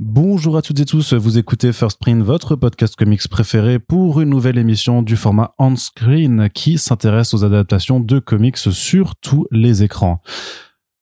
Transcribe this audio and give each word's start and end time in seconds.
Bonjour 0.00 0.56
à 0.56 0.62
toutes 0.62 0.80
et 0.80 0.84
tous, 0.84 1.12
vous 1.12 1.38
écoutez 1.38 1.72
First 1.72 2.00
Print, 2.00 2.20
votre 2.20 2.56
podcast 2.56 2.96
comics 2.96 3.28
préféré 3.28 3.78
pour 3.78 4.20
une 4.20 4.30
nouvelle 4.30 4.58
émission 4.58 5.02
du 5.02 5.14
format 5.14 5.54
on-screen 5.60 6.50
qui 6.52 6.78
s'intéresse 6.78 7.32
aux 7.32 7.44
adaptations 7.44 8.00
de 8.00 8.18
comics 8.18 8.56
sur 8.56 9.14
tous 9.14 9.46
les 9.52 9.84
écrans. 9.84 10.20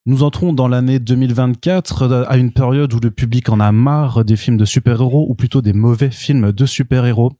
Nous 0.05 0.21
entrons 0.21 0.53
dans 0.53 0.67
l'année 0.67 0.99
2024, 0.99 2.27
à 2.27 2.37
une 2.37 2.51
période 2.51 2.93
où 2.93 2.99
le 2.99 3.09
public 3.09 3.49
en 3.49 3.59
a 3.59 3.71
marre 3.71 4.23
des 4.23 4.35
films 4.35 4.57
de 4.57 4.65
super-héros, 4.65 5.25
ou 5.27 5.33
plutôt 5.33 5.63
des 5.63 5.73
mauvais 5.73 6.11
films 6.11 6.51
de 6.51 6.65
super-héros 6.67 7.31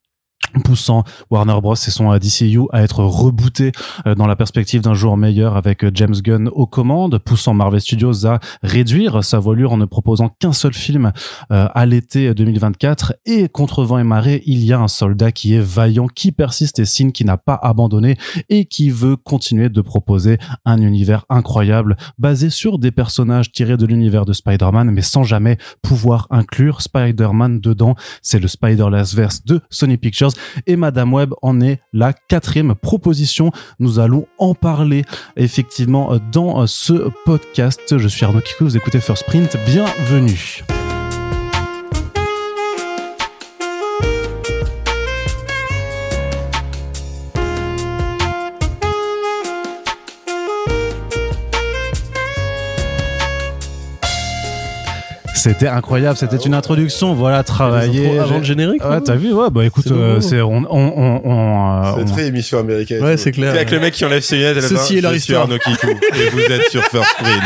poussant 0.64 1.04
Warner 1.30 1.60
Bros. 1.62 1.74
et 1.74 1.92
son 1.92 2.16
DCU 2.18 2.62
à 2.72 2.84
être 2.84 3.04
rebooté 3.04 3.72
euh, 4.06 4.16
dans 4.16 4.28
la 4.28 4.36
perspective 4.36 4.82
d'un 4.82 4.94
jour 4.94 5.18
meilleur 5.18 5.58
avec 5.58 5.84
euh, 5.84 5.92
James 5.94 6.16
Gunn 6.16 6.50
aux 6.50 6.68
commandes, 6.68 7.18
poussant 7.18 7.54
Marvel 7.54 7.82
Studios 7.82 8.26
à 8.26 8.40
réduire 8.62 9.24
sa 9.24 9.40
voilure 9.40 9.74
en 9.74 9.78
ne 9.78 9.86
proposant 9.86 10.30
qu'un 10.30 10.54
seul 10.54 10.74
film 10.74 11.12
euh, 11.52 11.68
à 11.74 11.86
l'été 11.86 12.34
2024 12.34 13.16
et 13.26 13.50
contre 13.50 13.84
vent 13.84 14.00
et 14.00 14.04
marée, 14.04 14.44
il 14.46 14.64
y 14.64 14.74
a 14.74 14.80
un 14.80 14.88
soldat 14.88 15.32
qui 15.32 15.56
est 15.56 15.62
vaillant, 15.62 16.08
qui 16.08 16.32
persiste 16.32 16.80
et 16.80 16.86
signe, 16.86 17.12
qui 17.12 17.26
n'a 17.26 17.38
pas 17.38 17.60
abandonné 17.62 18.18
et 18.50 18.66
qui 18.66 18.90
veut 18.90 19.16
continuer 19.16 19.70
de 19.70 19.82
proposer 19.82 20.38
un 20.66 20.82
univers 20.82 21.26
incroyable 21.30 21.98
basé 22.18 22.50
sur 22.50 22.80
des 22.80 22.92
personnages 22.92 23.52
tirés 23.52 23.78
de 23.78 23.86
l'univers 23.86 24.26
de 24.26 24.34
Spider-Man 24.34 24.92
mais 24.92 25.02
sans 25.02 25.24
jamais 25.24 25.58
pouvoir 25.82 26.28
inclure 26.30 26.82
Spider-Man 26.82 27.60
dedans. 27.60 27.96
C'est 28.22 28.40
le 28.40 28.48
Spider-Verse 28.48 29.46
de 29.46 29.62
Sony 29.70 29.98
Pictures 29.98 30.33
et 30.68 30.76
Madame 30.76 31.14
Web 31.14 31.34
en 31.42 31.62
est 31.62 31.80
la 31.94 32.14
quatrième 32.14 32.76
proposition. 32.76 33.52
Nous 33.80 34.00
allons 34.00 34.28
en 34.38 34.54
parler 34.56 35.04
effectivement 35.36 36.18
dans 36.32 36.66
ce 36.68 37.10
podcast. 37.26 37.98
Je 37.98 38.08
suis 38.08 38.26
Arnaud 38.26 38.42
Kikou, 38.42 38.66
vous 38.66 38.78
écoutez 38.78 39.00
First 39.00 39.26
Print, 39.26 39.58
bienvenue. 39.66 40.64
C'était 55.44 55.68
incroyable, 55.68 56.16
c'était 56.18 56.38
une 56.38 56.54
introduction, 56.54 57.14
voilà, 57.14 57.44
travailler. 57.44 58.18
Avant 58.18 58.38
le 58.38 58.44
générique 58.46 58.82
Ouais, 58.86 59.02
t'as 59.02 59.16
vu, 59.16 59.34
ouais, 59.34 59.50
bah 59.52 59.66
écoute, 59.66 59.84
C'est 60.22 60.38
euh, 60.38 60.46
on, 60.46 60.64
on, 60.70 60.94
on, 60.96 61.22
on, 61.26 61.84
euh, 61.84 61.92
C'est 61.98 62.02
on- 62.04 62.14
très 62.14 62.28
émission 62.28 62.60
américaine. 62.60 63.04
Ouais, 63.04 63.18
c'est 63.18 63.34
clair. 63.34 63.52
Avec 63.54 63.70
le 63.72 63.82
mec 63.82 63.94
qui 63.94 64.06
enlève 64.06 64.22
ses 64.22 64.38
lunettes 64.38 64.58
à 64.60 64.62
la 64.62 64.68
Ceci 64.70 65.00
est 65.00 65.02
leur 65.02 65.14
histoire. 65.14 65.42
Arnaud 65.42 65.58
Kikou 65.58 65.90
et 65.90 66.30
vous 66.30 66.40
êtes 66.40 66.70
sur 66.72 66.82
First 66.86 67.14
Print. 67.18 67.44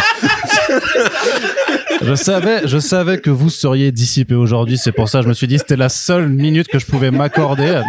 je 2.03 2.13
savais, 2.13 2.61
je 2.67 2.77
savais 2.77 3.17
que 3.17 3.31
vous 3.31 3.49
seriez 3.49 3.91
dissipé 3.91 4.35
aujourd'hui, 4.35 4.77
c'est 4.77 4.91
pour 4.91 5.09
ça 5.09 5.17
que 5.19 5.23
je 5.23 5.29
me 5.29 5.33
suis 5.33 5.47
dit 5.47 5.57
c'était 5.57 5.75
la 5.75 5.89
seule 5.89 6.29
minute 6.29 6.67
que 6.67 6.77
je 6.77 6.85
pouvais 6.85 7.09
m'accorder. 7.09 7.81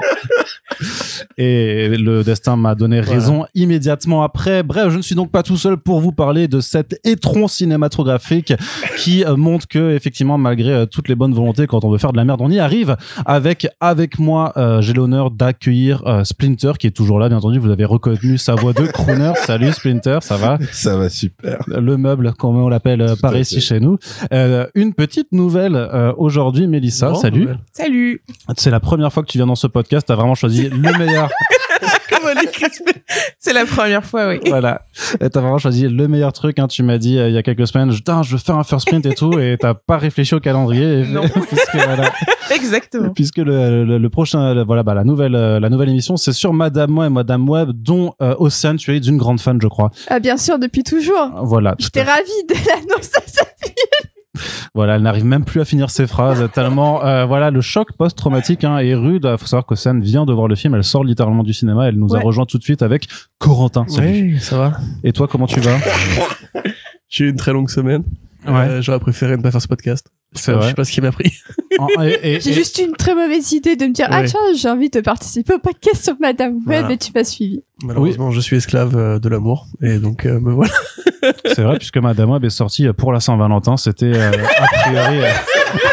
Et 1.37 1.89
le 1.89 2.23
destin 2.23 2.57
m'a 2.57 2.75
donné 2.75 3.01
raison 3.01 3.47
immédiatement 3.55 4.23
après. 4.23 4.63
Bref, 4.63 4.91
je 4.91 4.97
ne 4.97 5.03
suis 5.03 5.15
donc 5.15 5.31
pas 5.31 5.43
tout 5.43 5.57
seul 5.57 5.77
pour 5.77 6.01
vous 6.01 6.13
parler 6.13 6.49
de 6.49 6.61
cet 6.61 7.01
étron 7.05 7.49
cinématographique 7.49 8.53
qui 8.99 9.25
euh, 9.25 9.37
montre 9.37 9.67
que 9.69 9.95
effectivement 9.95 10.39
malgré 10.39 10.73
euh, 10.73 10.87
toutes 10.87 11.09
les 11.09 11.15
bonnes 11.15 11.35
volontés 11.35 11.67
quand 11.67 11.85
on 11.85 11.91
veut 11.91 11.99
faire 11.99 12.13
de 12.13 12.17
la 12.17 12.25
merde, 12.25 12.41
on 12.43 12.51
y 12.51 12.59
arrive. 12.59 12.97
Avec 13.27 13.67
avec 13.81 14.19
moi, 14.19 14.53
euh, 14.57 14.81
j'ai 14.81 14.93
l'honneur 14.93 15.31
d'accueillir 15.31 16.07
euh, 16.07 16.25
Splinter 16.25 16.73
qui 16.79 16.87
est 16.87 16.97
toujours 16.97 17.19
là 17.19 17.29
bien 17.29 17.39
entendu, 17.39 17.59
vous 17.59 17.71
avez 17.71 17.85
reconnu 17.85 18.39
sa 18.39 18.55
voix 18.55 18.73
de 18.73 18.87
crooner. 18.87 19.33
Salut 19.47 19.73
Splinter, 19.73 20.19
ça 20.23 20.37
va? 20.37 20.59
Ça 20.73 20.97
va 20.97 21.09
super. 21.09 21.59
le 21.67 21.97
meuble, 21.97 22.33
comme 22.35 22.57
on 22.57 22.69
l'appelle 22.69 23.03
euh, 23.03 23.17
par 23.21 23.37
ici 23.37 23.61
chez 23.61 23.81
nous. 23.81 23.99
Euh, 24.33 24.67
une 24.75 24.95
petite 24.95 25.33
nouvelle 25.33 25.77
euh, 25.77 26.13
aujourd'hui, 26.17 26.67
Mélissa. 26.67 27.15
Salut. 27.15 27.41
nouvelle. 27.41 27.59
Salut 27.73 28.23
C'est 28.57 28.71
la 28.71 28.81
première 28.81 29.13
fois 29.13 29.23
que 29.23 29.29
tu 29.29 29.39
viens 29.39 29.47
dans 29.47 29.55
ce 29.55 29.67
podcast. 29.67 30.07
T'as 30.07 30.17
vraiment 30.17 30.35
choisi 30.39 30.69
le 30.69 30.98
meilleur. 30.98 31.28
C'est 33.39 33.53
la 33.53 33.64
première 33.64 34.05
fois, 34.05 34.29
oui. 34.29 34.40
voilà. 34.46 34.83
Et 35.20 35.30
T'as 35.30 35.40
vraiment 35.40 35.58
choisi 35.58 35.89
le 35.89 36.08
meilleur 36.08 36.33
truc. 36.33 36.58
Hein. 36.58 36.67
Tu 36.67 36.83
m'as 36.83 36.98
dit 36.98 37.18
euh, 37.18 37.29
il 37.29 37.35
y 37.35 37.39
a 37.39 37.42
quelques 37.42 37.67
semaines, 37.67 37.90
je 37.92 38.02
veux 38.33 38.39
faire 38.39 38.57
un 38.57 38.64
first 38.64 38.89
print 38.89 39.05
et 39.07 39.14
tout, 39.14 39.39
et 39.39 39.57
t'as 39.58 39.74
pas 39.74 39.98
réfléchi 39.98 40.35
au 40.35 40.40
calendrier. 40.40 41.01
Et- 41.01 41.05
Non. 41.07 41.23
puisque 41.29 41.74
voilà, 41.74 42.11
Exactement. 42.51 43.11
puisque 43.11 43.39
le, 43.39 43.85
le, 43.85 43.98
le 43.98 44.11
prochain, 44.11 44.55
le- 44.55 44.64
voilà, 44.64 44.83
bah 44.83 44.95
la 44.95 45.05
nouvelle, 45.05 45.35
euh, 45.36 45.61
la 45.61 45.68
nouvelle 45.70 45.89
émission, 45.90 46.17
c'est 46.17 46.33
sur 46.33 46.52
Madame 46.52 46.90
Moi 46.90 47.07
et 47.07 47.11
Madame 47.11 47.48
Web, 47.48 47.70
dont 47.73 48.14
euh, 48.20 48.34
Océane, 48.39 48.77
tu 48.77 48.95
es 48.95 49.01
d'une 49.01 49.17
grande 49.17 49.40
fan, 49.40 49.58
je 49.63 49.68
crois. 49.68 49.90
Ah, 50.08 50.18
bien 50.18 50.36
sûr, 50.36 50.58
depuis 50.58 50.83
toujours. 50.83 51.30
Voilà. 51.45 51.74
J'étais 51.79 52.02
ravie 52.02 52.45
de 52.48 52.55
l'annonce 52.55 53.11
à 53.17 53.20
sa 53.27 53.45
Voilà, 54.75 54.97
elle 54.97 55.03
n'arrive 55.03 55.25
même 55.25 55.45
plus 55.45 55.61
à 55.61 55.65
finir 55.65 55.91
ses 55.91 56.07
phrases 56.07 56.49
tellement 56.55 57.05
euh, 57.05 57.25
voilà 57.27 57.51
le 57.51 57.61
choc 57.61 57.93
post-traumatique 57.93 58.65
hein, 58.65 58.79
est 58.79 58.95
rude. 58.95 59.29
Il 59.31 59.39
faut 59.39 59.47
savoir 59.47 59.67
qu'Océane 59.67 60.01
vient 60.01 60.27
de 60.27 60.33
voir 60.33 60.49
le 60.49 60.55
film, 60.55 60.75
elle 60.75 60.85
sort 60.85 61.05
littéralement 61.05 61.43
du 61.43 61.53
cinéma, 61.53 61.89
elle 61.89 61.97
nous 61.97 62.15
a 62.15 62.21
rejoint 62.21 62.45
tout 62.47 62.59
de 62.59 62.63
suite 62.65 62.83
avec 62.83 63.09
Corentin. 63.39 63.85
Salut. 63.89 64.35
Oui, 64.35 64.41
ça 64.41 64.59
va. 64.59 64.73
Et 65.05 65.13
toi, 65.13 65.29
comment 65.29 65.47
tu 65.47 65.61
vas? 65.61 65.77
J'ai 67.09 67.25
eu 67.25 67.31
une 67.31 67.37
très 67.37 67.53
longue 67.53 67.71
semaine. 67.71 68.03
Ouais. 68.47 68.55
Euh, 68.55 68.83
J'aurais 68.83 69.01
préféré 69.01 69.37
ne 69.37 69.43
pas 69.43 69.51
faire 69.51 69.63
ce 69.63 69.69
podcast. 69.69 70.11
C'est 70.34 70.52
Je 70.55 70.61
sais 70.61 70.74
pas 70.74 70.84
ce 70.84 70.92
qui 70.92 71.00
m'a 71.00 71.11
pris. 71.11 71.33
J'ai 72.22 72.52
juste 72.52 72.78
une 72.78 72.92
très 72.92 73.14
mauvaise 73.14 73.50
idée 73.52 73.77
de 73.77 73.86
me 73.86 73.92
dire 73.92 74.08
Ah, 74.11 74.24
tiens, 74.24 74.39
j'ai 74.56 74.68
envie 74.68 74.90
de 74.90 75.00
participer 75.00 75.55
au 75.55 75.58
podcast 75.58 76.05
sur 76.05 76.14
Madame 76.20 76.55
Web 76.66 76.80
Voilà. 76.80 76.92
et 76.92 76.98
tu 76.98 77.12
m'as 77.14 77.24
suivi. 77.24 77.62
Malheureusement, 77.83 78.30
je 78.30 78.40
suis 78.40 78.56
esclave 78.56 78.96
euh, 78.96 79.18
de 79.18 79.28
l'amour. 79.28 79.66
Et 79.83 79.98
donc, 79.98 80.27
euh, 80.27 80.39
me 80.40 80.52
voilà. 80.52 80.72
C'est 81.46 81.62
vrai 81.62 81.78
puisque 81.78 81.96
Madame 81.98 82.30
Web 82.30 82.44
est 82.44 82.50
sortie 82.50 82.86
pour 82.96 83.12
la 83.12 83.20
Saint-Valentin. 83.20 83.77
C'était 83.77 84.12
euh, 84.14 84.30
a 84.33 84.66
priori 84.83 85.22
euh, 85.22 85.30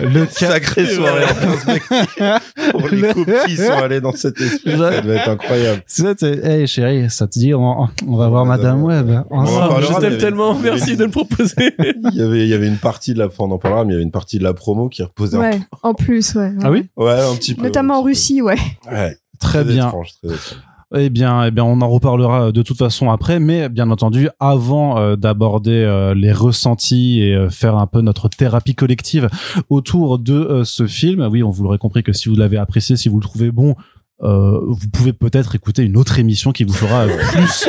le 0.00 0.26
cas. 0.26 0.30
Sacrée 0.52 0.86
soirée 0.86 1.24
en 1.24 1.34
perspective. 1.34 2.40
Pour 2.72 2.88
les 2.88 3.12
couples 3.12 3.34
qui 3.46 3.56
sont 3.56 3.72
allés 3.72 4.00
dans 4.00 4.12
cet 4.12 4.40
esprit, 4.40 4.72
ça 4.78 5.00
devait 5.00 5.16
être 5.16 5.28
incroyable. 5.30 5.82
C'est, 5.86 6.18
c'est- 6.18 6.44
hey 6.44 6.66
chérie, 6.66 7.08
ça 7.10 7.26
te 7.26 7.38
dit, 7.38 7.54
on, 7.54 7.88
on 8.06 8.16
va 8.16 8.28
voir 8.28 8.44
Madame 8.46 8.82
Web. 8.82 9.08
Je 9.10 10.00
t'aime 10.00 10.18
tellement. 10.18 10.52
avait- 10.52 10.70
Merci 10.70 10.96
de 10.96 11.06
me 11.06 11.10
proposer. 11.10 11.74
Il 11.78 12.14
y 12.14 12.22
avait, 12.22 12.40
il 12.44 12.48
y 12.48 12.54
avait 12.54 12.68
une 12.68 12.78
partie 12.78 13.14
de 13.14 13.18
la, 13.18 13.28
on 13.38 13.50
en 13.50 13.58
parlera, 13.58 13.84
mais 13.84 13.90
il 13.90 13.92
y 13.92 13.96
avait 13.96 14.04
une 14.04 14.10
partie 14.10 14.38
de 14.38 14.44
la 14.44 14.54
promo 14.54 14.88
qui 14.88 15.02
reposait 15.02 15.36
un 15.36 15.40
Ouais, 15.40 15.60
en 15.82 15.94
plus, 15.94 16.34
ouais. 16.34 16.52
Ah 16.62 16.70
oui. 16.70 16.86
Ouais, 16.96 17.12
un 17.20 17.34
petit 17.36 17.54
peu. 17.54 17.62
Notamment 17.62 17.98
en 17.98 18.02
Russie, 18.02 18.40
ouais. 18.42 18.56
Ouais. 18.90 19.16
Très 19.40 19.64
bien. 19.64 19.88
Étrange, 19.88 20.08
très 20.22 20.34
étrange. 20.34 20.58
Eh 20.96 21.10
bien, 21.10 21.44
eh 21.44 21.50
bien, 21.50 21.64
on 21.64 21.80
en 21.80 21.88
reparlera 21.88 22.52
de 22.52 22.62
toute 22.62 22.78
façon 22.78 23.10
après, 23.10 23.40
mais 23.40 23.68
bien 23.68 23.90
entendu, 23.90 24.28
avant 24.38 24.98
euh, 24.98 25.16
d'aborder 25.16 25.72
euh, 25.72 26.14
les 26.14 26.32
ressentis 26.32 27.20
et 27.20 27.34
euh, 27.34 27.50
faire 27.50 27.76
un 27.76 27.86
peu 27.86 28.00
notre 28.00 28.28
thérapie 28.28 28.74
collective 28.74 29.28
autour 29.70 30.18
de 30.18 30.34
euh, 30.34 30.64
ce 30.64 30.86
film, 30.86 31.26
oui, 31.30 31.42
on 31.42 31.50
vous 31.50 31.62
l'aurait 31.64 31.78
compris 31.78 32.02
que 32.02 32.12
si 32.12 32.28
vous 32.28 32.36
l'avez 32.36 32.58
apprécié, 32.58 32.96
si 32.96 33.08
vous 33.08 33.16
le 33.16 33.22
trouvez 33.22 33.50
bon, 33.50 33.74
euh, 34.24 34.60
vous 34.66 34.88
pouvez 34.92 35.12
peut-être 35.12 35.54
écouter 35.54 35.82
une 35.82 35.96
autre 35.96 36.18
émission 36.18 36.52
qui 36.52 36.64
vous 36.64 36.72
fera 36.72 37.02
euh, 37.02 37.16
plus 37.32 37.68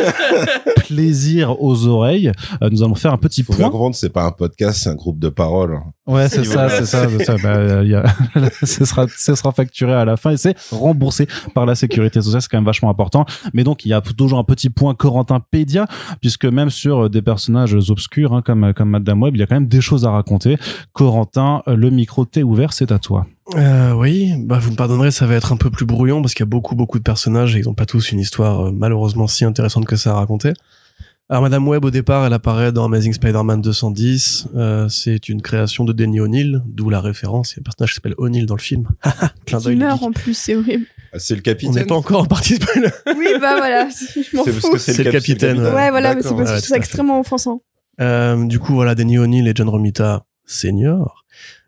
plaisir 0.88 1.62
aux 1.62 1.88
oreilles. 1.88 2.32
Euh, 2.62 2.70
nous 2.70 2.84
allons 2.84 2.96
faire 2.96 3.12
un 3.14 3.18
petit 3.18 3.44
Faut 3.44 3.54
bien 3.54 3.64
point. 3.64 3.72
comprendre, 3.72 3.96
c'est 3.96 4.10
pas 4.10 4.24
un 4.24 4.32
podcast, 4.32 4.82
c'est 4.84 4.90
un 4.90 4.96
groupe 4.96 5.20
de 5.20 5.30
paroles. 5.30 5.80
Ouais, 6.08 6.30
c'est 6.30 6.44
ça, 6.44 6.70
c'est 6.70 6.86
ça, 6.86 7.08
c'est 7.10 7.26
ça. 7.26 7.36
Bah, 7.42 7.84
il 7.84 7.90
y 7.90 7.96
a, 7.96 8.06
ce 8.64 8.86
sera, 8.86 9.06
ce 9.08 9.36
sera 9.36 9.52
facturé 9.52 9.94
à 9.94 10.06
la 10.06 10.18
fin 10.18 10.32
et 10.32 10.38
c'est 10.38 10.56
remboursé 10.72 11.28
par 11.54 11.66
la 11.66 11.76
sécurité 11.76 12.22
sociale. 12.22 12.42
C'est 12.42 12.50
quand 12.50 12.58
même 12.58 12.66
vachement 12.66 12.90
important. 12.90 13.26
Mais 13.54 13.64
donc, 13.64 13.86
il 13.86 13.90
y 13.90 13.94
a 13.94 14.02
toujours 14.02 14.40
un 14.40 14.44
petit 14.44 14.70
point 14.70 14.94
Corentin 14.96 15.40
Pédia, 15.40 15.88
puisque 16.22 16.46
même 16.46 16.70
sur 16.70 17.10
des 17.10 17.22
personnages 17.22 17.76
obscurs, 17.90 18.34
hein, 18.34 18.42
comme, 18.42 18.74
comme 18.74 18.90
Madame 18.90 19.22
Web, 19.22 19.36
il 19.36 19.40
y 19.40 19.44
a 19.44 19.48
quand 19.48 19.56
même 19.56 19.68
des 19.68 19.82
choses 19.82 20.06
à 20.06 20.12
raconter. 20.12 20.58
Corentin, 20.94 21.64
le 21.68 21.90
micro 21.90 22.26
t'est 22.26 22.44
ouvert, 22.44 22.72
c'est 22.72 22.92
à 22.92 23.00
toi. 23.00 23.26
Euh, 23.54 23.92
oui, 23.94 24.34
bah 24.40 24.58
vous 24.60 24.72
me 24.72 24.76
pardonnerez, 24.76 25.12
ça 25.12 25.28
va 25.28 25.36
être 25.36 25.54
un 25.54 25.58
peu 25.58 25.70
plus 25.70 25.86
brouillon 25.86 26.22
parce 26.22 26.34
qu'il 26.34 26.42
y 26.42 26.48
a 26.48 26.50
beaucoup 26.50 26.74
beaucoup 26.74 26.98
de 26.98 27.04
personnages 27.04 27.56
et 27.56 27.60
ils 27.60 27.70
ont 27.70 27.76
pas 27.76 27.86
tous 27.86 28.12
une 28.12 28.20
histoire 28.20 28.68
euh, 28.68 28.72
malheureusement 28.74 29.28
si 29.28 29.46
intéressante 29.46 29.86
que 29.86 29.96
ça 29.96 30.12
à 30.12 30.14
raconter. 30.16 30.54
Alors 31.30 31.42
Madame 31.44 31.68
Web 31.68 31.86
au 31.86 31.92
départ, 31.92 32.26
elle 32.26 32.34
apparaît 32.34 32.72
dans 32.72 32.86
Amazing 32.86 33.14
Spider-Man 33.14 33.62
210. 33.62 34.48
Euh, 34.56 34.90
c'est 34.90 35.28
une 35.30 35.42
création 35.44 35.84
de 35.84 35.92
Denny 35.94 36.20
O'Neill, 36.20 36.62
d'où 36.68 36.90
la 36.90 37.02
référence. 37.02 37.54
Il 37.54 37.58
y 37.58 37.60
a 37.60 37.62
un 37.62 37.64
personnage 37.64 37.90
qui 37.92 37.96
s'appelle 37.96 38.14
O'Neill 38.18 38.46
dans 38.48 38.56
le 38.56 38.62
film. 38.62 38.88
Clin 39.46 39.60
d'œil 39.60 39.76
meurt 39.76 40.02
en 40.04 40.12
plus, 40.12 40.36
c'est 40.36 40.56
horrible. 40.56 40.86
Ah, 41.14 41.18
c'est 41.20 41.34
le 41.36 41.40
On 41.40 41.44
capitaine. 41.44 41.74
n'est 41.76 41.86
pas 41.86 41.96
encore 41.96 42.22
en 42.22 42.26
partie 42.26 42.56
spoiler. 42.56 42.90
Oui, 43.18 43.28
bah 43.42 43.56
voilà, 43.58 43.90
je 43.90 44.36
m'en 44.38 44.44
C'est 44.44 44.52
parce 44.52 44.66
fous. 44.66 44.72
que 44.74 44.78
c'est 44.80 44.98
le 44.98 45.04
cap- 45.04 45.14
capitaine, 45.14 45.60
Ouais, 45.62 45.90
voilà, 45.92 46.14
mais 46.16 46.22
c'est 46.22 46.30
parce 46.30 46.36
que 46.36 46.40
ouais, 46.42 46.46
je 46.46 46.52
trouve 46.58 46.60
ça 46.70 46.78
extrêmement 46.78 47.20
offensant. 47.20 47.62
Euh, 48.02 48.46
du 48.46 48.60
coup, 48.60 48.74
voilà, 48.74 48.94
Denny 48.96 49.18
O'Neill 49.18 49.48
et 49.48 49.54
John 49.56 49.70
Romita 49.70 50.26
senior. 50.46 51.26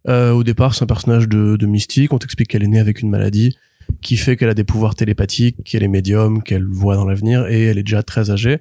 Euh, 0.07 0.31
au 0.31 0.43
départ, 0.43 0.73
c'est 0.73 0.83
un 0.83 0.87
personnage 0.87 1.27
de, 1.27 1.65
mystique. 1.65 2.13
On 2.13 2.17
t'explique 2.17 2.49
qu'elle 2.49 2.63
est 2.63 2.67
née 2.67 2.79
avec 2.79 3.01
une 3.01 3.09
maladie 3.09 3.57
qui 4.01 4.17
fait 4.17 4.35
qu'elle 4.35 4.49
a 4.49 4.53
des 4.53 4.63
pouvoirs 4.63 4.95
télépathiques, 4.95 5.63
qu'elle 5.63 5.83
est 5.83 5.87
médium, 5.87 6.43
qu'elle 6.43 6.65
voit 6.65 6.95
dans 6.95 7.05
l'avenir 7.05 7.47
et 7.47 7.65
elle 7.65 7.77
est 7.77 7.83
déjà 7.83 8.03
très 8.03 8.31
âgée. 8.31 8.59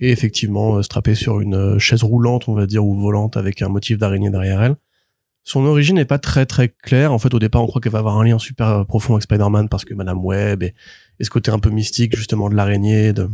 Et 0.00 0.10
effectivement, 0.10 0.76
euh, 0.76 0.82
strappée 0.82 1.14
sur 1.14 1.40
une 1.40 1.54
euh, 1.54 1.78
chaise 1.78 2.02
roulante, 2.02 2.48
on 2.48 2.54
va 2.54 2.66
dire, 2.66 2.84
ou 2.84 2.94
volante 2.94 3.36
avec 3.36 3.62
un 3.62 3.68
motif 3.68 3.98
d'araignée 3.98 4.30
derrière 4.30 4.62
elle. 4.62 4.76
Son 5.44 5.64
origine 5.64 5.96
n'est 5.96 6.04
pas 6.04 6.18
très 6.18 6.44
très 6.44 6.68
claire. 6.68 7.12
En 7.12 7.18
fait, 7.18 7.32
au 7.32 7.38
départ, 7.38 7.62
on 7.62 7.66
croit 7.66 7.80
qu'elle 7.80 7.92
va 7.92 8.00
avoir 8.00 8.18
un 8.18 8.24
lien 8.24 8.38
super 8.38 8.68
euh, 8.68 8.84
profond 8.84 9.14
avec 9.14 9.22
Spider-Man 9.22 9.68
parce 9.68 9.84
que 9.84 9.94
Madame 9.94 10.22
Web 10.22 10.62
et, 10.62 10.74
et 11.18 11.24
ce 11.24 11.30
côté 11.30 11.50
un 11.50 11.58
peu 11.58 11.70
mystique 11.70 12.16
justement 12.16 12.50
de 12.50 12.54
l'araignée, 12.54 13.12
de 13.12 13.28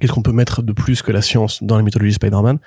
qu'est-ce 0.00 0.12
qu'on 0.12 0.22
peut 0.22 0.32
mettre 0.32 0.62
de 0.62 0.72
plus 0.72 1.02
que 1.02 1.10
la 1.10 1.22
science 1.22 1.62
dans 1.62 1.76
la 1.76 1.82
mythologie 1.82 2.14
Spider-Man. 2.14 2.58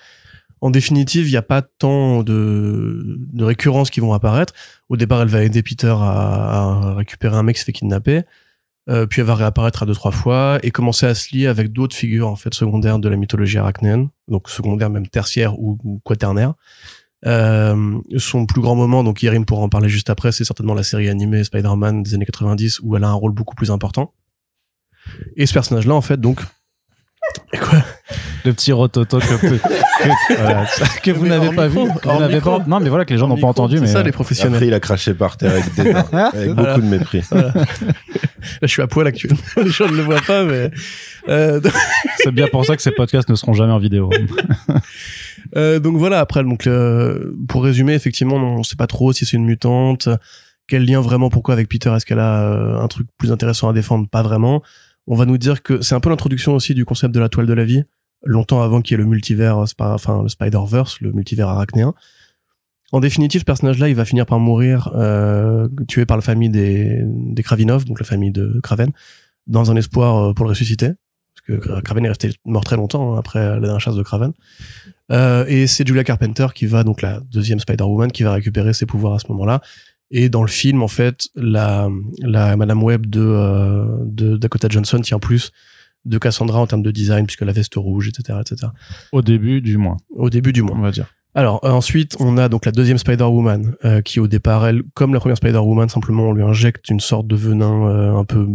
En 0.66 0.72
définitive, 0.72 1.28
il 1.28 1.30
n'y 1.30 1.38
a 1.38 1.44
pas 1.44 1.62
tant 1.62 2.24
de, 2.24 3.20
de 3.32 3.44
récurrences 3.44 3.92
qui 3.92 4.00
vont 4.00 4.14
apparaître. 4.14 4.52
Au 4.90 4.98
départ, 4.98 5.22
elle 5.22 5.28
va 5.28 5.44
aider 5.44 5.62
Peter 5.62 5.94
à, 5.96 6.00
à 6.02 6.94
récupérer 6.96 7.36
un 7.36 7.44
mec 7.44 7.56
qui 7.56 7.60
se 7.60 7.66
fait 7.66 7.72
kidnapper. 7.72 8.24
Euh, 8.90 9.06
puis 9.06 9.22
elle 9.22 9.28
va 9.28 9.36
réapparaître 9.36 9.84
à 9.84 9.86
deux 9.86 9.94
trois 9.94 10.10
fois 10.10 10.58
et 10.64 10.72
commencer 10.72 11.06
à 11.06 11.14
se 11.14 11.36
lier 11.36 11.46
avec 11.46 11.72
d'autres 11.72 11.96
figures 11.96 12.28
en 12.28 12.36
fait 12.36 12.52
secondaires 12.56 12.98
de 12.98 13.08
la 13.08 13.16
mythologie 13.16 13.60
arachnéenne, 13.60 14.10
donc 14.28 14.50
secondaires 14.50 14.90
même 14.90 15.08
tertiaires 15.08 15.60
ou, 15.60 15.78
ou 15.84 16.02
quaternaires. 16.04 16.56
Euh, 17.28 18.00
son 18.18 18.48
plus 18.48 18.62
grand 18.62 18.76
moment, 18.76 19.04
donc 19.04 19.22
Yerim 19.22 19.46
pourra 19.46 19.62
en 19.62 19.70
parler 19.70 19.90
juste 19.90 20.10
après, 20.10 20.32
c'est 20.32 20.46
certainement 20.46 20.74
la 20.74 20.82
série 20.82 21.10
animée 21.10 21.44
Spider-Man 21.44 22.02
des 22.02 22.16
années 22.16 22.26
90 22.26 22.80
où 22.80 22.96
elle 22.98 23.04
a 23.04 23.10
un 23.10 23.14
rôle 23.14 23.34
beaucoup 23.34 23.54
plus 23.54 23.70
important. 23.70 24.16
Et 25.36 25.46
ce 25.46 25.54
personnage-là, 25.54 25.94
en 25.94 26.02
fait, 26.02 26.20
donc, 26.20 26.42
et 27.54 27.60
quoi? 27.60 27.86
Le 28.46 28.54
petit 28.54 28.72
rototo 28.72 29.18
que, 29.20 29.26
que, 29.26 29.48
que- 29.48 30.34
voilà, 30.42 30.66
que 31.04 31.12
vous 31.12 31.26
n'avez 31.26 31.50
pas 31.56 31.68
micro, 31.68 31.86
vu. 31.88 31.92
que 32.00 32.08
hors 32.08 32.14
vous 32.16 32.20
n'avez 32.22 32.36
micro. 32.36 32.60
pas. 32.60 32.66
Non, 32.68 32.80
mais 32.80 32.90
voilà 32.90 33.04
que 33.06 33.14
les 33.14 33.20
gens 33.20 33.28
n'ont 33.28 33.38
pas 33.38 33.48
entendu. 33.48 33.78
C'est 33.78 33.82
Mais 33.82 33.88
ça, 33.88 33.94
les 33.94 34.00
Après, 34.02 34.12
professionnels. 34.12 34.64
il 34.64 34.74
a 34.76 34.80
craché 34.80 35.14
par 35.16 35.38
terre 35.38 35.52
avec 35.54 35.74
dédain, 35.74 36.06
avec 36.12 36.52
Voilà. 36.52 36.74
beaucoup 36.76 36.82
de 36.82 36.86
mépris. 36.92 37.24
Là, 37.32 37.54
je 38.62 38.68
suis 38.68 38.82
à 38.84 38.88
poil 38.88 39.08
actuellement. 39.08 39.40
Les 39.58 39.70
gens 39.72 39.88
ne 39.88 39.96
le 39.98 40.04
voient 40.04 40.22
pas, 40.22 40.44
mais 40.44 40.70
euh, 41.30 41.60
c'est 42.18 42.32
bien 42.32 42.48
pour 42.52 42.64
ça 42.64 42.76
que 42.76 42.82
ces 42.84 42.92
podcasts 42.92 43.28
ne 43.30 43.34
seront 43.36 43.54
jamais 43.54 43.74
en 43.74 43.80
vidéo. 43.80 44.12
Euh, 45.56 45.80
donc 45.80 45.98
voilà, 45.98 46.20
après, 46.20 46.44
donc 46.44 46.68
euh, 46.68 47.34
pour 47.48 47.64
résumer, 47.64 47.94
effectivement, 47.94 48.36
on 48.36 48.64
sait 48.64 48.76
pas 48.76 48.88
trop 48.88 49.14
si 49.14 49.26
c'est 49.26 49.38
une 49.38 49.46
mutante, 49.46 50.10
quel 50.68 50.86
lien 50.86 51.02
vraiment, 51.02 51.30
pourquoi 51.30 51.54
avec 51.54 51.70
Peter, 51.70 51.92
est-ce 51.96 52.06
qu'elle 52.06 52.20
a 52.20 52.42
euh, 52.44 52.80
un 52.80 52.88
truc 52.88 53.08
plus 53.18 53.32
intéressant 53.32 53.70
à 53.70 53.74
défendre 53.74 54.08
Pas 54.10 54.22
vraiment. 54.24 54.62
On 55.08 55.16
va 55.16 55.26
nous 55.26 55.38
dire 55.38 55.62
que 55.64 55.82
c'est 55.82 55.96
un 55.96 56.00
peu 56.00 56.10
l'introduction 56.10 56.56
aussi 56.56 56.74
du 56.74 56.86
concept 56.86 57.14
de 57.14 57.20
la 57.20 57.30
toile 57.30 57.46
de 57.46 57.54
la 57.54 57.64
vie, 57.64 57.84
longtemps 58.24 58.62
avant 58.62 58.82
qu'il 58.82 58.94
y 58.94 59.00
ait 59.00 59.04
le 59.04 59.10
multivers, 59.10 59.58
euh, 59.58 59.66
enfin 59.80 60.24
le 60.24 60.30
Spider-Verse, 60.30 61.02
le 61.02 61.12
multivers 61.12 61.48
arachnéen. 61.48 61.94
En 62.92 63.00
définitive, 63.00 63.42
ce 63.42 63.46
personnage-là, 63.46 63.90
il 63.90 63.96
va 63.96 64.06
finir 64.06 64.26
par 64.26 64.40
mourir, 64.40 64.92
euh, 64.96 65.68
tué 65.88 66.06
par 66.06 66.18
la 66.18 66.22
famille 66.22 66.50
des, 66.50 67.02
des 67.04 67.44
Kravinov, 67.44 67.86
donc 67.86 68.00
la 68.00 68.06
famille 68.06 68.32
de 68.32 68.60
Kraven, 68.62 68.92
dans 69.48 69.72
un 69.72 69.76
espoir 69.76 70.18
euh, 70.18 70.34
pour 70.34 70.46
le 70.46 70.50
ressusciter. 70.50 70.92
Parce 71.48 71.62
que 71.62 71.82
Kraven 71.82 72.06
est 72.06 72.10
resté 72.10 72.32
mort 72.46 72.64
très 72.64 72.78
longtemps 72.78 73.14
hein, 73.14 73.20
après 73.20 73.40
la 73.40 73.60
dernière 73.60 73.82
chasse 73.82 73.96
de 73.96 74.04
Kraven. 74.04 74.32
Euh, 75.12 75.46
et 75.48 75.68
c'est 75.68 75.86
Julia 75.86 76.04
Carpenter 76.04 76.48
qui 76.56 76.66
va, 76.66 76.84
donc 76.84 77.02
la 77.02 77.20
deuxième 77.20 77.60
Spider-Woman, 77.60 78.12
qui 78.12 78.24
va 78.24 78.32
récupérer 78.32 78.74
ses 78.74 78.86
pouvoirs 78.86 79.14
à 79.14 79.20
ce 79.20 79.28
moment-là. 79.30 79.62
Et 80.12 80.30
dans 80.30 80.42
le 80.42 80.48
film, 80.48 80.84
en 80.84 80.88
fait, 80.88 81.28
la, 81.36 81.90
la 82.22 82.56
Madame 82.56 82.84
Web 82.84 83.08
de, 83.08 83.22
euh, 83.22 83.86
de 84.06 84.38
Dakota 84.38 84.68
Johnson 84.70 85.00
tient 85.00 85.20
plus 85.20 85.52
de 86.06 86.18
Cassandra 86.18 86.60
en 86.60 86.68
termes 86.68 86.84
de 86.84 86.92
design, 86.92 87.26
puisque 87.26 87.42
la 87.42 87.52
veste 87.52 87.76
rouge, 87.76 88.10
etc., 88.10 88.40
etc. 88.42 88.72
Au 89.12 89.22
début, 89.22 89.62
du 89.62 89.78
moins, 89.78 89.98
Au 90.16 90.30
début 90.30 90.54
du 90.54 90.62
mois. 90.62 90.76
on 90.78 90.82
va 90.82 90.92
dire. 90.92 91.08
Alors 91.36 91.60
euh, 91.66 91.70
ensuite, 91.70 92.16
on 92.20 92.38
a 92.38 92.48
donc 92.48 92.66
la 92.66 92.72
deuxième 92.72 92.98
Spider-Woman 92.98 93.76
euh, 93.84 94.02
qui 94.02 94.22
au 94.22 94.28
départ, 94.28 94.66
elle, 94.66 94.84
comme 94.94 95.14
la 95.14 95.20
première 95.20 95.36
Spider-Woman, 95.38 95.90
simplement 95.90 96.30
on 96.30 96.34
lui 96.34 96.44
injecte 96.44 96.90
une 96.90 97.02
sorte 97.02 97.28
de 97.28 97.36
venin 97.36 97.88
euh, 97.88 98.16
un 98.16 98.24
peu 98.24 98.48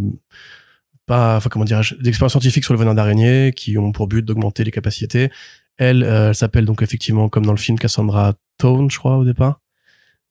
pas, 1.05 1.37
enfin 1.37 1.50
comment 1.50 1.67
dirais-je, 1.67 1.96
d'expériences 1.96 2.32
scientifiques 2.32 2.64
sur 2.64 2.73
le 2.73 2.79
venin 2.81 2.94
d'araignée 2.94 3.53
qui 3.55 3.76
ont 3.76 3.93
pour 3.93 4.06
but 4.06 4.25
d'augmenter 4.25 4.64
les 4.64 4.70
capacités. 4.70 5.31
Elle, 5.76 6.03
elle 6.03 6.35
s'appelle 6.35 6.64
donc 6.64 6.82
effectivement 6.82 7.29
comme 7.29 7.44
dans 7.44 7.53
le 7.53 7.58
film 7.58 7.79
Cassandra 7.79 8.32
Tone, 8.56 8.91
je 8.91 8.99
crois 8.99 9.19
au 9.19 9.25
départ. 9.25 9.61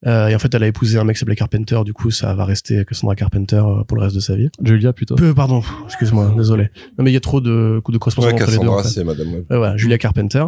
Euh, 0.07 0.27
et 0.29 0.35
en 0.35 0.39
fait, 0.39 0.53
elle 0.55 0.63
a 0.63 0.67
épousé 0.67 0.97
un 0.97 1.03
mec 1.03 1.15
qui 1.15 1.19
s'appelait 1.19 1.35
Carpenter. 1.35 1.77
Du 1.83 1.91
coup, 1.93 2.09
ça 2.09 2.33
va 2.33 2.45
rester 2.45 2.85
Cassandra 2.85 3.15
Carpenter 3.15 3.57
euh, 3.57 3.83
pour 3.83 3.97
le 3.97 4.03
reste 4.03 4.15
de 4.15 4.21
sa 4.21 4.35
vie. 4.35 4.49
Julia 4.63 4.93
plutôt. 4.93 5.15
Peu, 5.15 5.33
pardon, 5.33 5.61
excuse-moi, 5.85 6.33
désolé. 6.37 6.69
Non 6.97 7.03
mais 7.03 7.11
il 7.11 7.13
y 7.13 7.17
a 7.17 7.19
trop 7.21 7.41
de 7.41 7.79
coups 7.83 7.93
de 7.93 7.97
Ouais, 7.97 7.99
correspondance 7.99 8.33
entre 8.33 8.45
les 8.51 8.57
deux. 8.57 8.59
Cassandra, 8.59 8.79
en 8.79 8.83
fait. 8.83 8.89
c'est 8.89 9.03
Madame 9.03 9.27
Web. 9.33 9.45
Ouais, 9.49 9.57
voilà, 9.57 9.75
Julia 9.77 9.97
Carpenter. 9.97 10.39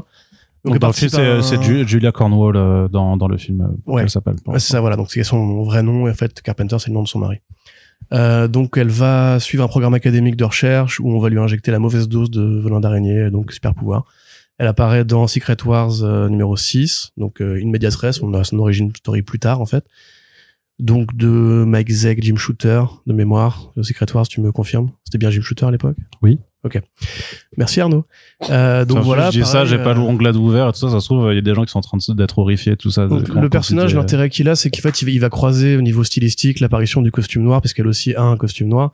Donc, 0.64 0.76
elle 0.76 0.80
dans 0.80 0.88
le 0.88 0.94
film, 0.94 1.10
participe 1.10 1.20
à 1.20 1.42
c'est 1.42 1.56
un- 1.56 1.62
c'est 1.62 1.64
Ju- 1.64 1.88
Julia 1.88 2.12
Cornwall 2.12 2.56
euh, 2.56 2.88
dans, 2.88 3.18
dans 3.18 3.28
le 3.28 3.36
film. 3.38 3.62
euh, 3.62 3.92
Ouais. 3.92 4.04
Elle 4.04 4.10
s'appelle. 4.10 4.36
Ouais, 4.46 4.60
c'est 4.60 4.72
ça, 4.72 4.80
voilà. 4.80 4.96
Donc, 4.96 5.12
c'est 5.12 5.24
son 5.24 5.64
vrai 5.64 5.82
nom. 5.84 6.08
Et 6.08 6.12
en 6.12 6.14
fait, 6.14 6.40
Carpenter, 6.42 6.78
c'est 6.80 6.90
le 6.90 6.94
nom 6.94 7.02
de 7.04 7.08
son 7.08 7.20
mari. 7.20 7.38
Euh, 8.14 8.48
donc, 8.48 8.78
elle 8.78 8.90
va 8.90 9.40
suivre 9.40 9.64
un 9.64 9.68
programme 9.68 9.94
académique 9.96 10.36
de 10.36 10.44
recherche 10.44 11.00
où 11.00 11.10
on 11.12 11.20
va 11.20 11.30
lui 11.30 11.40
injecter 11.40 11.72
la 11.72 11.80
mauvaise 11.80 12.08
dose 12.08 12.30
de 12.30 12.42
venin 12.64 12.80
d'araignée, 12.80 13.30
donc 13.32 13.52
super 13.52 13.74
pouvoir. 13.74 14.06
Elle 14.62 14.68
apparaît 14.68 15.06
dans 15.06 15.26
Secret 15.26 15.58
Wars 15.66 16.04
euh, 16.04 16.30
numéro 16.30 16.56
6, 16.56 17.14
donc 17.18 17.42
euh, 17.42 17.56
une 17.56 17.72
medias 17.72 17.98
res. 18.00 18.22
On 18.22 18.32
a 18.36 18.44
son 18.44 18.60
origine 18.60 18.96
story 18.96 19.24
plus 19.24 19.40
tard, 19.40 19.60
en 19.60 19.66
fait. 19.66 19.84
Donc, 20.78 21.16
de 21.18 21.64
Mike 21.66 21.90
Zeck, 21.90 22.22
Jim 22.22 22.36
Shooter, 22.36 22.84
de 23.08 23.14
mémoire. 23.14 23.72
De 23.76 23.82
Secret 23.82 24.06
Wars, 24.14 24.28
tu 24.28 24.40
me 24.40 24.52
confirmes? 24.52 24.92
C'était 25.04 25.18
bien 25.18 25.32
Jim 25.32 25.42
Shooter 25.42 25.66
à 25.66 25.72
l'époque? 25.72 25.98
Oui. 26.22 26.38
Ok. 26.64 26.80
Merci 27.58 27.82
Arnaud. 27.82 28.06
Euh, 28.52 28.86
donc 28.86 29.00
Enfin, 29.00 29.06
voilà. 29.08 29.32
Je 29.32 29.40
dis 29.40 29.48
ça, 29.48 29.66
j'ai 29.66 29.80
pas 29.80 29.92
euh, 29.92 29.94
l'onglet 29.96 30.30
ouvert 30.36 30.70
et 30.70 30.72
tout 30.74 30.78
ça. 30.78 30.92
Ça 30.92 31.00
se 31.00 31.06
trouve, 31.06 31.32
il 31.32 31.36
y 31.36 31.40
a 31.40 31.42
des 31.42 31.56
gens 31.56 31.66
qui 31.66 31.72
sont 31.72 31.80
en 31.80 31.82
train 31.82 31.98
d'être 32.14 32.38
horrifiés, 32.38 32.78
tout 32.78 32.92
ça. 32.92 33.08
Donc, 33.08 33.30
le 33.30 33.50
personnage, 33.50 33.96
l'intérêt 33.96 34.30
qu'il 34.30 34.48
a, 34.48 34.56
c'est 34.56 34.70
qu'en 34.70 34.84
fait, 34.84 35.02
il 35.02 35.06
va, 35.06 35.12
il 35.12 35.20
va 35.20 35.30
croiser 35.30 35.76
au 35.76 35.82
niveau 35.82 36.04
stylistique 36.04 36.60
l'apparition 36.60 37.02
du 37.02 37.12
costume 37.12 37.42
noir, 37.42 37.64
parce 37.64 37.74
qu'elle 37.74 37.88
aussi 37.88 38.14
a 38.14 38.22
un 38.22 38.38
costume 38.38 38.68
noir, 38.68 38.94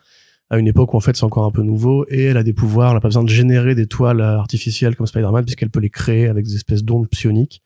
à 0.49 0.57
une 0.57 0.67
époque 0.67 0.93
où 0.93 0.97
en 0.97 1.01
fait 1.01 1.15
c'est 1.15 1.25
encore 1.25 1.45
un 1.45 1.51
peu 1.51 1.61
nouveau, 1.61 2.05
et 2.09 2.23
elle 2.25 2.37
a 2.37 2.43
des 2.43 2.53
pouvoirs, 2.53 2.89
elle 2.89 2.95
n'a 2.95 3.01
pas 3.01 3.09
besoin 3.09 3.23
de 3.23 3.29
générer 3.29 3.75
des 3.75 3.87
toiles 3.87 4.21
artificielles 4.21 4.95
comme 4.95 5.07
Spider-Man, 5.07 5.43
puisqu'elle 5.43 5.69
peut 5.69 5.79
les 5.79 5.89
créer 5.89 6.27
avec 6.27 6.45
des 6.45 6.55
espèces 6.55 6.83
d'ondes 6.83 7.07
psioniques. 7.09 7.61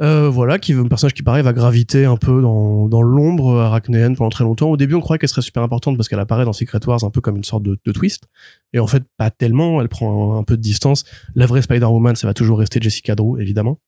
Euh, 0.00 0.28
voilà, 0.28 0.58
qui 0.58 0.72
un 0.72 0.88
personnage 0.88 1.14
qui 1.14 1.22
pareil 1.22 1.44
va 1.44 1.52
graviter 1.52 2.06
un 2.06 2.16
peu 2.16 2.42
dans, 2.42 2.88
dans 2.88 3.02
l'ombre 3.02 3.60
arachnéenne 3.60 4.16
pendant 4.16 4.30
très 4.30 4.42
longtemps. 4.42 4.70
Au 4.70 4.76
début, 4.76 4.94
on 4.94 5.00
croyait 5.00 5.18
qu'elle 5.18 5.28
serait 5.28 5.42
super 5.42 5.62
importante 5.62 5.96
parce 5.96 6.08
qu'elle 6.08 6.18
apparaît 6.18 6.44
dans 6.44 6.52
Secret 6.52 6.80
Wars 6.86 7.04
un 7.04 7.10
peu 7.10 7.20
comme 7.20 7.36
une 7.36 7.44
sorte 7.44 7.62
de, 7.62 7.78
de 7.84 7.92
twist. 7.92 8.24
Et 8.72 8.80
en 8.80 8.86
fait, 8.88 9.04
pas 9.16 9.30
tellement. 9.30 9.80
Elle 9.80 9.88
prend 9.88 10.38
un, 10.38 10.42
peu 10.42 10.56
de 10.56 10.62
distance. 10.62 11.04
La 11.36 11.46
vraie 11.46 11.62
Spider-Woman, 11.62 12.16
ça 12.16 12.26
va 12.26 12.34
toujours 12.34 12.58
rester 12.58 12.80
Jessica 12.80 13.14
Drew, 13.14 13.38
évidemment. 13.40 13.78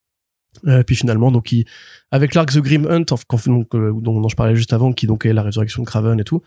Euh, 0.68 0.84
puis 0.84 0.94
finalement, 0.94 1.32
donc, 1.32 1.50
il, 1.50 1.64
avec 2.12 2.34
l'arc 2.34 2.52
The 2.52 2.58
Grim 2.58 2.86
Hunt, 2.86 3.06
donc, 3.46 3.74
euh, 3.74 3.92
dont, 4.00 4.20
dont 4.20 4.28
je 4.28 4.36
parlais 4.36 4.54
juste 4.54 4.72
avant, 4.72 4.92
qui 4.92 5.08
donc 5.08 5.26
est 5.26 5.32
la 5.32 5.42
résurrection 5.42 5.82
de 5.82 5.86
Craven 5.86 6.20
et 6.20 6.24
tout, 6.24 6.42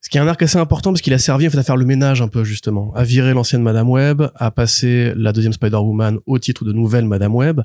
ce 0.00 0.10
qui 0.10 0.18
est 0.18 0.20
un 0.20 0.28
arc 0.28 0.40
assez 0.42 0.58
important 0.58 0.92
parce 0.92 1.02
qu'il 1.02 1.12
a 1.12 1.18
servi 1.18 1.46
en 1.46 1.50
fait 1.50 1.58
à 1.58 1.62
faire 1.62 1.76
le 1.76 1.84
ménage 1.84 2.22
un 2.22 2.28
peu 2.28 2.44
justement, 2.44 2.92
à 2.94 3.04
virer 3.04 3.34
l'ancienne 3.34 3.62
Madame 3.62 3.88
Web, 3.88 4.22
à 4.34 4.50
passer 4.50 5.12
la 5.16 5.32
deuxième 5.32 5.52
Spider-Woman 5.52 6.18
au 6.26 6.38
titre 6.38 6.64
de 6.64 6.72
nouvelle 6.72 7.04
Madame 7.04 7.34
Web, 7.34 7.60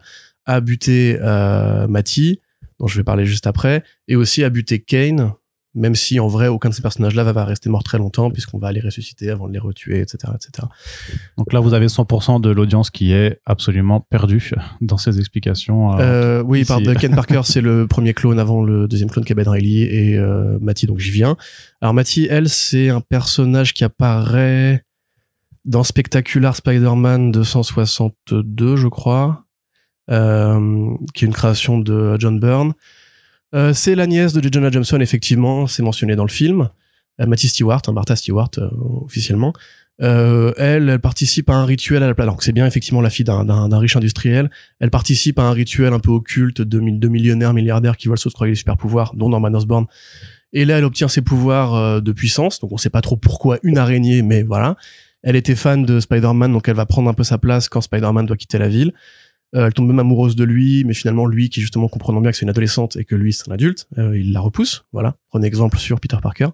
à 0.45 0.59
buter 0.59 1.17
euh, 1.21 1.87
Matty, 1.87 2.41
dont 2.79 2.87
je 2.87 2.97
vais 2.97 3.03
parler 3.03 3.25
juste 3.25 3.47
après, 3.47 3.83
et 4.07 4.15
aussi 4.15 4.43
à 4.43 4.49
buter 4.49 4.79
Kane, 4.79 5.33
même 5.75 5.95
si 5.95 6.19
en 6.19 6.27
vrai 6.27 6.47
aucun 6.47 6.69
de 6.69 6.73
ces 6.73 6.81
personnages-là 6.81 7.23
va, 7.23 7.31
va 7.33 7.45
rester 7.45 7.69
mort 7.69 7.83
très 7.83 7.97
longtemps 7.97 8.29
puisqu'on 8.29 8.59
va 8.59 8.71
les 8.71 8.79
ressusciter 8.79 9.29
avant 9.29 9.47
de 9.47 9.53
les 9.53 9.59
retuer, 9.59 10.01
etc., 10.01 10.33
etc. 10.35 10.67
Donc 11.37 11.51
là, 11.51 11.59
vous 11.59 11.73
avez 11.73 11.87
100% 11.87 12.41
de 12.41 12.49
l'audience 12.49 12.91
qui 12.91 13.11
est 13.11 13.39
absolument 13.45 13.99
perdue 13.99 14.51
dans 14.81 14.97
ces 14.97 15.19
explications. 15.19 15.93
euh, 15.99 16.39
Euh, 16.39 16.43
oui, 16.43 16.63
pardon. 16.65 16.93
Ken 16.93 17.15
Parker, 17.15 17.41
c'est 17.45 17.61
le 17.61 17.87
premier 17.87 18.13
clone 18.13 18.39
avant 18.39 18.63
le 18.63 18.87
deuxième 18.87 19.09
clone 19.09 19.25
qui 19.25 19.31
est 19.31 19.35
Ben 19.35 19.47
Reilly 19.47 19.83
et 19.83 20.17
euh, 20.17 20.57
Matty, 20.61 20.85
donc 20.85 20.99
j'y 20.99 21.11
viens. 21.11 21.37
Alors 21.81 21.93
Matty, 21.93 22.27
elle, 22.29 22.49
c'est 22.49 22.89
un 22.89 23.01
personnage 23.01 23.73
qui 23.73 23.83
apparaît 23.83 24.85
dans 25.65 25.83
Spectacular 25.83 26.55
Spider-Man 26.55 27.31
262, 27.31 28.75
je 28.75 28.87
crois, 28.87 29.45
euh, 30.11 30.89
qui 31.13 31.25
est 31.25 31.27
une 31.27 31.33
création 31.33 31.79
de 31.79 32.17
John 32.19 32.39
Byrne. 32.39 32.73
Euh, 33.53 33.73
c'est 33.73 33.95
la 33.95 34.07
nièce 34.07 34.33
de. 34.33 34.41
Jonah 34.51 34.71
Jameson, 34.71 34.99
effectivement, 34.99 35.67
c'est 35.67 35.83
mentionné 35.83 36.15
dans 36.15 36.25
le 36.25 36.31
film. 36.31 36.69
Euh, 37.21 37.35
Stewart, 37.35 37.81
hein, 37.87 37.91
Martha 37.93 38.15
Stewart, 38.15 38.49
euh, 38.57 38.69
officiellement. 39.05 39.53
Euh, 40.01 40.53
elle, 40.57 40.89
elle 40.89 40.99
participe 40.99 41.49
à 41.51 41.53
un 41.53 41.65
rituel 41.65 42.01
à 42.01 42.07
la 42.07 42.15
place. 42.15 42.27
Donc 42.27 42.41
c'est 42.41 42.51
bien 42.51 42.65
effectivement 42.65 43.01
la 43.01 43.11
fille 43.11 43.25
d'un- 43.25 43.77
riche 43.77 43.95
industriel. 43.95 44.49
Elle 44.79 44.89
participe 44.89 45.37
à 45.37 45.43
un 45.43 45.51
rituel 45.51 45.93
un 45.93 45.99
peu 45.99 46.09
occulte 46.09 46.61
de, 46.61 46.79
de 46.79 47.07
millionnaires, 47.07 47.53
milliardaires 47.53 47.95
qui 47.95 48.07
veulent 48.07 48.17
s'octroyer 48.17 48.53
des 48.53 48.57
super 48.57 48.75
pouvoirs, 48.75 49.13
dont 49.15 49.29
Norman 49.29 49.53
Osborn. 49.53 49.85
Et 50.51 50.65
là, 50.65 50.79
elle 50.79 50.83
obtient 50.83 51.07
ses 51.07 51.21
pouvoirs 51.21 51.75
euh, 51.75 52.01
de 52.01 52.11
puissance. 52.11 52.59
Donc 52.59 52.71
on 52.71 52.77
sait 52.77 52.89
pas 52.89 53.01
trop 53.01 53.15
pourquoi 53.17 53.59
une 53.61 53.77
araignée, 53.77 54.23
mais 54.23 54.41
voilà. 54.41 54.75
Elle 55.21 55.35
était 55.35 55.55
fan 55.55 55.85
de 55.85 55.99
Spider-Man, 55.99 56.51
donc 56.51 56.67
elle 56.67 56.75
va 56.75 56.85
prendre 56.85 57.09
un 57.09 57.13
peu 57.13 57.23
sa 57.23 57.37
place 57.37 57.69
quand 57.69 57.79
Spider-Man 57.81 58.25
doit 58.25 58.35
quitter 58.35 58.57
la 58.57 58.67
ville. 58.67 58.93
Euh, 59.55 59.67
elle 59.67 59.73
tombe 59.73 59.87
même 59.87 59.99
amoureuse 59.99 60.35
de 60.35 60.43
lui, 60.43 60.83
mais 60.83 60.93
finalement 60.93 61.25
lui, 61.25 61.49
qui 61.49 61.61
justement 61.61 61.87
comprenant 61.87 62.21
bien 62.21 62.31
que 62.31 62.37
c'est 62.37 62.43
une 62.43 62.49
adolescente 62.49 62.95
et 62.95 63.05
que 63.05 63.15
lui 63.15 63.33
c'est 63.33 63.49
un 63.49 63.53
adulte, 63.53 63.87
euh, 63.97 64.17
il 64.17 64.33
la 64.33 64.39
repousse. 64.39 64.85
Voilà, 64.93 65.15
prenez 65.29 65.47
exemple 65.47 65.77
sur 65.77 65.99
Peter 65.99 66.17
Parker. 66.21 66.47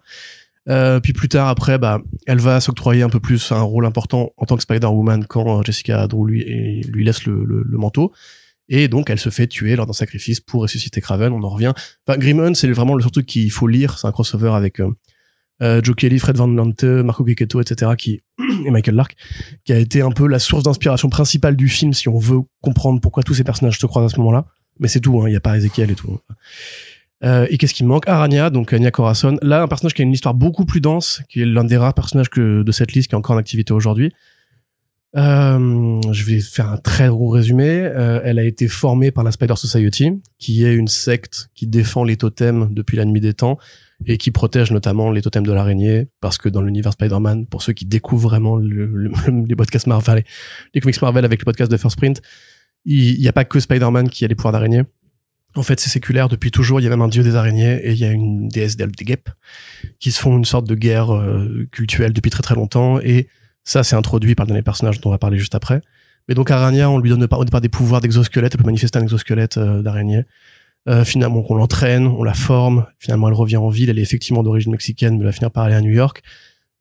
Euh, 0.67 0.99
puis 0.99 1.13
plus 1.13 1.29
tard, 1.29 1.47
après, 1.47 1.79
bah, 1.79 2.01
elle 2.27 2.39
va 2.39 2.59
s'octroyer 2.59 3.01
un 3.01 3.09
peu 3.09 3.19
plus 3.19 3.51
un 3.51 3.61
rôle 3.61 3.85
important 3.85 4.33
en 4.37 4.45
tant 4.45 4.55
que 4.55 4.61
Spider-Woman 4.61 5.25
quand 5.25 5.59
euh, 5.59 5.63
Jessica 5.63 6.07
Drew 6.07 6.27
lui, 6.27 6.83
lui 6.83 7.03
laisse 7.03 7.25
le, 7.25 7.43
le, 7.43 7.63
le 7.63 7.77
manteau. 7.77 8.11
Et 8.67 8.87
donc, 8.87 9.09
elle 9.09 9.19
se 9.19 9.29
fait 9.29 9.47
tuer 9.47 9.75
lors 9.75 9.87
d'un 9.87 9.93
sacrifice 9.93 10.39
pour 10.39 10.61
ressusciter 10.61 11.01
Craven. 11.01 11.33
On 11.33 11.41
en 11.41 11.49
revient. 11.49 11.73
Enfin, 12.07 12.53
c'est 12.53 12.69
vraiment 12.71 12.93
le 12.93 13.01
surtout 13.01 13.23
qu'il 13.23 13.49
faut 13.51 13.65
lire. 13.65 13.97
C'est 13.97 14.05
un 14.05 14.11
crossover 14.11 14.51
avec 14.53 14.79
euh, 14.79 14.91
euh, 15.61 15.81
Joe 15.83 15.95
Kelly, 15.95 16.19
Fred 16.19 16.37
Van 16.37 16.47
Lante, 16.47 16.83
Marco 16.83 17.23
Kiketo, 17.23 17.61
etc., 17.61 17.91
qui 17.97 18.21
et 18.65 18.71
Michael 18.71 18.95
Lark, 18.95 19.15
qui 19.65 19.73
a 19.73 19.77
été 19.77 20.01
un 20.01 20.11
peu 20.11 20.27
la 20.27 20.39
source 20.39 20.63
d'inspiration 20.63 21.09
principale 21.09 21.55
du 21.55 21.67
film 21.67 21.93
si 21.93 22.07
on 22.09 22.17
veut 22.17 22.39
comprendre 22.61 23.01
pourquoi 23.01 23.23
tous 23.23 23.33
ces 23.33 23.43
personnages 23.43 23.77
se 23.79 23.85
croisent 23.85 24.05
à 24.11 24.15
ce 24.15 24.19
moment-là. 24.19 24.45
Mais 24.79 24.87
c'est 24.87 25.01
tout. 25.01 25.21
hein, 25.21 25.25
Il 25.27 25.31
n'y 25.31 25.35
a 25.37 25.41
pas 25.41 25.57
Ezekiel 25.57 25.91
et 25.91 25.95
tout. 25.95 26.19
Euh, 27.25 27.45
et 27.49 27.57
qu'est-ce 27.57 27.73
qui 27.73 27.83
me 27.83 27.89
manque? 27.89 28.07
Arania, 28.07 28.49
donc 28.49 28.71
Anya 28.71 28.91
Corazon. 28.91 29.37
Là, 29.41 29.61
un 29.61 29.67
personnage 29.67 29.93
qui 29.93 30.01
a 30.01 30.05
une 30.05 30.13
histoire 30.13 30.33
beaucoup 30.33 30.65
plus 30.65 30.79
dense, 30.79 31.21
qui 31.27 31.41
est 31.41 31.45
l'un 31.45 31.65
des 31.65 31.75
rares 31.75 31.93
personnages 31.93 32.29
que, 32.29 32.63
de 32.63 32.71
cette 32.71 32.93
liste 32.93 33.09
qui 33.09 33.15
est 33.15 33.17
encore 33.17 33.35
en 33.35 33.39
activité 33.39 33.73
aujourd'hui. 33.73 34.13
Euh, 35.17 35.99
je 36.13 36.23
vais 36.23 36.39
faire 36.39 36.69
un 36.69 36.77
très 36.77 37.09
gros 37.09 37.29
résumé. 37.29 37.65
Elle 38.23 38.39
a 38.39 38.43
été 38.43 38.69
formée 38.69 39.11
par 39.11 39.25
la 39.25 39.31
Spider 39.31 39.55
Society, 39.57 40.13
qui 40.37 40.63
est 40.63 40.73
une 40.73 40.87
secte 40.87 41.49
qui 41.55 41.67
défend 41.67 42.05
les 42.05 42.15
totems 42.15 42.69
depuis 42.71 42.95
la 42.95 43.03
nuit 43.03 43.19
des 43.21 43.33
temps 43.33 43.57
et 44.05 44.17
qui 44.17 44.31
protège 44.31 44.71
notamment 44.71 45.11
les 45.11 45.21
totems 45.21 45.45
de 45.45 45.51
l'araignée, 45.51 46.07
parce 46.21 46.37
que 46.37 46.47
dans 46.49 46.61
l'univers 46.61 46.93
Spider-Man, 46.93 47.45
pour 47.47 47.61
ceux 47.61 47.73
qui 47.73 47.85
découvrent 47.85 48.29
vraiment 48.29 48.55
le, 48.57 48.85
le- 48.85 49.11
les 49.47 49.55
podcasts 49.55 49.87
Marvel, 49.87 50.23
les 50.73 50.81
comics 50.81 51.01
Marvel 51.01 51.25
avec 51.25 51.41
le 51.41 51.45
podcast 51.45 51.71
de 51.71 51.77
First 51.77 51.97
Print, 51.97 52.21
il 52.85 53.19
n'y 53.19 53.27
a 53.27 53.33
pas 53.33 53.43
que 53.43 53.59
Spider-Man 53.59 54.09
qui 54.09 54.23
a 54.23 54.27
les 54.27 54.35
pouvoirs 54.35 54.53
d'araignée. 54.53 54.83
En 55.55 55.63
fait, 55.63 55.79
c'est 55.79 55.89
séculaire 55.89 56.29
depuis 56.29 56.51
toujours. 56.51 56.79
Il 56.79 56.83
y 56.83 56.87
a 56.87 56.89
même 56.89 57.01
un 57.01 57.07
dieu 57.07 57.23
des 57.23 57.35
araignées 57.35 57.75
et 57.83 57.91
il 57.91 57.97
y 57.97 58.05
a 58.05 58.11
une 58.11 58.47
déesse 58.49 58.77
des 58.77 58.85
guêpes 58.85 59.29
qui 59.99 60.11
se 60.11 60.19
font 60.21 60.37
une 60.37 60.45
sorte 60.45 60.67
de 60.67 60.75
guerre 60.75 61.13
euh, 61.13 61.67
cultuelle 61.71 62.13
depuis 62.13 62.29
très 62.29 62.43
très 62.43 62.55
longtemps. 62.55 62.99
Et 63.01 63.27
ça, 63.63 63.83
c'est 63.83 63.95
introduit 63.95 64.35
par 64.35 64.45
le 64.45 64.49
dernier 64.49 64.61
personnage 64.61 65.01
dont 65.01 65.09
on 65.09 65.11
va 65.11 65.17
parler 65.17 65.39
juste 65.39 65.55
après. 65.55 65.81
Mais 66.27 66.35
donc 66.35 66.51
Arania, 66.51 66.89
on 66.89 66.99
lui 66.99 67.09
donne 67.09 67.27
au 67.29 67.59
des 67.59 67.69
pouvoirs 67.69 67.99
d'exosquelette. 67.99 68.53
Elle 68.53 68.59
peut 68.59 68.65
manifester 68.65 68.99
un 68.99 69.01
exosquelette 69.01 69.57
euh, 69.57 69.81
d'araignée. 69.81 70.23
Euh, 70.87 71.03
finalement, 71.03 71.43
on 71.47 71.55
l'entraîne, 71.55 72.07
on 72.07 72.23
la 72.23 72.33
forme. 72.33 72.85
Finalement, 72.97 73.27
elle 73.27 73.33
revient 73.33 73.57
en 73.57 73.69
ville. 73.69 73.89
Elle 73.89 73.99
est 73.99 74.03
effectivement 74.03 74.43
d'origine 74.43 74.71
mexicaine, 74.71 75.15
mais 75.15 75.19
elle 75.19 75.25
va 75.25 75.31
finir 75.31 75.51
par 75.51 75.65
aller 75.65 75.75
à 75.75 75.81
New 75.81 75.91
York. 75.91 76.21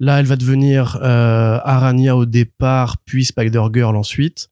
Là, 0.00 0.20
elle 0.20 0.26
va 0.26 0.36
devenir 0.36 0.98
euh, 1.02 1.58
Arania 1.64 2.16
au 2.16 2.24
départ, 2.24 2.98
puis 3.04 3.24
Spider-Girl 3.24 3.96
ensuite. 3.96 4.50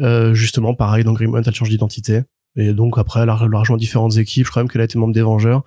Euh, 0.00 0.34
justement, 0.34 0.74
pareil, 0.74 1.04
dans 1.04 1.12
Grimont, 1.12 1.40
elle 1.40 1.54
change 1.54 1.68
d'identité. 1.68 2.22
Et 2.56 2.72
donc, 2.72 2.98
après, 2.98 3.20
elle 3.20 3.28
a 3.28 3.34
rejoint 3.34 3.76
différentes 3.76 4.16
équipes. 4.16 4.46
Je 4.46 4.50
crois 4.50 4.62
même 4.62 4.70
qu'elle 4.70 4.80
a 4.80 4.84
été 4.84 4.98
membre 4.98 5.14
des 5.14 5.22
Vengeurs. 5.22 5.62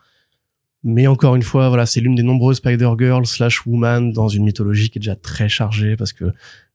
Mais 0.87 1.07
encore 1.07 1.35
une 1.35 1.41
fois, 1.41 1.67
voilà, 1.69 1.87
c'est 1.87 1.99
l'une 1.99 2.13
des 2.13 2.21
nombreuses 2.21 2.57
Spider-Girl 2.57 3.25
slash 3.25 3.65
Woman 3.65 4.13
dans 4.13 4.27
une 4.27 4.43
mythologie 4.43 4.91
qui 4.91 4.99
est 4.99 5.01
déjà 5.01 5.15
très 5.15 5.49
chargée 5.49 5.95
parce 5.95 6.13
que 6.13 6.25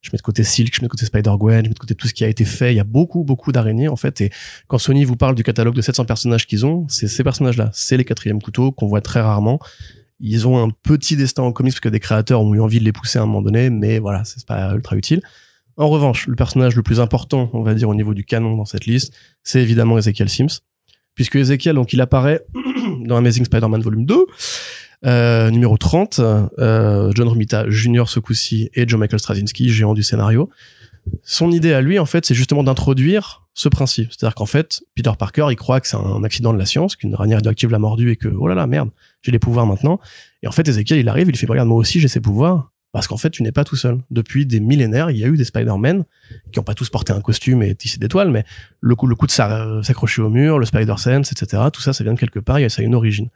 je 0.01 0.11
mets 0.13 0.17
de 0.17 0.23
côté 0.23 0.43
Silk, 0.43 0.75
je 0.75 0.81
mets 0.81 0.89
de 0.89 0.91
côté 0.91 1.07
Spider-Gwen, 1.07 1.65
je 1.65 1.69
mets 1.69 1.75
de 1.75 1.79
côté 1.79 1.95
tout 1.95 2.09
ce 2.09 2.15
qui 2.15 2.25
a 2.25 2.29
été 2.29 2.45
fait. 2.45 2.73
Il 2.73 2.77
y 2.77 2.81
a 2.81 2.85
beaucoup, 2.85 3.23
beaucoup 3.23 3.53
d'araignées, 3.53 3.87
en 3.87 3.95
fait. 3.95 4.21
Et 4.21 4.33
quand 4.67 4.79
Sony 4.79 5.05
vous 5.05 5.15
parle 5.15 5.37
du 5.37 5.45
catalogue 5.45 5.77
de 5.77 5.81
700 5.81 6.07
personnages 6.07 6.49
qu'ils 6.49 6.67
ont, 6.67 6.89
c'est 6.89 7.07
ces 7.07 7.23
personnages-là. 7.23 7.71
C'est 7.73 7.97
les 7.97 8.05
quatrièmes 8.05 8.43
couteaux 8.43 8.73
qu'on 8.73 8.89
voit 8.89 9.01
très 9.01 9.21
rarement. 9.21 9.61
Ils 10.19 10.49
ont 10.49 10.61
un 10.61 10.71
petit 10.71 11.15
destin 11.15 11.45
en 11.45 11.53
comics 11.53 11.75
parce 11.75 11.81
que 11.81 11.89
des 11.89 12.01
créateurs 12.01 12.43
ont 12.43 12.53
eu 12.53 12.61
envie 12.61 12.81
de 12.81 12.85
les 12.85 12.93
pousser 12.93 13.21
à 13.21 13.23
un 13.23 13.27
moment 13.27 13.43
donné, 13.43 13.71
mais 13.71 14.01
voilà, 14.01 14.25
c'est 14.25 14.45
pas 14.45 14.75
ultra 14.75 14.97
utile. 14.97 15.23
En 15.77 15.89
revanche, 15.89 16.27
le 16.27 16.35
personnage 16.35 16.75
le 16.75 16.83
plus 16.83 16.99
important, 16.99 17.49
on 17.53 17.63
va 17.63 17.75
dire, 17.75 17.89
au 17.89 17.95
niveau 17.95 18.13
du 18.13 18.25
canon 18.25 18.57
dans 18.57 18.65
cette 18.65 18.87
liste, 18.87 19.15
c'est 19.45 19.63
évidemment 19.63 19.99
Ezekiel 19.99 20.29
Sims. 20.29 20.63
Puisque 21.15 21.37
Ezekiel, 21.37 21.77
donc, 21.77 21.93
il 21.93 22.01
apparaît 22.01 22.45
dans 23.11 23.17
Amazing 23.17 23.45
Spider-Man 23.45 23.83
volume 23.83 24.07
2, 24.07 24.25
euh, 25.05 25.51
numéro 25.51 25.77
30, 25.77 26.21
euh, 26.21 27.11
John 27.15 27.29
Romita 27.29 27.69
Jr. 27.69 28.05
ce 28.07 28.21
coup-ci 28.21 28.71
et 28.75 28.89
Joe 28.89 28.99
Michael 28.99 29.19
Straczynski, 29.19 29.69
géant 29.69 29.95
du 29.95 30.03
scénario. 30.03 30.49
Son 31.23 31.51
idée 31.51 31.73
à 31.73 31.81
lui, 31.81 31.99
en 31.99 32.07
fait, 32.07 32.25
c'est 32.25 32.35
justement 32.35 32.63
d'introduire 32.63 33.47
ce 33.55 33.69
principe. 33.69 34.11
C'est-à-dire 34.13 34.35
qu'en 34.35 34.47
fait, 34.47 34.83
Peter 34.95 35.11
Parker, 35.19 35.47
il 35.51 35.57
croit 35.57 35.81
que 35.81 35.89
c'est 35.89 35.97
un 35.97 36.23
accident 36.23 36.53
de 36.53 36.59
la 36.59 36.67
science, 36.67 36.95
qu'une 36.95 37.15
ranière 37.15 37.39
radioactive 37.39 37.71
l'a 37.71 37.79
mordu 37.79 38.11
et 38.11 38.17
que, 38.17 38.29
oh 38.29 38.47
là 38.47 38.55
là, 38.55 38.67
merde, 38.67 38.91
j'ai 39.23 39.33
les 39.33 39.39
pouvoirs 39.39 39.67
maintenant. 39.67 39.99
Et 40.43 40.47
en 40.47 40.53
fait, 40.53 40.69
Ezekiel, 40.69 41.01
il 41.01 41.09
arrive, 41.09 41.29
il 41.29 41.37
fait, 41.37 41.47
regarde, 41.47 41.69
moi 41.69 41.79
aussi, 41.79 42.01
j'ai 42.01 42.09
ces 42.09 42.21
pouvoirs. 42.21 42.71
Parce 42.93 43.07
qu'en 43.07 43.17
fait, 43.17 43.31
tu 43.31 43.43
n'es 43.45 43.53
pas 43.53 43.63
tout 43.65 43.77
seul. 43.77 43.99
Depuis 44.11 44.47
des 44.47 44.59
millénaires, 44.59 45.11
il 45.11 45.17
y 45.19 45.25
a 45.25 45.29
eu 45.29 45.37
des 45.37 45.45
Spider-Man 45.45 46.05
qui 46.51 46.59
ont 46.59 46.65
pas 46.65 46.75
tous 46.75 46.91
porté 46.91 47.13
un 47.13 47.21
costume 47.21 47.63
et 47.63 47.75
tissé 47.77 47.99
d'étoiles, 47.99 48.31
mais 48.31 48.45
le 48.81 48.95
coup, 48.97 49.07
le 49.07 49.15
coup 49.15 49.27
de 49.27 49.31
s'a- 49.31 49.81
s'accrocher 49.85 50.23
au 50.23 50.29
mur, 50.31 50.59
le 50.59 50.67
Spider-Sense, 50.67 51.31
etc., 51.31 51.63
tout 51.73 51.81
ça, 51.81 51.93
ça 51.93 52.03
vient 52.03 52.15
de 52.15 52.19
quelque 52.19 52.41
part, 52.41 52.59
et 52.59 52.69
ça 52.69 52.83
a 52.83 52.85
une 52.85 52.95
origine. 52.97 53.29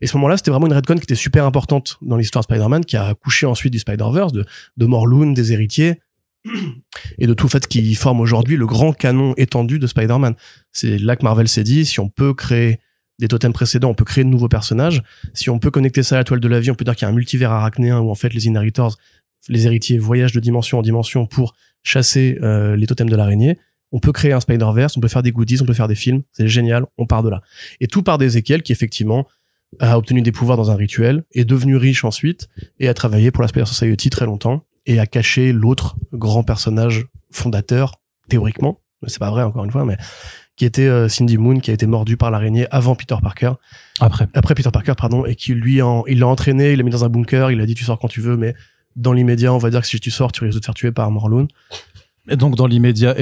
Et 0.00 0.06
ce 0.06 0.16
moment-là, 0.16 0.36
c'était 0.36 0.50
vraiment 0.52 0.66
une 0.66 0.72
redcon 0.72 0.94
qui 0.94 1.02
était 1.02 1.14
super 1.16 1.44
importante 1.44 1.98
dans 2.02 2.16
l'histoire 2.16 2.42
de 2.42 2.44
Spider-Man, 2.44 2.84
qui 2.84 2.96
a 2.96 3.06
accouché 3.08 3.46
ensuite 3.46 3.72
du 3.72 3.80
Spider-Verse, 3.80 4.32
de, 4.32 4.46
de 4.76 4.86
Morlun, 4.86 5.32
des 5.32 5.52
héritiers, 5.52 6.00
et 7.18 7.26
de 7.26 7.34
tout 7.34 7.48
fait 7.48 7.66
qui 7.66 7.94
forme 7.96 8.20
aujourd'hui 8.20 8.56
le 8.56 8.66
grand 8.66 8.92
canon 8.92 9.34
étendu 9.36 9.78
de 9.78 9.86
Spider-Man. 9.86 10.34
C'est 10.72 10.98
là 10.98 11.16
que 11.16 11.24
Marvel 11.24 11.48
s'est 11.48 11.64
dit, 11.64 11.84
si 11.84 12.00
on 12.00 12.08
peut 12.08 12.32
créer 12.32 12.78
des 13.20 13.28
totems 13.28 13.52
précédents, 13.52 13.90
on 13.90 13.94
peut 13.94 14.04
créer 14.04 14.24
de 14.24 14.28
nouveaux 14.28 14.48
personnages. 14.48 15.02
Si 15.34 15.50
on 15.50 15.58
peut 15.58 15.70
connecter 15.70 16.02
ça 16.02 16.16
à 16.16 16.18
la 16.18 16.24
toile 16.24 16.40
de 16.40 16.48
la 16.48 16.58
vie, 16.58 16.70
on 16.70 16.74
peut 16.74 16.84
dire 16.84 16.96
qu'il 16.96 17.06
y 17.06 17.08
a 17.08 17.10
un 17.10 17.14
multivers 17.14 17.52
arachnéen 17.52 18.00
où 18.00 18.10
en 18.10 18.14
fait 18.14 18.34
les 18.34 18.46
inheritors, 18.46 18.96
les 19.48 19.66
héritiers 19.66 19.98
voyagent 19.98 20.32
de 20.32 20.40
dimension 20.40 20.78
en 20.78 20.82
dimension 20.82 21.26
pour 21.26 21.54
chasser 21.82 22.38
euh, 22.42 22.76
les 22.76 22.86
totems 22.86 23.10
de 23.10 23.16
l'araignée. 23.16 23.58
On 23.92 24.00
peut 24.00 24.12
créer 24.12 24.32
un 24.32 24.40
Spider-Verse, 24.40 24.96
on 24.96 25.00
peut 25.00 25.08
faire 25.08 25.22
des 25.22 25.32
goodies, 25.32 25.60
on 25.62 25.66
peut 25.66 25.74
faire 25.74 25.88
des 25.88 25.94
films. 25.94 26.22
C'est 26.32 26.48
génial, 26.48 26.86
on 26.96 27.06
part 27.06 27.22
de 27.22 27.28
là. 27.28 27.42
Et 27.80 27.86
tout 27.86 28.02
part 28.02 28.18
d'Ezekiel 28.18 28.62
qui 28.62 28.72
effectivement 28.72 29.26
a 29.78 29.96
obtenu 29.96 30.22
des 30.22 30.32
pouvoirs 30.32 30.56
dans 30.56 30.70
un 30.70 30.76
rituel, 30.76 31.24
est 31.32 31.44
devenu 31.44 31.76
riche 31.76 32.04
ensuite 32.04 32.48
et 32.78 32.88
a 32.88 32.94
travaillé 32.94 33.30
pour 33.30 33.42
la 33.42 33.48
Spider 33.48 33.66
Society 33.66 34.10
très 34.10 34.26
longtemps 34.26 34.64
et 34.86 34.98
a 34.98 35.06
caché 35.06 35.52
l'autre 35.52 35.96
grand 36.12 36.42
personnage 36.42 37.06
fondateur 37.30 38.00
théoriquement, 38.28 38.80
c'est 39.06 39.18
pas 39.18 39.30
vrai 39.30 39.42
encore 39.42 39.64
une 39.64 39.70
fois, 39.70 39.84
mais 39.84 39.96
qui 40.60 40.66
était 40.66 40.88
euh, 40.88 41.08
Cindy 41.08 41.38
Moon 41.38 41.58
qui 41.58 41.70
a 41.70 41.72
été 41.72 41.86
mordu 41.86 42.18
par 42.18 42.30
l'araignée 42.30 42.66
avant 42.70 42.94
Peter 42.94 43.16
Parker, 43.22 43.52
Après. 43.98 44.28
après 44.34 44.54
Peter 44.54 44.68
Parker 44.70 44.92
pardon, 44.94 45.24
et 45.24 45.34
qui 45.34 45.54
lui 45.54 45.80
en, 45.80 46.04
il 46.06 46.18
l'a 46.18 46.26
entraîné, 46.26 46.72
il 46.72 46.76
l'a 46.76 46.82
mis 46.82 46.90
dans 46.90 47.02
un 47.02 47.08
bunker, 47.08 47.50
il 47.50 47.62
a 47.62 47.64
dit 47.64 47.74
tu 47.74 47.82
sors 47.82 47.98
quand 47.98 48.08
tu 48.08 48.20
veux, 48.20 48.36
mais 48.36 48.54
dans 48.94 49.14
l'immédiat 49.14 49.54
on 49.54 49.56
va 49.56 49.70
dire 49.70 49.80
que 49.80 49.86
si 49.86 49.98
tu 50.00 50.10
sors 50.10 50.32
tu 50.32 50.44
risques 50.44 50.56
de 50.56 50.60
te 50.60 50.66
faire 50.66 50.74
tuer 50.74 50.92
par 50.92 51.10
Morlun. 51.10 51.46
Et 52.30 52.36
donc, 52.36 52.54
dans 52.54 52.66
l'immédiat, 52.66 53.14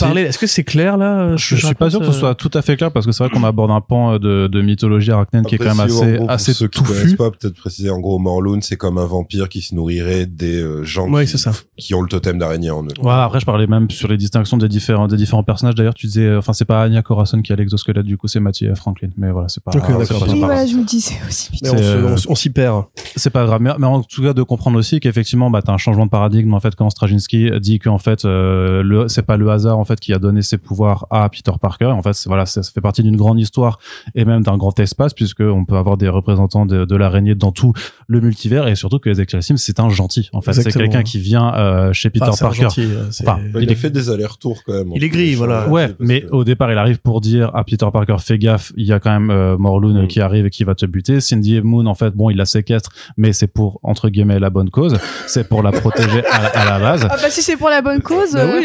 parler, 0.00 0.22
est-ce 0.22 0.38
que 0.38 0.46
c'est 0.46 0.64
clair 0.64 0.96
là 0.96 1.20
euh, 1.20 1.36
Je, 1.36 1.56
je 1.56 1.64
suis 1.66 1.74
pas 1.74 1.90
sûr 1.90 2.00
que 2.00 2.06
ce 2.06 2.12
soit 2.12 2.34
tout 2.34 2.50
à 2.54 2.62
fait 2.62 2.76
clair 2.76 2.90
parce 2.90 3.06
que 3.06 3.12
c'est 3.12 3.22
vrai 3.24 3.32
qu'on 3.32 3.44
aborde 3.44 3.70
un 3.70 3.80
pan 3.80 4.14
euh, 4.14 4.18
de, 4.18 4.48
de 4.48 4.62
mythologie 4.62 5.12
arachnéenne 5.12 5.46
qui 5.46 5.54
est 5.54 5.58
quand 5.58 5.74
même 5.74 5.88
si, 5.88 5.94
assez, 5.94 6.12
gros, 6.12 6.16
pour 6.18 6.30
assez 6.30 6.52
ceux 6.54 6.66
qui 6.68 6.80
touffu. 6.80 6.92
connaissent 6.92 7.14
pas, 7.16 7.30
peut-être 7.30 7.54
préciser, 7.54 7.90
en 7.90 8.00
gros, 8.00 8.18
Morlun, 8.18 8.60
c'est 8.60 8.76
comme 8.76 8.98
un 8.98 9.06
vampire 9.06 9.48
qui 9.48 9.62
se 9.62 9.74
nourrirait 9.74 10.26
des 10.26 10.60
euh, 10.60 10.82
gens 10.82 11.08
Ouais, 11.08 11.24
qui, 11.26 11.38
ça. 11.38 11.52
qui 11.76 11.94
ont 11.94 12.02
le 12.02 12.08
totem 12.08 12.38
d'araignée 12.38 12.70
en 12.70 12.84
eux. 12.84 12.88
Ouais, 13.00 13.12
après, 13.12 13.38
je 13.40 13.46
parlais 13.46 13.66
même 13.66 13.90
sur 13.90 14.08
les 14.08 14.16
distinctions 14.16 14.56
des 14.56 14.68
différents, 14.68 15.06
des 15.06 15.16
différents 15.16 15.44
personnages. 15.44 15.76
D'ailleurs, 15.76 15.94
tu 15.94 16.06
disais, 16.06 16.26
euh, 16.26 16.38
enfin, 16.38 16.52
c'est 16.52 16.64
pas 16.64 16.82
Anya 16.82 17.02
Corazon 17.02 17.40
qui 17.42 17.52
a 17.52 17.56
l'exosquelette, 17.56 18.06
du 18.06 18.16
coup, 18.16 18.26
c'est 18.26 18.40
Mathieu 18.40 18.74
Franklin. 18.74 19.10
Mais 19.16 19.30
voilà, 19.30 19.48
c'est 19.48 19.62
pas, 19.62 19.70
Ok, 19.74 19.84
c'est 19.86 19.98
d'accord. 19.98 20.26
pas, 20.26 20.32
Oui, 20.32 20.40
voilà, 20.40 20.66
je 20.66 20.74
me 20.74 20.84
dis, 20.84 21.00
c'est 21.00 21.18
aussi 21.28 21.50
on 21.64 21.76
euh, 21.76 22.34
s'y 22.34 22.50
perd. 22.50 22.84
C'est 23.16 23.30
pas 23.30 23.44
grave, 23.44 23.60
mais, 23.62 23.86
en 23.86 24.02
tout 24.02 24.22
cas 24.22 24.32
de 24.32 24.42
comprendre 24.42 24.78
aussi 24.78 24.98
qu'effectivement, 25.00 25.50
bah, 25.50 25.62
t'as 25.64 25.72
un 25.72 25.78
changement 25.78 26.06
de 26.06 26.10
paradigme 26.10 26.54
en 26.54 26.60
fait 26.60 26.74
quand 26.74 26.90
Straczynski 26.90 27.50
dit 27.60 27.78
qu'en 27.78 27.98
fait, 27.98 28.24
euh, 28.24 28.47
le, 28.82 29.08
c'est 29.08 29.22
pas 29.22 29.36
le 29.36 29.48
hasard 29.50 29.78
en 29.78 29.84
fait 29.84 29.98
qui 30.00 30.12
a 30.12 30.18
donné 30.18 30.42
ses 30.42 30.58
pouvoirs 30.58 31.06
à 31.10 31.28
Peter 31.28 31.52
Parker. 31.60 31.86
En 31.86 32.02
fait, 32.02 32.16
voilà, 32.26 32.46
ça, 32.46 32.62
ça 32.62 32.70
fait 32.72 32.80
partie 32.80 33.02
d'une 33.02 33.16
grande 33.16 33.38
histoire 33.40 33.78
et 34.14 34.24
même 34.24 34.42
d'un 34.42 34.56
grand 34.56 34.78
espace 34.80 35.14
puisque 35.14 35.40
on 35.40 35.64
peut 35.64 35.76
avoir 35.76 35.96
des 35.96 36.08
représentants 36.08 36.66
de, 36.66 36.84
de 36.84 36.96
l'araignée 36.96 37.34
dans 37.34 37.52
tout 37.52 37.72
le 38.06 38.20
multivers 38.20 38.66
et 38.68 38.74
surtout 38.74 38.98
que 38.98 39.10
Ezekiel 39.10 39.42
Sims 39.42 39.56
c'est 39.58 39.80
un 39.80 39.88
gentil. 39.88 40.28
En 40.32 40.40
fait, 40.40 40.52
c'est 40.52 40.72
quelqu'un 40.72 41.02
qui 41.02 41.18
vient 41.18 41.54
euh, 41.54 41.92
chez 41.92 42.10
Peter 42.10 42.26
Ah, 42.28 42.36
Parker. 42.38 42.62
gentil, 42.62 42.82
euh, 42.84 43.04
Enfin, 43.20 43.38
Il, 43.54 43.62
Il 43.62 43.68
a 43.68 43.72
est- 43.72 43.74
fait 43.74 43.90
des 43.90 44.10
allers-retours 44.10 44.62
quand 44.64 44.72
même. 44.72 44.92
Il 44.94 45.04
est 45.04 45.08
gris, 45.08 45.30
les 45.30 45.34
voilà. 45.34 45.68
Ouais, 45.68 45.94
mais 45.98 46.22
que- 46.22 46.30
au 46.32 46.44
départ, 46.44 46.70
il 46.72 46.78
arrive 46.78 46.98
pour 47.00 47.20
dire 47.20 47.50
à 47.54 47.64
Peter 47.64 47.86
Parker, 47.92 48.16
fais 48.20 48.38
gaffe, 48.38 48.72
il 48.76 48.86
y 48.86 48.92
a 48.92 49.00
quand 49.00 49.10
même 49.10 49.30
euh, 49.30 49.56
Morlun 49.58 49.96
euh, 49.96 50.02
Mm. 50.04 50.06
qui 50.08 50.20
arrive 50.20 50.46
et 50.46 50.50
qui 50.50 50.64
va 50.64 50.74
te 50.74 50.86
buter. 50.86 51.20
Cindy 51.20 51.60
Moon, 51.60 51.86
en 51.86 51.94
fait, 51.94 52.10
bon, 52.14 52.30
il 52.30 52.36
la 52.36 52.44
séquestre, 52.46 52.90
mais 53.16 53.32
c'est 53.32 53.46
pour, 53.48 53.80
entre 53.82 54.08
guillemets, 54.08 54.38
la 54.38 54.50
bonne 54.50 54.70
cause. 54.70 54.96
C'est 55.26 55.48
pour 55.48 55.62
la 55.62 55.72
protéger 55.72 56.24
à, 56.26 56.46
à 56.46 56.64
la 56.64 56.78
base. 56.78 57.06
Ah 57.10 57.16
bah 57.20 57.30
si 57.30 57.42
c'est 57.42 57.56
pour 57.56 57.68
la 57.68 57.82
bonne 57.82 58.00
cause. 58.00 58.34
Bah 58.46 58.52
euh, 58.54 58.60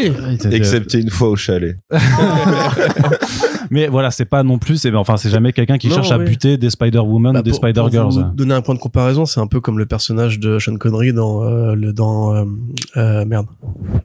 oui. 0.46 0.53
Excepté 0.56 1.00
une 1.00 1.10
fois 1.10 1.30
au 1.30 1.36
chalet. 1.36 1.77
Mais 3.72 3.88
voilà, 3.88 4.12
c'est 4.12 4.25
pas 4.25 4.44
non 4.44 4.60
plus, 4.60 4.77
c'est, 4.77 4.94
enfin, 4.94 5.18
c'est 5.18 5.30
jamais 5.30 5.51
quelqu'un 5.51 5.77
qui 5.80 5.88
Non, 5.88 5.96
cherche 5.96 6.12
à 6.12 6.18
buter 6.20 6.58
des 6.58 6.70
Spider-Woman 6.70 7.34
Bah, 7.34 7.39
ou 7.39 7.44
des 7.44 7.51
pour- 7.51 7.62
pour 7.62 7.70
Spider-Girls. 7.70 8.36
donner 8.36 8.53
un 8.53 8.62
point 8.62 8.75
de 8.75 8.80
comparaison, 8.80 9.25
c'est 9.25 9.39
un 9.39 9.48
peu 9.48 9.62
comme 9.62 9.80
le 9.80 9.86
personnage 9.88 10.39
de 10.39 10.60
Sean 10.60 10.75
Connery 10.77 11.12
dans 11.13 11.44
euh, 11.44 11.74
le 11.74 11.92
dans 11.92 12.36
euh, 12.36 12.46
euh, 12.98 13.25
merde, 13.25 13.48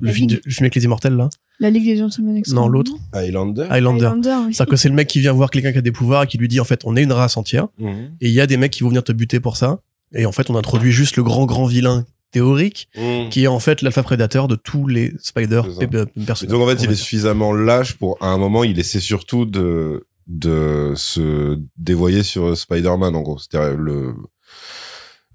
le 0.01 0.11
film, 0.11 0.29
Ligue. 0.29 0.39
du- 0.41 0.43
le 0.49 0.51
film 0.53 0.65
avec 0.65 0.75
les 0.75 0.85
immortels 0.85 1.15
là, 1.17 1.29
La 1.61 1.69
Ligue 1.71 1.85
des 1.85 1.97
Gentlemen. 1.99 2.43
Non, 2.53 2.69
l'autre. 2.69 2.93
Highlander. 3.13 3.67
Highlander. 3.69 4.07
Highlander, 4.07 4.35
oui. 4.47 4.55
C'est-à-dire 4.55 4.71
que 4.71 4.77
c'est 4.77 4.89
le 4.89 4.95
mec 4.95 5.09
qui 5.09 5.21
vient 5.21 5.33
voir 5.33 5.51
quelqu'un 5.51 5.73
qui 5.73 5.79
a 5.79 5.83
des 5.83 5.93
pouvoirs 5.93 6.23
et 6.23 6.27
qui 6.27 6.39
lui 6.39 6.49
dit 6.49 6.61
en 6.61 6.65
fait 6.65 6.81
on 6.85 6.97
est 6.97 7.03
une 7.03 7.13
race 7.13 7.37
entière 7.37 7.67
Mhm. 7.79 7.91
et 8.21 8.29
il 8.29 8.33
y 8.33 8.41
a 8.41 8.47
des 8.47 8.57
mecs 8.57 8.73
qui 8.73 8.83
vont 8.85 8.89
venir 8.89 9.05
te 9.05 9.13
buter 9.13 9.39
pour 9.41 9.57
ça 9.57 9.81
et 10.15 10.25
en 10.25 10.33
fait 10.33 10.49
on 10.51 10.57
introduit 10.57 10.93
juste 10.93 11.17
le 11.17 11.23
grand 11.25 11.45
grand 11.45 11.67
vilain 11.67 12.07
théorique 12.31 12.89
Mhm. 12.97 13.29
qui 13.31 13.45
est 13.45 13.49
en 13.49 13.59
fait 13.61 13.83
l'alpha 13.83 14.03
prédateur 14.03 14.49
de 14.49 14.55
tous 14.57 14.87
les 14.87 15.13
spider 15.21 15.63
Mais 15.81 15.87
personnages. 16.27 16.51
donc 16.53 16.63
en 16.63 16.67
fait, 16.69 16.83
il 16.85 16.91
est 16.91 16.95
suffisamment 16.95 17.53
lâche 17.53 17.95
pour, 17.95 18.17
à 18.21 18.29
un 18.29 18.39
moment, 18.39 18.65
il 18.65 18.79
essaie 18.79 19.01
surtout 19.01 19.45
de 19.47 20.05
de 20.27 20.93
se 20.95 21.59
dévoyer 21.79 22.23
sur 22.23 22.55
Spider-Man, 22.55 23.17
en 23.17 23.23
gros. 23.23 23.39
C'est-à-dire 23.39 23.79
le 23.79 24.13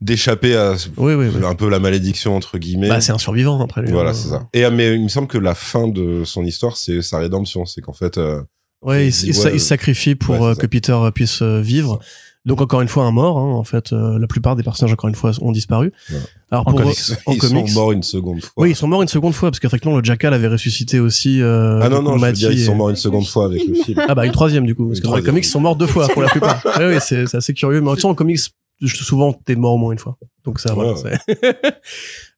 d'échapper 0.01 0.55
à 0.55 0.73
Oui 0.97 1.13
oui 1.13 1.27
oui. 1.33 1.45
un 1.45 1.55
peu 1.55 1.69
la 1.69 1.79
malédiction 1.79 2.35
entre 2.35 2.57
guillemets. 2.57 2.89
Bah 2.89 2.99
c'est 3.01 3.11
un 3.13 3.17
survivant 3.17 3.59
après 3.63 3.81
lui. 3.81 3.91
voilà, 3.91 4.09
hein. 4.11 4.13
c'est 4.13 4.27
ça. 4.29 4.47
Et 4.53 4.65
euh, 4.65 4.71
mais 4.71 4.93
il 4.95 5.01
me 5.03 5.07
semble 5.07 5.27
que 5.27 5.37
la 5.37 5.55
fin 5.55 5.87
de 5.87 6.23
son 6.25 6.43
histoire, 6.45 6.75
c'est 6.77 7.01
sa 7.01 7.19
rédemption. 7.19 7.65
C'est 7.65 7.81
qu'en 7.81 7.93
fait, 7.93 8.17
euh, 8.17 8.41
Ouais, 8.81 9.07
il, 9.07 9.27
ouais, 9.27 9.33
se 9.33 9.57
sacrifie 9.59 10.15
pour 10.15 10.35
ouais, 10.35 10.39
c'est 10.41 10.45
euh, 10.45 10.53
ça. 10.55 10.61
que 10.61 10.67
Peter 10.67 10.91
euh, 10.91 11.09
puisse 11.11 11.41
euh, 11.41 11.61
vivre. 11.61 11.99
Donc 12.45 12.59
encore 12.61 12.81
une 12.81 12.87
fois 12.89 13.05
un 13.05 13.11
mort. 13.11 13.37
Hein, 13.37 13.53
en 13.53 13.63
fait, 13.63 13.93
euh, 13.93 14.19
la 14.19 14.27
plupart 14.27 14.55
des 14.57 14.63
personnages 14.63 14.91
encore 14.93 15.07
une 15.07 15.15
fois 15.15 15.31
ont 15.41 15.51
disparu. 15.53 15.93
Ouais. 16.11 16.17
Alors 16.51 16.67
En 16.67 16.71
pour 16.71 16.81
comics. 16.81 16.97
en 17.25 17.31
ils 17.31 17.37
comics, 17.39 17.69
sont 17.69 17.73
morts 17.79 17.91
une 17.93 18.03
seconde 18.03 18.41
fois. 18.41 18.51
oui, 18.57 18.71
ils 18.71 18.75
sont 18.75 18.87
morts 18.87 19.01
une 19.01 19.07
seconde 19.07 19.33
fois 19.33 19.49
parce 19.49 19.59
qu'effectivement 19.61 19.97
le 19.97 20.03
Jackal 20.03 20.33
avait 20.33 20.49
ressuscité 20.49 20.99
aussi. 20.99 21.41
Euh, 21.41 21.79
ah 21.81 21.87
non 21.89 22.01
non, 22.01 22.17
je 22.17 22.25
veux 22.25 22.31
dire, 22.33 22.51
ils 22.51 22.59
et- 22.61 22.65
sont 22.65 22.75
morts 22.75 22.89
une 22.89 22.95
seconde 22.97 23.25
fois 23.25 23.45
avec 23.45 23.65
le 23.65 23.73
film. 23.75 23.99
Ah 24.09 24.13
bah 24.13 24.25
une 24.25 24.31
troisième 24.33 24.65
du 24.65 24.75
coup 24.75 24.87
parce 24.87 24.99
Une 24.99 25.03
que 25.05 25.09
dans 25.09 25.15
les 25.15 25.23
comics 25.23 25.45
ils 25.45 25.47
sont 25.47 25.61
morts 25.61 25.75
deux 25.77 25.87
fois 25.87 26.07
pour 26.09 26.21
la 26.21 26.27
plupart. 26.29 26.61
oui, 26.79 26.85
oui, 26.89 26.95
c'est 26.99 27.27
c'est 27.27 27.37
assez 27.37 27.53
curieux. 27.53 27.79
Mais 27.81 27.89
en 27.89 28.09
en 28.09 28.13
comics, 28.15 28.39
souvent 28.85 29.31
t'es 29.33 29.55
mort 29.55 29.73
au 29.75 29.77
moins 29.77 29.93
une 29.93 29.99
fois. 29.99 30.17
Donc 30.43 30.59
ça, 30.59 30.73
voilà. 30.73 30.93
Ouais, 31.01 31.17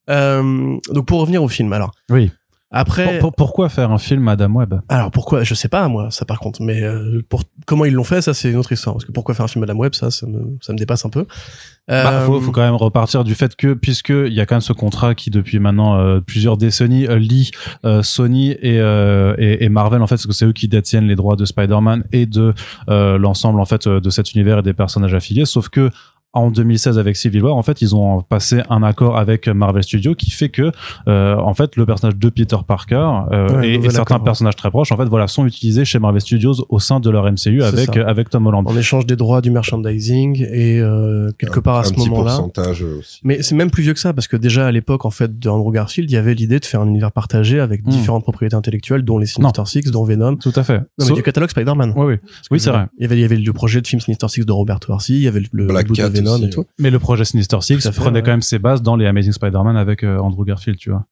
Euh, 0.08 0.78
donc 0.92 1.08
pour 1.08 1.20
revenir 1.20 1.42
au 1.42 1.48
film, 1.48 1.74
alors. 1.74 1.92
Oui. 2.12 2.32
Après, 2.78 3.06
Pour- 3.20 3.32
pour- 3.32 3.36
pourquoi 3.36 3.70
faire 3.70 3.92
un 3.92 3.98
film 3.98 4.22
Madame 4.22 4.56
Web 4.56 4.76
alors 4.90 5.10
pourquoi? 5.10 5.44
Je 5.44 5.54
sais 5.54 5.70
pas 5.70 5.88
moi, 5.88 6.12
ça 6.12 6.26
par 6.26 6.40
contre. 6.40 6.62
Mais 6.62 6.84
euh, 6.84 7.22
pour 7.30 7.44
comment 7.66 7.86
ils 7.86 7.94
l'ont 7.94 8.04
fait, 8.04 8.22
ça 8.22 8.34
c'est 8.34 8.50
une 8.52 8.58
autre 8.58 8.72
histoire. 8.72 8.96
Parce 8.96 9.06
que 9.06 9.12
pourquoi 9.12 9.34
faire 9.34 9.46
un 9.46 9.48
film 9.48 9.62
Madame 9.62 9.80
Web, 9.80 9.94
ça, 9.96 10.12
ça 10.12 10.28
me, 10.28 10.58
ça 10.62 10.74
me 10.74 10.78
dépasse 10.78 11.06
un 11.06 11.10
peu. 11.10 11.26
Bah, 11.88 12.12
Euh, 12.12 12.26
faut, 12.26 12.42
faut 12.42 12.52
quand 12.52 12.62
même 12.64 12.76
repartir 12.76 13.24
du 13.24 13.36
fait 13.36 13.56
que 13.56 13.74
puisque 13.74 14.10
il 14.10 14.34
y 14.34 14.42
a 14.42 14.46
quand 14.46 14.56
même 14.56 14.62
ce 14.62 14.74
contrat 14.74 15.14
qui 15.16 15.30
depuis 15.30 15.60
maintenant 15.60 15.98
euh, 16.00 16.20
plusieurs 16.20 16.58
décennies 16.58 17.08
euh, 17.08 17.18
lie 17.20 17.52
euh, 17.86 18.02
Sony 18.04 18.52
et, 18.52 18.80
euh, 18.80 19.36
et, 19.38 19.64
et 19.64 19.70
Marvel 19.70 20.02
en 20.02 20.08
fait 20.08 20.16
parce 20.16 20.26
que 20.26 20.34
c'est 20.34 20.46
eux 20.46 20.52
qui 20.54 20.68
détiennent 20.68 21.06
les 21.08 21.16
droits 21.16 21.36
de 21.36 21.46
Spider-Man 21.46 22.04
et 22.12 22.26
de 22.26 22.54
euh, 22.90 23.18
l'ensemble 23.20 23.60
en 23.60 23.66
fait 23.66 23.88
de 23.88 24.10
cet 24.10 24.34
univers 24.34 24.60
et 24.60 24.64
des 24.64 24.74
personnages 24.74 25.14
affiliés 25.14 25.46
sauf 25.46 25.70
que 25.70 25.92
en 26.36 26.52
2016 26.52 27.00
avec 27.00 27.16
Civil 27.16 27.42
War 27.44 27.56
en 27.56 27.64
fait 27.64 27.82
ils 27.82 27.96
ont 27.96 28.22
passé 28.22 28.62
un 28.70 28.84
accord 28.84 29.18
avec 29.18 29.48
Marvel 29.48 29.84
Studios 29.84 30.14
qui 30.16 30.30
fait 30.32 30.50
que 30.50 30.72
euh, 31.08 31.36
en 31.38 31.54
fait 31.54 31.76
le 31.76 31.86
personnage 31.86 32.18
de 32.18 32.30
Peter 32.30 32.58
Parker 32.68 33.10
euh, 33.32 33.58
Ouais, 33.60 33.70
et, 33.76 33.82
certains 33.90 34.02
accord, 34.02 34.18
ouais. 34.20 34.24
personnages 34.26 34.56
très 34.56 34.70
proches 34.70 34.92
en 34.92 34.98
fait 34.98 35.06
voilà 35.06 35.28
sont 35.28 35.46
utilisés 35.46 35.86
chez 35.86 35.98
Marvel 36.00 36.22
Studios 36.22 36.66
au 36.70 36.80
sein 36.80 37.00
de 37.00 37.10
leur 37.10 37.24
MCU 37.32 37.64
avec 37.64 37.96
euh, 37.98 38.06
avec 38.06 38.30
Tom 38.30 38.46
Holland 38.48 38.68
en 38.68 38.78
échange 38.78 39.06
des 39.06 39.16
droits 39.16 39.42
du 39.42 39.50
merchandising 39.52 40.46
et 40.52 40.80
euh, 40.80 41.32
quelque 41.38 41.60
part 41.60 41.76
à 41.78 41.80
un 41.80 41.84
ce 41.84 41.94
petit 41.94 42.10
moment-là. 42.10 42.32
pourcentage 42.36 42.84
euh, 42.84 43.00
aussi. 43.00 43.20
Mais 43.24 43.42
c'est 43.42 43.56
même 43.56 43.72
plus 43.72 43.84
vieux 43.84 43.94
que 43.94 44.00
ça 44.00 44.14
parce 44.14 44.28
que 44.28 44.38
déjà 44.38 44.68
à 44.68 44.72
l'époque 44.72 45.06
en 45.06 45.12
fait 45.12 45.40
de 45.40 45.50
Andrew 45.50 45.72
Garfield, 45.72 46.10
il 46.10 46.14
y 46.14 46.18
avait 46.18 46.34
l'idée 46.34 46.60
de 46.60 46.66
faire 46.66 46.82
un 46.82 46.88
univers 46.88 47.12
partagé 47.12 47.60
avec 47.60 47.84
Hmm. 47.86 47.90
différentes 47.90 48.24
propriétés 48.24 48.56
intellectuelles 48.56 49.04
dont 49.04 49.18
les 49.20 49.26
Sinister 49.28 49.62
Six, 49.66 49.92
dont 49.92 50.04
Venom. 50.06 50.38
tout 50.38 50.52
à 50.56 50.64
fait 50.64 50.80
Non, 50.98 51.06
mais 51.08 51.12
du 51.14 51.22
catalogue 51.24 51.50
Spider-Man. 51.52 51.94
oui 51.96 52.06
oui 52.06 52.16
oui 52.52 52.60
c'est 52.60 52.72
vrai 52.72 52.88
Il 52.98 53.04
y 53.04 53.06
avait, 53.06 53.18
il 53.18 53.22
y 53.22 53.24
avait 53.24 53.36
le 53.38 53.54
projet 53.54 53.80
de 53.82 53.86
film 53.88 54.00
Sinister 54.00 54.28
Six 54.28 54.46
de 54.46 54.52
Robert 54.52 54.80
Orci, 54.88 55.14
il 55.16 55.22
y 55.22 55.28
avait 55.28 55.42
le, 55.42 55.48
le 55.52 55.66
Black 55.68 55.88
de 55.88 55.94
Cat 55.94 56.10
Venom 56.10 56.25
aussi. 56.34 56.46
et 56.46 56.50
tout. 56.50 56.66
Mais 56.80 56.90
le 56.90 57.00
projet 57.00 57.26
Sinister 57.26 57.58
Six 57.62 57.80
fait, 57.82 57.92
prenait 57.96 58.20
ouais. 58.20 58.24
quand 58.24 58.32
même 58.32 58.42
ses 58.42 58.60
bases 58.60 58.82
dans 58.82 58.96
les 58.96 59.06
Amazing 59.06 59.32
Spider-Man 59.34 59.78
avec 59.78 60.04
euh, 60.04 60.18
Andrew 60.20 60.44
Garfield, 60.46 60.78
tu 60.80 60.90
vois. 60.90 61.06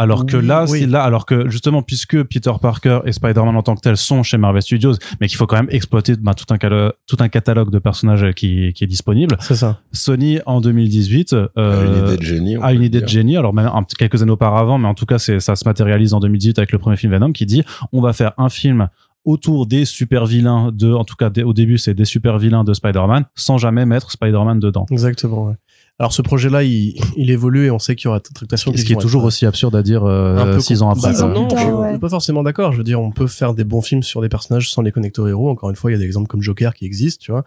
Alors 0.00 0.26
que 0.26 0.36
Oui, 0.36 0.46
là, 0.46 0.64
oui. 0.68 0.86
là, 0.86 1.02
alors 1.02 1.26
que 1.26 1.48
justement, 1.50 1.82
puisque 1.82 2.22
Peter 2.22 2.52
Parker 2.62 3.00
et 3.04 3.10
Spider-Man 3.10 3.56
en 3.56 3.62
tant 3.64 3.74
que 3.74 3.80
tels 3.80 3.96
sont 3.96 4.22
chez 4.22 4.38
Marvel 4.38 4.62
Studios, 4.62 4.92
mais 5.20 5.26
qu'il 5.26 5.36
faut 5.36 5.46
quand 5.48 5.56
même 5.56 5.66
exploiter 5.70 6.14
bah, 6.14 6.34
tout, 6.34 6.44
un 6.54 6.56
calo- 6.56 6.92
tout 7.08 7.16
un 7.18 7.28
catalogue 7.28 7.70
de 7.70 7.80
personnages 7.80 8.32
qui, 8.34 8.72
qui 8.74 8.84
est 8.84 8.86
disponible, 8.86 9.36
C'est 9.40 9.56
ça. 9.56 9.80
Sony 9.90 10.38
en 10.46 10.60
2018 10.60 11.32
euh, 11.32 11.48
a 11.56 11.84
une 11.84 12.06
idée 12.06 12.16
de 12.16 12.22
génie. 12.22 12.56
a 12.62 12.72
une 12.72 12.82
idée 12.84 13.00
de 13.00 13.08
génie. 13.08 13.36
Alors 13.36 13.52
même 13.52 13.66
un 13.66 13.82
quelques 13.98 14.22
années 14.22 14.30
auparavant, 14.30 14.78
mais 14.78 14.86
en 14.86 14.94
tout 14.94 15.06
cas, 15.06 15.18
ça 15.18 15.40
se 15.56 15.64
matérialise 15.68 16.14
en 16.14 16.20
2018 16.20 16.58
avec 16.60 16.70
le 16.70 16.78
premier 16.78 16.96
film 16.96 17.12
Venom 17.12 17.32
qui 17.32 17.44
dit 17.46 17.64
on 17.92 18.00
va 18.00 18.12
faire 18.12 18.32
un 18.38 18.50
film 18.50 18.88
autour 19.28 19.66
des 19.66 19.84
super 19.84 20.24
vilains 20.26 20.72
de, 20.72 20.92
en 20.92 21.04
tout 21.04 21.16
cas 21.16 21.28
des- 21.30 21.42
au 21.42 21.52
début 21.52 21.76
c'est 21.78 21.94
des 21.94 22.04
super 22.04 22.38
vilains 22.38 22.64
de 22.64 22.72
Spider-Man, 22.72 23.24
sans 23.34 23.58
jamais 23.58 23.84
mettre 23.84 24.10
Spider-Man 24.10 24.58
dedans. 24.58 24.86
Exactement. 24.90 25.46
Ouais. 25.48 25.54
Alors 26.00 26.12
ce 26.12 26.22
projet-là, 26.22 26.62
il, 26.62 26.94
il 27.16 27.30
évolue 27.30 27.66
et 27.66 27.70
on 27.72 27.78
sait 27.80 27.96
qu'il 27.96 28.06
y 28.06 28.08
aura 28.08 28.20
des 28.20 28.30
tractations 28.32 28.72
Ce 28.74 28.84
qui 28.84 28.92
est 28.92 28.96
toujours 28.96 29.24
aussi 29.24 29.46
absurde 29.46 29.74
à 29.74 29.82
dire 29.82 30.04
euh, 30.04 30.38
un 30.38 30.54
peu 30.54 30.60
six 30.60 30.80
ans 30.82 30.90
après. 30.90 31.08
Bah, 31.08 31.12
Six 31.14 31.22
ans 31.22 31.28
non, 31.28 31.48
je 31.50 31.56
ouais. 31.56 31.90
suis 31.90 31.98
pas 31.98 32.08
forcément 32.08 32.42
d'accord. 32.44 32.72
Je 32.72 32.78
veux 32.78 32.84
dire, 32.84 33.00
on 33.00 33.10
peut 33.10 33.26
faire 33.26 33.52
des 33.52 33.64
bons 33.64 33.82
films 33.82 34.04
sur 34.04 34.20
des 34.22 34.28
personnages 34.28 34.70
sans 34.70 34.82
les 34.82 34.92
connecter 34.92 35.20
aux 35.20 35.26
héros. 35.26 35.50
Encore 35.50 35.70
une 35.70 35.76
fois, 35.76 35.90
il 35.90 35.94
y 35.94 35.96
a 35.96 35.98
des 35.98 36.06
exemples 36.06 36.28
comme 36.28 36.40
Joker 36.42 36.72
qui 36.72 36.84
existent, 36.86 37.20
tu 37.22 37.32
vois. 37.32 37.44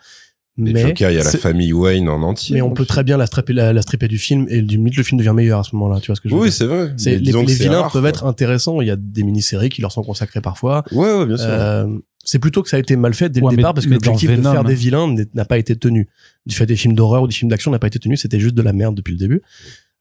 Mais 0.58 0.74
Mais, 0.74 0.82
Joker, 0.82 1.12
il 1.12 1.16
y 1.16 1.20
a 1.20 1.24
la 1.24 1.32
famille 1.32 1.72
Wayne 1.72 2.10
en 2.10 2.22
entier. 2.24 2.56
mais 2.56 2.62
on 2.62 2.72
peut 2.72 2.86
très 2.86 3.04
bien 3.04 3.16
la 3.18 3.26
stripper, 3.26 3.54
la, 3.54 3.72
la 3.72 3.82
stripper 3.82 4.08
du 4.10 4.18
film 4.18 4.48
et 4.50 4.62
limite 4.62 4.98
le 4.98 5.04
film 5.04 5.18
devient 5.18 5.32
meilleur 5.34 5.60
à 5.60 5.64
ce 5.64 5.74
moment-là. 5.76 6.00
Tu 6.02 6.08
vois 6.08 6.16
ce 6.16 6.22
que 6.22 6.28
je 6.30 6.34
veux 6.36 6.42
Oui, 6.42 6.50
dire 6.50 6.54
c'est 6.58 6.66
vrai. 6.66 6.94
Les, 7.06 7.16
vilains 7.54 7.82
rare, 7.82 7.92
peuvent 7.92 8.02
quoi. 8.02 8.10
être 8.10 8.26
intéressants. 8.26 8.82
Il 8.82 8.88
y 8.88 8.92
a 8.92 8.98
des 8.98 9.24
mini-séries 9.24 9.70
qui 9.70 9.82
leur 9.82 9.92
sont 9.94 10.04
consacrées 10.04 10.42
parfois. 10.42 10.84
Ouais, 10.92 11.14
ouais, 11.20 11.26
bien 11.26 11.38
sûr. 11.38 11.46
Euh, 11.50 11.88
c'est 12.24 12.38
plutôt 12.40 12.62
que 12.64 12.70
ça 12.70 12.78
a 12.78 12.80
été 12.82 12.96
mal 12.98 13.14
fait 13.14 13.30
dès 13.30 13.40
Ouais, 13.42 13.50
le 13.50 13.56
mais- 13.56 13.62
départ 13.62 13.74
parce 13.74 13.86
que 13.88 13.92
l'objectif 13.94 14.30
de 14.30 14.36
Venom, 14.36 14.52
faire 14.52 14.64
des 14.66 14.74
hein. 14.74 14.76
vilains 14.76 15.16
n'a 15.34 15.46
pas 15.46 15.58
été 15.58 15.76
tenu. 15.78 16.08
Du 16.46 16.54
fait 16.54 16.66
des 16.66 16.76
films 16.76 16.96
d'horreur 16.96 17.24
ou 17.24 17.28
des 17.28 17.34
films 17.34 17.50
d'action 17.50 17.72
n'a 17.72 17.80
pas 17.80 17.88
été 17.88 17.98
tenu, 18.00 18.18
c'était 18.18 18.40
juste 18.40 18.54
de 18.56 18.62
la 18.62 18.74
merde 18.74 18.94
depuis 18.96 19.14
le 19.14 19.18
début. 19.18 19.42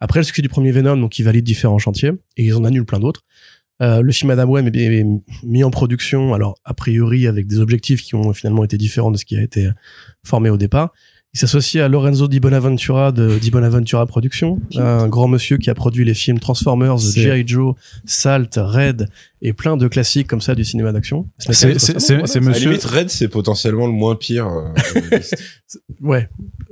Après 0.00 0.19
le 0.19 0.25
succès 0.25 0.42
du 0.42 0.49
premier 0.49 0.73
Venom, 0.73 0.97
donc 0.97 1.19
ils 1.19 1.23
valident 1.23 1.45
différents 1.45 1.78
chantiers 1.78 2.11
et 2.37 2.45
ils 2.47 2.54
en 2.54 2.64
annulent 2.64 2.87
plein 2.87 2.99
d'autres. 2.99 3.23
Euh, 3.82 4.02
le 4.02 4.12
film 4.12 4.30
Web 4.30 4.76
est, 4.76 4.80
est 5.00 5.06
mis 5.44 5.64
en 5.64 5.70
production, 5.70 6.34
alors 6.34 6.54
a 6.64 6.75
priori 6.75 7.26
avec 7.26 7.46
des 7.46 7.58
objectifs 7.60 8.02
qui 8.02 8.14
ont 8.14 8.32
finalement 8.32 8.64
été 8.64 8.76
différents 8.76 9.10
de 9.10 9.16
ce 9.16 9.25
qui 9.25 9.37
a 9.37 9.42
été 9.42 9.70
formé 10.25 10.50
au 10.50 10.56
départ. 10.56 10.90
Il 11.32 11.38
s'associe 11.38 11.80
à 11.80 11.87
Lorenzo 11.88 12.26
Di 12.26 12.40
Bonaventura 12.40 13.12
de 13.12 13.38
Di 13.38 13.52
Bonaventura 13.52 14.04
Productions, 14.04 14.60
un 14.76 15.06
grand 15.06 15.28
monsieur 15.28 15.58
qui 15.58 15.71
a 15.71 15.75
produit 15.75 16.04
les 16.04 16.12
films 16.12 16.40
Transformers, 16.40 16.99
G.I. 16.99 17.45
Joe, 17.47 17.76
Salt, 18.04 18.56
Red 18.56 19.06
et 19.40 19.52
plein 19.52 19.76
de 19.76 19.86
classiques 19.86 20.26
comme 20.26 20.40
ça 20.40 20.56
du 20.56 20.64
cinéma 20.64 20.90
d'action. 20.90 21.28
C'est- 21.38 21.52
c'est- 21.52 21.78
c'est- 21.78 22.00
c'est 22.00 22.14
À 22.14 22.40
la 22.40 22.40
monsieur. 22.49 22.71
limite, 22.71 22.82
Red, 22.84 23.10
c'est 23.10 23.28
potentiellement 23.28 23.86
le 23.86 23.93
moins 23.93 24.16
pire. 24.16 24.49
euh. 24.49 24.75
Ouais. 26.00 26.28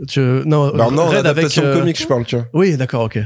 Tu... 0.08 0.18
Non, 0.20 0.74
Alors 0.74 0.90
non, 0.90 1.06
Red 1.06 1.26
avec. 1.26 1.56
euh, 1.58 1.78
comique, 1.78 2.00
je 2.00 2.06
parle, 2.08 2.24
tu 2.24 2.34
vois. 2.34 2.48
Oui, 2.52 2.76
d'accord, 2.76 3.04
ok. 3.04 3.20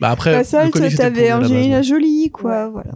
Bah 0.00 0.10
après, 0.10 0.32
Bah, 0.32 0.44
ça, 0.44 0.64
t'avais 0.96 1.32
Angelina. 1.32 1.82
Jolie, 1.82 2.30
quoi, 2.32 2.68
voilà. 2.68 2.90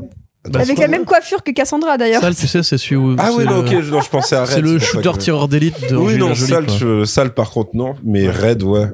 Bah, 0.51 0.61
Avec 0.61 0.79
la 0.79 0.89
même 0.89 1.07
coiffure 1.07 1.43
que 1.43 1.51
Cassandra, 1.53 1.97
d'ailleurs. 1.97 2.21
Sale, 2.21 2.35
tu 2.35 2.47
sais, 2.47 2.63
c'est 2.63 2.77
celui 2.77 2.97
où. 2.97 3.17
Ah 3.19 3.31
oui, 3.35 3.45
non, 3.47 3.61
ok, 3.61 3.81
je, 3.81 3.91
non, 3.91 4.03
je 4.03 4.11
pensais 4.11 4.37
à 4.37 4.43
Red. 4.45 4.51
C'est 4.51 4.61
le 4.61 4.79
shooter 4.79 5.13
que- 5.13 5.17
tireur 5.19 5.49
d'élite 5.49 5.91
de 5.91 5.97
Oui, 5.97 6.05
Angelina 6.15 6.27
non, 6.29 6.35
Jolie, 6.35 6.51
sale, 6.53 6.67
je- 6.79 7.05
sale, 7.07 7.33
par 7.33 7.51
contre, 7.51 7.71
non. 7.73 7.95
Mais. 8.05 8.29
Red, 8.29 8.63
ouais. 8.63 8.89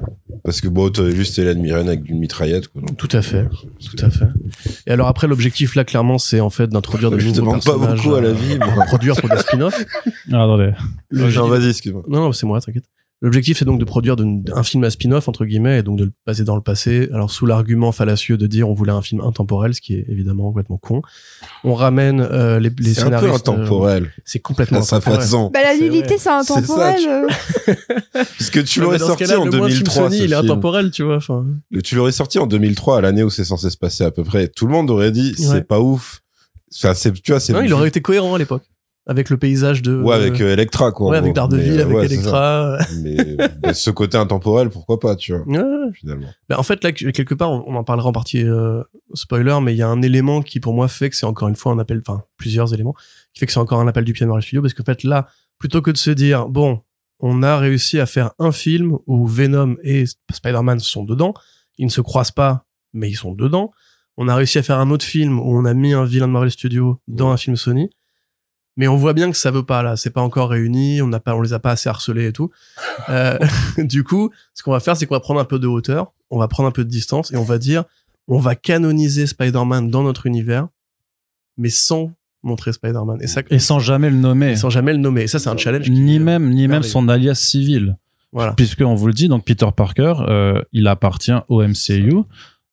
Parce 0.45 0.61
que 0.61 0.69
bon, 0.69 0.89
t'avais 0.89 1.13
juste 1.13 1.37
Hélène 1.39 1.59
Mirren 1.61 1.87
avec 1.89 2.07
une 2.09 2.19
mitraillette, 2.19 2.69
quoi. 2.69 2.81
donc- 2.81 2.95
Tout 2.95 3.09
à 3.11 3.21
fait, 3.21 3.47
tout 3.85 4.05
à 4.05 4.09
fait. 4.09 4.27
Et 4.87 4.91
alors 4.91 5.07
après, 5.09 5.27
l'objectif 5.27 5.75
là, 5.75 5.83
clairement, 5.83 6.17
c'est 6.17 6.39
en 6.39 6.49
fait 6.49 6.67
d'introduire 6.67 7.11
de 7.11 7.19
Je 7.19 7.27
nouveaux 7.27 7.41
demande 7.41 7.63
pas 7.65 7.73
personnages. 7.73 7.97
beaucoup 8.01 8.15
à 8.15 8.21
la 8.21 8.29
euh, 8.29 8.33
vie, 8.33 8.57
à 8.61 8.85
produire 8.85 9.15
pour 9.17 9.27
des 9.29 9.37
spin-offs. 9.37 9.85
Ah, 10.31 10.43
attendez. 10.43 10.71
Le- 11.09 11.29
Non, 11.35 11.47
vas-y, 11.47 11.69
excuse-moi. 11.69 12.03
Non, 12.07 12.21
non, 12.21 12.31
c'est 12.31 12.45
moi, 12.45 12.61
t'inquiète. 12.61 12.85
L'objectif, 13.23 13.59
c'est 13.59 13.65
donc 13.65 13.79
de 13.79 13.85
produire 13.85 14.15
de- 14.15 14.51
un 14.51 14.63
film 14.63 14.83
à 14.83 14.89
spin-off, 14.89 15.27
entre 15.27 15.45
guillemets, 15.45 15.77
et 15.79 15.83
donc 15.83 15.95
de 15.99 16.05
le 16.05 16.11
passer 16.25 16.43
dans 16.43 16.55
le 16.55 16.61
passé. 16.63 17.07
Alors, 17.13 17.29
sous 17.29 17.45
l'argument 17.45 17.91
fallacieux 17.91 18.35
de 18.35 18.47
dire 18.47 18.67
on 18.67 18.73
voulait 18.73 18.91
un 18.91 19.03
film 19.03 19.21
intemporel, 19.21 19.75
ce 19.75 19.81
qui 19.81 19.93
est 19.93 20.05
évidemment 20.09 20.45
complètement 20.45 20.77
con. 20.77 21.03
On 21.63 21.75
ramène 21.75 22.19
euh, 22.19 22.59
les, 22.59 22.71
les 22.79 22.93
C'est 22.95 23.03
un 23.03 23.19
peu 23.19 23.27
euh, 23.29 23.33
intemporel, 23.35 24.11
c'est 24.25 24.39
complètement 24.39 24.79
à 24.81 24.81
sa 24.81 24.95
intemporel. 24.95 25.21
façon. 25.21 25.51
Bah, 25.53 25.59
la 25.61 25.73
C'est 25.75 25.81
nullité, 25.81 26.17
c'est 26.17 26.29
intemporel. 26.29 26.95
C'est 26.99 27.73
ça. 27.75 27.75
Parce 28.13 28.49
que 28.49 28.59
tu 28.59 28.79
l'aurais 28.81 28.97
sorti 28.97 29.23
cas-là, 29.25 29.39
en 29.39 29.45
le 29.45 29.51
moins 29.51 29.67
de 29.67 29.73
film 29.73 29.83
2003, 29.83 30.03
Sony, 30.09 30.17
ce 30.17 30.23
il 30.23 30.31
est 30.33 30.35
intemporel, 30.35 30.89
tu 30.89 31.03
vois. 31.03 31.19
Le- 31.69 31.81
Tu 31.83 31.93
l'aurais 31.95 32.11
sorti 32.11 32.39
en 32.39 32.47
2003, 32.47 32.97
à 32.97 33.01
l'année 33.01 33.21
où 33.21 33.29
c'est 33.29 33.45
censé 33.45 33.69
se 33.69 33.77
passer 33.77 34.03
à 34.03 34.09
peu 34.09 34.23
près. 34.23 34.47
Tout 34.47 34.65
le 34.65 34.71
monde 34.71 34.89
aurait 34.89 35.11
dit, 35.11 35.35
Ouais. 35.37 35.45
c'est 35.45 35.67
pas 35.67 35.79
ouf. 35.79 36.21
Enfin, 36.75 36.93
c'est, 36.95 37.11
tu 37.21 37.31
vois, 37.33 37.39
c'est. 37.39 37.53
non, 37.53 37.61
il 37.61 37.71
aurait 37.73 37.89
été 37.89 38.01
cohérent 38.01 38.33
à 38.33 38.37
l'époque. 38.39 38.63
Avec 39.07 39.31
le 39.31 39.37
paysage 39.37 39.81
de. 39.81 39.99
Ouais, 39.99 40.13
avec 40.13 40.39
euh, 40.41 40.53
Electra, 40.53 40.91
quoi. 40.91 41.09
ouais, 41.09 41.17
avec. 41.17 41.33
Daredevil, 41.33 41.73
Mais, 41.73 41.81
avec 41.81 41.95
ouais. 41.95 42.05
Electra. 42.05 42.77
Mais, 43.01 43.17
mais 43.65 43.73
ce 43.73 43.89
côté 43.89 44.17
intemporel, 44.17 44.69
pourquoi 44.69 44.99
pas, 44.99 45.15
tu 45.15 45.33
vois, 45.35 45.41
Ouais, 45.47 45.89
finalement. 45.93 46.27
Bah, 46.47 46.59
en 46.59 46.63
fait, 46.63 46.83
là, 46.83 46.91
quelque 46.91 47.33
part, 47.33 47.49
on 47.51 47.75
en 47.75 47.83
parlera 47.83 48.09
en 48.09 48.11
partie 48.11 48.43
euh, 48.43 48.83
spoiler, 49.15 49.57
mais 49.61 49.73
il 49.73 49.77
y 49.77 49.81
a 49.81 49.87
un 49.87 50.03
élément 50.03 50.43
qui, 50.43 50.59
pour 50.59 50.73
moi, 50.75 50.87
fait 50.87 51.09
que 51.09 51.15
c'est 51.15 51.25
encore 51.25 51.47
une 51.47 51.55
fois 51.55 51.71
un 51.71 51.79
appel, 51.79 52.01
enfin, 52.07 52.23
plusieurs 52.37 52.73
éléments, 52.75 52.93
qui 53.33 53.39
fait 53.39 53.47
que 53.47 53.51
c'est 53.53 53.59
encore 53.59 53.79
un 53.79 53.87
appel 53.87 54.03
du 54.03 54.13
de 54.13 54.25
Marvel 54.25 54.43
Studios, 54.43 54.61
parce 54.61 54.75
qu'en 54.75 54.83
fait, 54.83 55.03
là, 55.03 55.27
plutôt 55.57 55.81
que 55.81 55.89
de 55.89 55.97
se 55.97 56.11
dire, 56.11 56.47
bon, 56.47 56.81
on 57.19 57.41
a 57.43 57.57
réussi 57.57 57.99
à 57.99 58.05
faire 58.05 58.31
un 58.39 58.51
film 58.51 58.97
où 59.07 59.27
Venom 59.27 59.77
et 59.83 60.05
Spider-Man 60.31 60.79
sont 60.79 61.03
dedans, 61.03 61.33
ils 61.77 61.85
ne 61.85 61.91
se 61.91 62.01
croisent 62.01 62.31
pas, 62.31 62.65
mais 62.93 63.09
ils 63.09 63.15
sont 63.15 63.33
dedans. 63.33 63.71
On 64.17 64.27
a 64.27 64.35
réussi 64.35 64.59
à 64.59 64.63
faire 64.63 64.79
un 64.79 64.91
autre 64.91 65.05
film 65.05 65.39
où 65.39 65.57
on 65.57 65.65
a 65.65 65.73
mis 65.73 65.93
un 65.93 66.03
vilain 66.03 66.27
de 66.27 66.33
Marvel 66.33 66.51
Studios 66.51 66.99
dans 67.07 67.29
un 67.31 67.37
film 67.37 67.55
Sony. 67.55 67.89
Mais 68.81 68.87
on 68.87 68.97
voit 68.97 69.13
bien 69.13 69.29
que 69.29 69.37
ça 69.37 69.51
veut 69.51 69.61
pas 69.61 69.83
là, 69.83 69.95
c'est 69.95 70.09
pas 70.09 70.23
encore 70.23 70.49
réuni, 70.49 71.03
on 71.03 71.07
n'a 71.07 71.19
pas, 71.19 71.35
on 71.35 71.41
les 71.41 71.53
a 71.53 71.59
pas 71.59 71.69
assez 71.69 71.87
harcelés 71.87 72.25
et 72.25 72.33
tout. 72.33 72.49
Euh, 73.09 73.37
du 73.77 74.03
coup, 74.03 74.31
ce 74.55 74.63
qu'on 74.63 74.71
va 74.71 74.79
faire, 74.79 74.97
c'est 74.97 75.05
qu'on 75.05 75.13
va 75.13 75.19
prendre 75.19 75.39
un 75.39 75.45
peu 75.45 75.59
de 75.59 75.67
hauteur, 75.67 76.13
on 76.31 76.39
va 76.39 76.47
prendre 76.47 76.67
un 76.67 76.71
peu 76.71 76.83
de 76.83 76.89
distance 76.89 77.31
et 77.31 77.37
on 77.37 77.43
va 77.43 77.59
dire, 77.59 77.83
on 78.27 78.39
va 78.39 78.55
canoniser 78.55 79.27
Spider-Man 79.27 79.91
dans 79.91 80.01
notre 80.01 80.25
univers, 80.25 80.67
mais 81.57 81.69
sans 81.69 82.11
montrer 82.41 82.73
Spider-Man. 82.73 83.19
Et 83.21 83.27
ça, 83.27 83.43
Et 83.51 83.59
sans 83.59 83.77
jamais 83.77 84.09
le 84.09 84.17
nommer. 84.17 84.53
et 84.53 84.55
sans 84.55 84.71
jamais 84.71 84.93
le 84.93 84.97
nommer. 84.97 85.21
Et 85.21 85.27
ça, 85.27 85.37
c'est 85.37 85.49
un 85.49 85.57
challenge. 85.57 85.87
Ni 85.87 86.17
même, 86.17 86.49
ni 86.49 86.67
même 86.67 86.81
son 86.81 87.07
alias 87.07 87.35
civil. 87.35 87.97
Voilà. 88.31 88.53
Puisque 88.53 88.81
on 88.81 88.95
vous 88.95 89.05
le 89.05 89.13
dit, 89.13 89.27
donc 89.27 89.45
Peter 89.45 89.67
Parker, 89.77 90.15
euh, 90.21 90.59
il 90.71 90.87
appartient 90.87 91.37
au 91.49 91.61
MCU. 91.61 92.15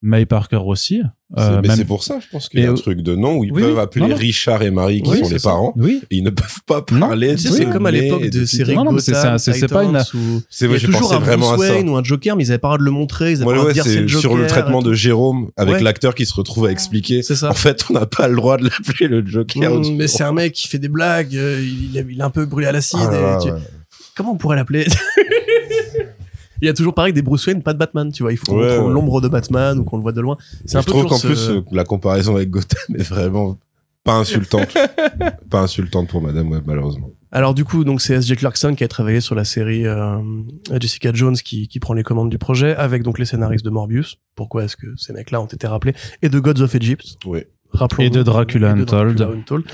May 0.00 0.26
Parker 0.26 0.60
aussi. 0.64 1.02
C'est- 1.36 1.42
Euh, 1.42 1.58
mais 1.60 1.68
même- 1.68 1.76
c'est 1.76 1.84
pour 1.84 2.04
ça, 2.04 2.18
je 2.20 2.26
pense 2.30 2.48
qu'il 2.48 2.60
y 2.60 2.64
a 2.64 2.70
un 2.70 2.74
truc 2.74 3.02
de 3.02 3.14
nom 3.14 3.36
où 3.36 3.44
ils 3.44 3.52
oui, 3.52 3.60
peuvent 3.60 3.78
appeler 3.80 4.02
Non, 4.06 4.08
non. 4.10 4.16
Richard 4.16 4.62
et 4.62 4.70
Marie, 4.70 5.02
qui 5.02 5.10
Oui, 5.10 5.18
sont 5.18 5.28
les 5.28 5.38
ça. 5.38 5.50
parents, 5.50 5.74
Oui. 5.76 6.00
et 6.10 6.16
ils 6.16 6.22
ne 6.24 6.30
peuvent 6.30 6.60
pas 6.66 6.80
parler. 6.82 7.32
Tu 7.34 7.42
sais, 7.42 7.48
de 7.50 7.54
c'est 7.54 7.64
comme 7.66 7.84
à 7.84 7.90
l'époque 7.90 8.26
de 8.30 8.44
séries 8.46 8.74
Non, 8.76 8.96
c'est- 8.98 9.12
pas 9.68 9.82
une- 9.84 9.96
où 10.14 10.40
C'est 10.48 10.66
vrai, 10.68 10.78
j'ai 10.78 10.86
toujours 10.86 11.02
pensé 11.02 11.14
un 11.16 11.18
vraiment 11.18 11.48
Bruce 11.52 11.64
à 11.64 11.68
ça. 11.68 11.74
Wayne 11.74 11.88
ou 11.90 11.96
un 11.96 12.02
Joker, 12.04 12.36
mais 12.36 12.44
ils 12.44 12.50
avaient 12.50 12.58
pas 12.58 12.68
le 12.68 12.70
droit 12.70 12.78
de 12.78 12.84
le 12.84 12.90
montrer, 12.92 13.32
ils 13.32 13.42
avaient 13.42 13.54
pas 13.56 13.64
ouais, 13.64 13.72
dire 13.74 13.84
c'est 13.84 14.08
Joker. 14.08 14.20
sur 14.20 14.36
le 14.38 14.46
traitement 14.46 14.80
de 14.80 14.94
Jérôme, 14.94 15.50
avec 15.58 15.74
Ouais. 15.74 15.82
l'acteur 15.82 16.14
qui 16.14 16.24
se 16.24 16.32
retrouve 16.34 16.64
à 16.66 16.70
expliquer. 16.70 17.22
C'est 17.22 17.34
ça. 17.36 17.50
En 17.50 17.54
fait, 17.54 17.84
on 17.90 17.94
n'a 17.94 18.06
pas 18.06 18.28
le 18.28 18.36
droit 18.36 18.56
de 18.56 18.64
l'appeler 18.64 19.08
le 19.08 19.26
Joker. 19.26 19.74
Mm, 19.80 19.96
mais 19.96 20.06
c'est 20.06 20.22
un 20.24 20.32
mec 20.32 20.52
qui 20.54 20.68
fait 20.68 20.78
des 20.78 20.88
blagues, 20.88 21.36
euh, 21.36 21.60
il, 21.60 21.96
est 21.98 22.22
un 22.22 22.30
peu 22.30 22.46
brûlé 22.46 22.68
à 22.68 22.72
l'acide. 22.72 23.00
Ah. 23.02 23.38
Comment 24.16 24.32
on 24.32 24.36
pourrait 24.36 24.56
l'appeler? 24.56 24.86
Il 26.62 26.66
y 26.66 26.68
a 26.68 26.74
toujours 26.74 26.94
pareil 26.94 27.12
des 27.12 27.22
Bruce 27.22 27.46
Wayne, 27.46 27.62
pas 27.62 27.72
de 27.72 27.78
Batman, 27.78 28.10
tu 28.12 28.22
vois. 28.22 28.32
Il 28.32 28.36
faut 28.36 28.46
qu'on 28.46 28.58
Ouais, 28.58 28.76
l'ombre 28.92 29.20
de 29.20 29.28
Batman 29.28 29.78
ou 29.78 29.84
qu'on 29.84 29.96
le 29.96 30.02
voit 30.02 30.12
de 30.12 30.20
loin. 30.20 30.36
C'est 30.64 30.76
un 30.76 30.80
Je 30.80 30.86
peu 30.86 30.92
trouve 30.92 31.06
qu'en 31.06 31.18
plus, 31.18 31.36
ce- 31.36 31.50
euh, 31.52 31.60
la 31.72 31.84
comparaison 31.84 32.36
avec 32.36 32.50
Gotham 32.50 32.96
est 32.96 33.02
vraiment 33.08 33.58
pas 34.04 34.14
insultante. 34.16 34.74
pas 35.50 35.60
insultante 35.60 36.08
pour 36.08 36.20
Madame 36.22 36.50
Web, 36.50 36.64
malheureusement. 36.66 37.10
Alors 37.30 37.52
du 37.52 37.64
coup, 37.64 37.84
donc 37.84 38.00
c'est 38.00 38.14
S.J. 38.14 38.36
Clarkson 38.36 38.74
qui 38.74 38.82
a 38.84 38.88
travaillé 38.88 39.20
sur 39.20 39.34
la 39.34 39.44
série 39.44 39.86
euh, 39.86 40.16
Jessica 40.80 41.10
Jones 41.12 41.36
qui, 41.36 41.68
qui 41.68 41.78
prend 41.78 41.92
les 41.92 42.02
commandes 42.02 42.30
du 42.30 42.38
projet 42.38 42.74
avec 42.74 43.02
donc 43.02 43.18
les 43.18 43.26
scénaristes 43.26 43.64
de 43.66 43.70
Morbius. 43.70 44.16
Pourquoi 44.34 44.64
est-ce 44.64 44.76
que 44.76 44.86
ces 44.96 45.12
mecs-là 45.12 45.40
ont 45.42 45.46
été 45.46 45.66
rappelés? 45.66 45.92
Et 46.22 46.30
de 46.30 46.38
Gods 46.40 46.62
of 46.62 46.74
Egypt. 46.74 47.04
Oui. 47.26 47.40
Rappelons-nous. 47.70 48.06
Et 48.06 48.10
de 48.10 48.22
Dracula 48.22 48.70
Et 48.70 48.74
de 48.76 49.24
Untold. 49.24 49.64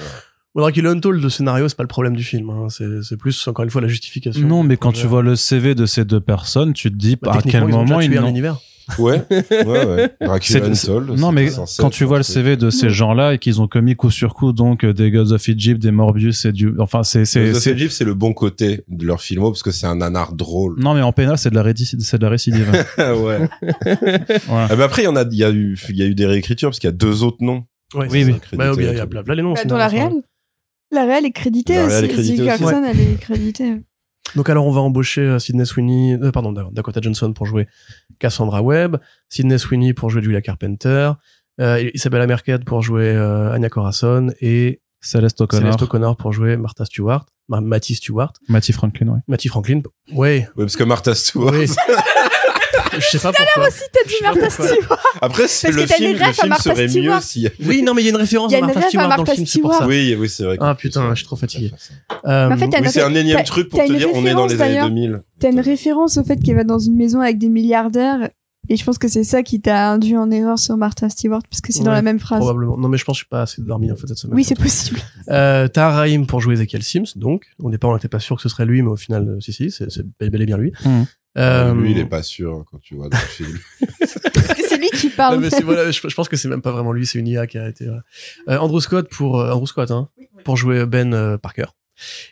Bon, 0.55 0.61
Dracula 0.63 0.91
Untold, 0.91 1.21
le 1.23 1.29
scénario, 1.31 1.69
c'est 1.69 1.77
pas 1.77 1.83
le 1.83 1.89
problème 1.89 2.15
du 2.15 2.23
film. 2.23 2.49
hein. 2.51 2.67
C'est 2.69 3.03
c'est 3.03 3.17
plus, 3.17 3.49
encore 3.49 3.65
une 3.65 3.71
fois, 3.71 3.81
la 3.81 3.89
justification. 3.89 4.47
Non, 4.47 4.63
mais 4.63 4.77
quand 4.77 4.93
tu 4.93 5.07
vois 5.07 5.23
le 5.23 5.35
CV 5.37 5.75
de 5.75 5.85
ces 5.87 6.05
deux 6.05 6.21
personnes, 6.21 6.73
tu 6.75 6.91
te 6.93 6.97
dis 6.97 7.17
Bah, 7.21 7.33
à 7.35 7.43
quel 7.43 7.63
ils 7.63 7.65
ont 7.65 7.69
moment 7.69 7.99
déjà 7.99 8.03
ils 8.05 8.09
tué 8.11 8.19
un 8.19 8.23
n'ont 8.23 8.29
univers. 8.29 8.59
Ouais, 8.99 9.23
ouais, 9.51 9.87
ouais. 9.87 10.11
Untold. 10.21 11.19
Non, 11.19 11.33
mais 11.33 11.49
quand 11.79 11.89
tu 11.91 12.05
vois 12.05 12.19
le. 12.19 12.23
CV 12.23 12.57
de 12.59 12.69
ces 12.71 12.91
gens-là 12.91 13.33
et 13.35 13.39
qu'ils 13.39 13.61
ont 13.63 13.67
commis 13.67 13.97
coup 13.97 14.11
sur 14.11 14.35
coup 14.35 14.53
donc 14.53 14.85
euh, 14.85 14.93
des 14.93 15.11
Gods 15.11 15.33
of 15.33 15.49
Egypt, 15.49 15.81
des 15.81 15.91
Morbius 15.91 16.45
et 16.45 16.53
du, 16.53 16.73
enfin 16.79 17.03
c'est 17.03 17.25
c'est 17.25 17.53
The 17.53 17.55
c'est- 17.55 17.71
Egypt, 17.71 17.93
c'est 17.93 18.05
le 18.05 18.13
bon 18.15 18.33
côté 18.35 18.83
de 18.89 19.07
leur 19.07 19.23
filmo 19.23 19.51
parce 19.51 19.63
que 19.63 19.71
c'est 19.71 19.87
un 19.87 19.97
nanar 19.97 20.35
drôle. 20.35 20.79
non 20.79 20.93
mais 20.95 21.01
en 21.01 21.13
pénal 21.13 21.39
c'est 21.39 21.49
de 21.51 21.55
la 21.55 21.63
rédi- 21.63 21.99
c'est 21.99 22.19
de 22.19 22.23
la 22.23 22.29
récidive. 22.29 22.71
ouais. 22.99 23.49
Voilà. 24.47 24.69
Ah, 24.71 24.77
mais 24.77 24.83
après, 24.85 25.03
il 25.03 25.07
y 25.07 25.09
en 25.09 25.17
a, 25.17 25.23
il 25.23 25.35
y 25.39 25.45
a 25.45 25.51
eu, 25.51 25.79
il 25.89 25.97
y 25.97 26.03
a 26.03 26.07
eu 26.07 26.15
des 26.15 26.27
réécritures 26.27 26.69
parce 26.69 26.79
qu'il 26.79 26.89
y 26.89 26.93
a 26.93 26.97
deux 26.97 27.23
autres 27.23 27.39
noms. 27.41 27.65
Ouais, 27.95 28.07
Oui, 28.11 28.25
oui. 28.25 28.35
Bah, 28.53 28.71
oui, 28.73 28.77
il 28.81 28.85
y 28.85 28.89
a, 28.89 28.93
il 28.93 28.99
y 28.99 29.01
a 29.01 29.07
blabla 29.07 29.35
les 29.35 29.43
noms. 29.43 29.55
Bah, 29.55 29.61
c'est 29.63 29.69
Dans 29.69 29.79
la 29.79 29.89
réelle 29.89 30.13
La 30.95 31.05
réelle 31.05 31.27
est 31.27 31.33
créditée 31.33 31.79
aussi. 31.79 31.89
réelle 31.89 32.05
est 32.05 32.09
créditée 32.09 32.37
Zig 32.37 32.49
aussi. 32.49 32.59
Clarkson, 32.59 32.85
elle 32.85 33.01
est 33.01 33.21
créditée. 33.21 33.75
Donc 34.37 34.49
alors 34.49 34.67
on 34.67 34.73
va 34.73 34.81
embaucher 34.81 35.21
euh, 35.21 35.39
Sydney 35.39 35.65
Sweeney, 35.65 36.15
euh, 36.21 36.33
pardon 36.33 36.53
Dakota 36.53 37.01
Johnson 37.01 37.33
pour 37.33 37.47
jouer 37.47 37.69
Cassandra 38.19 38.63
Webb, 38.63 38.97
Sydney 39.29 39.59
Sweeney 39.59 39.93
pour 39.93 40.11
jouer 40.11 40.23
Julia 40.23 40.41
Carpenter, 40.41 41.13
euh, 41.61 41.91
Isabella 41.95 42.27
Merced 42.27 42.65
pour 42.65 42.83
jouer 42.83 43.11
euh, 43.11 43.53
Anya 43.53 43.69
Corazon 43.69 44.29
et 44.41 44.81
Céleste 45.01 45.41
O'Connor, 45.43 45.63
Celeste 45.67 45.83
O'Connor 45.83 46.17
pour 46.17 46.33
jouer 46.33 46.57
Martha 46.57 46.85
Stewart, 46.85 47.27
Ma- 47.49 47.61
Matty 47.61 47.95
Stewart, 47.95 48.33
Matty 48.49 48.73
Franklin, 48.73 49.09
ouais. 49.09 49.21
Matty 49.29 49.49
Franklin. 49.49 49.83
Ouais, 50.13 50.49
Ouais, 50.57 50.65
parce 50.65 50.77
que 50.77 50.85
Martha 50.85 51.15
Stewart. 51.15 51.53
Oui. 51.53 51.67
je 53.01 53.07
sais 53.07 53.19
pas 53.19 53.33
pourquoi. 53.33 53.71
Si 53.71 53.81
t'as 53.93 54.09
dit 54.09 54.15
Je 54.15 54.17
sais 54.17 54.23
pas 54.23 54.35
Martha. 54.35 54.51
Stewart. 54.51 54.99
Après, 55.21 55.49
c'est 55.49 55.69
Parce 55.69 55.77
le 55.77 55.83
que 55.85 55.89
t'as 55.89 55.95
film, 55.97 56.11
une 56.13 56.17
le 56.19 56.23
ref 56.25 56.29
à 56.29 56.33
film 56.33 56.49
Martha 56.49 56.63
serait 56.75 56.83
mieux 56.89 57.21
Stewart. 57.21 57.51
Oui, 57.67 57.83
non 57.83 57.95
mais 57.95 58.03
il 58.03 58.05
y 58.05 58.09
a 58.09 58.11
une 58.11 58.17
référence 58.17 58.51
Il 58.51 58.55
y 58.55 58.57
a 58.57 58.59
à 58.59 58.61
une 58.61 58.67
Martha 58.67 58.81
ref 58.81 58.87
à 58.87 58.89
Stewart 58.91 59.05
dans 59.05 59.11
le 59.11 59.17
Martha 59.19 59.35
film, 59.35 59.47
c'est 59.47 59.61
pour 59.61 59.71
ça. 59.73 59.77
Stewart. 59.79 59.89
Oui, 59.91 60.17
oui, 60.19 60.29
c'est 60.29 60.45
vrai. 60.45 60.57
Ah 60.61 60.75
putain, 60.75 61.11
je 61.11 61.15
suis 61.17 61.25
trop 61.27 61.37
fatigué. 61.37 61.73
Euh, 62.27 62.49
Mais 62.49 62.55
en 62.55 62.59
fait, 62.59 62.69
t'as 62.69 62.81
Oui, 62.81 62.89
c'est 62.91 63.03
un 63.03 63.15
énième 63.15 63.37
t'as- 63.39 63.43
truc 63.45 63.69
pour 63.69 63.79
t'as 63.79 63.87
te 63.87 63.93
une 63.93 63.99
dire, 63.99 64.09
on 64.15 64.25
est 64.27 64.33
dans 64.33 64.43
référence, 64.47 64.53
les 64.53 64.61
années 64.63 64.75
d'ailleurs. 64.75 64.89
2000. 64.89 65.21
T'as 65.41 65.51
une 65.51 65.61
référence 65.61 66.17
au 66.19 66.25
fait 66.25 66.37
qu'elle 66.43 66.57
va 66.57 66.65
dans 66.65 66.79
une 66.79 66.97
maison 66.97 67.21
avec 67.21 67.39
des 67.39 67.49
milliardaires. 67.49 68.29
Et 68.71 68.77
je 68.79 68.85
pense 68.87 68.97
que 68.97 69.09
c'est 69.09 69.25
ça 69.25 69.43
qui 69.43 69.61
t'a 69.61 69.91
induit 69.91 70.17
en 70.17 70.31
erreur 70.31 70.59
sur 70.59 70.79
Martha 70.79 71.11
Stewart, 71.11 71.43
parce 71.51 71.61
que 71.61 71.71
c'est 71.71 71.81
dans 71.83 71.91
Ouais, 71.91 71.97
la 71.97 72.01
même 72.03 72.19
phrase. 72.19 72.39
Probablement. 72.39 72.79
Non 72.79 72.89
mais 72.89 72.97
je 72.97 73.05
pense 73.05 73.17
que 73.17 73.19
je 73.19 73.25
suis 73.25 73.29
pas 73.29 73.43
assez 73.43 73.61
dormi 73.61 73.93
en 73.93 73.97
fait 73.97 74.07
cette 74.07 74.17
semaine. 74.17 74.35
Oui, 74.35 74.43
c'est 74.43 74.59
possible. 74.59 75.01
Euh, 75.29 75.69
Tahar 75.69 75.93
Rahim 75.97 76.27
pour 76.27 76.41
jouer 76.41 76.55
Ezekiel 76.55 76.83
Sims, 76.83 77.13
donc. 77.17 77.45
Au 77.63 77.71
départ, 77.71 77.91
on 77.91 77.95
n'était 77.95 78.09
pas 78.09 78.21
sûr 78.21 78.37
que 78.37 78.43
ce 78.43 78.49
serait 78.49 78.65
lui, 78.65 78.81
mais 78.81 78.89
au 78.89 78.97
final, 78.97 79.29
euh, 79.29 79.41
si, 79.41 79.53
si, 79.53 79.71
c'est 79.71 79.91
c'est 79.91 80.07
bel 80.19 80.41
et 80.41 80.47
bien 80.47 80.57
lui. 80.57 80.73
Mhm. 80.83 81.05
Euh, 81.37 81.75
Lui, 81.75 81.91
il 81.93 81.99
est 81.99 82.05
pas 82.07 82.23
sûr 82.23 82.55
hein, 82.55 82.65
quand 82.71 82.79
tu 82.81 82.95
vois 82.95 83.09
dans 83.09 83.19
le 83.19 83.25
film. 83.25 83.59
C'est 84.69 84.77
lui 84.79 84.89
qui 84.91 85.07
non, 85.09 85.13
parle. 85.17 85.41
mais 85.41 85.51
c'est- 85.51 85.63
voilà, 85.63 85.91
je, 85.91 86.01
je 86.09 86.15
pense 86.15 86.29
que 86.29 86.37
c'est 86.37 86.49
même 86.49 86.63
pas 86.63 86.71
vraiment 86.73 86.93
lui, 86.93 87.07
c'est 87.07 87.19
une 87.19 87.27
IA 87.29 87.47
qui 87.47 87.59
a 87.59 87.69
été. 87.69 87.87
Euh, 87.87 88.59
Andrew 88.59 88.81
Scott 88.81 89.09
pour 89.09 89.41
euh, 89.41 89.53
Andrew 89.53 89.67
Scott, 89.67 89.91
hein, 89.91 90.09
pour 90.45 90.57
jouer 90.57 90.85
Ben 90.87 91.13
euh, 91.15 91.39
Parker. 91.39 91.67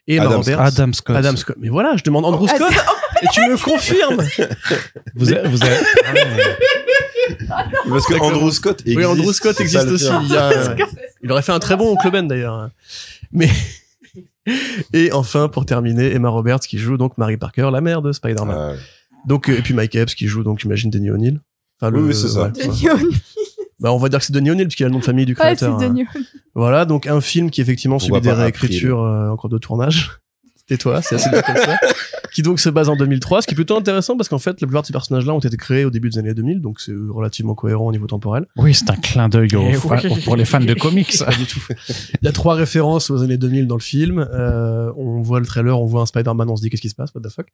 Et 0.08 0.18
Adam 0.18 0.38
Roberts. 0.38 0.60
Adam 0.60 0.92
Scott. 0.92 1.16
Adam 1.16 1.36
Scott. 1.36 1.56
Mais 1.60 1.68
voilà, 1.68 1.94
je 1.96 2.02
demande 2.02 2.24
Andrew 2.24 2.46
Oh, 2.50 2.54
Scott 2.56 2.72
et 3.22 3.26
tu 3.32 3.40
me 3.42 3.56
confirmes. 3.56 4.22
Vous 5.14 5.32
avez, 5.32 5.48
vous 5.48 5.62
avez... 5.62 5.76
Ah. 7.50 7.64
Parce 7.88 8.06
que. 8.06 8.14
Andrew 8.14 8.50
Scott 8.50 8.80
existe. 8.80 8.98
oui, 8.98 9.04
Andrew 9.04 9.32
Scott 9.32 9.60
existe 9.60 9.86
aussi. 9.88 10.08
Il, 10.24 10.32
y 10.32 10.36
a- 10.36 10.74
il 11.22 11.30
aurait 11.32 11.42
fait 11.42 11.52
un 11.52 11.58
très 11.60 11.76
bon 11.76 11.92
Oncle 11.92 12.10
Ben 12.10 12.26
d'ailleurs. 12.26 12.70
Mais 13.32 13.48
et 14.92 15.12
enfin 15.12 15.48
pour 15.48 15.66
terminer, 15.66 16.12
Emma 16.12 16.28
Roberts 16.28 16.60
qui 16.60 16.78
joue 16.78 16.96
donc 16.96 17.16
Mary 17.18 17.36
Parker, 17.36 17.68
la 17.72 17.80
mère 17.80 18.02
de 18.02 18.12
Spider-Man. 18.12 18.72
Ouais. 18.72 18.78
Donc 19.26 19.48
euh, 19.48 19.56
et 19.58 19.62
puis 19.62 19.74
Mike 19.74 19.94
Epps 19.94 20.14
qui 20.14 20.26
joue 20.26 20.42
donc 20.42 20.58
j'imagine 20.60 20.90
Denis 20.90 21.10
O'Neill. 21.10 21.40
Enfin, 21.80 21.92
Oui, 21.94 22.02
oui, 22.08 22.14
c'est 22.14 22.28
ça. 22.28 22.48
Denis 22.48 22.88
O'Neill. 22.90 23.16
Bah, 23.80 23.92
on 23.92 23.98
va 23.98 24.08
dire 24.08 24.20
que 24.20 24.24
c'est 24.24 24.32
Denis 24.32 24.50
O'Neill 24.50 24.66
puisqu'il 24.68 24.84
a 24.84 24.86
le 24.88 24.92
nom 24.92 25.00
de 25.00 25.04
famille 25.04 25.26
du 25.26 25.32
Ouais, 25.32 25.38
c'est 25.50 25.56
créateur. 25.56 25.74
hein. 25.74 25.78
Denis 25.88 26.06
O'Neill. 26.14 26.26
Voilà, 26.54 26.84
donc 26.84 27.06
un 27.06 27.20
film 27.20 27.50
qui 27.50 27.60
effectivement 27.60 27.96
On 27.96 27.98
subit 27.98 28.20
des 28.20 28.30
réécritures 28.32 29.00
euh, 29.02 29.30
en 29.30 29.36
cours 29.36 29.48
de 29.50 29.58
tournage. 29.58 30.10
C'était 30.72 30.82
toi, 30.82 31.02
c'est 31.02 31.16
assez 31.16 31.28
bien 31.30 31.42
comme 31.42 31.56
ça. 31.56 31.76
Qui 32.34 32.40
donc 32.40 32.60
se 32.60 32.70
base 32.70 32.88
en 32.88 32.96
2003, 32.96 33.42
ce 33.42 33.46
qui 33.46 33.52
est 33.52 33.54
plutôt 33.54 33.76
intéressant 33.76 34.16
parce 34.16 34.30
qu'en 34.30 34.38
fait, 34.38 34.58
la 34.62 34.66
plupart 34.66 34.80
de 34.80 34.86
ces 34.86 34.92
personnages-là 34.94 35.34
ont 35.34 35.38
été 35.38 35.54
créés 35.58 35.84
au 35.84 35.90
début 35.90 36.08
des 36.08 36.18
années 36.18 36.32
2000, 36.32 36.62
donc 36.62 36.80
c'est 36.80 36.94
relativement 37.10 37.54
cohérent 37.54 37.86
au 37.86 37.92
niveau 37.92 38.06
temporel. 38.06 38.46
Oui, 38.56 38.72
c'est 38.72 38.88
un 38.90 38.96
clin 38.96 39.28
d'œil 39.28 39.54
aux 39.54 39.66
Eh 39.68 39.74
fa- 39.74 40.00
oui. 40.04 40.20
pour 40.24 40.36
les 40.36 40.46
fans 40.46 40.60
de 40.60 40.72
comics. 40.72 41.12
Pas 41.26 41.30
du 41.32 41.44
tout. 41.44 41.60
Il 42.22 42.24
y 42.24 42.28
a 42.28 42.32
trois 42.32 42.54
références 42.54 43.10
aux 43.10 43.22
années 43.22 43.36
2000 43.36 43.66
dans 43.66 43.76
le 43.76 43.82
film. 43.82 44.26
Euh, 44.32 44.90
on 44.96 45.20
voit 45.20 45.40
le 45.40 45.46
trailer, 45.46 45.78
on 45.78 45.84
voit 45.84 46.00
un 46.00 46.06
Spider-Man, 46.06 46.48
on 46.48 46.56
se 46.56 46.62
dit 46.62 46.70
qu'est-ce 46.70 46.80
qui 46.80 46.88
se 46.88 46.94
passe, 46.94 47.10
what 47.14 47.20
the 47.20 47.28
fuck? 47.30 47.48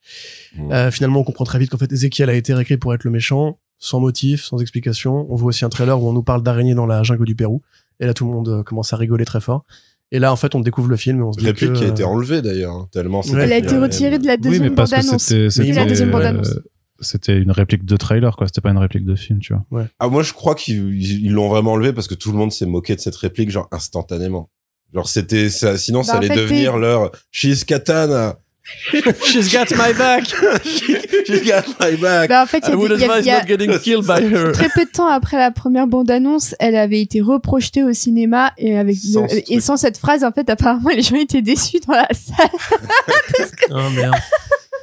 Euh, 0.71 0.93
finalement, 0.93 1.21
on 1.21 1.25
comprend 1.25 1.45
très 1.45 1.59
vite 1.59 1.71
qu'en 1.71 1.79
fait, 1.79 1.93
Ezekiel 1.93 2.31
a 2.31 2.35
été 2.35 2.55
réécrit 2.55 2.77
pour 2.77 2.95
être 2.95 3.03
le 3.03 3.11
méchant, 3.11 3.59
sans 3.81 3.99
motif, 3.99 4.45
sans 4.45 4.59
explication. 4.59 5.27
On 5.29 5.35
voit 5.35 5.49
aussi 5.49 5.65
un 5.65 5.71
trailer 5.71 6.01
où 6.01 6.09
on 6.09 6.13
nous 6.13 6.23
parle 6.23 6.45
d'araignées 6.45 6.75
dans 6.75 6.87
la 6.87 7.03
jungle 7.03 7.25
du 7.25 7.35
Pérou. 7.35 7.63
Et 7.99 8.07
là, 8.07 8.15
tout 8.15 8.25
le 8.27 8.31
monde 8.33 8.49
euh, 8.49 8.63
commence 8.63 8.93
à 8.93 8.97
rigoler 8.97 9.25
très 9.25 9.41
fort. 9.41 9.65
Et 10.11 10.19
là, 10.19 10.33
en 10.33 10.37
fait, 10.37 10.55
on 10.55 10.61
découvre 10.61 10.89
le 10.89 10.97
film 10.97 11.21
et 11.21 11.23
on 11.23 11.33
se 11.33 11.39
dit 11.39 11.47
Réplique 11.47 11.73
que, 11.75 11.79
qui 11.79 11.85
a 11.85 11.89
été 11.89 12.03
euh, 12.03 12.07
enlevée 12.07 12.41
d'ailleurs, 12.41 12.73
hein, 12.75 12.89
tellement 12.93 13.21
Ouais. 13.21 13.43
Elle 13.43 13.53
a 13.53 13.59
été 13.59 13.75
euh, 13.75 13.83
retirée 13.83 14.19
de 14.19 14.27
la 14.27 14.35
Oui, 14.35 14.39
mais 14.43 14.49
deuxième 14.51 14.75
parce 14.75 14.91
que 14.91 14.97
bande-annonce. 14.97 15.23
c'était, 15.23 15.41
Mais 15.45 15.51
c'était, 15.51 15.73
la 15.73 15.85
deuxième 15.85 16.11
bande-annonce. 16.11 16.49
euh, 16.49 16.65
c'était 17.01 17.37
une 17.39 17.51
réplique 17.51 17.85
de 17.85 17.97
trailer, 17.97 18.35
quoi. 18.37 18.47
C'était 18.47 18.61
pas 18.63 18.71
une 18.71 18.79
réplique 18.79 19.05
de 19.05 19.15
film, 19.15 19.39
tu 19.41 19.55
vois. 19.71 19.87
Ah, 19.99 20.09
moi, 20.09 20.23
je 20.23 20.33
crois 20.33 20.55
qu'ils 20.55 20.95
ils 21.03 21.31
l'ont 21.33 21.49
vraiment 21.49 21.73
enlevé 21.73 21.93
parce 21.93 22.09
que 22.09 22.15
tout 22.15 22.33
le 22.33 22.39
monde 22.39 22.53
s'est 22.53 22.67
moqué 22.67 22.97
de 22.97 23.01
cette 23.01 23.17
réplique, 23.17 23.51
genre, 23.51 23.69
instantanément. 23.71 24.51
Genre, 24.95 25.09
c'était, 25.09 25.51
ça, 25.51 25.77
sinon, 25.77 26.03
ça 26.03 26.13
Bah, 26.13 26.19
en 26.19 26.21
allait 26.23 26.29
fait, 26.29 26.37
devenir 26.41 26.79
leur 26.79 27.11
She's 27.31 27.65
Katana. 27.65 28.39
She's 29.25 29.53
got 29.53 29.71
my 29.77 29.93
back! 29.97 30.25
She's 30.65 31.45
got 31.45 31.65
my 31.81 31.97
back. 31.97 32.29
Bah, 32.29 32.43
en 32.43 32.47
fait, 32.47 32.63
il 32.67 32.69
y 32.69 32.71
I 32.71 32.73
a 32.73 32.77
would 32.77 32.93
des- 32.93 32.97
il 32.97 33.01
y 33.01 33.05
a- 33.05 33.13
advise 33.13 33.25
il 33.25 33.29
y 33.29 33.31
a- 33.31 33.41
not 33.41 33.47
getting 33.47 33.79
killed 33.81 34.07
by 34.07 34.23
her? 34.35 34.53
très 34.53 34.69
peu 34.69 34.85
de 34.85 34.91
temps 34.91 35.07
après 35.09 35.37
la 35.39 35.51
première 35.51 35.87
bande-annonce, 35.87 36.55
elle 36.59 36.77
avait 36.77 37.01
été 37.01 37.21
reprojetée 37.21 37.83
au 37.85 37.93
cinéma 37.93 38.53
et 38.59 38.77
avec 38.79 38.97
Sans 38.97 39.23
le- 39.23 39.29
ce 39.29 39.37
et 39.53 39.61
sans 39.61 39.77
cette 39.77 39.99
phrase, 39.99 40.25
en 40.25 40.33
fait, 40.33 40.49
apparemment, 40.51 40.91
les 40.95 41.03
gens 41.03 41.17
étaient 41.17 41.43
déçus 41.43 41.81
dans 41.87 41.95
la 41.95 42.09
salle. 42.13 42.49
Oh 43.71 43.91
merde. 43.95 44.15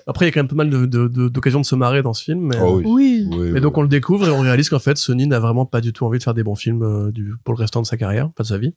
Après, 0.08 0.26
il 0.26 0.28
y 0.28 0.32
a 0.32 0.34
quand 0.34 0.40
même 0.42 0.48
pas 0.48 0.56
mal 0.56 0.70
de- 0.70 0.86
de- 0.86 1.08
de- 1.08 1.30
d'occasions 1.30 1.62
de, 1.62 1.66
se 1.66 1.74
marrer 1.76 2.04
dans 2.04 2.14
ce 2.14 2.24
film. 2.24 2.40
Mais, 2.42 2.58
Oh 2.62 2.76
oui. 2.78 2.84
Oui. 2.86 3.28
Oui, 3.32 3.38
mais 3.48 3.52
oui. 3.54 3.62
donc, 3.62 3.76
on 3.78 3.82
le 3.82 3.88
découvre 3.88 4.28
et 4.28 4.32
on 4.32 4.42
réalise 4.42 4.70
qu'en 4.70 4.78
fait, 4.80 4.98
Sony 4.98 5.26
n'a 5.26 5.40
vraiment 5.40 5.66
pas 5.66 5.82
du 5.82 5.94
tout 5.94 6.06
envie 6.06 6.20
de 6.20 6.24
faire 6.24 6.36
des 6.36 6.44
bons 6.44 6.56
films 6.56 6.84
euh, 6.84 7.12
du, 7.12 7.34
pour 7.44 7.56
le 7.56 7.60
restant 7.60 7.82
de 7.82 7.88
sa 7.88 7.98
carrière, 7.98 8.30
pas 8.36 8.44
de 8.44 8.48
sa 8.48 8.58
vie. 8.60 8.74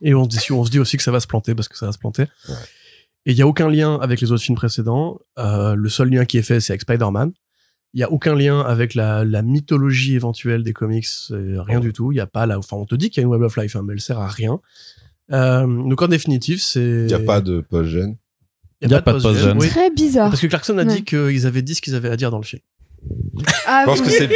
Et 0.00 0.14
on 0.14 0.24
se 0.24 0.28
dit, 0.28 0.52
on 0.52 0.64
se 0.64 0.70
dit 0.70 0.80
aussi 0.80 0.96
que 0.96 1.02
ça 1.04 1.12
va 1.12 1.20
se 1.20 1.26
planter 1.28 1.54
parce 1.54 1.68
que 1.68 1.76
ça 1.76 1.86
va 1.86 1.92
se 1.92 1.98
planter. 1.98 2.22
Ouais. 2.48 2.54
Et 3.28 3.32
il 3.32 3.38
y 3.38 3.42
a 3.42 3.46
aucun 3.46 3.68
lien 3.70 3.96
avec 4.00 4.20
les 4.20 4.32
autres 4.32 4.42
films 4.42 4.56
précédents. 4.56 5.18
Euh, 5.38 5.74
le 5.76 5.88
seul 5.88 6.08
lien 6.10 6.24
qui 6.24 6.38
est 6.38 6.42
fait, 6.42 6.58
c'est 6.60 6.72
avec 6.72 6.80
Spider-Man. 6.80 7.30
Il 7.94 8.00
y 8.00 8.02
a 8.02 8.10
aucun 8.10 8.34
lien 8.34 8.60
avec 8.62 8.94
la, 8.94 9.24
la 9.24 9.42
mythologie 9.42 10.14
éventuelle 10.16 10.62
des 10.62 10.72
comics, 10.72 11.06
c'est 11.06 11.34
rien 11.36 11.78
Oh. 11.78 11.80
du 11.80 11.92
tout. 11.92 12.10
Il 12.10 12.16
y 12.16 12.20
a 12.20 12.26
pas 12.26 12.46
là, 12.46 12.58
enfin, 12.58 12.76
on 12.76 12.84
te 12.86 12.94
dit 12.94 13.10
qu'il 13.10 13.20
y 13.20 13.24
a 13.24 13.26
une 13.26 13.30
Web 13.32 13.42
of 13.42 13.56
Life, 13.56 13.76
hein, 13.76 13.82
mais 13.86 13.92
elle 13.92 14.00
sert 14.00 14.18
à 14.18 14.28
rien. 14.28 14.60
Euh, 15.30 15.66
donc 15.66 16.00
en 16.02 16.08
définitive, 16.08 16.60
c'est. 16.60 16.80
Il 16.80 17.06
n'y 17.06 17.12
a 17.14 17.18
pas 17.20 17.40
de 17.42 17.60
post-gène. 17.60 18.16
Il 18.80 18.90
y 18.90 18.94
a 18.94 19.02
pas 19.02 19.12
de 19.12 19.16
post-gène, 19.20 19.34
post-gène. 19.34 19.58
oui. 19.60 19.68
Très 19.68 19.90
bizarre. 19.90 20.30
Parce 20.30 20.40
que 20.40 20.46
Clarkson 20.46 20.78
a 20.78 20.84
Ouais. 20.84 20.94
dit 20.96 21.04
qu'ils 21.04 21.46
avaient 21.46 21.62
dit 21.62 21.74
ce 21.74 21.82
qu'ils 21.82 21.94
avaient 21.94 22.10
à 22.10 22.16
dire 22.16 22.30
dans 22.30 22.38
le 22.38 22.44
film. 22.44 22.62
Ah, 23.66 23.82
Je 23.82 23.90
pense 23.90 24.00
que 24.00 24.06
oui. 24.06 24.14
c'est, 24.18 24.30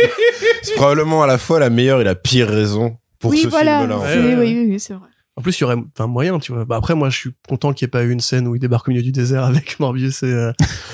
c'est 0.63 0.75
probablement 0.75 1.23
à 1.23 1.27
la 1.27 1.39
fois 1.39 1.59
la 1.59 1.71
meilleure 1.71 2.01
et 2.01 2.05
la 2.05 2.15
pire 2.15 2.49
raison 2.49 2.97
pour 3.19 3.31
oui, 3.31 3.39
ce 3.39 3.49
voilà. 3.49 3.81
film-là. 3.81 4.39
oui, 4.41 4.67
oui, 4.71 4.81
c'est 4.81 4.95
vrai. 4.95 5.09
En 5.39 5.41
plus, 5.41 5.59
il 5.59 5.63
y 5.63 5.65
aurait 5.65 5.77
enfin, 5.97 6.07
moyen, 6.07 6.39
tu 6.39 6.53
vois. 6.53 6.67
Bah, 6.67 6.77
après, 6.77 6.95
moi, 6.95 7.09
je 7.09 7.17
suis 7.17 7.31
content 7.49 7.73
qu'il 7.73 7.87
n'y 7.87 7.89
ait 7.89 7.91
pas 7.91 8.03
eu 8.03 8.11
une 8.11 8.21
scène 8.21 8.47
où 8.47 8.55
il 8.55 8.59
débarque 8.59 8.89
au 8.89 8.91
milieu 8.91 9.03
du 9.03 9.13
désert 9.13 9.45
avec 9.45 9.79
Morbius 9.81 10.23
et. 10.23 10.27
Euh... 10.27 10.53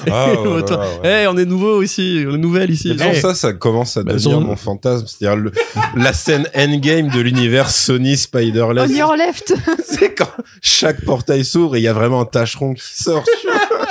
Ah, 0.09 0.29
et 0.33 0.37
ouais, 0.46 0.64
toi, 0.64 0.79
ouais, 0.79 1.01
ouais. 1.03 1.09
Hey, 1.09 1.27
on 1.27 1.37
est 1.37 1.44
nouveau 1.44 1.83
ici, 1.83 2.24
on 2.24 2.35
est 2.35 2.38
nouvelle 2.38 2.70
ici. 2.70 2.88
Mais 2.90 2.94
disons, 2.94 3.11
Hey. 3.11 3.20
ça, 3.20 3.35
ça 3.35 3.53
commence 3.53 3.96
à 3.96 4.05
Bah, 4.05 4.12
devenir 4.12 4.40
mon 4.40 4.55
fantasme. 4.55 5.07
C'est-à-dire 5.09 5.37
le- 5.37 5.51
la 5.96 6.12
scène 6.12 6.46
endgame 6.55 7.09
de 7.09 7.18
l'univers 7.20 7.68
Sony 7.68 8.12
On 8.12 8.16
Spider-Less. 8.16 8.90
y 8.92 9.16
left. 9.18 9.55
C'est 9.85 10.14
quand 10.14 10.31
chaque 10.62 11.05
portail 11.05 11.44
s'ouvre 11.44 11.74
et 11.74 11.81
il 11.81 11.83
y 11.83 11.88
a 11.88 11.92
vraiment 11.92 12.20
un 12.20 12.24
tâcheron 12.27 12.74
qui 12.74 12.83
sort. 13.03 13.24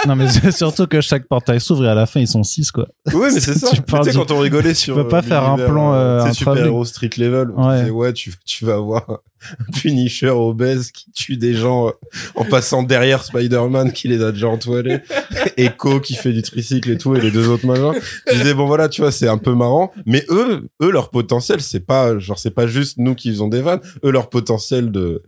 Non, 0.05 0.15
mais 0.15 0.27
c'est 0.29 0.51
surtout 0.55 0.86
que 0.88 1.01
chaque 1.01 1.27
portail 1.27 1.60
s'ouvre 1.60 1.86
et 1.86 1.89
à 1.89 1.95
la 1.95 2.05
fin, 2.05 2.19
ils 2.19 2.27
sont 2.27 2.43
six, 2.43 2.71
quoi. 2.71 2.88
Oui, 3.13 3.29
mais 3.33 3.39
c'est 3.39 3.53
ça. 3.57 3.69
Tu 3.71 3.81
Tu 3.81 4.03
sais, 4.03 4.12
du- 4.12 4.17
quand 4.17 4.31
on 4.31 4.39
rigolait 4.39 4.73
sur. 4.73 4.95
peux 4.95 5.07
pas 5.07 5.19
euh, 5.19 5.21
faire 5.23 5.43
un 5.47 5.57
plan, 5.57 5.93
euh, 5.93 6.19
tu 6.19 6.23
sais, 6.25 6.29
un 6.29 6.33
super 6.33 6.57
héros 6.57 6.86
street 6.86 7.10
level. 7.17 7.49
où 7.51 7.65
Ouais. 7.65 7.79
Tu, 7.79 7.86
sais, 7.86 7.91
ouais, 7.91 8.13
tu, 8.13 8.33
tu 8.45 8.65
vas 8.65 8.75
avoir 8.75 9.10
un 9.10 9.71
Punisher 9.73 10.29
obèse 10.29 10.91
qui 10.91 11.12
tue 11.12 11.38
des 11.38 11.53
gens 11.53 11.88
euh, 11.88 11.91
en 12.36 12.43
passant 12.45 12.83
derrière 12.83 13.23
Spider-Man 13.23 13.91
qui 13.91 14.07
les 14.07 14.23
a 14.23 14.31
déjà 14.31 14.47
entoilés. 14.47 14.99
Echo 15.57 15.99
qui 15.99 16.15
fait 16.15 16.33
du 16.33 16.41
tricycle 16.41 16.89
et 16.91 16.97
tout 16.97 17.15
et 17.15 17.21
les 17.21 17.31
deux 17.31 17.47
autres 17.49 17.65
machins. 17.65 17.99
Je 18.31 18.38
disais, 18.38 18.53
bon 18.53 18.65
voilà, 18.67 18.89
tu 18.89 19.01
vois, 19.01 19.12
c'est 19.12 19.27
un 19.27 19.38
peu 19.38 19.53
marrant. 19.53 19.91
Mais 20.05 20.25
eux, 20.29 20.67
eux, 20.81 20.91
leur 20.91 21.10
potentiel, 21.10 21.62
c'est 21.62 21.79
pas, 21.86 22.17
genre, 22.19 22.38
c'est 22.39 22.51
pas 22.51 22.67
juste 22.67 22.97
nous 22.97 23.15
qui 23.15 23.29
faisons 23.29 23.47
des 23.47 23.62
vannes. 23.62 23.81
Eux, 24.03 24.12
leur 24.12 24.29
potentiel 24.29 24.91
de, 24.91 25.23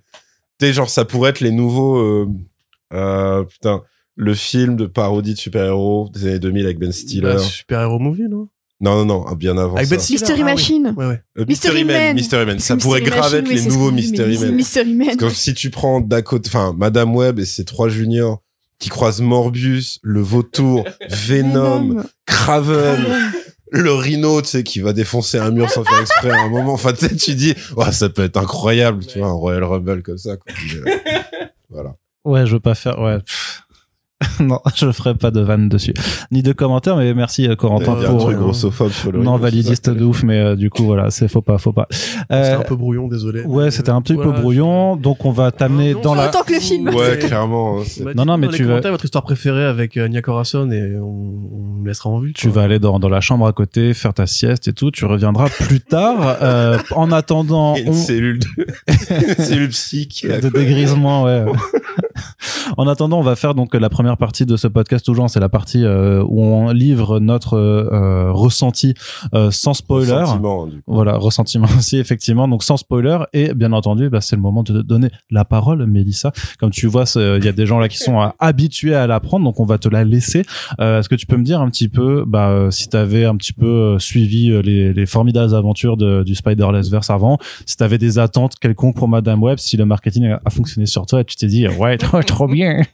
tu 0.60 0.74
genre, 0.74 0.90
ça 0.90 1.06
pourrait 1.06 1.30
être 1.32 1.40
les 1.40 1.52
nouveaux, 1.52 1.98
euh, 1.98 2.28
euh, 2.94 3.44
putain, 3.44 3.82
le 4.22 4.34
film 4.34 4.76
de 4.76 4.86
parodie 4.86 5.34
de 5.34 5.40
super-héros 5.40 6.10
des 6.14 6.28
années 6.28 6.40
2000 6.40 6.66
avec 6.66 6.78
Ben 6.78 6.92
Stiller. 6.92 7.22
Bah, 7.22 7.40
super 7.40 7.80
héros 7.84 8.00
movie, 8.00 8.28
non? 8.30 8.50
Non, 8.82 9.06
non, 9.06 9.24
non, 9.26 9.36
bien 9.36 9.58
avant 9.58 9.78
Avec 9.78 9.88
ça. 9.88 9.96
Ben. 9.96 10.04
Mystery 10.10 10.42
Ah 10.42 10.44
oui. 10.46 10.52
Machine. 10.52 10.94
Ouais, 10.98 11.06
ouais. 11.06 11.22
Euh, 11.38 11.46
Mystery 11.48 11.84
Mystery 11.84 11.84
Man, 11.86 11.96
Man. 11.96 12.16
Mystery 12.16 12.46
Man. 12.46 12.60
Ça 12.60 12.76
Mystery 12.76 12.80
pourrait 12.82 13.02
grave 13.10 13.32
Machine, 13.32 13.38
être 13.40 13.48
les 13.48 13.62
nouveaux 13.70 13.92
Mystery 13.92 14.38
Man. 14.38 14.56
Mystery 14.56 14.94
Man. 14.94 15.08
Parce 15.18 15.34
que 15.34 15.40
si 15.40 15.54
tu 15.54 15.70
prends 15.70 16.02
Dakota, 16.02 16.50
enfin, 16.50 16.76
Madame 16.78 17.16
Web 17.16 17.40
et 17.40 17.46
ses 17.46 17.64
trois 17.64 17.88
juniors 17.88 18.42
qui 18.78 18.90
croisent 18.90 19.22
Morbius, 19.22 20.00
le 20.04 20.20
vautour, 20.20 20.84
Venom, 21.10 22.04
Craven, 22.26 23.32
le 23.72 23.94
rhino, 23.94 24.42
tu 24.42 24.50
sais, 24.50 24.64
qui 24.64 24.82
va 24.82 24.92
défoncer 24.92 25.38
un 25.38 25.52
mur 25.52 25.70
sans 25.70 25.86
faire 25.86 26.02
exprès 26.02 26.32
à 26.32 26.42
un 26.42 26.50
moment. 26.50 26.74
Enfin, 26.74 26.92
tu 26.92 27.08
sais, 27.08 27.16
tu 27.16 27.36
dis, 27.36 27.54
ouais, 27.78 27.92
ça 27.94 28.10
peut 28.10 28.24
être 28.24 28.38
incroyable, 28.38 29.06
tu 29.06 29.20
vois, 29.20 29.30
un 29.30 29.34
Royal 29.34 29.64
Rumble 29.64 30.04
comme 30.04 30.18
ça. 30.18 30.36
Quoi. 30.36 30.54
Voilà. 31.70 31.96
Ouais, 32.26 32.46
je 32.46 32.54
veux 32.54 32.60
pas 32.60 32.76
faire. 32.76 33.00
Ouais. 33.00 33.20
pff. 33.20 33.62
non, 34.42 34.60
je 34.76 34.92
ferai 34.92 35.16
pas 35.16 35.32
de 35.32 35.40
vanne 35.40 35.70
dessus, 35.70 35.94
ni 36.32 36.44
de 36.44 36.52
commentaires. 36.52 36.98
Mais 36.98 37.14
merci 37.14 37.48
euh, 37.48 37.56
Corentin 37.56 37.94
a 37.94 38.06
un 38.08 38.10
pour 38.12 38.24
truc 38.26 38.36
euh, 38.36 38.40
grossophobe 38.40 38.92
sur 38.92 39.12
le 39.14 39.20
non 39.24 39.38
validiste 39.38 39.90
de 39.90 40.04
ouf. 40.04 40.24
Mais 40.24 40.40
euh, 40.40 40.56
du 40.58 40.70
coup, 40.70 40.84
voilà, 40.84 41.10
c'est 41.10 41.28
faut 41.30 41.42
pas, 41.42 41.58
faut 41.58 41.72
pas. 41.72 41.88
C'était 41.90 42.26
Euh, 42.32 42.60
un 42.60 42.64
peu 42.64 42.76
brouillon, 42.76 43.08
désolé. 43.08 43.44
Ouais, 43.44 43.72
c'était 43.72 43.92
un 43.92 44.02
petit 44.02 44.16
peu 44.16 44.32
brouillon, 44.32 44.96
donc 44.98 45.24
on 45.26 45.32
va 45.32 45.52
t'amener 45.52 45.94
dans 45.94 46.16
la. 46.16 46.28
Autant 46.28 46.44
que 46.44 46.54
le 46.54 46.60
film. 46.60 46.90
Ouais, 46.90 47.18
clairement. 47.20 47.78
Non, 48.16 48.26
non, 48.26 48.38
mais 48.38 48.50
tu 48.50 48.64
vas- 48.66 48.82
votre 48.90 49.06
histoire 49.06 49.24
préférée 49.24 49.64
avec 49.66 49.96
euh, 49.98 50.08
Nia 50.08 50.22
Corazon 50.22 50.70
et 50.72 50.98
on, 50.98 51.06
on 51.80 51.84
laissera 51.86 52.10
en 52.10 52.20
vue. 52.20 52.34
Tu 52.34 52.50
vas 52.50 52.64
aller 52.64 52.80
dans, 52.80 53.00
dans 53.00 53.08
la 53.10 53.22
chambre 53.22 53.48
à 53.48 53.54
côté, 53.54 53.94
faire 53.94 54.14
ta 54.14 54.28
sieste 54.28 54.68
et 54.68 54.74
tout. 54.74 54.92
Tu 54.92 55.06
reviendras 55.06 55.48
plus 55.50 55.80
tard. 55.82 56.38
Euh, 56.50 56.78
en 56.96 57.12
attendant, 57.12 57.74
on... 57.74 57.76
une 57.78 57.94
cellule 57.94 58.40
de, 58.40 58.48
une 59.10 59.36
cellule 59.46 59.70
psy 59.70 60.08
de 60.24 60.50
dégrisement, 60.50 61.24
ouais. 61.24 61.44
En 62.78 62.88
attendant, 62.88 63.20
on 63.20 63.24
va 63.24 63.36
faire 63.36 63.56
donc 63.56 63.74
la 63.74 63.90
première 63.90 64.18
partie 64.18 64.46
de 64.46 64.58
ce 64.58 64.68
podcast 64.68 65.06
toujours. 65.06 65.30
C'est 65.30 65.40
la 65.40 65.50
partie 65.50 65.84
euh, 65.84 66.24
où 66.28 66.42
on 66.42 66.72
livre 66.72 67.20
notre 67.20 67.56
euh, 67.58 68.32
ressenti 68.32 68.94
euh, 69.34 69.52
sans 69.52 69.74
spoiler. 69.74 70.26
sentiment, 70.26 70.68
du 70.68 70.78
coup. 70.78 70.82
Voilà, 70.88 71.18
ressentiment 71.18 71.68
aussi, 71.78 71.98
effectivement. 71.98 72.48
Donc, 72.48 72.64
sans 72.64 72.78
spoiler. 72.78 73.18
Et 73.34 73.54
bien 73.54 73.74
entendu, 73.74 74.10
bah, 74.10 74.22
c'est 74.22 74.36
le 74.36 74.42
moment 74.42 74.64
de 74.64 74.74
te 74.74 74.86
donner 74.86 75.10
la 75.30 75.46
parole, 75.46 75.86
Mélissa. 75.86 76.32
Comme 76.60 76.72
tu 76.72 76.88
vois, 76.88 77.06
il 77.16 77.44
y 77.44 77.48
a 77.48 77.52
des 77.52 77.66
gens 77.66 77.80
là 77.80 77.88
qui 77.90 77.98
sont 77.98 78.22
euh, 78.22 78.28
habitués 78.40 78.96
à 78.96 79.08
la 79.08 79.20
prendre, 79.20 79.46
donc 79.46 79.60
on 79.60 79.66
va 79.66 79.78
te 79.78 79.90
la 79.90 80.04
laisser. 80.04 80.44
Euh, 80.80 81.00
Est-ce 81.00 81.10
que 81.10 81.16
tu 81.16 81.26
peux 81.26 81.38
me 81.38 81.44
dire 81.44 81.62
un 81.62 81.70
petit 81.70 81.90
peu, 81.90 82.24
bah, 82.28 82.50
euh, 82.50 82.72
si 82.72 82.90
tu 82.90 82.98
avais 82.98 83.26
un 83.26 83.36
petit 83.36 83.54
peu 83.54 83.66
euh, 83.66 84.00
suivi 84.00 84.52
euh, 84.52 84.62
les, 84.62 84.94
les 84.94 85.06
formidables 85.06 85.54
aventures 85.56 85.98
de, 85.98 86.24
du 86.24 86.36
Spider-Verse 86.36 87.10
avant, 87.10 87.38
si 87.66 87.78
tu 87.78 87.84
avais 87.84 87.98
des 87.98 88.20
attentes 88.20 88.56
quelconques 88.60 88.96
pour 88.96 89.08
Madame 89.08 89.42
Web, 89.42 89.58
si 89.60 89.78
le 89.78 89.86
marketing 89.86 90.28
a, 90.28 90.42
a 90.44 90.50
fonctionné 90.50 90.86
sur 90.86 91.06
toi 91.06 91.22
et 91.22 91.26
tu 91.26 91.36
t'es 91.36 91.48
dit, 91.48 91.68
ouais, 91.68 91.98
trop, 92.24 92.24
trop 92.24 92.48
bien. 92.48 92.82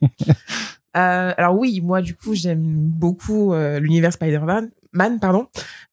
Euh, 0.98 1.34
alors 1.36 1.60
oui, 1.60 1.82
moi 1.82 2.02
du 2.02 2.16
coup 2.16 2.36
j'aime 2.36 2.64
beaucoup 2.64 3.52
euh, 3.52 3.82
l'univers 3.82 4.14
Spider-Man, 4.14 4.72
Man, 4.94 5.20
pardon. 5.20 5.48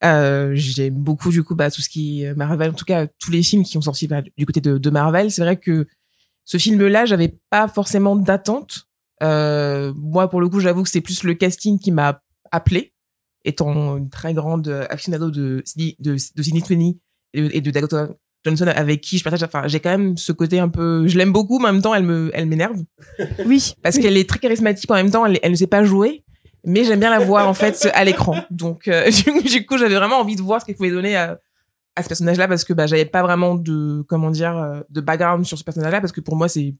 Euh, 0.04 0.52
j'aime 0.54 0.94
beaucoup 0.94 1.30
du 1.30 1.42
coup 1.42 1.56
bah, 1.56 1.72
tout 1.72 1.82
ce 1.82 1.88
qui 1.88 2.22
est 2.22 2.34
Marvel, 2.34 2.70
en 2.70 2.74
tout 2.74 2.84
cas 2.84 3.08
tous 3.18 3.32
les 3.32 3.42
films 3.42 3.64
qui 3.64 3.76
ont 3.76 3.80
sorti 3.80 4.06
bah, 4.06 4.22
du 4.38 4.46
côté 4.46 4.60
de, 4.60 4.78
de 4.78 4.90
Marvel. 4.90 5.32
C'est 5.32 5.42
vrai 5.42 5.56
que 5.56 5.88
ce 6.44 6.56
film-là, 6.56 7.04
j'avais 7.04 7.36
pas 7.50 7.66
forcément 7.66 8.14
d'attente. 8.14 8.86
Euh, 9.24 9.92
moi 9.96 10.30
pour 10.30 10.40
le 10.40 10.48
coup, 10.48 10.60
j'avoue 10.60 10.84
que 10.84 10.88
c'est 10.88 11.00
plus 11.00 11.24
le 11.24 11.34
casting 11.34 11.80
qui 11.80 11.90
m'a 11.90 12.22
appelé, 12.52 12.92
étant 13.44 13.96
une 13.96 14.08
très 14.08 14.34
grande 14.34 14.68
euh, 14.68 14.86
aficionado 14.88 15.32
de 15.32 15.64
de, 15.76 16.16
de 16.36 16.42
Sweeney 16.42 16.96
et 17.34 17.42
de, 17.42 17.50
et 17.52 17.60
de 17.60 17.70
Dakota 17.72 18.08
Johnson 18.44 18.66
avec 18.66 19.00
qui 19.00 19.18
je 19.18 19.24
partage. 19.24 19.42
Enfin, 19.42 19.66
j'ai 19.66 19.80
quand 19.80 19.90
même 19.90 20.16
ce 20.16 20.32
côté 20.32 20.58
un 20.58 20.68
peu, 20.68 21.06
je 21.06 21.16
l'aime 21.16 21.32
beaucoup, 21.32 21.58
mais 21.58 21.68
en 21.68 21.72
même 21.72 21.82
temps, 21.82 21.94
elle 21.94 22.04
me, 22.04 22.30
elle 22.34 22.46
m'énerve 22.46 22.82
Oui. 23.46 23.74
parce 23.82 23.98
qu'elle 23.98 24.16
est 24.16 24.28
très 24.28 24.38
charismatique 24.38 24.90
en 24.90 24.94
même 24.94 25.10
temps 25.10 25.26
elle, 25.26 25.38
elle 25.42 25.52
ne 25.52 25.56
sait 25.56 25.66
pas 25.66 25.84
jouer 25.84 26.24
mais 26.64 26.84
j'aime 26.84 27.00
bien 27.00 27.10
la 27.10 27.18
voir 27.18 27.48
en 27.48 27.54
fait 27.54 27.90
à 27.94 28.04
l'écran 28.04 28.36
donc 28.50 28.88
euh, 28.88 29.10
du, 29.44 29.66
coup 29.66 29.78
j'avais 29.78 29.94
vraiment 29.94 30.20
envie 30.20 30.36
de 30.36 30.42
voir 30.42 30.60
ce 30.60 30.66
qu'elle 30.66 30.76
pouvait 30.76 30.90
donner 30.90 31.16
à, 31.16 31.38
à 31.96 32.02
ce 32.02 32.08
personnage 32.08 32.38
là 32.38 32.48
parce 32.48 32.64
que 32.64 32.72
bah 32.72 32.86
j'avais 32.86 33.04
pas 33.04 33.22
vraiment 33.22 33.54
de 33.54 34.04
comment 34.08 34.30
dire 34.30 34.56
euh, 34.56 34.80
de 34.88 35.00
background 35.00 35.44
sur 35.44 35.58
ce 35.58 35.64
personnage 35.64 35.92
là 35.92 36.00
parce 36.00 36.12
que 36.12 36.20
pour 36.20 36.36
moi 36.36 36.48
c'est 36.48 36.74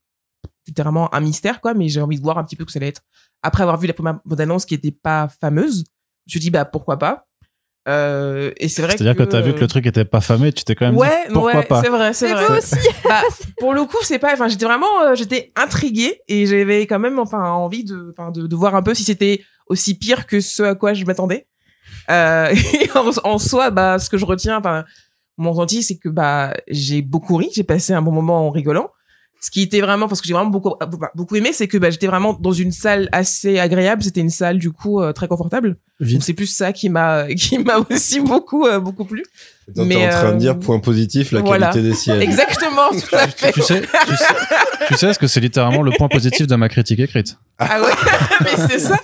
c'était 0.65 0.83
vraiment 0.83 1.13
un 1.15 1.21
mystère 1.21 1.61
quoi 1.61 1.75
mais 1.75 1.89
j'ai 1.89 2.01
envie 2.01 2.17
de 2.17 2.23
voir 2.23 2.39
un 2.39 2.45
petit 2.45 2.57
peu 2.57 2.63
ce 2.63 2.67
que 2.67 2.73
ça 2.73 2.79
allait 2.79 2.89
être 2.89 3.03
après 3.43 3.63
avoir 3.63 3.79
vu 3.79 3.87
la 3.87 3.95
première 3.95 4.21
bande 4.25 4.41
annonce 4.41 4.67
qui 4.67 4.75
était 4.75 4.93
pas 4.93 5.29
fameuse 5.41 5.85
je 6.27 6.31
me 6.31 6.31
suis 6.31 6.41
dit 6.41 6.51
bah 6.51 6.65
pourquoi 6.65 6.99
pas? 6.99 7.27
Euh, 7.89 8.53
et 8.59 8.69
c'est 8.69 8.83
vrai 8.83 8.93
C'est-à-dire 8.97 9.17
que, 9.17 9.29
t'as 9.29 9.41
vu 9.41 9.55
que 9.55 9.61
le 9.61 9.67
truc 9.67 9.87
était 9.87 10.05
pas 10.05 10.21
fameux, 10.21 10.53
tu 10.53 10.63
t'es 10.63 10.77
quand 10.77 10.87
même 10.87 10.97
ouais 10.97 11.25
dit, 11.27 11.33
pourquoi 11.33 11.57
ouais 11.57 11.65
pas 11.65 11.83
c'est 11.83 11.89
vrai 11.89 12.13
c'est 12.13 12.33
vrai 12.33 12.49
moi 12.49 12.59
aussi. 12.59 12.77
bah, 13.05 13.23
pour 13.59 13.75
le 13.75 13.85
coup, 13.85 13.97
c'est 14.03 14.21
pas. 14.21 14.33
Enfin, 14.33 14.47
j'étais 14.49 14.67
vraiment, 14.67 15.03
euh, 15.03 15.15
j'étais 15.17 15.53
intriguée 15.57 16.21
et 16.29 16.47
j'avais 16.47 16.87
quand 16.87 17.01
même, 17.01 17.19
enfin, 17.19 17.51
envie 17.51 17.83
de, 17.83 18.15
enfin, 18.17 18.31
de, 18.31 18.47
de 18.47 18.57
voir 18.57 18.77
un 18.77 18.83
peu 18.83 18.95
si 18.95 19.03
c'était 19.03 19.43
aussi 19.67 19.99
pire 19.99 20.27
que 20.27 20.41
ce 20.41 20.63
à 20.63 20.75
quoi 20.77 20.95
je 20.95 21.05
m'attendais. 21.05 21.49
Euh, 22.11 22.55
et 22.75 22.91
en, 22.97 23.11
en 23.25 23.39
soi, 23.39 23.71
bah, 23.71 23.99
ce 23.99 24.09
que 24.09 24.17
je 24.17 24.25
retiens, 24.25 24.59
enfin, 24.59 24.85
mon 25.37 25.51
ressenti, 25.51 25.83
c'est 25.83 25.99
que 25.99 26.09
bah, 26.09 26.55
j'ai 26.69 27.03
beaucoup 27.03 27.37
ri, 27.37 27.51
j'ai 27.53 27.65
passé 27.65 27.93
un 27.93 28.03
bon 28.03 28.13
moment 28.13 28.47
en 28.47 28.51
rigolant. 28.51 28.91
Ce 29.45 29.51
qui 29.51 29.63
était 29.63 29.81
vraiment, 29.81 30.07
parce 30.07 30.21
que 30.21 30.29
j'ai 30.29 30.35
vraiment 30.35 30.51
beaucoup, 30.51 30.73
beaucoup 31.17 31.35
aimé, 31.35 31.53
c'est 31.53 31.67
que 31.67 31.77
bah, 31.77 31.91
j'étais 31.91 32.07
vraiment 32.07 32.33
dans 32.33 32.53
une 32.53 32.71
salle 32.71 33.09
assez 33.11 33.59
agréable. 33.59 34.01
C'était 34.05 34.21
une 34.21 34.31
salle 34.31 34.59
du 34.59 34.71
coup 34.71 35.03
euh, 35.03 35.13
très 35.13 35.27
confortable. 35.27 35.79
C'est 36.21 36.33
plus 36.33 36.47
ça 36.47 36.73
qui 36.73 36.89
m'a, 36.89 37.27
qui 37.37 37.59
m'a 37.59 37.79
aussi 37.91 38.21
beaucoup, 38.21 38.67
euh, 38.67 38.79
beaucoup 38.79 39.05
plu. 39.05 39.25
Mais, 39.77 39.95
T'es 39.95 40.07
en 40.07 40.11
train 40.11 40.25
euh, 40.29 40.33
de 40.33 40.39
dire 40.39 40.59
point 40.59 40.79
positif, 40.81 41.33
la 41.33 41.41
voilà. 41.41 41.69
qualité 41.69 41.89
des 41.89 41.95
sièges. 41.95 42.21
Exactement, 42.23 42.91
tout 42.93 43.17
à 43.17 43.27
fait. 43.29 43.53
tu 43.53 43.63
sais, 43.63 43.81
tu 43.83 44.17
sais, 44.17 44.25
tu 44.89 44.95
sais, 44.97 45.13
ce 45.15 45.19
que 45.19 45.27
c'est 45.27 45.41
littéralement 45.41 45.83
le 45.83 45.91
point 45.93 46.09
positif 46.09 46.47
de 46.47 46.57
ma 46.57 46.69
critique 46.69 47.01
écrite. 47.01 47.37
Ah 47.59 47.81
ouais, 47.81 47.93
mais 48.41 48.67
c'est 48.69 48.79
ça. 48.81 48.97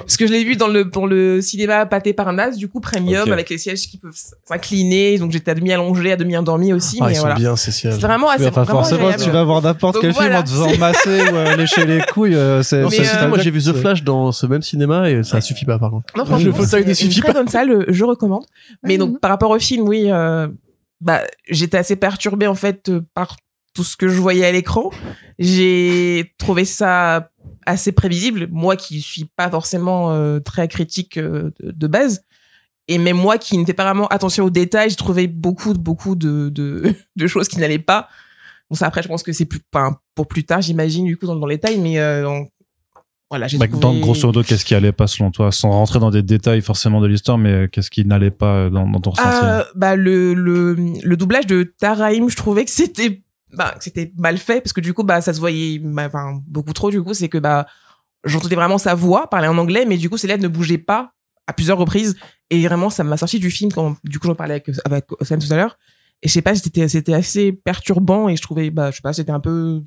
Parce 0.00 0.16
que 0.18 0.26
je 0.26 0.32
l'ai 0.32 0.44
vu 0.44 0.56
dans 0.56 0.68
le 0.68 0.84
dans 0.84 1.06
le 1.06 1.40
cinéma 1.40 1.86
pâté 1.86 2.12
Parnasse, 2.12 2.56
du 2.58 2.68
coup 2.68 2.80
premium, 2.80 3.30
avec 3.32 3.48
les 3.48 3.56
sièges 3.58 3.88
qui 3.88 3.96
peuvent 3.96 4.12
s'incliner. 4.44 5.18
Donc 5.18 5.32
j'étais 5.32 5.50
à 5.52 5.54
demi 5.54 5.72
allongée, 5.72 6.12
à 6.12 6.16
demi 6.16 6.36
endormie 6.36 6.72
aussi. 6.72 6.98
Ah, 7.00 7.06
mais 7.06 7.12
ils 7.14 7.16
sont 7.16 7.32
bien 7.34 7.56
ces 7.56 7.70
sièges. 7.72 7.94
C'est 7.94 8.00
vraiment 8.00 8.28
assez 8.28 8.42
Oui, 8.42 8.48
enfin, 8.50 8.64
vraiment 8.64 8.80
forcément, 8.80 9.00
agréable. 9.08 9.22
tu 9.24 9.30
vas 9.30 9.44
voir 9.44 9.62
n'importe 9.62 9.94
Donc 9.94 10.02
quel 10.02 10.14
film 10.14 10.34
en 10.34 10.42
te 10.42 10.48
faisant 10.50 10.76
masser 10.78 11.22
ou 11.32 11.36
euh, 11.36 11.56
lécher 11.56 11.86
les 11.86 12.00
couilles. 12.02 12.34
euh, 12.34 12.62
c'est, 12.62 12.82
euh, 12.82 13.28
moi 13.28 13.38
j'ai 13.38 13.50
vu 13.50 13.62
The 13.62 13.72
Flash 13.72 14.02
dans 14.02 14.30
ce 14.32 14.46
même 14.46 14.62
cinéma 14.62 15.08
et 15.08 15.22
ça 15.22 15.40
suffit 15.40 15.64
pas 15.64 15.78
par 15.78 15.90
contre. 15.90 16.06
Non, 16.16 16.24
Le 16.24 16.28
franchement, 16.28 16.52
fauteuil 16.52 16.84
ne 16.84 16.92
suffit 16.92 17.16
une 17.16 17.22
très 17.22 17.32
pas. 17.32 17.38
bonne 17.40 17.48
salle, 17.48 17.84
je 17.88 18.04
recommande. 18.04 18.44
Mais 18.82 18.98
donc 18.98 19.20
par 19.20 19.30
rapport 19.30 19.50
au 19.50 19.58
film, 19.58 19.88
oui, 19.88 20.10
euh, 20.12 20.48
bah 21.00 21.22
j'étais 21.48 21.78
assez 21.78 21.96
perturbée 21.96 22.46
en 22.46 22.54
fait 22.54 22.88
euh, 22.88 23.02
par 23.14 23.36
tout 23.74 23.84
ce 23.84 23.96
que 23.96 24.08
je 24.08 24.20
voyais 24.20 24.44
à 24.44 24.52
l'écran. 24.52 24.90
J'ai 25.38 26.34
trouvé 26.38 26.64
ça 26.64 27.30
assez 27.66 27.92
prévisible, 27.92 28.48
moi 28.50 28.76
qui 28.76 29.00
suis 29.00 29.24
pas 29.24 29.50
forcément 29.50 30.12
euh, 30.12 30.40
très 30.40 30.68
critique 30.68 31.18
de, 31.18 31.86
base. 31.86 32.24
Et 32.88 32.98
même 32.98 33.16
moi 33.16 33.38
qui 33.38 33.56
ne 33.56 33.64
fais 33.64 33.72
pas 33.72 33.84
vraiment 33.84 34.08
attention 34.08 34.44
aux 34.44 34.50
détails, 34.50 34.90
j'ai 34.90 34.96
trouvé 34.96 35.26
beaucoup, 35.26 35.72
beaucoup 35.72 36.16
de, 36.16 36.50
de, 37.16 37.26
choses 37.26 37.48
qui 37.48 37.58
n'allaient 37.58 37.78
pas. 37.78 38.08
Bon, 38.68 38.76
ça 38.76 38.86
après, 38.86 39.02
je 39.02 39.08
pense 39.08 39.22
que 39.22 39.32
c'est 39.32 39.46
plus, 39.46 39.60
pour 40.14 40.26
plus 40.26 40.44
tard, 40.44 40.60
j'imagine, 40.60 41.06
du 41.06 41.16
coup, 41.16 41.26
dans, 41.26 41.46
les 41.46 41.56
détails, 41.56 41.78
mais 41.78 41.98
euh, 41.98 42.42
voilà, 43.32 43.48
j'ai 43.48 43.56
trouvé... 43.56 43.80
dans, 43.80 43.94
grosso 43.94 44.26
modo, 44.26 44.42
qu'est-ce 44.42 44.62
qui 44.62 44.74
allait 44.74 44.92
pas 44.92 45.06
selon 45.06 45.30
toi? 45.30 45.50
Sans 45.50 45.70
rentrer 45.70 45.98
dans 45.98 46.10
des 46.10 46.22
détails 46.22 46.60
forcément 46.60 47.00
de 47.00 47.06
l'histoire, 47.06 47.38
mais 47.38 47.66
qu'est-ce 47.72 47.90
qui 47.90 48.04
n'allait 48.04 48.30
pas 48.30 48.56
euh, 48.56 48.68
dans, 48.68 48.86
dans 48.86 49.00
ton 49.00 49.12
ressenti? 49.12 49.30
Euh, 49.42 49.64
bah 49.74 49.96
le, 49.96 50.34
le 50.34 50.76
le 51.02 51.16
doublage 51.16 51.46
de 51.46 51.62
Taraim, 51.62 52.28
je 52.28 52.36
trouvais 52.36 52.66
que 52.66 52.70
c'était 52.70 53.22
bah 53.54 53.74
c'était 53.80 54.12
mal 54.18 54.36
fait 54.36 54.60
parce 54.60 54.74
que 54.74 54.82
du 54.82 54.92
coup 54.92 55.02
bah 55.02 55.22
ça 55.22 55.32
se 55.32 55.40
voyait 55.40 55.78
bah, 55.78 56.08
enfin 56.08 56.42
beaucoup 56.46 56.74
trop 56.74 56.90
du 56.90 57.02
coup 57.02 57.14
c'est 57.14 57.30
que 57.30 57.38
bah 57.38 57.64
j'entendais 58.24 58.54
vraiment 58.54 58.76
sa 58.76 58.94
voix 58.94 59.30
parler 59.30 59.48
en 59.48 59.56
anglais 59.56 59.86
mais 59.88 59.96
du 59.96 60.10
coup 60.10 60.18
ses 60.18 60.26
lèvres 60.26 60.42
ne 60.42 60.48
bougeaient 60.48 60.76
pas 60.76 61.14
à 61.46 61.54
plusieurs 61.54 61.78
reprises. 61.78 62.16
Et 62.50 62.66
vraiment 62.66 62.90
ça 62.90 63.02
m'a 63.02 63.16
sorti 63.16 63.38
du 63.38 63.50
film 63.50 63.72
quand 63.72 63.96
du 64.04 64.18
coup 64.18 64.26
j'en 64.26 64.34
parlais 64.34 64.56
avec 64.56 64.70
avec 64.84 65.06
Sam 65.22 65.40
tout 65.40 65.50
à 65.50 65.56
l'heure. 65.56 65.78
Et 66.20 66.28
je 66.28 66.34
sais 66.34 66.42
pas 66.42 66.54
c'était 66.54 66.86
c'était 66.86 67.14
assez 67.14 67.50
perturbant 67.50 68.28
et 68.28 68.36
je 68.36 68.42
trouvais 68.42 68.68
bah 68.68 68.90
je 68.90 68.96
sais 68.96 69.02
pas 69.02 69.14
c'était 69.14 69.32
un 69.32 69.40
peu 69.40 69.80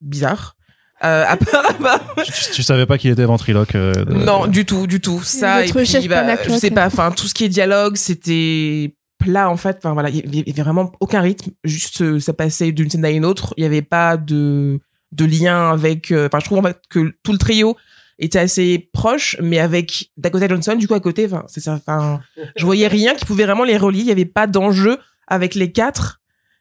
bizarre 0.00 0.57
euh, 1.04 1.24
apparemment 1.28 1.98
tu, 2.24 2.32
tu- 2.32 2.50
tu 2.54 2.62
savais 2.62 2.86
pas 2.86 2.98
qu'il 2.98 3.10
était 3.10 3.24
ventriloque 3.24 3.74
euh, 3.74 3.92
de- 4.04 4.12
non, 4.14 4.46
du 4.46 4.64
tout, 4.66 4.86
du 4.86 5.00
tout. 5.00 5.20
Ça, 5.22 5.60
et 5.64 5.68
puis, 5.84 5.86
bah, 6.08 6.22
je 6.44 6.48
sais 6.58 6.70
pas, 6.74 6.86
enfin, 6.86 7.10
tout 7.12 7.26
ce 7.28 7.34
qui 7.34 7.44
est 7.44 7.48
dialogue, 7.48 7.96
c'était 7.96 8.94
plat, 9.18 9.48
en 9.50 9.56
fait. 9.56 9.76
Enfin, 9.78 9.92
voilà, 9.92 10.10
il 10.10 10.16
y 10.16 10.18
avait- 10.20 10.28
il 10.46 10.48
y 10.48 10.52
avait 10.52 10.62
vraiment 10.62 10.92
aucun 11.00 11.20
rythme. 11.20 11.50
Juste, 11.64 12.02
euh, 12.02 12.20
ça 12.20 12.32
passait 12.32 12.72
d'une 12.72 12.90
scène 12.90 13.04
à 13.04 13.10
une 13.10 13.24
autre. 13.24 13.54
Il 13.56 13.62
y 13.62 13.66
avait 13.66 13.82
pas 13.82 14.16
de, 14.16 14.80
de 15.12 15.24
lien 15.24 15.70
avec, 15.70 16.10
euh, 16.10 16.26
enfin, 16.26 16.40
je 16.40 16.44
trouve, 16.44 16.58
en 16.58 16.62
fait, 16.62 16.78
que 16.90 17.12
tout 17.22 17.32
le 17.32 17.38
trio 17.38 17.76
était 18.20 18.38
assez 18.40 18.90
proche, 18.92 19.36
mais 19.40 19.58
avec 19.60 20.10
Dakota 20.16 20.48
Johnson, 20.48 20.74
du 20.74 20.88
coup, 20.88 20.94
à 20.94 21.00
côté, 21.00 21.26
enfin, 21.26 21.44
c'est 21.46 21.60
ça, 21.60 21.74
enfin, 21.74 22.20
je 22.56 22.64
voyais 22.64 22.88
rien 22.88 23.14
qui 23.14 23.24
pouvait 23.24 23.44
vraiment 23.46 23.62
les 23.64 23.76
relier. 23.76 24.00
Il 24.00 24.06
y 24.06 24.10
avait 24.12 24.24
pas 24.24 24.46
d'enjeu 24.48 24.98
avec 25.28 25.54
les 25.54 25.70
quatre. 25.70 26.20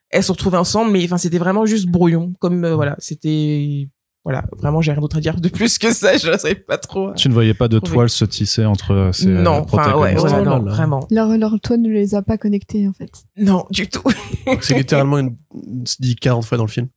Elles 0.09 0.23
se 0.23 0.31
retrouvaient 0.31 0.57
ensemble, 0.57 0.91
mais 0.91 1.03
enfin, 1.05 1.17
c'était 1.17 1.39
vraiment 1.39 1.65
juste 1.65 1.87
brouillon. 1.87 2.33
Comme, 2.39 2.63
euh, 2.63 2.75
voilà, 2.75 2.95
c'était, 2.99 3.87
voilà, 4.29 4.43
vraiment, 4.59 4.81
j'ai 4.81 4.91
rien 4.91 4.99
d'autre 4.99 5.15
à 5.15 5.21
dire 5.21 5.39
de 5.39 5.47
plus 5.47 5.77
que 5.77 5.93
ça. 5.93 6.17
Je 6.17 6.29
ne 6.29 6.37
savais 6.37 6.55
pas 6.55 6.77
trop. 6.77 7.13
Tu 7.13 7.29
ne 7.29 7.33
voyais 7.33 7.53
pas 7.53 7.69
de 7.69 7.79
toile 7.79 8.09
se 8.09 8.25
tisser 8.25 8.65
entre 8.65 8.91
euh, 8.91 9.11
ces 9.13 9.27
euh, 9.27 9.41
non, 9.41 9.63
enfin, 9.71 9.95
ouais, 9.97 10.15
protagonistes. 10.15 10.25
ouais, 10.35 10.43
non, 10.43 10.59
vraiment. 10.63 11.07
Leur, 11.09 11.29
leur 11.37 11.57
toit 11.61 11.77
ne 11.77 11.87
les 11.89 12.13
a 12.13 12.21
pas 12.21 12.37
connectés, 12.37 12.85
en 12.89 12.91
fait. 12.91 13.09
Non, 13.37 13.65
du 13.71 13.87
tout. 13.87 14.03
C'est 14.61 14.75
littéralement 14.75 15.17
une, 15.19 15.37
dit 16.01 16.17
40 16.17 16.43
fois 16.43 16.57
dans 16.57 16.65
le 16.65 16.69
film. 16.69 16.87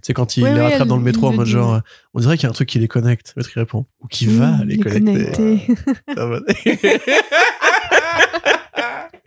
C'est 0.00 0.14
quand 0.14 0.36
il 0.36 0.44
les 0.44 0.52
rattrape 0.60 0.82
elle- 0.82 0.86
dans 0.88 0.96
le 0.96 1.02
métro 1.02 1.26
en 1.26 1.32
mode 1.34 1.46
genre, 1.46 1.74
euh, 1.74 1.80
on 2.14 2.20
dirait 2.20 2.36
qu'il 2.36 2.44
y 2.44 2.46
a 2.46 2.50
un 2.50 2.52
truc 2.54 2.68
qui 2.68 2.78
les 2.78 2.86
connecte. 2.88 3.34
L'autre 3.36 3.50
il 3.54 3.58
répond. 3.58 3.84
Ou 4.00 4.06
qui 4.06 4.26
va 4.26 4.52
Mmh, 4.52 4.62
les 4.64 4.78
connecter. 4.78 5.32
connecter. 5.34 5.74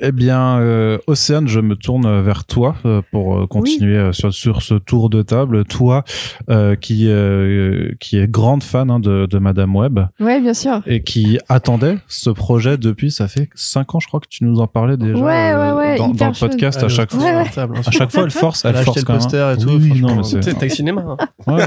Eh 0.01 0.12
bien, 0.13 0.59
euh, 0.59 0.97
Océane, 1.07 1.47
je 1.47 1.59
me 1.59 1.75
tourne 1.75 2.21
vers 2.21 2.45
toi 2.45 2.75
euh, 2.85 3.01
pour 3.12 3.38
euh, 3.38 3.47
continuer 3.47 3.97
euh, 3.97 4.13
sur, 4.13 4.33
sur 4.33 4.62
ce 4.62 4.75
tour 4.75 5.09
de 5.09 5.21
table. 5.21 5.65
Toi, 5.65 6.03
euh, 6.49 6.75
qui 6.75 7.07
euh, 7.09 7.91
qui 7.99 8.17
est 8.17 8.29
grande 8.29 8.63
fan 8.63 8.89
hein, 8.89 8.99
de, 8.99 9.25
de 9.25 9.38
Madame 9.39 9.75
Web 9.75 9.99
Ouais, 10.21 10.39
bien 10.39 10.53
sûr. 10.53 10.81
et 10.88 11.01
qui 11.03 11.38
attendait 11.49 11.97
ce 12.07 12.29
projet 12.29 12.77
depuis, 12.77 13.12
ça 13.12 13.27
fait 13.27 13.49
cinq 13.55 13.93
ans, 13.93 13.99
je 13.99 14.07
crois 14.07 14.21
que 14.21 14.27
tu 14.29 14.45
nous 14.45 14.59
en 14.62 14.67
parlais 14.67 14.95
déjà 14.95 15.19
Ouais, 15.21 15.51
euh, 15.51 15.75
ouais, 15.75 15.88
ouais, 15.91 15.97
dans, 15.97 16.07
le 16.07 16.39
podcast 16.39 16.81
à 16.81 16.88
chaque 16.88 17.12
fois. 17.12 17.29
Hein. 17.29 17.43
À 17.85 17.91
chaque 17.91 18.12
fois, 18.12 18.23
elle 18.23 18.31
force, 18.31 18.63
elle 18.63 18.71
Elle 18.71 18.77
a 18.77 18.83
force 18.83 18.97
acheté 18.97 19.01
le 19.01 19.05
quand 19.05 19.13
même. 19.13 19.21
poster 19.21 19.51
et 19.53 19.57
tout. 19.57 19.69
Oui, 19.69 20.01
non, 20.01 20.15
mais 20.15 20.23
c'est- 20.23 20.69
Cinéma. 20.69 21.17
hein. 21.19 21.27
Ouais, 21.47 21.65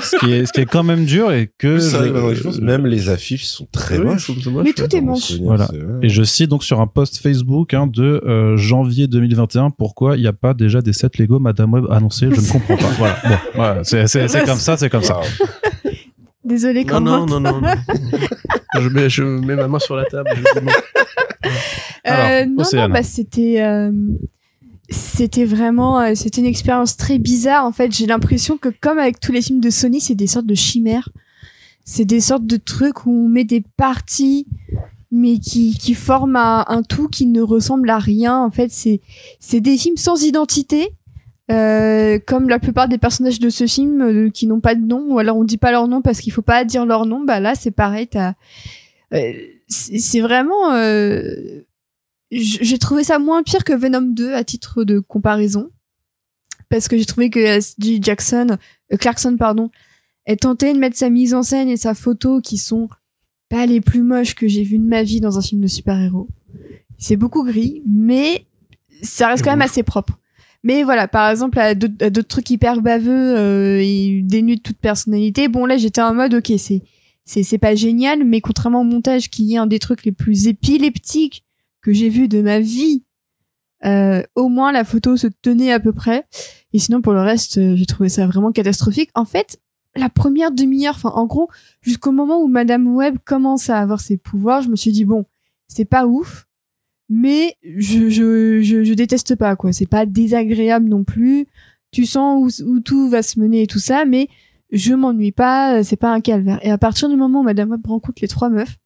ce, 0.00 0.16
qui 0.18 0.32
est, 0.32 0.46
ce 0.46 0.52
qui 0.52 0.60
est 0.60 0.66
quand 0.66 0.82
même 0.82 1.04
dur 1.04 1.30
et 1.32 1.50
que 1.58 1.78
je- 1.78 2.60
même 2.60 2.86
les 2.86 3.08
affiches 3.10 3.44
sont 3.44 3.66
très 3.70 3.98
Oui, 3.98 4.06
moches. 4.06 4.30
Mais 4.64 4.72
tout 4.72 4.96
est 4.96 5.00
moche. 5.00 5.32
Voilà. 5.42 5.68
Et 6.02 6.08
je 6.08 6.22
cite 6.22 6.48
donc 6.50 6.64
sur 6.64 6.80
un 6.80 6.86
post 6.86 7.11
Facebook 7.20 7.74
hein, 7.74 7.86
de 7.86 8.22
euh, 8.24 8.56
janvier 8.56 9.06
2021 9.06 9.70
pourquoi 9.70 10.16
il 10.16 10.20
n'y 10.20 10.26
a 10.26 10.32
pas 10.32 10.54
déjà 10.54 10.80
des 10.80 10.92
sets 10.92 11.10
Lego 11.18 11.38
Madame 11.38 11.72
Web 11.72 11.86
annoncés. 11.90 12.28
Je 12.30 12.40
ne 12.40 12.52
comprends 12.52 12.76
pas. 12.76 12.90
Voilà. 12.98 13.18
Bon, 13.24 13.36
voilà. 13.54 13.84
C'est, 13.84 14.44
comme 14.44 14.58
ça, 14.58 14.76
c'est 14.76 14.90
comme 14.90 15.02
ça. 15.02 15.20
Désolé 16.44 16.84
Non, 16.84 17.00
non, 17.00 17.26
non, 17.26 17.40
non. 17.40 17.60
non. 17.60 17.68
je, 18.80 18.88
mets, 18.88 19.08
je 19.08 19.22
mets 19.22 19.54
ma 19.54 19.68
main 19.68 19.78
sur 19.78 19.96
la 19.96 20.04
table. 20.04 20.30
je 20.34 20.60
dis 20.60 20.66
non. 20.66 20.72
Alors, 22.04 22.26
Euh, 22.26 22.46
non, 22.46 22.88
bah 22.88 23.02
c'était 23.02 23.62
euh, 23.62 23.92
c'était 24.90 25.44
vraiment 25.44 26.00
euh, 26.00 26.12
c'était 26.14 26.40
une 26.40 26.46
expérience 26.46 26.96
très 26.96 27.18
bizarre. 27.18 27.64
En 27.64 27.72
fait, 27.72 27.92
j'ai 27.92 28.06
l'impression 28.06 28.56
que 28.56 28.68
comme 28.68 28.98
avec 28.98 29.20
tous 29.20 29.32
les 29.32 29.42
films 29.42 29.60
de 29.60 29.70
Sony, 29.70 30.00
c'est 30.00 30.14
des 30.14 30.26
sortes 30.26 30.46
de 30.46 30.54
chimères. 30.54 31.08
C'est 31.84 32.04
des 32.04 32.20
sortes 32.20 32.46
de 32.46 32.56
trucs 32.56 33.06
où 33.06 33.10
on 33.10 33.28
met 33.28 33.44
des 33.44 33.62
parties, 33.76 34.46
mais 35.12 35.38
qui 35.38 35.76
qui 35.78 35.94
forment 35.94 36.36
un, 36.36 36.64
un 36.66 36.82
tout 36.82 37.08
qui 37.08 37.26
ne 37.26 37.42
ressemble 37.42 37.90
à 37.90 37.98
rien. 37.98 38.38
En 38.38 38.50
fait, 38.50 38.72
c'est 38.72 39.00
c'est 39.38 39.60
des 39.60 39.76
films 39.76 39.96
sans 39.96 40.24
identité. 40.24 40.92
Euh, 41.50 42.20
comme 42.24 42.48
la 42.48 42.60
plupart 42.60 42.88
des 42.88 42.98
personnages 42.98 43.40
de 43.40 43.50
ce 43.50 43.66
film 43.66 44.00
euh, 44.00 44.30
qui 44.30 44.46
n'ont 44.46 44.60
pas 44.60 44.76
de 44.76 44.80
nom 44.80 45.12
ou 45.12 45.18
alors 45.18 45.36
on 45.36 45.42
dit 45.42 45.58
pas 45.58 45.72
leur 45.72 45.88
nom 45.88 46.00
parce 46.00 46.20
qu'il 46.20 46.32
faut 46.32 46.40
pas 46.40 46.64
dire 46.64 46.86
leur 46.86 47.04
nom 47.04 47.24
bah 47.24 47.40
là 47.40 47.56
c'est 47.56 47.72
pareil 47.72 48.06
t'as 48.06 48.34
euh, 49.12 49.32
c'est 49.68 50.20
vraiment 50.20 50.72
euh, 50.72 51.64
j'ai 52.30 52.78
trouvé 52.78 53.02
ça 53.04 53.18
moins 53.18 53.42
pire 53.42 53.64
que 53.64 53.72
Venom 53.72 54.02
2 54.02 54.32
à 54.32 54.44
titre 54.44 54.84
de 54.84 55.00
comparaison 55.00 55.70
parce 56.70 56.88
que 56.88 56.96
j'ai 56.96 57.04
trouvé 57.04 57.28
que 57.28 57.40
S.J. 57.40 57.98
Jackson 58.00 58.56
euh, 58.92 58.96
Clarkson 58.96 59.36
pardon 59.36 59.70
est 60.26 60.42
tenté 60.42 60.72
de 60.72 60.78
mettre 60.78 60.96
sa 60.96 61.10
mise 61.10 61.34
en 61.34 61.42
scène 61.42 61.68
et 61.68 61.76
sa 61.76 61.94
photo 61.94 62.40
qui 62.40 62.56
sont 62.56 62.88
pas 63.52 63.66
les 63.66 63.82
plus 63.82 64.02
moches 64.02 64.34
que 64.34 64.48
j'ai 64.48 64.62
vu 64.62 64.78
de 64.78 64.84
ma 64.84 65.02
vie 65.02 65.20
dans 65.20 65.36
un 65.36 65.42
film 65.42 65.60
de 65.60 65.66
super-héros. 65.66 66.26
C'est 66.96 67.16
beaucoup 67.16 67.44
gris 67.44 67.82
mais 67.86 68.46
ça 69.02 69.28
reste 69.28 69.44
quand 69.44 69.50
même 69.50 69.60
assez 69.60 69.82
propre. 69.82 70.18
Mais 70.62 70.84
voilà 70.84 71.06
par 71.06 71.28
exemple 71.28 71.58
à 71.58 71.74
d'autres 71.74 72.28
trucs 72.28 72.48
hyper 72.48 72.80
baveux 72.80 73.36
euh, 73.36 73.78
et 73.82 74.22
dénués 74.24 74.56
de 74.56 74.62
toute 74.62 74.78
personnalité 74.78 75.48
bon 75.48 75.66
là 75.66 75.76
j'étais 75.76 76.00
en 76.00 76.14
mode 76.14 76.32
ok 76.32 76.52
c'est 76.56 76.82
c'est 77.24 77.42
c'est 77.42 77.58
pas 77.58 77.74
génial 77.74 78.24
mais 78.24 78.40
contrairement 78.40 78.80
au 78.80 78.84
montage 78.84 79.28
qui 79.28 79.52
est 79.52 79.58
un 79.58 79.66
des 79.66 79.80
trucs 79.80 80.06
les 80.06 80.12
plus 80.12 80.46
épileptiques 80.46 81.44
que 81.82 81.92
j'ai 81.92 82.08
vu 82.08 82.28
de 82.28 82.40
ma 82.40 82.58
vie 82.58 83.04
euh, 83.84 84.22
au 84.34 84.48
moins 84.48 84.72
la 84.72 84.84
photo 84.84 85.18
se 85.18 85.26
tenait 85.26 85.72
à 85.72 85.80
peu 85.80 85.92
près. 85.92 86.24
Et 86.72 86.78
sinon 86.78 87.02
pour 87.02 87.12
le 87.12 87.20
reste 87.20 87.58
euh, 87.58 87.76
j'ai 87.76 87.84
trouvé 87.84 88.08
ça 88.08 88.26
vraiment 88.26 88.50
catastrophique. 88.50 89.10
En 89.14 89.26
fait 89.26 89.60
la 89.94 90.08
première 90.08 90.52
demi-heure 90.52 90.94
enfin 90.96 91.10
en 91.10 91.26
gros 91.26 91.48
jusqu'au 91.80 92.12
moment 92.12 92.40
où 92.40 92.48
Madame 92.48 92.86
Web 92.86 93.18
commence 93.24 93.70
à 93.70 93.78
avoir 93.78 94.00
ses 94.00 94.16
pouvoirs 94.16 94.62
je 94.62 94.68
me 94.68 94.76
suis 94.76 94.92
dit 94.92 95.04
bon 95.04 95.26
c'est 95.68 95.84
pas 95.84 96.06
ouf 96.06 96.46
mais 97.08 97.56
je, 97.62 98.08
je, 98.08 98.62
je, 98.62 98.84
je 98.84 98.94
déteste 98.94 99.36
pas 99.36 99.54
quoi 99.56 99.72
c'est 99.72 99.86
pas 99.86 100.06
désagréable 100.06 100.88
non 100.88 101.04
plus 101.04 101.46
tu 101.90 102.06
sens 102.06 102.62
où, 102.64 102.80
tout 102.80 103.08
va 103.08 103.22
se 103.22 103.38
mener 103.38 103.62
et 103.62 103.66
tout 103.66 103.78
ça 103.78 104.04
mais 104.04 104.28
je 104.72 104.94
m'ennuie 104.94 105.32
pas, 105.32 105.76
euh, 105.76 105.82
c'est 105.84 105.96
pas 105.96 106.12
un 106.12 106.20
calvaire. 106.20 106.58
Et 106.62 106.70
à 106.70 106.78
partir 106.78 107.08
du 107.08 107.16
moment 107.16 107.40
où 107.40 107.44
Madame 107.44 107.70
Web 107.70 107.86
rencontre 107.86 108.20
les 108.22 108.28
trois 108.28 108.48
meufs, 108.48 108.78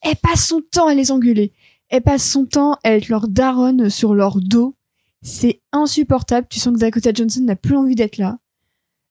elle 0.00 0.16
passe 0.16 0.46
son 0.46 0.62
temps 0.62 0.88
à 0.88 0.94
les 0.94 1.12
engueuler. 1.12 1.52
Elle 1.88 2.02
passe 2.02 2.28
son 2.28 2.46
temps 2.46 2.78
à 2.82 2.92
être 2.92 3.08
leur 3.08 3.28
daronne 3.28 3.90
sur 3.90 4.14
leur 4.14 4.40
dos. 4.40 4.74
C'est 5.22 5.60
insupportable. 5.72 6.46
Tu 6.50 6.58
sens 6.58 6.74
que 6.74 6.78
Dakota 6.78 7.12
Johnson 7.12 7.42
n'a 7.42 7.54
plus 7.54 7.76
envie 7.76 7.94
d'être 7.94 8.16
là. 8.16 8.38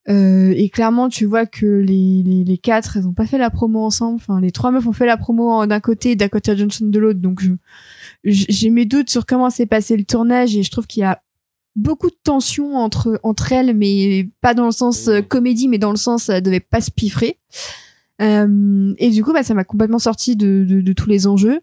Euh, 0.08 0.54
et 0.56 0.70
clairement, 0.70 1.10
tu 1.10 1.26
vois 1.26 1.46
que 1.48 1.66
les, 1.66 2.22
les, 2.24 2.44
les 2.44 2.58
quatre, 2.58 2.98
elles 2.98 3.08
ont 3.08 3.14
pas 3.14 3.26
fait 3.26 3.40
la 3.40 3.50
promo 3.50 3.84
ensemble. 3.84 4.16
Enfin, 4.16 4.40
les 4.40 4.52
trois 4.52 4.72
meufs 4.72 4.86
ont 4.86 4.94
fait 4.94 5.08
la 5.08 5.18
promo 5.18 5.66
d'un 5.66 5.80
côté 5.80 6.12
et 6.12 6.16
Dakota 6.16 6.56
Johnson 6.56 6.86
de 6.88 7.00
l'autre. 7.00 7.20
Donc, 7.20 7.42
j'ai 8.24 8.70
mes 8.70 8.86
doutes 8.86 9.10
sur 9.10 9.26
comment 9.26 9.50
s'est 9.50 9.66
passé 9.66 9.98
le 9.98 10.04
tournage 10.04 10.56
et 10.56 10.64
je 10.64 10.72
trouve 10.72 10.88
qu'il 10.88 11.02
y 11.02 11.06
a 11.06 11.22
beaucoup 11.76 12.10
de 12.10 12.16
tension 12.24 12.76
entre 12.78 13.20
entre 13.24 13.52
elles 13.52 13.76
mais 13.76 14.30
pas 14.40 14.54
dans 14.54 14.64
le 14.66 14.72
sens 14.72 15.10
euh, 15.10 15.22
comédie 15.22 15.68
mais 15.68 15.78
dans 15.78 15.92
le 15.92 15.98
sens 15.98 16.24
ça 16.24 16.40
devait 16.40 16.62
pas 16.62 16.80
se 16.82 16.90
piffrer 16.90 17.38
Euh, 18.22 18.94
et 18.98 19.10
du 19.10 19.26
coup 19.26 19.34
bah 19.34 19.44
ça 19.44 19.54
m'a 19.54 19.66
complètement 19.66 20.00
sorti 20.00 20.38
de, 20.38 20.66
de, 20.66 20.80
de 20.80 20.94
tous 20.94 21.10
les 21.10 21.28
enjeux 21.28 21.60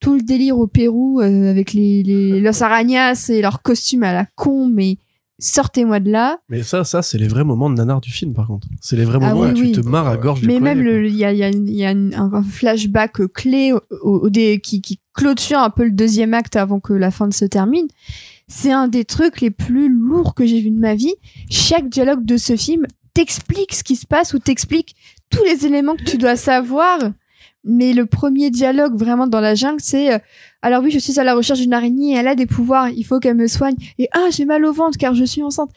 tout 0.00 0.14
le 0.14 0.22
délire 0.22 0.58
au 0.58 0.66
Pérou 0.66 1.20
euh, 1.20 1.50
avec 1.50 1.74
les 1.74 2.02
les 2.02 2.40
Los 2.40 2.62
Arañas 2.62 3.26
et 3.28 3.42
leurs 3.42 3.60
costumes 3.60 4.04
à 4.04 4.14
la 4.14 4.24
con 4.36 4.68
mais 4.68 4.96
sortez-moi 5.42 6.00
de 6.00 6.10
là. 6.10 6.38
Mais 6.48 6.62
ça, 6.62 6.84
ça, 6.84 7.02
c'est 7.02 7.18
les 7.18 7.28
vrais 7.28 7.44
moments 7.44 7.68
de 7.68 7.74
nanar 7.74 8.00
du 8.00 8.10
film, 8.10 8.32
par 8.32 8.46
contre. 8.46 8.68
C'est 8.80 8.96
les 8.96 9.04
vrais 9.04 9.18
Ah 9.20 9.34
moments 9.34 9.52
oui, 9.54 9.60
où 9.60 9.66
tu 9.66 9.72
te 9.72 9.80
marres 9.86 10.06
à 10.08 10.16
gorge 10.16 10.42
mais 10.44 10.60
même 10.60 10.80
il 11.04 11.14
y 11.14 11.24
a 11.24 11.32
il 11.32 11.38
y 11.38 11.42
a, 11.44 11.50
il 11.50 11.70
y 11.74 11.84
a 11.84 11.90
un, 11.90 12.12
un 12.12 12.42
flashback 12.42 13.26
clé 13.34 13.72
au, 13.72 13.80
au- 14.02 14.20
au 14.26 14.30
dé- 14.30 14.60
qui 14.62 14.80
qui 14.80 15.00
clôture 15.14 15.58
un 15.58 15.70
peu 15.70 15.84
le 15.84 15.90
deuxième 15.90 16.32
acte 16.32 16.56
avant 16.56 16.80
que 16.80 16.92
la 16.94 17.10
fin 17.10 17.26
ne 17.26 17.32
se 17.32 17.44
termine. 17.44 17.86
C'est 18.48 18.72
un 18.72 18.88
des 18.88 19.04
trucs 19.04 19.40
les 19.40 19.50
plus 19.50 19.88
lourds 19.88 20.34
que 20.34 20.46
j'ai 20.46 20.60
vu 20.60 20.70
de 20.70 20.78
ma 20.78 20.94
vie. 20.94 21.14
Chaque 21.50 21.88
dialogue 21.88 22.24
de 22.24 22.36
ce 22.36 22.56
film 22.56 22.86
t'explique 23.14 23.74
ce 23.74 23.84
qui 23.84 23.96
se 23.96 24.06
passe 24.06 24.32
ou 24.34 24.38
t'explique 24.38 24.94
tous 25.30 25.42
les 25.44 25.66
éléments 25.66 25.94
que 25.96 26.04
tu 26.04 26.18
dois 26.18 26.36
savoir 26.36 26.98
mais 27.64 27.92
le 27.92 28.06
premier 28.06 28.50
dialogue 28.50 28.96
vraiment 28.98 29.26
dans 29.26 29.40
la 29.40 29.54
jungle 29.54 29.80
c'est 29.80 30.12
euh, 30.14 30.18
alors 30.62 30.82
oui 30.82 30.90
je 30.90 30.98
suis 30.98 31.18
à 31.20 31.24
la 31.24 31.34
recherche 31.34 31.60
d'une 31.60 31.72
araignée 31.72 32.14
elle 32.16 32.28
a 32.28 32.34
des 32.34 32.46
pouvoirs 32.46 32.88
il 32.90 33.04
faut 33.04 33.20
qu'elle 33.20 33.36
me 33.36 33.46
soigne 33.46 33.76
et 33.98 34.08
ah 34.12 34.28
j'ai 34.30 34.44
mal 34.44 34.64
au 34.64 34.72
ventre 34.72 34.98
car 34.98 35.14
je 35.14 35.24
suis 35.24 35.42
enceinte 35.42 35.70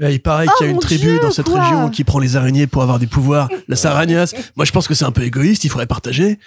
Ouais, 0.00 0.14
il 0.14 0.20
paraît 0.20 0.46
Oh 0.48 0.52
qu'il 0.56 0.64
y 0.64 0.68
a 0.68 0.70
une 0.70 0.76
mon 0.76 0.80
tribu 0.80 1.02
Dieu, 1.06 1.18
dans 1.18 1.32
cette 1.32 1.46
quoi. 1.48 1.60
région 1.60 1.90
qui 1.90 2.04
prend 2.04 2.20
les 2.20 2.36
araignées 2.36 2.68
pour 2.68 2.82
avoir 2.82 3.00
des 3.00 3.08
pouvoirs. 3.08 3.48
La 3.66 3.74
saragnas. 3.74 4.32
Moi, 4.54 4.64
je 4.64 4.70
pense 4.70 4.86
que 4.86 4.94
c'est 4.94 5.04
un 5.04 5.10
peu 5.10 5.22
égoïste. 5.22 5.64
Il 5.64 5.70
faudrait 5.70 5.88
partager. 5.88 6.38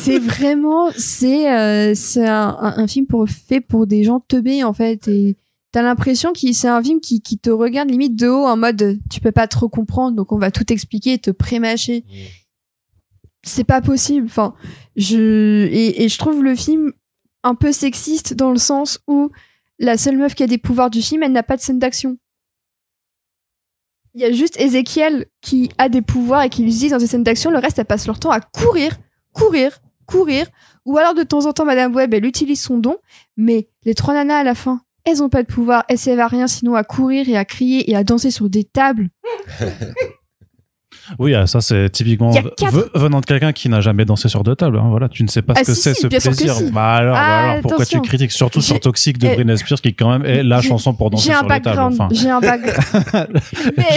c'est 0.00 0.18
vraiment 0.18 0.90
c'est 0.96 1.48
euh, 1.52 1.92
c'est 1.94 2.26
un, 2.26 2.56
un, 2.60 2.78
un 2.78 2.86
film 2.88 3.06
pour 3.06 3.28
fait 3.28 3.60
pour 3.60 3.86
des 3.86 4.02
gens 4.02 4.18
teubés 4.18 4.64
en 4.64 4.72
fait 4.72 5.06
et 5.06 5.36
t'as 5.70 5.82
l'impression 5.82 6.32
que 6.32 6.52
c'est 6.52 6.66
un 6.68 6.82
film 6.82 7.00
qui, 7.00 7.20
qui 7.20 7.38
te 7.38 7.50
regarde 7.50 7.88
limite 7.88 8.16
de 8.16 8.26
haut 8.26 8.46
en 8.46 8.56
mode 8.56 8.98
tu 9.10 9.20
peux 9.20 9.32
pas 9.32 9.46
trop 9.46 9.68
comprendre 9.68 10.16
donc 10.16 10.32
on 10.32 10.38
va 10.38 10.50
tout 10.50 10.72
expliquer 10.72 11.12
et 11.14 11.18
te 11.18 11.30
prémâcher 11.30 12.04
c'est 13.42 13.64
pas 13.64 13.80
possible 13.80 14.26
enfin 14.26 14.54
je 14.96 15.66
et, 15.66 16.04
et 16.04 16.08
je 16.08 16.18
trouve 16.18 16.42
le 16.42 16.54
film 16.54 16.92
un 17.42 17.54
peu 17.54 17.72
sexiste 17.72 18.34
dans 18.34 18.50
le 18.50 18.58
sens 18.58 19.00
où 19.06 19.30
la 19.78 19.96
seule 19.96 20.16
meuf 20.16 20.34
qui 20.34 20.42
a 20.42 20.46
des 20.46 20.58
pouvoirs 20.58 20.90
du 20.90 21.02
film 21.02 21.22
elle 21.22 21.32
n'a 21.32 21.42
pas 21.42 21.56
de 21.56 21.62
scène 21.62 21.78
d'action 21.78 22.18
il 24.18 24.22
y 24.22 24.24
a 24.24 24.32
juste 24.32 24.60
Ezekiel 24.60 25.26
qui 25.40 25.70
a 25.78 25.88
des 25.88 26.02
pouvoirs 26.02 26.42
et 26.42 26.48
qui 26.48 26.62
l'utilise 26.62 26.90
dans 26.90 26.98
des 26.98 27.06
scènes 27.06 27.22
d'action. 27.22 27.52
Le 27.52 27.58
reste, 27.58 27.78
elle 27.78 27.84
passe 27.84 28.06
leur 28.08 28.18
temps 28.18 28.32
à 28.32 28.40
courir, 28.40 28.96
courir, 29.32 29.78
courir. 30.06 30.46
Ou 30.84 30.98
alors, 30.98 31.14
de 31.14 31.22
temps 31.22 31.46
en 31.46 31.52
temps, 31.52 31.64
Madame 31.64 31.94
Webb, 31.94 32.14
elle 32.14 32.24
utilise 32.24 32.60
son 32.60 32.78
don. 32.78 32.96
Mais 33.36 33.68
les 33.84 33.94
trois 33.94 34.14
nanas, 34.14 34.38
à 34.38 34.42
la 34.42 34.56
fin, 34.56 34.80
elles 35.04 35.22
ont 35.22 35.28
pas 35.28 35.44
de 35.44 35.46
pouvoir. 35.46 35.84
Elles 35.88 35.98
servent 35.98 36.18
à 36.18 36.26
rien 36.26 36.48
sinon 36.48 36.74
à 36.74 36.82
courir 36.82 37.28
et 37.28 37.36
à 37.36 37.44
crier 37.44 37.88
et 37.90 37.94
à 37.94 38.02
danser 38.02 38.32
sur 38.32 38.50
des 38.50 38.64
tables. 38.64 39.08
Oui, 41.18 41.34
ah, 41.34 41.46
ça 41.46 41.60
c'est 41.60 41.90
typiquement 41.90 42.32
quatre- 42.32 42.90
venant 42.94 43.20
de 43.20 43.26
quelqu'un 43.26 43.52
qui 43.52 43.68
n'a 43.68 43.80
jamais 43.80 44.04
dansé 44.04 44.28
sur 44.28 44.42
deux 44.44 44.56
tables. 44.56 44.78
hein, 44.78 44.88
voilà, 44.90 45.08
tu 45.08 45.22
ne 45.22 45.28
sais 45.28 45.42
pas 45.42 45.54
Ah, 45.56 45.60
ce 45.60 45.68
que 45.70 45.74
si, 45.74 45.80
c'est 45.82 45.94
si, 45.94 46.00
ce 46.02 46.06
plaisir. 46.08 46.54
si. 46.54 46.70
Bah 46.70 46.94
alors, 46.94 47.14
bah 47.14 47.20
Ah, 47.24 47.50
alors, 47.50 47.62
pourquoi 47.62 47.86
tu 47.86 48.00
critiques? 48.00 48.32
Surtout 48.32 48.60
sur 48.60 48.78
Toxic 48.80 49.18
de 49.18 49.26
eh, 49.28 49.34
Britney 49.34 49.56
Spears 49.58 49.80
qui 49.80 49.94
quand 49.94 50.10
même 50.10 50.24
est 50.24 50.42
la 50.42 50.60
chanson 50.60 50.92
pour 50.94 51.10
danser 51.10 51.32
sur 51.32 51.42
les 51.48 51.60
tables. 51.60 51.78
Enfin, 51.80 52.08
J'ai 52.12 52.30
un 52.30 52.40
background. 52.40 53.28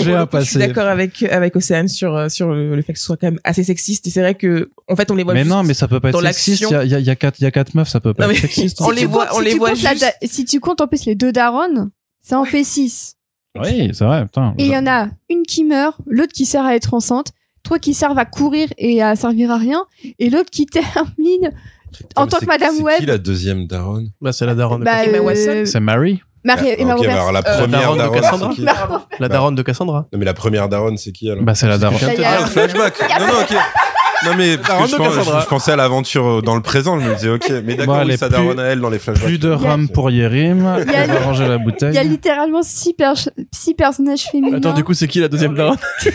J'ai 0.03 0.13
un 0.15 0.21
Je 0.23 0.27
suis 0.27 0.27
passé. 0.27 0.59
d'accord 0.59 0.87
avec 0.87 1.23
avec 1.23 1.55
Océane 1.55 1.87
sur 1.87 2.15
euh, 2.15 2.29
sur 2.29 2.49
le, 2.53 2.75
le 2.75 2.81
fait 2.81 2.93
que 2.93 2.99
ce 2.99 3.05
soit 3.05 3.17
quand 3.17 3.27
même 3.27 3.39
assez 3.43 3.63
sexiste. 3.63 4.07
Et 4.07 4.09
c'est 4.09 4.21
vrai 4.21 4.35
que 4.35 4.69
en 4.89 4.95
fait 4.95 5.09
on 5.11 5.15
les 5.15 5.23
voit. 5.23 5.33
Mais 5.33 5.41
juste- 5.43 5.51
non, 5.55 5.63
mais 5.63 5.73
ça 5.73 5.87
peut 5.87 5.99
pas 5.99 6.09
être 6.09 6.21
sexiste. 6.21 6.61
Il 6.69 6.73
y 6.73 6.75
a, 6.75 6.83
il 6.83 6.91
y, 6.91 6.95
a, 6.95 6.99
il 6.99 7.05
y 7.05 7.09
a 7.09 7.15
quatre, 7.15 7.39
il 7.39 7.43
y 7.43 7.47
a 7.47 7.51
quatre 7.51 7.73
meufs, 7.75 7.87
ça 7.89 7.99
peut 7.99 8.13
pas 8.13 8.25
Non, 8.27 8.31
être 8.33 8.39
sexiste. 8.39 8.81
On 8.81 8.89
les 8.91 9.05
voit- 9.05 9.27
on 9.35 9.39
les 9.39 9.55
voit 9.55 9.71
Si 10.23 10.45
tu 10.45 10.59
comptes 10.59 10.81
en 10.81 10.87
plus 10.87 11.05
les 11.05 11.15
deux 11.15 11.31
darons, 11.31 11.89
ça 12.21 12.39
en 12.39 12.45
fait 12.45 12.63
six. 12.63 13.15
Oui, 13.59 13.89
c'est 13.93 14.05
vrai. 14.05 14.25
Putain. 14.25 14.53
Et 14.57 14.65
il 14.65 14.71
y 14.71 14.77
en 14.77 14.87
a 14.87 15.07
une 15.29 15.43
qui 15.43 15.63
meurt, 15.63 15.97
l'autre 16.07 16.31
qui 16.33 16.45
sert 16.45 16.63
à 16.65 16.75
être 16.75 16.93
enceinte, 16.93 17.31
trois 17.63 17.79
qui 17.79 17.93
servent 17.93 18.17
à 18.17 18.25
courir 18.25 18.69
et 18.77 19.01
à 19.01 19.15
servir 19.15 19.51
à 19.51 19.57
rien, 19.57 19.85
et 20.19 20.29
l'autre 20.29 20.49
qui 20.51 20.65
termine 20.67 21.51
en 22.15 22.27
tant 22.27 22.39
que 22.39 22.45
Madame 22.45 22.71
c'est- 22.71 22.77
C'est 22.77 22.83
Webb. 22.83 22.99
qui 22.99 23.05
la 23.05 23.17
deuxième 23.17 23.67
daronne? 23.67 24.11
Bah, 24.21 24.31
c'est 24.31 24.45
la 24.45 24.55
daronne. 24.55 24.83
Bah, 24.83 25.03
Emma 25.05 25.17
euh, 25.17 25.21
Watson. 25.21 25.63
C'est 25.65 25.79
Mary. 25.81 26.21
Marie 26.43 26.69
Ah, 26.71 26.75
Emma 26.81 26.93
alors 26.93 27.31
la 27.31 27.39
Euh, 27.39 27.57
première 27.59 27.81
daronne 27.95 27.99
de 28.15 28.19
Cassandra 28.19 28.53
qui 28.55 28.65
La 29.19 29.29
daronne 29.29 29.55
de 29.55 29.61
Cassandra. 29.61 30.07
Non, 30.11 30.17
mais 30.17 30.25
la 30.25 30.33
première 30.33 30.69
daronne, 30.69 30.97
c'est 30.97 31.11
qui 31.11 31.29
alors? 31.29 31.43
Bah 31.43 31.53
c'est 31.53 31.67
la 31.67 31.77
daronne. 31.77 31.99
Bah, 32.01 32.23
Ah, 32.25 32.39
le 32.39 32.45
flashback. 32.47 32.95
Non, 33.19 33.27
non, 33.27 33.33
ok. 33.41 33.55
Non 34.25 34.35
mais 34.37 34.57
parce 34.57 34.83
que 34.83 34.87
je, 34.91 34.95
pense- 34.97 35.45
pensais 35.47 35.71
à 35.71 35.75
l'aventure 35.75 36.25
euh, 36.27 36.41
dans 36.41 36.55
le 36.55 36.61
présent, 36.61 36.99
je 36.99 37.07
me 37.09 37.15
disais 37.15 37.29
ok, 37.29 37.49
mais 37.65 37.73
d'accord, 37.75 38.01
Bon, 38.03 38.05
oui, 38.07 38.17
ça 38.17 38.27
plus- 38.27 38.37
daronne 38.37 38.59
à 38.59 38.63
elle 38.65 38.79
dans 38.79 38.89
les 38.89 38.99
flashbacks. 38.99 39.25
Plus 39.25 39.39
de 39.39 39.49
rhum 39.49 39.89
pour 39.89 40.11
Yérim. 40.11 40.63
On 40.65 40.79
Il 40.79 40.91
y 40.91 40.95
a- 40.95 41.07
va 41.07 41.19
ranger 41.21 41.47
la 41.47 41.57
bouteille. 41.57 41.89
Il 41.91 41.95
y 41.95 41.99
a 41.99 42.03
littéralement 42.03 42.61
six, 42.61 42.93
per- 42.93 43.13
six 43.51 43.73
personnages 43.73 44.23
féminins. 44.31 44.57
Attends, 44.57 44.73
du 44.73 44.83
coup, 44.83 44.93
c'est 44.93 45.07
qui 45.07 45.19
la 45.19 45.27
deuxième 45.27 45.55
daronne 45.55 45.77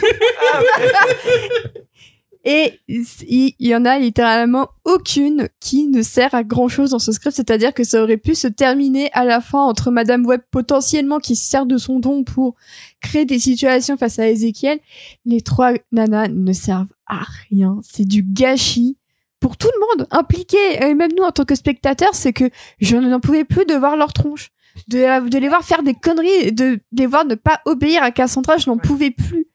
Et 2.48 2.78
il 2.88 3.54
y 3.58 3.74
en 3.74 3.84
a 3.84 3.98
littéralement 3.98 4.68
aucune 4.84 5.48
qui 5.58 5.88
ne 5.88 6.00
sert 6.02 6.32
à 6.32 6.44
grand 6.44 6.68
chose 6.68 6.90
dans 6.90 7.00
ce 7.00 7.10
script, 7.10 7.34
c'est-à-dire 7.34 7.74
que 7.74 7.82
ça 7.82 8.00
aurait 8.00 8.18
pu 8.18 8.36
se 8.36 8.46
terminer 8.46 9.10
à 9.14 9.24
la 9.24 9.40
fin 9.40 9.58
entre 9.58 9.90
Madame 9.90 10.24
Webb 10.24 10.42
potentiellement 10.52 11.18
qui 11.18 11.34
se 11.34 11.44
sert 11.50 11.66
de 11.66 11.76
son 11.76 11.98
don 11.98 12.22
pour 12.22 12.54
créer 13.02 13.24
des 13.24 13.40
situations 13.40 13.96
face 13.96 14.20
à 14.20 14.28
Ezekiel. 14.28 14.78
Les 15.24 15.40
trois 15.40 15.72
nanas 15.90 16.28
ne 16.28 16.52
servent 16.52 16.86
à 17.06 17.22
rien. 17.48 17.78
C'est 17.82 18.06
du 18.06 18.22
gâchis 18.22 18.98
pour 19.40 19.56
tout 19.56 19.68
le 19.74 19.80
monde 19.80 20.08
impliqué. 20.10 20.56
Et 20.82 20.94
même 20.94 21.12
nous, 21.16 21.24
en 21.24 21.32
tant 21.32 21.44
que 21.44 21.54
spectateurs, 21.54 22.14
c'est 22.14 22.32
que 22.32 22.50
je 22.80 22.96
n'en 22.96 23.20
pouvais 23.20 23.44
plus 23.44 23.64
de 23.64 23.74
voir 23.74 23.96
leur 23.96 24.12
tronche. 24.12 24.50
De, 24.88 25.28
de 25.28 25.38
les 25.38 25.48
voir 25.48 25.62
faire 25.62 25.82
des 25.82 25.94
conneries, 25.94 26.52
de, 26.52 26.74
de 26.74 26.80
les 26.98 27.06
voir 27.06 27.24
ne 27.24 27.34
pas 27.34 27.60
obéir 27.64 28.02
à 28.02 28.10
Cassandra, 28.10 28.58
je 28.58 28.68
n'en 28.68 28.76
pouvais 28.76 29.10
plus. 29.10 29.46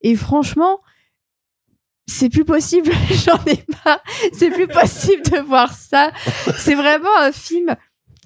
Et 0.00 0.16
franchement, 0.16 0.80
c'est 2.06 2.28
plus 2.28 2.44
possible, 2.44 2.90
j'en 3.10 3.42
ai 3.46 3.64
marre. 3.84 4.00
C'est 4.32 4.50
plus 4.50 4.68
possible 4.68 5.22
de 5.22 5.38
voir 5.38 5.72
ça. 5.72 6.12
C'est 6.56 6.74
vraiment 6.74 7.14
un 7.20 7.32
film 7.32 7.76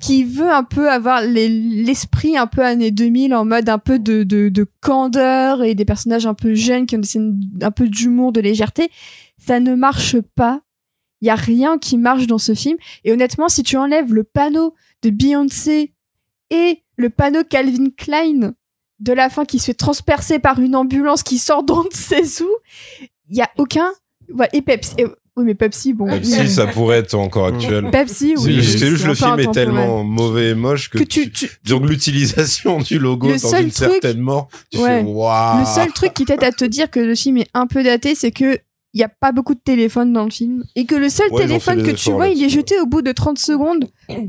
qui 0.01 0.25
veut 0.25 0.51
un 0.51 0.65
peu 0.65 0.91
avoir 0.91 1.23
les- 1.23 1.49
l'esprit 1.49 2.37
un 2.37 2.47
peu 2.47 2.63
années 2.65 2.91
2000 2.91 3.35
en 3.35 3.45
mode 3.45 3.69
un 3.69 3.79
peu 3.79 3.99
de, 3.99 4.23
de, 4.23 4.49
de 4.49 4.67
candeur 4.81 5.63
et 5.63 5.75
des 5.75 5.85
personnages 5.85 6.27
un 6.27 6.35
peu 6.35 6.55
jeunes 6.55 6.87
qui 6.87 6.97
ont 6.97 7.01
des 7.01 7.65
un 7.65 7.71
peu 7.71 7.89
d'humour, 7.89 8.33
de 8.33 8.41
légèreté. 8.41 8.91
Ça 9.39 9.61
ne 9.61 9.75
marche 9.75 10.21
pas. 10.35 10.63
Il 11.21 11.27
y 11.27 11.31
a 11.31 11.35
rien 11.35 11.79
qui 11.79 11.99
marche 11.99 12.27
dans 12.29 12.39
ce 12.39 12.55
film. 12.55 12.77
Et 13.05 13.13
honnêtement, 13.13 13.49
si 13.49 13.63
tu 13.63 13.77
enlèves 13.77 14.15
le 14.15 14.23
panneau 14.25 14.75
de 15.03 15.11
Beyoncé 15.11 15.93
et 16.51 16.83
le 16.97 17.11
panneau 17.11 17.43
Calvin 17.45 17.91
Klein 17.97 18.53
de 19.01 19.13
la 19.13 19.29
fin 19.29 19.45
qui 19.45 19.59
se 19.59 19.67
fait 19.67 19.75
transpercer 19.75 20.39
par 20.39 20.61
une 20.61 20.75
ambulance 20.77 21.23
qui 21.23 21.39
sort 21.39 21.63
dans 21.65 21.85
ses 21.93 22.25
sous, 22.25 22.49
il 23.29 23.37
y 23.37 23.43
a 23.43 23.51
aucun. 23.59 23.89
Et- 24.99 25.07
Oui, 25.39 25.45
mais 25.45 25.55
Pepsi, 25.55 25.93
bon. 25.95 26.07
Même 26.07 26.21
oui. 26.23 26.27
si 26.31 26.49
ça 26.49 26.67
pourrait 26.67 26.99
être 26.99 27.15
encore 27.15 27.47
actuel. 27.47 27.89
Pepsi, 27.93 28.35
oui. 28.39 28.55
juste, 28.55 28.79
c'est 28.81 28.89
juste 28.89 29.05
un 29.05 29.09
le 29.09 29.15
film 29.15 29.39
est 29.41 29.53
tellement 29.53 30.03
mauvais 30.05 30.51
et 30.51 30.55
moche 30.55 30.91
que, 30.91 30.99
que 30.99 31.05
tu, 31.05 31.31
tu- 31.31 31.49
donc 31.67 31.89
l'utilisation 31.89 32.79
du 32.81 32.99
logo 32.99 33.29
Le 33.29 33.35
dans 33.35 33.39
seul 33.49 33.65
une 33.67 33.71
truc- 33.71 33.91
certaine 33.93 34.19
mort, 34.21 34.49
tu 34.71 34.79
Ouais. 34.79 35.01
fais 35.01 35.05
waouh. 35.07 35.61
Le 35.61 35.65
seul 35.65 35.93
truc 35.93 36.13
qui 36.13 36.25
t'aide 36.25 36.43
à 36.45 36.51
te 36.53 36.65
dire 36.65 36.91
que 36.91 37.01
le 37.01 37.15
film 37.15 37.39
est 37.39 37.49
un 37.55 37.67
peu 37.67 37.83
daté, 37.83 38.15
c'est 38.15 38.33
que 38.33 38.59
il 38.95 39.01
y 39.01 39.05
a 39.05 39.09
pas 39.09 39.33
beaucoup 39.33 39.55
de 39.55 39.61
téléphones 39.63 40.13
dans 40.15 40.25
le 40.25 40.31
film 40.31 40.65
et 40.75 40.87
que 40.87 40.95
le 40.95 41.09
seul 41.11 41.29
Ouais, 41.31 41.43
téléphone 41.47 41.85
fait 41.85 41.93
que 41.93 41.97
tu 41.97 42.11
vois, 42.11 42.29
il 42.29 42.43
est 42.43 42.49
jeté 42.49 42.81
au 42.81 42.87
bout 42.87 43.03
de 43.03 43.13
30 43.13 43.39
secondes 43.39 43.85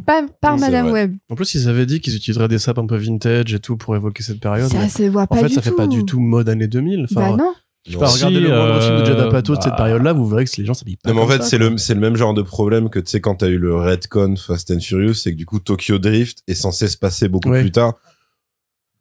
par, 0.05 0.23
par 0.41 0.55
Oui, 0.55 0.59
Madame. 0.59 0.91
Webb. 0.91 1.15
En 1.31 1.35
plus, 1.35 1.55
ils 1.55 1.69
avaient 1.69 1.85
dit 1.85 2.01
qu'ils 2.01 2.15
utiliseraient 2.15 2.49
des 2.49 2.59
sapes 2.59 2.77
un 2.77 2.85
peu 2.85 2.97
vintage 2.97 3.53
et 3.53 3.59
tout 3.59 3.77
pour 3.77 3.95
évoquer 3.95 4.21
cette 4.21 4.41
période. 4.41 4.69
Ça 4.69 4.89
se 4.89 5.03
voit 5.03 5.23
en 5.23 5.27
pas 5.27 5.37
fait, 5.37 5.47
du 5.47 5.53
ça 5.55 5.61
tout. 5.61 5.69
fait 5.69 5.75
pas 5.75 5.87
du 5.87 6.03
tout 6.03 6.19
mode 6.19 6.49
années 6.49 6.67
2000. 6.67 7.05
Enfin, 7.09 7.31
Bah 7.31 7.37
non. 7.37 7.53
Je 7.87 7.97
pas, 7.97 8.07
Si, 8.07 8.23
regardez 8.25 8.39
le 8.41 8.47
film 8.81 8.99
de 8.99 9.05
Judd 9.05 9.17
euh, 9.19 9.27
Apatow 9.29 9.55
de 9.55 9.61
cette 9.61 9.71
bah- 9.71 9.77
période-là, 9.77 10.13
vous 10.13 10.27
verrez 10.27 10.45
que 10.45 10.51
les 10.57 10.65
gens 10.65 10.73
s'habillent 10.73 10.97
pas 10.97 11.09
Non, 11.09 11.15
mais 11.15 11.21
en 11.21 11.27
fait, 11.27 11.43
c'est 11.43 11.57
le, 11.57 11.77
c'est 11.77 11.93
le 11.93 11.99
même 11.99 12.15
genre 12.15 12.33
de 12.33 12.41
problème 12.41 12.89
que, 12.89 12.99
tu 12.99 13.09
sais, 13.09 13.21
quand 13.21 13.35
t'as 13.35 13.47
eu 13.47 13.57
le 13.57 13.75
Redcon 13.75 14.35
Fast 14.35 14.71
and 14.71 14.79
Furious, 14.79 15.13
c'est 15.15 15.31
que 15.31 15.37
du 15.37 15.45
coup, 15.45 15.59
Tokyo 15.59 15.97
Drift 15.97 16.43
est 16.47 16.55
censé 16.55 16.87
se 16.87 16.97
passer 16.97 17.27
beaucoup 17.29 17.49
Ouais. 17.49 17.61
plus 17.61 17.71
tard. 17.71 17.93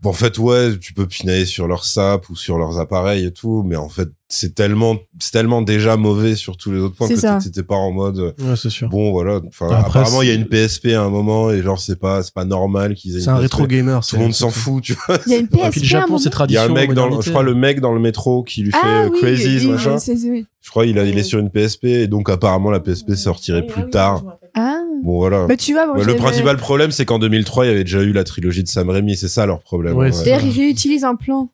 Bon, 0.00 0.10
en 0.10 0.14
fait, 0.14 0.38
ouais, 0.38 0.78
tu 0.78 0.92
peux 0.94 1.06
pinailler 1.06 1.44
sur 1.44 1.66
leur 1.66 1.84
sap 1.84 2.28
ou 2.30 2.36
sur 2.36 2.56
leurs 2.58 2.78
appareils 2.78 3.24
et 3.24 3.32
tout, 3.32 3.64
mais 3.66 3.74
en 3.76 3.88
fait, 3.88 4.08
c'est 4.30 4.54
tellement, 4.54 4.96
c'est 5.18 5.30
tellement 5.32 5.62
déjà 5.62 5.96
mauvais 5.96 6.34
sur 6.34 6.56
tous 6.58 6.70
les 6.70 6.78
autres 6.80 6.94
points 6.94 7.08
que 7.08 7.16
ça. 7.16 7.38
t'étais- 7.42 7.62
pas 7.62 7.74
en 7.76 7.90
mode, 7.92 8.18
euh, 8.18 8.32
Ouais, 8.40 8.56
c'est 8.56 8.68
sûr. 8.70 8.88
bon, 8.90 9.10
voilà. 9.10 9.40
Enfin, 9.48 9.68
apparemment, 9.70 10.20
il 10.22 10.28
y 10.28 10.30
a 10.30 10.34
une 10.34 10.46
PSP 10.46 10.92
à 10.94 11.02
un 11.02 11.08
moment 11.08 11.50
et 11.50 11.62
genre, 11.62 11.80
c'est 11.80 11.98
pas, 11.98 12.22
c'est 12.22 12.34
pas 12.34 12.44
normal 12.44 12.94
qu'ils 12.94 13.16
aient 13.16 13.20
C'est 13.20 13.28
un 13.30 13.34
PSP. 13.36 13.42
rétro 13.42 13.66
gamer. 13.66 14.06
Tout 14.06 14.16
le 14.16 14.22
monde 14.22 14.34
s'en 14.34 14.50
fout, 14.50 14.82
tu 14.84 14.94
vois. 15.06 15.18
Il 15.26 15.32
y 15.32 15.34
a 15.34 15.38
une 15.38 15.44
Et 15.46 15.48
puis 15.48 15.58
le 15.60 15.70
PSP 15.70 15.94
à 15.94 15.98
un 15.98 16.00
Japon, 16.02 16.06
c'est 16.06 16.10
moment. 16.10 16.18
Il 16.18 16.26
y 16.26 16.30
tradition. 16.30 16.60
a 16.60 16.64
un 16.64 16.74
mec 16.74 16.92
dans, 16.92 17.08
le- 17.08 17.22
je 17.22 17.30
crois, 17.30 17.42
le 17.42 17.54
mec 17.54 17.80
dans 17.80 17.92
le 17.94 18.00
métro 18.00 18.42
qui 18.42 18.62
lui 18.62 18.70
fait 18.72 18.78
Ah 18.82 19.04
euh, 19.04 19.08
oui, 19.12 19.18
Crazies, 19.20 19.58
oui, 19.60 19.66
machin. 19.72 19.96
oui. 20.30 20.46
Je 20.60 20.70
crois, 20.70 20.84
il 20.86 20.98
a, 20.98 21.04
il 21.04 21.16
est 21.18 21.22
sur 21.22 21.38
une 21.38 21.48
PSP 21.50 21.84
et 21.86 22.06
donc 22.06 22.28
apparemment, 22.28 22.70
la 22.70 22.80
PSP 22.80 23.14
sortirait 23.14 23.64
plus 23.66 23.88
tard. 23.88 24.22
Ah. 24.54 24.76
Bon, 25.04 25.18
voilà. 25.18 25.46
Bah 25.46 25.56
tu 25.56 25.72
vois, 25.72 25.90
Ouais, 25.96 26.04
le 26.04 26.16
principal 26.16 26.56
problème, 26.56 26.90
c'est 26.90 27.04
qu'en 27.04 27.18
2003, 27.18 27.64
il 27.64 27.68
y 27.68 27.70
avait 27.72 27.84
déjà 27.84 28.02
eu 28.02 28.12
la 28.12 28.24
trilogie 28.24 28.62
de 28.62 28.68
Sam 28.68 28.90
Raimi. 28.90 29.16
C'est 29.16 29.28
ça 29.28 29.46
leur 29.46 29.60
problème. 29.60 29.96
Ouais, 29.96 30.10
Ouais, 30.10 30.24
D'ailleurs, 30.24 30.42
ils 30.44 30.50
réutilisent 30.58 31.04
un 31.04 31.14
plan. 31.14 31.50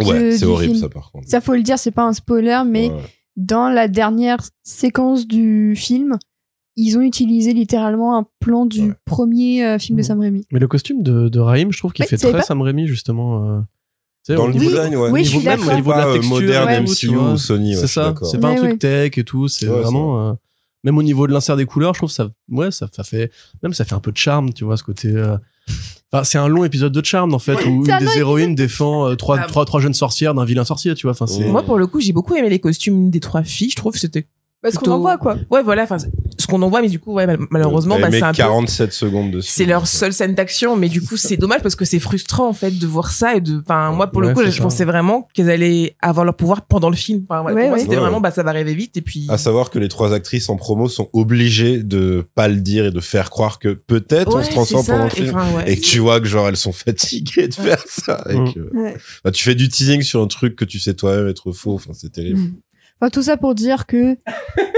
Ouais, 0.00 0.32
c'est 0.36 0.44
horrible, 0.44 0.72
film. 0.74 0.82
ça, 0.84 0.88
par 0.88 1.10
contre. 1.12 1.28
Ça, 1.28 1.40
faut 1.40 1.54
le 1.54 1.62
dire, 1.62 1.78
c'est 1.78 1.90
pas 1.92 2.04
un 2.04 2.12
spoiler, 2.12 2.62
mais 2.66 2.90
Ouais. 2.90 2.96
dans 3.36 3.68
la 3.68 3.86
dernière 3.88 4.38
séquence 4.64 5.26
du 5.26 5.74
film, 5.76 6.18
ils 6.76 6.96
ont 6.98 7.00
utilisé 7.02 7.52
littéralement 7.52 8.16
un 8.18 8.26
plan 8.40 8.66
du 8.66 8.88
Ouais. 8.90 8.94
premier 9.04 9.64
euh, 9.64 9.78
film 9.78 9.96
de 9.96 10.02
Mhm. 10.02 10.06
Sam 10.06 10.20
Raimi. 10.20 10.46
Mais 10.52 10.58
le 10.60 10.68
costume 10.68 11.02
de, 11.02 11.28
de 11.28 11.40
Raïm, 11.40 11.72
je 11.72 11.78
trouve 11.78 11.92
qu'il 11.92 12.04
Ouais, 12.04 12.08
fait 12.08 12.16
très 12.16 12.32
pas 12.32 12.42
Sam 12.42 12.60
Raimi, 12.62 12.86
justement. 12.86 13.44
euh, 13.56 13.60
Dans 14.34 14.46
le 14.46 14.52
niveau- 14.52 14.68
design, 14.68 14.94
ouais. 14.96 15.10
Oui, 15.10 15.24
je 15.24 15.28
niveau 15.30 15.40
suis 15.40 15.48
même 15.48 15.60
au 15.68 15.72
niveau 15.74 15.92
de 15.92 15.96
la 15.96 16.02
Pas, 16.04 16.08
euh, 16.10 16.12
texture, 16.14 16.34
moderne 16.36 16.66
ouais. 16.68 16.80
MCU 16.82 17.16
ou 17.16 17.36
Sony, 17.38 17.74
c'est 17.74 17.80
je 17.82 17.86
ça. 17.86 18.14
C'est 18.30 18.38
pas 18.38 18.48
un 18.48 18.52
Ouais, 18.52 18.68
truc 18.68 18.78
tech 18.78 19.16
et 19.16 19.24
tout. 19.24 19.48
C'est 19.48 19.68
Ouais, 19.68 19.80
vraiment. 19.80 20.28
euh, 20.28 20.32
même 20.84 20.98
au 20.98 21.02
niveau 21.02 21.26
de 21.26 21.32
l'insert 21.32 21.56
des 21.56 21.64
couleurs, 21.66 21.94
je 21.94 22.00
trouve 22.00 22.10
ça. 22.10 22.28
Ouais, 22.50 22.70
ça, 22.70 22.88
ça 22.92 23.04
fait. 23.04 23.32
Même 23.62 23.72
ça 23.72 23.84
fait 23.86 23.94
un 23.94 24.00
peu 24.00 24.12
de 24.12 24.16
charme, 24.18 24.52
tu 24.52 24.64
vois, 24.64 24.76
ce 24.76 24.82
côté. 24.82 25.12
Enfin, 26.12 26.24
c'est 26.24 26.38
un 26.38 26.48
long 26.48 26.64
épisode 26.64 26.92
de 26.92 27.04
charme 27.04 27.34
en 27.34 27.38
fait 27.38 27.66
où 27.66 27.84
une 27.84 27.98
des 27.98 28.18
héroïnes 28.18 28.54
défend 28.54 29.08
euh, 29.08 29.14
trois, 29.14 29.38
Ah. 29.40 29.46
trois, 29.46 29.66
trois 29.66 29.80
jeunes 29.80 29.92
sorcières 29.94 30.32
d'un 30.34 30.44
vilain 30.46 30.64
sorcier, 30.64 30.94
tu 30.94 31.06
vois. 31.06 31.14
Enfin. 31.20 31.26
Moi, 31.46 31.62
pour 31.62 31.76
le 31.78 31.86
coup, 31.86 32.00
j'ai 32.00 32.12
beaucoup 32.14 32.34
aimé 32.34 32.48
les 32.48 32.60
costumes 32.60 33.10
des 33.10 33.20
trois 33.20 33.42
filles. 33.42 33.70
Je 33.70 33.76
trouve 33.76 33.92
que 33.92 33.98
c'était. 33.98 34.26
Parce 34.60 34.74
qu'on 34.74 34.80
Plutôt- 34.80 34.94
en 34.94 34.98
voit, 34.98 35.18
quoi. 35.18 35.36
Ouais, 35.52 35.62
voilà. 35.62 35.84
Enfin, 35.84 35.98
c'est- 35.98 36.10
ce 36.36 36.46
qu'on 36.48 36.60
en 36.62 36.68
voit, 36.68 36.82
mais 36.82 36.88
du 36.88 36.98
coup, 36.98 37.12
ouais, 37.12 37.26
mal- 37.28 37.38
malheureusement, 37.50 37.96
bah, 38.00 38.08
c'est 38.10 38.22
un 38.22 38.32
peu. 38.32 38.38
47 38.38 38.92
secondes 38.92 39.30
dessus. 39.30 39.50
C'est 39.52 39.66
leur 39.66 39.86
seule 39.86 40.12
scène 40.12 40.34
d'action, 40.34 40.74
mais 40.74 40.88
du 40.88 41.00
coup, 41.00 41.16
c'est 41.16 41.36
dommage 41.36 41.62
parce 41.62 41.76
que 41.76 41.84
c'est 41.84 42.00
frustrant, 42.00 42.48
en 42.48 42.52
fait, 42.52 42.72
de 42.76 42.86
voir 42.86 43.12
ça 43.12 43.36
et 43.36 43.40
de, 43.40 43.60
enfin, 43.60 43.92
moi, 43.92 44.08
pour 44.08 44.20
Ouais, 44.22 44.28
le 44.28 44.34
coup, 44.34 44.42
je 44.44 44.50
ça. 44.50 44.62
pensais 44.62 44.84
vraiment 44.84 45.28
qu'elles 45.32 45.50
allaient 45.50 45.94
avoir 46.02 46.24
leur 46.24 46.34
pouvoir 46.34 46.62
pendant 46.66 46.90
le 46.90 46.96
film. 46.96 47.24
Enfin, 47.28 47.42
Ouais, 47.44 47.52
pour 47.52 47.60
moi, 47.62 47.72
ouais. 47.74 47.78
c'était 47.78 47.90
Ouais, 47.90 47.96
vraiment, 48.00 48.16
ouais. 48.16 48.22
bah, 48.22 48.30
ça 48.32 48.42
va 48.42 48.50
arriver 48.50 48.74
vite 48.74 48.96
et 48.96 49.00
puis. 49.02 49.26
À 49.28 49.38
savoir 49.38 49.70
que 49.70 49.78
les 49.78 49.88
trois 49.88 50.12
actrices 50.12 50.48
en 50.48 50.56
promo 50.56 50.88
sont 50.88 51.08
obligées 51.12 51.82
de 51.84 52.26
pas 52.34 52.48
le 52.48 52.56
dire 52.56 52.86
et 52.86 52.90
de 52.90 53.00
faire 53.00 53.30
croire 53.30 53.60
que 53.60 53.68
peut-être 53.74 54.34
on 54.36 54.42
se 54.42 54.50
transforme 54.50 54.84
pendant 54.86 55.04
le 55.04 55.10
Et 55.12 55.14
film. 55.14 55.38
Et 55.66 55.76
que 55.76 55.84
tu 55.84 56.00
vois 56.00 56.20
que 56.20 56.26
genre 56.26 56.48
elles 56.48 56.56
sont 56.56 56.72
fatiguées 56.72 57.46
de 57.46 57.54
faire 57.54 57.84
ça. 57.88 58.24
Et 58.28 58.34
Mm. 58.36 58.54
que, 58.54 58.76
Ouais. 58.76 58.96
bah, 59.24 59.30
tu 59.30 59.44
fais 59.44 59.54
du 59.54 59.68
teasing 59.68 60.02
sur 60.02 60.20
un 60.20 60.26
truc 60.26 60.56
que 60.56 60.64
tu 60.64 60.80
sais 60.80 60.94
toi-même 60.94 61.28
être 61.28 61.52
faux. 61.52 61.74
Enfin, 61.74 61.92
c'est 61.94 62.10
terrible. 62.10 62.40
Enfin, 63.00 63.10
tout 63.10 63.22
ça 63.22 63.36
pour 63.36 63.54
dire 63.54 63.86
que 63.86 64.16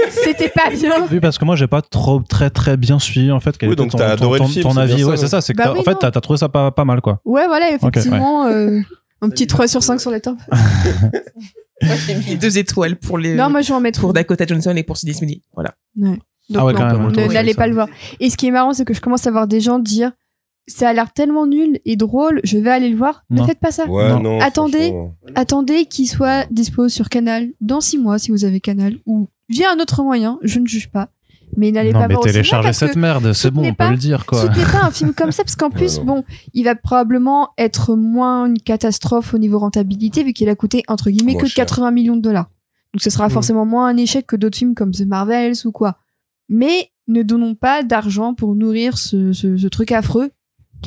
c'était 0.09 0.49
pas 0.49 0.69
bien. 0.73 1.07
Oui, 1.11 1.19
parce 1.19 1.37
que 1.39 1.45
moi, 1.45 1.55
j'ai 1.55 1.67
pas 1.67 1.81
trop, 1.81 2.19
très, 2.21 2.49
très 2.51 2.77
bien 2.77 2.99
suivi, 2.99 3.31
en 3.31 3.39
fait. 3.39 3.57
Quel 3.57 3.69
Oui, 3.69 3.73
était 3.73 3.81
donc 3.83 3.91
ton, 3.91 3.97
t'as 3.97 4.07
ton- 4.09 4.13
adoré 4.13 4.37
ton- 4.39 4.45
le 4.45 4.51
film, 4.51 4.63
ton 4.63 4.73
c'est 4.73 4.79
avis. 4.79 5.03
ouais, 5.03 5.17
c'est 5.17 5.23
ouais. 5.23 5.27
ça. 5.29 5.41
C'est 5.41 5.53
que 5.53 5.57
Bah 5.57 5.71
oui, 5.73 5.79
en 5.79 5.83
fait, 5.83 5.95
t'as 5.99 6.11
trouvé 6.11 6.37
ça 6.37 6.47
pas, 6.49 6.69
pas 6.71 6.85
mal, 6.85 7.01
quoi. 7.01 7.19
Ouais, 7.25 7.47
voilà, 7.47 7.71
effectivement, 7.71 8.45
euh, 8.45 8.79
un 9.21 9.29
petit 9.29 9.47
3 9.47 9.67
sur 9.67 9.81
5 9.81 9.99
sur 9.99 10.11
les 10.11 10.21
temps. 10.21 10.37
Moi, 11.83 11.95
j'ai 12.05 12.15
mis 12.15 12.35
deux 12.37 12.57
étoiles 12.59 12.95
pour 12.95 13.17
les. 13.17 13.33
Non, 13.33 13.49
moi, 13.49 13.61
je 13.61 13.69
vais 13.69 13.73
en 13.73 13.79
mettre 13.81 13.99
pour 13.99 14.13
Dakota 14.13 14.45
Johnson 14.45 14.73
et 14.75 14.83
pour 14.83 14.97
Sidney 14.97 15.15
Smith. 15.15 15.43
Voilà. 15.55 15.71
Donc, 15.95 16.19
Ah 16.55 16.63
ouais, 16.65 16.73
non, 16.73 16.79
quand 16.79 16.85
même, 16.85 17.07
ne- 17.11 17.15
ouais, 17.27 17.27
n'allez 17.33 17.53
ça. 17.53 17.57
pas 17.57 17.67
le 17.67 17.73
voir. 17.73 17.87
Et 18.19 18.29
ce 18.29 18.37
qui 18.37 18.45
est 18.47 18.51
marrant, 18.51 18.73
c'est 18.73 18.85
que 18.85 18.93
je 18.93 19.01
commence 19.01 19.25
à 19.25 19.31
voir 19.31 19.47
des 19.47 19.61
gens 19.61 19.79
dire 19.79 20.11
ça 20.67 20.89
a 20.89 20.93
l'air 20.93 21.11
tellement 21.13 21.47
nul 21.47 21.79
et 21.85 21.95
drôle, 21.95 22.39
je 22.43 22.57
vais 22.57 22.69
aller 22.69 22.89
le 22.89 22.95
voir. 22.97 23.23
Non. 23.29 23.41
Ne 23.43 23.47
faites 23.47 23.59
pas 23.59 23.71
ça. 23.71 23.87
Ouais, 23.87 24.09
Non. 24.09 24.19
non. 24.21 24.39
Attendez. 24.39 24.89
franchement. 24.89 25.15
Attendez 25.35 25.85
qu'il 25.85 26.07
soit 26.07 26.45
dispo 26.51 26.87
sur 26.89 27.09
Canal 27.09 27.49
dans 27.61 27.81
6 27.81 27.97
mois 27.97 28.19
si 28.19 28.31
vous 28.31 28.45
avez 28.45 28.59
Canal 28.61 28.95
ou 29.05 29.27
via 29.49 29.71
un 29.75 29.79
autre 29.79 30.03
moyen, 30.03 30.39
je 30.43 30.59
ne 30.59 30.67
juge 30.67 30.89
pas. 30.91 31.09
Mais 31.57 31.71
n'allez 31.71 31.91
pas 31.91 32.07
mais 32.07 32.13
voir 32.13 32.23
téléchargez 32.23 32.71
cette 32.71 32.95
merde, 32.95 33.33
c'est 33.33 33.51
bon, 33.51 33.63
on 33.65 33.69
peut 33.71 33.75
pas- 33.75 33.91
le 33.91 33.97
dire, 33.97 34.25
quoi. 34.25 34.41
Soutenez 34.43 34.63
pas 34.63 34.85
un 34.85 34.91
film 34.91 35.13
comme 35.17 35.33
ça 35.33 35.43
parce 35.43 35.57
qu'en 35.57 35.69
plus, 35.69 35.99
bon, 35.99 36.23
il 36.53 36.63
va 36.63 36.75
probablement 36.75 37.49
être 37.57 37.95
moins 37.97 38.45
une 38.45 38.57
catastrophe 38.59 39.33
au 39.33 39.37
niveau 39.37 39.59
rentabilité 39.59 40.23
vu 40.23 40.31
qu'il 40.31 40.47
a 40.47 40.55
coûté 40.55 40.83
entre 40.87 41.09
guillemets 41.09 41.35
que 41.35 41.47
cher. 41.47 41.65
80 41.65 41.91
millions 41.91 42.15
de 42.15 42.21
dollars. 42.21 42.49
Donc 42.93 43.01
ce 43.01 43.09
sera 43.09 43.25
Mhm. 43.25 43.31
forcément 43.31 43.65
moins 43.65 43.87
un 43.87 43.97
échec 43.97 44.25
que 44.25 44.37
d'autres 44.37 44.57
films 44.57 44.75
comme 44.75 44.91
The 44.91 45.05
Marvels 45.05 45.55
ou 45.65 45.73
quoi. 45.73 45.97
Mais 46.47 46.91
ne 47.09 47.21
donnons 47.23 47.55
pas 47.55 47.83
d'argent 47.83 48.33
pour 48.33 48.55
nourrir 48.55 48.97
ce, 48.97 49.33
ce, 49.33 49.57
ce 49.57 49.67
truc 49.67 49.91
affreux. 49.91 50.29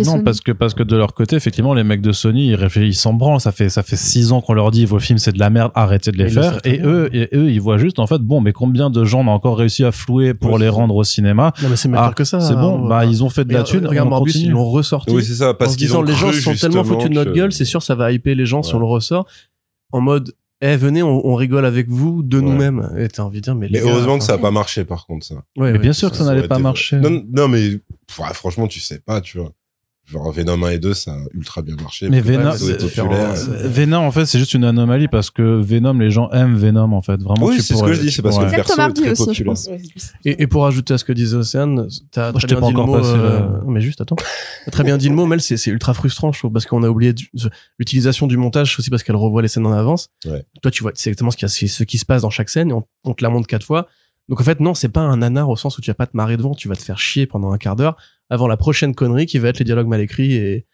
Non, 0.03 0.13
Sony. 0.13 0.25
parce 0.25 0.41
que, 0.41 0.51
parce 0.51 0.75
que 0.75 0.83
de 0.83 0.97
leur 0.97 1.15
côté, 1.15 1.37
effectivement, 1.37 1.73
les 1.75 1.85
mecs 1.85 2.01
de 2.01 2.11
Sony, 2.11 2.49
ils 2.49 2.55
réfléchissent, 2.57 2.97
ils 2.97 3.01
s'en 3.01 3.13
branlent. 3.13 3.41
Ça 3.41 3.53
fait, 3.53 3.69
ça 3.69 3.83
fait 3.85 3.95
six 3.97 4.33
ans 4.33 4.41
qu'on 4.41 4.55
leur 4.55 4.71
dit, 4.73 4.85
vos 4.87 4.99
films, 4.99 5.19
c'est 5.19 5.33
de 5.33 5.39
la 5.39 5.51
merde, 5.51 5.71
arrêtez 5.75 6.11
de 6.11 6.17
les 6.17 6.29
faire. 6.29 6.59
Et 6.65 6.81
eux, 6.83 7.09
et 7.13 7.29
eux, 7.35 7.51
ils 7.51 7.61
voient 7.61 7.79
juste, 7.79 7.99
en 8.01 8.07
fait, 8.07 8.19
bon, 8.19 8.41
mais 8.41 8.53
combien 8.53 8.91
de 8.91 9.05
gens 9.05 9.21
on 9.21 9.29
a 9.29 9.31
encore 9.31 9.57
réussi 9.59 9.85
à 9.85 9.93
flouer 9.93 10.35
pour 10.35 10.59
les 10.59 10.69
rendre 10.69 10.97
au 10.97 11.05
cinéma? 11.05 11.53
Non, 11.63 11.69
mais 11.69 11.77
c'est 11.77 11.89
Ah, 11.95 12.13
que 12.17 12.25
ça. 12.25 12.41
C'est 12.41 12.55
bon, 12.55 12.85
hein. 12.85 12.89
bah, 12.89 13.05
ils 13.05 13.23
ont 13.23 13.31
fait 13.31 13.45
de 13.45 13.53
la 13.53 13.63
thune. 13.63 13.87
Regarde 13.87 14.09
continue. 14.11 14.45
ils 14.47 14.51
l'ont 14.51 14.69
ressorti. 14.71 15.15
Oui, 15.15 15.23
c'est 15.25 15.35
ça. 15.35 15.55
Parce 15.55 15.77
qu'ils 15.77 15.87
disant 15.87 16.01
ont 16.01 16.03
les 16.03 16.15
gens 16.15 16.33
sont 16.33 16.55
tellement 16.55 16.83
foutus 16.85 17.11
de 17.11 17.15
notre 17.15 17.31
que- 17.31 17.37
gueule, 17.37 17.53
c'est 17.53 17.65
sûr 17.65 17.83
ça 17.83 17.95
va 17.95 18.11
hyper 18.11 18.35
les 18.35 18.47
gens 18.47 18.63
si 18.63 18.75
on 18.75 18.79
le 18.79 18.87
ressort 18.87 19.27
en 19.93 20.01
mode 20.01 20.33
eh 20.61 20.77
venez 20.77 21.03
on, 21.03 21.27
on 21.27 21.35
rigole 21.35 21.67
avec 21.67 21.89
vous 21.91 22.23
de 22.23 22.39
Ouais. 22.39 22.43
nous-mêmes 22.45 22.91
et 22.97 23.09
t'as 23.09 23.23
envie 23.23 23.39
de 23.39 23.43
dire 23.43 23.55
mais, 23.55 23.69
Mais 23.71 23.79
les 23.79 23.85
gars, 23.85 23.91
heureusement 23.93 24.19
que 24.19 24.25
ça 24.25 24.35
a 24.35 24.39
pas 24.39 24.51
marché, 24.51 24.85
par 24.85 25.05
contre, 25.07 25.27
ça. 25.27 25.35
ouais, 25.35 25.43
Mais 25.57 25.73
ouais. 25.73 25.79
bien 25.79 25.93
sûr 25.93 26.11
que 26.11 26.17
ça 26.17 26.25
aurait 26.25 26.37
n'allait 26.37 26.49
pas 26.49 26.59
marcher. 26.59 26.97
Non, 26.97 27.23
non, 27.31 27.49
mais, 27.49 27.81
franchement, 28.09 28.67
tu 28.67 28.81
sais 28.81 28.99
pas, 29.01 29.21
tu 29.21 29.39
vois. 29.39 29.51
Genre 30.07 30.31
Venom 30.33 30.63
1 30.65 30.71
et 30.73 30.79
2, 30.79 30.93
ça 30.93 31.13
a 31.13 31.19
ultra 31.33 31.63
bien 31.63 31.77
marché. 31.77 32.09
Mais 32.11 32.21
Venom, 32.21 32.53
Venom, 33.65 33.99
en 34.07 34.11
fait, 34.11 34.27
c'est 34.27 34.39
juste 34.39 34.53
une 34.55 34.65
anomalie 34.65 35.09
parce 35.09 35.31
que 35.31 35.43
Venom, 35.61 35.95
les 35.99 36.11
gens 36.11 36.29
aiment 36.31 36.57
Venom, 36.57 36.93
en 36.93 37.01
fait. 37.01 37.23
Vraiment, 37.23 37.47
Oui, 37.47 37.61
c'est 37.63 37.75
ce 37.75 37.83
que 37.83 37.93
je 37.95 38.01
dis, 38.03 38.11
c'est 38.11 38.21
parce 38.23 38.37
que 38.39 38.45
le 38.45 38.51
C'est 38.51 38.57
perso 38.57 38.81
est 38.81 38.93
très 38.93 39.11
aussi, 39.11 39.23
je 39.35 39.45
populaire. 39.45 39.55
pense. 39.55 39.69
Et, 40.27 40.43
et 40.43 40.47
pour 40.47 40.67
ajouter 40.67 40.93
à 40.95 40.99
ce 40.99 41.05
que 41.05 41.13
disait 41.15 41.37
Océane, 41.37 41.89
t'as 42.11 42.33
Moi, 42.33 42.41
je 42.41 42.47
très 42.47 42.55
t'ai 42.55 42.61
bien 42.61 42.61
pas 42.61 42.67
dit 42.69 42.73
le 42.75 42.83
mot. 42.85 42.97
euh, 42.97 43.61
le- 43.65 43.71
Mais 43.73 43.81
juste, 43.81 44.01
attends. 44.03 44.17
T'as 44.67 44.71
très 44.71 44.85
bien 44.85 44.99
dit 44.99 45.09
le 45.09 45.15
mot, 45.15 45.25
Mel, 45.27 45.41
c'est 45.41 45.57
c'est 45.57 45.71
ultra 45.71 45.95
frustrant, 45.95 46.33
je 46.33 46.39
trouve, 46.39 46.53
parce 46.53 46.67
qu'on 46.67 46.83
a 46.83 46.89
oublié 46.89 47.15
l'utilisation 47.79 48.27
du 48.27 48.37
montage 48.37 48.77
aussi 48.79 48.91
parce 48.91 49.03
qu'elle 49.03 49.17
revoit 49.17 49.43
les 49.43 49.49
scènes 49.49 49.67
en 49.67 49.73
avance. 49.73 50.09
Ouais. 50.27 50.45
Toi, 50.63 50.71
tu 50.71 50.83
vois, 50.83 50.93
c'est 50.95 51.11
exactement 51.11 51.31
ce 51.31 51.37
qui, 51.37 51.45
a- 51.45 51.49
c'est 51.49 51.67
ce 51.67 51.83
qui 51.85 51.99
se 51.99 52.05
passe 52.05 52.23
dans 52.23 52.31
chaque 52.31 52.51
scène 52.51 52.71
et 52.71 52.73
on, 52.75 52.85
on 53.05 53.15
te 53.15 53.23
la 53.25 53.31
montre 53.31 53.47
quatre 53.47 53.65
fois. 53.65 53.87
Donc 54.29 54.41
en 54.41 54.45
fait, 54.45 54.59
non, 54.61 54.73
c'est 54.75 54.89
pas 54.89 55.03
un 55.03 55.19
nanar 55.19 55.51
au 55.51 55.57
sens 55.57 55.77
où 55.77 55.83
tu 55.83 55.91
vas 55.91 55.95
pas 55.95 56.07
te 56.07 56.17
marrer 56.17 56.37
devant, 56.39 56.55
tu 56.55 56.67
vas 56.69 56.77
te 56.77 56.83
faire 56.83 56.99
chier 56.99 57.27
pendant 57.27 57.53
un 57.53 57.59
quart 57.59 57.77
d'heure 57.77 57.97
avant 58.31 58.47
la 58.47 58.57
prochaine 58.57 58.95
connerie 58.95 59.27
qui 59.27 59.39
va 59.39 59.49
être 59.49 59.59
les 59.59 59.65
dialogues 59.65 59.87
mal 59.87 60.01
écrits 60.01 60.35
et, 60.35 60.67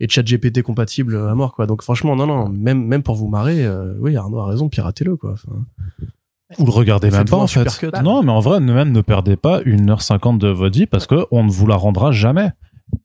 et 0.00 0.08
chat 0.08 0.22
GPT 0.22 0.62
compatible 0.62 1.16
à 1.16 1.34
mort, 1.34 1.54
quoi. 1.54 1.66
Donc 1.66 1.82
franchement, 1.82 2.16
non, 2.16 2.26
non, 2.26 2.48
même, 2.48 2.84
même 2.84 3.02
pour 3.02 3.14
vous 3.14 3.28
marrer, 3.28 3.64
euh, 3.64 3.94
oui, 4.00 4.16
Arnaud 4.16 4.40
a 4.40 4.46
raison, 4.46 4.68
piratez-le, 4.68 5.16
quoi. 5.16 5.32
Enfin, 5.32 5.64
Ou 6.58 6.66
le 6.66 6.70
regardez 6.70 7.10
même 7.10 7.28
pas, 7.28 7.36
en 7.36 7.46
fait. 7.46 7.84
Non, 8.02 8.22
mais 8.22 8.32
en 8.32 8.40
vrai, 8.40 8.60
même 8.60 8.92
ne 8.92 9.00
perdez 9.00 9.36
pas 9.36 9.60
1h50 9.62 10.38
de 10.38 10.48
votre 10.48 10.76
vie 10.76 10.86
parce 10.86 11.06
que 11.06 11.26
on 11.30 11.44
ne 11.44 11.50
vous 11.50 11.66
la 11.66 11.76
rendra 11.76 12.12
jamais. 12.12 12.50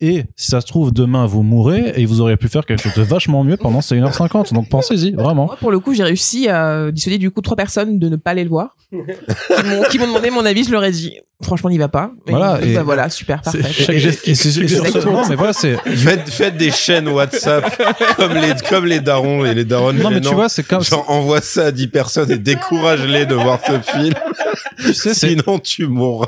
Et 0.02 0.26
si 0.36 0.52
ça 0.52 0.62
se 0.62 0.68
trouve, 0.68 0.94
demain, 0.94 1.26
vous 1.26 1.42
mourrez 1.44 1.94
et 1.96 2.06
vous 2.06 2.22
auriez 2.22 2.38
pu 2.38 2.48
faire 2.50 2.66
quelque 2.66 2.84
chose 2.84 2.94
de 2.94 3.02
vachement 3.02 3.44
mieux 3.44 3.58
pendant 3.58 3.82
ces 3.82 3.96
1h50. 3.96 4.54
Donc 4.54 4.70
pensez-y, 4.70 5.12
vraiment. 5.14 5.46
Moi, 5.46 5.58
pour 5.60 5.72
le 5.72 5.80
coup, 5.80 5.94
j'ai 5.94 6.04
réussi 6.04 6.48
à 6.50 6.92
dissuader 6.92 7.18
du 7.18 7.32
coup 7.32 7.42
trois 7.42 7.56
personnes 7.58 7.98
de 8.00 8.10
ne 8.10 8.16
pas 8.16 8.32
aller 8.32 8.44
le 8.44 8.50
voir. 8.50 8.76
qui 9.92 9.98
m'ont- 10.00 10.08
demandé 10.08 10.30
mon 10.30 10.46
avis, 10.46 10.64
je 10.64 10.72
leur 10.72 10.84
ai 10.84 10.92
dit, 10.92 11.18
franchement, 11.42 11.70
n'y 11.70 11.78
va 11.78 11.88
pas. 11.90 12.12
Et 12.28 12.32
Voilà, 12.32 12.60
bah 12.76 12.84
voilà, 12.84 13.10
super, 13.10 13.42
parfait. 13.42 13.62
Chaque 13.70 13.96
Et- 13.96 14.00
geste- 14.00 14.28
et 14.28 14.36
c'est- 14.36 15.06
non, 15.06 15.24
mais 15.28 15.36
voilà, 15.36 15.52
c'est. 15.54 15.76
Faites, 15.78 16.30
faites 16.30 16.58
des 16.58 16.72
chaînes 16.72 17.08
WhatsApp 17.10 17.66
comme 18.18 18.34
les, 18.34 18.54
comme 18.70 18.86
les 18.86 19.00
darons 19.02 19.46
et 19.46 19.54
les 19.54 19.66
darons 19.66 19.94
Non, 19.94 20.10
mais 20.10 20.22
tu 20.22 20.34
vois, 20.34 20.48
c'est 20.50 20.64
comme. 20.66 20.84
Genre, 20.84 21.10
envoie 21.10 21.42
ça 21.42 21.66
à 21.66 21.72
10 21.72 21.88
personnes 21.88 22.32
et 22.32 22.38
décourage-les 22.38 23.26
de 23.26 23.36
voir 23.36 23.60
ce 23.66 23.80
film. 23.92 24.14
Tu 24.80 24.94
sais, 24.94 25.14
Sinon, 25.14 25.60
tu 25.60 25.88
mourras. 25.88 26.28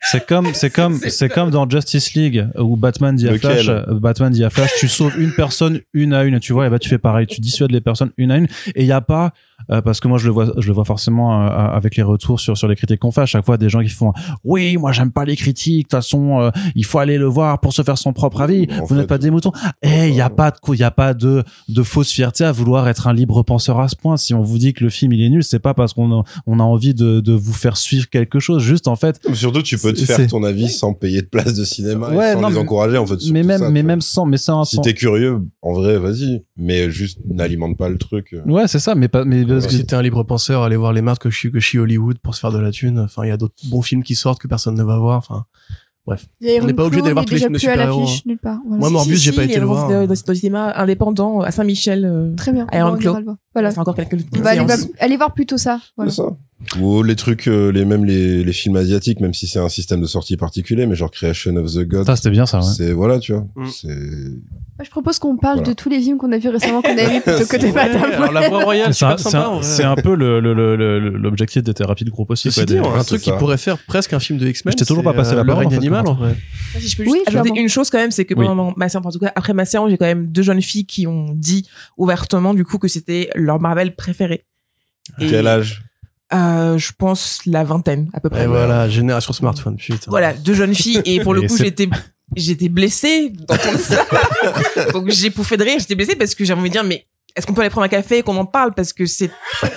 C'est 0.10 0.26
comme, 0.26 0.54
c'est 0.54 0.70
comme, 0.70 0.96
c'est 0.96 1.28
comme 1.28 1.50
dans 1.50 1.68
Justice 1.68 2.14
League 2.14 2.46
où 2.58 2.76
Batman 2.76 3.14
dit 3.14 3.28
à 3.28 3.32
Lequel 3.32 3.62
Flash, 3.62 3.68
euh, 3.68 3.84
Batman 4.00 4.32
dit 4.32 4.42
à 4.42 4.48
Flash, 4.48 4.70
tu 4.78 4.88
sauves 4.88 5.20
une 5.20 5.32
personne 5.32 5.80
une 5.92 6.14
à 6.14 6.24
une, 6.24 6.40
tu 6.40 6.54
vois, 6.54 6.66
et 6.66 6.70
bah 6.70 6.78
tu 6.78 6.88
fais 6.88 6.96
pareil, 6.96 7.26
tu 7.26 7.40
dissuades 7.42 7.70
les 7.70 7.82
personnes 7.82 8.10
une 8.16 8.30
à 8.30 8.38
une, 8.38 8.48
et 8.74 8.80
il 8.80 8.86
y 8.86 8.92
a 8.92 9.02
pas, 9.02 9.34
euh, 9.70 9.80
parce 9.82 10.00
que 10.00 10.08
moi 10.08 10.18
je 10.18 10.26
le 10.26 10.32
vois, 10.32 10.52
je 10.58 10.66
le 10.66 10.72
vois 10.72 10.84
forcément 10.84 11.42
euh, 11.42 11.48
avec 11.48 11.96
les 11.96 12.02
retours 12.02 12.40
sur 12.40 12.56
sur 12.56 12.68
les 12.68 12.76
critiques 12.76 13.00
qu'on 13.00 13.10
fait 13.10 13.20
à 13.22 13.26
chaque 13.26 13.44
fois, 13.44 13.56
des 13.56 13.68
gens 13.68 13.82
qui 13.82 13.88
font, 13.88 14.12
oui, 14.44 14.76
moi 14.76 14.92
j'aime 14.92 15.10
pas 15.12 15.24
les 15.24 15.36
critiques, 15.36 15.78
de 15.78 15.82
toute 15.82 15.90
façon, 15.92 16.40
euh, 16.40 16.50
il 16.74 16.84
faut 16.84 16.98
aller 16.98 17.18
le 17.18 17.26
voir 17.26 17.60
pour 17.60 17.72
se 17.72 17.82
faire 17.82 17.98
son 17.98 18.12
propre 18.12 18.40
avis. 18.40 18.66
En 18.80 18.84
Vous 18.84 18.94
n'êtes 18.94 19.06
pas 19.06 19.18
des 19.18 19.30
moutons. 19.30 19.52
Eh, 19.82 20.08
il 20.08 20.14
y 20.14 20.20
a 20.20 20.30
pas 20.30 20.50
de, 20.50 20.56
il 20.72 20.78
y 20.78 20.84
a 20.84 20.90
pas 20.90 21.14
de 21.14 21.42
de 21.68 21.82
fausse 21.82 22.10
fierté 22.12 22.44
à 22.44 22.52
vouloir 22.52 22.88
être 22.88 23.06
un 23.06 23.12
libre 23.12 23.42
penseur 23.42 23.80
à 23.80 23.88
ce 23.88 23.96
point. 23.96 24.16
Si 24.16 24.34
on 24.34 24.42
vous 24.42 24.58
dit 24.58 24.72
que 24.72 24.84
le 24.84 24.90
film 24.90 25.12
il 25.12 25.22
est 25.22 25.30
nul, 25.30 25.44
c'est 25.44 25.58
pas 25.58 25.74
parce 25.74 25.92
qu'on 25.94 26.20
a, 26.20 26.24
on 26.46 26.58
a 26.60 26.62
envie 26.62 26.94
de 26.94 27.20
de 27.20 27.32
vous 27.32 27.52
faire 27.52 27.76
suivre 27.76 28.08
quelque 28.08 28.38
chose, 28.40 28.62
juste 28.62 28.88
en 28.88 28.96
fait 28.96 29.20
Surtout, 29.34 29.62
tu 29.62 29.78
peux 29.78 29.92
te 29.92 30.00
faire 30.04 30.26
ton 30.26 30.42
avis 30.44 30.68
sans 30.68 30.92
payer 30.94 31.22
de 31.22 31.26
place 31.26 31.54
de 31.54 31.64
cinéma 31.64 32.10
Ouais, 32.10 32.30
et 32.30 32.34
sans 32.34 32.40
non, 32.40 32.48
les 32.48 32.54
mais- 32.54 32.60
encourager, 32.60 32.96
en 32.98 33.06
fait. 33.06 33.16
mais 33.30 33.42
même 33.42 33.58
ça, 33.58 33.70
mais 33.70 33.82
même 33.82 34.00
sans 34.00 34.26
mais 34.26 34.36
sans, 34.36 34.64
Si 34.64 34.80
t'es 34.80 34.94
curieux, 34.94 35.40
en 35.62 35.72
vrai, 35.72 35.98
vas-y. 35.98 36.42
Mais 36.56 36.90
juste, 36.90 37.18
n'alimente 37.28 37.76
pas 37.76 37.88
le 37.88 37.98
truc. 37.98 38.34
ouais 38.46 38.66
c'est 38.68 38.78
ça 38.78 38.94
mais 38.94 39.08
pas 39.08 39.24
mais 39.24 39.44
parce 39.54 39.66
que- 39.66 39.72
Si 39.72 39.86
t'es 39.86 39.94
un 39.94 40.02
libre 40.02 40.22
penseur, 40.24 40.62
allez 40.62 40.76
voir 40.76 40.92
les 40.92 41.02
merdes 41.02 41.18
que 41.18 41.30
chie, 41.30 41.50
que 41.50 41.60
chie 41.60 41.78
Hollywood 41.78 42.18
pour 42.18 42.34
se 42.34 42.40
faire 42.40 42.52
de 42.52 42.58
la 42.58 42.70
thune. 42.70 42.98
Enfin, 43.00 43.24
il 43.24 43.28
y 43.28 43.32
a 43.32 43.36
d'autres 43.36 43.54
bons 43.70 43.82
films 43.82 44.02
qui 44.02 44.14
sortent 44.14 44.40
que 44.40 44.48
personne 44.48 44.74
ne 44.74 44.82
va 44.82 44.98
voir. 44.98 45.18
Enfin, 45.18 45.44
D'ailleurs, 46.40 46.64
On 46.64 46.66
n'est 46.66 46.74
pas 46.74 46.84
obligé 46.86 47.02
d'aller 47.02 47.12
voir 47.12 47.24
tous 47.24 47.34
les 47.34 47.40
films 47.40 47.52
de 47.52 47.58
plus 47.58 47.68
à 47.68 47.72
super-héros, 47.72 48.00
l'affiche 48.00 48.26
nulle 48.26 48.38
part. 48.38 48.58
Voilà. 48.66 48.80
Moi, 48.80 48.90
Morbius, 48.90 49.18
si, 49.18 49.24
j'ai 49.24 49.32
pas 49.32 49.44
été 49.44 49.60
le 49.60 49.66
voir. 49.66 49.88
Dans, 49.88 50.06
dans, 50.06 50.14
le 50.28 50.34
cinéma 50.34 50.72
indépendant 50.76 51.40
à 51.40 51.50
Saint-Michel. 51.50 52.04
euh, 52.04 52.34
Très 52.36 52.52
bien. 52.52 52.66
Iron 52.72 52.90
Bon, 52.90 52.94
on 52.94 52.98
Claw. 52.98 53.36
Voilà. 53.54 53.70
C'est 53.70 53.78
encore 53.78 53.94
quelques 53.94 54.16
va- 54.66 54.74
allez 54.98 55.16
voir 55.16 55.34
plutôt 55.34 55.56
ça. 55.58 55.78
C'est 55.98 56.10
ça. 56.10 56.24
Ou 56.78 57.02
les 57.02 57.16
trucs, 57.16 57.48
euh, 57.48 57.72
les 57.72 57.86
même 57.86 58.04
les, 58.04 58.44
les 58.44 58.52
films 58.52 58.76
asiatiques, 58.76 59.20
même 59.20 59.32
si 59.32 59.46
c'est 59.46 59.58
un 59.58 59.70
système 59.70 60.00
de 60.02 60.06
sortie 60.06 60.36
particulier, 60.36 60.86
mais 60.86 60.94
genre 60.94 61.10
Creation 61.10 61.56
of 61.56 61.72
the 61.72 61.80
God. 61.88 62.04
ça 62.06 62.16
c'était 62.16 62.30
bien 62.30 62.44
ça 62.44 62.58
ouais. 62.58 62.64
C'est 62.76 62.92
voilà, 62.92 63.18
tu 63.18 63.32
vois. 63.32 63.46
Mm. 63.56 63.66
C'est 63.68 63.88
Moi, 63.88 64.84
je 64.84 64.90
propose 64.90 65.18
qu'on 65.18 65.38
parle 65.38 65.56
Voilà. 65.60 65.70
de 65.70 65.74
tous 65.74 65.88
les 65.88 66.00
films 66.00 66.18
qu'on 66.18 66.30
a 66.32 66.38
vus 66.38 66.50
récemment 66.50 66.82
qu'on 66.82 66.90
a 66.96 67.00
aimés 67.00 67.20
plutôt 67.24 67.46
que 67.46 67.56
des 67.56 67.72
la 67.72 68.48
royale, 68.62 68.92
c'est 68.94 69.04
un, 69.06 69.16
un- 69.16 69.90
un 69.90 69.96
peu 69.96 70.14
le 70.14 70.38
le- 70.40 70.52
le- 70.54 70.76
le- 70.76 71.16
l'objectif 71.16 71.62
des 71.62 71.72
thérapies 71.74 72.04
de 72.04 72.10
groupe 72.10 72.30
aussi 72.30 72.50
quoi, 72.52 72.64
dit, 72.66 72.74
des- 72.74 72.78
un 72.78 72.82
ouais, 72.98 73.04
truc 73.04 73.22
qui 73.22 73.32
pourrait 73.32 73.56
faire 73.58 73.78
presque 73.78 74.12
un 74.12 74.20
film 74.20 74.38
de 74.38 74.46
X-Men. 74.46 74.72
Je 74.72 74.76
t'ai 74.76 74.84
toujours 74.84 75.02
pas 75.02 75.14
passé 75.14 75.34
la 75.34 75.40
euh, 75.40 75.44
parole, 75.44 75.62
Le 75.64 75.66
en 75.66 75.70
règne 75.70 75.80
fait, 75.80 75.86
animal, 75.86 76.06
en 76.08 76.14
vrai. 76.14 76.36
Si 76.78 76.88
je 76.88 76.96
peux 76.98 77.04
juste 77.04 77.16
Oui, 77.16 77.22
ajouter 77.26 77.58
une 77.58 77.68
chose 77.68 77.88
quand 77.90 77.98
même, 77.98 78.10
c'est 78.10 78.26
que 78.26 78.34
Oui. 78.34 78.44
pendant 78.46 78.74
ma 78.76 78.88
séance, 78.90 79.06
en 79.06 79.10
tout 79.10 79.18
cas 79.18 79.32
après 79.34 79.54
ma 79.54 79.64
séance, 79.64 79.90
j'ai 79.90 79.96
quand 79.96 80.04
même 80.04 80.26
deux 80.26 80.42
jeunes 80.42 80.62
filles 80.62 80.84
qui 80.86 81.06
ont 81.06 81.32
dit 81.34 81.66
ouvertement 81.96 82.52
du 82.54 82.64
coup 82.66 82.76
que 82.78 82.86
c'était 82.88 83.30
leur 83.34 83.60
Marvel 83.60 83.96
préféré. 83.96 84.44
Et, 85.18 85.26
quel 85.26 85.46
âge? 85.46 85.82
Euh, 86.32 86.78
Je 86.78 86.92
pense 86.96 87.40
la 87.46 87.64
vingtaine 87.64 88.10
à 88.12 88.20
peu 88.20 88.30
près. 88.30 88.44
Et 88.44 88.46
voilà, 88.46 88.88
génération 88.88 89.32
smartphone, 89.32 89.76
putain. 89.76 89.96
Voilà, 90.08 90.32
deux 90.32 90.54
jeunes 90.54 90.74
filles 90.74 91.00
et 91.04 91.20
pour 91.20 91.34
le 91.34 91.44
Et 91.44 91.46
coup 91.46 91.56
j'étais 91.56 91.88
j'étais 92.36 92.68
blessée 92.68 93.30
d'entendre 93.30 93.78
ça. 93.78 94.06
Donc 94.92 95.08
j'ai 95.10 95.30
pouffé 95.30 95.56
de 95.56 95.64
rire, 95.64 95.76
j'étais 95.78 95.94
blessée 95.96 96.16
parce 96.16 96.34
que 96.34 96.44
j'avais 96.44 96.60
envie 96.60 96.70
de 96.70 96.74
dire 96.74 96.84
mais 96.84 97.06
est-ce 97.36 97.46
qu'on 97.46 97.54
peut 97.54 97.60
aller 97.62 97.70
prendre 97.70 97.84
un 97.86 97.88
café 97.88 98.18
et 98.18 98.22
qu'on 98.22 98.36
en 98.36 98.46
parle? 98.46 98.72
Parce 98.74 98.92
que 98.92 99.06
c'est 99.06 99.30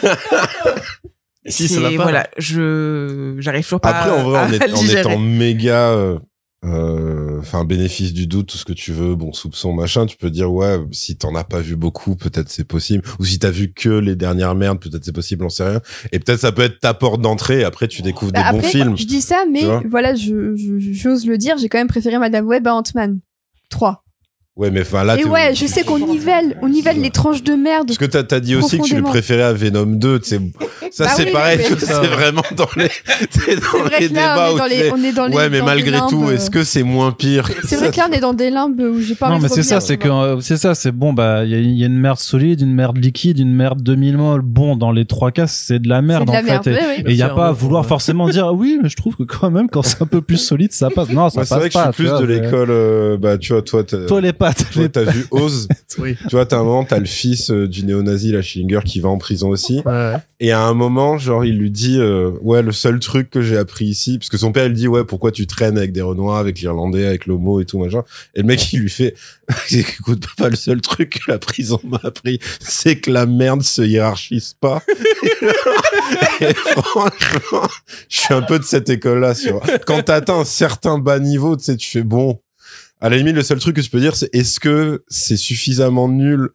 Si, 1.45 1.67
ça 1.67 1.75
c'est- 1.75 1.81
va 1.81 1.89
pas. 1.97 2.03
voilà, 2.03 2.27
je 2.37 3.35
j'arrive 3.39 3.63
toujours 3.65 3.81
pas 3.81 3.89
Après, 3.89 4.11
en 4.17 4.23
vrai, 4.23 4.39
à, 4.39 4.43
en, 4.45 4.51
est- 4.53 4.63
à 4.63 4.67
le 5.03 5.07
en 5.09 5.19
méga, 5.19 5.89
euh, 5.89 6.17
euh, 6.65 7.39
enfin, 7.39 7.65
bénéfice 7.65 8.13
du 8.13 8.27
doute, 8.27 8.47
tout 8.47 8.57
ce 8.57 8.65
que 8.65 8.73
tu 8.73 8.91
veux, 8.93 9.15
bon, 9.15 9.33
soupçon, 9.33 9.73
machin, 9.73 10.05
tu 10.05 10.15
peux 10.17 10.29
dire, 10.29 10.51
ouais, 10.51 10.77
si 10.91 11.15
t'en 11.17 11.35
as 11.35 11.43
pas 11.43 11.59
vu 11.59 11.75
beaucoup, 11.75 12.15
peut-être 12.15 12.49
c'est 12.49 12.63
possible. 12.63 13.03
Ou 13.19 13.25
si 13.25 13.39
t'as 13.39 13.51
vu 13.51 13.73
que 13.73 13.89
les 13.89 14.15
dernières 14.15 14.55
merdes, 14.55 14.79
peut-être 14.79 15.03
c'est 15.03 15.11
possible, 15.11 15.43
on 15.43 15.49
sait 15.49 15.67
rien. 15.69 15.81
Et 16.11 16.19
peut-être 16.19 16.39
ça 16.39 16.51
peut 16.51 16.61
être 16.61 16.79
ta 16.79 16.93
porte 16.93 17.21
d'entrée, 17.21 17.63
après 17.63 17.87
tu 17.87 18.01
découvres 18.01 18.31
Bah, 18.31 18.43
des 18.45 18.51
bons 18.51 18.57
après, 18.59 18.69
films. 18.71 18.97
Je 18.97 19.05
dis 19.05 19.21
ça, 19.21 19.43
mais 19.51 19.63
voilà, 19.89 20.15
je, 20.15 20.55
je- 20.55 20.77
j'ose 20.79 21.25
le 21.25 21.37
dire, 21.37 21.57
j'ai 21.57 21.69
quand 21.69 21.77
même 21.79 21.87
préféré 21.87 22.17
Madame 22.19 22.45
Web 22.47 22.65
à 22.67 22.73
Ant-Man 22.75 23.19
3. 23.69 24.02
Ouais, 24.55 24.69
mais 24.69 24.81
enfin 24.81 25.03
là, 25.03 25.17
Et 25.19 25.25
ouais, 25.25 25.55
je 25.55 25.65
sais 25.65 25.81
qu'on 25.83 25.97
nivelle, 25.97 26.55
on 26.61 26.69
nivelle 26.69 27.01
les 27.01 27.09
tranches 27.09 27.41
de 27.41 27.53
merde. 27.53 27.87
Parce 27.87 27.97
que 27.97 28.05
t'as 28.05 28.35
as 28.35 28.39
dit 28.39 28.55
aussi 28.55 28.77
que 28.77 28.83
tu 28.83 28.95
le 28.95 29.01
préférais 29.01 29.41
à 29.41 29.51
Venom 29.51 29.87
2, 29.87 30.19
tu 30.19 30.29
sais. 30.29 30.39
Ça, 30.91 31.05
Bah 31.05 31.11
c'est 31.15 31.25
oui, 31.25 31.31
pareil, 31.31 31.57
mais- 31.57 31.75
c'est 31.79 31.91
vraiment 32.07 32.43
dans 32.55 32.67
les, 32.77 32.87
c'est 33.31 33.55
dans 33.55 33.61
C'est 33.71 33.77
vrai 33.79 33.99
les 34.01 34.09
que 34.09 34.13
là, 34.13 34.19
débats 34.21 34.49
on 34.51 34.53
est 34.53 34.57
dans 34.59 34.65
où 34.65 34.69
les, 34.69 34.75
c'est- 34.75 34.91
on 34.91 35.03
est 35.03 35.11
dans 35.11 35.25
les. 35.25 35.35
Ouais, 35.35 35.49
mais 35.49 35.57
dans 35.57 35.65
malgré 35.65 35.97
tout, 36.07 36.29
est-ce 36.29 36.51
que 36.51 36.63
c'est 36.63 36.83
moins 36.83 37.11
pire 37.11 37.49
C'est 37.63 37.77
vrai 37.77 37.89
que 37.89 37.97
là, 37.97 38.05
on 38.07 38.13
est 38.13 38.19
dans 38.19 38.35
des 38.35 38.51
limbes 38.51 38.79
où 38.79 39.01
j'ai 39.01 39.15
pas 39.15 39.29
non 39.29 39.39
mais 39.39 39.47
de 39.49 39.53
c'est 39.55 39.63
ça 39.63 39.79
c'est 39.81 39.97
que 39.97 40.07
euh, 40.07 40.39
c'est 40.41 40.57
ça 40.57 40.75
c'est 40.75 40.91
bon 40.91 41.13
bah 41.13 41.45
il 41.45 41.49
y 41.51 41.55
a, 41.55 41.57
il 41.57 41.75
y 41.75 41.81
a 41.83 41.87
une 41.87 41.97
merde 41.97 42.19
solide 42.19 42.61
une 42.61 42.73
merde 42.75 42.97
liquide 42.97 43.39
une 43.39 43.53
merde 43.53 43.81
2000 43.81 44.17
molles 44.17 44.41
bon 44.41 44.75
dans 44.75 44.91
les 44.91 45.05
trois 45.05 45.31
cas 45.31 45.47
c'est 45.47 45.79
de 45.79 45.89
la 45.89 46.01
merde 46.03 46.29
C'est 46.29 46.43
de 46.43 46.57
en 46.59 46.61
fait. 46.61 46.69
et- 46.99 47.03
il 47.11 47.15
y 47.15 47.23
a 47.23 47.29
pas 47.29 47.47
à 47.47 47.51
vouloir 47.51 47.83
euh, 47.83 47.87
forcément 47.87 48.29
dire 48.29 48.45
ah 48.47 48.53
oui 48.53 48.77
mais 48.83 48.89
je 48.89 48.95
trouve 48.95 49.15
que 49.15 49.23
quand 49.23 49.49
même 49.49 49.67
quand 49.69 49.81
c'est 49.81 50.01
un 50.01 50.05
peu 50.05 50.21
plus 50.21 50.37
solide 50.37 50.71
ça 50.73 50.89
passe. 50.91 51.09
Non 51.09 51.29
ça 51.29 51.39
Moi, 51.39 51.45
c'est 51.45 51.49
passe 51.55 51.59
vrai 51.59 51.69
que 51.69 51.73
pas 51.73 51.91
je 51.91 51.95
suis 51.95 52.03
plus 52.03 52.11
de 52.11 52.17
c'est- 52.35 52.41
l'école, 52.45 52.69
euh, 52.69 53.17
bah, 53.17 53.37
tu 53.39 53.53
vois, 53.53 53.61
toi, 53.63 53.83
toi 53.83 54.21
toi, 54.51 54.65
les 54.75 54.89
t'as 54.89 55.03
vu 55.03 55.25
Oz. 55.31 55.67
Oui. 55.99 56.17
Tu 56.27 56.35
vois, 56.35 56.45
t'as 56.45 56.57
un 56.57 56.63
moment, 56.63 56.83
t'as 56.83 56.99
le 56.99 57.05
fils 57.05 57.51
euh, 57.51 57.67
du 57.67 57.85
néo-nazi, 57.85 58.31
la 58.31 58.41
Schillinger, 58.41 58.81
qui 58.83 58.99
va 58.99 59.09
en 59.09 59.17
prison 59.17 59.49
aussi. 59.49 59.81
Ouais. 59.85 60.15
Et 60.39 60.51
à 60.51 60.61
un 60.61 60.73
moment, 60.73 61.17
genre, 61.17 61.45
il 61.45 61.57
lui 61.57 61.71
dit, 61.71 61.99
euh, 61.99 62.31
ouais, 62.41 62.61
le 62.61 62.71
seul 62.71 62.99
truc 62.99 63.29
que 63.29 63.41
j'ai 63.41 63.57
appris 63.57 63.85
ici, 63.85 64.17
parce 64.17 64.29
que 64.29 64.37
son 64.37 64.51
père, 64.51 64.65
il 64.65 64.73
dit, 64.73 64.87
ouais, 64.87 65.05
pourquoi 65.05 65.31
tu 65.31 65.47
traînes 65.47 65.77
avec 65.77 65.93
des 65.93 66.01
Renois, 66.01 66.39
avec 66.39 66.59
l'Irlandais, 66.59 67.05
avec 67.05 67.27
l'homo 67.27 67.61
et 67.61 67.65
tout, 67.65 67.79
machin. 67.79 68.03
Et 68.35 68.41
le 68.41 68.47
mec, 68.47 68.73
il 68.73 68.81
lui 68.81 68.89
fait, 68.89 69.15
écoute, 69.71 70.25
papa, 70.35 70.49
le 70.49 70.55
seul 70.55 70.81
truc 70.81 71.21
que 71.25 71.31
la 71.31 71.37
prison 71.37 71.79
m'a 71.83 71.99
appris, 72.03 72.39
c'est 72.59 72.97
que 72.97 73.11
la 73.11 73.25
merde 73.25 73.61
se 73.61 73.81
hiérarchise 73.81 74.55
pas. 74.59 74.81
et 76.41 76.53
franchement, 76.53 77.67
je 78.09 78.17
suis 78.17 78.33
un 78.33 78.41
peu 78.41 78.59
de 78.59 78.63
cette 78.63 78.89
école-là, 78.89 79.35
tu 79.35 79.51
vois. 79.51 79.63
Quand 79.85 80.01
t'atteins 80.03 80.39
un 80.39 80.45
certain 80.45 80.97
bas 80.97 81.19
niveau, 81.19 81.55
tu 81.55 81.63
sais, 81.63 81.77
tu 81.77 81.89
fais, 81.89 82.03
bon, 82.03 82.39
à 83.03 83.09
la 83.09 83.17
limite, 83.17 83.35
le 83.35 83.43
seul 83.43 83.59
truc 83.59 83.75
que 83.75 83.81
tu 83.81 83.89
peux 83.89 83.99
dire, 83.99 84.15
c'est 84.15 84.33
est-ce 84.33 84.61
que 84.61 85.03
c'est 85.09 85.35
suffisamment 85.35 86.07
nul 86.07 86.51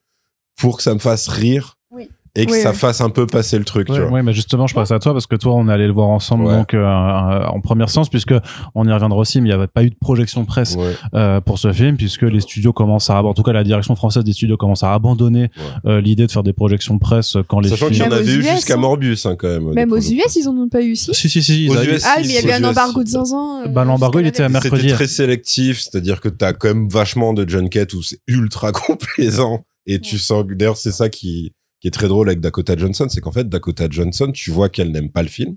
pour 0.57 0.79
que 0.79 0.83
ça 0.83 0.95
me 0.95 0.99
fasse 0.99 1.29
rire. 1.29 1.78
Et 2.41 2.47
que 2.47 2.53
Oui, 2.53 2.61
ça 2.61 2.71
oui. 2.71 2.77
fasse 2.77 3.01
un 3.01 3.11
peu 3.11 3.27
passer 3.27 3.59
le 3.59 3.65
truc, 3.65 3.89
tu 3.89 4.01
vois. 4.01 4.11
ouais, 4.11 4.23
mais 4.23 4.33
justement, 4.33 4.67
je 4.67 4.75
passe 4.75 4.91
à 4.91 4.99
toi 4.99 5.13
parce 5.13 5.27
que 5.27 5.37
toi, 5.37 5.55
on 5.55 5.69
est 5.69 5.73
allé 5.73 5.87
le 5.87 5.93
voir 5.93 6.09
ensemble 6.09 6.45
Ouais. 6.47 6.55
donc 6.57 6.73
euh, 6.75 6.79
euh, 6.79 7.47
en 7.47 7.61
première 7.61 7.91
séance 7.91 8.09
puisque 8.09 8.35
on 8.75 8.87
y 8.89 8.93
reviendra 8.93 9.19
aussi, 9.19 9.41
mais 9.41 9.49
il 9.49 9.53
n'y 9.53 9.57
avait 9.57 9.67
pas 9.67 9.83
eu 9.85 9.91
de 9.91 9.97
projection 10.01 10.45
presse 10.45 10.77
Ouais. 10.77 10.95
euh, 11.15 11.41
pour 11.41 11.59
ce 11.59 11.73
film 11.73 11.97
puisque 11.97 12.23
les 12.23 12.41
studios 12.41 12.73
commencent 12.73 13.11
à, 13.11 13.23
en 13.23 13.35
tout 13.35 13.43
cas, 13.43 13.53
la 13.53 13.65
direction 13.65 13.95
française 13.97 14.25
des 14.25 14.33
studios 14.33 14.57
commence 14.57 14.83
à 14.83 14.93
abandonner 14.95 15.51
euh, 15.87 16.01
l'idée 16.01 16.27
de 16.27 16.33
faire 16.33 16.43
des 16.43 16.53
projections 16.53 16.99
presse 16.99 17.37
quand 17.49 17.61
les 17.61 17.69
Sachant 17.71 17.87
qu'il 17.87 17.97
y 17.97 18.01
films. 18.01 18.13
en 18.13 18.17
avait 18.17 18.25
aux 18.25 18.35
eu 18.37 18.39
US, 18.41 18.51
jusqu'à 18.55 18.75
hein. 18.75 18.79
Morbius, 18.79 19.27
hein, 19.27 19.37
quand 19.39 19.49
même. 19.49 19.73
Même 19.75 19.93
aux. 19.93 19.99
US, 19.99 20.37
ils 20.37 20.49
en 20.49 20.57
ont 20.57 20.69
pas 20.69 20.81
eu 20.83 20.93
aussi. 20.93 21.13
Si 21.15 21.29
si 21.29 21.43
si, 21.43 21.65
ils 21.65 21.71
Aux 21.71 21.83
US, 21.83 22.05
Ah, 22.07 22.17
mais 22.21 22.25
il 22.29 22.33
y 22.33 22.39
avait 22.39 22.53
un 22.65 22.65
embargo 22.69 23.03
de 23.03 23.09
zinzin. 23.09 23.63
euh, 23.65 23.69
Bah, 23.69 23.85
l'embargo, 23.85 24.21
il 24.21 24.27
était 24.27 24.43
à 24.45 24.49
mercredi. 24.49 24.83
C'était 24.83 24.95
très 24.95 25.07
sélectif, 25.09 25.81
c'est-à-dire 25.81 26.21
que 26.21 26.29
t'as 26.29 26.53
quand 26.53 26.69
même 26.69 26.89
vachement 26.89 27.33
de 27.35 27.49
junket 27.49 27.93
où 27.95 28.03
c'est 28.03 28.21
ultra 28.29 28.71
complaisant 29.19 29.65
et 29.87 30.01
tu 30.01 30.19
sens 30.19 30.45
que 30.47 30.55
d'ailleurs 30.55 30.77
c'est 30.77 30.93
ça 30.93 31.09
qui 31.09 31.53
qui 31.81 31.89
est 31.89 31.93
très 31.93 32.09
drôle 32.09 32.29
avec 32.29 32.41
Dakota 32.41 32.77
Johnson, 32.77 33.07
c'est 33.09 33.21
qu'en 33.21 33.33
fait 33.33 33.49
Dakota 33.49 33.87
Johnson, 33.91 34.31
tu 34.33 34.51
vois 34.51 34.69
qu'elle 34.69 34.91
n'aime 34.93 35.11
pas 35.11 35.23
le 35.23 35.29
film, 35.29 35.57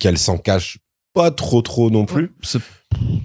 qu'elle 0.00 0.18
s'en 0.18 0.38
cache 0.38 0.78
pas 1.14 1.30
trop 1.30 1.60
trop 1.62 1.90
non 1.90 2.06
plus. 2.06 2.32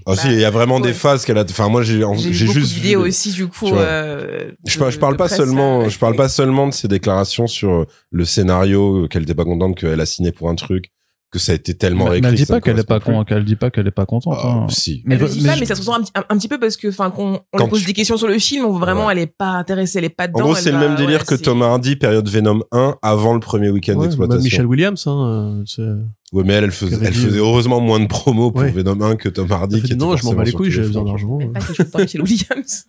Ah 0.05 0.15
si, 0.15 0.27
il 0.27 0.39
y 0.39 0.43
a 0.45 0.49
vraiment 0.49 0.75
ouais. 0.77 0.81
des 0.81 0.93
phases 0.93 1.23
qu'elle 1.25 1.37
a. 1.37 1.43
Enfin, 1.43 1.69
moi, 1.69 1.83
j'ai 1.83 2.01
J'ai 2.17 2.33
j'ai 2.33 2.47
juste. 2.47 2.77
de 2.79 2.83
les- 2.83 2.95
aussi, 2.95 3.31
du 3.31 3.47
coup. 3.47 3.67
euh, 3.73 4.51
Je, 4.65 4.77
par- 4.77 4.87
de- 4.87 4.93
je 4.93 4.99
parle 4.99 5.13
de 5.13 5.17
pas 5.17 5.25
presse, 5.27 5.37
seulement, 5.37 5.81
euh, 5.81 5.89
je 5.89 5.97
parle 5.99 6.15
pas 6.15 6.27
seulement 6.29 6.67
de 6.67 6.73
ses 6.73 6.87
déclarations 6.87 7.47
sur 7.47 7.71
euh, 7.71 7.85
le 8.11 8.25
scénario 8.25 9.03
euh, 9.03 9.07
qu'elle 9.07 9.23
était 9.23 9.35
pas 9.35 9.45
contente 9.45 9.77
qu'elle 9.77 9.99
a 10.01 10.05
signé 10.05 10.31
pour 10.33 10.49
un 10.49 10.55
truc, 10.55 10.91
que 11.29 11.39
ça 11.39 11.51
a 11.51 11.55
été 11.55 11.73
tellement 11.75 12.09
Mais- 12.09 12.19
elle 12.23 12.35
dit 12.35 12.45
pas 12.45 12.55
ne 12.55 12.59
qu'elle 12.61 12.79
est 12.79 12.87
pas 12.87 13.01
con, 13.01 13.23
qu'elle 13.25 13.43
dit 13.43 13.57
pas 13.57 13.69
qu'elle 13.69 13.85
est 13.87 13.91
pas 13.91 14.05
contente. 14.05 14.37
Ah, 14.41 14.47
hein. 14.47 14.67
si. 14.69 15.03
Mais, 15.05 15.15
Elle 15.15 15.21
le 15.21 15.27
dit 15.27 15.41
mais 15.41 15.49
pas, 15.49 15.55
je- 15.55 15.59
mais 15.59 15.65
ça 15.65 15.75
se 15.75 15.81
ressent 15.81 15.95
un, 15.95 16.01
petit- 16.01 16.11
un, 16.15 16.23
un 16.29 16.37
petit 16.37 16.47
peu 16.47 16.57
parce 16.57 16.77
que, 16.77 16.87
enfin, 16.87 17.11
qu'on 17.11 17.41
on 17.53 17.57
lui 17.63 17.67
pose 17.69 17.81
tu- 17.81 17.85
des 17.87 17.93
questions 17.93 18.15
sur 18.15 18.27
le 18.29 18.39
film, 18.39 18.63
on 18.65 18.71
vraiment, 18.79 19.07
Ouais. 19.07 19.13
elle 19.13 19.19
est 19.19 19.33
pas 19.37 19.49
intéressée, 19.49 19.97
elle 19.99 20.05
est 20.05 20.09
pas 20.09 20.27
dedans. 20.27 20.39
En 20.39 20.43
gros, 20.45 20.55
c'est 20.55 20.71
le 20.71 20.77
même 20.79 20.95
délire 20.95 21.19
ouais, 21.19 21.25
que 21.25 21.35
Tom 21.35 21.61
Hardy, 21.61 21.97
période 21.97 22.29
Venom 22.29 22.61
1, 22.71 22.95
avant 23.01 23.33
le 23.33 23.41
premier 23.41 23.69
week-end 23.69 23.95
Ouais, 23.97 24.03
d'exploitation. 24.05 24.41
Michelle 24.43 24.65
Williams, 24.67 25.03
hein, 25.07 25.63
euh, 25.79 25.97
Ouais, 26.33 26.43
mais 26.45 26.53
elle, 26.53 26.65
elle 26.65 26.71
faisait, 26.71 26.97
elle 27.01 27.13
euh, 27.13 27.37
heureusement 27.39 27.79
moins 27.81 27.99
de 27.99 28.07
promos 28.07 28.51
pour 28.51 28.61
Ouais. 28.61 28.71
Venom 28.71 28.99
1 29.01 29.15
que 29.17 29.27
Tom 29.29 29.51
Hardy. 29.51 29.75
elle 29.75 29.81
fait, 29.81 29.87
qui 29.87 29.93
était 29.93 30.01
non, 30.05 30.15
je 30.15 30.25
m'en 30.25 30.33
bats 30.33 30.43
les 30.45 30.51
couilles, 30.53 30.71
j'ai 30.71 30.81
besoin 30.81 31.03
d'argent. 31.03 31.39
Par 31.91 32.01
Michelle 32.01 32.21
Williams. 32.23 32.85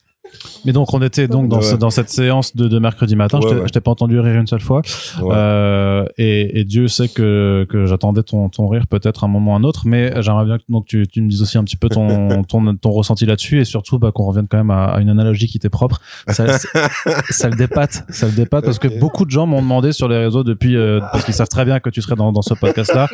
Mais 0.64 0.72
donc 0.72 0.92
on 0.92 1.00
était 1.02 1.28
donc 1.28 1.48
dans, 1.48 1.58
Ouais. 1.58 1.62
ce- 1.62 1.76
dans 1.76 1.90
cette 1.90 2.10
séance 2.10 2.54
de, 2.56 2.68
de 2.68 2.78
mercredi 2.78 3.16
matin. 3.16 3.38
je 3.42 3.48
t'ai- 3.48 3.54
ouais. 3.54 3.80
pas 3.80 3.90
entendu 3.90 4.18
rire 4.20 4.34
une 4.40 4.46
seule 4.46 4.60
fois. 4.60 4.82
Euh, 5.20 6.04
et, 6.18 6.60
et 6.60 6.64
Dieu 6.64 6.88
sait 6.88 7.08
que, 7.08 7.66
que 7.68 7.86
j'attendais 7.86 8.22
ton, 8.22 8.48
ton 8.48 8.68
rire 8.68 8.86
peut-être 8.88 9.24
un 9.24 9.28
moment 9.28 9.52
ou 9.52 9.56
un 9.56 9.64
autre, 9.64 9.82
mais 9.86 10.12
j'aimerais 10.22 10.44
bien 10.44 10.58
que 10.58 10.64
donc, 10.68 10.86
tu, 10.86 11.06
tu 11.06 11.22
me 11.22 11.28
dises 11.28 11.42
aussi 11.42 11.58
un 11.58 11.64
petit 11.64 11.76
peu 11.76 11.88
ton, 11.88 12.42
ton, 12.44 12.74
ton 12.76 12.90
ressenti 12.90 13.26
là-dessus 13.26 13.60
et 13.60 13.64
surtout 13.64 13.98
bah, 13.98 14.10
qu'on 14.12 14.24
revienne 14.26 14.46
quand 14.48 14.58
même 14.58 14.70
à, 14.70 14.86
à 14.86 15.00
une 15.00 15.10
analogie 15.10 15.46
qui 15.46 15.58
t'est 15.58 15.68
propre. 15.70 16.00
Ça, 16.28 16.58
ça 17.30 17.48
le 17.48 17.56
dépate, 17.56 18.04
ça 18.08 18.26
le 18.26 18.32
dépate 18.32 18.64
parce 18.64 18.78
que 18.78 18.88
beaucoup 18.98 19.24
de 19.24 19.30
gens 19.30 19.46
m'ont 19.46 19.62
demandé 19.62 19.92
sur 19.92 20.08
les 20.08 20.18
réseaux 20.18 20.44
depuis, 20.44 20.76
euh, 20.76 21.00
parce 21.12 21.24
qu'ils 21.24 21.34
savent 21.34 21.48
très 21.48 21.64
bien 21.64 21.80
que 21.80 21.90
tu 21.90 22.02
serais 22.02 22.16
dans, 22.16 22.32
dans 22.32 22.42
ce 22.42 22.54
podcast-là, 22.54 23.08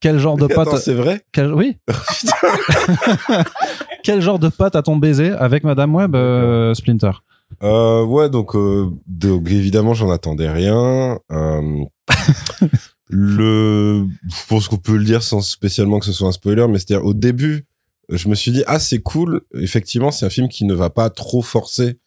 quel 0.00 0.18
genre 0.18 0.36
de 0.36 0.46
pote, 0.46 0.76
c'est 0.78 0.94
vrai? 0.94 1.22
quel, 1.32 1.52
oui, 1.54 1.76
quel 4.08 4.22
genre 4.22 4.38
de 4.38 4.48
pote 4.48 4.74
a-t-on 4.74 4.96
baisé 4.96 5.32
avec 5.32 5.64
Madame 5.64 5.94
Web 5.94 6.16
euh, 6.16 6.72
Splinter? 6.72 7.10
Euh, 7.62 8.02
ouais, 8.04 8.30
donc, 8.30 8.56
euh, 8.56 8.88
donc 9.06 9.50
évidemment, 9.50 9.92
j'en 9.92 10.10
attendais 10.10 10.48
rien. 10.48 11.18
Le, 13.10 14.06
je 14.26 14.46
pense 14.48 14.68
qu'on 14.68 14.78
peut 14.78 14.96
le 14.96 15.04
dire 15.04 15.22
sans 15.22 15.42
spécialement 15.42 15.98
que 15.98 16.06
ce 16.06 16.12
soit 16.12 16.28
un 16.28 16.32
spoiler, 16.32 16.66
mais 16.68 16.78
c'est-à-dire 16.78 17.04
au 17.04 17.12
début, 17.12 17.66
je 18.08 18.28
me 18.28 18.34
suis 18.34 18.50
dit 18.50 18.64
ah 18.66 18.78
c'est 18.78 19.00
cool. 19.00 19.42
Effectivement, 19.54 20.10
c'est 20.10 20.24
un 20.24 20.30
film 20.30 20.48
qui 20.48 20.64
ne 20.64 20.72
va 20.72 20.88
pas 20.88 21.10
trop 21.10 21.42
forcer 21.42 21.98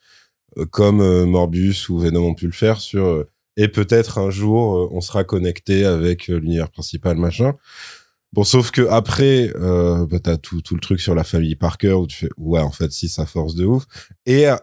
comme 0.71 1.25
Morbius 1.25 1.87
ou 1.89 1.99
Venom 1.99 2.29
ont 2.29 2.33
pu 2.33 2.47
le 2.47 2.51
faire 2.51 2.81
sur 2.81 3.25
et 3.57 3.67
peut-être 3.67 4.17
un 4.17 4.31
jour 4.31 4.89
on 4.91 5.01
sera 5.01 5.23
connecté 5.23 5.85
avec 5.85 6.27
l'univers 6.27 6.69
principal 6.69 7.17
machin. 7.17 7.53
Bon, 8.33 8.45
sauf 8.45 8.71
que 8.71 8.87
après, 8.87 9.51
euh, 9.57 10.05
bah, 10.07 10.19
t'as 10.19 10.37
tout, 10.37 10.61
tout 10.61 10.75
le 10.75 10.79
truc 10.79 11.01
sur 11.01 11.15
la 11.15 11.25
famille 11.25 11.55
Parker 11.55 11.93
où 11.93 12.07
tu 12.07 12.17
fais 12.17 12.29
ouais 12.37 12.61
en 12.61 12.71
fait 12.71 12.91
si 12.91 13.09
ça 13.09 13.25
force 13.25 13.55
de 13.55 13.65
ouf. 13.65 13.85
Et 14.25 14.47
euh, 14.47 14.55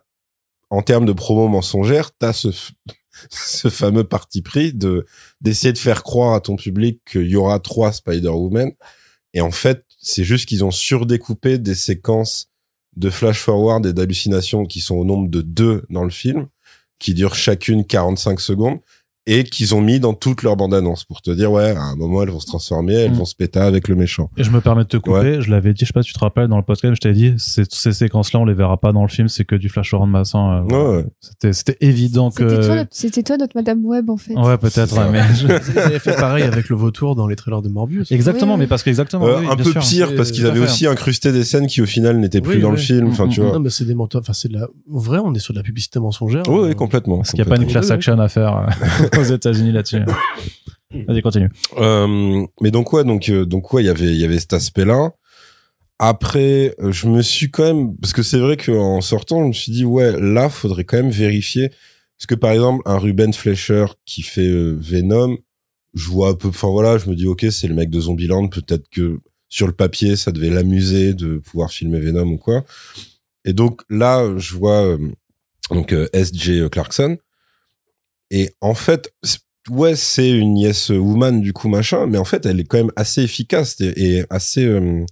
en 0.71 0.83
termes 0.83 1.05
de 1.05 1.13
promo 1.13 1.49
mensongère, 1.49 2.11
t'as 2.17 2.33
ce, 2.33 2.49
ce 3.31 3.69
fameux 3.69 4.05
parti 4.05 4.41
pris 4.41 4.73
de 4.73 5.07
d'essayer 5.41 5.73
de 5.73 5.79
faire 5.79 6.03
croire 6.03 6.35
à 6.35 6.41
ton 6.41 6.57
public 6.57 7.01
qu'il 7.11 7.29
y 7.29 7.37
aura 7.37 7.61
trois 7.61 7.93
Spider-Woman. 7.93 8.73
Et 9.35 9.43
en 9.43 9.51
fait, 9.51 9.85
c'est 10.01 10.25
juste 10.25 10.49
qu'ils 10.49 10.65
ont 10.65 10.71
surdécoupé 10.71 11.59
des 11.59 11.75
séquences 11.75 12.51
de 12.97 13.11
flash 13.11 13.39
forward 13.39 13.85
et 13.87 13.93
d'hallucinations 13.93 14.65
qui 14.65 14.81
sont 14.81 14.97
au 14.97 15.05
nombre 15.05 15.29
de 15.29 15.43
deux 15.43 15.85
dans 15.91 16.05
le 16.05 16.11
film, 16.11 16.49
qui 16.99 17.13
durent 17.13 17.35
chacune 17.35 17.85
45 17.85 18.41
secondes 18.41 18.81
et 19.31 19.45
qu'ils 19.45 19.75
ont 19.75 19.81
mis 19.81 20.01
dans 20.01 20.15
toutes 20.15 20.43
leurs 20.43 20.57
bandes 20.57 20.73
annonces 20.75 21.05
pour 21.05 21.21
te 21.23 21.31
dire 21.31 21.53
ouais 21.53 21.77
à 21.77 21.83
un 21.83 21.95
moment 21.97 22.23
elles 22.23 22.31
vont 22.31 22.41
se 22.41 22.47
transformer 22.47 22.95
elles 22.95 23.11
Mm. 23.13 23.15
vont 23.15 23.25
se 23.25 23.35
péter 23.37 23.61
avec 23.61 23.87
le 23.89 23.95
méchant 23.95 24.31
Et 24.39 24.43
je 24.45 24.51
me 24.51 24.61
permets 24.61 24.83
de 24.85 24.89
te 24.89 24.97
couper, 24.97 25.41
je 25.41 25.51
l'avais 25.51 25.73
dit, 25.75 25.81
je 25.83 25.87
sais 25.87 25.93
pas 25.93 26.03
si 26.03 26.09
tu 26.09 26.15
te 26.15 26.19
rappelles, 26.21 26.49
dans 26.49 26.57
le 26.57 26.63
podcast, 26.63 26.95
je 26.95 27.01
t'ai 27.01 27.13
dit, 27.13 27.35
ces, 27.39 27.65
ces 27.69 27.93
séquences-là, 27.93 28.41
on 28.41 28.45
les 28.45 28.55
verra 28.55 28.77
pas 28.79 28.93
dans 28.93 29.03
le 29.03 29.09
film, 29.09 29.29
c'est 29.29 29.45
que 29.45 29.55
du 29.55 29.69
flash 29.69 29.91
forward 29.91 30.11
massin. 30.11 30.65
euh, 30.71 30.93
ouais, 30.93 30.97
ouais. 30.99 31.05
C'était, 31.21 31.53
c'était 31.53 31.77
évident 31.81 32.31
que. 32.31 32.49
C'était 32.91 33.23
toi, 33.23 33.37
toi 33.37 33.45
notre 33.45 33.57
Madame 33.57 33.85
Web 33.85 34.09
en 34.11 34.17
fait. 34.17 34.35
Ouais, 34.35 34.57
peut-être, 34.59 34.97
ouais, 34.97 35.11
mais. 35.13 35.81
avaient 35.81 35.99
fait 35.99 36.17
pareil 36.17 36.45
avec 36.45 36.69
le 36.69 36.77
vautour 36.77 37.15
dans 37.15 37.27
les 37.27 37.37
trailers 37.37 37.63
de 37.63 37.69
Morbius. 37.69 38.11
Exactement, 38.11 38.53
Oui, 38.55 38.59
mais 38.61 38.65
oui. 38.65 38.69
parce 38.69 38.83
qu'exactement. 38.83 39.27
Euh, 39.27 39.41
oui, 39.41 39.47
un 39.51 39.57
peu 39.57 39.65
sûr. 39.71 39.81
pire 39.83 40.15
parce 40.17 40.31
qu'ils 40.33 40.47
avaient 40.47 40.61
aussi 40.61 40.87
incrusté 40.87 41.33
des 41.33 41.45
scènes 41.45 41.67
qui 41.67 41.83
au 41.83 41.87
final 41.87 42.19
n'étaient 42.19 42.41
plus 42.41 42.57
Oui, 42.57 42.63
dans 42.63 42.71
le 42.71 42.77
film 42.77 43.09
enfin 43.09 43.29
tu 43.29 43.41
Mm, 43.41 43.45
vois 43.45 43.53
Non, 43.55 43.61
mais 43.61 43.71
c'est 43.71 43.85
des 43.85 43.95
menteurs. 43.95 44.21
Enfin, 44.23 44.33
c'est 44.33 44.49
de 44.49 44.55
la. 44.59 44.65
En 44.93 44.99
vrai, 44.99 45.19
on 45.23 45.33
est 45.35 45.39
sur 45.39 45.53
de 45.55 45.59
la 45.59 45.63
publicité 45.63 45.99
mensongère. 46.01 46.43
oui, 46.49 46.55
Euh, 46.59 46.69
oui, 46.69 46.75
complètement 46.75 47.19
Parce 47.19 47.31
qu'il 47.31 47.41
n'y 47.41 47.47
a 47.47 47.51
pas 47.55 47.61
une 47.61 47.67
class 47.69 47.91
action 47.91 48.19
à 48.19 48.29
faire 48.29 48.57
euh, 48.57 49.18
aux 49.19 49.35
États-Unis 49.35 49.73
là-dessus. 49.73 50.01
Vas-y, 51.07 51.23
continue. 51.23 51.51
Euh, 51.77 52.47
mais 52.61 52.71
donc 52.71 52.93
ouais, 52.93 53.05
donc 53.05 53.29
euh, 53.29 53.45
donc 53.45 53.73
ouais, 53.73 53.83
il 53.83 53.87
y 53.87 53.91
avait 53.91 54.07
il 54.07 54.17
y 54.17 54.25
avait 54.25 54.39
cet 54.39 54.55
aspect-là. 54.55 55.13
Après, 55.99 56.75
euh, 56.81 56.93
je 56.93 57.09
me 57.09 57.23
suis 57.23 57.51
quand 57.51 57.65
même 57.65 57.97
parce 57.97 58.13
que 58.13 58.23
c'est 58.23 58.39
vrai 58.39 58.57
qu'en 58.57 59.01
sortant, 59.01 59.43
je 59.43 59.49
me 59.49 59.53
suis 59.53 59.73
dit 59.73 59.85
ouais, 59.85 60.19
là, 60.19 60.49
faudrait 60.49 60.85
quand 60.85 60.97
même 60.97 61.11
vérifier 61.11 61.71
parce 62.19 62.27
que 62.27 62.35
par 62.35 62.51
exemple, 62.51 62.83
un 62.85 62.99
Ruben 62.99 63.33
Fleischer 63.33 63.87
qui 64.05 64.23
fait 64.23 64.49
euh, 64.49 64.77
Venom, 64.81 65.39
je 65.95 66.09
vois 66.09 66.31
un 66.31 66.35
peu, 66.35 66.49
enfin 66.49 66.69
voilà, 66.69 66.99
je 66.99 67.09
me 67.09 67.15
dis 67.15 67.29
ok, 67.29 67.47
c'est 67.53 67.69
le 67.69 67.75
mec 67.75 67.91
de 67.91 68.01
Zombieland, 68.01 68.49
peut-être 68.49 68.89
que 68.91 69.21
sur 69.49 69.69
le 69.69 69.73
papier, 69.73 70.17
ça 70.17 70.33
devait 70.33 70.51
l'amuser 70.51 71.15
de 71.15 71.39
pouvoir 71.39 71.71
filmer 71.71 72.01
Venom 72.01 72.33
ou 72.33 72.37
quoi. 72.37 72.65
Et 73.45 73.53
donc 73.53 73.83
là, 73.89 74.37
je 74.37 74.55
vois 74.57 74.85
euh, 74.85 74.99
donc 75.71 75.93
euh, 75.93 76.09
S.J. 76.13 76.69
Clarkson 76.73 77.19
et 78.31 78.51
en 78.61 78.75
fait, 78.75 79.13
ouais, 79.71 79.97
c'est 79.97 80.31
une 80.31 80.57
yes 80.57 80.91
woman 80.91 81.41
du 81.41 81.53
coup 81.53 81.69
machin, 81.69 82.07
mais 82.07 82.19
en 82.19 82.25
fait, 82.25 82.47
elle 82.47 82.61
est 82.61 82.65
quand 82.65 82.79
même 82.79 82.93
assez 82.97 83.23
efficace 83.23 83.81
et, 83.81 83.93
et 84.19 84.25
assez 84.31 84.65
euh, 84.65 85.05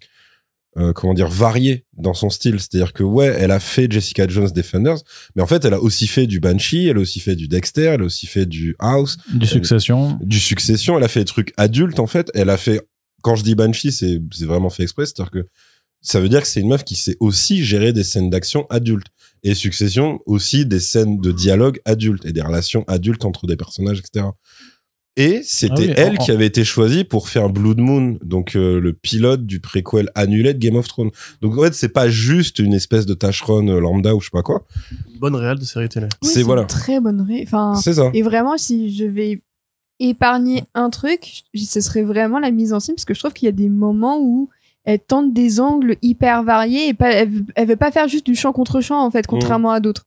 euh, 0.78 0.92
comment 0.92 1.14
dire 1.14 1.28
variée 1.28 1.86
dans 1.96 2.12
son 2.14 2.28
style. 2.28 2.60
C'est-à-dire 2.60 2.92
que 2.92 3.02
ouais, 3.02 3.34
elle 3.38 3.50
a 3.50 3.60
fait 3.60 3.90
Jessica 3.90 4.28
Jones 4.28 4.50
Defenders, 4.54 4.98
mais 5.34 5.42
en 5.42 5.46
fait, 5.46 5.64
elle 5.64 5.74
a 5.74 5.80
aussi 5.80 6.06
fait 6.06 6.26
du 6.26 6.40
Banshee, 6.40 6.88
elle 6.88 6.98
a 6.98 7.00
aussi 7.00 7.20
fait 7.20 7.36
du 7.36 7.48
Dexter, 7.48 7.92
elle 7.94 8.02
a 8.02 8.04
aussi 8.04 8.26
fait 8.26 8.46
du 8.46 8.76
House, 8.78 9.16
Du 9.32 9.46
Succession. 9.46 10.18
du 10.22 10.38
Succession. 10.38 10.98
Elle 10.98 11.04
a 11.04 11.08
fait 11.08 11.20
des 11.20 11.26
trucs 11.26 11.54
adultes 11.56 11.98
en 11.98 12.06
fait. 12.06 12.30
Elle 12.34 12.50
a 12.50 12.56
fait 12.56 12.80
quand 13.22 13.36
je 13.36 13.42
dis 13.42 13.54
Banshee, 13.54 13.90
c'est 13.92 14.20
c'est 14.32 14.44
vraiment 14.44 14.70
fait 14.70 14.82
exprès, 14.82 15.06
c'est-à-dire 15.06 15.30
que 15.30 15.46
ça 16.06 16.20
veut 16.20 16.28
dire 16.28 16.40
que 16.42 16.46
c'est 16.48 16.60
une 16.60 16.68
meuf 16.68 16.84
qui 16.84 16.94
sait 16.96 17.16
aussi 17.20 17.64
gérer 17.64 17.92
des 17.92 18.04
scènes 18.04 18.30
d'action 18.30 18.66
adultes 18.70 19.08
et 19.42 19.54
Succession 19.54 20.20
aussi 20.26 20.64
des 20.66 20.80
scènes 20.80 21.20
de 21.20 21.32
dialogue 21.32 21.80
adultes 21.84 22.24
et 22.24 22.32
des 22.32 22.42
relations 22.42 22.84
adultes 22.88 23.24
entre 23.24 23.46
des 23.46 23.56
personnages, 23.56 23.98
etc. 24.00 24.26
Et 25.18 25.40
c'était 25.44 25.72
Ah 25.74 25.80
oui, 25.80 25.92
elle 25.96 26.12
en- 26.20 26.24
qui 26.24 26.30
avait 26.30 26.46
été 26.46 26.62
choisie 26.64 27.04
pour 27.04 27.28
faire 27.30 27.48
Blood 27.48 27.78
Moon, 27.78 28.18
donc 28.22 28.54
euh, 28.54 28.78
le 28.80 28.92
pilote 28.92 29.46
du 29.46 29.60
préquel 29.60 30.10
annulé 30.14 30.52
de 30.52 30.58
Game 30.58 30.76
of 30.76 30.86
Thrones. 30.88 31.10
Donc 31.40 31.56
en 31.58 31.62
fait, 31.62 31.74
c'est 31.74 31.88
pas 31.88 32.08
juste 32.10 32.58
une 32.58 32.74
espèce 32.74 33.06
de 33.06 33.14
tâcheron 33.14 33.66
euh, 33.68 33.80
lambda 33.80 34.14
ou 34.14 34.20
je 34.20 34.26
sais 34.26 34.30
pas 34.32 34.42
quoi. 34.42 34.66
Bonne 35.18 35.34
réelle 35.34 35.58
de 35.58 35.64
série 35.64 35.88
télé. 35.88 36.08
Oui, 36.22 36.28
c'est 36.32 36.42
voilà. 36.42 36.62
une 36.62 36.68
très 36.68 37.00
bonne 37.00 37.22
ré... 37.22 37.42
Enfin, 37.46 37.74
C'est 37.82 37.94
ça. 37.94 38.10
et 38.12 38.22
vraiment, 38.22 38.58
si 38.58 38.94
je 38.94 39.04
vais 39.04 39.40
épargner 40.00 40.64
un 40.74 40.90
truc, 40.90 41.44
ce 41.54 41.80
serait 41.80 42.02
vraiment 42.02 42.38
la 42.38 42.50
mise 42.50 42.72
en 42.74 42.80
scène, 42.80 42.96
parce 42.96 43.06
que 43.06 43.14
je 43.14 43.18
trouve 43.20 43.32
qu'il 43.32 43.46
y 43.46 43.48
a 43.48 43.52
des 43.52 43.70
moments 43.70 44.20
où 44.20 44.50
elle 44.86 45.00
tente 45.00 45.34
des 45.34 45.60
angles 45.60 45.96
hyper 46.00 46.42
variés 46.44 46.88
et 46.88 46.94
pas, 46.94 47.10
elle, 47.10 47.28
veut- 47.28 47.44
elle 47.56 47.68
veut 47.68 47.76
pas 47.76 47.90
faire 47.90 48.08
juste 48.08 48.24
du 48.24 48.34
champ 48.34 48.52
contre 48.52 48.80
champ 48.80 49.04
en 49.04 49.10
fait, 49.10 49.26
contrairement 49.26 49.72
à 49.72 49.80
d'autres. 49.80 50.04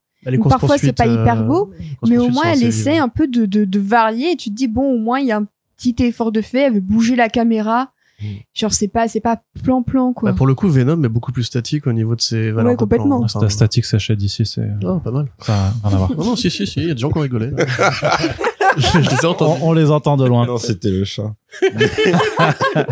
Parfois, 0.48 0.76
c'est 0.76 0.92
pas 0.92 1.06
hyper 1.06 1.40
euh, 1.40 1.44
beau, 1.44 1.70
Mais 2.08 2.18
au 2.18 2.28
moins, 2.28 2.44
elle 2.52 2.62
essaie 2.64 2.98
un 2.98 3.08
peu 3.08 3.26
de, 3.28 3.46
de, 3.46 3.64
de 3.64 3.78
varier 3.78 4.32
et 4.32 4.36
tu 4.36 4.50
te 4.50 4.54
dis, 4.54 4.68
bon, 4.68 4.92
au 4.94 4.98
moins, 4.98 5.18
il 5.20 5.26
y 5.26 5.32
a 5.32 5.38
un 5.38 5.46
petit 5.76 5.94
effort 6.00 6.30
de 6.32 6.42
fait, 6.42 6.62
elle 6.62 6.74
veut 6.74 6.80
bouger 6.80 7.16
la 7.16 7.28
caméra. 7.30 7.92
Mm. 8.20 8.26
Genre, 8.52 8.72
c'est 8.72 8.88
pas, 8.88 9.08
c'est 9.08 9.20
pas 9.20 9.40
plan-plan, 9.62 10.12
quoi. 10.12 10.30
Bah, 10.30 10.36
pour 10.36 10.46
le 10.46 10.54
coup, 10.54 10.68
Venom 10.68 11.02
est 11.04 11.08
beaucoup 11.08 11.32
plus 11.32 11.44
statique 11.44 11.86
au 11.86 11.92
niveau 11.94 12.14
de 12.16 12.20
ses 12.20 12.50
valeurs. 12.50 12.72
Ouais, 12.72 12.76
plan. 12.76 12.84
complètement. 12.84 13.26
La 13.40 13.48
statique, 13.48 13.86
chez 13.98 14.14
d'ici, 14.16 14.44
c'est. 14.44 14.68
Non, 14.82 14.98
pas 15.00 15.10
mal. 15.10 15.28
Ça 15.38 15.52
n'a 15.52 15.88
rien 15.88 15.94
à 15.96 15.98
voir. 15.98 16.10
Non, 16.18 16.24
non, 16.24 16.36
si, 16.36 16.50
si, 16.50 16.66
si, 16.66 16.80
il 16.80 16.88
y 16.88 16.90
a 16.90 16.94
des 16.94 17.00
gens 17.00 17.10
qui 17.10 17.16
ont 17.16 17.22
rigolé. 17.22 17.50
je, 18.76 18.86
je 18.86 18.98
les 18.98 19.16
ai 19.16 19.24
On, 19.26 19.28
entendus. 19.30 19.60
on 19.62 19.72
les 19.72 19.90
entend 19.90 20.16
de 20.16 20.26
loin. 20.26 20.46
Non, 20.46 20.58
c'était 20.58 20.90
le 20.90 21.04
chat. 21.04 21.34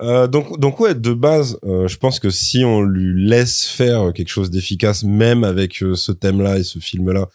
Euh, 0.00 0.28
donc, 0.28 0.60
donc 0.60 0.78
ouais, 0.78 0.94
de 0.94 1.12
base, 1.12 1.58
euh, 1.64 1.88
je 1.88 1.96
pense 1.96 2.20
que 2.20 2.30
si 2.30 2.64
on 2.64 2.82
lui 2.82 3.26
laisse 3.28 3.66
faire 3.66 4.12
quelque 4.12 4.28
chose 4.28 4.48
d'efficace, 4.48 5.02
même 5.02 5.42
avec 5.42 5.82
euh, 5.82 5.96
ce 5.96 6.12
thème-là 6.12 6.58
et 6.58 6.62
ce 6.62 6.78
film-là, 6.78 7.26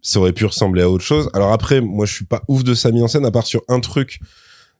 ça 0.00 0.18
aurait 0.18 0.32
pu 0.32 0.46
ressembler 0.46 0.80
à 0.80 0.88
autre 0.88 1.04
chose. 1.04 1.28
Alors 1.34 1.52
après, 1.52 1.82
moi, 1.82 2.06
je 2.06 2.14
suis 2.14 2.24
pas 2.24 2.42
ouf 2.48 2.64
de 2.64 2.72
sa 2.72 2.92
mise 2.92 3.02
en 3.02 3.08
scène, 3.08 3.26
à 3.26 3.30
part 3.30 3.46
sur 3.46 3.60
un 3.68 3.80
truc. 3.80 4.20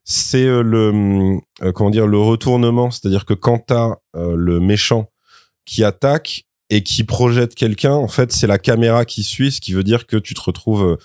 C'est 0.05 0.47
euh, 0.47 0.63
le 0.63 1.39
comment 1.73 1.91
dire 1.91 2.07
le 2.07 2.19
retournement, 2.19 2.91
c'est-à-dire 2.91 3.27
que 3.27 3.35
quand 3.35 3.59
t'as 3.59 3.97
euh, 4.17 4.35
le 4.35 4.59
méchant 4.59 5.11
qui 5.67 5.85
attaque 5.85 6.45
et 6.71 6.83
qui 6.83 7.05
projette 7.05 7.55
quelqu'un, 7.55 7.93
en 7.93 8.09
fait, 8.09 8.33
c'est 8.33 8.47
la 8.47 8.59
caméra 8.59 9.05
qui 9.05 9.23
suit, 9.23 9.53
ce 9.53 9.61
qui 9.61 9.75
veut 9.75 9.85
dire 9.85 10.07
que 10.07 10.17
tu 10.17 10.33
te 10.33 10.41
retrouves 10.41 10.83
euh, 10.83 10.97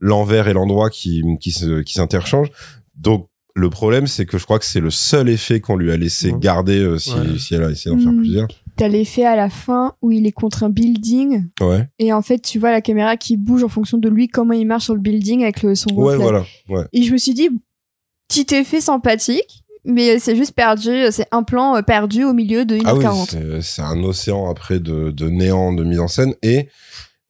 l'envers 0.00 0.48
et 0.48 0.52
l'endroit 0.52 0.90
qui 0.90 1.22
qui 1.40 1.52
se- 1.52 1.82
qui 1.82 1.94
s'interchangent. 1.94 2.50
Donc 2.96 3.28
le 3.54 3.68
problème, 3.68 4.06
c'est 4.06 4.26
que 4.26 4.38
je 4.38 4.44
crois 4.44 4.58
que 4.58 4.64
c'est 4.64 4.80
le 4.80 4.90
seul 4.90 5.28
effet 5.28 5.60
qu'on 5.60 5.76
lui 5.76 5.90
a 5.92 5.96
laissé 5.96 6.30
Ouais. 6.30 6.38
garder 6.38 6.78
euh, 6.78 6.98
si, 6.98 7.12
Ouais. 7.12 7.38
si 7.38 7.54
elle 7.54 7.64
a 7.64 7.70
essayé 7.70 7.94
d'en 7.94 8.00
faire 8.00 8.12
Mm. 8.12 8.18
plusieurs. 8.18 8.48
T'as 8.76 8.88
l'effet 8.88 9.24
à 9.26 9.36
la 9.36 9.50
fin 9.50 9.94
où 10.00 10.10
il 10.12 10.26
est 10.26 10.32
contre 10.32 10.62
un 10.62 10.70
building 10.70 11.44
Ouais. 11.60 11.86
et 11.98 12.12
en 12.12 12.22
fait, 12.22 12.38
tu 12.38 12.58
vois 12.58 12.70
la 12.70 12.80
caméra 12.80 13.16
qui 13.16 13.36
bouge 13.36 13.62
en 13.64 13.68
fonction 13.68 13.98
de 13.98 14.08
lui, 14.08 14.28
comment 14.28 14.54
il 14.54 14.66
marche 14.66 14.84
sur 14.84 14.94
le 14.94 15.00
building 15.00 15.42
avec 15.42 15.62
le, 15.62 15.74
son 15.74 15.90
Ouais, 15.94 16.14
reflet. 16.14 16.22
voilà. 16.22 16.44
Ouais. 16.68 16.84
Et 16.92 17.02
je 17.02 17.12
me 17.12 17.18
suis 17.18 17.34
dit, 17.34 17.50
petit 18.28 18.54
effet 18.54 18.80
sympathique, 18.80 19.64
mais 19.84 20.18
c'est 20.18 20.36
juste 20.36 20.52
perdu. 20.52 21.06
C'est 21.10 21.26
un 21.32 21.42
plan 21.42 21.76
euh, 21.76 21.82
perdu 21.82 22.24
au 22.24 22.32
milieu 22.32 22.64
de 22.64 22.76
1 22.76 22.80
Ah 22.84 22.94
oui, 22.94 23.02
40 23.02 23.30
c'est- 23.32 23.60
c'est 23.62 23.82
un 23.82 24.02
océan 24.04 24.48
après 24.48 24.78
de, 24.78 25.10
de 25.10 25.28
néant 25.28 25.72
de 25.72 25.82
mise 25.84 26.00
en 26.00 26.08
scène 26.08 26.34
et 26.42 26.68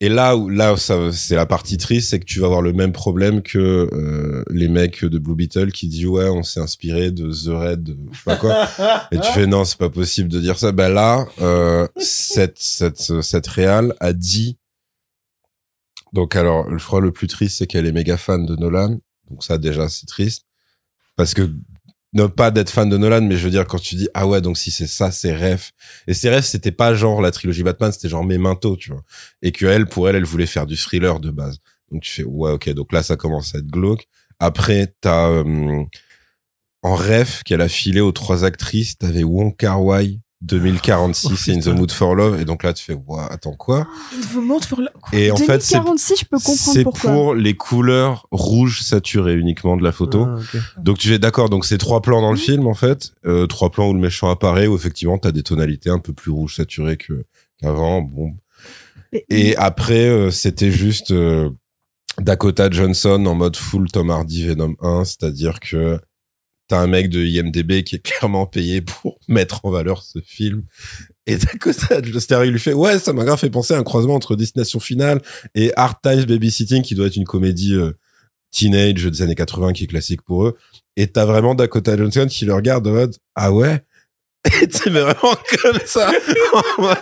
et 0.01 0.09
là 0.09 0.35
où 0.35 0.49
là 0.49 0.75
ça 0.77 1.11
c'est 1.13 1.35
la 1.35 1.45
partie 1.45 1.77
triste 1.77 2.09
c'est 2.09 2.19
que 2.19 2.25
tu 2.25 2.39
vas 2.39 2.47
avoir 2.47 2.63
le 2.63 2.73
même 2.73 2.91
problème 2.91 3.43
que 3.43 3.87
euh, 3.93 4.43
les 4.49 4.67
mecs 4.67 5.05
de 5.05 5.19
Blue 5.19 5.35
Beetle 5.35 5.71
qui 5.71 5.87
disent 5.87 6.07
ouais 6.07 6.27
on 6.27 6.41
s'est 6.41 6.59
inspiré 6.59 7.11
de 7.11 7.31
The 7.31 7.49
Red 7.49 7.97
pas 8.25 8.35
quoi. 8.35 8.67
Et 9.11 9.19
tu 9.19 9.31
fais 9.31 9.45
non 9.45 9.63
c'est 9.63 9.77
pas 9.77 9.91
possible 9.91 10.27
de 10.27 10.41
dire 10.41 10.57
ça. 10.57 10.71
Bah 10.71 10.89
là 10.89 11.27
euh, 11.39 11.87
cette 11.97 12.57
cette 12.57 13.21
cette 13.21 13.47
réal 13.47 13.93
a 13.99 14.11
dit 14.11 14.57
donc 16.13 16.35
alors 16.35 16.67
je 16.75 16.83
crois 16.83 16.99
le 16.99 17.11
plus 17.11 17.27
triste 17.27 17.59
c'est 17.59 17.67
qu'elle 17.67 17.85
est 17.85 17.91
méga 17.91 18.17
fan 18.17 18.45
de 18.45 18.55
Nolan. 18.55 18.97
Donc 19.29 19.43
ça 19.43 19.59
déjà 19.59 19.87
c'est 19.87 20.07
triste. 20.07 20.45
Parce 21.15 21.35
que 21.35 21.47
ne 22.13 22.27
pas 22.27 22.51
d'être 22.51 22.69
fan 22.69 22.89
de 22.89 22.97
Nolan, 22.97 23.21
mais 23.21 23.37
je 23.37 23.43
veux 23.45 23.49
dire 23.49 23.65
quand 23.65 23.79
tu 23.79 23.95
dis 23.95 24.09
ah 24.13 24.27
ouais 24.27 24.41
donc 24.41 24.57
si 24.57 24.69
c'est 24.71 24.87
ça 24.87 25.11
c'est 25.11 25.33
rêve 25.33 25.71
et 26.07 26.13
ses 26.13 26.29
rêves 26.29 26.43
c'était 26.43 26.71
pas 26.71 26.93
genre 26.93 27.21
la 27.21 27.31
trilogie 27.31 27.63
Batman 27.63 27.91
c'était 27.91 28.09
genre 28.09 28.23
Memento 28.23 28.75
tu 28.75 28.91
vois. 28.91 29.03
Et 29.41 29.51
que 29.51 29.65
elle 29.65 29.87
pour 29.87 30.09
elle 30.09 30.15
elle 30.15 30.25
voulait 30.25 30.45
faire 30.45 30.65
du 30.67 30.75
thriller 30.75 31.19
de 31.19 31.31
base. 31.31 31.59
Donc 31.91 32.01
tu 32.01 32.11
fais 32.11 32.23
ouais 32.23 32.51
ok 32.51 32.69
donc 32.71 32.91
là 32.91 33.03
ça 33.03 33.15
commence 33.15 33.55
à 33.55 33.59
être 33.59 33.67
glauque. 33.67 34.07
Après 34.39 34.93
t'as 34.99 35.29
euh, 35.29 35.83
en 36.83 36.95
rêve 36.95 37.43
qu'elle 37.43 37.61
a 37.61 37.69
filé 37.69 38.01
aux 38.01 38.11
trois 38.11 38.43
actrices 38.43 38.97
t'avais 38.97 39.23
Wong 39.23 39.55
Kar 39.55 39.81
Wai 39.81 40.19
2046 40.41 41.47
et 41.49 41.53
In 41.53 41.59
the 41.59 41.67
Mood 41.67 41.91
for 41.91 42.15
Love 42.15 42.41
et 42.41 42.45
donc 42.45 42.63
là 42.63 42.73
tu 42.73 42.83
fais 42.83 42.97
attends 43.29 43.53
quoi 43.53 43.87
Il 44.13 44.21
vous 44.25 44.41
montre 44.41 44.67
pour 44.67 44.79
le. 44.81 44.87
et 45.13 45.29
en 45.31 45.35
fait 45.37 45.61
c'est 45.61 45.75
2046, 45.75 46.19
je 46.19 46.25
peux 46.25 46.37
comprendre 46.37 46.73
c'est 46.73 46.83
pour 46.83 47.35
les 47.35 47.53
couleurs 47.55 48.27
rouges 48.31 48.81
saturées 48.81 49.35
uniquement 49.35 49.77
de 49.77 49.83
la 49.83 49.91
photo 49.91 50.27
Ah, 50.27 50.57
donc 50.79 50.97
tu 50.97 51.13
es 51.13 51.19
d'accord, 51.19 51.49
donc 51.49 51.65
c'est 51.65 51.77
trois 51.77 52.01
plans 52.01 52.21
dans 52.21 52.31
le 52.31 52.37
film 52.37 52.65
en 52.67 52.73
fait, 52.73 53.13
euh, 53.25 53.45
trois 53.47 53.69
plans 53.69 53.89
où 53.89 53.93
le 53.93 53.99
méchant 53.99 54.29
apparaît, 54.29 54.67
où 54.67 54.75
effectivement 54.75 55.17
t'as 55.17 55.31
des 55.31 55.43
tonalités 55.43 55.89
un 55.89 55.99
peu 55.99 56.13
plus 56.13 56.31
rouges 56.31 56.55
saturées 56.55 56.97
que 56.97 57.23
qu'avant. 57.61 58.01
Bon. 58.01 58.31
Mais- 59.13 59.25
Et 59.29 59.55
après 59.57 60.07
euh, 60.09 60.31
c'était 60.31 60.71
juste 60.71 61.11
euh, 61.11 61.49
Dakota 62.19 62.69
Johnson 62.69 63.23
en 63.25 63.35
mode 63.35 63.55
full 63.55 63.89
Tom 63.91 64.09
Hardy 64.09 64.47
Venom 64.47 64.75
1, 64.81 65.05
c'est-à-dire 65.05 65.59
que 65.59 65.99
t'as 66.71 66.79
un 66.79 66.87
mec 66.87 67.09
de 67.09 67.19
IMDb 67.19 67.83
qui 67.83 67.95
est 67.95 67.99
clairement 67.99 68.45
payé 68.45 68.79
pour 68.79 69.19
mettre 69.27 69.65
en 69.65 69.71
valeur 69.71 70.03
ce 70.03 70.19
film. 70.19 70.63
Et 71.27 71.35
Dakota 71.35 72.01
Johnson 72.01 72.43
il 72.45 72.51
lui 72.51 72.59
fait 72.59 72.73
ouais 72.73 72.97
ça 72.97 73.11
m'a 73.11 73.25
grave 73.25 73.37
fait 73.37 73.49
penser 73.49 73.73
à 73.73 73.77
un 73.77 73.83
croisement 73.83 74.15
entre 74.15 74.37
Destination 74.37 74.79
Finale 74.79 75.21
et 75.53 75.73
Hard 75.75 75.97
Times 76.01 76.23
Babysitting 76.23 76.81
qui 76.81 76.95
doit 76.95 77.07
être 77.07 77.17
une 77.17 77.25
comédie 77.25 77.75
euh, 77.75 77.91
teenage 78.51 79.03
des 79.03 79.21
années 79.21 79.35
80 79.35 79.73
qui 79.73 79.83
est 79.83 79.87
classique 79.87 80.21
pour 80.21 80.45
eux. 80.45 80.57
Et 80.95 81.07
t'as 81.07 81.25
vraiment 81.25 81.55
Dakota 81.55 81.97
Johnson 81.97 82.25
qui 82.29 82.45
le 82.45 82.53
regarde 82.53 82.87
en 82.87 82.91
mode, 82.91 83.17
ah 83.35 83.51
ouais? 83.51 83.81
Et 84.61 84.67
tu 84.67 84.89
mais 84.89 85.01
vraiment 85.01 85.35
comme 85.61 85.79
ça, 85.85 86.09
en 86.77 86.81
mode, 86.81 86.97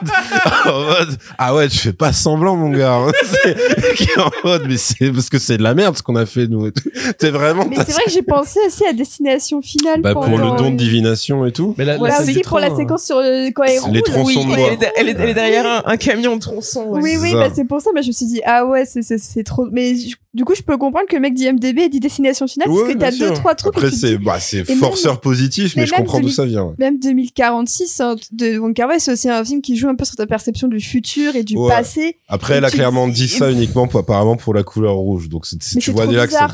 en 0.66 0.82
mode, 0.84 1.18
ah 1.38 1.56
ouais, 1.56 1.70
tu 1.70 1.78
fais 1.78 1.94
pas 1.94 2.12
semblant, 2.12 2.58
mon 2.58 2.70
gars. 2.70 2.96
hein. 2.96 3.12
Qui 3.96 4.04
est 4.04 4.20
en 4.20 4.30
mode, 4.44 4.64
mais 4.68 4.76
c'est 4.76 5.10
parce 5.12 5.30
que 5.30 5.40
c'est 5.40 5.58
de 5.58 5.64
la 5.64 5.74
merde 5.74 5.96
ce 5.98 6.04
qu'on 6.04 6.18
a 6.18 6.26
fait, 6.26 6.48
nous. 6.48 6.68
et 6.68 6.74
tout. 6.74 6.90
T'es 7.18 7.30
vraiment, 7.30 7.66
Mais 7.70 7.78
c'est 7.78 7.94
vrai 7.94 8.04
que 8.06 8.12
j'ai 8.12 8.24
pensé 8.24 8.60
aussi 8.68 8.86
à 8.86 8.92
Destination 8.92 9.62
Finale. 9.62 10.02
bah, 10.02 10.14
pour 10.14 10.26
le 10.28 10.38
don 10.58 10.70
de 10.70 10.74
euh, 10.74 10.78
divination 10.78 11.46
et 11.46 11.54
tout. 11.54 11.76
Mais 11.78 11.86
la, 11.86 11.98
Voilà, 11.98 12.22
aussi 12.22 12.40
pour 12.42 12.60
la 12.60 12.76
séquence 12.76 13.06
sur 13.06 13.20
le, 13.22 13.50
quand 13.52 13.64
elle 13.64 13.74
Les 13.94 14.00
roule. 14.00 14.02
tronçons 14.04 14.40
Oui, 14.42 14.46
de 14.46 14.52
elle 14.52 14.78
bois. 14.78 14.88
est, 14.88 14.94
elle 14.98 15.10
est- 15.10 15.16
elle 15.18 15.30
est 15.30 15.34
derrière 15.34 15.66
un, 15.66 15.82
un 15.86 15.98
camion 15.98 16.36
de 16.36 16.42
tronçons. 16.42 16.88
ouais. 16.90 17.02
Oui, 17.02 17.18
oui, 17.22 17.34
bah 17.34 17.48
c'est 17.56 17.66
pour 17.66 17.80
ça, 17.82 17.92
mais 17.96 18.04
je 18.04 18.08
me 18.10 18.14
suis 18.14 18.26
dit, 18.26 18.42
ah 18.46 18.66
ouais, 18.66 18.84
c'est, 18.86 19.02
c'est, 19.02 19.18
c'est 19.18 19.44
trop. 19.44 19.66
Mais 19.72 19.96
je- 19.96 20.16
du 20.34 20.46
coup, 20.46 20.54
je 20.54 20.62
peux 20.62 20.78
comprendre 20.78 21.08
que 21.08 21.16
le 21.16 21.22
mec 21.22 21.34
d'IMDB 21.34 21.80
ait 21.80 21.90
dit 21.90 22.00
Destination 22.00 22.48
Finale, 22.48 22.70
Ouais, 22.70 22.94
parce 22.94 22.94
que 22.94 23.00
t'as 23.00 23.30
deux, 23.30 23.34
trois 23.34 23.56
trucs 23.56 23.76
Après, 23.76 23.90
c'est, 23.90 24.18
bah, 24.18 24.40
c'est 24.40 24.64
forceur 24.64 25.22
positif, 25.22 25.76
mais, 25.76 25.82
mais 25.84 25.88
je 25.88 25.94
comprends 25.94 26.20
d'où 26.20 26.30
ça 26.30 26.46
vient. 26.46 26.66
ouais. 26.66 26.76
Même 26.78 27.00
2046 27.00 28.00
hein, 28.00 28.16
de 28.32 28.60
Wong 28.60 28.74
Kar 28.76 28.90
Wai, 28.90 29.00
c'est 29.00 29.12
aussi 29.14 29.28
un 29.30 29.44
film 29.44 29.62
qui 29.62 29.76
joue 29.76 29.88
un 29.90 29.96
peu 29.96 30.06
sur 30.06 30.16
ta 30.16 30.28
perception 30.28 30.68
du 30.68 30.80
futur 30.80 31.36
et 31.36 31.44
du 31.44 31.58
Ouais. 31.58 31.70
passé. 31.70 32.18
Après, 32.28 32.56
elle 32.56 32.66
a 32.66 32.70
clairement 32.70 33.08
dit 33.08 33.28
ça 33.28 33.52
uniquement 33.52 33.88
pour, 33.88 34.00
apparemment 34.02 34.38
pour 34.38 34.54
la 34.54 34.64
couleur 34.64 34.96
rouge. 34.96 35.30
Donc, 35.30 35.46
c'est, 35.48 35.58
tu 35.80 35.92
vois 35.92 36.06
déjà 36.06 36.28
que 36.28 36.34
ça 36.34 36.48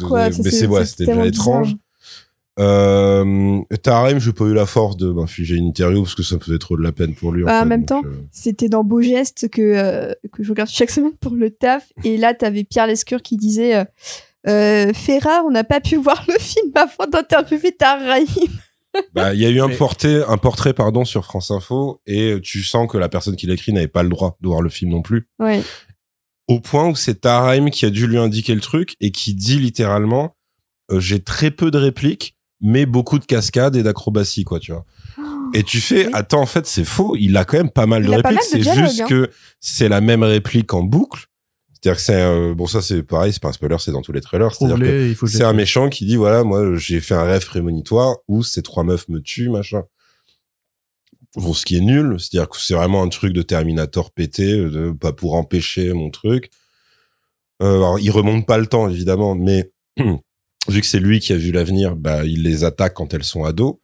mais 0.43 0.51
c'est, 0.51 0.67
ouais, 0.67 0.86
c'était 0.86 1.05
déjà 1.07 1.26
étrange. 1.26 1.76
Euh, 2.58 3.62
Tarim, 3.84 4.20
j'ai 4.20 4.32
pas 4.32 4.45
eu 4.45 4.53
la 4.53 4.66
force 4.66 4.95
de 4.95 5.12
m'infliger 5.12 5.56
une 5.56 5.68
interview 5.68 6.03
parce 6.03 6.16
que 6.16 6.24
ça 6.24 6.36
me 6.36 6.39
faisait 6.39 6.58
trop 6.58 6.78
de 6.78 6.84
la 6.84 6.91
peine 6.91 7.14
pour 7.14 7.32
lui. 7.32 7.43
Bah, 7.43 7.58
en 7.58 7.64
fait, 7.64 7.70
même 7.70 7.86
donc, 7.86 8.03
temps, 8.03 8.10
euh, 8.10 8.22
C'était 8.32 8.70
dans 8.70 8.84
Beau 8.84 9.01
Geste 9.01 9.49
que, 9.49 9.62
euh, 9.62 10.14
que 10.32 10.43
je 10.43 10.49
regarde 10.49 10.70
chaque 10.70 10.89
semaine 10.91 11.16
pour 11.20 11.34
le 11.34 11.49
taf. 11.49 11.91
Et 12.03 12.18
là, 12.18 12.34
t'avais 12.34 12.64
Pierre 12.64 12.88
Lescure 12.88 13.22
qui 13.22 13.36
disait 13.36 13.76
euh, 13.76 13.86
euh, 14.47 14.93
Ferrat, 14.93 15.43
on 15.45 15.51
n'a 15.51 15.64
pas 15.64 15.82
pu 15.82 15.97
voir 15.97 16.24
le 16.28 16.39
film 16.39 16.72
avant 16.76 17.10
d'interviewer 17.10 17.74
Tarraïm. 17.74 18.28
bah, 19.14 19.34
il 19.34 19.41
y 19.41 19.45
a 19.45 19.49
eu 19.49 19.60
un 19.60 19.70
portrait, 19.70 20.24
un 20.26 20.38
portrait, 20.38 20.74
pardon, 20.74 21.03
sur 21.03 21.26
France 21.26 21.51
Info 21.51 22.01
et 22.06 22.39
tu 22.41 22.64
sens 22.64 22.89
que 22.89 22.97
la 22.97 23.10
personne 23.10 23.36
qui 23.36 23.47
l'écrit 23.47 23.74
n'avait 23.74 23.88
pas 23.89 24.03
le 24.03 24.10
droit 24.10 24.38
de 24.39 24.47
voir 24.47 24.62
le 24.62 24.70
film 24.70 24.91
non 24.91 25.01
plus. 25.01 25.28
Ouais. 25.39 25.62
Au 26.47 26.60
point 26.62 26.88
où 26.88 26.95
c'est 26.95 27.22
Tarim 27.22 27.70
qui 27.70 27.86
a 27.86 27.89
dû 27.89 28.08
lui 28.08 28.18
indiquer 28.18 28.53
le 28.56 28.62
truc 28.62 28.95
et 29.01 29.12
qui 29.12 29.34
dit 29.34 29.60
littéralement, 29.60 30.36
euh, 30.91 30.99
j'ai 30.99 31.20
très 31.20 31.51
peu 31.51 31.72
de 31.72 31.78
répliques, 31.78 32.34
mais 32.62 32.86
beaucoup 32.86 33.20
de 33.20 33.26
cascades 33.26 33.76
et 33.76 33.84
d'acrobaties, 33.84 34.43
quoi, 34.43 34.60
tu 34.60 34.72
vois. 34.72 34.86
Et 35.53 35.64
tu 35.64 35.80
fais, 35.80 36.08
Oui. 36.08 36.12
attends, 36.14 36.41
en 36.41 36.45
fait, 36.45 36.66
c'est 36.66 36.84
faux. 36.84 37.16
Il 37.18 37.38
a 37.38 37.45
quand 37.45 37.58
même 37.58 37.70
pas 37.70 37.86
mal 37.86 38.03
Il 38.03 38.10
de 38.10 38.16
répliques. 38.16 38.41
C'est 38.41 38.62
juste 38.62 39.01
hein. 39.01 39.08
que 39.08 39.30
c'est 39.60 39.89
la 39.89 40.01
même 40.01 40.24
réplique 40.24 40.74
en 40.74 40.84
boucle. 40.84 41.26
C'est-à-dire 41.74 41.97
que 41.97 42.03
c'est, 42.03 42.22
euh, 42.22 42.56
bon, 42.56 42.66
ça, 42.66 42.82
c'est 42.82 43.03
pareil, 43.03 43.32
c'est 43.32 43.41
pas 43.41 43.49
un 43.49 43.53
spoiler, 43.53 43.76
c'est 43.80 43.91
dans 43.91 44.01
tous 44.01 44.12
les 44.12 44.22
trailers. 44.22 44.53
C'est-à-dire 44.56 44.80
que 44.80 45.28
c'est 45.28 45.43
un 45.43 45.53
méchant 45.53 45.89
qui 45.89 46.06
dit, 46.06 46.16
voilà, 46.16 46.43
moi, 46.43 46.76
j'ai 46.76 46.99
fait 46.99 47.14
un 47.14 47.24
rêve 47.24 47.45
prémonitoire 47.45 48.16
où 48.28 48.41
ces 48.41 48.64
trois 48.64 48.84
meufs 48.84 49.08
me 49.08 49.20
tuent, 49.20 49.49
machin. 49.49 49.84
Bon, 51.36 51.53
ce 51.53 51.66
qui 51.66 51.78
est 51.78 51.82
nul, 51.82 52.16
c'est-à-dire 52.18 52.49
que 52.49 52.58
c'est 52.58 52.74
vraiment 52.74 53.03
un 53.03 53.10
truc 53.10 53.34
de 53.34 53.41
Terminator 53.41 54.12
pété, 54.12 54.53
euh, 54.53 54.70
de, 54.70 54.91
pas 54.91 55.12
pour 55.12 55.36
empêcher 55.36 55.93
mon 55.93 56.10
truc. 56.10 56.49
Euh, 57.62 57.76
alors, 57.76 57.99
il 57.99 58.10
remonte 58.10 58.47
pas 58.47 58.58
le 58.58 58.66
temps, 58.66 58.89
évidemment, 58.89 59.36
mais 59.36 59.72
vu 60.68 60.82
que 60.82 60.88
c'est 60.88 60.99
lui 60.99 61.20
qui 61.20 61.34
a 61.34 61.38
vu 61.38 61.51
l'avenir, 61.51 61.95
bah, 61.95 62.26
il 62.26 62.43
les 62.43 62.63
attaque 62.63 62.93
quand 62.93 63.13
elles 63.13 63.24
sont 63.24 63.43
ados. 63.43 63.76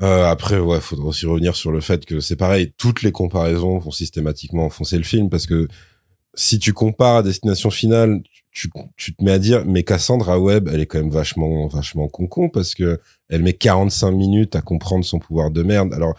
Euh, 0.00 0.26
après, 0.26 0.58
ouais, 0.58 0.80
faudra 0.80 1.06
aussi 1.06 1.26
revenir 1.26 1.56
sur 1.56 1.72
le 1.72 1.80
fait 1.80 2.04
que 2.04 2.20
c'est 2.20 2.36
pareil, 2.36 2.72
toutes 2.76 3.02
les 3.02 3.10
comparaisons 3.10 3.78
vont 3.78 3.90
systématiquement 3.90 4.66
enfoncer 4.66 4.96
le 4.96 5.02
film 5.02 5.28
parce 5.28 5.46
que 5.46 5.66
si 6.34 6.60
tu 6.60 6.72
compares 6.72 7.16
à 7.16 7.22
Destination 7.24 7.70
Finale, 7.70 8.22
tu, 8.52 8.70
tu 8.96 9.14
te 9.14 9.24
mets 9.24 9.32
à 9.32 9.38
dire, 9.40 9.64
mais 9.66 9.82
Cassandra 9.82 10.38
Webb, 10.38 10.68
elle 10.72 10.80
est 10.80 10.86
quand 10.86 10.98
même 10.98 11.10
vachement, 11.10 11.66
vachement 11.66 12.06
con-con 12.08 12.48
parce 12.48 12.74
que 12.74 13.00
elle 13.28 13.42
met 13.42 13.54
45 13.54 14.12
minutes 14.12 14.54
à 14.54 14.60
comprendre 14.60 15.04
son 15.04 15.18
pouvoir 15.18 15.50
de 15.50 15.64
merde. 15.64 15.92
Alors, 15.92 16.16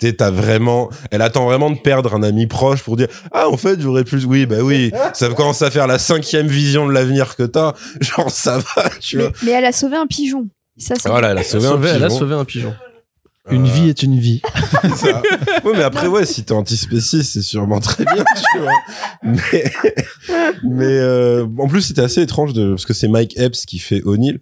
t'as 0.00 0.30
vraiment, 0.30 0.88
elle 1.10 1.22
attend 1.22 1.44
vraiment 1.46 1.70
de 1.70 1.78
perdre 1.78 2.14
un 2.14 2.22
ami 2.22 2.46
proche 2.46 2.82
pour 2.82 2.96
dire, 2.96 3.08
ah, 3.32 3.48
en 3.48 3.56
fait, 3.56 3.80
j'aurais 3.80 4.04
plus, 4.04 4.24
oui, 4.26 4.46
bah 4.46 4.62
oui, 4.62 4.90
ça 5.14 5.28
commence 5.28 5.62
à 5.62 5.70
faire 5.70 5.86
la 5.86 5.98
cinquième 5.98 6.46
vision 6.48 6.86
de 6.86 6.92
l'avenir 6.92 7.36
que 7.36 7.42
t'as. 7.44 7.74
Genre, 8.00 8.30
ça 8.30 8.58
va, 8.58 8.90
tu 9.00 9.16
Mais, 9.18 9.22
vois. 9.24 9.32
mais 9.42 9.50
elle 9.52 9.64
a 9.64 9.72
sauvé 9.72 9.96
un 9.96 10.06
pigeon. 10.06 10.48
Ça, 10.78 10.94
c'est 10.98 11.08
Voilà, 11.08 11.30
elle 11.32 11.38
a 11.38 11.40
Elle 11.40 11.46
a 11.46 11.48
sauvé 11.50 11.66
un 11.66 11.70
sauvé- 11.72 11.88
elle 11.88 12.02
a 12.02 12.06
pigeon. 12.06 12.18
sauvé 12.18 12.34
un 12.34 12.44
pigeon. 12.44 12.74
Une 13.50 13.66
Euh, 13.66 13.70
vie 13.70 13.88
est 13.88 14.02
une 14.02 14.18
vie. 14.18 14.42
ça. 14.96 15.22
Ouais, 15.64 15.72
mais 15.74 15.82
après, 15.82 16.06
ouais, 16.06 16.24
si 16.26 16.44
t'es 16.44 16.52
antispéciste, 16.52 17.32
c'est 17.32 17.42
sûrement 17.42 17.80
très 17.80 18.04
bien, 18.04 18.22
tu 18.52 18.58
vois. 18.60 18.72
Mais, 19.22 19.64
mais 20.62 20.84
euh, 20.98 21.46
en 21.58 21.66
plus, 21.68 21.82
c'était 21.82 22.02
assez 22.02 22.22
étrange 22.22 22.52
de, 22.52 22.70
parce 22.70 22.84
que 22.86 22.94
c'est 22.94 23.08
Mike 23.08 23.36
Epps 23.38 23.64
qui 23.66 23.78
fait 23.78 24.02
O'Neill 24.02 24.40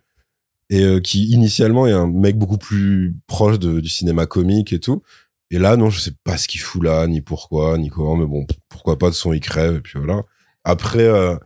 et 0.70 0.82
euh, 0.82 1.00
qui 1.00 1.24
initialement 1.30 1.86
est 1.86 1.92
un 1.92 2.06
mec 2.06 2.36
beaucoup 2.36 2.58
plus 2.58 3.16
proche 3.26 3.58
de, 3.58 3.80
du 3.80 3.88
cinéma 3.88 4.26
comique 4.26 4.72
et 4.72 4.80
tout. 4.80 5.02
Et 5.50 5.58
là, 5.58 5.76
non, 5.76 5.90
je 5.90 6.00
sais 6.00 6.12
pas 6.24 6.36
ce 6.36 6.48
qu'il 6.48 6.60
fout 6.60 6.82
là, 6.82 7.06
ni 7.06 7.20
pourquoi, 7.20 7.78
ni 7.78 7.88
comment, 7.88 8.16
mais 8.16 8.26
bon, 8.26 8.46
pourquoi 8.68 8.98
pas 8.98 9.08
de 9.10 9.14
son 9.14 9.32
il 9.32 9.40
crève 9.40 9.76
et 9.76 9.80
puis 9.80 9.98
voilà. 9.98 10.22
Après, 10.64 11.04
euh, 11.04 11.36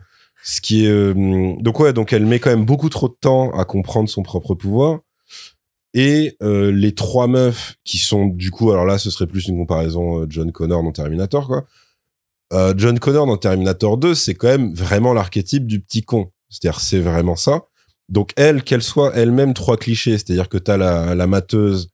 ce 0.43 0.59
qui 0.59 0.85
est 0.85 0.89
euh, 0.89 1.55
donc 1.59 1.79
ouais, 1.79 1.93
donc 1.93 2.11
elle 2.11 2.25
met 2.25 2.39
quand 2.39 2.49
même 2.49 2.65
beaucoup 2.65 2.89
trop 2.89 3.07
de 3.07 3.15
temps 3.19 3.51
à 3.51 3.63
comprendre 3.65 4.09
son 4.09 4.23
propre 4.23 4.55
pouvoir. 4.55 4.99
Et 5.93 6.35
euh, 6.41 6.71
les 6.71 6.95
trois 6.95 7.27
meufs 7.27 7.75
qui 7.83 7.97
sont 7.99 8.25
du 8.25 8.51
coup, 8.51 8.71
alors 8.71 8.85
là, 8.85 8.97
ce 8.97 9.11
serait 9.11 9.27
plus 9.27 9.47
une 9.47 9.57
comparaison 9.57 10.21
euh, 10.21 10.25
John 10.27 10.51
Connor 10.51 10.83
dans 10.83 10.91
Terminator, 10.91 11.47
quoi. 11.47 11.65
Euh, 12.51 12.73
John 12.77 12.99
Connor 12.99 13.25
dans 13.25 13.37
Terminator 13.37 13.97
2, 13.97 14.13
c'est 14.15 14.35
quand 14.35 14.47
même 14.47 14.73
vraiment 14.73 15.13
l'archétype 15.13 15.65
du 15.65 15.79
petit 15.79 16.03
con. 16.03 16.31
C'est-à-dire, 16.49 16.79
c'est 16.79 16.99
vraiment 16.99 17.35
ça. 17.35 17.63
Donc 18.09 18.31
elle, 18.35 18.63
qu'elle 18.63 18.83
soit 18.83 19.15
elle-même 19.15 19.53
trois 19.53 19.77
clichés, 19.77 20.17
c'est-à-dire 20.17 20.49
que 20.49 20.57
t'as 20.57 20.77
la, 20.77 21.15
la 21.15 21.27
mateuse 21.27 21.89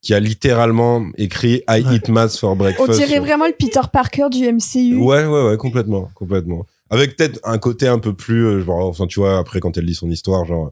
qui 0.00 0.14
a 0.14 0.20
littéralement 0.20 1.02
écrit 1.16 1.62
I 1.68 1.82
Ouais. 1.84 1.96
eat 1.96 2.08
maths 2.08 2.36
for 2.38 2.52
On 2.52 2.56
breakfast. 2.56 2.92
dirait 2.98 3.14
sur- 3.14 3.22
vraiment 3.22 3.46
le 3.46 3.52
Peter 3.58 3.80
Parker 3.92 4.26
du 4.30 4.44
MCU. 4.46 4.96
Ouais, 4.96 5.24
ouais, 5.26 5.42
ouais, 5.50 5.56
complètement, 5.56 6.08
complètement. 6.14 6.66
Avec 6.90 7.16
peut-être 7.16 7.40
un 7.44 7.58
côté 7.58 7.86
un 7.88 7.98
peu 7.98 8.14
plus, 8.14 8.46
euh, 8.46 8.64
genre, 8.64 8.86
enfin, 8.88 9.06
tu 9.06 9.20
vois, 9.20 9.38
après 9.38 9.60
quand 9.60 9.76
elle 9.76 9.84
lit 9.84 9.94
son 9.94 10.10
histoire, 10.10 10.44
genre, 10.44 10.70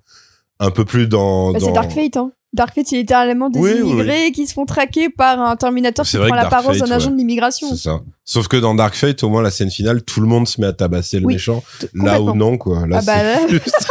un 0.61 0.71
peu 0.71 0.85
plus 0.85 1.07
dans. 1.09 1.53
Bah, 1.53 1.59
dans... 1.59 1.67
c'est 1.67 1.73
Dark 1.73 1.91
Fate, 1.93 2.17
hein. 2.17 2.31
Dark 2.53 2.75
Fate, 2.75 2.87
c'est 2.87 2.97
littéralement 2.97 3.51
des 3.51 3.59
Oui, 3.59 3.73
oui, 3.75 3.81
immigrés 3.91 4.33
qui 4.33 4.47
se 4.47 4.55
font 4.55 4.65
traquer 4.65 5.11
par 5.11 5.39
un 5.41 5.57
Terminator 5.57 6.07
qui 6.07 6.17
prend 6.17 6.35
l'apparence 6.35 6.79
d'un 6.79 6.91
agent 6.91 7.09
ouais. 7.09 7.13
de 7.13 7.19
l'immigration. 7.19 7.69
C'est 7.69 7.83
ça. 7.83 8.01
Sauf 8.25 8.49
que 8.49 8.57
dans 8.57 8.75
Dark 8.75 8.95
Fate, 8.95 9.23
au 9.25 9.29
moins 9.29 9.43
la 9.43 9.51
scène 9.51 9.71
finale, 9.71 10.03
tout 10.03 10.23
le 10.23 10.27
monde 10.27 10.49
se 10.49 10.59
met 10.61 10.67
à 10.69 10.73
tabasser 10.73 11.19
le 11.21 11.27
Oui, 11.27 11.35
méchant. 11.35 11.63
Là 11.93 12.15
où 12.23 12.27
complètement. 12.27 12.35
non, 12.53 12.57
quoi. 12.57 12.87
Là, 12.87 13.01
Ah 13.01 13.05
bah 13.05 13.13
c'est 13.47 13.49
juste. 13.51 13.89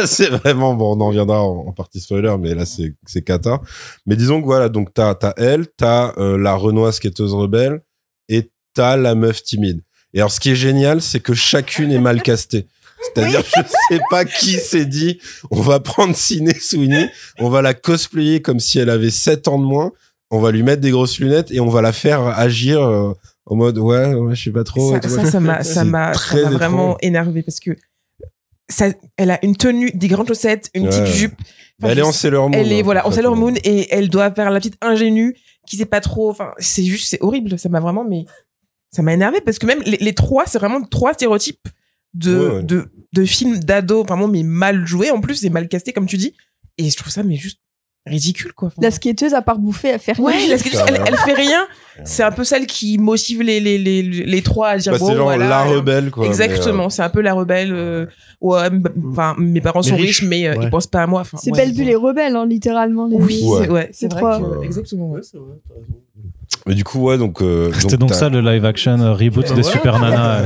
c'est 0.06 0.30
vraiment 0.30 0.74
bon 0.74 0.96
on 0.96 1.00
en 1.00 1.10
viendra 1.10 1.42
en, 1.42 1.66
en 1.68 1.72
partie 1.72 2.00
spoiler 2.00 2.36
mais 2.38 2.54
là 2.54 2.66
c'est 2.66 2.94
c'est 3.06 3.22
cata 3.22 3.60
mais 4.06 4.16
disons 4.16 4.40
que 4.40 4.46
voilà 4.46 4.68
donc 4.68 4.92
t'as 4.94 5.14
t'as 5.14 5.32
elle 5.36 5.66
t'as 5.76 6.12
euh, 6.18 6.36
la 6.38 6.54
renoise 6.54 6.96
skateuse 6.96 7.34
rebelle 7.34 7.80
et 8.28 8.50
t'as 8.74 8.96
la 8.96 9.14
meuf 9.14 9.42
timide. 9.42 9.82
Et 10.14 10.20
alors 10.20 10.30
ce 10.30 10.40
qui 10.40 10.50
est 10.50 10.56
génial 10.56 11.02
c'est 11.02 11.20
que 11.20 11.34
chacune 11.34 11.92
est 11.92 11.98
mal 11.98 12.22
castée. 12.22 12.66
C'est-à-dire 13.02 13.42
je 13.44 13.62
sais 13.90 14.00
pas 14.10 14.24
qui 14.24 14.54
s'est 14.54 14.86
dit 14.86 15.20
on 15.50 15.60
va 15.60 15.78
prendre 15.78 16.16
Ciné 16.16 16.52
Sweeney 16.52 17.10
on 17.38 17.48
va 17.48 17.62
la 17.62 17.72
cosplayer 17.72 18.42
comme 18.42 18.58
si 18.58 18.80
elle 18.80 18.90
avait 18.90 19.10
7 19.10 19.46
ans 19.48 19.58
de 19.58 19.64
moins 19.64 19.92
on 20.30 20.40
va 20.40 20.50
lui 20.50 20.64
mettre 20.64 20.82
des 20.82 20.90
grosses 20.90 21.20
lunettes 21.20 21.52
et 21.52 21.60
on 21.60 21.68
va 21.68 21.80
la 21.80 21.92
faire 21.92 22.22
agir 22.26 22.82
euh, 22.82 23.12
en 23.46 23.54
mode 23.54 23.78
ouais, 23.78 24.14
ouais 24.14 24.34
je 24.34 24.44
sais 24.44 24.50
pas 24.50 24.64
trop 24.64 24.92
ça, 25.00 25.08
ça, 25.08 25.24
ça 25.24 25.40
m'a, 25.40 25.62
ça 25.62 25.84
m'a, 25.84 26.12
vraiment 26.50 26.98
énervé 27.00 27.42
parce 27.42 27.60
que 27.60 27.70
ça, 28.68 28.88
elle 29.16 29.30
a 29.30 29.44
une 29.44 29.56
tenue, 29.56 29.90
des 29.92 30.08
grandes 30.08 30.28
chaussettes, 30.28 30.70
une 30.74 30.84
Ouais. 30.84 30.90
petite 30.90 31.06
jupe. 31.14 31.34
Enfin, 31.80 31.92
elle 31.92 31.98
est 32.00 32.02
en 32.02 32.12
Sailor 32.12 32.50
Moon 32.50 32.58
Elle 32.58 32.72
est 32.72 32.80
hein, 32.80 32.82
voilà 32.84 33.06
en 33.06 33.10
Sailor. 33.10 33.36
Moon 33.36 33.54
et 33.64 33.86
elle 33.94 34.08
doit 34.08 34.30
faire 34.32 34.50
la 34.50 34.58
petite 34.60 34.76
ingénue 34.80 35.36
qui 35.66 35.76
sait 35.76 35.86
pas 35.86 36.00
trop. 36.00 36.30
Enfin, 36.30 36.52
c'est 36.58 36.84
juste, 36.84 37.08
c'est 37.08 37.22
horrible. 37.22 37.58
Ça 37.58 37.68
m'a 37.68 37.80
vraiment, 37.80 38.04
mais 38.04 38.24
ça 38.90 39.02
m'a 39.02 39.12
énervé 39.14 39.40
parce 39.40 39.58
que 39.58 39.66
même 39.66 39.80
les, 39.86 39.96
les 39.98 40.14
trois, 40.14 40.44
c'est 40.46 40.58
vraiment 40.58 40.82
trois 40.82 41.14
stéréotypes 41.14 41.68
de 42.14 42.36
Ouais, 42.38 42.54
ouais. 42.56 42.62
de 42.62 42.88
de 43.14 43.24
films 43.24 43.58
d'ado 43.60 44.02
vraiment 44.04 44.28
mais 44.28 44.42
mal 44.42 44.86
joués 44.86 45.10
en 45.10 45.20
plus 45.20 45.44
et 45.44 45.50
mal 45.50 45.68
castés 45.68 45.92
comme 45.92 46.06
tu 46.06 46.16
dis. 46.16 46.34
Et 46.78 46.90
je 46.90 46.96
trouve 46.96 47.12
ça 47.12 47.22
mais 47.22 47.36
juste 47.36 47.60
ridicule 48.06 48.52
quoi. 48.54 48.70
La 48.80 48.90
skateuse, 48.90 49.34
à 49.34 49.42
part 49.42 49.58
bouffer, 49.58 49.92
à 49.92 49.98
faire 49.98 50.18
Ouais, 50.20 50.32
rien. 50.36 50.48
la 50.50 50.58
skateuse, 50.58 50.82
elle, 50.88 50.94
ouais. 50.94 51.00
elle 51.06 51.16
fait 51.18 51.34
rien. 51.34 51.66
C'est 52.04 52.22
un 52.22 52.30
peu 52.30 52.44
celle 52.44 52.66
qui 52.66 52.96
motive 52.96 53.42
les, 53.42 53.60
les, 53.60 53.76
les, 53.76 54.02
les 54.02 54.42
trois 54.42 54.68
à 54.68 54.78
dire 54.78 54.92
Bah, 54.92 54.98
bon, 54.98 55.08
c'est 55.08 55.14
genre 55.16 55.24
voilà. 55.26 55.48
la 55.48 55.64
rebelle 55.64 56.10
quoi 56.10 56.24
Exactement, 56.26 56.88
c'est 56.90 57.02
un 57.02 57.10
peu 57.10 57.20
la 57.20 57.34
rebelle. 57.34 57.72
euh, 57.74 58.06
ouais, 58.40 58.68
enfin, 59.12 59.34
mes 59.38 59.60
parents 59.60 59.80
Les 59.80 59.88
sont 59.88 59.96
riches, 59.96 60.20
riches, 60.20 60.22
mais 60.28 60.46
euh, 60.48 60.54
ouais. 60.56 60.64
ils 60.64 60.70
pensent 60.70 60.86
pas 60.86 61.02
à 61.02 61.06
moi. 61.06 61.20
Enfin, 61.22 61.36
C'est 61.42 61.50
ouais, 61.50 61.58
Belle 61.58 61.74
Bulle 61.74 61.88
et 61.88 61.96
Rebelle, 61.96 62.36
hein, 62.36 62.46
littéralement. 62.46 63.06
Les... 63.08 63.16
Oui, 63.16 63.42
Ouais. 63.44 63.58
c'est 63.64 63.70
ouais, 63.70 63.88
c'est 63.92 63.98
C'est 64.00 64.12
vrai 64.12 64.20
trois. 64.20 64.38
que- 64.38 64.44
Ouais. 64.58 64.66
exactement. 64.66 65.10
ouais. 65.10 65.20
euh, 65.34 65.38
mais 66.66 66.74
du 66.74 66.82
coup 66.84 67.00
ouais 67.00 67.18
donc 67.18 67.40
euh, 67.42 67.70
C'était 67.78 67.96
donc 67.96 68.12
ça 68.14 68.28
le 68.28 68.40
live 68.40 68.64
action 68.64 68.98
euh, 69.00 69.12
reboot 69.12 69.48
Bah 69.48 69.54
des 69.54 69.62
ouais. 69.66 69.70
Super 69.72 69.98
Nana. 69.98 70.42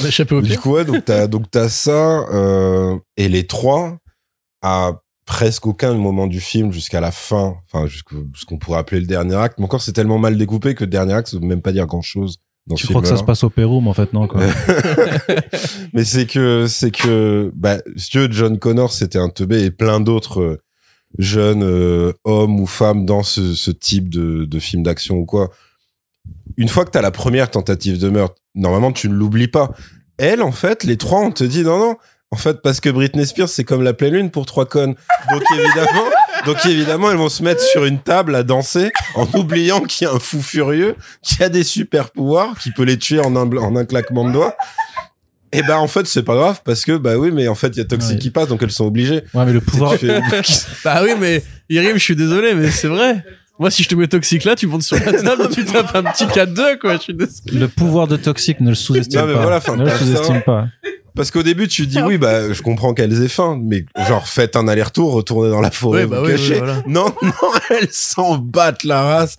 On 0.00 0.04
a 0.04 0.08
échappé 0.08 0.34
au 0.34 0.40
Du 0.40 0.56
coup, 0.58 0.72
ouais, 0.72 0.84
donc 0.84 1.04
t'as, 1.04 1.26
donc 1.26 1.50
t'as 1.50 1.68
ça, 1.68 2.20
euh, 2.32 2.96
et 3.16 3.28
les 3.28 3.46
trois, 3.46 3.96
à 4.62 4.92
presque 5.26 5.66
aucun 5.66 5.94
moment 5.94 6.26
du 6.26 6.40
film 6.40 6.72
jusqu'à 6.72 7.00
la 7.00 7.10
fin, 7.10 7.56
enfin, 7.66 7.86
jusqu'au, 7.86 8.26
ce 8.34 8.44
qu'on 8.44 8.58
pourrait 8.58 8.78
appeler 8.78 9.00
le 9.00 9.06
dernier 9.06 9.36
acte, 9.36 9.58
mais 9.58 9.64
encore 9.64 9.82
c'est 9.82 9.92
tellement 9.92 10.18
mal 10.18 10.36
découpé 10.36 10.74
que 10.74 10.84
le 10.84 10.90
dernier 10.90 11.14
acte, 11.14 11.28
ça 11.28 11.38
veut 11.38 11.46
même 11.46 11.62
pas 11.62 11.72
dire 11.72 11.86
grand 11.86 12.02
chose 12.02 12.40
dans 12.66 12.76
Tu 12.76 12.86
ce 12.86 12.92
crois 12.92 13.02
que 13.02 13.08
ça 13.08 13.16
se 13.16 13.24
passe 13.24 13.44
au 13.44 13.50
Pérou, 13.50 13.80
mais 13.80 13.88
en 13.88 13.94
fait 13.94 14.12
non 14.12 14.26
quoi. 14.26 14.42
Mais 15.92 16.04
c'est 16.04 16.26
que, 16.26 16.66
c'est 16.66 16.90
que, 16.90 17.52
bah, 17.54 17.78
si 17.96 18.10
tu 18.10 18.18
veux, 18.18 18.28
John 18.30 18.58
Connor, 18.58 18.92
c'était 18.92 19.18
un 19.18 19.28
teubé 19.28 19.64
et 19.64 19.70
plein 19.70 20.00
d'autres 20.00 20.40
euh, 20.40 20.62
jeunes 21.18 21.62
euh, 21.62 22.12
hommes 22.24 22.58
ou 22.58 22.66
femmes 22.66 23.04
dans 23.04 23.22
ce, 23.22 23.54
ce 23.54 23.70
type 23.70 24.08
de, 24.08 24.44
de 24.44 24.58
film 24.58 24.82
d'action 24.82 25.16
ou 25.16 25.26
quoi. 25.26 25.50
Une 26.56 26.68
fois 26.68 26.84
que 26.84 26.90
t'as 26.90 27.02
la 27.02 27.10
première 27.10 27.50
tentative 27.50 27.98
de 27.98 28.08
meurtre, 28.08 28.36
normalement, 28.54 28.92
tu 28.92 29.08
ne 29.08 29.14
l'oublies 29.14 29.48
pas. 29.48 29.70
Elle, 30.16 30.42
en 30.42 30.52
fait, 30.52 30.84
les 30.84 30.96
trois, 30.96 31.20
on 31.20 31.32
te 31.32 31.44
dit 31.44 31.62
non, 31.62 31.78
non. 31.78 31.96
En 32.34 32.36
fait, 32.36 32.60
parce 32.62 32.80
que 32.80 32.90
Britney 32.90 33.24
Spears, 33.26 33.48
c'est 33.48 33.62
comme 33.62 33.82
la 33.84 33.92
pleine 33.92 34.14
lune 34.14 34.30
pour 34.32 34.44
trois 34.44 34.66
connes. 34.66 34.96
Donc 35.30 35.42
évidemment, 35.56 36.04
donc 36.46 36.66
évidemment, 36.66 37.10
elles 37.12 37.16
vont 37.16 37.28
se 37.28 37.44
mettre 37.44 37.62
sur 37.62 37.84
une 37.84 38.00
table 38.00 38.34
à 38.34 38.42
danser 38.42 38.90
en 39.14 39.24
oubliant 39.34 39.80
qu'il 39.82 40.06
y 40.06 40.10
a 40.10 40.12
un 40.12 40.18
fou 40.18 40.42
furieux 40.42 40.96
qui 41.22 41.40
a 41.44 41.48
des 41.48 41.62
super 41.62 42.10
pouvoirs, 42.10 42.58
qui 42.58 42.72
peut 42.72 42.82
les 42.82 42.98
tuer 42.98 43.20
en 43.20 43.36
un, 43.36 43.48
en 43.56 43.76
un 43.76 43.84
claquement 43.84 44.26
de 44.26 44.32
doigts. 44.32 44.56
Et 45.52 45.62
ben 45.62 45.76
en 45.76 45.86
fait, 45.86 46.08
c'est 46.08 46.24
pas 46.24 46.34
grave 46.34 46.60
parce 46.64 46.84
que 46.84 46.96
bah 46.96 47.16
oui, 47.16 47.30
mais 47.30 47.46
en 47.46 47.54
fait, 47.54 47.68
il 47.68 47.76
y 47.78 47.80
a 47.80 47.84
Toxic 47.84 48.14
Ouais. 48.14 48.18
qui 48.18 48.30
passe, 48.30 48.48
donc 48.48 48.60
elles 48.64 48.72
sont 48.72 48.86
obligées. 48.86 49.22
Ouais, 49.32 49.44
mais 49.46 49.52
le 49.52 49.60
pouvoir, 49.60 49.94
fais- 49.94 50.20
Bah 50.84 51.00
oui, 51.04 51.10
mais 51.16 51.44
Irim, 51.70 51.96
je 51.96 52.02
suis 52.02 52.16
désolé, 52.16 52.54
mais 52.54 52.72
c'est 52.72 52.88
vrai. 52.88 53.24
Moi, 53.58 53.70
si 53.70 53.82
je 53.84 53.88
te 53.88 53.94
mets 53.94 54.08
toxique 54.08 54.44
là, 54.44 54.56
tu 54.56 54.66
montes 54.66 54.82
sur 54.82 54.96
la 54.96 55.12
table, 55.22 55.48
tu 55.52 55.64
tapes 55.64 55.94
un 55.94 56.02
petit 56.02 56.24
4-2, 56.24 56.78
quoi. 56.78 56.96
Je 56.96 57.02
suis 57.02 57.14
désolé. 57.14 57.58
le 57.60 57.68
pouvoir 57.68 58.08
de 58.08 58.16
Toxic 58.16 58.60
ne 58.60 58.70
le 58.70 58.74
sous-estime 58.74 59.20
pas. 59.20 59.26
voilà, 59.42 59.60
ne 59.76 59.84
le 59.84 59.90
sous-estime 59.90 60.42
pas. 60.42 60.66
Parce 61.16 61.30
qu'au 61.30 61.44
début, 61.44 61.68
tu 61.68 61.86
dis 61.86 62.02
oui, 62.02 62.18
bah 62.18 62.52
je 62.52 62.60
comprends 62.60 62.92
qu'elles 62.92 63.22
aient 63.22 63.28
faim, 63.28 63.56
mais 63.62 63.86
genre 64.08 64.26
faites 64.26 64.56
un 64.56 64.66
aller-retour, 64.66 65.12
retournez 65.12 65.48
dans 65.48 65.60
la 65.60 65.70
forêt, 65.70 66.00
Ouais, 66.00 66.04
vous 66.06 66.10
bah 66.10 66.22
oui, 66.24 66.30
cachez. 66.32 66.54
oui, 66.54 66.58
voilà. 66.58 66.82
Non, 66.88 67.06
non, 67.22 67.30
elles 67.70 67.92
s'en 67.92 68.36
battent 68.38 68.82
la 68.82 69.00
race. 69.02 69.36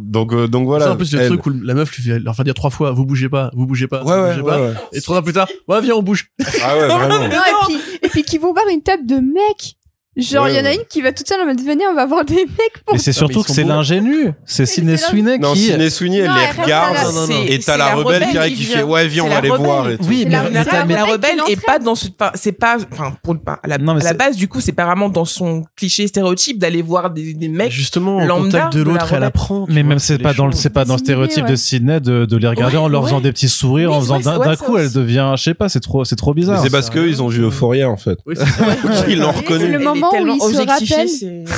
Donc 0.00 0.32
euh, 0.32 0.48
donc 0.48 0.64
voilà. 0.64 0.86
Ça, 0.86 0.92
en 0.92 0.96
plus, 0.96 1.12
le 1.12 1.20
elles- 1.20 1.28
truc 1.28 1.44
où 1.44 1.50
la 1.50 1.74
meuf 1.74 1.94
lui 1.94 2.02
fait 2.02 2.18
leur 2.18 2.34
faire 2.34 2.46
dire 2.46 2.54
trois 2.54 2.70
fois, 2.70 2.92
vous 2.92 3.04
bougez 3.04 3.28
pas, 3.28 3.50
vous 3.54 3.66
bougez 3.66 3.88
pas, 3.88 4.02
Ouais 4.04 4.16
vous 4.16 4.22
ouais, 4.22 4.28
bougez 4.30 4.40
ouais, 4.40 4.50
pas. 4.50 4.60
ouais. 4.62 4.74
Et 4.94 5.02
trois 5.02 5.18
ans 5.18 5.22
plus 5.22 5.34
tard, 5.34 5.48
ouais, 5.68 5.82
viens, 5.82 5.96
on 5.96 6.02
bouge. 6.02 6.30
Ah 6.64 6.78
ouais, 6.78 6.86
vraiment. 6.88 7.18
Non, 7.18 7.26
et 7.26 7.66
puis, 7.66 7.76
et 8.04 8.08
puis 8.08 8.22
qui 8.22 8.38
vont 8.38 8.54
voir 8.54 8.64
une 8.72 8.82
table 8.82 9.04
de 9.04 9.16
mecs. 9.16 9.76
Genre, 10.14 10.46
il 10.46 10.52
Ouais, 10.52 10.58
y 10.58 10.60
en 10.60 10.64
a 10.66 10.68
ouais. 10.68 10.74
une 10.76 10.84
qui 10.90 11.00
va 11.00 11.10
toute 11.12 11.26
seule 11.26 11.40
en 11.40 11.46
mode 11.46 11.58
venez, 11.62 11.84
on 11.90 11.94
va 11.94 12.04
voir 12.04 12.22
des 12.26 12.34
mecs 12.34 12.84
pour. 12.84 12.94
Et 12.94 12.98
c'est 12.98 13.08
mais 13.10 13.12
surtout 13.14 13.42
que 13.42 13.50
c'est 13.50 13.62
beaux. 13.62 13.70
l'ingénu. 13.70 14.32
C'est 14.44 14.64
la- 14.82 14.96
Sweeney 14.98 15.38
Non, 15.38 15.54
qui. 15.54 15.60
Ciné 15.60 15.88
Sweeney, 15.88 16.18
elle 16.18 16.26
Non, 16.28 16.34
les 16.36 16.42
elle 16.54 16.62
regarde. 16.62 16.96
Non, 17.06 17.12
non, 17.12 17.26
non. 17.28 17.42
Et 17.46 17.52
c'est 17.52 17.58
t'as 17.66 17.76
la 17.78 17.94
rebelle 17.94 18.28
qui 18.30 18.36
arrive 18.36 18.56
qui 18.58 18.64
vient. 18.64 18.76
fait 18.76 18.82
ouais 18.82 19.08
viens 19.08 19.24
on 19.24 19.28
va 19.30 19.36
rebelle. 19.36 19.52
voir 19.52 19.88
et 19.90 19.96
tout. 19.96 20.04
Oui, 20.06 20.24
mais, 20.26 20.32
la- 20.32 20.42
mais 20.50 20.84
mais- 20.86 21.00
rebelle 21.02 21.40
est 21.48 21.64
pas 21.64 21.78
dans 21.78 21.94
ce, 21.94 22.08
enfin, 22.08 22.30
c'est 22.34 22.52
pas, 22.52 22.76
enfin, 22.92 23.14
pour 23.22 23.32
le, 23.32 23.40
à 23.46 23.66
la, 23.66 23.78
Non, 23.78 23.94
mais 23.94 24.02
à 24.02 24.04
la 24.04 24.12
base, 24.12 24.36
du 24.36 24.48
coup, 24.48 24.60
c'est 24.60 24.72
pas 24.72 24.84
vraiment 24.84 25.08
dans 25.08 25.24
son 25.24 25.64
cliché 25.76 26.06
stéréotype 26.06 26.58
d'aller 26.58 26.82
voir 26.82 27.10
des, 27.10 27.32
des 27.32 27.48
mecs. 27.48 27.72
Justement, 27.72 28.18
contact 28.26 28.74
de 28.74 28.80
de 28.80 28.84
la 28.84 28.92
l'autre, 28.92 29.12
elle 29.14 29.24
apprend. 29.24 29.64
Mais 29.70 29.82
même 29.82 29.98
c'est 29.98 30.18
les 30.18 30.22
pas 30.22 30.34
dans 30.34 30.46
le 30.46 30.52
c'est 30.52 30.68
pas 30.70 30.84
dans 30.84 30.94
le 30.94 30.98
stéréotype 30.98 31.46
de 31.46 31.56
Sydney 31.56 32.00
de, 32.00 32.26
de 32.26 32.36
les 32.36 32.48
regarder 32.48 32.76
en 32.76 32.88
leur 32.88 33.04
faisant 33.06 33.20
des 33.22 33.32
petits 33.32 33.48
sourires 33.48 33.92
en 33.92 34.00
faisant 34.02 34.18
d'un 34.20 34.56
coup 34.56 34.76
elle 34.76 34.92
devient 34.92 35.32
je 35.38 35.42
sais 35.42 35.54
pas 35.54 35.70
c'est 35.70 35.80
trop 35.80 36.04
c'est 36.04 36.16
trop 36.16 36.34
Mais 36.34 36.42
bizarre. 36.42 36.62
c'est 36.62 36.68
parce 36.70 36.90
qu'ils 36.90 37.22
ont 37.22 37.28
vu 37.28 37.42
Euphoria 37.44 37.88
en 37.88 37.96
fait. 37.96 38.18
Ils 39.08 39.18
l'ont 39.18 39.32
reconnu. 39.32 39.78
Moment 40.02 40.32
où 40.44 40.50
ils 40.50 40.54
se 40.56 40.60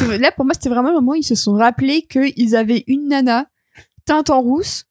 rappellent. 0.08 0.20
Là, 0.20 0.30
pour 0.32 0.44
moi, 0.44 0.54
c'était 0.54 0.68
vraiment 0.68 0.88
le 0.90 0.94
moment 0.96 1.12
où 1.12 1.16
ils 1.16 1.22
se 1.24 1.34
sont 1.34 1.54
rappelés 1.54 2.02
qu'ils 2.02 2.54
avaient 2.56 2.84
une 2.86 3.08
nana 3.08 3.46
teinte 4.06 4.30
en 4.30 4.40
rousse, 4.40 4.84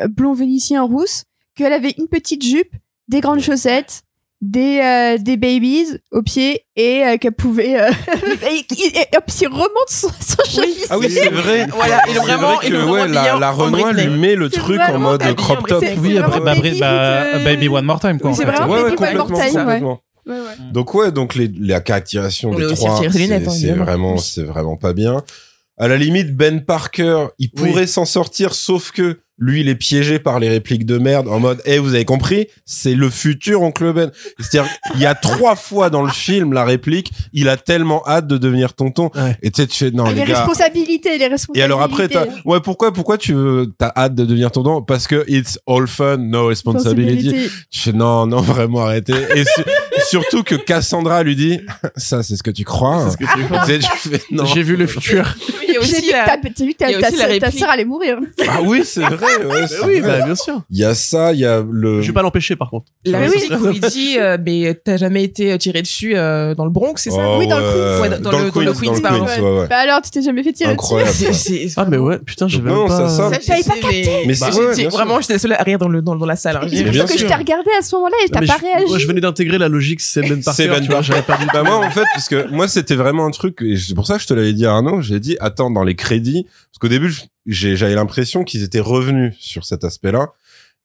euh, 0.00 0.08
blond 0.08 0.32
vénitien 0.32 0.82
rousse, 0.82 1.24
qu'elle 1.56 1.72
avait 1.72 1.94
une 1.98 2.08
petite 2.08 2.42
jupe, 2.44 2.72
des 3.08 3.20
grandes 3.20 3.40
chaussettes, 3.40 4.02
des, 4.40 4.80
euh, 4.80 5.16
des 5.18 5.36
babies 5.38 5.86
aux 6.10 6.20
pieds 6.22 6.66
et 6.76 7.04
euh, 7.04 7.16
qu'elle 7.16 7.32
pouvait. 7.32 7.80
euh, 7.80 7.90
et, 8.50 8.56
et- 8.74 8.98
et 8.98 9.16
hop, 9.16 9.24
il 9.40 9.46
remonte 9.48 9.70
son, 9.88 10.08
son 10.08 10.44
chemisier. 10.50 10.84
Ah 10.90 10.98
oui, 10.98 11.08
c'est 11.10 11.28
vrai. 11.30 11.66
Voilà, 11.72 12.02
C'est 12.06 12.12
vraiment- 12.18 12.56
que, 12.58 12.90
ouais, 12.90 13.08
la, 13.08 13.38
la 13.38 13.52
en 13.52 13.56
Renoir 13.56 13.92
lui 13.94 14.06
met 14.08 14.34
le 14.36 14.50
truc 14.50 14.80
en 14.80 14.98
mode 14.98 15.22
en 15.22 15.34
crop 15.34 15.66
top. 15.66 15.82
Oui 15.98 16.18
après 16.18 16.40
vraiment 16.40 16.44
bah, 16.44 16.54
baby, 16.60 16.78
bah, 16.80 16.86
euh, 16.90 17.44
baby 17.44 17.68
one 17.68 17.84
more 17.86 18.00
time 18.00 18.18
quoi. 18.20 18.30
Oui, 18.30 18.36
en 18.36 18.38
c'est 18.38 18.44
vraiment 18.44 18.72
Ouais, 18.74 18.82
ouais, 18.82 18.96
Baby 18.96 19.16
One 19.18 19.28
More 19.28 19.40
Time, 19.40 19.96
ouais. 20.26 20.34
complètement. 20.34 20.64
Ouais, 20.64 20.66
ouais. 20.66 20.72
Donc 20.72 20.94
ouais, 20.94 21.12
donc 21.12 21.34
les, 21.34 21.48
la 21.58 21.80
caractérisation 21.80 22.50
On 22.50 22.54
des 22.58 22.66
trois, 22.74 23.02
c'est 23.10 23.70
hein, 23.70 23.76
vraiment, 23.76 24.16
c'est 24.18 24.42
vraiment 24.44 24.76
pas 24.76 24.92
bien. 24.92 25.22
À 25.76 25.88
la 25.88 25.96
limite, 25.96 26.36
Ben 26.36 26.64
Parker, 26.64 27.26
il 27.38 27.50
Oui. 27.56 27.70
pourrait 27.70 27.86
s'en 27.86 28.04
sortir, 28.04 28.54
sauf 28.54 28.92
que 28.92 29.20
lui, 29.38 29.60
il 29.62 29.68
est 29.68 29.74
piégé 29.74 30.18
par 30.18 30.38
les 30.38 30.48
répliques 30.48 30.86
de 30.86 30.98
merde 30.98 31.26
en 31.28 31.40
mode, 31.40 31.60
eh, 31.64 31.78
vous 31.78 31.94
avez 31.94 32.04
compris, 32.04 32.46
c'est 32.64 32.94
le 32.94 33.10
futur 33.10 33.62
oncle 33.62 33.92
Ben. 33.92 34.10
C'est-à-dire, 34.38 34.70
il 34.94 35.00
y 35.00 35.06
a 35.06 35.14
trois 35.16 35.56
fois 35.56 35.90
dans 35.90 36.02
le 36.02 36.10
film 36.12 36.52
la 36.52 36.64
réplique, 36.64 37.10
il 37.32 37.48
a 37.48 37.56
tellement 37.56 38.02
hâte 38.06 38.26
de 38.28 38.38
devenir 38.38 38.74
tonton. 38.74 39.10
Ouais. 39.14 39.36
Et 39.42 39.50
tu 39.50 39.62
sais, 39.62 39.66
tu 39.66 39.76
fais, 39.76 39.90
non, 39.90 40.06
Et 40.06 40.14
les 40.14 40.20
les 40.20 40.26
gars. 40.26 40.38
responsabilités, 40.38 41.18
les 41.18 41.26
responsabilités. 41.26 41.60
Et 41.60 41.62
alors 41.62 41.82
après, 41.82 42.08
t'as, 42.08 42.26
ouais, 42.44 42.60
pourquoi, 42.60 42.92
pourquoi 42.92 43.18
tu 43.18 43.32
veux, 43.34 43.72
t'as 43.76 43.92
hâte 43.96 44.14
de 44.14 44.24
devenir 44.24 44.52
tonton? 44.52 44.82
Parce 44.82 45.06
que 45.08 45.24
it's 45.28 45.58
all 45.66 45.86
fun, 45.88 46.16
no 46.18 46.46
responsibility. 46.46 47.48
Je 47.70 47.80
fais 47.80 47.92
non, 47.92 48.26
non, 48.26 48.40
vraiment 48.40 48.84
arrêtez. 48.86 49.14
Et 49.34 49.44
su- 49.44 49.64
surtout 50.10 50.42
que 50.44 50.54
Cassandra 50.54 51.22
lui 51.24 51.34
dit, 51.36 51.60
ça 51.96 52.22
c'est 52.22 52.36
ce 52.36 52.42
que 52.42 52.50
tu 52.50 52.64
crois. 52.64 52.96
hein. 52.96 53.06
C'est 53.10 53.12
ce 53.12 53.16
que 53.32 53.38
tu 53.38 53.44
crois. 53.46 53.64
Tu 53.66 53.72
sais, 53.72 53.78
tu 53.80 54.08
fais, 54.10 54.22
non. 54.30 54.44
J'ai 54.44 54.62
vu 54.62 54.76
le 54.76 54.86
futur. 54.86 55.34
Y 55.74 55.76
a 55.76 55.80
J'ai 55.80 55.92
aussi 55.92 56.02
vu 56.02 56.08
que 56.08 56.12
la- 56.12 56.24
ta- 56.24 56.36
t'as 56.36 56.64
vu 56.64 56.74
que 56.74 57.38
ta- 57.40 57.50
sœur 57.50 57.70
allait 57.70 57.84
mourir. 57.84 58.18
Ah 58.48 58.58
oui, 58.64 58.82
c'est 58.84 59.00
vrai. 59.02 59.16
Ouais, 59.44 59.66
c'est 59.68 59.84
oui, 59.84 60.00
vrai. 60.00 60.18
bah, 60.20 60.24
bien 60.26 60.34
sûr. 60.34 60.60
Il 60.70 60.78
y 60.78 60.84
a 60.84 60.94
ça, 60.94 61.32
il 61.32 61.40
y 61.40 61.44
a 61.46 61.64
le. 61.68 62.00
Je 62.02 62.06
vais 62.08 62.12
pas 62.12 62.22
l'empêcher, 62.22 62.56
par 62.56 62.70
contre. 62.70 62.86
La 63.04 63.18
réplique 63.18 63.50
où 63.60 63.68
il 63.70 63.80
dit, 63.80 64.16
euh, 64.18 64.36
mais 64.44 64.74
t'as 64.84 64.96
jamais 64.96 65.24
été 65.24 65.56
tiré 65.58 65.82
dessus 65.82 66.12
euh, 66.16 66.54
dans 66.54 66.64
le 66.64 66.70
Bronx, 66.70 66.94
c'est 66.96 67.10
ça 67.10 67.16
Oh, 67.26 67.36
Oui, 67.38 67.46
dans 67.46 67.58
le 67.58 67.64
Queens. 67.64 68.00
Ouais, 68.00 68.08
dans 68.08 68.16
le- 68.30 68.50
dans 68.50 68.60
le 68.60 68.72
Queens, 68.72 69.00
pardon. 69.02 69.24
ouais, 69.26 69.40
ouais. 69.60 69.66
Bah 69.68 69.76
alors, 69.78 70.00
tu 70.02 70.10
t'es 70.10 70.22
jamais 70.22 70.42
fait 70.42 70.52
tirer 70.52 70.74
dessus 70.74 70.94
Incroyable. 70.94 71.12
Ah, 71.76 71.86
mais 71.88 71.96
ouais, 71.98 72.18
putain, 72.18 72.48
j'ai 72.48 72.58
Donc, 72.58 72.66
même 72.66 72.74
non, 72.74 72.88
pas... 72.88 73.08
ça, 73.08 73.08
ça- 73.08 73.30
Ça, 73.34 73.38
J'avais 73.46 73.62
pas 73.62 73.74
capté. 73.74 74.10
Mais 74.26 74.34
Bah, 74.40 74.48
c'est 74.74 74.84
vraiment, 74.86 75.20
j'étais 75.20 75.38
seule 75.38 75.52
à 75.54 75.62
rire 75.62 75.78
dans, 75.78 75.88
le, 75.88 76.02
dans, 76.02 76.14
la 76.14 76.36
salle. 76.36 76.56
hein. 76.56 76.60
Ça 76.68 77.04
que 77.04 77.18
je 77.18 77.26
t'ai 77.26 77.34
regardé 77.34 77.70
à 77.78 77.82
ce 77.82 77.94
moment-là 77.96 78.16
et 78.24 78.28
t'as 78.28 78.40
pas 78.46 78.56
réagi. 78.56 78.86
Moi, 78.88 78.98
je 78.98 79.06
venais 79.06 79.20
d'intégrer 79.20 79.58
la 79.58 79.68
logique, 79.68 80.00
c'est 80.00 80.20
Ben 80.22 80.42
Parker. 80.42 80.62
C'est 80.62 80.68
Ben 80.68 80.86
Parker. 80.86 81.02
j'avais 81.02 81.22
pas 81.22 81.36
du 81.36 81.46
tout- 81.46 81.50
Bah 81.54 81.62
moi 81.62 81.76
en 81.76 81.90
fait 81.90 82.04
parce 82.14 82.28
que 82.28 82.48
moi 82.50 82.66
c'était 82.68 82.94
vraiment 82.94 83.26
un 83.26 83.30
truc 83.30 83.58
et 83.62 83.76
c'est 83.76 83.94
pour 83.94 84.06
ça 84.06 84.16
que 84.16 84.22
je 84.22 84.26
te 84.26 84.34
l'avais 84.34 84.52
dit 84.52 84.66
à 84.66 84.72
Arnaud 84.72 85.00
j'ai 85.02 85.20
dit 85.20 85.36
attends 85.40 85.63
dans 85.70 85.84
les 85.84 85.94
crédits 85.96 86.44
parce 86.44 86.78
qu'au 86.80 86.88
début 86.88 87.14
j'avais 87.46 87.94
l'impression 87.94 88.44
qu'ils 88.44 88.62
étaient 88.62 88.80
revenus 88.80 89.34
sur 89.38 89.64
cet 89.64 89.84
aspect-là 89.84 90.32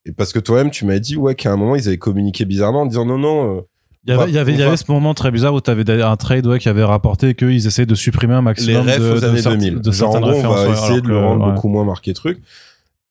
et 0.06 0.12
parce 0.12 0.34
que 0.34 0.40
toi-même 0.40 0.72
tu 0.72 0.86
m'as 0.86 1.00
dit 1.00 1.16
ouais 1.18 1.36
qu'à 1.36 1.52
un 1.52 1.58
moment 1.58 1.76
ils 1.76 1.88
avaient 1.88 1.98
communiqué 1.98 2.46
bizarrement 2.46 2.82
en 2.82 2.86
disant 2.86 3.06
non 3.06 3.18
non 3.18 3.58
euh, 3.58 3.62
Il 4.06 4.12
y 4.12 4.14
avait, 4.18 4.30
il 4.30 4.34
y 4.36 4.38
avait, 4.38 4.54
il 4.54 4.56
y 4.60 4.62
on 4.62 4.66
va- 4.66 4.68
avait 4.70 4.78
ce 4.78 4.92
moment 4.92 5.14
très 5.14 5.32
bizarre 5.32 5.54
où 5.54 5.62
tu 5.62 5.70
avais 5.70 6.02
un 6.02 6.16
trade 6.18 6.48
ouais, 6.48 6.60
qui 6.60 6.70
avait 6.70 6.84
rapporté 6.84 7.36
qu'ils 7.36 7.68
essayaient 7.68 7.86
de 7.86 7.96
supprimer 7.96 8.34
un 8.34 8.38
les 8.38 8.44
maximum 8.44 8.88
refs 8.88 9.00
de, 9.00 9.12
aux 9.12 9.24
années 9.26 9.42
sorti- 9.42 9.58
2000 9.58 9.82
de 9.82 9.92
genre 9.92 10.10
en 10.10 10.12
certaines 10.14 10.30
on 10.46 10.50
va 10.50 10.56
références. 10.62 10.80
ouais, 10.80 10.86
essayer 10.86 11.02
de 11.02 11.08
le 11.08 11.18
rendre 11.18 11.46
ouais. 11.48 11.54
beaucoup 11.54 11.68
moins 11.70 11.86
marqué 11.86 12.14
truc 12.14 12.40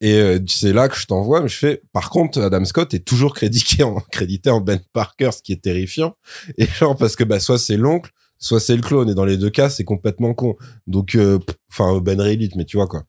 Et 0.01 0.15
euh, 0.15 0.39
c'est 0.47 0.73
là 0.73 0.89
que 0.89 0.97
je 0.97 1.07
t'envoie, 1.07 1.41
mais 1.43 1.49
je 1.49 1.57
fais, 1.59 1.83
par 1.93 2.09
contre, 2.11 2.41
Adam 2.41 2.65
Scott 2.65 2.95
est 2.95 3.05
toujours 3.05 3.35
crédité 3.35 3.83
en, 3.83 3.97
crédité 4.13 4.49
en 4.49 4.61
Ben 4.61 4.79
Parker, 4.93 5.31
ce 5.33 5.43
qui 5.43 5.53
est 5.53 5.61
terrifiant. 5.63 6.15
Et 6.57 6.67
genre, 6.67 6.97
parce 6.97 7.17
que, 7.17 7.25
bah, 7.25 7.41
soit 7.41 7.59
c'est 7.59 7.77
l'oncle, 7.77 8.13
soit 8.39 8.61
c'est 8.61 8.77
le 8.77 8.83
clone. 8.83 9.11
Et 9.11 9.15
dans 9.15 9.25
les 9.25 9.37
deux 9.37 9.51
cas, 9.51 9.69
c'est 9.71 9.85
complètement 9.85 10.35
con. 10.35 10.57
Donc, 10.87 11.15
euh, 11.15 11.39
enfin, 11.71 11.99
Ben 12.01 12.21
Reilly, 12.21 12.51
mais 12.57 12.65
tu 12.65 12.77
vois, 12.77 12.87
quoi. 12.87 13.03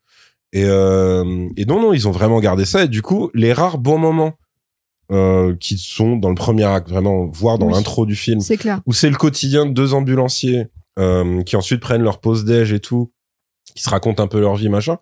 Et, 0.54 0.64
euh, 0.66 1.48
et 1.58 1.66
non, 1.66 1.80
non, 1.80 1.94
ils 1.94 2.08
ont 2.08 2.12
vraiment 2.12 2.40
gardé 2.40 2.66
ça. 2.66 2.84
Et 2.86 2.88
du 2.88 3.02
coup, 3.02 3.30
les 3.34 3.54
rares 3.54 3.78
bons 3.78 4.00
moments, 4.00 4.34
euh, 5.12 5.56
qui 5.60 5.78
sont 5.78 6.18
dans 6.18 6.30
le 6.30 6.36
premier 6.36 6.66
acte, 6.66 6.90
vraiment, 6.90 7.26
voire 7.28 7.58
dans 7.58 7.68
Oui. 7.68 7.74
l'intro 7.74 8.06
du 8.06 8.16
film, 8.16 8.42
C'est 8.42 8.58
clair. 8.58 8.82
où 8.86 8.94
c'est 8.94 9.10
le 9.10 9.16
quotidien 9.16 9.66
de 9.66 9.72
deux 9.72 9.94
ambulanciers 9.94 10.68
euh, 11.00 11.42
qui 11.44 11.56
ensuite 11.56 11.80
prennent 11.82 12.04
leur 12.04 12.20
pause 12.20 12.46
déj 12.46 12.74
et 12.74 12.80
tout, 12.80 13.12
qui 13.76 13.82
se 13.84 13.90
racontent 13.90 14.22
un 14.24 14.28
peu 14.28 14.40
leur 14.40 14.56
vie 14.56 14.70
machin. 14.70 14.98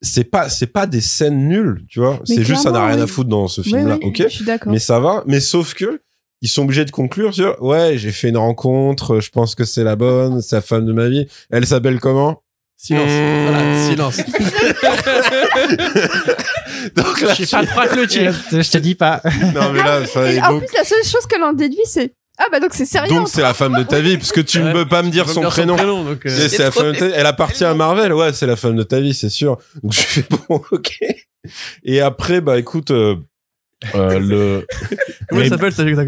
C'est 0.00 0.24
pas 0.24 0.48
c'est 0.50 0.66
pas 0.66 0.86
des 0.86 1.00
scènes 1.00 1.48
nulles, 1.48 1.84
tu 1.88 1.98
vois. 2.00 2.20
C'est 2.24 2.42
juste 2.44 2.62
ça 2.62 2.70
n'a 2.70 2.86
rien 2.86 3.00
à 3.00 3.06
foutre 3.06 3.28
dans 3.30 3.48
ce 3.48 3.62
Oui, 3.62 3.68
film-là, 3.68 3.96
oui, 4.02 4.08
ok. 4.08 4.22
Je 4.24 4.28
suis 4.28 4.44
d'accord. 4.44 4.70
Mais 4.72 4.78
ça 4.78 5.00
va. 5.00 5.24
Mais 5.26 5.40
sauf 5.40 5.72
que 5.74 6.00
ils 6.44 6.48
sont 6.48 6.62
obligés 6.64 6.84
de 6.84 6.90
conclure 6.90 7.32
sur 7.32 7.56
ouais 7.62 7.96
j'ai 7.96 8.12
fait 8.12 8.28
une 8.28 8.36
rencontre, 8.36 9.18
je 9.20 9.30
pense 9.30 9.54
que 9.54 9.64
c'est 9.64 9.82
la 9.82 9.96
bonne, 9.96 10.42
c'est 10.42 10.56
la 10.56 10.60
femme 10.62 10.84
de 10.84 10.92
ma 10.92 11.08
vie. 11.08 11.26
Elle 11.50 11.66
s'appelle 11.66 11.98
comment? 12.00 12.42
Silence. 12.76 13.08
Mmh. 13.08 13.46
Voilà, 13.48 13.88
silence. 13.88 14.16
Donc 16.96 17.20
là, 17.22 17.34
J'ai 17.34 17.46
pas 17.46 17.62
le 17.62 17.66
froid 17.68 17.86
clôture. 17.86 18.32
je 18.50 18.70
te 18.70 18.78
dis 18.78 18.94
pas. 18.94 19.20
non 19.54 19.72
mais 19.72 19.82
là, 19.82 20.06
ça, 20.06 20.30
et 20.30 20.40
en 20.40 20.52
donc 20.52 20.66
plus, 20.66 20.76
la 20.76 20.84
seule 20.84 21.04
chose 21.04 21.26
que 21.26 21.38
l'on 21.38 21.52
déduit, 21.52 21.78
c'est 21.84 22.12
ah 22.36 22.46
bah 22.50 22.58
donc 22.60 22.74
c'est 22.74 22.84
sérieux. 22.84 23.08
donc 23.14 23.28
c'est 23.28 23.42
la 23.42 23.54
femme 23.54 23.76
de 23.78 23.84
ta 23.84 24.00
vie, 24.00 24.16
parce 24.18 24.32
que 24.32 24.40
tu 24.40 24.58
ne 24.58 24.66
Ouais. 24.66 24.72
peux 24.72 24.88
pas 24.88 25.02
me 25.02 25.10
dire 25.10 25.28
son 25.28 25.42
prénom. 25.42 25.76
donc, 26.04 26.26
euh, 26.26 26.28
C'est- 26.28 26.48
C'est 26.48 26.62
la 26.64 26.70
femme 26.72 26.92
de 26.92 26.98
ta 26.98 27.06
vie. 27.06 27.12
Elle 27.14 27.26
appartient 27.26 27.64
à 27.64 27.74
Marvel, 27.74 28.12
ouais, 28.12 28.32
c'est 28.32 28.46
la 28.46 28.56
femme 28.56 28.76
de 28.76 28.82
ta 28.82 29.00
vie, 29.00 29.14
c'est 29.14 29.28
sûr. 29.30 29.56
Donc 29.82 29.92
je 29.92 30.00
fais 30.00 30.24
bon, 30.28 30.60
ok. 30.72 30.98
Et 31.84 32.00
après, 32.00 32.40
bah 32.40 32.58
écoute, 32.58 32.90
euh, 32.90 33.16
euh, 33.94 34.18
le. 34.20 34.66
Comment 35.28 35.42
ça 35.44 35.48
s'appelle 35.50 35.72
ça 35.72 36.04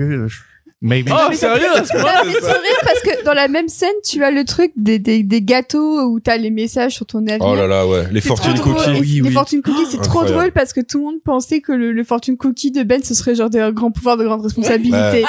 Maybe. 0.83 1.09
Oh, 1.11 1.33
sérieux 1.33 1.65
Ça 1.87 1.97
m'a 2.03 2.23
fait 2.23 2.39
sourire 2.39 2.79
parce 2.83 3.01
que 3.01 3.25
dans 3.25 3.33
la 3.33 3.49
même 3.49 3.67
scène, 3.67 3.95
tu 4.07 4.23
as 4.23 4.31
le 4.31 4.45
truc 4.45 4.73
des, 4.77 4.99
des, 4.99 5.23
des 5.23 5.41
gâteaux 5.41 6.03
où 6.03 6.21
t'as 6.21 6.37
les 6.37 6.51
messages 6.51 6.93
sur 6.93 7.07
ton 7.07 7.21
avenir. 7.27 7.41
Oh 7.49 7.55
là 7.57 7.67
là, 7.67 7.87
ouais, 7.87 8.05
les 8.13 8.21
fortune 8.21 8.53
trop 8.55 8.75
cookies. 8.75 8.91
Et 8.91 9.01
Oui, 9.01 9.07
les 9.15 9.23
oui. 9.23 9.33
fortune 9.33 9.63
cookies, 9.63 9.87
c'est 9.91 9.97
trop 9.97 10.21
Incroyable. 10.21 10.35
drôle 10.37 10.53
parce 10.53 10.75
que 10.75 10.83
tout 10.83 10.99
le 10.99 11.05
monde 11.05 11.23
pensait 11.25 11.63
que 11.63 11.73
le, 11.73 11.93
le 11.93 12.05
fortune 12.05 12.37
cookie 12.37 12.73
de 12.73 12.83
Ben, 12.83 13.03
ce 13.03 13.15
serait 13.15 13.35
genre 13.35 13.49
des 13.49 13.67
grands 13.73 13.91
pouvoirs 13.91 14.19
de 14.19 14.25
grande 14.25 14.43
responsabilité. 14.43 15.25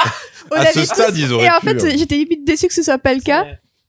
On 0.52 0.56
À 0.56 0.66
ce 0.66 0.84
stade, 0.84 1.14
tous. 1.14 1.20
ils 1.22 1.32
auraient 1.32 1.46
Et 1.46 1.50
en 1.50 1.62
fait, 1.62 1.82
hein. 1.82 1.90
j'étais 1.98 2.16
limite 2.16 2.46
déçue 2.46 2.68
que 2.68 2.74
ce 2.74 2.84
soit 2.84 2.98
pas 2.98 3.14
le 3.14 3.22
cas. 3.22 3.46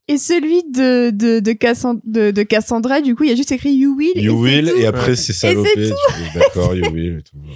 Et 0.07 0.17
celui 0.17 0.63
de, 0.71 1.11
de, 1.11 1.41
de, 1.41 1.53
Cassan- 1.53 2.01
de, 2.05 2.31
de 2.31 2.43
Cassandra, 2.45 3.01
du 3.01 3.15
coup, 3.17 3.25
il 3.25 3.31
y 3.31 3.33
a 3.33 3.37
juste 3.37 3.51
écrit 3.53 3.73
You 3.75 3.95
Will. 3.99 4.13
et 4.15 4.23
You 4.23 4.33
c'est 4.47 4.51
will, 4.61 4.73
et 4.79 4.87
après 4.87 5.17
c'est 5.17 5.33
salopé. 5.33 5.91
D'accord, 6.35 6.75
you 6.77 6.89
will 6.93 7.19
et 7.19 7.23
tout. 7.23 7.37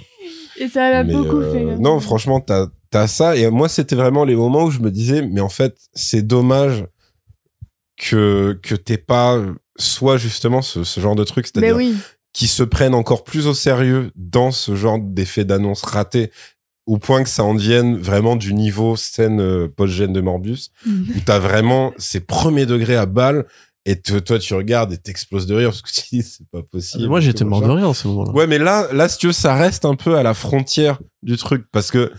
Et 0.59 0.67
ça 0.67 0.89
m'a 0.91 1.03
beaucoup 1.03 1.37
euh, 1.41 1.51
fait. 1.51 1.71
hein. 1.71 1.77
Non, 1.79 1.99
franchement, 1.99 2.39
t'as 2.39 2.67
as 2.93 3.07
ça. 3.07 3.35
Et 3.35 3.49
moi, 3.49 3.69
c'était 3.69 3.95
vraiment 3.95 4.23
les 4.23 4.35
moments 4.35 4.65
où 4.65 4.71
je 4.71 4.79
me 4.79 4.91
disais, 4.91 5.21
mais 5.23 5.41
en 5.41 5.49
fait, 5.49 5.75
c'est 5.93 6.21
dommage 6.21 6.85
que 7.97 8.59
que 8.61 8.75
t'aies 8.75 8.97
pas 8.97 9.39
soit 9.77 10.17
justement 10.17 10.61
ce, 10.61 10.83
ce 10.83 10.99
genre 10.99 11.15
de 11.15 11.23
truc, 11.23 11.45
Mais 11.55 11.61
c'est-à-dire 11.61 11.75
oui. 11.77 11.95
qui 12.33 12.47
se 12.47 12.63
prennent 12.63 12.93
encore 12.93 13.23
plus 13.23 13.47
au 13.47 13.53
sérieux 13.53 14.11
dans 14.15 14.51
ce 14.51 14.75
genre 14.75 14.99
d'effet 14.99 15.45
d'annonce 15.45 15.81
raté, 15.83 16.31
au 16.85 16.97
point 16.97 17.23
que 17.23 17.29
ça 17.29 17.43
en 17.43 17.53
devienne 17.55 17.97
vraiment 17.97 18.35
du 18.35 18.53
niveau 18.53 18.95
scène 18.95 19.39
euh, 19.39 19.67
post-gène 19.67 20.13
de 20.13 20.21
Morbius, 20.21 20.71
Mhm. 20.85 21.05
où 21.15 21.19
t'as 21.25 21.39
vraiment 21.39 21.93
ces 21.97 22.19
premiers 22.19 22.65
degrés 22.65 22.95
à 22.95 23.05
balle, 23.05 23.45
et 23.85 24.01
toi 24.01 24.39
tu 24.39 24.53
regardes 24.53 24.93
et 24.93 24.97
t'exploses 24.97 25.45
de 25.45 25.55
rire 25.55 25.69
parce 25.69 25.81
que 25.81 25.91
tu 25.91 26.01
te 26.01 26.15
dis 26.15 26.23
c'est 26.23 26.47
pas 26.49 26.63
possible. 26.63 27.07
Moi, 27.07 27.19
j'étais 27.19 27.43
mort 27.43 27.61
de 27.61 27.69
rire 27.69 27.89
en 27.89 27.93
ce 27.93 28.07
moment-là. 28.07 28.31
Ouais, 28.31 28.47
mais 28.47 28.57
là, 28.57 28.87
là, 28.93 29.09
si 29.09 29.17
tu 29.17 29.27
veux, 29.27 29.33
ça 29.33 29.55
reste 29.55 29.85
un 29.85 29.95
peu 29.95 30.15
à 30.15 30.23
la 30.23 30.33
frontière 30.33 30.99
du 31.21 31.37
truc, 31.37 31.65
parce 31.71 31.91
que 31.91 32.11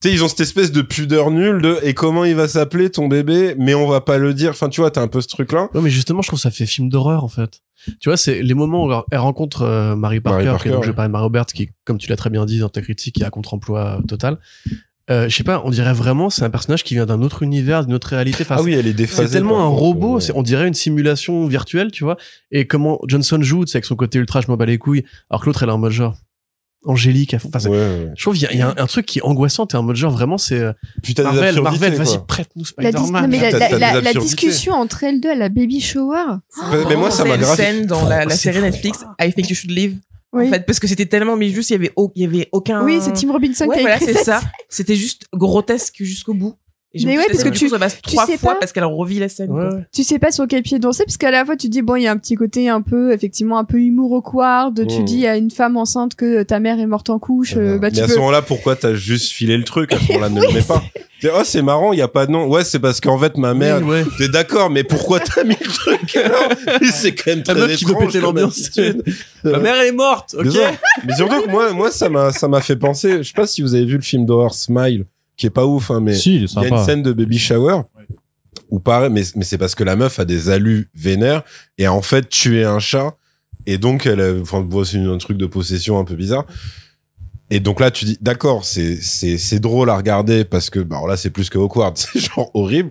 tu 0.00 0.08
sais, 0.08 0.14
ils 0.14 0.24
ont 0.24 0.28
cette 0.28 0.40
espèce 0.40 0.72
de 0.72 0.82
pudeur 0.82 1.30
nulle 1.30 1.62
de 1.62 1.78
et 1.82 1.94
comment 1.94 2.24
il 2.24 2.34
va 2.34 2.48
s'appeler 2.48 2.90
ton 2.90 3.08
bébé, 3.08 3.54
mais 3.58 3.74
on 3.74 3.86
va 3.86 4.00
pas 4.00 4.18
le 4.18 4.34
dire. 4.34 4.50
Enfin, 4.50 4.68
tu 4.68 4.80
vois, 4.80 4.90
t'as 4.90 5.02
un 5.02 5.08
peu 5.08 5.20
ce 5.20 5.28
truc-là. 5.28 5.68
Ouais, 5.74 5.80
mais 5.80 5.90
justement, 5.90 6.20
je 6.22 6.28
trouve 6.28 6.38
que 6.38 6.42
ça 6.42 6.50
fait 6.50 6.66
film 6.66 6.88
d'horreur, 6.88 7.24
en 7.24 7.28
fait. 7.28 7.60
Tu 8.00 8.08
vois, 8.08 8.16
c'est 8.16 8.42
les 8.42 8.54
moments 8.54 8.86
où 8.86 9.02
elle 9.10 9.18
rencontre 9.18 9.62
euh, 9.62 9.94
Mary 9.94 10.20
Parker, 10.20 10.44
Mary 10.44 10.58
qui 10.62 10.68
est 10.68 10.72
donc 10.72 10.84
je 10.84 10.90
parlais 10.90 11.08
de 11.08 11.12
Mary 11.12 11.24
Roberts, 11.24 11.46
qui, 11.46 11.70
comme 11.84 11.98
tu 11.98 12.08
l'as 12.08 12.16
très 12.16 12.30
bien 12.30 12.46
dit 12.46 12.58
dans 12.58 12.68
ta 12.68 12.80
critique, 12.80 13.16
qui 13.16 13.22
est 13.22 13.26
à 13.26 13.30
contre-emploi 13.30 13.98
euh, 13.98 14.02
total. 14.02 14.38
Euh, 15.10 15.28
je 15.28 15.36
sais 15.36 15.44
pas, 15.44 15.60
on 15.66 15.70
dirait 15.70 15.92
vraiment, 15.92 16.30
c'est 16.30 16.44
un 16.44 16.50
personnage 16.50 16.82
qui 16.82 16.94
vient 16.94 17.04
d'un 17.04 17.20
autre 17.20 17.42
univers, 17.42 17.84
d'une 17.84 17.94
autre 17.94 18.08
réalité. 18.08 18.38
Enfin, 18.42 18.56
Ah 18.58 18.62
oui, 18.62 18.72
elle 18.72 18.86
est 18.86 18.90
c'est 18.90 18.94
déphasée. 18.94 19.32
tellement 19.32 19.56
par 19.56 19.64
un 19.66 19.68
robot, 19.68 20.18
c'est- 20.20 20.32
on 20.34 20.42
dirait 20.42 20.66
une 20.66 20.72
simulation 20.74 21.46
virtuelle, 21.46 21.90
tu 21.90 22.04
vois. 22.04 22.16
Et 22.50 22.66
comment 22.66 22.98
Johnson 23.06 23.38
joue, 23.42 23.66
c'est 23.66 23.76
avec 23.76 23.84
son 23.84 23.96
côté 23.96 24.18
ultra, 24.18 24.40
je 24.40 24.46
m'en 24.48 24.56
bats 24.56 24.64
les 24.64 24.78
couilles, 24.78 25.04
alors 25.28 25.42
que 25.42 25.46
l'autre, 25.46 25.62
elle 25.62 25.68
est 25.68 25.72
en 25.72 25.78
mode 25.78 25.92
genre 25.92 26.16
angélique. 26.86 27.32
à 27.34 27.38
fond. 27.38 27.48
Enfin, 27.48 27.58
c'est- 27.60 27.68
Ouais, 27.68 27.76
ouais. 27.76 28.10
je 28.16 28.22
trouve 28.22 28.34
qu'il 28.34 28.42
y 28.44 28.46
a, 28.46 28.52
il 28.52 28.58
y 28.58 28.62
a 28.62 28.68
un, 28.68 28.74
un 28.76 28.86
truc 28.86 29.06
qui 29.06 29.18
est 29.18 29.22
angoissant, 29.22 29.66
t'es 29.66 29.76
en 29.76 29.82
mode 29.82 29.96
genre 29.96 30.12
vraiment, 30.12 30.36
c'est 30.38 30.58
euh, 30.58 30.72
des 31.02 31.22
Marvel, 31.22 31.60
Marvel, 31.62 31.94
vas-y, 31.94 32.18
prête-nous 32.26 32.64
La, 32.78 32.90
dis- 32.90 32.96
non, 32.96 33.02
Spider-Man. 33.04 33.30
mais 33.30 33.50
la, 33.50 33.58
la- 33.58 33.78
la- 33.78 34.00
la 34.00 34.12
discussion 34.14 34.72
entre 34.74 35.04
elles 35.04 35.20
deux 35.20 35.30
à 35.30 35.34
la 35.34 35.48
baby 35.48 35.80
shower. 35.80 36.24
Mais 36.88 36.96
moi, 36.96 37.10
ça 37.10 37.24
m'a 37.24 37.30
C'est 37.30 37.36
une 37.36 37.40
grave- 37.42 37.56
scène 37.56 37.86
dans 37.86 38.06
la, 38.08 38.24
la 38.26 38.30
C'est 38.30 38.52
série. 38.52 38.60
Netflix 38.62 39.04
I 39.20 39.32
Think 39.32 39.50
You 39.50 39.54
Should 39.56 39.70
Live. 39.70 39.96
Oui, 40.34 40.48
En 40.48 40.50
fait, 40.50 40.66
parce 40.66 40.80
que 40.80 40.86
c'était 40.86 41.06
tellement, 41.06 41.36
mais 41.36 41.48
juste, 41.48 41.70
il 41.70 41.74
y 41.74 41.76
avait, 41.76 41.92
au- 41.96 42.10
il 42.14 42.22
y 42.22 42.26
avait 42.26 42.48
aucun. 42.52 42.82
oui 42.84 42.98
c'est 43.00 43.12
Tim 43.12 43.30
Robinson 43.32 43.66
Ouais, 43.66 43.74
qui 43.76 43.80
a 43.80 43.82
voilà, 43.82 43.96
écrit 43.96 44.12
c'est 44.14 44.24
ça. 44.24 44.40
C'était 44.68 44.96
juste 44.96 45.24
grotesque 45.32 45.96
jusqu'au 46.00 46.34
bout. 46.34 46.54
Et 46.96 47.04
Mais 47.06 47.18
ouais, 47.18 47.24
parce 47.26 47.42
que 47.42 47.48
tu- 47.48 47.68
passe 47.70 47.96
tu 47.96 48.02
trois 48.02 48.24
sais 48.24 48.38
fois 48.38 48.52
pas. 48.52 48.60
parce 48.60 48.72
qu'elle 48.72 48.84
revit 48.84 49.18
la 49.18 49.28
scène. 49.28 49.50
Ouais, 49.50 49.62
quoi. 49.68 49.74
ouais. 49.78 49.84
tu 49.92 50.04
sais 50.04 50.20
pas 50.20 50.30
sur 50.30 50.46
quel 50.46 50.62
pied 50.62 50.78
danser 50.78 51.02
parce 51.04 51.16
qu'à 51.16 51.32
la 51.32 51.44
fois 51.44 51.56
tu 51.56 51.68
dis 51.68 51.82
bon 51.82 51.96
il 51.96 52.04
y 52.04 52.06
a 52.06 52.12
un 52.12 52.16
petit 52.18 52.36
côté 52.36 52.68
un 52.68 52.82
peu 52.82 53.12
effectivement 53.12 53.58
un 53.58 53.64
peu 53.64 53.78
humour 53.80 54.12
awkward 54.12 54.86
tu 54.86 55.00
Mm. 55.00 55.04
dis 55.04 55.26
à 55.26 55.36
une 55.36 55.50
femme 55.50 55.76
enceinte 55.76 56.14
que 56.14 56.44
ta 56.44 56.60
mère 56.60 56.78
est 56.78 56.86
morte 56.86 57.10
en 57.10 57.18
couche 57.18 57.54
euh, 57.56 57.78
bah 57.78 57.88
mais 57.90 57.96
tu 57.96 58.00
à 58.00 58.06
peux 58.06 58.12
ce 58.12 58.18
moment-là, 58.18 58.42
pourquoi 58.42 58.76
t'as 58.76 58.94
juste 58.94 59.32
filé 59.32 59.56
le 59.56 59.64
truc? 59.64 59.92
À 59.92 59.98
ce 59.98 60.06
moment-là, 60.12 60.28
ne 60.28 60.40
le 60.40 60.52
mets 60.52 60.62
pas. 60.62 60.84
Oh, 61.32 61.42
c'est 61.44 61.62
marrant, 61.62 61.92
il 61.92 61.98
y 61.98 62.02
a 62.02 62.08
pas 62.08 62.26
de 62.26 62.32
nom. 62.32 62.46
Ouais, 62.46 62.64
c'est 62.64 62.78
parce 62.78 63.00
qu'en 63.00 63.18
fait, 63.18 63.36
ma 63.36 63.54
mère, 63.54 63.80
Oui, 63.82 63.88
ouais. 63.90 64.04
t'es 64.18 64.28
d'accord, 64.28 64.70
mais 64.70 64.84
pourquoi 64.84 65.20
t'as 65.20 65.44
mis 65.44 65.56
le 65.60 65.70
truc 65.72 66.16
alors 66.16 66.48
C'est 66.92 67.14
quand 67.14 67.30
même 67.30 67.42
très 67.42 67.54
meuf 67.54 67.76
qui 67.76 67.84
veut 67.84 67.90
étrange 67.92 68.06
péter 68.06 68.18
comme 68.20 68.36
l'ambiance. 68.36 68.58
attitude. 68.58 69.02
Ma 69.44 69.58
mère, 69.58 69.74
elle 69.80 69.88
est 69.88 69.92
morte, 69.92 70.34
ok? 70.38 70.44
Désolé. 70.44 70.66
Mais 71.06 71.14
surtout 71.16 71.42
que 71.42 71.50
moi, 71.50 71.72
moi, 71.72 71.90
ça 71.90 72.08
m'a, 72.08 72.32
ça 72.32 72.48
m'a 72.48 72.60
fait 72.60 72.76
penser. 72.76 73.18
Je 73.18 73.28
sais 73.28 73.32
pas 73.34 73.46
si 73.46 73.62
vous 73.62 73.74
avez 73.74 73.84
vu 73.84 73.96
le 73.96 74.02
film 74.02 74.26
d'horreur 74.26 74.54
Smile, 74.54 75.04
qui 75.36 75.46
est 75.46 75.50
pas 75.50 75.66
ouf, 75.66 75.90
hein, 75.90 76.00
mais 76.00 76.14
Si, 76.14 76.36
il 76.36 76.44
est 76.44 76.52
il 76.52 76.54
y 76.54 76.58
a 76.58 76.62
une 76.64 76.68
sympa. 76.70 76.84
scène 76.84 77.02
de 77.02 77.12
baby 77.12 77.38
shower. 77.38 77.80
Où 78.70 78.78
pareil, 78.80 79.10
mais, 79.10 79.22
mais 79.36 79.44
c'est 79.44 79.58
parce 79.58 79.74
que 79.74 79.84
la 79.84 79.94
meuf 79.96 80.18
a 80.18 80.24
des 80.24 80.48
alus 80.50 80.88
vénères 80.94 81.42
et 81.78 81.86
a 81.86 81.92
en 81.92 82.02
fait 82.02 82.28
tué 82.28 82.64
un 82.64 82.78
chat. 82.78 83.14
Et 83.66 83.78
donc, 83.78 84.06
elle, 84.06 84.20
a- 84.20 84.34
enfin, 84.40 84.60
bon, 84.60 84.84
c'est 84.84 84.96
une- 84.96 85.08
un 85.10 85.18
truc 85.18 85.36
de 85.36 85.46
possession 85.46 85.98
un 85.98 86.04
peu 86.04 86.14
bizarre. 86.16 86.44
Et 87.50 87.60
donc 87.60 87.80
là, 87.80 87.90
tu 87.90 88.04
dis, 88.04 88.18
d'accord, 88.20 88.64
c'est, 88.64 88.96
c'est, 88.96 89.38
c'est 89.38 89.60
drôle 89.60 89.90
à 89.90 89.96
regarder 89.96 90.44
parce 90.44 90.70
que, 90.70 90.80
bah, 90.80 90.96
alors 90.96 91.08
là, 91.08 91.16
c'est 91.16 91.30
plus 91.30 91.50
que 91.50 91.58
awkward, 91.58 91.96
c'est 91.98 92.18
genre 92.18 92.50
horrible. 92.54 92.90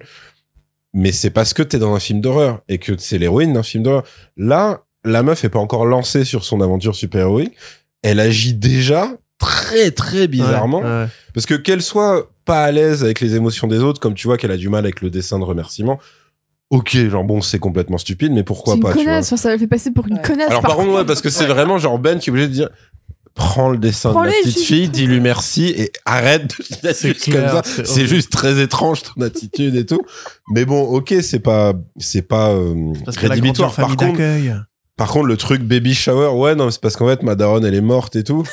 Mais 0.94 1.12
c'est 1.12 1.32
parce 1.32 1.54
que 1.54 1.64
t'es 1.64 1.80
dans 1.80 1.96
un 1.96 2.00
film 2.00 2.22
d'horreur 2.22 2.62
et 2.70 2.78
que 2.78 2.98
c'est 2.98 3.18
l'héroïne 3.18 3.54
d'un 3.54 3.64
film 3.64 3.84
d'horreur. 3.84 4.04
Là, 4.38 4.84
la 5.04 5.24
meuf 5.24 5.44
est 5.44 5.50
pas 5.50 5.60
encore 5.60 5.86
lancée 5.86 6.24
sur 6.24 6.46
son 6.46 6.62
aventure 6.62 6.96
super-héroïque. 6.96 7.54
Elle 8.04 8.20
agit 8.20 8.54
déjà 8.54 9.12
très, 9.40 9.92
très 9.92 10.28
bizarrement. 10.28 10.80
Ouais, 10.80 10.86
ouais. 10.86 11.08
Parce 11.34 11.46
que 11.48 11.56
qu'elle 11.56 11.82
soit 11.82 12.30
pas 12.46 12.64
à 12.64 12.72
l'aise 12.72 13.04
avec 13.04 13.22
les 13.22 13.36
émotions 13.36 13.68
des 13.68 13.80
autres, 13.80 14.00
comme 14.00 14.14
tu 14.14 14.28
vois 14.28 14.38
qu'elle 14.38 14.52
a 14.52 14.58
du 14.58 14.70
mal 14.70 14.84
avec 14.86 15.02
le 15.02 15.10
dessin 15.10 15.40
de 15.40 15.44
remerciement, 15.46 16.00
ok, 16.70 16.96
genre 17.10 17.24
bon, 17.24 17.42
c'est 17.42 17.60
complètement 17.60 17.98
stupide, 17.98 18.32
mais 18.32 18.44
pourquoi 18.44 18.74
c'est 18.74 18.78
une 18.78 18.84
pas, 18.84 18.92
tu 18.92 18.96
vois. 18.98 19.06
connasse 19.06 19.36
ça 19.36 19.50
la 19.50 19.58
fait 19.58 19.68
passer 19.68 19.92
pour 19.92 20.08
une 20.08 20.16
Ouais. 20.16 20.22
connasse 20.22 20.50
Alors 20.50 20.62
par 20.62 20.76
contre, 20.76 20.92
ouais, 20.92 21.06
parce 21.06 21.22
que 21.22 21.30
c'est 21.30 21.46
vraiment 21.46 21.78
genre 21.78 21.98
Ben 22.00 22.20
qui 22.20 22.30
est 22.30 22.32
obligé 22.32 22.48
de 22.48 22.54
dire 22.54 22.70
prends 23.36 23.70
le 23.70 23.78
dessin 23.78 24.12
de 24.12 24.26
la 24.26 24.32
petite 24.32 24.54
juste. 24.54 24.66
fille, 24.68 24.90
dis-lui 24.90 25.20
merci 25.20 25.66
et 25.66 25.92
arrête 26.06 26.48
de 26.84 26.94
C'est 26.94 27.14
comme 27.32 27.48
ça. 27.48 27.62
c'est 27.64 28.06
juste 28.06 28.32
très 28.32 28.62
étrange 28.62 29.02
ton 29.04 29.22
attitude 29.22 29.76
et 29.76 29.86
tout. 29.86 30.02
Mais 30.54 30.66
bon, 30.66 30.82
ok, 30.82 31.16
c'est 31.22 31.40
pas, 31.40 31.74
c'est 31.98 32.22
pas 32.22 32.52
euh, 32.52 32.94
rédhibitoire. 33.08 33.74
Par 33.74 33.96
contre, 33.96 34.22
par 34.96 35.10
contre, 35.10 35.26
le 35.26 35.38
truc 35.38 35.64
baby 35.64 35.94
shower, 35.96 36.30
ouais, 36.38 36.56
non, 36.56 36.70
c'est 36.70 36.80
parce 36.80 36.96
qu'en 36.96 37.08
fait, 37.08 37.24
ma 37.24 37.36
daronne, 37.36 37.66
elle 37.66 37.76
est 37.76 37.82
morte 37.82 38.16
et 38.16 38.24
tout. 38.24 38.44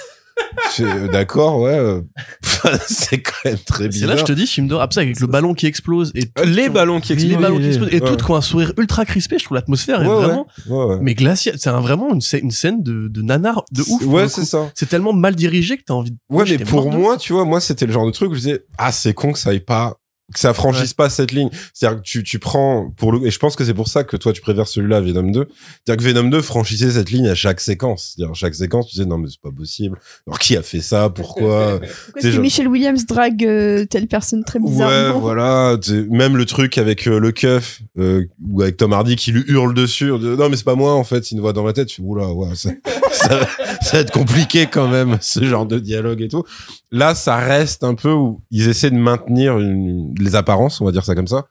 C'est- 0.73 0.85
euh, 0.85 1.09
D'accord, 1.09 1.61
ouais. 1.61 1.73
euh, 1.79 2.01
c'est 2.87 3.21
quand 3.21 3.33
même 3.45 3.59
très 3.59 3.85
C'est 3.85 3.89
bizarre. 3.89 4.11
là, 4.11 4.17
je 4.17 4.25
te 4.25 4.33
dis, 4.33 4.47
film 4.47 4.69
d'horreur. 4.69 4.85
Après, 4.85 5.01
avec 5.03 5.19
le 5.21 5.27
ballon 5.27 5.55
qui 5.55 5.67
explose 5.67 6.13
et 6.15 6.27
tout 6.27 6.45
les 6.45 6.69
ballons 6.69 7.01
qui 7.01 7.15
les 7.15 7.25
explosent. 7.25 7.43
ballons 7.43 7.59
qui 7.59 7.67
explosent 7.67 7.89
et 7.93 8.01
Ouais. 8.01 8.09
tout 8.09 8.17
qui 8.25 8.31
ont 8.31 8.37
un 8.37 8.41
sourire 8.41 8.73
ultra 8.77 9.05
crispé. 9.05 9.39
Je 9.39 9.45
trouve 9.45 9.57
l'atmosphère 9.57 10.03
est 10.03 10.07
Ouais, 10.07 10.15
vraiment, 10.15 10.47
Ouais, 10.69 10.85
ouais. 10.85 10.99
mais 11.01 11.15
glaciale. 11.15 11.57
C'est 11.59 11.71
un- 11.71 11.81
vraiment 11.81 12.13
une, 12.13 12.21
scè- 12.21 12.41
une 12.41 12.51
scène 12.51 12.83
de, 12.83 13.09
de 13.09 13.23
nanar 13.23 13.65
de 13.73 13.83
ouf. 13.83 14.05
Ouais, 14.07 14.29
c'est 14.29 14.45
ça. 14.45 14.71
C'est 14.75 14.89
tellement 14.89 15.13
mal 15.13 15.35
dirigé 15.35 15.77
que 15.77 15.83
t'as 15.87 15.95
envie 15.95 16.11
de. 16.13 16.17
Ouais, 16.29 16.45
mais 16.49 16.59
pour 16.59 16.91
moi, 16.93 17.17
tu 17.17 17.33
vois, 17.33 17.45
moi, 17.45 17.61
c'était 17.61 17.87
le 17.87 17.93
genre 17.93 18.07
de 18.07 18.11
truc 18.13 18.31
où 18.31 18.35
je 18.35 18.41
disais, 18.41 18.65
ah, 18.79 18.93
c'est 18.93 19.15
con 19.15 19.33
que 19.33 19.39
ça 19.39 19.51
aille 19.51 19.61
pas 19.61 19.97
que 20.33 20.39
ça 20.41 20.55
franchisse 20.55 20.95
pas 20.95 21.11
cette 21.11 21.33
ligne. 21.33 21.51
C'est-à-dire 21.75 21.99
que 22.01 22.05
tu, 22.07 22.23
tu 22.23 22.39
prends 22.39 22.91
pour 22.97 23.13
le 23.13 23.27
et 23.27 23.31
je 23.31 23.39
pense 23.39 23.57
que 23.57 23.65
c'est 23.65 23.75
pour 23.75 23.89
ça 23.89 24.05
que 24.05 24.17
toi 24.17 24.33
tu 24.33 24.41
préfères 24.41 24.69
celui-là 24.69 24.99
à 24.99 25.01
Venom 25.01 25.31
2. 25.31 25.47
C'est-à-dire 25.85 26.05
que 26.05 26.09
Venom 26.13 26.29
2 26.29 26.41
franchissait 26.43 26.91
cette 26.93 27.11
ligne 27.11 27.29
à 27.29 27.35
chaque 27.35 27.61
séquence. 27.61 28.15
C'est-à-dire 28.17 28.33
à 28.33 28.35
chaque 28.35 28.55
séquence 28.55 28.87
tu 28.89 28.97
disais 28.97 29.07
non 29.07 29.19
mais 29.19 29.29
c'est 29.29 29.41
pas 29.41 29.51
possible. 29.57 29.99
Alors 30.27 30.39
qui 30.39 30.57
a 30.57 30.63
fait 30.63 30.81
ça? 30.81 31.11
Pourquoi? 31.11 31.81
Pourquoi 31.81 32.23
que 32.23 32.31
genre- 32.31 32.41
Michel 32.43 32.69
Williams 32.69 33.07
drague 33.07 33.45
euh, 33.45 33.85
telle 33.87 34.07
personne 34.07 34.45
très 34.45 34.59
Ouais, 34.59 34.71
bizarrement? 34.71 35.19
voilà. 35.21 35.77
Même 36.11 36.37
le 36.37 36.45
truc 36.47 36.79
avec 36.79 37.07
euh, 37.09 37.19
le 37.19 37.33
keuf 37.33 37.81
euh, 37.99 38.25
ou 38.51 38.63
avec 38.63 38.77
Tom 38.77 38.93
Hardy 38.93 39.17
qui 39.17 39.33
lui 39.33 39.45
hurle 39.49 39.75
dessus. 39.75 40.07
de, 40.09 40.37
non 40.37 40.49
mais 40.49 40.57
c'est 40.57 40.65
pas 40.65 40.75
moi 40.77 40.95
en 40.95 41.05
fait. 41.05 41.25
C'est 41.25 41.35
une 41.35 41.41
voix 41.41 41.53
dans 41.53 41.65
ma 41.65 41.73
tête. 41.73 41.93
Je 41.93 42.01
oula 42.03 42.29
ouais. 42.33 42.55
Ça, 42.55 42.71
ça, 43.13 43.41
ça 43.83 43.97
va 43.97 43.99
être 44.01 44.13
compliqué 44.13 44.67
quand 44.71 44.89
même 44.89 45.19
ce 45.21 45.45
genre 45.45 45.67
de 45.67 45.79
dialogue 45.79 46.23
et 46.23 46.29
tout. 46.29 46.45
Là 46.93 47.15
ça 47.15 47.37
reste 47.37 47.85
un 47.85 47.95
peu 47.95 48.11
où 48.13 48.41
ils 48.51 48.69
essaient 48.69 48.91
de 48.91 48.97
maintenir 48.97 49.59
une- 49.59 50.15
les 50.23 50.37
apparences, 50.37 50.81
on 50.81 50.85
va 50.85 50.93
dire 50.93 51.05
ça 51.05 51.15
comme 51.15 51.27
ça. 51.27 51.47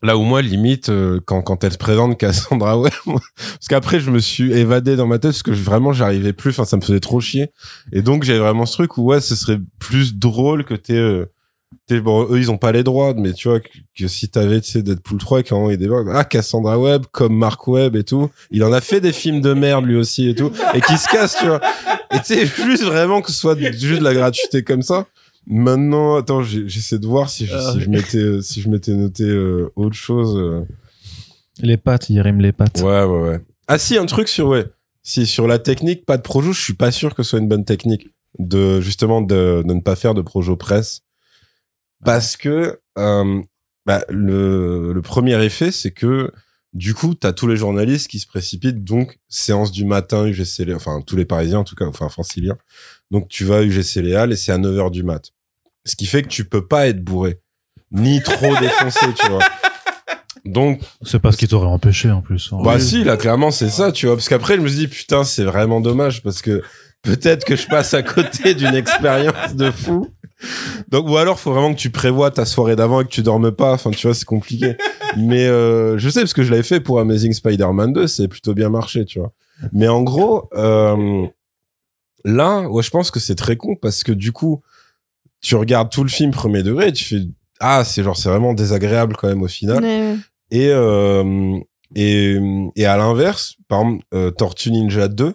Là 0.00 0.16
où 0.16 0.22
moi, 0.22 0.42
limite, 0.42 0.90
euh, 0.90 1.18
quand, 1.26 1.42
quand 1.42 1.64
elle 1.64 1.72
se 1.72 1.78
présente, 1.78 2.16
Cassandra 2.18 2.78
Webb, 2.80 2.92
parce 3.04 3.68
qu'après, 3.68 3.98
je 3.98 4.12
me 4.12 4.20
suis 4.20 4.52
évadé 4.52 4.94
dans 4.94 5.08
ma 5.08 5.18
tête, 5.18 5.32
parce 5.32 5.42
que 5.42 5.50
vraiment, 5.50 5.92
j'arrivais 5.92 6.32
plus, 6.32 6.50
enfin, 6.50 6.64
ça 6.64 6.76
me 6.76 6.82
faisait 6.82 7.00
trop 7.00 7.20
chier. 7.20 7.50
Et 7.92 8.00
donc, 8.02 8.22
j'avais 8.22 8.38
vraiment 8.38 8.64
ce 8.64 8.74
truc 8.74 8.96
où, 8.96 9.06
ouais, 9.06 9.20
ce 9.20 9.34
serait 9.34 9.58
plus 9.80 10.14
drôle 10.14 10.64
que 10.64 10.74
t'es, 10.74 10.92
euh, 10.94 11.26
t'es- 11.88 12.00
bon, 12.00 12.28
eux, 12.30 12.38
ils 12.38 12.48
ont 12.52 12.58
pas 12.58 12.70
les 12.70 12.84
droits, 12.84 13.12
mais 13.14 13.32
tu 13.32 13.48
vois, 13.48 13.58
que, 13.58 14.06
si 14.06 14.28
t'avais, 14.28 14.60
tu 14.60 14.70
sais, 14.70 14.82
Deadpool 14.82 15.18
3, 15.18 15.42
quand 15.42 15.68
il 15.68 15.78
débarque, 15.78 16.06
ah, 16.12 16.22
Cassandra 16.22 16.78
Webb, 16.78 17.06
comme 17.10 17.36
Mark 17.36 17.66
Webb 17.66 17.96
et 17.96 18.04
tout, 18.04 18.30
il 18.52 18.62
en 18.62 18.72
a 18.72 18.80
fait 18.80 19.00
des 19.00 19.12
films 19.12 19.40
de 19.40 19.52
merde, 19.52 19.84
lui 19.84 19.96
aussi, 19.96 20.28
et 20.28 20.34
tout, 20.36 20.52
et 20.74 20.80
qui 20.80 20.96
se 20.96 21.08
casse, 21.08 21.36
tu 21.40 21.46
vois. 21.46 21.60
Et 22.14 22.18
tu 22.20 22.34
sais, 22.36 22.46
juste 22.46 22.84
vraiment 22.84 23.20
que 23.20 23.32
ce 23.32 23.36
soit 23.36 23.58
juste 23.58 23.98
de 23.98 24.04
la 24.04 24.14
gratuité 24.14 24.62
comme 24.62 24.82
ça. 24.82 25.06
Maintenant, 25.50 26.16
attends, 26.16 26.42
j'essaie 26.42 26.98
de 26.98 27.06
voir 27.06 27.30
si 27.30 27.46
je, 27.46 27.54
Ah, 27.54 27.70
si 27.72 27.78
oui. 27.78 27.84
je 27.84 27.90
m'étais, 27.90 28.18
euh, 28.18 28.40
si 28.42 28.60
je 28.60 28.68
m'étais 28.68 28.92
noté 28.92 29.24
euh, 29.24 29.70
autre 29.76 29.94
chose. 29.96 30.36
euh. 30.36 30.62
Les 31.60 31.78
pattes, 31.78 32.10
il 32.10 32.20
rime 32.20 32.40
les 32.40 32.52
pattes. 32.52 32.80
Ouais, 32.82 33.02
ouais, 33.04 33.20
ouais. 33.30 33.40
Ah 33.66 33.78
si, 33.78 33.96
un 33.96 34.04
truc 34.06 34.28
sur 34.28 34.48
ouais, 34.48 34.66
si 35.02 35.26
sur 35.26 35.46
la 35.48 35.58
technique, 35.58 36.04
pas 36.04 36.18
de 36.18 36.22
projo, 36.22 36.52
je 36.52 36.60
suis 36.60 36.74
pas 36.74 36.90
sûr 36.90 37.14
que 37.14 37.22
ce 37.22 37.30
soit 37.30 37.38
une 37.38 37.48
bonne 37.48 37.64
technique 37.64 38.08
de 38.38 38.80
justement 38.82 39.22
de, 39.22 39.62
de 39.66 39.72
ne 39.74 39.80
pas 39.80 39.96
faire 39.96 40.12
de 40.14 40.20
projo 40.22 40.54
presse, 40.56 41.00
parce 42.04 42.36
que 42.36 42.78
euh, 42.98 43.42
bah, 43.86 44.04
le, 44.10 44.92
le 44.92 45.02
premier 45.02 45.42
effet, 45.42 45.70
c'est 45.72 45.90
que 45.92 46.30
du 46.74 46.92
coup, 46.94 47.14
t'as 47.14 47.32
tous 47.32 47.46
les 47.46 47.56
journalistes 47.56 48.08
qui 48.08 48.18
se 48.18 48.26
précipitent, 48.26 48.84
donc 48.84 49.18
séance 49.28 49.72
du 49.72 49.84
matin 49.86 50.26
UGC, 50.26 50.66
Léal, 50.66 50.76
enfin 50.76 51.00
tous 51.04 51.16
les 51.16 51.24
Parisiens 51.24 51.60
en 51.60 51.64
tout 51.64 51.74
cas, 51.74 51.86
enfin 51.86 52.08
franciliens. 52.10 52.58
Donc 53.10 53.28
tu 53.28 53.44
vas 53.44 53.56
à 53.58 53.62
UGC 53.62 54.02
Léal 54.02 54.30
et 54.32 54.36
c'est 54.36 54.52
à 54.52 54.58
9h 54.58 54.90
du 54.90 55.02
mat. 55.02 55.32
Ce 55.88 55.96
qui 55.96 56.06
fait 56.06 56.22
que 56.22 56.28
tu 56.28 56.44
peux 56.44 56.66
pas 56.66 56.86
être 56.88 57.02
bourré, 57.02 57.40
ni 57.90 58.22
trop 58.22 58.54
défoncé, 58.60 59.06
tu 59.18 59.28
vois. 59.30 59.40
Donc 60.44 60.80
C'est 61.02 61.18
pas 61.18 61.32
ce 61.32 61.36
qui 61.36 61.48
t'aurait 61.48 61.66
empêché 61.66 62.10
en 62.10 62.20
plus. 62.22 62.50
hein. 62.52 62.58
bah 62.62 62.78
si, 62.80 63.04
là 63.04 63.16
clairement 63.16 63.50
c'est 63.50 63.68
ça, 63.68 63.90
tu 63.92 64.06
vois, 64.06 64.16
parce 64.16 64.28
qu'après 64.28 64.56
je 64.56 64.60
me 64.60 64.68
suis 64.68 64.78
dit 64.78 64.88
putain 64.88 65.24
c'est 65.24 65.44
vraiment 65.44 65.80
dommage 65.80 66.22
parce 66.22 66.42
que 66.42 66.62
peut-être 67.02 67.44
que 67.44 67.56
je 67.56 67.66
passe 67.66 67.92
à 67.94 68.02
côté 68.02 68.54
d'une 68.54 68.74
expérience 68.74 69.54
de 69.54 69.70
fou. 69.70 70.06
Donc 70.88 71.08
ou 71.08 71.16
alors 71.16 71.38
faut 71.40 71.52
vraiment 71.52 71.74
que 71.74 71.78
tu 71.78 71.90
prévois 71.90 72.30
ta 72.30 72.44
soirée 72.44 72.76
d'avant 72.76 73.00
et 73.00 73.04
que 73.04 73.10
tu 73.10 73.22
dormes 73.22 73.50
pas, 73.50 73.72
enfin 73.72 73.90
tu 73.90 74.06
vois 74.06 74.14
c'est 74.14 74.24
compliqué. 74.24 74.76
Mais 75.16 75.46
euh, 75.46 75.98
je 75.98 76.08
sais 76.08 76.20
parce 76.20 76.32
que 76.34 76.44
je 76.44 76.50
l'avais 76.50 76.62
fait 76.62 76.80
pour 76.80 77.00
Amazing 77.00 77.32
Spider-Man 77.32 77.92
2, 77.92 78.06
c'est 78.06 78.28
plutôt 78.28 78.54
bien 78.54 78.68
marché, 78.70 79.04
tu 79.04 79.18
vois. 79.18 79.32
Mais 79.72 79.88
en 79.88 80.02
gros 80.02 80.48
euh, 80.54 81.26
là, 82.24 82.60
ouais 82.68 82.82
je 82.82 82.90
pense 82.90 83.10
que 83.10 83.20
c'est 83.20 83.34
très 83.34 83.56
con 83.56 83.74
parce 83.74 84.04
que 84.04 84.12
du 84.12 84.32
coup 84.32 84.62
tu 85.40 85.56
regardes 85.56 85.90
tout 85.90 86.02
le 86.02 86.08
film 86.10 86.30
premier 86.30 86.62
degré 86.62 86.88
et 86.88 86.92
tu 86.92 87.04
fais 87.04 87.20
ah 87.60 87.84
c'est 87.84 88.02
genre 88.04 88.16
c'est 88.16 88.28
vraiment 88.28 88.54
désagréable 88.54 89.16
quand 89.16 89.28
même 89.28 89.42
au 89.42 89.48
final. 89.48 89.82
Ouais. 89.82 90.14
Et, 90.50 90.68
euh, 90.70 91.58
et, 91.94 92.36
et 92.76 92.86
à 92.86 92.96
l'inverse, 92.96 93.54
par 93.68 93.80
exemple, 93.82 94.04
euh, 94.14 94.30
Tortue 94.30 94.70
Ninja 94.70 95.08
2, 95.08 95.34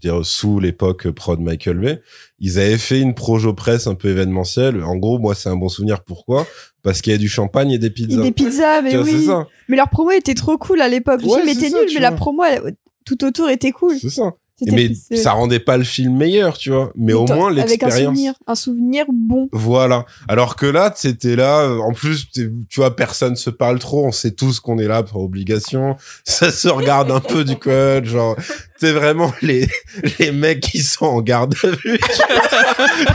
c'est-à-dire 0.00 0.24
sous 0.24 0.60
l'époque 0.60 1.08
prod 1.10 1.40
Michael 1.40 1.78
Bay, 1.78 2.00
ils 2.38 2.58
avaient 2.58 2.78
fait 2.78 3.00
une 3.00 3.14
projo 3.14 3.54
presse 3.54 3.86
un 3.86 3.94
peu 3.94 4.08
événementielle. 4.08 4.82
En 4.84 4.96
gros, 4.96 5.18
moi, 5.18 5.34
c'est 5.34 5.48
un 5.48 5.56
bon 5.56 5.68
souvenir. 5.68 6.02
Pourquoi? 6.04 6.46
Parce 6.82 7.00
qu'il 7.00 7.12
y 7.12 7.14
a 7.16 7.18
du 7.18 7.28
champagne 7.28 7.70
et 7.72 7.78
des 7.78 7.86
Et 7.86 7.90
pizzas. 7.90 8.22
des 8.22 8.32
pizzas, 8.32 8.82
mais 8.82 8.96
vois, 8.96 9.04
oui. 9.04 9.24
ça. 9.26 9.46
Mais 9.68 9.76
leur 9.76 9.88
promo 9.88 10.10
était 10.10 10.34
trop 10.34 10.58
cool 10.58 10.80
à 10.80 10.88
l'époque. 10.88 11.22
Le 11.22 11.28
Ouais, 11.28 11.38
film 11.42 11.48
était 11.48 11.70
nul, 11.70 11.88
mais 11.94 12.00
la 12.00 12.12
promo 12.12 12.44
elle- 12.44 12.76
tout 13.06 13.22
autour 13.24 13.48
était 13.50 13.72
cool. 13.72 13.96
C'est 13.98 14.10
ça. 14.10 14.32
Mais 14.66 14.86
plus, 14.86 14.98
euh, 15.12 15.16
ça 15.16 15.32
rendait 15.32 15.58
pas 15.58 15.76
le 15.76 15.84
film 15.84 16.16
meilleur, 16.16 16.56
tu 16.56 16.70
vois. 16.70 16.92
Mais 16.96 17.12
au 17.12 17.26
moins 17.26 17.50
Avec 17.50 17.82
un 17.82 17.86
l'expérience. 17.88 18.14
souvenir, 18.14 18.34
un 18.46 18.54
souvenir 18.54 19.04
bon. 19.12 19.48
Voilà. 19.52 20.06
Alors 20.28 20.56
que 20.56 20.66
là, 20.66 20.92
c'était 20.96 21.34
là. 21.36 21.62
euh, 21.62 21.78
En 21.80 21.92
plus, 21.92 22.30
tu 22.30 22.50
vois, 22.76 22.94
personne 22.94 23.34
se 23.36 23.50
parle 23.50 23.78
trop. 23.78 24.06
On 24.06 24.12
sait 24.12 24.30
tous 24.30 24.60
qu'on 24.60 24.78
est 24.78 24.86
là 24.86 25.02
par 25.02 25.16
obligation. 25.18 25.96
Ça 26.24 26.50
se 26.52 26.68
regarde 26.68 27.10
un 27.10 27.20
peu 27.20 27.44
du 27.44 27.56
code. 27.56 28.04
Genre, 28.04 28.36
c'est 28.80 28.92
vraiment 28.92 29.32
les 29.42 29.68
les 30.18 30.32
mecs 30.32 30.60
qui 30.60 30.82
sont 30.82 31.06
en 31.06 31.20
garde 31.22 31.54
à 31.62 31.68
vue. 31.68 31.98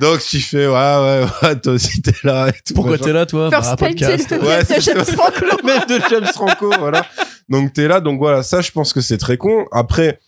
Donc 0.00 0.20
tu 0.20 0.40
fais 0.40 0.66
ouais 0.66 0.72
ouais 0.72 1.24
ouais 1.42 1.60
toi 1.60 1.72
aussi 1.72 2.00
t'es 2.02 2.12
là 2.22 2.48
et 2.48 2.52
tout. 2.64 2.74
Pourquoi 2.74 2.98
t'es 2.98 3.12
là, 3.12 3.26
toi 3.26 3.50
First 3.50 3.80
Bah, 3.80 3.86
time, 3.88 3.96
le 3.98 4.46
Ouais, 4.46 4.64
de 4.64 4.80
James. 4.80 5.04
Franco. 5.04 5.44
même 5.64 5.82
de 5.88 6.00
James 6.10 6.26
Franco, 6.32 6.72
voilà. 6.78 7.06
Donc 7.48 7.72
t'es 7.72 7.88
là, 7.88 8.00
donc 8.00 8.18
voilà, 8.18 8.42
ça 8.42 8.60
je 8.60 8.70
pense 8.70 8.92
que 8.92 9.00
c'est 9.00 9.18
très 9.18 9.36
con. 9.36 9.66
Après, 9.72 10.20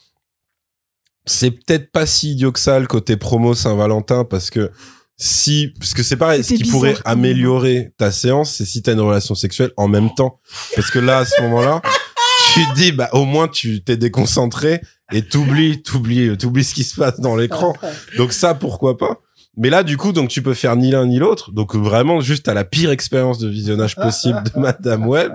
c'est 1.27 1.51
peut-être 1.51 1.93
pas 1.93 2.07
si 2.07 2.33
idiot 2.33 2.53
que 2.53 2.61
ça 2.61 2.79
le 2.79 2.87
côté 2.87 3.17
promo 3.17 3.55
Saint-Valentin 3.55 4.25
parce 4.25 4.51
que 4.51 4.71
si, 5.21 5.75
parce 5.79 5.95
que 5.95 6.03
c'est 6.05 6.17
pareil, 6.17 6.45
ce 6.45 6.55
qui 6.55 6.65
pourrait 6.65 6.91
bizarre, 6.91 7.03
améliorer 7.07 7.93
ta 7.99 8.13
séance, 8.13 8.55
c'est 8.55 8.65
si 8.65 8.83
t'as 8.83 8.93
une 8.93 9.01
relation 9.01 9.35
sexuelle 9.35 9.73
en 9.77 9.89
même 9.89 10.15
temps. 10.15 10.41
Parce 10.77 10.91
que 10.93 11.01
là, 11.01 11.19
à 11.19 11.25
ce 11.25 11.43
moment-là, 11.43 11.83
tu 12.55 12.67
te 12.67 12.75
dis, 12.75 12.93
bah, 12.93 13.09
au 13.13 13.25
moins 13.25 13.49
tu 13.49 13.83
t'es 13.83 13.97
déconcentré 13.97 14.81
et 15.13 15.23
t'oublies, 15.23 15.83
t'oublies, 15.83 16.37
t'oublies 16.37 16.65
ce 16.65 16.75
qui 16.75 16.85
se 16.85 16.97
passe 16.97 17.21
dans 17.21 17.37
l'écran. 17.37 17.75
Donc 18.17 18.33
ça, 18.33 18.55
pourquoi 18.55 18.97
pas? 18.99 19.21
Mais 19.57 19.71
là, 19.71 19.83
du 19.83 19.97
coup, 19.97 20.13
donc 20.13 20.29
tu 20.29 20.41
peux 20.41 20.55
faire 20.55 20.77
ni 20.77 20.93
l'un 20.93 21.07
ni 21.07 21.19
l'autre. 21.19 21.51
Donc 21.51 21.75
vraiment, 21.75 22.21
juste 22.21 22.49
à 22.49 22.55
la 22.55 22.65
pire 22.65 22.91
expérience 22.91 23.39
de 23.39 23.49
visionnage 23.49 23.97
possible 23.97 24.43
de 24.45 24.61
Madame 24.61 25.07
Web. 25.07 25.33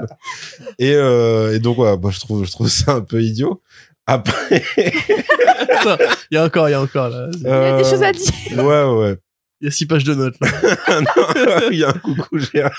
Et, 0.79 0.93
euh, 0.95 1.53
et 1.53 1.59
donc 1.59 1.75
voilà, 1.75 1.97
moi 1.97 2.11
je 2.11 2.19
trouve, 2.19 2.45
je 2.45 2.51
trouve 2.51 2.69
ça 2.69 2.93
un 2.93 3.01
peu 3.01 3.21
idiot. 3.21 3.61
Après, 4.05 4.63
Il 6.31 6.35
y 6.35 6.37
a 6.37 6.43
encore, 6.43 6.69
il 6.69 6.71
y 6.71 6.75
a 6.75 6.81
encore, 6.81 7.09
là. 7.09 7.27
Il 7.33 7.43
y 7.43 7.47
a 7.47 7.77
des 7.77 7.89
choses 7.89 8.03
à 8.03 8.11
dire. 8.11 8.31
dire. 8.49 8.63
Ouais, 8.63 8.83
ouais. 8.83 9.17
Il 9.63 9.67
y 9.67 9.69
a 9.69 9.71
six 9.71 9.85
pages 9.85 10.03
de 10.03 10.13
notes, 10.13 10.35
là. 10.41 10.49
Non, 10.99 11.69
Il 11.71 11.79
y 11.79 11.85
a 11.85 11.89
un 11.91 11.93
coucou 11.93 12.37
géant. 12.37 12.69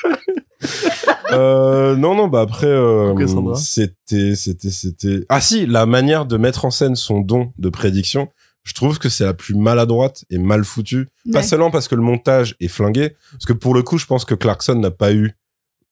euh, 1.32 1.96
non, 1.96 2.14
non, 2.14 2.28
bah 2.28 2.42
après, 2.42 2.66
euh, 2.66 3.14
c'était, 3.56 4.34
c'était, 4.34 4.68
c'était. 4.68 5.24
Ah 5.30 5.40
si, 5.40 5.64
la 5.64 5.86
manière 5.86 6.26
de 6.26 6.36
mettre 6.36 6.66
en 6.66 6.70
scène 6.70 6.94
son 6.94 7.20
don 7.22 7.54
de 7.56 7.70
prédiction, 7.70 8.28
je 8.64 8.74
trouve 8.74 8.98
que 8.98 9.08
c'est 9.08 9.24
la 9.24 9.32
plus 9.32 9.54
maladroite 9.54 10.26
et 10.28 10.36
mal 10.36 10.62
foutue. 10.62 11.08
Pas 11.32 11.42
seulement 11.42 11.70
parce 11.70 11.88
que 11.88 11.94
le 11.94 12.02
montage 12.02 12.54
est 12.60 12.68
flingué, 12.68 13.16
parce 13.32 13.46
que 13.46 13.54
pour 13.54 13.72
le 13.72 13.82
coup, 13.82 13.96
je 13.96 14.04
pense 14.04 14.26
que 14.26 14.34
Clarkson 14.34 14.74
n'a 14.74 14.90
pas 14.90 15.14
eu. 15.14 15.32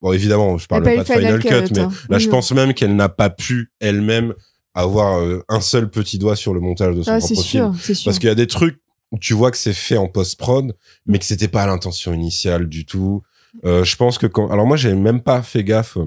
Bon, 0.02 0.12
évidemment, 0.12 0.58
je 0.58 0.66
parle 0.66 0.82
pas 0.82 0.94
pas 0.96 1.04
de 1.04 1.20
Final, 1.20 1.38
Cut, 1.40 1.48
mais 1.74 1.80
hein. 1.80 1.88
là, 2.10 2.18
Oui, 2.18 2.22
je 2.22 2.28
pense 2.28 2.52
même 2.52 2.74
qu'elle 2.74 2.96
n'a 2.96 3.08
pas 3.08 3.30
pu 3.30 3.72
elle-même 3.80 4.34
avoir 4.74 5.20
euh, 5.20 5.42
un 5.48 5.62
seul 5.62 5.88
petit 5.88 6.18
doigt 6.18 6.36
sur 6.36 6.52
le 6.52 6.60
montage 6.60 6.96
de 6.96 7.02
son 7.02 7.12
Ah, 7.12 7.20
c'est 7.20 7.32
propre 7.32 7.48
film. 7.48 7.72
sûr, 7.74 7.82
c'est 7.82 7.94
sûr. 7.94 8.04
Parce 8.04 8.18
qu'il 8.18 8.28
y 8.28 8.32
a 8.32 8.34
des 8.34 8.46
trucs 8.46 8.81
tu 9.20 9.34
vois 9.34 9.50
que 9.50 9.56
c'est 9.56 9.72
fait 9.72 9.96
en 9.96 10.08
post-prod, 10.08 10.76
mais 11.06 11.18
que 11.18 11.24
c'était 11.24 11.48
pas 11.48 11.66
l'intention 11.66 12.12
initiale 12.12 12.68
du 12.68 12.84
tout. 12.86 13.22
Euh, 13.64 13.84
je 13.84 13.96
pense 13.96 14.18
que 14.18 14.26
quand, 14.26 14.50
alors 14.50 14.66
moi, 14.66 14.76
j'ai 14.76 14.94
même 14.94 15.20
pas 15.20 15.42
fait 15.42 15.64
gaffe 15.64 15.98
euh, 15.98 16.06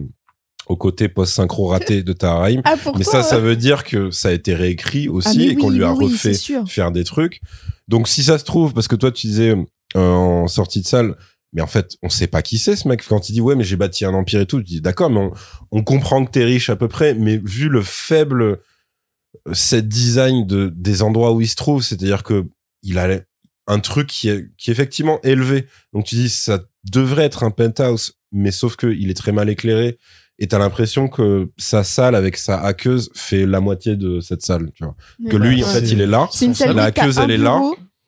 au 0.67 0.75
côté 0.75 1.07
post-synchro 1.09 1.67
raté 1.67 2.03
de 2.03 2.13
Taharaim. 2.13 2.61
Ah, 2.63 2.75
Mais 2.97 3.03
ça, 3.03 3.21
ça 3.23 3.39
veut 3.39 3.55
dire 3.55 3.83
que 3.83 4.11
ça 4.11 4.29
a 4.29 4.31
été 4.31 4.55
réécrit 4.55 5.07
Ah, 5.07 5.13
aussi 5.13 5.49
et 5.49 5.55
qu'on 5.55 5.69
lui 5.69 5.83
a 5.83 5.93
oui, 5.93 6.05
refait 6.05 6.33
faire 6.67 6.91
des 6.91 7.03
trucs. 7.03 7.41
Donc 7.87 8.07
si 8.07 8.23
ça 8.23 8.37
se 8.37 8.43
trouve, 8.43 8.73
parce 8.73 8.87
que 8.87 8.95
toi 8.95 9.11
tu 9.11 9.27
disais 9.27 9.55
euh, 9.95 10.11
en 10.11 10.47
sortie 10.47 10.81
de 10.81 10.87
salle, 10.87 11.15
mais 11.53 11.61
en 11.61 11.67
fait 11.67 11.97
on 12.01 12.09
sait 12.09 12.27
pas 12.27 12.41
qui 12.41 12.57
c'est 12.57 12.75
ce 12.75 12.87
mec. 12.87 13.05
Quand 13.07 13.29
il 13.29 13.33
dit 13.33 13.41
ouais 13.41 13.55
mais 13.55 13.63
j'ai 13.63 13.75
bâti 13.75 14.05
un 14.05 14.13
empire 14.15 14.41
et 14.41 14.45
tout, 14.47 14.57
je 14.57 14.63
dis 14.63 14.81
d'accord, 14.81 15.11
mais 15.11 15.19
on, 15.19 15.31
on 15.71 15.83
comprend 15.83 16.25
que 16.25 16.31
t'es 16.31 16.43
riche 16.43 16.71
à 16.71 16.75
peu 16.75 16.87
près, 16.87 17.13
mais 17.13 17.37
vu 17.37 17.69
le 17.69 17.83
faible 17.83 18.41
euh, 19.47 19.53
set 19.53 19.87
design 19.87 20.47
de 20.47 20.73
des 20.75 21.03
endroits 21.03 21.31
où 21.31 21.41
il 21.41 21.47
se 21.47 21.55
trouve, 21.55 21.83
c'est-à-dire 21.83 22.23
que 22.23 22.45
il 22.85 22.97
a 22.97 23.19
un 23.67 23.79
truc 23.79 24.07
qui 24.07 24.29
est 24.29 24.47
qui 24.57 24.69
est 24.69 24.73
effectivement 24.73 25.19
élevé. 25.23 25.67
Donc 25.93 26.05
tu 26.05 26.15
dis 26.15 26.29
ça 26.29 26.63
devrait 26.91 27.25
être 27.25 27.43
un 27.43 27.51
penthouse, 27.51 28.13
mais 28.31 28.51
sauf 28.51 28.75
que 28.75 28.87
il 28.87 29.09
est 29.09 29.15
très 29.15 29.31
mal 29.31 29.49
éclairé. 29.49 29.97
Et 30.37 30.47
t'as 30.47 30.59
l'impression 30.59 31.07
que 31.07 31.49
sa 31.57 31.83
salle 31.83 32.13
avec 32.13 32.35
sa 32.35 32.59
hackeuse 32.59 33.09
fait 33.13 33.45
la 33.45 33.61
moitié 33.61 33.95
de 33.95 34.19
cette 34.19 34.41
salle, 34.41 34.69
tu 34.73 34.83
vois. 34.83 34.95
Que 35.29 35.37
lui, 35.37 35.63
en 35.63 35.67
fait, 35.67 35.79
il 35.89 36.01
est 36.01 36.07
là. 36.07 36.27
C'est 36.29 36.45
une 36.45 36.53
Son 36.53 36.65
salle 36.65 36.75
la 36.75 36.85
hackeuse, 36.85 37.19
elle 37.19 37.31
est 37.31 37.37
là. 37.37 37.61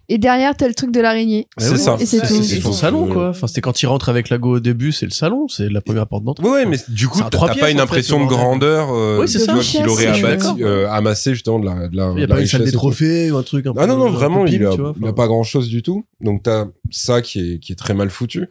Et 0.09 0.17
derrière, 0.17 0.55
t'as 0.55 0.67
le 0.69 0.73
truc 0.73 0.91
de 0.91 1.01
l'araignée. 1.01 1.47
Bah 1.57 1.65
C'est 1.65 1.77
ça. 1.77 1.97
Et 1.99 2.05
c'est 2.05 2.21
tout. 2.21 2.41
C'est 2.41 2.61
son 2.61 2.71
salon, 2.71 3.07
quoi. 3.07 3.29
Enfin, 3.29 3.47
c'était 3.47 3.59
quand 3.61 3.81
il 3.81 3.87
rentre 3.87 4.07
avec 4.07 4.29
la 4.29 4.37
go 4.37 4.55
au 4.55 4.59
début, 4.61 4.91
c'est 4.93 5.05
le 5.05 5.11
salon, 5.11 5.47
c'est 5.49 5.69
la 5.69 5.81
première 5.81 6.07
porte 6.07 6.23
d'entrée. 6.23 6.47
Ouais, 6.47 6.65
mais 6.65 6.77
du 6.87 7.07
coup, 7.09 7.17
C'est 7.17 7.29
t'as 7.29 7.55
pas 7.55 7.71
une 7.71 7.79
impression 7.81 8.23
de 8.23 8.29
grandeur, 8.29 8.89
euh, 8.91 9.19
Oui, 9.19 9.27
c'est 9.27 9.45
qu'il 9.61 9.87
aurait 9.87 10.07
abattu, 10.07 10.63
euh, 10.63 10.89
amassé 10.89 11.33
justement 11.33 11.59
de 11.59 11.65
la, 11.65 11.87
de 11.89 11.95
la, 11.97 12.09
Il 12.11 12.15
n'y 12.15 12.23
a 12.23 12.27
la 12.27 12.35
pas 12.35 12.41
une 12.41 12.47
salle 12.47 12.63
des 12.63 12.71
trophées 12.71 13.31
ou 13.31 13.37
un 13.37 13.43
truc 13.43 13.67
un 13.67 13.73
peu. 13.73 13.81
Ah 13.81 13.87
non, 13.87 13.97
non, 13.97 14.09
vraiment, 14.09 14.45
il 14.45 14.65
a, 14.65 14.71
il 15.01 15.07
a 15.07 15.13
pas 15.13 15.27
grand 15.27 15.43
chose 15.43 15.67
du 15.67 15.81
tout. 15.83 16.05
Donc 16.21 16.43
t'as 16.43 16.67
ça 16.89 17.21
qui 17.21 17.39
est, 17.55 17.59
qui 17.59 17.73
est 17.73 17.75
très 17.75 17.93
mal 17.93 18.09
foutu. 18.09 18.47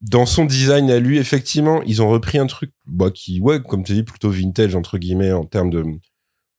dans 0.00 0.26
son 0.26 0.44
design 0.44 0.90
à 0.90 0.98
lui, 0.98 1.18
effectivement, 1.18 1.82
ils 1.86 2.02
ont 2.02 2.08
repris 2.08 2.38
un 2.38 2.46
truc, 2.46 2.70
bah, 2.86 3.10
qui, 3.10 3.40
ouais, 3.40 3.60
comme 3.62 3.84
tu 3.84 3.92
dis, 3.94 4.02
plutôt 4.02 4.30
vintage, 4.30 4.74
entre 4.74 4.98
guillemets, 4.98 5.32
en 5.32 5.44
termes 5.44 5.70
de 5.70 5.82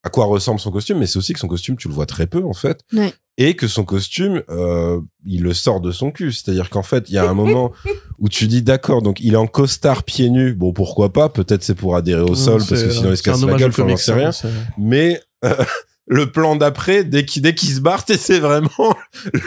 à 0.06 0.10
quoi 0.10 0.26
ressemble 0.26 0.60
son 0.60 0.70
costume, 0.70 1.00
mais 1.00 1.08
c'est 1.08 1.18
aussi 1.18 1.34
que 1.34 1.40
son 1.40 1.48
costume, 1.48 1.76
tu 1.78 1.88
le 1.88 1.94
vois 1.96 2.06
très 2.06 2.28
peu, 2.28 2.44
en 2.46 2.54
fait. 2.54 2.82
Ouais. 2.94 3.12
Et 3.40 3.56
que 3.56 3.68
son 3.68 3.84
costume, 3.84 4.44
euh, 4.50 5.02
il 5.26 5.42
le 5.42 5.54
sort 5.54 5.82
de 5.82 5.92
son 5.92 6.12
cul. 6.12 6.32
C'est-à-dire 6.32 6.70
qu'en 6.70 6.84
fait, 6.84 7.10
il 7.10 7.16
y 7.16 7.18
a 7.18 7.28
un 7.28 7.34
moment 7.34 7.72
où 8.20 8.30
tu 8.30 8.46
dis, 8.46 8.62
d'accord, 8.62 9.02
donc 9.02 9.20
il 9.20 9.34
est 9.34 9.38
en 9.38 9.48
costard 9.48 10.04
pieds 10.04 10.30
nus. 10.30 10.54
Bon, 10.54 10.74
pourquoi 10.74 11.12
pas? 11.12 11.28
Peut-être 11.30 11.64
c'est 11.64 11.74
pour 11.74 11.96
adhérer 11.96 12.22
au 12.22 12.36
sol, 12.36 12.60
parce 12.70 12.84
que 12.84 12.92
sinon 12.92 13.10
il 13.12 13.18
se 13.18 13.24
casse 13.24 13.42
la 13.42 13.56
gueule, 13.56 13.74
sais 13.98 14.14
rien 14.14 14.30
hein, 14.30 14.32
c'est- 14.32 14.48
mais 14.78 15.20
euh, 15.44 15.56
le 16.08 16.32
plan 16.32 16.56
d'après 16.56 17.04
dès 17.04 17.26
qu'il 17.26 17.42
dès 17.42 17.56
qu'il 17.56 17.70
se 17.70 17.80
barre 17.80 18.04
c'est 18.18 18.40
vraiment 18.40 18.96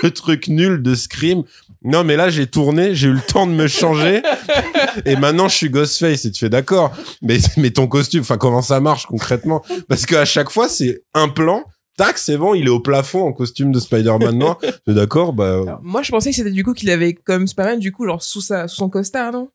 le 0.03 0.11
truc 0.11 0.49
nul 0.49 0.83
de 0.83 0.95
Scream. 0.95 1.43
Non 1.85 2.03
mais 2.05 2.17
là 2.17 2.31
j'ai 2.31 2.47
tourné 2.47 2.95
j'ai 2.95 3.09
eu 3.09 3.13
le 3.13 3.21
temps 3.21 3.47
de 3.47 3.53
me 3.53 3.67
changer. 3.69 4.23
Et 5.05 5.17
maintenant 5.17 5.49
je 5.49 5.55
suis 5.55 5.71
Ghostface 5.71 6.25
et 6.25 6.31
tu 6.33 6.41
fais 6.41 6.51
d'accord. 6.51 6.93
Mais 7.23 7.39
mais 7.57 7.71
ton 7.71 7.87
costume 7.87 8.21
enfin 8.23 8.39
comment 8.39 8.63
ça 8.63 8.81
marche 8.81 9.07
concrètement? 9.07 9.63
Parce 9.89 10.07
que 10.07 10.17
à 10.17 10.25
chaque 10.25 10.51
fois 10.51 10.69
c'est 10.69 11.03
un 11.15 11.29
plan 11.29 11.65
tac 11.97 12.19
c'est 12.19 12.37
bon 12.37 12.55
il 12.55 12.67
est 12.67 12.71
au 12.71 12.81
plafond 12.81 13.27
en 13.27 13.33
costume 13.33 13.73
de 13.73 13.79
Spider-Man 13.81 14.37
noir. 14.39 14.59
D'accord 14.87 15.33
bah 15.33 15.61
Alors, 15.63 15.81
moi, 15.83 16.03
je 16.03 16.11
pensais 16.11 16.31
que 16.31 16.37
c'était 16.37 16.51
du 16.51 16.65
coup 16.65 16.73
qu'il 16.75 16.91
avait 16.91 17.13
comme 17.13 17.47
Spider-Man, 17.47 17.79
du 17.81 17.93
coup, 17.93 18.07
genre 18.07 18.23
sous 18.23 18.41
sa, 18.41 18.69
sous 18.69 18.77
son 18.77 18.89
costard, 18.89 19.33
non? 19.33 19.51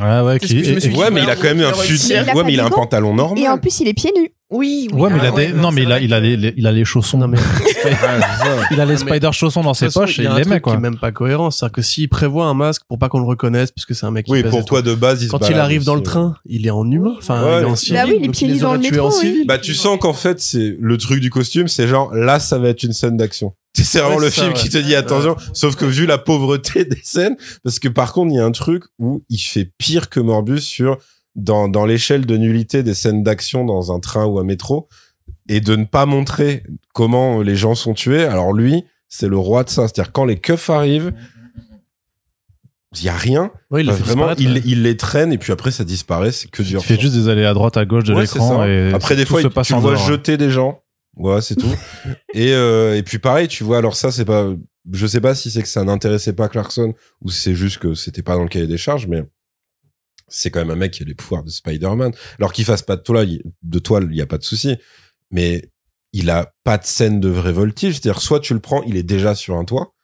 Ouais, 0.00 0.20
ouais, 0.20 0.38
qui- 0.38 0.62
ouais 0.96 1.10
mais 1.10 1.22
il 1.22 1.30
a 1.30 1.34
quand 1.34 1.42
même 1.42 1.60
un 1.60 1.70
a 1.70 2.34
ouais 2.34 2.44
mais 2.44 2.52
il 2.52 2.60
a 2.60 2.66
un 2.66 2.70
pantalon 2.70 3.14
normal. 3.14 3.42
Et 3.42 3.48
en 3.48 3.58
plus, 3.58 3.80
il 3.80 3.88
est 3.88 3.94
pieds 3.94 4.12
nus. 4.16 4.30
Oui, 4.52 4.88
oui. 4.92 5.00
Ouais, 5.00 5.10
mais 5.10 5.18
il 5.18 5.24
a 5.24 5.28
ah 5.28 5.34
ouais, 5.34 5.46
des, 5.48 5.52
non, 5.54 5.70
mais 5.72 5.80
c'est 5.80 5.86
il 5.86 5.92
a, 5.92 6.00
il 6.00 6.14
a 6.14 6.20
les, 6.20 6.36
les- 6.36 6.54
il 6.56 6.66
a 6.66 6.72
les 6.72 6.84
chaussons. 6.84 7.18
Non, 7.18 7.26
mais 7.26 7.38
il 8.70 8.80
a 8.80 8.84
les 8.84 8.96
spider 8.96 9.30
chaussons 9.32 9.62
dans 9.62 9.74
ses 9.74 9.86
façon, 9.86 10.00
poches 10.00 10.18
et 10.18 10.24
il 10.24 10.30
les 10.34 10.44
met, 10.44 10.60
quoi. 10.60 10.72
qui 10.72 10.78
est 10.78 10.80
même 10.80 10.98
pas 10.98 11.12
cohérent. 11.12 11.50
C'est-à-dire 11.50 11.72
que 11.72 11.82
s'il 11.82 12.08
prévoit 12.08 12.46
un 12.46 12.54
masque 12.54 12.82
pour 12.88 12.98
pas 12.98 13.08
qu'on 13.08 13.20
le 13.20 13.26
reconnaisse, 13.26 13.70
parce 13.72 13.86
que 13.86 13.94
c'est 13.94 14.06
un 14.06 14.10
mec 14.10 14.26
qui 14.26 14.32
oui 14.32 14.42
pèse 14.42 14.50
pour 14.50 14.64
toi 14.64 14.82
de 14.82 14.94
base 14.94 15.22
il 15.22 15.28
Quand 15.28 15.48
il 15.48 15.54
arrive 15.58 15.84
dans 15.84 15.94
le 15.94 16.02
train, 16.02 16.36
il 16.46 16.66
est 16.66 16.70
en 16.70 16.88
humain. 16.90 17.14
Enfin, 17.18 17.42
Ouais. 17.44 17.58
il 17.58 17.62
est 17.62 17.64
en 17.64 17.70
Bah 17.70 17.76
civil. 17.76 18.02
oui, 18.08 18.18
les 18.22 18.28
pieds 18.28 18.48
il 18.48 18.54
nus 18.54 18.60
dans 18.60 18.74
le 18.74 18.78
métro, 18.80 19.08
oui. 19.08 19.12
civil. 19.14 19.46
Bah, 19.46 19.58
tu 19.58 19.74
sens 19.74 19.98
qu'en 19.98 20.12
fait, 20.12 20.40
c'est 20.40 20.76
le 20.78 20.96
truc 20.98 21.20
du 21.20 21.30
costume, 21.30 21.68
c'est 21.68 21.88
genre, 21.88 22.14
là, 22.14 22.38
ça 22.38 22.58
va 22.58 22.68
être 22.68 22.82
une 22.82 22.92
scène 22.92 23.16
d'action. 23.16 23.54
C'est 23.74 24.00
vraiment 24.00 24.16
Ouais, 24.16 24.24
le 24.26 24.30
c'est 24.30 24.42
film 24.42 24.54
ça, 24.54 24.62
qui 24.62 24.68
te 24.68 24.76
dit 24.76 24.94
attention, 24.94 25.34
sauf 25.54 25.76
que 25.76 25.86
vu 25.86 26.04
la 26.04 26.18
pauvreté 26.18 26.84
des 26.84 27.00
scènes, 27.02 27.36
parce 27.64 27.78
que 27.78 27.88
par 27.88 28.12
contre, 28.12 28.30
il 28.32 28.36
y 28.36 28.38
a 28.38 28.44
un 28.44 28.52
truc 28.52 28.84
où 28.98 29.24
il 29.30 29.38
fait 29.38 29.70
pire 29.78 30.10
que 30.10 30.20
Morbus 30.20 30.60
sur, 30.60 30.98
dans, 31.34 31.68
dans 31.68 31.86
l'échelle 31.86 32.26
de 32.26 32.36
nullité 32.36 32.82
des 32.82 32.94
scènes 32.94 33.22
d'action 33.22 33.64
dans 33.64 33.92
un 33.92 34.00
train 34.00 34.26
ou 34.26 34.38
un 34.38 34.44
métro, 34.44 34.88
et 35.48 35.60
de 35.60 35.76
ne 35.76 35.84
pas 35.84 36.06
montrer 36.06 36.62
comment 36.92 37.40
les 37.40 37.56
gens 37.56 37.74
sont 37.74 37.94
tués. 37.94 38.24
Alors 38.24 38.52
lui, 38.52 38.84
c'est 39.08 39.28
le 39.28 39.36
roi 39.38 39.64
de 39.64 39.70
ça. 39.70 39.88
C'est-à-dire, 39.88 40.12
quand 40.12 40.24
les 40.24 40.38
keufs 40.38 40.70
arrivent, 40.70 41.12
il 42.98 43.04
y 43.04 43.08
a 43.08 43.16
rien. 43.16 43.50
Ouais, 43.70 43.82
il 43.82 43.90
Enfin, 43.90 44.02
vraiment, 44.04 44.34
il, 44.38 44.62
il 44.66 44.82
les 44.82 44.96
traîne 44.96 45.32
et 45.32 45.38
puis 45.38 45.52
après, 45.52 45.70
ça 45.70 45.84
disparaît. 45.84 46.32
C'est 46.32 46.50
que 46.50 46.62
du 46.62 46.74
Il 46.74 46.80
fait 46.80 47.00
juste 47.00 47.14
des 47.14 47.28
allées 47.28 47.44
à 47.46 47.54
droite, 47.54 47.76
à 47.76 47.84
gauche 47.86 48.04
de 48.04 48.12
Ouais, 48.14 48.22
l'écran 48.22 48.64
et 48.64 48.92
Après, 48.92 49.16
des 49.16 49.24
fois, 49.24 49.40
il- 49.40 49.48
tu 49.48 49.74
vois 49.74 49.92
dehors. 49.94 50.06
jeter 50.06 50.36
des 50.36 50.50
gens. 50.50 50.80
Ouais, 51.16 51.40
c'est 51.40 51.56
tout. 51.56 51.66
et, 52.34 52.52
euh, 52.52 52.96
et 52.96 53.02
puis 53.02 53.18
pareil, 53.18 53.48
tu 53.48 53.64
vois, 53.64 53.78
alors 53.78 53.96
ça, 53.96 54.10
c'est 54.12 54.24
pas, 54.24 54.46
je 54.92 55.06
sais 55.06 55.20
pas 55.20 55.34
si 55.34 55.50
c'est 55.50 55.62
que 55.62 55.68
ça 55.68 55.84
n'intéressait 55.84 56.32
pas 56.34 56.48
Clarkson 56.48 56.92
ou 57.22 57.30
si 57.30 57.40
c'est 57.40 57.54
juste 57.54 57.78
que 57.78 57.94
c'était 57.94 58.22
pas 58.22 58.34
dans 58.36 58.42
le 58.42 58.48
cahier 58.48 58.66
des 58.66 58.78
charges, 58.78 59.06
mais 59.06 59.22
c'est 60.32 60.50
quand 60.50 60.60
même 60.60 60.70
un 60.70 60.76
mec 60.76 60.92
qui 60.92 61.02
a 61.02 61.06
les 61.06 61.14
pouvoirs 61.14 61.44
de 61.44 61.50
Spider-Man. 61.50 62.12
Alors 62.38 62.52
qu'il 62.52 62.64
fasse 62.64 62.82
pas 62.82 62.96
de 62.96 63.02
toile, 63.02 63.28
il- 63.30 63.42
de 63.62 63.78
toile, 63.78 64.08
il 64.10 64.16
y 64.16 64.22
a 64.22 64.26
pas 64.26 64.38
de 64.38 64.44
souci. 64.44 64.76
Mais 65.30 65.70
il 66.12 66.28
a 66.30 66.52
pas 66.64 66.78
de 66.78 66.84
scène 66.84 67.20
de 67.20 67.28
vrai 67.28 67.52
voltige. 67.52 67.94
C'est-à-dire, 67.94 68.20
soit 68.20 68.40
tu 68.40 68.52
le 68.54 68.60
prends, 68.60 68.82
il 68.82 68.96
est 68.96 69.02
déjà 69.02 69.34
sur 69.34 69.56
un 69.56 69.64
toit. 69.64 69.94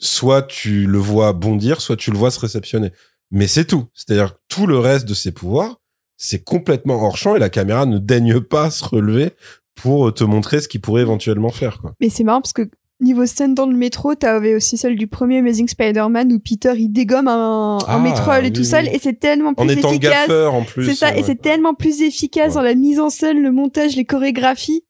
Soit 0.00 0.42
tu 0.42 0.86
le 0.86 0.98
vois 0.98 1.32
bondir, 1.32 1.80
soit 1.80 1.96
tu 1.96 2.10
le 2.10 2.18
vois 2.18 2.30
se 2.30 2.40
réceptionner. 2.40 2.90
Mais 3.30 3.46
c'est 3.46 3.64
tout. 3.64 3.86
C'est-à-dire, 3.94 4.34
tout 4.48 4.66
le 4.66 4.78
reste 4.78 5.06
de 5.08 5.14
ses 5.14 5.32
pouvoirs, 5.32 5.80
c'est 6.16 6.42
complètement 6.42 7.02
hors 7.04 7.16
champ 7.16 7.36
et 7.36 7.38
la 7.38 7.48
caméra 7.50 7.86
ne 7.86 7.98
daigne 7.98 8.40
pas 8.40 8.70
se 8.70 8.84
relever 8.84 9.30
pour 9.76 10.12
te 10.12 10.24
montrer 10.24 10.60
ce 10.60 10.66
qu'il 10.66 10.80
pourrait 10.80 11.02
éventuellement 11.02 11.50
faire, 11.50 11.78
quoi. 11.80 11.94
Mais 12.00 12.08
c'est 12.10 12.24
marrant 12.24 12.40
parce 12.40 12.52
que 12.52 12.68
niveau 13.00 13.26
scène 13.26 13.54
dans 13.54 13.66
le 13.66 13.76
métro, 13.76 14.14
t'avais 14.14 14.54
aussi 14.54 14.76
celle 14.76 14.96
du 14.96 15.06
premier 15.06 15.38
Amazing 15.38 15.68
Spider-Man 15.68 16.32
où 16.32 16.40
Peter 16.40 16.72
il 16.76 16.88
dégomme 16.88 17.28
un, 17.28 17.78
Ah, 17.86 17.96
un 17.96 18.00
métro 18.02 18.32
et 18.32 18.40
oui, 18.42 18.52
tout 18.52 18.60
oui. 18.60 18.66
seul 18.66 18.88
et 18.88 18.98
c'est 19.00 19.18
tellement 19.20 19.50
En 19.56 19.66
plus 19.66 19.72
étant 19.78 19.90
efficace. 19.90 20.10
gaffeur, 20.28 20.54
en 20.54 20.62
plus. 20.64 20.84
C'est 20.86 20.94
ça, 20.94 21.10
ouais. 21.12 21.20
et 21.20 21.22
c'est 21.22 21.40
tellement 21.40 21.74
plus 21.74 22.02
efficace 22.02 22.48
Ouais. 22.48 22.54
dans 22.54 22.62
la 22.62 22.74
mise 22.74 22.98
en 23.00 23.08
scène, 23.10 23.40
le 23.40 23.52
montage, 23.52 23.94
les 23.96 24.04
chorégraphies 24.04 24.84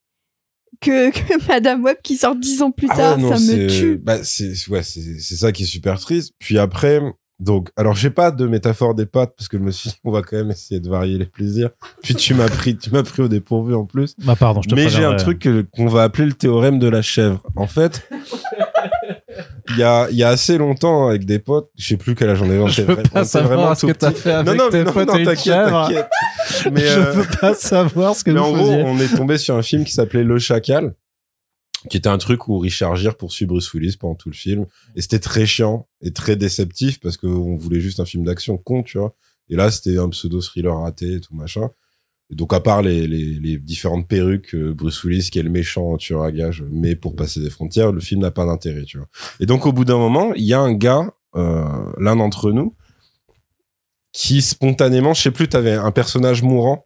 que, 0.80 1.10
que 1.38 1.46
Madame 1.48 1.82
Web 1.84 1.98
qui 2.02 2.16
sort 2.16 2.34
dix 2.36 2.62
ans 2.62 2.70
plus 2.70 2.88
Ah 2.90 2.96
tard, 2.96 3.16
ouais, 3.16 3.22
non, 3.24 3.36
ça 3.36 3.40
me 3.52 3.66
tue. 3.68 3.96
Bah, 3.98 4.18
c'est, 4.22 4.52
ouais, 4.68 4.82
c'est, 4.82 5.18
c'est 5.20 5.36
ça 5.36 5.52
qui 5.52 5.64
est 5.64 5.66
super 5.66 5.98
triste. 6.00 6.32
Puis 6.38 6.58
après, 6.58 7.00
donc, 7.40 7.70
alors 7.76 7.94
j'ai 7.94 8.10
pas 8.10 8.30
de 8.32 8.46
métaphore 8.46 8.94
des 8.94 9.06
pattes 9.06 9.34
parce 9.36 9.48
que 9.48 9.58
je 9.58 9.62
me 9.62 9.70
suis 9.70 9.90
dit, 9.90 9.96
on 10.04 10.10
va 10.10 10.22
quand 10.22 10.36
même 10.36 10.50
essayer 10.50 10.80
de 10.80 10.88
varier 10.88 11.18
les 11.18 11.26
plaisirs. 11.26 11.70
Puis 12.02 12.14
tu 12.14 12.34
m'as 12.34 12.48
pris, 12.48 12.76
tu 12.76 12.90
m'as 12.90 13.04
pris 13.04 13.22
au 13.22 13.28
dépourvu 13.28 13.74
en 13.74 13.84
plus. 13.84 14.14
Bah, 14.24 14.34
pardon, 14.34 14.60
je 14.62 14.68
te 14.68 14.74
Mais 14.74 14.88
j'ai 14.88 15.04
un 15.04 15.14
truc 15.14 15.48
qu'on 15.72 15.86
va 15.86 16.02
appeler 16.02 16.26
le 16.26 16.32
théorème 16.32 16.78
de 16.78 16.88
la 16.88 17.00
chèvre. 17.00 17.42
En 17.54 17.68
fait, 17.68 18.08
il 19.70 19.78
y 19.78 19.82
a, 19.82 20.10
y 20.10 20.24
a 20.24 20.30
assez 20.30 20.58
longtemps 20.58 21.08
avec 21.08 21.24
des 21.24 21.38
potes, 21.38 21.70
je 21.76 21.86
sais 21.86 21.96
plus 21.96 22.14
quel 22.14 22.30
âge 22.30 22.42
on 22.42 22.50
est. 22.50 22.68
Je 22.68 22.82
veux 22.82 22.96
pas 22.96 23.24
savoir 23.24 23.76
ce 23.76 23.86
que 23.86 23.92
t'as 23.92 24.10
fait 24.10 24.32
avec 24.32 24.46
non, 24.46 24.64
non, 24.64 24.70
tes 24.70 24.82
non, 24.84 24.92
potes 24.92 25.08
non, 25.08 25.24
t'inquiète. 25.24 26.08
Mais, 26.72 26.80
je 26.80 26.98
euh, 26.98 27.12
veux 27.12 27.38
pas 27.40 27.54
savoir 27.54 28.16
ce 28.16 28.24
que 28.24 28.30
mais 28.30 28.40
en 28.40 28.52
gros, 28.52 28.64
faisiez. 28.64 28.82
on 28.84 28.98
est 28.98 29.16
tombé 29.16 29.38
sur 29.38 29.54
un 29.56 29.62
film 29.62 29.84
qui 29.84 29.92
s'appelait 29.92 30.24
Le 30.24 30.38
Chacal, 30.38 30.94
qui 31.88 31.96
était 31.96 32.08
un 32.08 32.18
truc 32.18 32.48
où 32.48 32.58
Richard 32.58 32.96
Gere 32.96 33.16
poursuit 33.16 33.46
Bruce 33.46 33.72
Willis 33.72 33.96
pendant 33.98 34.14
tout 34.14 34.28
le 34.28 34.34
film. 34.34 34.66
Et 34.96 35.02
c'était 35.02 35.20
très 35.20 35.46
chiant 35.46 35.86
et 36.00 36.12
très 36.12 36.36
déceptif 36.36 36.98
parce 37.00 37.16
qu'on 37.16 37.56
voulait 37.56 37.80
juste 37.80 38.00
un 38.00 38.04
film 38.04 38.24
d'action 38.24 38.58
con, 38.58 38.82
tu 38.82 38.98
vois. 38.98 39.14
Et 39.48 39.56
là, 39.56 39.70
c'était 39.70 39.98
un 39.98 40.08
pseudo-thriller 40.08 40.76
raté 40.76 41.14
et 41.14 41.20
tout 41.20 41.34
machin. 41.34 41.70
Et 42.30 42.34
donc, 42.34 42.52
à 42.52 42.60
part 42.60 42.82
les, 42.82 43.06
les, 43.06 43.58
différentes 43.58 44.06
perruques, 44.06 44.54
euh, 44.54 44.74
Bruce 44.74 45.02
Willis, 45.04 45.30
qui 45.30 45.38
est 45.38 45.42
le 45.42 45.50
méchant 45.50 45.96
tueur 45.96 46.22
à 46.22 46.32
gage, 46.32 46.62
mais 46.70 46.94
pour 46.94 47.16
passer 47.16 47.40
des 47.40 47.48
frontières, 47.48 47.90
le 47.90 48.00
film 48.00 48.20
n'a 48.20 48.30
pas 48.30 48.44
d'intérêt, 48.44 48.84
tu 48.84 48.98
vois. 48.98 49.06
Et 49.40 49.46
donc, 49.46 49.64
au 49.64 49.72
bout 49.72 49.86
d'un 49.86 49.96
moment, 49.96 50.34
il 50.34 50.44
y 50.44 50.52
a 50.52 50.60
un 50.60 50.74
gars, 50.74 51.10
euh, 51.36 51.64
l'un 51.98 52.16
d'entre 52.16 52.52
nous, 52.52 52.74
qui 54.12 54.42
spontanément, 54.42 55.14
je 55.14 55.22
sais 55.22 55.30
plus, 55.30 55.48
t'avais 55.48 55.72
un 55.72 55.90
personnage 55.90 56.42
mourant 56.42 56.84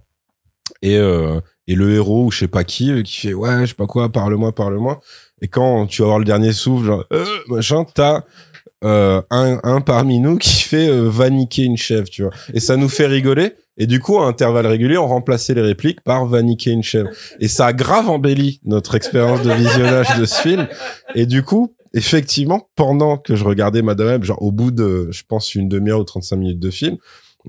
et 0.81 0.97
euh, 0.97 1.40
et 1.66 1.74
le 1.74 1.94
héros 1.94 2.26
ou 2.26 2.30
je 2.30 2.40
sais 2.40 2.48
pas 2.48 2.64
qui 2.64 2.90
euh, 2.90 3.02
qui 3.02 3.20
fait 3.20 3.34
ouais 3.34 3.62
je 3.62 3.66
sais 3.66 3.74
pas 3.74 3.86
quoi 3.86 4.10
parle-moi 4.10 4.52
parle-moi. 4.52 5.01
Et 5.40 5.48
quand 5.48 5.86
tu 5.86 6.02
vas 6.02 6.06
avoir 6.06 6.18
le 6.18 6.24
dernier 6.24 6.52
souffle 6.52 6.86
genre 6.86 7.05
euh, 7.12 7.24
machin 7.48 7.84
t'as 7.94 8.22
euh, 8.84 9.22
un 9.30 9.60
un 9.62 9.80
parmi 9.80 10.18
nous 10.18 10.39
qui 10.39 10.62
fait 10.62 10.89
euh, 10.89 11.10
une 11.59 11.76
chèvre 11.76 12.09
tu 12.09 12.22
vois. 12.22 12.32
Et 12.52 12.60
ça 12.60 12.76
nous 12.76 12.89
fait 12.89 13.06
rigoler. 13.06 13.52
Et 13.78 13.86
du 13.86 14.01
coup 14.01 14.18
à 14.18 14.26
intervalles 14.26 14.66
réguliers 14.66 14.98
on 14.98 15.06
remplaçait 15.06 15.55
les 15.55 15.62
répliques 15.62 16.02
par 16.02 16.26
va 16.26 16.43
niquer 16.43 16.72
une 16.72 16.82
chèvre. 16.82 17.10
Et 17.40 17.48
ça 17.48 17.66
a 17.66 17.72
grave 17.72 18.09
embelli 18.09 18.60
notre 18.64 18.94
expérience 18.94 19.43
de 19.43 19.51
visionnage 19.52 20.18
de 20.18 20.24
ce 20.24 20.40
film. 20.40 20.66
Et 21.14 21.26
du 21.26 21.43
coup 21.43 21.74
effectivement 21.94 22.68
pendant 22.74 23.18
que 23.18 23.36
je 23.36 23.44
regardais 23.44 23.82
Madame 23.82 24.09
Web 24.09 24.24
genre 24.24 24.43
au 24.43 24.51
bout 24.51 24.70
de 24.70 25.09
je 25.10 25.22
pense 25.28 25.55
une 25.55 25.68
demi-heure 25.68 26.01
ou 26.01 26.05
35 26.05 26.36
minutes 26.36 26.60
de 26.60 26.70
film 26.70 26.97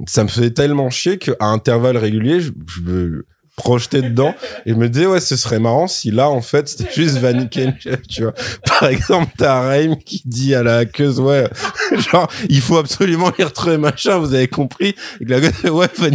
ça 0.07 0.23
me 0.23 0.29
faisait 0.29 0.51
tellement 0.51 0.89
chier 0.89 1.17
qu'à 1.17 1.35
intervalles 1.39 1.97
réguliers, 1.97 2.39
je, 2.39 2.51
je 2.67 3.21
me 3.57 3.61
projetais 3.61 4.01
dedans 4.01 4.33
et 4.65 4.73
me 4.73 4.89
disais, 4.89 5.05
ouais, 5.05 5.19
ce 5.19 5.35
serait 5.35 5.59
marrant 5.59 5.87
si 5.87 6.11
là, 6.11 6.29
en 6.29 6.41
fait, 6.41 6.67
c'était 6.67 6.91
juste 6.93 7.17
Van 7.17 7.45
tu 8.09 8.23
vois. 8.23 8.33
Par 8.65 8.89
exemple, 8.89 9.31
t'as 9.37 9.61
Raim 9.61 9.95
qui 9.95 10.21
dit 10.25 10.55
à 10.55 10.63
la 10.63 10.77
hackeuse, 10.77 11.19
ouais, 11.19 11.47
genre, 12.11 12.27
il 12.49 12.61
faut 12.61 12.77
absolument 12.77 13.31
les 13.37 13.43
retrouver, 13.43 13.77
machin, 13.77 14.17
vous 14.17 14.33
avez 14.33 14.47
compris. 14.47 14.95
Et 15.21 15.25
que 15.25 15.29
la 15.29 15.39
gueule 15.39 15.71
ouais, 15.71 15.87
Van. 15.97 16.09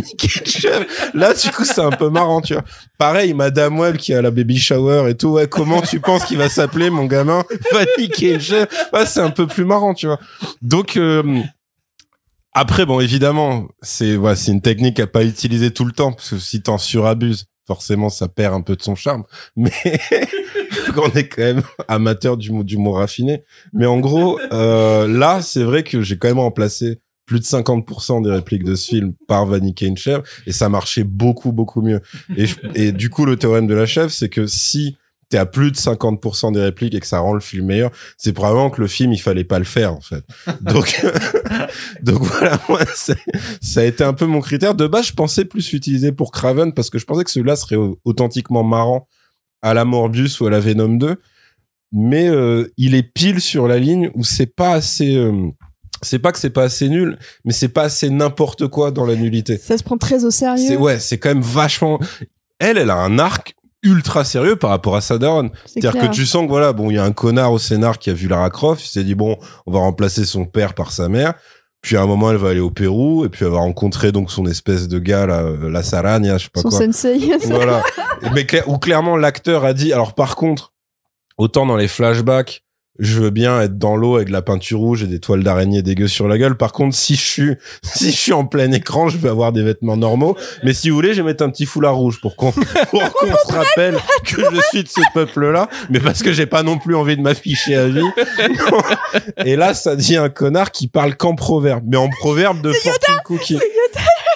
Là, 1.14 1.34
du 1.34 1.50
coup, 1.50 1.64
c'est 1.64 1.80
un 1.80 1.90
peu 1.90 2.10
marrant, 2.10 2.40
tu 2.40 2.54
vois. 2.54 2.64
Pareil, 2.98 3.34
Madame 3.34 3.78
Web 3.78 3.96
qui 3.96 4.14
a 4.14 4.22
la 4.22 4.30
baby 4.30 4.58
shower 4.58 5.08
et 5.10 5.14
tout, 5.14 5.28
ouais, 5.28 5.46
comment 5.46 5.80
tu 5.80 6.00
penses 6.00 6.24
qu'il 6.24 6.38
va 6.38 6.48
s'appeler, 6.48 6.90
mon 6.90 7.04
gamin? 7.04 7.44
Van. 7.72 7.84
Ouais, 8.92 9.06
c'est 9.06 9.20
un 9.20 9.30
peu 9.30 9.46
plus 9.46 9.64
marrant, 9.64 9.94
tu 9.94 10.06
vois. 10.06 10.18
Donc, 10.62 10.96
euh, 10.96 11.42
après, 12.58 12.86
bon, 12.86 12.98
évidemment, 12.98 13.68
c'est 13.82 14.16
ouais, 14.16 14.34
c'est 14.34 14.50
une 14.50 14.60
technique 14.60 14.98
à 14.98 15.06
pas 15.06 15.24
utiliser 15.24 15.70
tout 15.70 15.84
le 15.84 15.92
temps 15.92 16.10
parce 16.10 16.30
que 16.30 16.38
si 16.38 16.60
t'en 16.60 16.76
surabuses, 16.76 17.46
forcément, 17.68 18.08
ça 18.08 18.26
perd 18.26 18.52
un 18.52 18.62
peu 18.62 18.74
de 18.74 18.82
son 18.82 18.96
charme. 18.96 19.22
Mais 19.56 19.70
on 20.96 21.08
est 21.10 21.28
quand 21.28 21.42
même 21.42 21.62
amateur 21.86 22.36
du 22.36 22.50
mot 22.50 22.64
du 22.64 22.76
mot 22.76 22.90
raffiné. 22.90 23.44
Mais 23.72 23.86
en 23.86 24.00
gros, 24.00 24.40
euh, 24.52 25.06
là, 25.06 25.40
c'est 25.40 25.62
vrai 25.62 25.84
que 25.84 26.02
j'ai 26.02 26.18
quand 26.18 26.26
même 26.26 26.40
remplacé 26.40 27.00
plus 27.26 27.38
de 27.38 27.44
50% 27.44 28.24
des 28.24 28.30
répliques 28.32 28.64
de 28.64 28.74
ce 28.74 28.88
film 28.88 29.12
par 29.28 29.46
Vanny 29.46 29.72
Chèvre 29.96 30.24
et 30.46 30.52
ça 30.52 30.68
marchait 30.68 31.04
beaucoup 31.04 31.52
beaucoup 31.52 31.80
mieux. 31.80 32.00
Et, 32.36 32.46
et 32.74 32.90
du 32.90 33.08
coup, 33.08 33.24
le 33.24 33.36
théorème 33.36 33.68
de 33.68 33.74
la 33.74 33.86
chèvre, 33.86 34.10
c'est 34.10 34.30
que 34.30 34.48
si 34.48 34.96
t'es 35.30 35.36
à 35.38 35.44
plus 35.46 35.70
de 35.70 35.76
50% 35.76 36.52
des 36.54 36.60
répliques 36.62 36.94
et 36.94 37.00
que 37.00 37.06
ça 37.06 37.18
rend 37.18 37.34
le 37.34 37.40
film 37.40 37.66
meilleur, 37.66 37.90
c'est 38.16 38.32
probablement 38.32 38.70
que 38.70 38.80
le 38.80 38.86
film, 38.86 39.12
il 39.12 39.18
fallait 39.18 39.44
pas 39.44 39.58
le 39.58 39.64
faire, 39.66 39.92
en 39.92 40.00
fait. 40.00 40.24
Donc, 40.62 41.00
donc 42.02 42.22
voilà, 42.22 42.58
moi, 42.68 42.80
ça 42.94 43.80
a 43.80 43.84
été 43.84 44.04
un 44.04 44.14
peu 44.14 44.26
mon 44.26 44.40
critère. 44.40 44.74
De 44.74 44.86
base, 44.86 45.06
je 45.08 45.12
pensais 45.12 45.44
plus 45.44 45.70
l'utiliser 45.72 46.12
pour 46.12 46.30
Craven 46.32 46.72
parce 46.72 46.90
que 46.90 46.98
je 46.98 47.04
pensais 47.04 47.24
que 47.24 47.30
celui-là 47.30 47.56
serait 47.56 47.76
au- 47.76 47.98
authentiquement 48.04 48.62
marrant 48.62 49.06
à 49.62 49.74
la 49.74 49.84
Morbius 49.84 50.40
ou 50.40 50.46
à 50.46 50.50
la 50.50 50.60
Venom 50.60 50.88
2. 50.96 51.16
Mais 51.92 52.28
euh, 52.28 52.70
il 52.76 52.94
est 52.94 53.02
pile 53.02 53.40
sur 53.40 53.66
la 53.68 53.78
ligne 53.78 54.10
où 54.14 54.24
c'est 54.24 54.54
pas 54.54 54.72
assez... 54.72 55.16
euh, 55.16 55.48
c'est 56.02 56.18
pas 56.20 56.30
que 56.32 56.38
c'est 56.38 56.50
pas 56.50 56.62
assez 56.64 56.88
nul, 56.88 57.18
mais 57.44 57.52
c'est 57.52 57.68
pas 57.68 57.82
assez 57.84 58.08
n'importe 58.08 58.68
quoi 58.68 58.90
dans 58.92 59.04
la 59.04 59.16
nullité. 59.16 59.56
Ça 59.58 59.76
se 59.76 59.82
prend 59.82 59.96
très 59.98 60.24
au 60.24 60.30
C'est 60.30 60.38
sérieux. 60.40 60.76
ouais, 60.76 61.00
c'est 61.00 61.18
quand 61.18 61.30
même 61.30 61.40
vachement. 61.42 61.98
Elle, 62.60 62.78
elle 62.78 62.90
a 62.90 62.96
un 62.98 63.18
arc 63.18 63.54
ultra 63.88 64.24
sérieux 64.24 64.56
par 64.56 64.70
rapport 64.70 64.96
à 64.96 65.00
sa 65.00 65.18
daronne. 65.18 65.50
C'est 65.66 65.80
C'est-à-dire 65.80 66.08
que 66.08 66.14
tu 66.14 66.26
sens 66.26 66.44
que 66.44 66.48
voilà, 66.48 66.72
bon, 66.72 66.90
il 66.90 66.94
y 66.94 66.98
a 66.98 67.04
un 67.04 67.12
connard 67.12 67.52
au 67.52 67.58
scénar 67.58 67.98
qui 67.98 68.10
a 68.10 68.14
vu 68.14 68.28
Lara 68.28 68.50
Croft, 68.50 68.84
il 68.84 68.88
s'est 68.88 69.04
dit 69.04 69.14
bon, 69.14 69.36
on 69.66 69.72
va 69.72 69.80
remplacer 69.80 70.24
son 70.24 70.44
père 70.44 70.74
par 70.74 70.92
sa 70.92 71.08
mère. 71.08 71.34
Puis 71.80 71.96
à 71.96 72.02
un 72.02 72.06
moment, 72.06 72.30
elle 72.30 72.36
va 72.38 72.48
aller 72.50 72.60
au 72.60 72.70
Pérou 72.70 73.24
et 73.24 73.28
puis 73.28 73.44
elle 73.44 73.52
va 73.52 73.58
rencontrer 73.58 74.10
donc 74.10 74.30
son 74.30 74.46
espèce 74.46 74.88
de 74.88 74.98
gars 74.98 75.26
là, 75.26 75.42
euh, 75.42 75.70
la 75.70 75.82
Sarania, 75.82 76.36
je 76.36 76.44
sais 76.44 76.50
pas 76.52 76.60
Son 76.60 76.70
quoi. 76.70 76.78
sensei. 76.78 77.18
voilà. 77.44 77.82
Mais 78.34 78.46
où 78.66 78.78
clairement 78.78 79.16
l'acteur 79.16 79.64
a 79.64 79.72
dit. 79.72 79.92
Alors 79.92 80.14
par 80.14 80.34
contre, 80.36 80.72
autant 81.36 81.66
dans 81.66 81.76
les 81.76 81.88
flashbacks, 81.88 82.64
je 82.98 83.20
veux 83.20 83.30
bien 83.30 83.60
être 83.60 83.78
dans 83.78 83.96
l'eau 83.96 84.16
avec 84.16 84.28
de 84.28 84.32
la 84.32 84.42
peinture 84.42 84.80
rouge 84.80 85.04
et 85.04 85.06
des 85.06 85.20
toiles 85.20 85.44
d'araignée 85.44 85.82
dégueu 85.82 86.08
sur 86.08 86.26
la 86.26 86.36
gueule. 86.36 86.56
Par 86.56 86.72
contre, 86.72 86.96
si 86.96 87.14
je 87.14 87.20
suis 87.20 87.54
si 87.82 88.10
je 88.10 88.16
suis 88.16 88.32
en 88.32 88.44
plein 88.44 88.70
écran, 88.72 89.08
je 89.08 89.18
vais 89.18 89.28
avoir 89.28 89.52
des 89.52 89.62
vêtements 89.62 89.96
normaux. 89.96 90.36
Mais 90.64 90.72
si 90.72 90.90
vous 90.90 90.96
voulez, 90.96 91.14
je 91.14 91.22
vais 91.22 91.28
mettre 91.28 91.44
un 91.44 91.50
petit 91.50 91.66
foulard 91.66 91.96
rouge 91.96 92.20
pour 92.20 92.36
qu'on 92.36 92.50
pour 92.90 93.12
qu'on 93.12 93.26
se 93.26 93.52
rappelle 93.52 93.98
que 94.24 94.42
je 94.52 94.60
suis 94.70 94.82
de 94.82 94.88
ce 94.88 95.00
peuple-là. 95.14 95.68
Mais 95.90 96.00
parce 96.00 96.22
que 96.22 96.32
j'ai 96.32 96.46
pas 96.46 96.62
non 96.62 96.78
plus 96.78 96.96
envie 96.96 97.16
de 97.16 97.22
m'afficher 97.22 97.76
à 97.76 97.88
vie. 97.88 98.08
et 99.44 99.56
là, 99.56 99.74
ça 99.74 99.94
dit 99.94 100.16
un 100.16 100.28
connard 100.28 100.72
qui 100.72 100.88
parle 100.88 101.16
qu'en 101.16 101.34
proverbe, 101.34 101.84
mais 101.86 101.96
en 101.96 102.08
proverbe 102.08 102.60
de 102.62 102.72
fortune 102.72 103.14
cookie. 103.24 103.58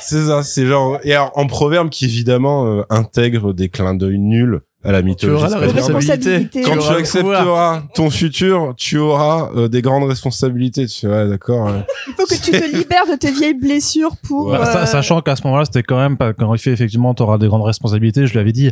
C'est 0.01 0.27
ça, 0.27 0.43
c'est 0.43 0.67
genre 0.67 0.99
et 1.05 1.15
alors, 1.15 1.33
en 1.35 1.47
proverbe 1.47 1.89
qui 1.89 2.05
évidemment 2.05 2.67
euh, 2.67 2.83
intègre 2.91 3.53
des 3.53 3.69
clins 3.69 3.95
d'œil 3.95 4.19
nuls 4.19 4.61
à 4.85 4.93
la 4.93 5.01
Tu 5.01 5.05
mythologie. 5.07 5.37
auras 5.45 5.49
la 5.61 5.69
spatiale. 5.69 5.97
responsabilité. 5.97 6.63
Quand 6.63 6.71
Tu 6.73 6.79
tu 6.79 6.79
auras 6.79 6.97
accepteras 6.97 7.83
ton 7.95 8.11
futur, 8.11 8.75
tu 8.77 8.99
auras 8.99 9.51
euh, 9.57 9.69
des 9.69 9.83
grandes 9.83 10.05
responsabilités. 10.09 10.87
Tu 10.87 11.07
vois, 11.07 11.27
d'accord. 11.27 11.69
euh. 11.69 11.81
Il 12.09 12.15
faut 12.15 12.27
que 12.27 12.35
tu 12.35 12.51
te 12.51 12.77
libères 12.77 13.07
de 13.11 13.17
tes 13.17 13.31
vieilles 13.31 13.55
blessures 13.55 14.17
pour. 14.27 14.47
Ouais. 14.49 14.59
Bah, 14.59 14.83
euh, 14.83 14.87
Sachant 14.87 15.21
qu'à 15.21 15.37
ce 15.37 15.43
moment-là, 15.45 15.65
c'était 15.65 15.83
quand 15.83 15.99
même 15.99 16.17
pas, 16.17 16.33
quand 16.33 16.53
il 16.55 16.59
fait 16.61 16.73
effectivement, 16.73 17.15
t'auras 17.15 17.39
des 17.39 17.49
grandes 17.49 17.63
responsabilités, 17.65 18.27
je 18.27 18.33
lui 18.33 18.39
avais 18.41 18.53
dit, 18.53 18.71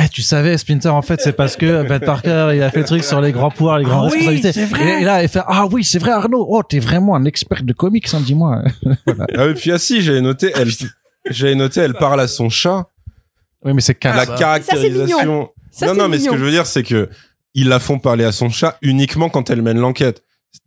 eh, 0.00 0.08
tu 0.08 0.22
savais, 0.22 0.56
Splinter, 0.56 0.88
en 0.88 1.02
fait, 1.02 1.20
c'est 1.20 1.34
parce 1.34 1.54
que 1.56 1.86
Ben 1.86 2.00
Parker, 2.00 2.52
il 2.54 2.62
a 2.62 2.70
fait 2.70 2.78
le 2.80 2.86
truc 2.86 3.04
sur 3.04 3.20
les 3.20 3.30
grands 3.30 3.50
pouvoirs, 3.50 3.78
les 3.78 3.84
grandes 3.84 4.06
Ah 4.10 4.10
oui, 4.10 4.26
responsabilités. 4.26 4.52
c'est 4.52 4.64
vrai. 4.64 4.98
Et, 4.98 5.02
et 5.02 5.04
là, 5.04 5.22
il 5.22 5.28
fait, 5.28 5.42
ah 5.46 5.66
oui, 5.70 5.84
c'est 5.84 5.98
vrai, 5.98 6.12
Arnaud. 6.12 6.46
Oh, 6.48 6.62
t'es 6.66 6.78
vraiment 6.78 7.14
un 7.14 7.24
expert 7.26 7.62
de 7.62 7.72
comics, 7.74 8.08
hein, 8.14 8.20
dis-moi. 8.24 8.62
Ah 9.36 9.46
oui, 9.46 9.54
puis 9.54 9.70
ah 9.70 9.78
si, 9.78 10.00
j'avais 10.00 10.22
noté, 10.22 10.50
elle, 10.56 10.70
j'avais 11.30 11.54
noté, 11.54 11.80
elle 11.80 11.92
parle 11.94 12.20
à 12.20 12.26
son 12.26 12.48
chat. 12.48 12.86
Oui, 13.64 13.72
mais 13.74 13.80
c'est 13.80 14.02
la 14.04 14.26
caractérisation. 14.26 15.18
Ça, 15.18 15.24
non, 15.24 15.48
c'est 15.70 15.94
non, 15.94 16.08
mais 16.08 16.18
ce 16.18 16.28
que 16.28 16.36
je 16.36 16.44
veux 16.44 16.50
dire, 16.50 16.66
c'est 16.66 16.82
que 16.82 17.08
ils 17.54 17.68
la 17.68 17.78
font 17.78 17.98
parler 17.98 18.24
à 18.24 18.32
son 18.32 18.48
chat 18.48 18.78
uniquement 18.82 19.28
quand 19.28 19.50
elle 19.50 19.62
mène 19.62 19.78
l'enquête. 19.78 20.22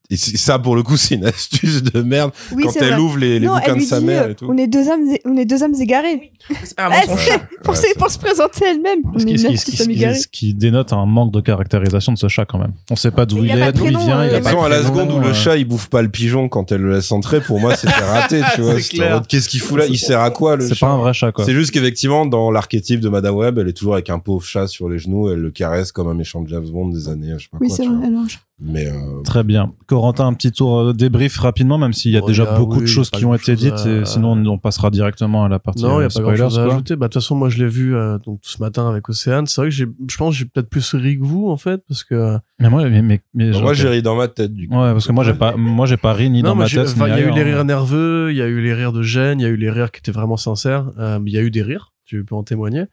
Et 0.10 0.18
c'est- 0.18 0.38
ça, 0.38 0.60
pour 0.60 0.76
le 0.76 0.84
coup, 0.84 0.98
c'est 0.98 1.16
une 1.16 1.26
astuce 1.26 1.82
de 1.84 2.02
merde. 2.02 2.32
Oui, 2.54 2.64
quand 2.64 2.70
c'est 2.72 2.80
elle 2.86 2.92
vrai. 2.94 3.00
ouvre 3.00 3.18
les, 3.18 3.40
les 3.40 3.48
non, 3.48 3.56
bouquins 3.56 3.76
de 3.76 3.82
sa 3.82 4.00
dit, 4.00 4.06
mère 4.06 4.24
euh, 4.24 4.30
et 4.30 4.36
tout. 4.36 4.46
on 4.48 4.58
est 4.58 4.68
deux 4.68 4.88
âmes, 4.90 5.02
on 5.26 5.36
est 5.38 5.46
deux. 5.46 5.58
C'est 5.58 5.66
son 7.08 7.18
c'est 7.18 7.32
chat. 7.32 7.40
pour, 7.64 7.70
Ouais, 7.74 7.76
se- 7.76 7.82
c'est- 7.88 7.98
pour 7.98 8.10
se 8.12 8.20
présenter 8.20 8.66
elle-même. 8.70 9.00
On 9.14 9.18
Ce 9.20 9.26
ce 9.26 9.72
ce 9.72 10.28
qui 10.28 10.50
égarés. 10.50 10.54
dénote 10.54 10.94
un 10.94 11.06
manque 11.06 11.32
de 11.34 11.42
caractérisation 11.42 12.14
de 12.14 12.18
ce 12.18 12.28
chat 12.28 12.46
quand 12.46 12.60
même. 12.60 12.74
On 12.92 12.96
sait 12.96 13.10
pas 13.12 13.26
d'où 13.26 13.44
Il 13.44 13.50
est, 13.50 13.72
d'où 13.72 13.86
il 13.86 13.98
vient. 13.98 14.20
euh, 14.20 14.28
il 14.30 14.36
a 14.36 14.42
pas 14.42 14.52
de 14.52 14.58
à 14.58 14.70
la 14.70 14.84
seconde 14.84 15.12
où 15.12 15.18
euh, 15.18 15.28
le 15.28 15.34
chat 15.34 15.58
il 15.58 15.66
bouffe 15.66 15.88
pas 15.90 16.02
le 16.04 16.10
pigeon 16.10 16.50
quand 16.50 16.72
elle 16.72 16.82
le 16.82 16.94
laisse 16.94 17.12
entrer, 17.12 17.42
pour 17.42 17.60
moi 17.60 17.76
c'était 17.76 17.94
raté, 17.94 18.42
tu 18.54 18.62
vois. 18.62 18.80
C'est 18.80 18.98
Qu'est-ce 19.28 19.50
qu'il 19.50 19.60
fout 19.62 19.78
là 19.80 19.86
Il 19.88 19.98
sert 19.98 20.22
à 20.22 20.30
quoi 20.30 20.56
le 20.56 20.68
C'est 20.68 20.76
chat 20.76 20.86
pas 20.86 20.92
un 20.94 20.98
vrai 20.98 21.14
chat, 21.14 21.32
quoi. 21.32 21.46
C'est 21.46 21.54
juste 21.54 21.72
qu'effectivement, 21.72 22.26
dans 22.26 22.52
l'archétype 22.52 23.00
de 23.00 23.10
Madame 23.10 23.36
Web, 23.36 23.58
elle 23.58 23.68
est 23.70 23.74
toujours 23.74 23.94
avec 23.96 24.10
un 24.12 24.20
pauvre 24.20 24.46
chat 24.46 24.68
sur 24.68 24.88
les 24.90 25.00
genoux, 25.00 25.30
elle 25.32 25.40
le 25.40 25.52
caresse 25.52 25.92
comme 25.92 26.08
un 26.10 26.14
méchant 26.14 26.42
de 26.42 26.50
James 26.50 26.68
Bond 26.70 26.90
des 26.90 27.10
années, 27.10 27.34
je 27.38 27.44
sais 27.44 27.50
pas 27.52 27.58
Oui, 27.60 27.70
c'est 27.72 27.86
vrai. 27.86 27.96
elle 28.06 28.12
mange. 28.12 28.40
Mais 28.62 28.88
euh, 28.88 29.22
Très 29.26 29.44
bien. 29.44 29.74
Corentin, 29.86 30.28
un 30.28 30.34
petit 30.34 30.54
tour 30.54 30.80
euh, 30.80 30.94
débrief 30.94 31.38
rapidement, 31.38 31.78
même 31.78 31.92
s'il 31.92 32.12
y 32.12 32.18
a 32.18 32.22
Bon, 32.22 32.28
déjà 32.28 32.44
il 32.44 32.46
y 32.46 32.50
a- 32.50 32.58
beaucoup 32.58 32.80
de 32.80 32.86
choses 32.86 33.10
qui 33.10 33.26
ont 33.26 33.36
été 33.36 33.54
dites, 33.58 33.74
à- 33.74 33.90
et 33.90 34.06
sinon 34.06 34.32
on 34.48 34.58
passera 34.58 34.90
directement 34.92 35.44
à 35.44 35.50
la 35.50 35.60
partie 35.60 35.84
Non, 35.84 36.00
il 36.00 36.04
y 36.04 36.06
euh, 36.06 36.08
a 36.08 36.10
pas 36.10 36.22
grand 36.22 36.36
spoilers, 36.36 36.38
chose 36.50 36.60
à 36.60 36.64
ajouter. 36.64 36.96
Bah, 36.96 37.08
de 37.08 37.12
toute 37.14 37.22
façon, 37.22 37.36
moi, 37.36 37.50
je 37.50 37.58
l'ai 37.58 37.68
vu, 37.68 37.94
euh, 37.94 38.18
donc, 38.20 38.40
ce 38.44 38.62
matin 38.62 38.90
avec 38.90 39.10
Océane. 39.10 39.46
C'est 39.46 39.60
vrai 39.60 39.70
que 39.70 39.76
j'ai, 39.76 39.88
je 40.10 40.18
pense 40.18 40.34
que 40.34 40.40
j'ai 40.40 40.46
peut-être 40.46 40.70
plus 40.70 40.94
ri 40.96 41.20
que 41.20 41.26
vous, 41.26 41.50
en 41.50 41.58
fait, 41.58 41.82
parce 41.86 42.06
que, 42.06 42.16
euh, 42.16 42.38
Mais 42.60 42.70
moi, 42.70 42.90
mais, 42.90 43.02
mais, 43.02 43.22
mais 43.34 43.52
moi 43.52 43.74
j'ai 43.74 43.90
ri 43.90 44.02
dans 44.02 44.16
ma 44.16 44.30
tête 44.30 44.54
du 44.54 44.70
coup. 44.70 44.74
Ouais, 44.76 44.94
parce 44.94 45.06
que 45.06 45.12
moi 45.12 45.26
j'ai 45.26 45.34
pas, 45.34 45.58
moi 45.58 45.86
j'ai 45.86 45.98
pas 45.98 46.14
ri 46.14 46.30
ni 46.30 46.42
non, 46.42 46.52
dans 46.52 46.56
ma 46.56 46.70
tête. 46.70 46.94
il 46.96 47.02
y 47.02 47.12
a 47.12 47.20
eu 47.20 47.32
les 47.32 47.44
rires 47.44 47.66
nerveux, 47.66 48.32
il 48.32 48.38
y 48.38 48.42
a 48.42 48.48
eu 48.48 48.62
les 48.62 48.74
rires 48.74 48.94
de 48.94 49.02
gêne, 49.02 49.42
il 49.42 49.44
y 49.44 49.46
a 49.46 49.50
eu 49.50 49.58
les 49.58 49.70
rires 49.70 49.92
qui 49.92 50.00
étaient 50.00 50.14
vraiment 50.14 50.38
sincères, 50.38 50.92
euh, 50.98 51.20
mais 51.20 51.30
il 51.32 51.34
y 51.34 51.38
a 51.38 51.42
eu 51.42 51.52
des 51.52 51.62
rires, 51.62 51.92
tu 52.06 52.24
peux 52.24 52.36
en 52.36 52.44
témoigner. 52.44 52.86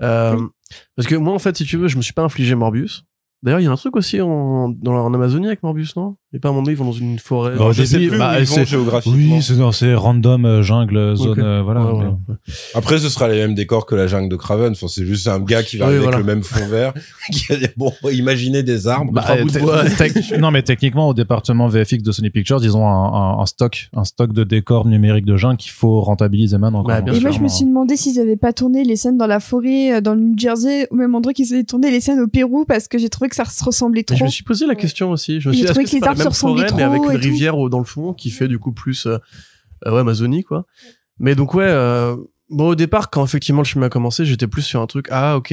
Euh, 0.00 0.38
parce 0.96 1.06
que 1.06 1.14
moi, 1.14 1.34
en 1.34 1.38
fait, 1.38 1.54
si 1.58 1.64
tu 1.66 1.76
veux, 1.76 1.88
je 1.88 1.98
me 1.98 2.02
suis 2.02 2.14
pas 2.14 2.22
infligé 2.22 2.54
Morbius. 2.54 3.04
D'ailleurs, 3.44 3.60
il 3.60 3.64
y 3.64 3.66
a 3.66 3.70
un 3.70 3.76
truc 3.76 3.94
aussi 3.94 4.22
en, 4.22 4.74
en 4.86 5.14
Amazonie 5.14 5.46
avec 5.46 5.62
Morbius, 5.62 5.96
non? 5.96 6.16
Et 6.34 6.40
pas 6.40 6.48
à 6.48 6.50
un 6.50 6.54
moment 6.54 6.64
donné, 6.64 6.74
ils 6.74 6.78
vont 6.78 6.84
dans 6.86 6.92
une 6.92 7.18
forêt. 7.20 7.54
Bah, 7.56 7.66
au 7.66 7.72
je 7.72 7.84
sais 7.84 8.08
bah, 8.08 8.40
ils 8.40 8.44
vont 8.44 8.54
c'est- 8.56 8.64
géographiquement. 8.66 9.36
Oui, 9.36 9.40
c'est 9.42 9.54
non, 9.54 9.70
c'est 9.70 9.94
random 9.94 10.44
euh, 10.44 10.62
jungle 10.62 11.14
zone, 11.16 11.28
Ok. 11.30 11.38
euh, 11.38 11.62
voilà. 11.64 11.84
Ouais, 11.84 11.92
voilà. 11.92 12.16
Après, 12.74 12.98
ce 12.98 13.08
sera 13.08 13.28
les 13.28 13.36
mêmes 13.36 13.54
décors 13.54 13.86
que 13.86 13.94
la 13.94 14.06
jungle 14.08 14.28
de 14.28 14.34
Craven. 14.36 14.72
Enfin, 14.72 14.88
c'est 14.88 15.06
juste 15.06 15.28
un 15.28 15.38
gars 15.38 15.62
qui 15.62 15.76
va 15.76 15.84
Oui, 15.86 15.90
arriver 15.92 16.02
voilà. 16.02 16.16
avec 16.16 16.26
le 16.26 16.34
même 16.34 16.42
fond 16.42 16.66
vert. 16.66 16.92
qui 17.32 17.52
a 17.52 17.56
dit, 17.56 17.66
bon, 17.76 17.92
imaginez 18.12 18.62
des 18.64 18.88
arbres. 18.88 19.12
Bah, 19.12 19.22
trois 19.22 19.36
euh, 19.36 19.42
bouts 19.42 19.48
de 19.50 19.54
te- 19.54 19.58
bois. 19.60 19.84
tec- 19.96 20.38
non, 20.38 20.50
mais 20.50 20.62
techniquement, 20.62 21.08
au 21.08 21.14
département 21.14 21.68
VFX 21.68 21.98
de 22.02 22.10
Sony 22.10 22.30
Pictures, 22.30 22.58
ils 22.64 22.76
ont 22.76 22.86
un, 22.88 23.12
un- 23.12 23.38
un 23.40 23.46
stock, 23.46 23.88
un 23.94 24.02
stock 24.04 24.32
de 24.32 24.42
décors 24.42 24.86
numériques 24.88 25.26
de 25.26 25.36
jungle 25.36 25.56
qu'il 25.58 25.70
faut 25.70 26.00
rentabiliser 26.00 26.58
maintenant. 26.58 26.82
quoi. 26.82 26.94
Bah, 26.96 27.00
bien 27.02 27.14
Et 27.14 27.20
moi, 27.20 27.30
je 27.30 27.38
me 27.38 27.48
suis 27.48 27.64
demandé 27.64 27.96
s'ils 27.96 28.18
avaient 28.18 28.36
pas 28.36 28.52
tourné 28.52 28.82
les 28.82 28.96
scènes 28.96 29.16
dans 29.18 29.28
la 29.28 29.38
forêt, 29.38 29.94
euh, 29.94 30.00
dans 30.00 30.14
le 30.14 30.20
New 30.20 30.34
Jersey, 30.36 30.88
au 30.90 30.96
même 30.96 31.14
endroit 31.14 31.32
qu'ils 31.32 31.52
avaient 31.54 31.62
tourné 31.64 31.92
les 31.92 32.00
scènes 32.00 32.18
au 32.18 32.26
Pérou, 32.26 32.64
parce 32.66 32.88
que 32.88 32.98
j'ai 32.98 33.08
trouvé 33.08 33.28
que 33.28 33.36
ça 33.36 33.44
se 33.44 33.62
ressemblait 33.62 34.00
Mais 34.00 34.16
trop. 34.16 34.16
je 34.16 34.24
me 34.24 34.28
suis 34.30 34.42
posé 34.42 34.66
la 34.66 34.74
question 34.74 35.10
aussi. 35.10 35.40
Je 35.40 35.48
me 35.48 35.52
suis 35.54 35.60
J'ai 35.60 35.66
dit, 35.66 35.70
est-ce 35.70 35.72
trouvé 35.72 35.84
que 35.84 35.86
que 35.86 35.90
c'est 35.90 35.96
les 35.96 36.00
pas 36.00 36.06
la 36.06 36.10
arbres 36.12 36.22
se 36.22 36.23
même 36.24 36.32
ressemblaient 36.32 36.68
forêt, 36.68 36.76
mais 36.76 36.82
avec 36.82 37.02
une 37.02 37.12
tout. 37.12 37.24
rivière 37.28 37.58
au- 37.58 37.68
dans 37.68 37.78
le 37.78 37.84
fond 37.84 38.12
qui 38.14 38.30
fait 38.30 38.48
du 38.48 38.58
coup 38.58 38.72
plus 38.72 39.06
euh, 39.06 39.18
ouais, 39.86 39.98
Amazonie, 40.00 40.42
quoi. 40.44 40.66
Mais 41.18 41.34
donc, 41.34 41.54
ouais, 41.54 41.64
euh, 41.66 42.16
bon, 42.50 42.68
au 42.70 42.74
départ, 42.74 43.10
quand 43.10 43.24
effectivement 43.24 43.62
le 43.62 43.66
film 43.66 43.82
a 43.84 43.88
commencé, 43.88 44.24
j'étais 44.24 44.46
plus 44.48 44.62
sur 44.62 44.80
un 44.80 44.86
truc, 44.86 45.06
ah, 45.10 45.36
ok. 45.36 45.52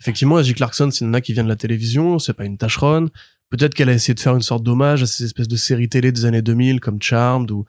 Effectivement, 0.00 0.36
Ashley 0.36 0.54
Clarkson, 0.54 0.90
c'est 0.92 1.04
une 1.04 1.10
nana 1.10 1.20
qui 1.20 1.32
vient 1.32 1.42
de 1.44 1.48
la 1.48 1.56
télévision, 1.56 2.18
c'est 2.18 2.32
pas 2.34 2.44
une 2.44 2.56
tâcheronne. 2.58 3.08
Peut-être 3.50 3.74
qu'elle 3.74 3.88
a 3.88 3.92
essayé 3.94 4.14
de 4.14 4.20
faire 4.20 4.34
une 4.36 4.42
sorte 4.42 4.62
d'hommage 4.62 5.02
à 5.02 5.06
ces 5.06 5.24
espèces 5.24 5.48
de 5.48 5.56
séries 5.56 5.88
télé 5.88 6.12
des 6.12 6.24
années 6.26 6.42
2000 6.42 6.80
comme 6.80 7.00
Charmed 7.02 7.50
ou, 7.50 7.64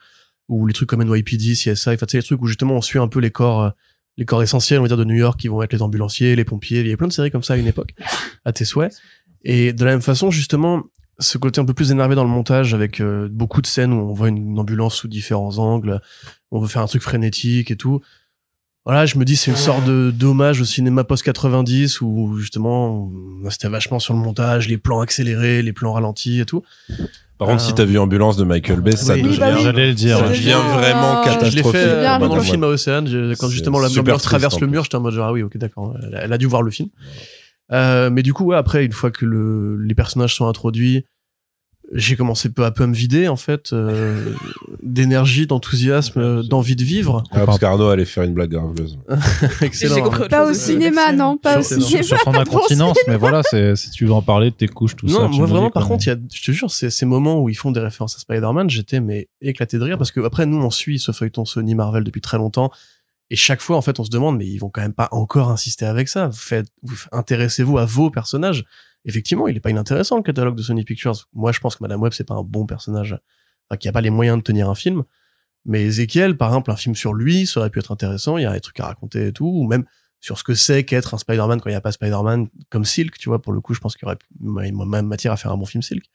ou 0.50 0.68
les 0.68 0.74
trucs 0.74 0.90
comme 0.90 1.02
NYPD, 1.04 1.54
CSI, 1.56 1.90
enfin, 1.92 2.06
tu 2.06 2.12
sais, 2.12 2.18
les 2.18 2.24
trucs 2.24 2.42
où 2.42 2.46
justement 2.48 2.76
on 2.76 2.82
suit 2.82 3.00
un 3.00 3.08
peu 3.08 3.20
les 3.20 3.32
corps, 3.32 3.64
euh, 3.64 3.70
les 4.18 4.26
corps 4.26 4.44
essentiels, 4.44 4.80
on 4.80 4.82
va 4.84 4.90
dire, 4.90 4.98
de 4.98 5.06
New 5.06 5.16
York 5.16 5.40
qui 5.40 5.48
vont 5.48 5.62
être 5.64 5.72
les 5.74 5.82
ambulanciers, 5.82 6.36
les 6.36 6.44
pompiers. 6.44 6.82
Il 6.82 6.88
y 6.88 6.92
a 6.92 6.98
plein 6.98 7.08
de 7.08 7.14
séries 7.14 7.32
comme 7.32 7.44
ça 7.44 7.54
à 7.54 7.58
une 7.58 7.68
époque, 7.68 7.96
à 8.46 8.52
tes 8.52 8.66
souhaits. 8.66 8.94
Et 9.44 9.72
de 9.74 9.86
la 9.86 9.92
même 9.92 10.02
façon, 10.02 10.30
justement, 10.30 10.84
ce 11.20 11.38
côté 11.38 11.60
un 11.62 11.66
peu 11.66 11.74
plus 11.74 11.92
énervé 11.92 12.16
dans 12.16 12.24
le 12.24 12.30
montage 12.30 12.74
avec 12.74 13.02
euh, 13.02 13.28
beaucoup 13.32 13.62
de 13.62 13.68
scènes 13.68 13.94
où 13.94 13.98
on 14.10 14.14
voit 14.14 14.30
une 14.30 14.58
ambulance 14.58 14.96
sous 14.96 15.08
différents 15.08 15.58
angles, 15.58 16.02
on 16.52 16.60
veut 16.60 16.68
faire 16.68 16.82
un 16.82 16.88
truc 16.88 17.02
frénétique 17.02 17.72
et 17.72 17.76
tout. 17.76 18.02
Voilà, 18.86 19.06
je 19.06 19.18
me 19.18 19.26
dis 19.26 19.36
c'est 19.36 19.52
une 19.52 19.58
sorte 19.58 19.84
de 19.86 20.10
d'hommage 20.10 20.62
au 20.62 20.66
cinéma 20.66 21.04
post 21.04 21.22
90 21.24 22.02
où 22.02 22.38
justement 22.38 23.10
on- 23.44 23.50
c'était 23.50 23.68
vachement 23.68 24.00
sur 24.00 24.14
le 24.14 24.20
montage, 24.20 24.68
les 24.68 24.78
plans 24.78 25.02
accélérés, 25.02 25.62
les 25.62 25.74
plans 25.74 25.94
ralentis 25.94 26.40
et 26.40 26.46
tout. 26.46 26.64
Par 27.38 27.48
contre, 27.48 27.62
Euh, 27.64 27.68
si 27.68 27.74
t'as 27.74 27.86
vu 27.86 27.98
Ambulance 28.00 28.36
de 28.36 28.44
Michael 28.44 28.82
Bay, 28.82 28.96
ça 28.98 29.14
oui. 29.14 29.22
devient, 29.22 29.38
bah 29.40 29.52
oui. 29.56 29.62
J'allais 29.64 29.88
le 29.88 29.94
dire. 29.94 30.18
ça 30.18 30.28
devient 30.30 30.58
vraiment 30.74 31.22
euh, 31.22 31.24
Je 31.24 31.30
l'ai 31.30 31.36
catastrophique. 31.36 31.72
fait 31.72 31.78
euh, 31.88 32.02
le 32.14 32.20
pendant 32.20 32.36
le 32.36 32.40
coffre. 32.42 32.52
film 32.52 32.64
à 32.64 32.68
Océane, 32.68 33.36
quand 33.40 33.48
justement 33.50 33.80
l'ambulance 33.80 34.24
traverse 34.24 34.60
le 34.60 34.68
mur, 34.68 34.84
j'étais 34.84 34.96
en 34.96 35.02
mode 35.02 35.14
genre, 35.14 35.28
ah 35.28 35.32
oui, 35.34 35.44
ok, 35.44 35.58
d'accord, 35.58 35.96
elle, 36.02 36.16
a- 36.16 36.24
elle 36.24 36.34
a 36.34 36.38
dû 36.38 36.48
voir 36.48 36.64
le 36.64 36.72
film. 36.72 36.90
Euh, 37.72 38.10
mais 38.10 38.24
du 38.24 38.34
coup, 38.34 38.46
ouais, 38.46 38.58
après, 38.58 38.86
une 38.86 38.92
fois 38.92 39.12
que 39.12 39.26
le, 39.26 39.78
les 39.78 39.96
personnages 39.96 40.36
sont 40.36 40.48
introduits, 40.48 41.06
j'ai 41.92 42.16
commencé 42.16 42.50
peu 42.50 42.66
à 42.66 42.72
peu 42.72 42.84
à 42.84 42.88
me 42.88 42.94
vider, 42.94 43.28
en 43.28 43.36
fait, 43.36 43.74
euh, 43.74 44.34
d'énergie, 44.84 45.48
d'enthousiasme, 45.48 46.20
euh, 46.20 46.44
d'envie 46.44 46.76
de 46.76 46.84
vivre. 46.84 47.24
Ah, 47.32 47.46
parce 47.46 47.58
qu'Arnaud 47.58 47.90
allait 47.90 48.06
faire 48.06 48.24
une 48.24 48.34
blague 48.34 48.52
graveleuse. 48.52 49.00
Excellent. 49.62 50.10
Pas 50.30 50.50
au 50.50 50.54
cinéma, 50.54 51.12
non, 51.12 51.38
pas 51.38 51.60
au 51.60 51.62
cinéma. 51.64 52.04
sur 52.04 52.20
son 52.20 52.34
incontinence, 52.36 52.98
mais 53.08 53.18
voilà, 53.18 53.42
c'est, 53.44 53.76
si 53.76 53.90
tu 53.92 54.06
veux 54.06 54.14
en 54.14 54.22
parler 54.22 54.52
de 54.52 54.56
tes 54.56 54.68
couches, 54.68 54.96
tout 54.96 55.08
ça. 55.08 55.22
non, 55.22 55.30
moi 55.30 55.48
me 55.48 55.52
vraiment, 55.52 55.72
par 55.72 55.88
contre, 55.88 56.06
il 56.06 56.10
y 56.10 56.14
a, 56.14 56.18
je 56.32 56.44
te 56.44 56.52
jure, 56.52 56.70
c'est 56.70 56.90
ces 56.90 57.06
moments 57.06 57.42
où 57.42 57.50
ils 57.50 57.56
font 57.56 57.72
des 57.72 57.80
références 57.80 58.16
à 58.16 58.20
Spider-Man, 58.20 58.70
j'étais 58.70 59.00
mais 59.00 59.28
éclaté 59.42 59.78
de 59.78 59.84
rire 59.84 59.98
parce 59.98 60.12
que 60.12 60.20
après 60.20 60.46
nous 60.46 60.62
on 60.62 60.70
suit 60.70 61.00
ce 61.00 61.12
feuilleton 61.12 61.46
Sony 61.46 61.76
Marvel 61.76 62.04
depuis 62.04 62.22
très 62.22 62.38
longtemps 62.38 62.72
et 63.30 63.36
chaque 63.36 63.62
fois 63.62 63.78
en 63.78 63.82
fait 63.82 64.00
on 64.00 64.04
se 64.04 64.10
demande 64.10 64.38
mais 64.38 64.48
ils 64.48 64.58
vont 64.58 64.70
quand 64.70 64.82
même 64.82 64.94
pas 64.94 65.10
encore 65.12 65.50
insister 65.50 65.86
avec 65.86 66.10
ça. 66.10 66.32
Faites, 66.32 66.68
vous 66.82 66.98
intéressez-vous 67.12 67.78
à 67.78 67.86
vos 67.86 68.10
personnages. 68.10 68.66
Effectivement, 69.06 69.48
il 69.48 69.56
est 69.56 69.62
pas 69.62 69.70
inintéressant 69.70 70.18
le 70.18 70.24
catalogue 70.24 70.56
de 70.56 70.62
Sony 70.62 70.84
Pictures. 70.84 71.16
Moi, 71.34 71.52
je 71.52 71.60
pense 71.60 71.78
que 71.78 71.84
Madame 71.84 72.02
Web 72.02 72.14
c'est 72.14 72.28
pas 72.28 72.36
un 72.36 72.44
bon 72.44 72.66
personnage, 72.66 73.18
enfin, 73.70 73.78
qui 73.78 73.88
a 73.88 73.92
pas 73.92 74.02
les 74.02 74.10
moyens 74.10 74.38
de 74.38 74.44
tenir 74.44 74.70
un 74.70 74.76
film. 74.76 75.04
Mais 75.66 75.84
Ezekiel, 75.84 76.38
par 76.38 76.50
exemple, 76.50 76.72
un 76.72 76.76
film 76.76 76.96
sur 76.96 77.14
lui, 77.14 77.46
ça 77.46 77.60
aurait 77.60 77.70
pu 77.70 77.80
être 77.80 77.92
intéressant. 77.92 78.38
Il 78.38 78.44
y 78.44 78.46
a 78.46 78.54
des 78.54 78.60
trucs 78.60 78.80
à 78.80 78.86
raconter 78.86 79.28
et 79.28 79.34
tout, 79.34 79.48
ou 79.48 79.68
même 79.68 79.86
sur 80.20 80.38
ce 80.38 80.44
que 80.44 80.54
c'est 80.54 80.84
qu'être 80.84 81.14
un 81.14 81.18
Spider-Man 81.18 81.62
quand 81.62 81.70
il 81.70 81.74
n'y 81.74 81.78
a 81.78 81.82
pas 81.82 81.92
Spider-Man, 81.92 82.48
comme 82.70 82.86
Silk, 82.86 83.18
tu 83.18 83.30
vois, 83.30 83.42
pour 83.42 83.54
le 83.54 83.62
coup, 83.62 83.74
je 83.74 83.80
pense 83.80 83.96
qu'il 83.96 84.08
y 84.08 84.12
aurait 84.12 84.72
même 84.72 85.06
matière 85.06 85.32
à 85.32 85.38
faire 85.38 85.52
un 85.52 85.58
bon 85.58 85.66
film 85.66 85.82
Silk. 85.82 86.06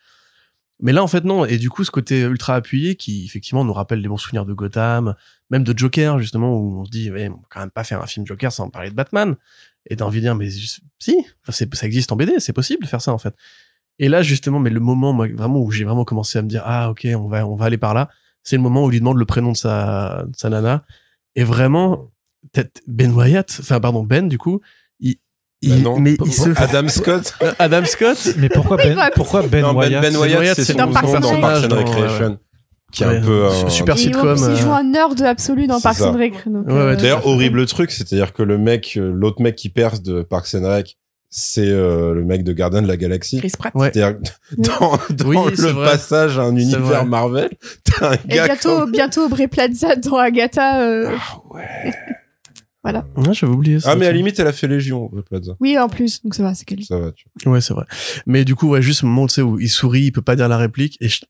Mais 0.80 0.92
là, 0.92 1.02
en 1.02 1.06
fait, 1.06 1.24
non. 1.24 1.44
Et 1.44 1.59
du 1.59 1.70
coup, 1.70 1.84
ce 1.84 1.90
côté 1.90 2.22
ultra 2.22 2.56
appuyé 2.56 2.96
qui, 2.96 3.24
effectivement, 3.24 3.64
nous 3.64 3.72
rappelle 3.72 4.01
les 4.01 4.09
bons 4.09 4.16
souvenirs 4.16 4.44
de 4.44 4.52
Gotham, 4.52 5.14
même 5.51 5.64
de 5.64 5.76
Joker, 5.76 6.18
justement, 6.18 6.56
où 6.59 6.80
on 6.80 6.84
se 6.84 6.90
dit, 6.90 7.10
ouais, 7.10 7.28
on 7.28 7.38
peut 7.38 7.46
quand 7.48 7.60
même 7.60 7.70
pas 7.70 7.84
faire 7.84 8.02
un 8.02 8.06
film 8.06 8.26
Joker 8.26 8.52
sans 8.52 8.68
parler 8.70 8.90
de 8.90 8.94
Batman. 8.94 9.36
Et 9.88 9.96
t'as 9.96 10.05
envie 10.05 10.18
de 10.18 10.24
dire, 10.24 10.34
mais 10.34 10.51
si, 10.98 11.26
ça 11.48 11.86
existe 11.86 12.10
en 12.12 12.16
BD, 12.16 12.40
c'est 12.40 12.52
possible 12.52 12.82
de 12.82 12.88
faire 12.88 13.02
ça, 13.02 13.12
en 13.12 13.18
fait. 13.18 13.34
Et 13.98 14.09
là, 14.09 14.22
justement, 14.22 14.59
mais 14.59 14.70
le 14.70 14.80
moment, 14.80 15.16
vraiment, 15.16 15.60
où 15.60 15.70
j'ai 15.70 15.84
vraiment 15.84 16.05
commencé 16.05 16.38
à 16.38 16.42
me 16.42 16.48
dire, 16.48 16.62
ah, 16.64 16.90
ok, 16.90 17.06
on 17.16 17.28
va, 17.28 17.46
on 17.46 17.55
va 17.55 17.66
aller 17.66 17.78
par 17.78 17.94
là, 17.94 18.10
c'est 18.42 18.56
le 18.56 18.62
moment 18.62 18.84
où 18.84 18.90
il 18.90 18.94
lui 18.94 18.98
demande 18.98 19.18
le 19.18 19.24
prénom 19.24 19.52
de 19.52 19.56
sa, 19.56 20.24
de 20.26 20.36
sa 20.36 20.51
nana. 20.51 20.84
Et 21.36 21.44
vraiment, 21.44 22.10
Ben 22.86 23.12
Wyatt, 23.12 23.59
enfin, 23.60 23.80
pardon, 23.80 24.02
Ben, 24.02 24.28
du 24.28 24.38
coup, 24.38 24.60
Bah 25.69 25.74
il- 25.77 25.82
non. 25.82 25.99
mais 25.99 26.16
il 26.24 26.32
se 26.32 26.51
Adam 26.57 26.89
Scott. 26.89 27.35
Euh, 27.43 27.53
Adam 27.59 27.85
Scott, 27.85 28.19
Mais 28.39 28.49
pourquoi 28.49 28.77
Ben, 28.77 28.97
Ouais, 28.97 29.11
pourquoi 29.15 29.43
Ben 29.43 29.62
non, 29.62 29.73
Ben, 29.74 29.89
Wyatt 29.89 30.03
Ben 30.03 30.16
Wyatt, 30.16 30.41
Wyatt, 30.41 30.57
c'est 30.57 30.65
son 30.73 30.78
dans 30.78 30.86
nom 30.86 30.93
Parks 30.93 31.09
and 31.09 31.20
dans. 31.20 31.41
Parks 31.41 31.65
and 31.65 31.70
Ouais, 31.70 31.85
Recreation. 31.85 32.39
Qui 32.93 33.03
est 33.03 33.07
Ouais, 33.07 33.16
un 33.16 33.20
peu 33.23 33.47
un- 33.47 33.69
super 33.70 33.97
il, 33.97 34.01
sitcom. 34.01 34.36
il 34.51 34.57
joue 34.57 34.70
un 34.73 34.85
nerd 34.85 35.20
absolu 35.23 35.66
dans 35.66 35.81
Parks 35.81 36.01
and 36.03 36.12
Rec. 36.16 36.35
Ouais, 36.47 36.53
ouais, 36.73 36.73
euh, 36.81 36.97
D'ailleurs, 36.97 37.27
horrible 37.27 37.66
truc, 37.66 37.91
c'est-à-dire 37.91 38.32
que 38.32 38.43
le 38.45 38.57
mec, 38.57 38.95
euh, 38.97 39.11
l'autre 39.12 39.43
mec 39.43 39.57
qui 39.57 39.69
perce 39.69 40.01
de 40.03 40.23
Parks 40.23 40.55
and 40.55 40.62
Rec, 40.69 40.97
c'est 41.28 41.66
euh, 41.69 42.15
le 42.15 42.23
mec 42.23 42.45
de 42.45 42.53
Gardien 42.53 42.81
de 42.82 42.86
la 42.86 42.97
Galaxie. 42.97 43.39
Chris 43.41 43.51
Pratt. 43.59 43.74
Ouais. 43.74 43.91
Dans, 44.57 44.99
dans 45.11 45.27
Oui, 45.27 45.36
le 45.59 45.69
vrai. 45.70 45.91
passage 45.91 46.39
à 46.39 46.43
un 46.43 46.55
univers. 46.55 47.05
Marvel, 47.05 47.51
t'as 47.82 48.11
un 48.11 48.12
Et 48.28 48.36
gars 48.36 48.45
bientôt, 48.47 48.78
comme... 48.78 48.93
bientôt 48.93 49.24
Aubrey 49.24 49.49
Plaza 49.49 49.97
dans 49.97 50.16
Agatha. 50.16 50.81
euh, 50.82 51.11
Ouais, 51.51 51.93
j'avais 53.32 53.52
oublié 53.52 53.81
ça. 53.81 53.90
Ah, 53.93 53.97
mais 53.97 54.06
à 54.06 54.11
la 54.11 54.16
limite, 54.16 54.39
elle 54.39 54.47
a 54.47 54.52
fait 54.52 54.69
Légion, 54.69 55.11
Plaza. 55.28 55.56
Oui, 55.61 55.78
en 55.78 55.89
plus, 55.89 56.23
donc 56.23 56.35
ça 56.35 56.43
va, 56.43 56.55
c'est 56.55 56.65
quali. 56.65 56.85
Ça 56.85 56.98
va, 56.98 57.12
tu 57.12 57.24
vois. 57.44 57.52
Ouais, 57.55 57.61
c'est 57.61 57.74
vrai. 57.74 57.85
Mais 58.27 58.44
du 58.44 58.55
coup, 58.55 58.69
ouais, 58.69 58.82
juste 58.82 59.01
ce 59.01 59.06
moment, 59.06 59.27
tu 59.27 59.35
sais, 59.35 59.43
où 59.43 59.59
il 59.59 59.69
sourit, 59.69 60.02
il 60.05 60.12
peut 60.12 60.23
pas 60.23 60.36
dire 60.36 60.48
la 60.48 60.56
réplique, 60.59 60.97
et 61.01 61.09
je- 61.09 61.20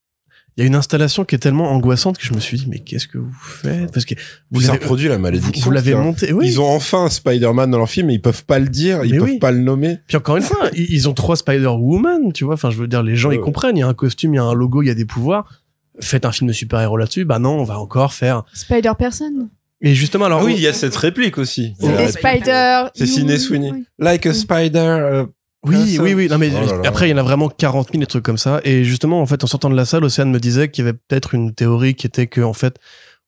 il 0.57 0.61
y 0.61 0.65
a 0.65 0.67
une 0.69 0.77
installation 0.77 1.25
qui 1.25 1.35
est 1.35 1.39
tellement 1.39 1.73
angoissante 1.73 2.17
que 2.17 2.25
je 2.25 2.33
me 2.33 2.39
suis 2.39 2.57
dit, 2.59 2.67
mais 2.69 2.79
qu'est-ce 2.79 3.09
que 3.09 3.19
vous 3.19 3.33
faites? 3.41 3.93
Parce 3.93 4.05
que 4.05 4.15
vous 4.15 4.21
Vous 4.53 4.61
l'avez, 4.61 4.73
reproduit 4.79 5.09
la 5.09 5.17
vous, 5.17 5.23
malédiction. 5.23 5.65
vous 5.65 5.71
l'avez 5.73 5.91
c'est-à-dire, 5.91 6.05
monté, 6.07 6.33
oui. 6.33 6.47
Ils 6.47 6.61
ont 6.61 6.69
enfin 6.69 7.07
un 7.07 7.09
Spider-Man 7.11 7.73
dans 7.73 7.79
leur 7.79 7.91
film, 7.91 8.07
mais 8.07 8.15
ils 8.15 8.23
peuvent 8.23 8.45
pas 8.45 8.61
le 8.61 8.69
dire, 8.69 9.05
ils 9.05 9.13
Mais 9.13 9.19
peuvent 9.19 9.29
oui. 9.31 9.39
pas 9.41 9.51
le 9.51 9.59
nommer. 9.59 9.99
Puis 10.07 10.17
encore 10.17 10.37
une 10.37 10.45
fois, 10.45 10.59
ils 10.77 10.89
ils 10.93 11.09
ont 11.09 11.13
trois 11.13 11.35
Spider-Woman, 11.37 12.33
tu 12.33 12.45
vois. 12.45 12.55
Enfin, 12.55 12.71
je 12.71 12.77
veux 12.77 12.87
dire, 12.87 13.03
les 13.03 13.17
gens, 13.17 13.31
Ouais, 13.31 13.35
ils 13.35 13.39
ouais. 13.39 13.45
comprennent. 13.45 13.77
Il 13.77 13.81
y 13.81 13.83
a 13.83 13.89
un 13.89 13.95
costume, 13.95 14.35
il 14.35 14.37
y 14.37 14.41
a 14.41 14.45
un 14.45 14.55
logo, 14.55 14.83
il 14.83 14.87
y 14.87 14.91
a 14.91 14.95
des 14.95 15.05
pouvoirs. 15.07 15.61
Faites 16.01 16.25
un 16.25 16.31
film 16.31 16.47
de 16.49 16.53
super-héros 16.53 16.97
là-dessus. 16.99 17.25
Bah 17.25 17.41
non, 17.41 17.59
on 17.59 17.65
va 17.65 17.79
encore 17.81 18.13
faire. 18.13 18.45
Spider-Person. 18.53 19.49
Et 19.85 19.95
justement, 19.95 20.25
alors. 20.25 20.41
Ah 20.41 20.45
oui, 20.45 20.55
il 20.57 20.63
y 20.63 20.67
a 20.67 20.73
cette 20.73 20.97
réplique 20.97 21.39
aussi. 21.39 21.75
Ouais. 21.81 21.89
La 21.89 22.03
Et 22.03 22.07
réplique. 22.07 22.19
Spider. 22.19 22.83
C'est 22.95 23.07
Sidney 23.07 23.39
Sweeney. 23.39 23.71
Oui. 23.73 23.85
Like 23.99 24.27
a 24.27 24.35
spider. 24.35 24.79
euh, 24.79 25.27
Oui, 25.67 25.99
oui, 26.01 26.15
oui. 26.15 26.29
Non, 26.29 26.39
mais 26.39 26.51
Oh 26.57 26.67
là 26.67 26.73
là. 26.77 26.83
après, 26.89 27.07
il 27.09 27.11
y 27.13 27.15
en 27.15 27.19
a 27.19 27.23
vraiment 27.23 27.49
40 27.49 27.89
000 27.93 28.01
des 28.01 28.07
trucs 28.07 28.25
comme 28.25 28.39
ça. 28.39 28.61
Et 28.65 28.83
justement, 28.85 29.21
en 29.21 29.27
fait, 29.27 29.45
en 29.45 29.47
sortant 29.47 29.71
de 29.71 29.77
la 29.77 29.85
salle, 29.85 30.03
Océane 30.05 30.31
me 30.31 30.41
disait 30.41 30.71
qu'il 30.71 30.85
y 30.85 30.89
avait 30.89 30.97
peut-être 31.09 31.35
une 31.35 31.55
théorie 31.55 31.95
qui 31.95 32.07
était 32.07 32.27
que, 32.27 32.41
en 32.41 32.53
fait, 32.55 32.77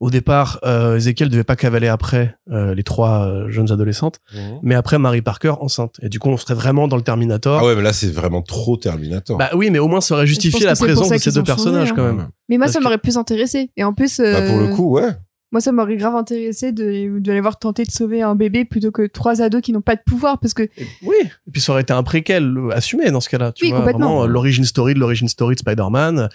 au 0.00 0.10
départ, 0.10 0.58
euh, 0.62 0.96
Ezekiel 0.96 1.30
devait 1.30 1.42
pas 1.44 1.56
cavaler 1.56 1.88
après 1.88 2.36
euh, 2.50 2.74
les 2.74 2.82
trois 2.82 3.26
euh, 3.26 3.48
jeunes 3.50 3.72
adolescentes, 3.72 4.18
mais 4.62 4.74
après 4.74 4.98
Marie 4.98 5.22
Parker 5.22 5.54
enceinte. 5.60 5.94
Et 6.02 6.10
du 6.10 6.18
coup, 6.18 6.28
on 6.28 6.36
serait 6.36 6.52
vraiment 6.52 6.86
dans 6.88 6.96
le 6.96 7.02
Terminator. 7.02 7.60
Ah 7.60 7.64
ouais, 7.64 7.74
mais 7.74 7.80
là, 7.82 7.94
c'est 7.94 8.12
vraiment 8.12 8.42
trop 8.42 8.76
Terminator. 8.76 9.38
Bah 9.38 9.48
oui, 9.54 9.70
mais 9.70 9.78
au 9.78 9.88
moins, 9.88 10.02
ça 10.02 10.14
aurait 10.16 10.26
justifié 10.26 10.66
la 10.66 10.74
c'est 10.74 10.84
présence 10.84 11.08
de 11.08 11.16
ces 11.16 11.32
deux 11.32 11.42
personnages, 11.42 11.92
hein. 11.92 11.94
quand 11.96 12.04
même. 12.04 12.28
Mais 12.50 12.58
moi, 12.58 12.66
Parce 12.66 12.72
ça 12.74 12.78
que- 12.80 12.84
m'aurait 12.84 12.98
plus 12.98 13.16
intéressé. 13.16 13.70
Et 13.78 13.84
en 13.84 13.94
plus, 13.94 14.20
Bah, 14.20 14.42
pour 14.42 14.58
le 14.58 14.68
coup, 14.68 14.90
ouais. 14.90 15.12
Moi, 15.52 15.60
ça 15.60 15.72
m'aurait 15.72 15.96
grave 15.96 16.14
intéressé 16.16 16.72
de, 16.72 17.18
de 17.18 17.32
les 17.32 17.40
voir 17.40 17.58
tenter 17.58 17.84
de 17.84 17.90
sauver 17.90 18.22
un 18.22 18.34
bébé 18.34 18.64
plutôt 18.64 18.90
que 18.90 19.06
trois 19.06 19.40
ados 19.42 19.62
qui 19.62 19.72
n'ont 19.72 19.80
pas 19.80 19.94
de 19.96 20.00
pouvoir. 20.04 20.38
Parce 20.40 20.54
que 20.54 20.64
Et- 20.64 20.70
oui. 21.02 21.14
Et 21.22 21.50
puis 21.52 21.60
ça 21.60 21.72
aurait 21.72 21.82
été 21.82 21.92
un 21.92 22.02
préquel 22.02 22.56
euh, 22.56 22.70
assumé 22.70 23.10
dans 23.10 23.20
ce 23.20 23.28
cas-là. 23.28 23.52
Tu 23.52 23.64
Oui, 23.64 23.70
vois, 23.70 23.78
complètement. 23.80 24.06
vraiment 24.08 24.24
euh, 24.24 24.26
l'origine 24.26 24.64
story 24.64 24.94
de 24.94 24.98
l'origine 24.98 25.28
story 25.28 25.54
de 25.54 25.60
Spider-Man. 25.60 26.28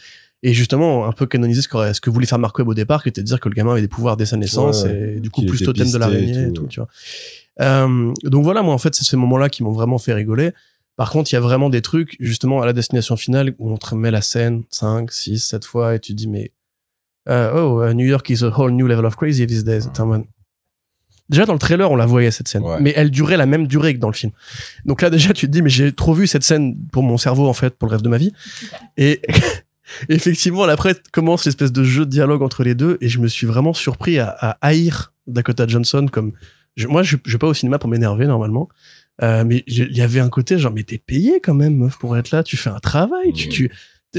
Et 0.44 0.54
justement, 0.54 1.06
un 1.06 1.12
peu 1.12 1.28
canoniser 1.28 1.62
ce, 1.62 1.68
que 2.02 2.10
voulait 2.10 2.26
faire 2.26 2.40
Mark 2.40 2.58
Webb 2.58 2.68
au 2.68 2.74
départ, 2.74 3.04
qui 3.04 3.10
était 3.10 3.22
de 3.22 3.28
dire 3.28 3.40
que 3.40 3.48
le 3.48 3.54
gamin 3.54 3.74
avait 3.74 3.82
des 3.82 3.88
pouvoirs 3.88 4.18
dès 4.18 4.26
sa 4.26 4.38
naissance 4.38 4.84
Ouais, 4.86 5.16
et 5.18 5.20
du 5.20 5.30
coup 5.30 5.46
plus 5.46 5.64
totem 5.64 5.92
de 5.92 5.98
l'araignée 6.00 6.32
et 6.36 6.42
et 6.44 6.48
tout, 6.48 6.64
tout, 6.64 6.68
tu 6.68 6.80
vois. 6.80 6.90
Euh, 7.60 8.12
donc 8.24 8.44
voilà, 8.44 8.64
moi 8.64 8.74
en 8.74 8.78
fait, 8.80 8.96
c'est 8.96 9.04
ces 9.04 9.18
moments-là 9.18 9.50
qui 9.50 9.62
m'ont 9.64 9.72
vraiment 9.72 10.00
fait 10.00 10.14
rigoler. 10.14 10.52
Par 10.96 11.12
contre, 11.12 11.32
il 11.32 11.36
y 11.36 11.38
a 11.38 11.42
vraiment 11.42 11.70
des 11.70 11.82
trucs, 11.82 12.16
justement, 12.20 12.62
à 12.62 12.66
la 12.66 12.74
destination 12.74 13.16
finale, 13.18 13.54
où 13.60 13.72
on 13.72 13.78
te 13.78 13.88
remet 13.92 14.10
la 14.10 14.22
scène 14.22 14.64
5, 14.72 15.12
6, 15.12 15.40
7 15.40 15.64
fois, 15.66 15.96
et 15.96 16.00
tu 16.00 16.14
te 16.14 16.18
dis, 16.18 16.28
mais, 16.28 16.52
euh, 17.30 17.52
oh, 17.56 17.84
uh, 17.84 17.94
New 17.94 18.06
York 18.08 18.30
is 18.30 18.44
a 18.44 18.50
whole 18.50 18.72
new 18.72 18.88
level 18.88 19.06
of 19.06 19.16
crazy 19.16 19.46
these 19.48 19.64
days. 19.64 19.88
Déjà, 21.30 21.46
dans 21.46 21.54
le 21.54 21.60
trailer, 21.60 21.90
on 21.90 21.96
la 21.96 22.06
voyait, 22.06 22.30
cette 22.32 22.50
scène. 22.50 22.64
Ouais. 22.64 22.82
Mais 22.82 22.92
elle 22.96 23.10
durait 23.10 23.38
la 23.38 23.46
même 23.46 23.66
durée 23.66 23.94
que 23.94 24.00
dans 24.00 24.10
le 24.10 24.14
film. 24.14 24.34
Donc 24.84 25.02
là, 25.02 25.10
déjà, 25.10 25.32
tu 25.32 25.46
te 25.48 25.52
dis, 25.52 25.62
mais 25.62 25.70
j'ai 25.70 25.94
trop 25.94 26.14
vu 26.14 26.28
cette 26.28 26.44
scène 26.44 26.76
pour 26.92 27.04
mon 27.04 27.18
cerveau, 27.18 27.48
en 27.48 27.54
fait, 27.54 27.78
pour 27.78 27.88
le 27.88 27.94
reste 27.94 28.04
de 28.04 28.10
ma 28.10 28.18
vie. 28.18 28.34
Et 28.98 29.22
effectivement, 30.10 30.66
là, 30.66 30.74
après, 30.74 30.96
commence 31.14 31.46
l'espèce 31.46 31.72
de 31.72 31.84
jeu 31.84 32.06
de 32.06 32.10
dialogue 32.10 32.42
entre 32.42 32.64
les 32.64 32.76
deux, 32.76 32.98
et 33.00 33.08
je 33.08 33.20
me 33.20 33.28
suis 33.30 33.48
vraiment 33.48 33.74
surpris 33.74 34.20
à, 34.20 34.28
à 34.30 34.58
haïr 34.62 35.14
Dakota 35.28 35.66
Johnson 35.68 36.06
comme, 36.12 36.34
je- 36.76 36.88
moi, 36.88 37.02
je, 37.04 37.16
je 37.26 37.32
vais 37.32 37.38
pas 37.38 37.48
au 37.48 37.54
cinéma 37.54 37.80
pour 37.80 37.90
m'énerver, 37.90 38.28
normalement. 38.28 38.68
Euh, 39.24 39.44
mais 39.46 39.64
il 39.68 39.96
y 39.96 40.02
avait 40.02 40.20
un 40.20 40.30
côté 40.30 40.58
genre, 40.58 40.74
mais 40.74 40.84
t'es 40.84 40.98
payé 40.98 41.40
quand 41.42 41.54
même, 41.54 41.76
meuf, 41.78 41.98
pour 41.98 42.18
être 42.18 42.32
là. 42.32 42.44
Tu 42.44 42.58
fais 42.58 42.72
un 42.72 42.80
travail, 42.80 43.32
tu, 43.34 43.48
tu, 43.50 43.72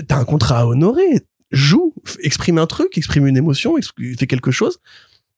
t'as 0.07 0.16
un 0.16 0.24
contrat 0.24 0.61
à 0.61 0.66
honorer. 0.66 1.20
Joue, 1.53 1.95
exprime 2.23 2.59
un 2.59 2.66
truc, 2.66 2.97
exprime 2.99 3.27
une 3.27 3.37
émotion, 3.37 3.77
ex- 3.79 3.93
fais 4.19 4.27
quelque 4.27 4.51
chose. 4.51 4.79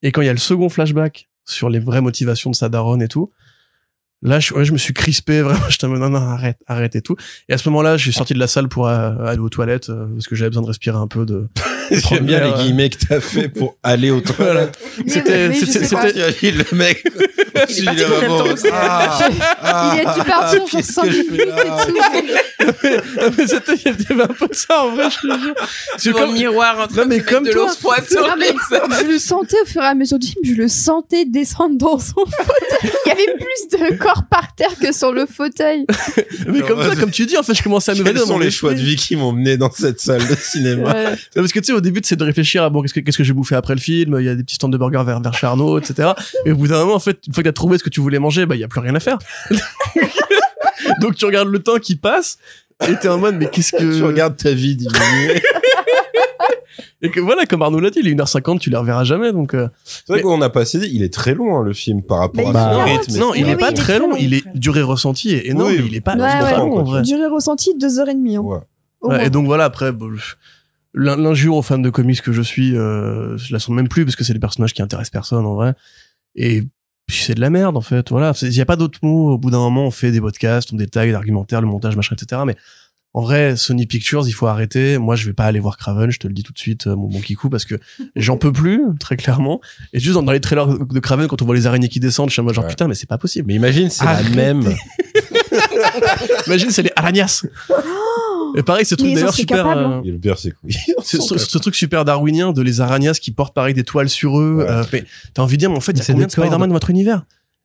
Et 0.02 0.12
quand 0.12 0.22
il 0.22 0.26
y 0.26 0.28
a 0.28 0.32
le 0.32 0.38
second 0.38 0.68
flashback 0.68 1.28
sur 1.44 1.68
les 1.68 1.80
vraies 1.80 2.00
motivations 2.00 2.50
de 2.50 2.56
sa 2.56 2.68
daronne 2.68 3.02
et 3.02 3.08
tout, 3.08 3.30
là, 4.22 4.40
je, 4.40 4.54
ouais, 4.54 4.64
je 4.64 4.72
me 4.72 4.78
suis 4.78 4.94
crispé, 4.94 5.42
vraiment. 5.42 5.68
Je 5.68 5.86
me 5.86 5.98
non, 5.98 6.08
non, 6.10 6.18
arrête, 6.18 6.58
arrête 6.66 6.94
et 6.96 7.02
tout. 7.02 7.16
Et 7.48 7.52
à 7.52 7.58
ce 7.58 7.68
moment-là, 7.68 7.96
je 7.96 8.02
suis 8.04 8.12
sorti 8.12 8.32
de 8.34 8.38
la 8.38 8.46
salle 8.46 8.68
pour 8.68 8.86
euh, 8.88 9.16
aller 9.26 9.40
aux 9.40 9.48
toilettes, 9.48 9.90
euh, 9.90 10.06
parce 10.06 10.26
que 10.26 10.34
j'avais 10.34 10.50
besoin 10.50 10.62
de 10.62 10.68
respirer 10.68 10.96
un 10.96 11.08
peu 11.08 11.26
de, 11.26 11.48
J'aime 11.90 12.24
bien 12.24 12.40
première, 12.40 12.56
les 12.56 12.62
guillemets 12.62 12.90
que 12.90 13.06
t'as 13.06 13.20
fait 13.20 13.48
pour 13.48 13.76
aller 13.82 14.10
au 14.10 14.20
voilà. 14.36 14.66
toilette. 14.66 14.78
C'était, 15.06 15.52
c'était, 15.54 16.50
le 16.52 16.76
mec. 16.76 17.04
Il 17.70 17.88
est 17.88 18.06
parti 18.06 18.68
Ah, 18.72 19.18
ah, 19.62 19.96
il 19.96 20.06
a 20.06 20.14
dû 20.14 20.20
partir 20.22 20.58
genre 20.58 20.68
qu'est-ce 20.68 20.92
5 20.92 21.02
que 21.04 21.10
je 21.10 21.22
minutes 21.22 21.40
et 21.40 21.86
tout. 21.86 21.94
mais 23.38 23.46
c'était, 23.46 23.74
il 23.74 24.06
y 24.08 24.12
avait 24.12 24.22
un 24.24 24.26
peu 24.28 24.48
de 24.48 24.54
ça, 24.54 24.84
en 24.84 24.94
vrai, 24.94 25.08
je 25.10 25.28
te 25.28 26.02
jure. 26.02 26.16
Comme- 26.16 26.34
miroir 26.34 26.78
en 26.80 26.86
train 26.86 27.06
de 27.06 27.18
comme 27.20 27.44
mettre 27.44 27.50
de 27.50 27.52
l'eau 27.52 27.68
je 29.00 29.06
le 29.06 29.18
sentais 29.18 29.60
au 29.62 29.66
fur 29.66 29.82
et 29.82 29.86
à 29.86 29.94
mesure 29.94 30.18
du 30.18 30.26
film, 30.28 30.44
je 30.44 30.54
le 30.54 30.68
sentais 30.68 31.24
descendre 31.24 31.76
dans 31.76 31.98
son 31.98 32.24
fauteuil. 32.26 32.92
Il 33.06 33.08
y 33.08 33.12
avait 33.12 33.34
plus 33.34 33.78
de 33.78 33.96
corps 33.96 34.24
par 34.30 34.54
terre 34.54 34.74
que 34.80 34.92
sur 34.92 35.12
le 35.12 35.26
fauteuil. 35.26 35.86
mais 36.46 36.60
comme 36.60 36.82
toi, 36.82 36.96
comme 36.96 37.10
tu 37.10 37.26
dis, 37.26 37.36
en 37.36 37.42
fait, 37.42 37.54
je 37.54 37.62
commençais 37.62 37.92
à 37.92 37.94
me 37.94 38.02
Quels 38.02 38.18
sont 38.18 38.38
les 38.38 38.50
choix 38.50 38.74
de 38.74 38.80
vie 38.80 38.96
qui 38.96 39.16
m'ont 39.16 39.32
mené 39.32 39.56
dans 39.56 39.70
cette 39.70 40.00
salle 40.00 40.26
de 40.26 40.34
cinéma 40.34 40.94
Parce 41.34 41.52
que 41.52 41.60
tu 41.60 41.66
sais, 41.66 41.72
au 41.74 41.80
début, 41.80 42.00
c'est 42.04 42.16
de 42.16 42.24
réfléchir 42.24 42.62
à 42.62 42.70
bon, 42.70 42.82
qu'est-ce 42.82 42.94
que, 42.94 43.00
qu'est-ce 43.00 43.18
que 43.18 43.24
j'ai 43.24 43.32
bouffé 43.32 43.54
après 43.54 43.74
le 43.74 43.80
film, 43.80 44.16
il 44.20 44.24
y 44.24 44.28
a 44.28 44.34
des 44.34 44.42
petits 44.44 44.54
stands 44.56 44.68
de 44.68 44.78
burgers 44.78 45.02
vers, 45.04 45.20
vers 45.20 45.34
chez 45.34 45.46
Arnaud, 45.46 45.78
etc. 45.78 46.10
Et 46.46 46.52
au 46.52 46.56
bout 46.56 46.68
d'un 46.68 46.78
moment, 46.80 46.94
en 46.94 46.98
fait, 47.00 47.18
une 47.26 47.32
fois 47.34 47.42
que 47.42 47.48
t'as 47.48 47.52
trouvé 47.52 47.78
ce 47.78 47.84
que 47.84 47.90
tu 47.90 48.00
voulais 48.00 48.18
manger, 48.18 48.46
bah, 48.46 48.54
il 48.56 48.60
y 48.60 48.64
a 48.64 48.68
plus 48.68 48.80
rien 48.80 48.94
à 48.94 49.00
faire. 49.00 49.18
Donc 51.00 51.14
tu 51.16 51.24
regardes 51.24 51.48
le 51.48 51.58
temps 51.60 51.78
qui 51.78 51.96
passe, 51.96 52.38
et 52.88 52.94
t'es 52.96 53.08
en 53.08 53.18
mode, 53.18 53.36
mais 53.36 53.48
qu'est-ce 53.48 53.72
que... 53.72 53.96
Tu 53.98 54.02
regardes 54.02 54.36
ta 54.36 54.52
vie 54.52 54.76
diminuer. 54.76 55.42
Et 57.02 57.10
que 57.10 57.20
voilà, 57.20 57.44
comme 57.44 57.60
Arnaud 57.60 57.80
l'a 57.80 57.90
dit, 57.90 57.98
il 58.02 58.08
est 58.08 58.14
1h50, 58.14 58.58
tu 58.60 58.70
les 58.70 58.78
reverras 58.78 59.04
jamais, 59.04 59.30
donc, 59.30 59.52
euh, 59.52 59.68
C'est 59.84 60.08
vrai 60.08 60.22
qu'on 60.22 60.38
n'a 60.38 60.48
pas 60.48 60.62
assez 60.62 60.78
dit, 60.78 60.88
il 60.90 61.02
est 61.02 61.12
très 61.12 61.34
long, 61.34 61.58
hein, 61.58 61.62
le 61.62 61.74
film, 61.74 62.02
par 62.02 62.18
rapport 62.20 62.50
Mais 62.50 62.58
à 62.58 62.72
son 62.72 62.86
il 62.86 62.92
rythme. 62.98 63.18
non, 63.18 63.34
il 63.34 63.44
Oui, 63.44 63.50
est 63.50 63.54
oui, 63.54 63.60
pas 63.60 63.70
il 63.70 63.74
très 63.76 63.98
long, 63.98 64.08
long, 64.10 64.16
il 64.18 64.32
est, 64.32 64.42
durée 64.54 64.80
ressentie 64.80 65.34
est 65.34 65.46
énorme, 65.48 65.70
Oui. 65.70 65.78
mais 65.80 65.86
il 65.86 65.94
est 65.96 66.00
pas 66.00 66.14
Ouais, 66.16 66.22
ouais. 66.22 66.56
long, 66.56 66.78
en 66.78 66.82
vrai. 66.82 67.02
Durée 67.02 67.26
ressentie, 67.26 67.76
2h30. 67.78 68.36
Hein. 68.36 68.40
Ouais. 68.40 68.58
Ouais, 69.02 69.26
et 69.26 69.30
donc 69.30 69.44
voilà, 69.44 69.64
après, 69.64 69.92
bon, 69.92 70.14
je- 70.14 70.22
l'in- 70.22 70.24
l'injure 70.94 71.56
aux 71.56 71.62
fans 71.62 71.78
de 71.78 71.90
comics 71.90 72.22
que 72.22 72.32
je 72.32 72.42
suis, 72.42 72.76
euh, 72.76 73.36
je 73.36 73.52
la 73.52 73.58
sens 73.58 73.74
même 73.74 73.88
plus 73.88 74.04
parce 74.04 74.16
que 74.16 74.24
c'est 74.24 74.32
des 74.32 74.38
personnages 74.38 74.72
qui 74.72 74.82
intéressent 74.82 75.10
personne 75.10 75.44
en 75.44 75.54
vrai. 75.54 75.74
Et 76.36 76.62
c'est 77.08 77.34
de 77.34 77.40
la 77.40 77.50
merde 77.50 77.76
en 77.76 77.80
fait. 77.80 78.10
Voilà, 78.10 78.32
il 78.42 78.54
y 78.54 78.60
a 78.60 78.66
pas 78.66 78.76
d'autres 78.76 79.00
mots. 79.02 79.32
Au 79.32 79.38
bout 79.38 79.50
d'un 79.50 79.58
moment, 79.58 79.86
on 79.86 79.90
fait 79.90 80.12
des 80.12 80.20
podcasts, 80.20 80.72
on 80.72 80.76
détaille 80.76 81.10
l'argumentaire, 81.10 81.60
le 81.60 81.66
montage, 81.66 81.96
machin, 81.96 82.16
etc. 82.18 82.42
Mais 82.46 82.56
en 83.12 83.22
vrai, 83.22 83.56
Sony 83.56 83.86
Pictures, 83.86 84.26
il 84.26 84.32
faut 84.32 84.48
arrêter. 84.48 84.98
Moi, 84.98 85.14
je 85.14 85.26
vais 85.26 85.32
pas 85.32 85.44
aller 85.44 85.60
voir 85.60 85.76
Craven, 85.76 86.10
je 86.10 86.18
te 86.18 86.26
le 86.26 86.34
dis 86.34 86.42
tout 86.42 86.52
de 86.52 86.58
suite, 86.58 86.88
euh, 86.88 86.96
mon 86.96 87.08
bon 87.08 87.20
kikou, 87.20 87.48
parce 87.48 87.64
que 87.64 87.76
j'en 88.16 88.36
peux 88.36 88.52
plus, 88.52 88.82
très 88.98 89.16
clairement. 89.16 89.60
Et 89.92 90.00
juste 90.00 90.18
dans, 90.18 90.32
les 90.32 90.40
trailers 90.40 90.66
de 90.66 90.98
Craven, 90.98 91.28
quand 91.28 91.40
on 91.40 91.44
voit 91.44 91.54
les 91.54 91.68
araignées 91.68 91.88
qui 91.88 92.00
descendent, 92.00 92.30
je 92.30 92.34
suis 92.34 92.40
en 92.40 92.44
mode 92.44 92.54
genre 92.54 92.64
Ouais. 92.64 92.70
putain, 92.70 92.88
mais 92.88 92.94
c'est 92.94 93.08
pas 93.08 93.18
possible. 93.18 93.46
Mais 93.48 93.54
imagine, 93.54 93.88
c'est 93.88 94.04
la 94.04 94.22
même. 94.30 94.64
Imagine, 96.46 96.70
c'est 96.70 96.82
les 96.82 96.92
araignas. 96.96 97.46
Et 98.56 98.62
pareil, 98.62 98.84
ce 98.84 98.94
truc 98.94 99.12
d'ailleurs 99.14 99.34
super. 99.34 99.66
euh, 99.66 99.84
hein. 99.84 100.02
Et 100.04 100.10
le 100.10 100.18
pire, 100.18 100.38
c'est 100.38 100.52
ce, 101.02 101.20
ce- 101.20 101.38
ce 101.38 101.58
truc 101.58 101.74
super 101.74 102.04
darwinien 102.04 102.52
de 102.52 102.62
les 102.62 102.80
araignas 102.80 103.14
qui 103.20 103.30
portent 103.32 103.54
pareil 103.54 103.74
des 103.74 103.84
toiles 103.84 104.08
sur 104.08 104.38
eux. 104.40 104.56
Ouais. 104.58 104.66
euh, 104.70 104.84
mais 104.92 105.04
t'as 105.34 105.42
envie 105.42 105.56
de 105.56 105.60
dire, 105.60 105.70
mais 105.70 105.76
en 105.76 105.80
fait, 105.80 105.92
il 105.92 105.98
y 105.98 106.00
a 106.00 106.04
c'est 106.04 106.12
combien 106.12 106.26
des 106.26 106.28
de 106.28 106.32
Spider-Man 106.32 106.68
dans 106.68 106.74
votre 106.74 106.90
univers? 106.90 107.24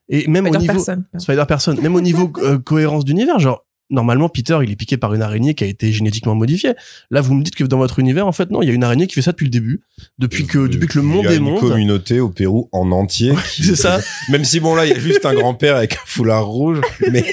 Et 0.10 0.28
même 0.28 0.46
au 0.46 0.48
Spider 0.50 0.62
niveau 0.62 0.74
personne. 0.74 1.04
Spider 1.18 1.44
personne, 1.48 1.80
même 1.82 1.96
au 1.96 2.02
niveau 2.02 2.32
euh, 2.42 2.58
cohérence 2.58 3.06
d'univers, 3.06 3.38
genre 3.40 3.64
normalement 3.90 4.30
Peter 4.30 4.58
il 4.64 4.72
est 4.72 4.76
piqué 4.76 4.98
par 4.98 5.14
une 5.14 5.22
araignée 5.22 5.54
qui 5.54 5.64
a 5.64 5.68
été 5.68 5.92
génétiquement 5.92 6.36
modifiée. 6.36 6.74
Là, 7.12 7.22
vous 7.22 7.34
me 7.34 7.44
dites 7.44 7.56
que 7.56 7.64
dans 7.64 7.78
votre 7.78 8.00
univers, 8.00 8.28
en 8.28 8.32
fait, 8.32 8.50
non, 8.52 8.62
il 8.62 8.68
y 8.68 8.72
a 8.72 8.74
une 8.74 8.84
araignée 8.84 9.08
qui 9.08 9.16
fait 9.16 9.22
ça 9.22 9.32
depuis 9.32 9.46
le 9.46 9.50
début, 9.52 9.82
depuis 10.20 10.46
que 10.48 10.68
depuis 10.68 10.88
que 10.88 10.98
le 11.00 11.04
monde 11.04 11.22
Il 11.24 11.26
y 11.26 11.28
a 11.30 11.34
est 11.34 11.38
une 11.38 11.44
monde. 11.44 11.60
communauté 11.60 12.20
au 12.20 12.30
Pérou 12.30 12.70
en 12.72 12.92
entier. 12.92 13.34
C'est 13.46 13.76
ça. 13.76 14.00
Même 14.30 14.46
si 14.46 14.60
bon 14.60 14.76
là, 14.76 14.86
il 14.86 14.90
y 14.90 14.96
a 14.96 15.00
juste 15.00 15.26
un 15.26 15.34
grand-père 15.34 15.76
avec 15.76 15.94
un 15.94 16.00
foulard 16.06 16.46
rouge, 16.46 16.82
mais 17.12 17.24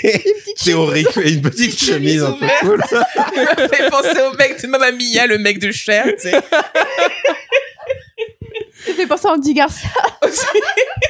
théorique 0.64 1.06
et 1.22 1.32
une 1.32 1.42
petite 1.42 1.78
chemise 1.78 2.22
un 2.22 2.32
peu 2.32 2.46
cool. 2.60 2.82
Ça 2.88 3.06
m'a 3.36 3.68
fait 3.68 3.90
penser 3.90 4.18
au 4.32 4.36
mec 4.36 4.60
de 4.62 4.66
Mamma 4.68 4.92
Mia, 4.92 5.26
le 5.26 5.38
mec 5.38 5.58
de 5.58 5.70
Cher, 5.72 6.06
tu 6.20 6.28
sais. 6.30 6.40
Ça 8.86 8.92
fait 8.94 9.06
penser 9.06 9.26
à 9.26 9.32
Andy 9.32 9.52
Garcia. 9.54 9.88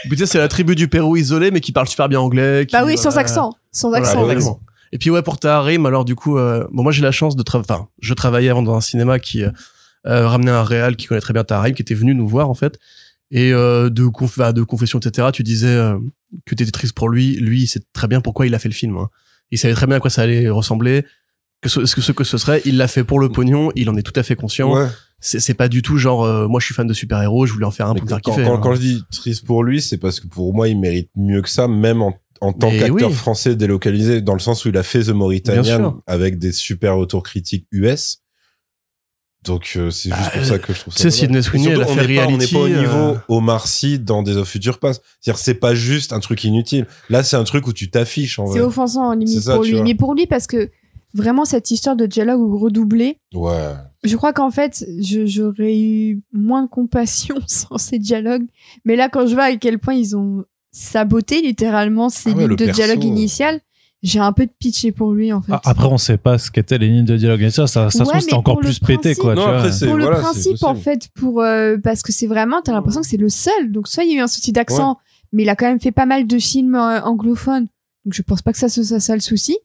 Puis, 0.02 0.10
tu 0.10 0.16
sais, 0.18 0.26
c'est 0.26 0.38
la 0.38 0.48
tribu 0.48 0.74
du 0.74 0.88
Pérou 0.88 1.16
isolée, 1.16 1.50
mais 1.50 1.60
qui 1.60 1.72
parle 1.72 1.88
super 1.88 2.08
bien 2.08 2.20
anglais. 2.20 2.64
qui- 2.66 2.72
Bah 2.72 2.84
oui, 2.84 2.96
sans 2.96 3.04
voilà. 3.10 3.20
accent. 3.20 3.52
Sans 3.72 3.88
Voilà, 3.90 4.06
accent. 4.08 4.22
exactement. 4.24 4.60
Et 4.92 4.98
puis 4.98 5.10
ouais, 5.10 5.22
pour 5.22 5.38
Taharim, 5.38 5.86
alors 5.86 6.04
du 6.04 6.14
coup, 6.14 6.38
euh, 6.38 6.66
bon, 6.72 6.82
moi 6.82 6.92
j'ai 6.92 7.02
la 7.02 7.12
chance 7.12 7.36
de 7.36 7.42
travailler, 7.42 7.66
enfin, 7.70 7.88
je 8.00 8.14
travaillais 8.14 8.48
avant 8.48 8.62
dans 8.62 8.74
un 8.76 8.80
cinéma 8.80 9.18
qui 9.18 9.42
euh, 9.44 9.50
euh, 10.06 10.28
ramenait 10.28 10.50
un 10.52 10.62
réal 10.62 10.96
qui 10.96 11.06
connaît 11.06 11.20
très 11.20 11.32
bien 11.32 11.44
Taharim, 11.44 11.74
qui 11.74 11.82
était 11.82 11.94
venu 11.94 12.14
nous 12.14 12.28
voir 12.28 12.48
en 12.48 12.54
fait. 12.54 12.78
Et 13.32 13.52
euh, 13.52 13.90
de, 13.90 14.06
conf 14.06 14.38
bah, 14.38 14.52
de 14.52 14.62
confession, 14.62 15.00
etc., 15.00 15.28
tu 15.32 15.42
disais 15.42 15.66
euh, 15.66 15.98
que 16.44 16.54
t'étais 16.54 16.70
triste 16.70 16.94
pour 16.94 17.08
lui. 17.08 17.34
Lui, 17.36 17.62
il 17.62 17.66
sait 17.66 17.82
très 17.92 18.06
bien 18.06 18.20
pourquoi 18.20 18.46
il 18.46 18.54
a 18.54 18.58
fait 18.60 18.68
le 18.68 18.74
film. 18.74 18.96
hein. 18.98 19.08
Il 19.50 19.58
savait 19.58 19.74
très 19.74 19.86
bien 19.88 19.96
à 19.96 20.00
quoi 20.00 20.10
ça 20.10 20.22
allait 20.22 20.48
ressembler, 20.48 21.04
que 21.60 21.68
ce, 21.68 21.80
que 21.80 22.00
ce 22.00 22.12
que 22.12 22.22
ce 22.24 22.38
serait. 22.38 22.62
Il 22.64 22.76
l'a 22.76 22.86
fait 22.86 23.02
pour 23.02 23.18
le 23.18 23.28
pognon, 23.28 23.72
il 23.74 23.90
en 23.90 23.96
est 23.96 24.02
tout 24.02 24.12
à 24.18 24.22
fait 24.22 24.36
conscient. 24.36 24.72
Ouais. 24.72 24.86
C'est 25.18 25.54
pas 25.54 25.68
du 25.68 25.82
tout 25.82 25.96
genre, 25.96 26.24
euh, 26.24 26.46
moi 26.46 26.60
je 26.60 26.66
suis 26.66 26.74
fan 26.74 26.86
de 26.86 26.92
super-héros, 26.92 27.46
je 27.46 27.52
voulais 27.52 27.64
en 27.66 27.70
faire 27.72 27.88
un 27.88 27.94
Mais 27.94 28.00
pour 28.00 28.04
me 28.06 28.10
faire 28.10 28.20
quand, 28.22 28.32
kiffer. 28.32 28.44
quand, 28.44 28.54
hein. 28.56 28.60
quand 28.62 28.74
je 28.74 28.80
dis 28.80 29.02
triste 29.10 29.44
pour 29.44 29.64
lui, 29.64 29.80
c'est 29.82 29.96
parce 29.96 30.20
que 30.20 30.28
pour 30.28 30.54
moi, 30.54 30.68
il 30.68 30.78
mérite 30.78 31.10
mieux 31.16 31.42
que 31.42 31.48
ça, 31.48 31.66
même 31.66 32.02
en, 32.02 32.14
en 32.40 32.52
tant 32.52 32.70
qu'acteur 32.70 33.08
oui. 33.10 33.14
français 33.14 33.56
délocalisé, 33.56 34.20
dans 34.20 34.34
le 34.34 34.40
sens 34.40 34.64
où 34.64 34.68
il 34.68 34.76
a 34.76 34.82
fait 34.82 35.04
The 35.04 35.08
Mauritanian 35.10 36.00
avec 36.06 36.38
des 36.38 36.52
super 36.52 36.96
retours 36.96 37.22
critiques 37.22 37.66
US. 37.72 38.18
Donc 39.44 39.74
euh, 39.76 39.90
c'est 39.90 40.10
juste 40.12 40.32
pour 40.32 40.44
ça 40.44 40.58
que 40.58 40.72
je 40.72 40.80
trouve 40.80 40.92
ça. 40.96 41.04
tu 41.04 41.10
sais, 41.10 41.26
dommage. 41.26 41.42
Sydney 41.42 41.42
Sweeney, 41.42 41.68
elle 41.74 41.82
a 41.82 41.84
on 41.88 41.94
fait 41.94 41.94
pas, 41.94 42.02
on 42.02 42.06
n'est 42.08 42.18
Reality, 42.46 42.52
pas 42.54 42.60
au 42.60 42.66
euh, 42.66 42.80
niveau 42.80 43.18
Omar 43.28 43.68
Sy 43.68 43.98
dans 44.00 44.22
Des 44.24 44.36
of 44.36 44.48
Future 44.48 44.78
Past. 44.80 45.02
C'est-à-dire, 45.20 45.38
c'est 45.38 45.54
pas 45.54 45.74
juste 45.74 46.12
un 46.12 46.18
truc 46.18 46.42
inutile. 46.42 46.86
Là, 47.10 47.22
c'est 47.22 47.36
un 47.36 47.44
truc 47.44 47.66
où 47.68 47.72
tu 47.72 47.88
t'affiches 47.88 48.40
en 48.40 48.46
C'est 48.48 48.60
offensant 48.60 49.12
limite 49.12 49.28
C'est 49.28 49.42
ça, 49.42 49.54
pour 49.54 49.62
lui. 49.64 49.80
Mais 49.82 49.94
pour 49.94 50.14
lui, 50.14 50.26
parce 50.26 50.48
que 50.48 50.68
vraiment 51.14 51.44
cette 51.44 51.70
histoire 51.70 51.94
de 51.94 52.06
dialogue 52.06 52.40
redoublé, 52.60 53.18
Ouais. 53.34 53.74
je 54.02 54.16
crois 54.16 54.32
qu'en 54.32 54.50
fait, 54.50 54.84
je- 55.00 55.26
j'aurais 55.26 55.78
eu 55.78 56.22
moins 56.32 56.64
de 56.64 56.68
compassion 56.68 57.36
sans 57.46 57.78
ces 57.78 58.00
dialogues. 58.00 58.46
Mais 58.84 58.96
là, 58.96 59.08
quand 59.08 59.28
je 59.28 59.34
vois 59.34 59.44
à 59.44 59.56
quel 59.56 59.78
point 59.78 59.94
ils 59.94 60.16
ont 60.16 60.44
saboté 60.76 61.40
littéralement 61.42 62.08
ces 62.08 62.30
Ah 62.30 62.32
ouais, 62.34 62.40
lignes 62.40 62.48
le 62.50 62.56
de 62.56 62.64
perso, 62.66 62.82
dialogue 62.82 63.02
euh. 63.04 63.08
initiales, 63.08 63.60
j'ai 64.02 64.18
un 64.20 64.32
peu 64.32 64.44
de 64.46 64.52
pitié 64.58 64.92
pour 64.92 65.12
lui 65.12 65.32
en 65.32 65.40
fait. 65.40 65.52
Ah, 65.52 65.60
Après, 65.64 65.86
on 65.86 65.96
sait 65.98 66.18
pas 66.18 66.38
ce 66.38 66.50
qu'étaient 66.50 66.76
les 66.78 66.88
lignes 66.88 67.04
de 67.06 67.16
dialogue 67.16 67.42
et 67.42 67.50
ça, 67.50 67.66
ça, 67.66 67.86
Ouais, 67.86 68.20
c'était 68.20 68.34
encore 68.34 68.58
plus 68.58 68.78
pété, 68.78 69.14
quoi. 69.14 69.34
Non, 69.34 69.42
tu 69.42 69.48
vois. 69.48 69.56
après, 69.58 69.72
c'est- 69.72 69.86
pour 69.86 69.96
le 69.96 70.04
voilà, 70.04 70.20
principe 70.20 70.62
en 70.62 70.74
fait 70.74 71.08
pour 71.14 71.40
euh, 71.40 71.76
parce 71.82 72.02
que 72.02 72.12
c'est 72.12 72.26
vraiment 72.26 72.60
t'as 72.62 72.72
l'impression 72.72 73.00
que 73.00 73.06
c'est 73.06 73.16
le 73.16 73.28
seul 73.30 73.72
donc 73.72 73.88
soit 73.88 74.04
il 74.04 74.12
y 74.12 74.14
a 74.14 74.18
eu 74.18 74.20
un 74.22 74.26
souci 74.28 74.52
d'accent 74.52 74.98
mais 75.32 75.42
il 75.44 75.48
a 75.48 75.56
quand 75.56 75.66
même 75.66 75.80
fait 75.80 75.92
pas 75.92 76.06
mal 76.06 76.26
de 76.26 76.38
films 76.38 76.74
euh, 76.74 77.00
anglophones 77.02 77.66
donc 78.04 78.12
je 78.14 78.22
pense 78.22 78.42
pas 78.42 78.52
que 78.52 78.58
ça 78.58 78.68
soit 78.68 78.84
ça, 78.84 79.00
ça 79.00 79.14
le 79.14 79.20
souci 79.20 79.56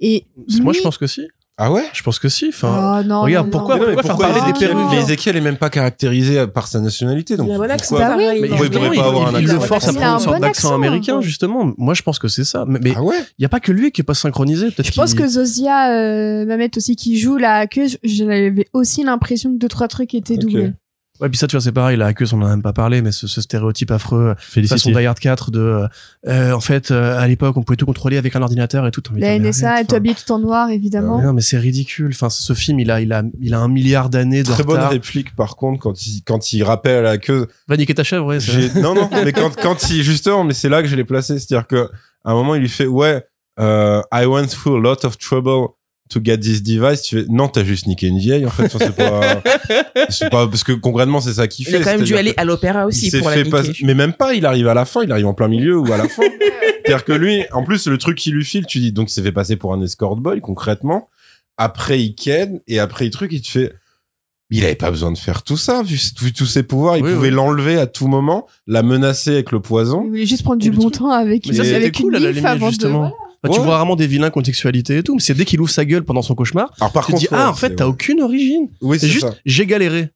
et 0.00 0.24
Moi, 0.60 0.72
je 0.72 0.80
pense 0.80 0.98
que 0.98 1.06
si. 1.06 1.28
Ah 1.56 1.70
ouais? 1.70 1.84
Je 1.92 2.02
pense 2.02 2.18
que 2.18 2.28
si. 2.28 2.48
Enfin, 2.48 3.00
Oh, 3.00 3.06
non, 3.06 3.22
regarde, 3.22 3.46
non, 3.46 3.50
pourquoi- 3.52 3.76
non. 3.76 3.82
Mais 3.82 3.90
non, 3.90 3.96
mais 3.96 4.02
faire 4.02 4.10
pourquoi 4.16 4.26
parler 4.32 4.52
il- 4.56 4.90
des 4.90 4.96
Ezekiel 5.04 5.36
est 5.36 5.40
même 5.40 5.56
pas 5.56 5.70
caractérisé 5.70 6.46
par 6.48 6.66
sa 6.66 6.80
nationalité. 6.80 7.36
Donc 7.36 7.46
Il 7.48 7.52
un 7.54 7.58
pourquoi- 7.76 7.98
Bah 8.00 8.14
oui. 8.18 8.24
Mais 8.40 8.48
il 8.48 8.56
pourrait 8.56 8.66
il, 8.92 8.98
pas 8.98 9.06
avoir 9.06 9.28
un 9.28 9.38
il- 9.38 9.42
il 9.44 9.48
le 9.48 9.54
accent. 9.54 9.66
force 9.66 9.86
à 9.86 9.90
Il 9.92 9.96
prendre 9.96 10.10
un 10.10 10.14
une 10.14 10.20
sorte 10.20 10.34
bon 10.34 10.40
d'accent 10.40 10.68
accent, 10.68 10.74
américain, 10.74 11.16
ouais. 11.18 11.22
justement. 11.22 11.72
Moi, 11.78 11.94
je 11.94 12.02
pense 12.02 12.18
que 12.18 12.26
c'est 12.26 12.42
ça. 12.42 12.64
Mais 12.66 12.80
mais 12.82 12.90
il 12.90 12.96
Ah 12.98 13.02
ouais? 13.04 13.16
y 13.38 13.44
a 13.44 13.48
pas 13.48 13.60
que 13.60 13.70
lui 13.70 13.92
qui 13.92 14.00
est 14.00 14.04
pas 14.04 14.14
synchronisé. 14.14 14.72
Peut-être 14.72 14.86
je 14.88 14.92
pense 14.92 15.10
qu'il- 15.14 15.20
que 15.20 15.28
Zosia 15.28 15.92
euh, 15.92 16.44
Mamet 16.44 16.70
aussi 16.76 16.96
qui 16.96 17.18
joue 17.20 17.36
la 17.36 17.68
queue 17.68 17.86
j'avais 18.02 18.52
aussi 18.72 19.04
l'impression 19.04 19.52
que 19.52 19.58
deux 19.58 19.68
trois 19.68 19.86
trucs 19.86 20.12
étaient 20.14 20.34
Ok. 20.34 20.40
doublés 20.40 20.72
Ouais, 21.20 21.28
puis 21.28 21.38
ça, 21.38 21.46
tu 21.46 21.54
vois, 21.54 21.60
c'est 21.60 21.70
pareil. 21.70 21.96
La 21.96 22.12
queue, 22.12 22.24
on 22.32 22.42
en 22.42 22.46
a 22.46 22.50
même 22.50 22.62
pas 22.62 22.72
parlé, 22.72 23.00
mais 23.00 23.12
ce, 23.12 23.28
ce 23.28 23.40
stéréotype 23.40 23.92
affreux, 23.92 24.34
façon 24.34 24.50
Félicité. 24.50 24.92
Die 24.92 25.06
Hard 25.06 25.18
4 25.20 25.50
de, 25.52 25.60
euh, 25.60 25.88
euh, 26.26 26.52
en 26.52 26.60
fait, 26.60 26.90
euh, 26.90 27.16
à 27.16 27.28
l'époque, 27.28 27.56
on 27.56 27.62
pouvait 27.62 27.76
tout 27.76 27.86
contrôler 27.86 28.16
avec 28.16 28.34
un 28.34 28.42
ordinateur 28.42 28.84
et 28.84 28.90
tout. 28.90 29.00
Mais 29.12 29.20
la 29.20 29.38
NSA 29.38 29.74
enfin. 29.74 29.96
habillée 29.96 30.16
tout 30.16 30.32
en 30.32 30.40
noir 30.40 30.70
évidemment 30.70 31.22
Non, 31.22 31.32
mais 31.32 31.40
c'est 31.40 31.58
ridicule. 31.58 32.10
Enfin, 32.12 32.30
ce 32.30 32.42
ce 32.42 32.52
film, 32.52 32.80
il 32.80 32.90
a, 32.90 33.00
il 33.00 33.12
a, 33.12 33.22
il 33.40 33.54
a 33.54 33.60
un 33.60 33.68
milliard 33.68 34.10
d'années 34.10 34.42
de 34.42 34.50
Très 34.50 34.64
bonne 34.64 34.80
réplique, 34.80 35.36
par 35.36 35.54
contre, 35.54 35.80
quand 35.80 36.04
il, 36.04 36.22
quand 36.24 36.52
il 36.52 36.64
rappelle 36.64 36.98
à 36.98 37.02
la 37.02 37.18
queue, 37.18 37.46
Va 37.68 37.76
niquer 37.76 37.94
ta 37.94 38.02
chèvre, 38.02 38.26
ouais. 38.26 38.38
non 38.80 38.94
non 38.94 39.08
mais 39.24 39.32
quand 39.32 39.54
quand 39.56 39.90
il 39.90 40.02
justement 40.02 40.44
mais 40.44 40.54
c'est 40.54 40.68
là 40.68 40.82
que 40.82 40.88
je 40.88 40.96
l'ai 40.96 41.04
placé 41.04 41.38
c'est 41.38 41.54
à 41.54 41.58
dire 41.58 41.66
que 41.66 41.88
à 42.24 42.30
un 42.30 42.34
moment 42.34 42.54
il 42.54 42.60
lui 42.60 42.68
fait 42.68 42.86
ouais 42.86 43.24
euh, 43.58 44.02
I 44.12 44.26
went 44.26 44.48
through 44.48 44.76
a 44.76 44.80
lot 44.80 45.04
of 45.04 45.16
trouble 45.18 45.68
to 46.10 46.20
get 46.22 46.38
this 46.38 46.62
device 46.62 47.02
tu 47.02 47.16
fais 47.20 47.26
non 47.30 47.48
t'as 47.48 47.64
juste 47.64 47.86
niqué 47.86 48.06
une 48.08 48.18
vieille 48.18 48.44
en 48.44 48.50
fait 48.50 48.64
Enfin, 48.64 48.78
c'est 48.78 48.94
pas 48.94 49.42
c'est 50.10 50.30
pas 50.30 50.46
parce 50.46 50.62
que 50.62 50.72
concrètement 50.72 51.20
c'est 51.20 51.32
ça 51.34 51.48
qu'il 51.48 51.66
Il 51.66 51.70
fait 51.70 51.78
a 51.78 51.84
quand 51.84 51.96
même 51.96 52.02
dû 52.04 52.14
aller 52.16 52.34
à 52.36 52.44
l'opéra 52.44 52.86
aussi 52.86 53.06
il 53.06 53.10
s'est 53.10 53.18
pour 53.20 53.28
la 53.30 53.34
fait 53.36 53.44
niquer. 53.44 53.50
passer- 53.50 53.72
mais 53.84 53.94
même 53.94 54.12
pas 54.12 54.34
il 54.34 54.44
arrive 54.44 54.68
à 54.68 54.74
la 54.74 54.84
fin 54.84 55.02
il 55.02 55.10
arrive 55.12 55.26
en 55.26 55.34
plein 55.34 55.48
milieu 55.48 55.78
ou 55.78 55.90
à 55.92 55.96
la 55.96 56.06
fin 56.08 56.22
c'est-à-dire 56.84 57.04
que 57.04 57.12
lui 57.12 57.44
en 57.52 57.64
plus 57.64 57.86
le 57.86 57.96
truc 57.98 58.18
qu'il 58.18 58.34
lui 58.34 58.44
file 58.44 58.66
tu 58.66 58.78
dis 58.80 58.92
donc 58.92 59.10
il 59.10 59.12
s'est 59.14 59.22
fait 59.22 59.32
passer 59.32 59.56
pour 59.56 59.72
un 59.72 59.80
escort 59.82 60.16
boy 60.16 60.40
concrètement 60.42 61.08
après 61.56 62.02
il 62.02 62.14
ken 62.14 62.60
et 62.68 62.78
après 62.78 63.06
il 63.06 63.10
truc 63.10 63.32
il 63.32 63.40
te 63.40 63.48
fait 63.48 63.72
il 64.50 64.62
avait 64.64 64.74
pas 64.74 64.90
besoin 64.90 65.10
de 65.10 65.16
faire 65.18 65.42
tout 65.42 65.56
ça 65.56 65.82
vu, 65.82 65.98
vu 66.20 66.32
tous 66.34 66.44
ses 66.46 66.62
pouvoirs 66.62 66.98
il 66.98 67.02
Oui, 67.04 67.14
pouvait 67.14 67.28
oui. 67.28 67.34
l'enlever 67.34 67.78
à 67.78 67.86
tout 67.86 68.08
moment 68.08 68.46
la 68.66 68.82
menacer 68.82 69.30
avec 69.32 69.52
le 69.52 69.60
poison 69.60 70.02
il 70.04 70.10
voulait 70.10 70.26
juste 70.26 70.42
prendre 70.42 70.60
du 70.60 70.70
bon 70.70 70.82
truc- 70.90 70.96
temps 70.98 71.10
avec, 71.10 71.46
Mais 71.46 71.54
ça, 71.54 71.64
c'était 71.64 71.76
avec 71.76 71.96
cool, 71.96 72.14
une 72.16 72.26
limite, 72.26 72.44
avant 72.44 72.66
de- 72.66 72.70
justement. 72.72 72.98
voilà. 72.98 73.14
Bah, 73.48 73.54
tu 73.54 73.60
vois 73.60 73.76
vraiment 73.78 73.94
des 73.96 74.06
vilains 74.06 74.30
qui 74.30 74.38
ont 74.38 74.40
une 74.40 74.44
sexualité 74.46 74.98
et 74.98 75.02
tout, 75.02 75.14
mais 75.14 75.20
c'est 75.20 75.34
dès 75.34 75.44
qu'il 75.44 75.60
ouvre 75.60 75.70
sa 75.70 75.84
gueule 75.84 76.02
pendant 76.04 76.22
son 76.22 76.34
cauchemar, 76.34 76.72
Alors 76.80 76.92
par 76.92 77.04
tu 77.06 77.12
te 77.12 77.16
contre, 77.18 77.28
dis, 77.28 77.34
ouais, 77.34 77.40
ah, 77.40 77.50
en 77.50 77.54
fait, 77.54 77.76
t'as 77.76 77.86
aucune 77.86 78.20
origine. 78.22 78.68
Oui, 78.80 78.98
C'est 78.98 79.06
c'est 79.06 79.12
juste, 79.12 79.26
j'ai 79.44 79.66
galéré. 79.66 80.08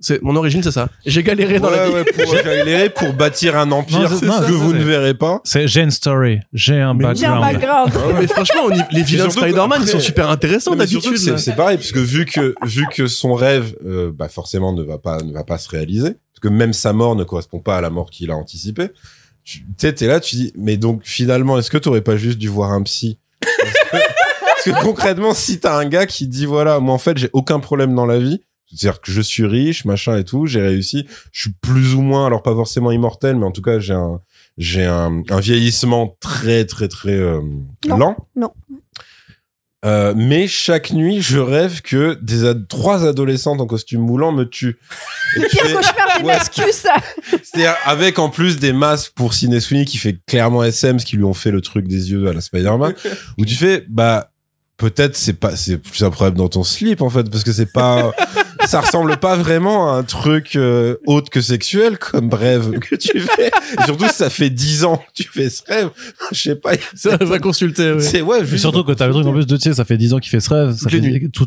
C'est, 0.00 0.20
mon 0.22 0.34
origine, 0.34 0.60
c'est 0.62 0.72
ça. 0.72 0.88
J'ai 1.06 1.22
galéré 1.22 1.60
dans 1.60 1.70
la 1.70 1.86
vie. 1.86 1.92
Ouais, 1.94 2.00
ouais, 2.02 2.12
pour 2.24 2.34
galérer 2.44 2.90
pour 2.90 3.12
bâtir 3.12 3.56
un 3.56 3.70
empire 3.70 4.10
Non, 4.10 4.16
c'est- 4.18 4.26
non, 4.26 4.40
que 4.40 4.52
vous 4.52 4.72
ne 4.72 4.82
verrez 4.82 5.14
pas. 5.14 5.40
C'est 5.44 5.68
j'ai 5.68 5.82
une 5.82 5.92
story, 5.92 6.40
j'ai 6.52 6.80
un 6.80 6.94
Mais 6.94 7.14
J'ai 7.14 7.26
un 7.26 7.40
background. 7.40 7.92
background 7.92 8.16
mais 8.20 8.26
franchement, 8.26 8.62
on 8.66 8.74
y- 8.74 8.84
les 8.90 9.02
vilains 9.02 9.26
de 9.28 9.30
Spider-Man, 9.32 9.78
ils 9.82 9.88
sont 9.88 10.00
super 10.00 10.28
intéressants 10.28 10.74
d'habitude. 10.74 11.16
c'est 11.38 11.54
pareil 11.56 11.76
parce 11.78 11.92
que 11.92 12.00
vu 12.00 12.26
que 12.26 12.54
vu 12.66 12.86
que 12.92 13.06
son 13.06 13.34
rêve 13.34 13.76
euh, 13.86 14.10
bah 14.12 14.28
forcément 14.28 14.72
ne 14.72 14.82
va 14.82 14.98
pas 14.98 15.22
ne 15.22 15.32
va 15.32 15.44
pas 15.44 15.58
se 15.58 15.68
réaliser 15.68 16.10
parce 16.32 16.40
que 16.42 16.48
même 16.48 16.72
sa 16.72 16.92
mort 16.92 17.14
ne 17.14 17.22
correspond 17.24 17.60
pas 17.60 17.76
à 17.78 17.80
la 17.80 17.88
mort 17.90 18.10
qu'il 18.10 18.30
a 18.32 18.36
anticipée. 18.36 18.88
Tu 19.44 19.58
tu 19.60 19.64
sais 19.78 19.92
t'es 19.92 20.06
là 20.06 20.20
tu 20.20 20.36
dis 20.36 20.52
mais 20.56 20.76
donc 20.76 21.02
finalement 21.04 21.58
est-ce 21.58 21.70
que 21.70 21.78
t'aurais 21.78 22.00
pas 22.00 22.16
juste 22.16 22.38
dû 22.38 22.48
voir 22.48 22.72
un 22.72 22.82
psy? 22.82 23.18
Parce 23.40 23.72
que, 23.72 23.96
parce 24.40 24.62
que 24.64 24.82
concrètement 24.84 25.34
si 25.34 25.60
t'as 25.60 25.78
un 25.78 25.84
gars 25.86 26.06
qui 26.06 26.26
dit 26.26 26.46
voilà 26.46 26.80
moi 26.80 26.94
en 26.94 26.98
fait 26.98 27.18
j'ai 27.18 27.30
aucun 27.32 27.60
problème 27.60 27.94
dans 27.94 28.06
la 28.06 28.18
vie 28.18 28.40
c'est-à-dire 28.66 29.00
que 29.00 29.12
je 29.12 29.20
suis 29.20 29.44
riche 29.46 29.84
machin 29.84 30.16
et 30.16 30.24
tout 30.24 30.46
j'ai 30.46 30.62
réussi 30.62 31.06
je 31.32 31.42
suis 31.42 31.52
plus 31.60 31.94
ou 31.94 32.00
moins 32.00 32.26
alors 32.26 32.42
pas 32.42 32.54
forcément 32.54 32.90
immortel 32.90 33.36
mais 33.36 33.44
en 33.44 33.52
tout 33.52 33.62
cas 33.62 33.78
j'ai 33.78 33.92
un 33.92 34.20
j'ai 34.56 34.84
un, 34.84 35.22
un 35.30 35.40
vieillissement 35.40 36.16
très 36.20 36.64
très 36.64 36.88
très 36.88 37.12
euh, 37.12 37.40
Non, 37.86 37.96
lent 37.96 38.16
non. 38.36 38.50
Euh, 39.84 40.14
mais 40.16 40.46
chaque 40.48 40.92
nuit, 40.92 41.20
je 41.20 41.38
rêve 41.38 41.82
que 41.82 42.18
des 42.22 42.44
ad- 42.46 42.66
trois 42.68 43.06
adolescentes 43.06 43.60
en 43.60 43.66
costume 43.66 44.00
moulant 44.00 44.32
me 44.32 44.44
tuent. 44.44 44.78
Et 45.36 45.40
tu 45.42 45.56
pire 45.56 45.62
cauchemar 45.76 46.18
des 46.18 46.24
mascus 46.24 46.70
ça 46.72 46.94
C'est-à-dire 47.42 47.74
avec 47.84 48.18
en 48.18 48.30
plus 48.30 48.58
des 48.58 48.72
masques 48.72 49.12
pour 49.14 49.34
Sweeney 49.34 49.84
qui 49.84 49.98
fait 49.98 50.18
clairement 50.26 50.64
SM, 50.64 50.98
ce 50.98 51.04
qui 51.06 51.16
lui 51.16 51.24
ont 51.24 51.34
fait 51.34 51.50
le 51.50 51.60
truc 51.60 51.86
des 51.86 52.10
yeux 52.10 52.28
à 52.28 52.32
la 52.32 52.40
Spider-Man, 52.40 52.94
où 53.38 53.44
tu 53.44 53.54
fais, 53.54 53.84
bah, 53.88 54.30
peut-être 54.76 55.16
c'est 55.16 55.34
pas, 55.34 55.56
c'est 55.56 55.78
plus 55.78 56.02
un 56.02 56.10
problème 56.10 56.36
dans 56.36 56.48
ton 56.48 56.64
slip 56.64 57.02
en 57.02 57.10
fait, 57.10 57.30
parce 57.30 57.44
que 57.44 57.52
c'est 57.52 57.72
pas, 57.72 58.12
ça 58.66 58.80
ressemble 58.80 59.16
pas 59.18 59.36
vraiment 59.36 59.92
à 59.92 59.98
un 59.98 60.02
truc 60.02 60.56
euh, 60.56 60.96
autre 61.06 61.30
que 61.30 61.40
sexuel 61.40 61.98
comme 61.98 62.32
rêve 62.32 62.78
que 62.80 62.96
tu 62.96 63.20
fais. 63.20 63.48
Et 63.48 63.84
surtout, 63.84 64.08
ça 64.08 64.30
fait 64.30 64.50
dix 64.50 64.84
ans 64.84 64.96
que 64.96 65.22
tu 65.22 65.28
fais 65.30 65.48
ce 65.48 65.62
rêve. 65.66 65.90
Je 66.32 66.40
sais 66.40 66.56
pas. 66.56 66.72
Ça 66.94 67.16
va 67.16 67.38
consulter, 67.38 67.92
ouais. 67.92 68.00
C'est 68.00 68.20
ouais, 68.20 68.40
Mais 68.40 68.46
juste 68.46 68.62
surtout 68.62 68.84
que 68.84 68.92
t'as 68.92 69.06
le 69.06 69.12
truc 69.12 69.26
en 69.26 69.32
plus 69.32 69.46
de 69.46 69.56
tu 69.56 69.62
sais 69.62 69.74
ça 69.74 69.84
fait 69.84 69.96
10 69.96 70.14
ans 70.14 70.18
qu'il 70.18 70.30
fait 70.30 70.40
ce 70.40 70.52
rêve 70.52 70.74
ça 70.74 70.90
fait 70.90 71.00
nuits. 71.00 71.30
tout, 71.30 71.46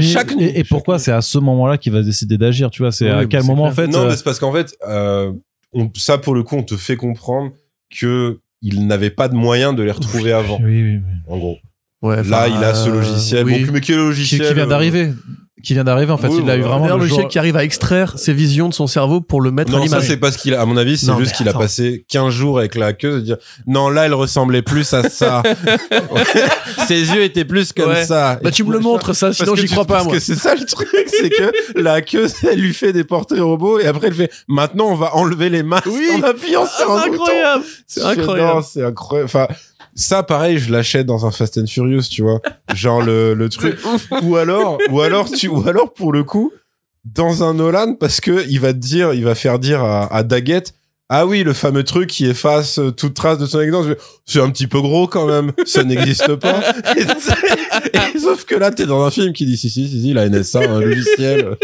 chaque 0.00 0.34
nuit. 0.36 0.44
et, 0.44 0.60
et 0.60 0.64
pourquoi 0.64 0.98
c'est 0.98 1.12
à 1.12 1.22
ce 1.22 1.38
moment-là 1.38 1.78
qu'il 1.78 1.92
va 1.92 2.02
décider 2.02 2.38
d'agir 2.38 2.70
tu 2.70 2.82
vois? 2.82 2.92
C'est 2.92 3.10
à 3.10 3.26
quel 3.26 3.42
moment 3.44 3.64
en 3.64 3.72
fait 3.72 3.88
Non, 3.88 4.00
euh, 4.00 4.08
mais 4.10 4.16
c'est 4.16 4.24
parce 4.24 4.38
qu'en 4.38 4.52
fait, 4.52 4.76
euh, 4.88 5.32
on, 5.72 5.90
ça 5.96 6.18
pour 6.18 6.34
le 6.34 6.42
coup, 6.42 6.56
on 6.56 6.62
te 6.62 6.76
fait 6.76 6.96
comprendre 6.96 7.52
que 7.90 8.40
il 8.62 8.86
n'avait 8.86 9.10
pas 9.10 9.28
de 9.28 9.34
moyen 9.34 9.72
de 9.72 9.82
les 9.82 9.92
retrouver 9.92 10.32
avant. 10.32 10.58
oui, 10.60 10.82
oui, 10.82 10.96
oui. 10.96 11.12
En 11.28 11.38
gros, 11.38 11.58
Ouais, 12.02 12.22
là, 12.22 12.46
il 12.48 12.62
a 12.62 12.74
ce 12.74 12.88
euh, 12.88 12.92
logiciel. 12.92 13.44
oui. 13.44 13.64
Bon, 13.64 13.72
mais 13.72 13.80
quel 13.80 13.96
qui, 13.96 14.00
logiciel 14.02 14.46
qui 14.48 14.54
vient 14.54 14.64
euh, 14.64 14.66
d'arriver 14.66 15.12
qui 15.60 15.74
vient 15.74 15.82
d'arriver 15.82 16.12
en 16.12 16.16
fait 16.18 16.28
Oui, 16.28 16.38
il 16.44 16.48
a 16.48 16.56
eu 16.56 16.60
vraiment 16.60 16.84
le 16.84 16.90
jour 16.90 16.98
logiciel 17.00 17.26
qui 17.26 17.36
arrive 17.36 17.56
à 17.56 17.64
extraire 17.64 18.16
ses 18.16 18.32
visions 18.32 18.68
de 18.68 18.74
son 18.74 18.86
cerveau 18.86 19.20
pour 19.20 19.40
le 19.40 19.50
mettre 19.50 19.70
à 19.74 19.78
Non, 19.78 19.78
ça 19.80 19.84
l'image. 19.86 20.02
c'est 20.06 20.16
parce 20.16 20.36
qu'il 20.36 20.54
a, 20.54 20.60
à 20.60 20.64
mon 20.64 20.76
avis, 20.76 20.96
c'est 20.96 21.12
juste 21.18 21.32
qu'il 21.34 21.48
a 21.48 21.52
passé 21.52 22.04
15 22.08 22.32
jours 22.32 22.60
avec 22.60 22.76
la 22.76 22.92
queue 22.92 23.14
de 23.14 23.20
dire, 23.22 23.36
non, 23.66 23.88
là, 23.90 24.06
elle 24.06 24.14
ressemblait 24.14 24.62
plus 24.62 24.94
à 24.94 25.10
ça. 25.10 25.42
Ses 26.86 27.12
yeux 27.12 27.22
étaient 27.22 27.44
plus 27.44 27.72
comme 27.72 27.88
Ouais. 27.90 28.04
ça. 28.04 28.38
Bah, 28.42 28.52
tu 28.52 28.62
me 28.62 28.72
le 28.72 28.78
montres, 28.78 29.14
ça, 29.16 29.32
sinon 29.32 29.56
j'y 29.56 29.62
tu- 29.64 29.70
crois 29.72 29.84
pas, 29.84 29.94
Parce 29.94 30.04
moi. 30.06 30.14
que 30.14 30.20
c'est 30.20 30.36
ça 30.36 30.54
le 30.54 30.64
truc, 30.64 30.88
c'est 31.06 31.28
que 31.30 31.52
la 31.80 32.02
queue, 32.02 32.26
elle 32.50 32.60
lui 32.60 32.72
fait 32.74 32.92
des 32.92 33.04
portraits 33.04 33.40
robots 33.40 33.80
et 33.80 33.86
après 33.86 34.06
elle 34.08 34.14
fait, 34.14 34.30
maintenant 34.46 34.86
on 34.90 34.94
va 34.94 35.16
enlever 35.16 35.48
les 35.50 35.62
masques 35.64 35.86
Oui. 35.86 36.08
en 36.16 36.22
appuyant 36.22 36.64
Ah, 36.66 36.78
sur 36.78 36.90
un 36.92 37.02
c'est 37.02 37.10
bouton. 37.10 37.22
incroyable! 37.24 37.64
C'est 37.86 38.02
incroyable. 38.04 38.54
non, 38.54 38.62
c'est 38.62 38.84
incroyable. 38.84 39.24
Enfin, 39.26 39.48
ça, 39.98 40.22
pareil, 40.22 40.58
je 40.58 40.70
l'achète 40.72 41.06
dans 41.06 41.26
un 41.26 41.30
Fast 41.32 41.58
and 41.58 41.66
Furious, 41.66 42.02
tu 42.10 42.22
vois. 42.22 42.40
Genre 42.74 43.02
le, 43.02 43.34
le 43.34 43.48
truc. 43.50 43.78
ou 44.22 44.36
alors, 44.36 44.78
ou 44.90 45.00
alors, 45.00 45.28
tu, 45.30 45.48
ou 45.48 45.68
alors 45.68 45.92
pour 45.92 46.12
le 46.12 46.22
coup, 46.22 46.52
dans 47.04 47.42
un 47.42 47.54
Nolan, 47.54 47.94
parce 47.94 48.20
que 48.20 48.46
il 48.48 48.60
va 48.60 48.72
te 48.72 48.78
dire, 48.78 49.12
il 49.12 49.24
va 49.24 49.34
faire 49.34 49.58
dire 49.58 49.82
à, 49.82 50.06
à 50.14 50.22
Daggett, 50.22 50.72
ah 51.10 51.26
oui, 51.26 51.42
le 51.42 51.54
fameux 51.54 51.84
truc 51.84 52.10
qui 52.10 52.26
efface 52.26 52.78
euh, 52.78 52.90
toute 52.90 53.14
trace 53.14 53.38
de 53.38 53.46
son 53.46 53.60
existence. 53.60 53.86
C'est 54.26 54.40
un 54.42 54.50
petit 54.50 54.66
peu 54.66 54.80
gros 54.82 55.06
quand 55.06 55.26
même. 55.26 55.52
Ça 55.64 55.82
n'existe 55.82 56.34
pas. 56.36 56.60
Et, 56.96 58.16
et 58.16 58.18
sauf 58.18 58.44
que 58.44 58.54
là, 58.54 58.70
t'es 58.70 58.84
dans 58.84 59.02
un 59.02 59.10
film 59.10 59.32
qui 59.32 59.46
dit 59.46 59.56
si, 59.56 59.70
si, 59.70 59.88
si, 59.88 60.02
si, 60.02 60.12
la 60.12 60.28
NSA, 60.28 60.60
un 60.70 60.80
logiciel. 60.80 61.56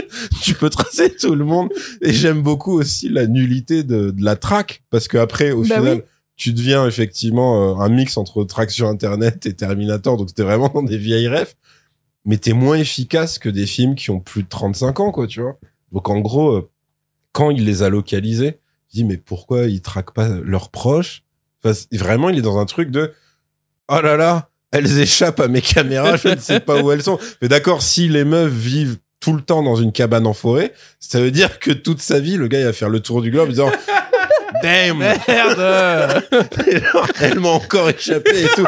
Tu 0.43 0.55
peux 0.55 0.71
tracer 0.71 1.15
tout 1.15 1.35
le 1.35 1.45
monde. 1.45 1.69
Et 2.01 2.13
j'aime 2.13 2.41
beaucoup 2.41 2.79
aussi 2.79 3.11
la 3.11 3.27
nullité 3.27 3.83
de, 3.83 4.11
de 4.13 4.25
la 4.25 4.37
traque. 4.37 4.83
Parce 4.91 5.09
que 5.09 5.19
après, 5.19 5.51
au 5.51 5.63
Bah 5.63 5.77
final, 5.77 5.97
oui. 5.97 6.03
Tu 6.37 6.53
deviens 6.53 6.87
effectivement 6.87 7.81
euh, 7.81 7.83
un 7.83 7.89
mix 7.89 8.17
entre 8.17 8.45
Track 8.45 8.71
sur 8.71 8.89
Internet 8.89 9.47
et 9.47 9.55
Terminator, 9.55 10.17
donc 10.17 10.29
c'était 10.31 10.43
vraiment 10.43 10.83
des 10.83 10.99
vieilles 10.99 11.29
refs, 11.29 11.57
mais 12.25 12.39
t'es 12.39 12.53
moins 12.53 12.77
efficace 12.77 13.39
que 13.39 13.49
des 13.49 13.67
films 13.67 13.95
qui 13.95 14.11
ont 14.11 14.21
plus 14.21 14.43
de 14.43 14.49
35 14.49 15.01
ans, 15.01 15.13
quoi, 15.13 15.27
tu 15.27 15.41
vois. 15.41 15.59
Donc 15.93 16.09
en 16.09 16.21
gros, 16.21 16.53
euh, 16.53 16.71
quand 17.33 17.51
il 17.51 17.65
les 17.65 17.83
a 17.83 17.89
localisés, 17.89 18.59
je 18.89 18.99
dis 18.99 19.05
mais 19.05 19.17
pourquoi 19.17 19.65
ils 19.67 19.81
traquent 19.81 20.15
pas 20.15 20.29
leurs 20.29 20.71
proches? 20.71 21.23
Vraiment, 21.93 22.29
il 22.29 22.39
est 22.39 22.43
dans 22.43 22.59
un 22.59 22.67
truc 22.67 22.91
de 22.91 23.13
oh 23.89 24.01
là 24.01 24.17
là, 24.17 24.51
elles 24.71 24.99
échappent 24.99 25.41
à 25.41 25.49
mes 25.49 25.63
caméras, 25.63 26.17
je 26.17 26.29
ne 26.29 26.37
sais 26.37 26.61
pas 26.61 26.83
où 26.83 26.91
elles 26.91 27.03
sont. 27.03 27.19
Mais 27.41 27.49
d'accord, 27.49 27.81
si 27.81 28.09
les 28.09 28.25
meufs 28.25 28.53
vivent 28.53 28.99
tout 29.21 29.33
le 29.33 29.41
temps 29.41 29.63
dans 29.63 29.77
une 29.77 29.93
cabane 29.93 30.27
en 30.27 30.35
forêt, 30.35 30.75
ça 31.01 31.21
veut 31.21 31.31
dire 31.31 31.59
que 31.59 31.71
toute 31.71 32.01
sa 32.01 32.21
vie, 32.21 32.37
le 32.37 32.49
gars, 32.49 32.61
il 32.61 32.65
va 32.65 32.73
faire 32.73 32.91
le 32.91 33.01
tour 33.01 33.23
du 33.23 33.31
globe 33.31 33.49
en 33.49 33.51
disant 33.51 33.71
Damn! 34.63 34.99
Merde 34.99 36.23
elle 37.21 37.41
m'a 37.41 37.49
encore 37.49 37.89
échappé 37.91 38.45
et 38.45 38.49
tout. 38.55 38.67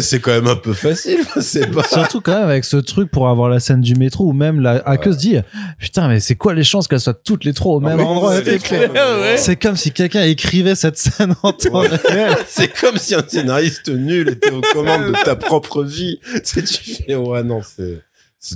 C'est 0.00 0.20
quand 0.20 0.32
même 0.32 0.46
un 0.46 0.56
peu 0.56 0.72
facile, 0.72 1.20
c'est 1.40 1.66
pas. 1.70 1.82
Surtout 1.84 2.20
quand 2.20 2.34
même 2.38 2.48
avec 2.48 2.64
ce 2.64 2.76
truc 2.76 3.10
pour 3.10 3.28
avoir 3.28 3.48
la 3.48 3.60
scène 3.60 3.80
du 3.80 3.94
métro 3.94 4.26
où 4.26 4.32
même 4.32 4.60
la 4.60 4.82
hackeuse 4.86 5.16
dit 5.16 5.36
putain 5.78 6.08
mais 6.08 6.20
c'est 6.20 6.34
quoi 6.36 6.54
les 6.54 6.64
chances 6.64 6.88
qu'elles 6.88 7.00
soient 7.00 7.14
toutes 7.14 7.44
les 7.44 7.52
trois 7.52 7.76
au 7.76 7.80
même 7.80 7.98
Ah, 8.00 8.04
endroit? 8.04 8.36
c'est 8.36 8.44
C'est 8.44 8.58
clair, 8.58 8.90
ouais. 8.92 9.36
C'est 9.36 9.56
comme 9.56 9.76
si 9.76 9.92
quelqu'un 9.92 10.22
écrivait 10.24 10.74
cette 10.74 10.98
scène 10.98 11.34
en 11.42 11.52
temps 11.52 11.80
Ouais. 11.80 11.88
réel. 12.08 12.36
C'est 12.48 12.68
comme 12.80 12.96
si 12.96 13.14
un 13.14 13.22
scénariste 13.26 13.88
nul 13.88 14.28
était 14.30 14.50
aux 14.50 14.60
commandes 14.72 15.08
de 15.08 15.24
ta 15.24 15.36
propre 15.36 15.82
vie. 15.84 16.18
Tu 16.34 16.40
sais, 16.44 16.62
tu 16.62 17.02
fais, 17.06 17.14
ouais, 17.14 17.42
non, 17.42 17.60
c'est- 17.62 18.02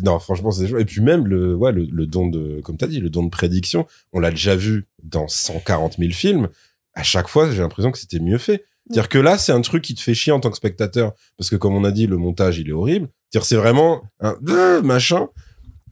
non, 0.02 0.18
franchement, 0.18 0.50
c'est 0.50 0.68
chaud. 0.68 0.78
Et 0.78 0.84
puis 0.84 1.00
même 1.00 1.26
le, 1.26 1.54
ouais, 1.54 1.72
le, 1.72 1.86
le 1.90 2.06
don 2.06 2.28
de, 2.28 2.60
comme 2.62 2.76
t'as 2.76 2.86
dit, 2.86 3.00
le 3.00 3.10
don 3.10 3.24
de 3.24 3.30
prédiction, 3.30 3.86
on 4.12 4.20
l'a 4.20 4.30
déjà 4.30 4.54
vu 4.54 4.86
dans 5.02 5.28
140 5.28 5.96
000 5.98 6.10
films. 6.12 6.48
À 6.94 7.02
chaque 7.02 7.28
fois, 7.28 7.50
j'ai 7.50 7.60
l'impression 7.60 7.90
que 7.90 7.98
c'était 7.98 8.20
mieux 8.20 8.38
fait. 8.38 8.64
C'est-à-dire 8.86 9.08
que 9.08 9.18
là, 9.18 9.38
c'est 9.38 9.52
un 9.52 9.60
truc 9.60 9.82
qui 9.82 9.94
te 9.94 10.00
fait 10.00 10.14
chier 10.14 10.32
en 10.32 10.40
tant 10.40 10.50
que 10.50 10.56
spectateur. 10.56 11.12
Parce 11.38 11.50
que 11.50 11.56
comme 11.56 11.74
on 11.74 11.84
a 11.84 11.90
dit, 11.90 12.06
le 12.06 12.16
montage, 12.16 12.58
il 12.58 12.68
est 12.68 12.72
horrible. 12.72 13.08
C'est-à-dire, 13.30 13.46
c'est 13.46 13.56
vraiment 13.56 14.02
un 14.20 14.82
machin, 14.82 15.28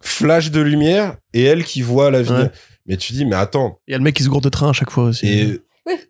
flash 0.00 0.50
de 0.50 0.60
lumière 0.60 1.16
et 1.32 1.44
elle 1.44 1.64
qui 1.64 1.82
voit 1.82 2.10
l'avenir. 2.10 2.44
Ouais. 2.44 2.50
Mais 2.86 2.96
tu 2.96 3.12
dis, 3.12 3.24
mais 3.24 3.36
attends. 3.36 3.80
Il 3.86 3.92
y 3.92 3.94
a 3.94 3.98
le 3.98 4.04
mec 4.04 4.16
qui 4.16 4.22
se 4.22 4.28
gourde 4.28 4.44
de 4.44 4.48
train 4.48 4.70
à 4.70 4.72
chaque 4.72 4.90
fois 4.90 5.04
aussi. 5.04 5.26
Et, 5.26 5.60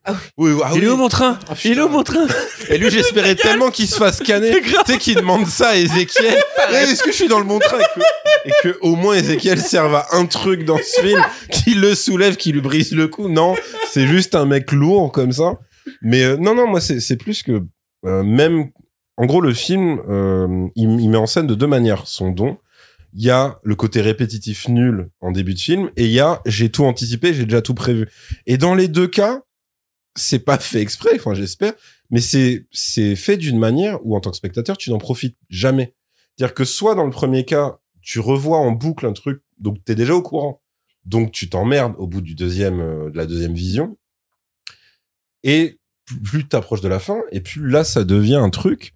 Ah 0.04 0.14
oui, 0.36 0.52
ah 0.64 0.72
il 0.74 0.84
est 0.84 0.88
où 0.88 0.96
mon 0.96 1.08
train 1.08 1.38
Ah, 1.48 1.54
Il 1.64 1.78
est 1.78 1.80
où 1.80 1.88
mon 1.88 2.02
train 2.02 2.26
Et 2.68 2.76
lui, 2.76 2.90
j'espérais 2.90 3.34
tellement 3.34 3.70
qu'il 3.70 3.86
se 3.86 3.96
fasse 3.96 4.22
grave. 4.22 4.42
Tu 4.42 4.92
sais, 4.92 4.98
qu'il 4.98 5.16
demande 5.16 5.46
ça 5.46 5.70
à 5.70 5.76
Ezekiel. 5.76 6.36
Eh, 6.72 6.74
Est-ce 6.74 7.02
que 7.02 7.10
je 7.10 7.16
suis 7.16 7.28
dans 7.28 7.38
le 7.38 7.44
bon 7.46 7.58
train 7.58 7.78
et 7.78 7.82
que, 7.94 8.00
et 8.48 8.52
que 8.62 8.78
au 8.82 8.94
moins 8.94 9.14
Ezekiel 9.14 9.60
serve 9.60 9.94
à 9.94 10.06
un 10.12 10.26
truc 10.26 10.64
dans 10.64 10.76
ce 10.76 11.00
film, 11.00 11.20
qui 11.50 11.74
le 11.74 11.94
soulève, 11.94 12.36
qui 12.36 12.52
lui 12.52 12.60
brise 12.60 12.92
le 12.92 13.08
cou. 13.08 13.28
Non, 13.28 13.56
c'est 13.90 14.06
juste 14.06 14.34
un 14.34 14.44
mec 14.44 14.70
lourd 14.72 15.10
comme 15.10 15.32
ça. 15.32 15.58
Mais 16.02 16.22
euh, 16.22 16.36
non, 16.36 16.54
non, 16.54 16.68
moi, 16.68 16.80
c'est 16.80 17.00
c'est 17.00 17.16
plus 17.16 17.42
que 17.42 17.62
euh, 18.06 18.22
même. 18.22 18.70
En 19.16 19.26
gros, 19.26 19.40
le 19.40 19.52
film, 19.52 20.00
euh, 20.08 20.66
il, 20.76 21.00
il 21.00 21.10
met 21.10 21.16
en 21.18 21.26
scène 21.26 21.46
de 21.46 21.54
deux 21.54 21.66
manières 21.66 22.06
son 22.06 22.30
don. 22.30 22.58
Il 23.14 23.24
y 23.24 23.30
a 23.30 23.58
le 23.64 23.74
côté 23.74 24.00
répétitif 24.00 24.68
nul 24.68 25.08
en 25.20 25.32
début 25.32 25.54
de 25.54 25.58
film, 25.60 25.90
et 25.96 26.04
il 26.04 26.12
y 26.12 26.20
a 26.20 26.40
j'ai 26.46 26.70
tout 26.70 26.84
anticipé, 26.84 27.34
j'ai 27.34 27.44
déjà 27.44 27.62
tout 27.62 27.74
prévu. 27.74 28.08
Et 28.46 28.56
dans 28.56 28.74
les 28.74 28.86
deux 28.86 29.08
cas, 29.08 29.40
c'est 30.16 30.40
pas 30.40 30.58
fait 30.58 30.80
exprès, 30.80 31.10
enfin 31.14 31.34
j'espère, 31.34 31.72
mais 32.10 32.20
c'est 32.20 32.66
c'est 32.72 33.16
fait 33.16 33.36
d'une 33.36 33.58
manière 33.58 34.04
où 34.04 34.16
en 34.16 34.20
tant 34.20 34.30
que 34.30 34.36
spectateur 34.36 34.76
tu 34.76 34.90
n'en 34.90 34.98
profites 34.98 35.36
jamais. 35.48 35.94
C'est-à-dire 36.36 36.54
que 36.54 36.64
soit 36.64 36.94
dans 36.94 37.04
le 37.04 37.10
premier 37.10 37.44
cas 37.44 37.78
tu 38.02 38.18
revois 38.18 38.58
en 38.58 38.72
boucle 38.72 39.06
un 39.06 39.12
truc 39.12 39.42
donc 39.58 39.84
t'es 39.84 39.94
déjà 39.94 40.14
au 40.14 40.22
courant, 40.22 40.62
donc 41.04 41.32
tu 41.32 41.48
t'emmerdes 41.48 41.94
au 41.98 42.06
bout 42.06 42.20
du 42.22 42.34
deuxième 42.34 42.80
euh, 42.80 43.10
de 43.10 43.16
la 43.16 43.26
deuxième 43.26 43.54
vision 43.54 43.96
et 45.42 45.78
plus- 46.24 46.46
t'approches 46.48 46.80
de 46.80 46.88
la 46.88 46.98
fin 46.98 47.20
et 47.30 47.40
plus 47.40 47.68
là 47.68 47.84
ça 47.84 48.04
devient 48.04 48.36
un 48.36 48.50
truc 48.50 48.94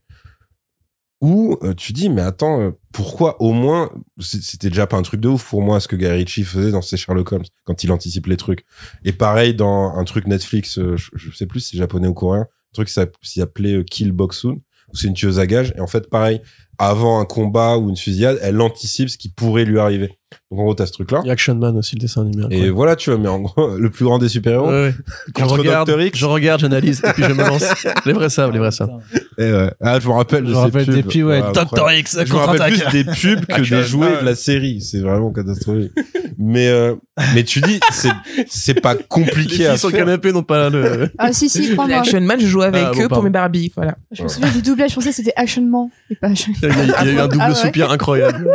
où 1.24 1.56
euh, 1.62 1.72
tu 1.72 1.94
dis 1.94 2.10
mais 2.10 2.20
attends 2.20 2.60
euh, 2.60 2.70
pourquoi 2.92 3.40
au 3.40 3.52
moins 3.55 3.90
c'était 4.20 4.68
déjà 4.68 4.86
pas 4.86 4.98
un 4.98 5.02
truc 5.02 5.22
de 5.22 5.28
ouf 5.28 5.48
pour 5.48 5.62
moi 5.62 5.80
ce 5.80 5.88
que 5.88 5.96
Guy 5.96 6.06
Ritchie 6.06 6.44
faisait 6.44 6.70
dans 6.70 6.82
ses 6.82 6.98
Sherlock 6.98 7.32
Holmes 7.32 7.44
quand 7.64 7.82
il 7.82 7.90
anticipe 7.92 8.26
les 8.26 8.36
trucs. 8.36 8.66
Et 9.06 9.12
pareil 9.12 9.55
dans 9.55 9.94
un 9.96 10.05
truc 10.05 10.26
Netflix 10.26 10.78
euh, 10.78 10.96
je, 10.98 11.30
sais 11.30 11.46
plus 11.46 11.60
si 11.60 11.70
c'est 11.70 11.78
japonais 11.78 12.09
ou 12.09 12.12
coréen 12.12 12.42
un 12.42 12.74
truc 12.74 12.88
qui 12.88 12.92
s'app- 12.92 13.16
qui 13.22 13.40
s'appelait 13.40 13.82
Kill 13.84 14.12
Boxun 14.12 14.59
où 14.92 14.96
c'est 14.96 15.06
une 15.06 15.14
tueuse 15.14 15.38
à 15.38 15.46
gages. 15.46 15.72
Et 15.78 15.80
en 15.80 15.86
fait 15.86 16.10
pareil 16.10 16.42
avant 16.76 17.18
un 17.18 17.24
combat 17.24 17.78
ou 17.78 17.88
une 17.88 17.96
fusillade 17.96 18.38
elle 18.42 18.60
anticipe 18.60 19.09
ce 19.09 19.16
qui 19.16 19.30
pourrait 19.30 19.64
lui 19.64 19.78
arriver 19.78 20.18
donc 20.55 20.60
en 20.60 20.64
gros 20.64 20.74
t'as 20.74 20.86
ce 20.86 20.93
truc 20.93 21.10
là 21.10 21.20
Il 21.24 21.26
y 21.26 21.31
a 21.31 21.32
Action 21.32 21.55
Man 21.56 21.76
aussi, 21.76 21.97
le 21.97 22.01
dessin 22.01 22.22
animé. 22.22 22.47
et 22.51 22.70
voilà 22.70 22.97
tu 22.97 23.10
vois 23.10 23.18
mais 23.18 23.28
en 23.28 23.40
gros 23.40 23.76
le 23.76 23.90
plus 23.90 24.05
grand 24.05 24.18
des 24.18 24.28
super 24.28 24.52
héros 24.52 24.66
Ouais, 24.68 24.82
ouais. 24.89 24.94
Je 25.26 25.32
Contre 25.32 25.59
regarde, 25.59 25.89
Dr. 25.90 26.01
X. 26.02 26.18
je 26.18 26.26
regarde, 26.26 26.60
j'analyse, 26.60 27.02
et 27.05 27.12
puis 27.12 27.24
je 27.24 27.32
me 27.32 27.44
lance. 27.47 27.64
Les 28.06 28.12
vrais 28.12 28.28
savent, 28.31 28.52
les 28.52 28.59
vrais 28.59 28.70
savent. 28.70 28.90
Et 29.39 29.51
ouais. 29.52 29.70
ah 29.81 29.98
je 30.01 30.06
me 30.09 30.12
rappelle 30.12 30.47
Je 30.47 30.51
me 30.52 30.56
rappelle 30.56 30.85
pubs. 30.86 30.94
des 30.94 31.02
pubs, 31.02 31.24
ouais. 31.26 31.43
Doctor 31.52 31.93
X, 31.93 32.18
je 32.24 32.32
me 32.32 32.39
rappelle 32.39 32.72
plus 32.72 32.93
des 32.93 33.05
pubs 33.05 33.47
que 33.47 33.60
des 33.68 33.82
jouets 33.82 34.20
de 34.20 34.24
la 34.24 34.35
série. 34.35 34.81
C'est 34.81 35.01
vraiment 35.01 35.32
catastrophique. 35.32 35.93
mais 36.39 36.68
euh, 36.68 36.94
mais 37.35 37.43
tu 37.44 37.60
dis 37.60 37.81
c'est 37.93 38.10
c'est 38.48 38.81
pas 38.81 38.94
Les 38.98 39.02
compliqué 39.05 39.55
filles 39.56 39.66
à 39.66 39.76
sur 39.76 39.90
le 39.90 39.97
canapé 39.97 40.32
n'ont 40.32 40.43
pas 40.43 40.68
le. 40.70 41.10
Ah 41.18 41.32
si 41.32 41.48
si, 41.48 41.68
Les 41.68 41.74
crois-moi. 41.74 41.97
Action 41.98 42.20
Man, 42.20 42.39
je 42.40 42.47
joue 42.47 42.62
avec 42.62 42.82
Ah, 42.85 42.93
bon, 42.94 43.02
eux 43.02 43.09
pour 43.09 43.22
mes 43.22 43.31
Barbies, 43.31 43.72
voilà. 43.74 43.97
Je 44.12 44.22
me 44.22 44.28
souviens 44.28 44.51
du 44.51 44.62
doublage 44.62 44.93
français, 44.93 45.12
c'était 45.12 45.32
Action 45.36 45.62
Man 45.62 45.89
et 46.10 46.14
pas 46.16 46.28
Action. 46.28 46.52
Il 46.62 46.68
y 46.68 46.72
a, 46.72 47.02
il 47.02 47.06
y 47.09 47.10
a 47.10 47.12
eu 47.12 47.18
un 47.18 47.28
double 47.28 47.43
Ah 47.44 47.48
ouais. 47.51 47.55
soupir 47.55 47.90
incroyable. 47.90 48.48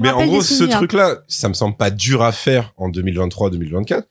Mais 0.00 0.10
en 0.10 0.24
gros 0.26 0.40
ce 0.54 0.60
souvenirs. 0.60 0.78
truc 0.78 0.92
là, 0.94 1.18
ça 1.28 1.48
me 1.48 1.54
semble 1.54 1.76
pas 1.76 1.90
dur 1.90 2.22
à 2.22 2.32
faire 2.32 2.72
en 2.76 2.88
2023-2024. 2.90 4.04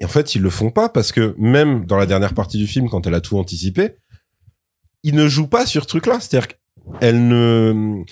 Et 0.00 0.04
en 0.04 0.08
fait, 0.08 0.34
ils 0.34 0.40
le 0.42 0.48
font 0.50 0.70
pas 0.70 0.88
parce 0.88 1.12
que 1.12 1.34
même 1.38 1.84
dans 1.84 1.96
la 1.98 2.06
dernière 2.06 2.32
partie 2.32 2.56
du 2.56 2.66
film 2.66 2.88
quand 2.88 3.06
elle 3.06 3.14
a 3.14 3.20
tout 3.20 3.36
anticipé, 3.38 3.96
ils 5.02 5.14
ne 5.14 5.28
jouent 5.28 5.46
pas 5.48 5.66
sur 5.66 5.82
ce 5.82 5.88
truc 5.88 6.06
là, 6.06 6.18
c'est-à-dire 6.20 6.48
qu'elle 7.00 7.28
ne 7.28 8.02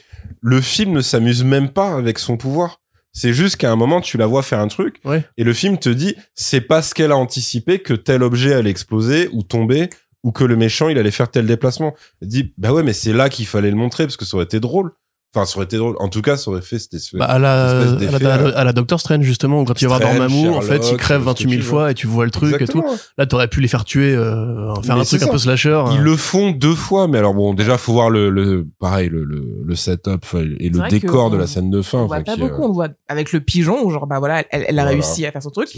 le 0.40 0.60
film 0.60 0.92
ne 0.92 1.00
s'amuse 1.00 1.44
même 1.44 1.70
pas 1.70 1.94
avec 1.94 2.18
son 2.18 2.36
pouvoir. 2.36 2.80
C'est 3.12 3.32
juste 3.32 3.56
qu'à 3.56 3.72
un 3.72 3.76
moment, 3.76 4.00
tu 4.00 4.16
la 4.18 4.26
vois 4.26 4.42
faire 4.42 4.60
un 4.60 4.68
truc, 4.68 5.00
Ouais. 5.05 5.24
et 5.38 5.44
le 5.44 5.52
film 5.55 5.78
te 5.78 5.88
dit, 5.88 6.14
c'est 6.34 6.60
pas 6.60 6.82
ce 6.82 6.94
qu'elle 6.94 7.10
a 7.10 7.16
anticipé 7.16 7.80
que 7.80 7.94
tel 7.94 8.22
objet 8.22 8.52
allait 8.52 8.70
exploser 8.70 9.28
ou 9.32 9.42
tomber, 9.42 9.88
ou 10.22 10.30
que 10.30 10.44
le 10.44 10.56
méchant, 10.56 10.88
il 10.88 10.98
allait 10.98 11.10
faire 11.10 11.30
tel 11.30 11.46
déplacement. 11.46 11.94
Elle 12.22 12.28
dit, 12.28 12.52
bah 12.59 12.72
ouais, 12.72 12.82
mais 12.82 12.92
c'est 12.92 13.12
là 13.14 13.28
qu'il 13.30 13.46
fallait 13.46 13.70
le 13.70 13.76
montrer, 13.76 14.05
parce 14.05 14.16
que 14.16 14.24
ça 14.24 14.36
aurait 14.36 14.44
été 14.44 14.60
drôle. 14.60 14.92
Enfin, 15.34 15.44
ça 15.44 15.56
aurait 15.59 15.66
été 15.66 15.76
drôle. 15.76 15.94
En 15.98 16.09
tout 16.09 16.22
cas, 16.22 16.38
ça 16.38 16.50
aurait 16.50 16.62
fait 16.62 16.78
cette 16.78 16.94
espèce... 16.94 17.18
Bah, 17.18 17.26
à 17.26 17.38
la, 17.38 17.82
espèce 18.00 18.14
à 18.14 18.18
la, 18.18 18.38
euh, 18.38 18.52
à 18.56 18.64
la 18.64 18.72
Doctor 18.72 18.98
Strange, 18.98 19.22
justement, 19.24 19.60
où 19.60 19.64
quand 19.66 19.80
il 19.80 19.86
va 19.86 19.98
voir 19.98 20.10
Strange, 20.10 20.30
Dormammu, 20.30 20.48
en 20.56 20.62
fait, 20.62 20.90
il 20.90 20.96
crève 20.96 21.20
ce 21.20 21.26
28 21.26 21.44
que 21.44 21.50
000 21.50 21.62
tu 21.62 21.68
fois 21.68 21.90
et 21.90 21.94
tu 21.94 22.06
vois 22.06 22.24
le 22.24 22.30
truc 22.30 22.60
et 22.62 22.66
tout. 22.66 22.82
Là, 23.18 23.26
t'aurais 23.26 23.48
pu 23.48 23.60
les 23.60 23.68
faire 23.68 23.84
tuer, 23.84 24.14
euh, 24.14 24.74
faire 24.82 24.96
Mais 24.96 25.02
un 25.02 25.05
truc 25.05 25.22
un 25.22 25.28
peu 25.28 25.36
slasher. 25.36 25.82
Ils 25.90 25.98
hein. 25.98 26.00
le 26.00 26.16
font 26.16 26.50
deux 26.52 26.74
fois, 26.74 27.09
mais 27.09 27.18
alors 27.18 27.34
bon, 27.34 27.52
déjà, 27.52 27.76
faut 27.76 27.92
voir 27.92 28.09
le, 28.09 28.30
le 28.30 28.66
pareil, 28.80 29.10
le, 29.10 29.24
le, 29.24 29.44
le 29.64 29.76
setup 29.76 30.24
et 30.59 30.70
le 30.70 30.88
décor 30.88 31.30
de 31.30 31.36
la 31.36 31.46
scène 31.46 31.70
de 31.70 31.82
fin. 31.82 31.98
On 31.98 32.06
voit 32.06 32.20
pas 32.20 32.34
qui, 32.34 32.40
euh, 32.42 32.48
beaucoup, 32.48 32.62
on 32.64 32.68
le 32.68 32.74
voit 32.74 32.88
avec 33.09 33.32
le 33.32 33.40
pigeon, 33.40 33.84
où 33.84 33.90
genre, 33.90 34.06
bah 34.06 34.18
voilà, 34.20 34.44
elle, 34.50 34.64
elle 34.66 34.78
a 34.78 34.82
Voilà. 34.82 34.88
réussi 34.90 35.26
à 35.26 35.32
faire 35.32 35.42
son 35.42 35.50
truc. 35.50 35.68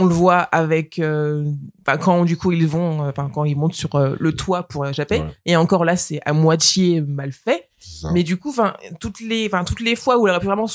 On 0.00 0.06
le 0.06 0.14
voit 0.14 0.38
avec, 0.38 0.98
euh, 0.98 1.44
bah, 1.84 1.98
quand 1.98 2.24
du 2.24 2.36
coup 2.36 2.52
ils 2.52 2.66
vont, 2.66 3.04
euh, 3.04 3.10
enfin, 3.10 3.30
quand 3.32 3.44
ils 3.44 3.56
montent 3.56 3.74
sur 3.74 3.94
euh, 3.94 4.16
le 4.18 4.32
toit 4.32 4.62
pour 4.64 4.86
échapper. 4.86 5.20
Ouais. 5.20 5.26
Et 5.46 5.56
encore 5.56 5.84
là, 5.84 5.96
c'est 5.96 6.20
à 6.24 6.32
moitié 6.32 7.00
mal 7.02 7.32
fait. 7.32 7.66
Mais 8.12 8.22
du 8.22 8.36
coup, 8.38 8.50
enfin, 8.50 8.74
toutes 9.00 9.20
les, 9.20 9.46
enfin, 9.46 9.64
toutes 9.64 9.80
les 9.80 9.96
fois 9.96 10.18
où 10.18 10.26
elle 10.26 10.32
aurait 10.32 10.40
pu 10.40 10.46
vraiment, 10.46 10.66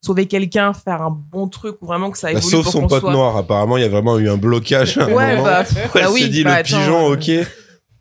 sauver 0.00 0.26
quelqu'un, 0.26 0.72
faire 0.72 1.02
un 1.02 1.10
bon 1.10 1.48
truc, 1.48 1.76
ou 1.82 1.86
vraiment 1.86 2.10
que 2.10 2.18
ça 2.18 2.28
Bah, 2.32 2.38
évolue 2.38 2.50
sauf 2.50 2.62
pour 2.64 2.72
son 2.72 2.86
pote 2.86 3.00
soit... 3.00 3.12
noir, 3.12 3.36
apparemment, 3.36 3.76
il 3.76 3.82
y 3.82 3.86
a 3.86 3.88
vraiment 3.88 4.18
eu 4.18 4.28
un 4.28 4.36
blocage. 4.36 4.98
À 4.98 5.04
un 5.04 5.12
Ouais, 5.12 5.36
moment. 5.36 5.44
bah, 5.44 5.64
Elle 5.66 5.90
bah 6.02 6.10
oui, 6.12 6.22
s'est 6.22 6.28
dit 6.28 6.44
bah, 6.44 6.50
le 6.50 6.56
attends, 6.56 6.78
pigeon, 6.78 7.10
euh, 7.10 7.14
ok. 7.14 7.30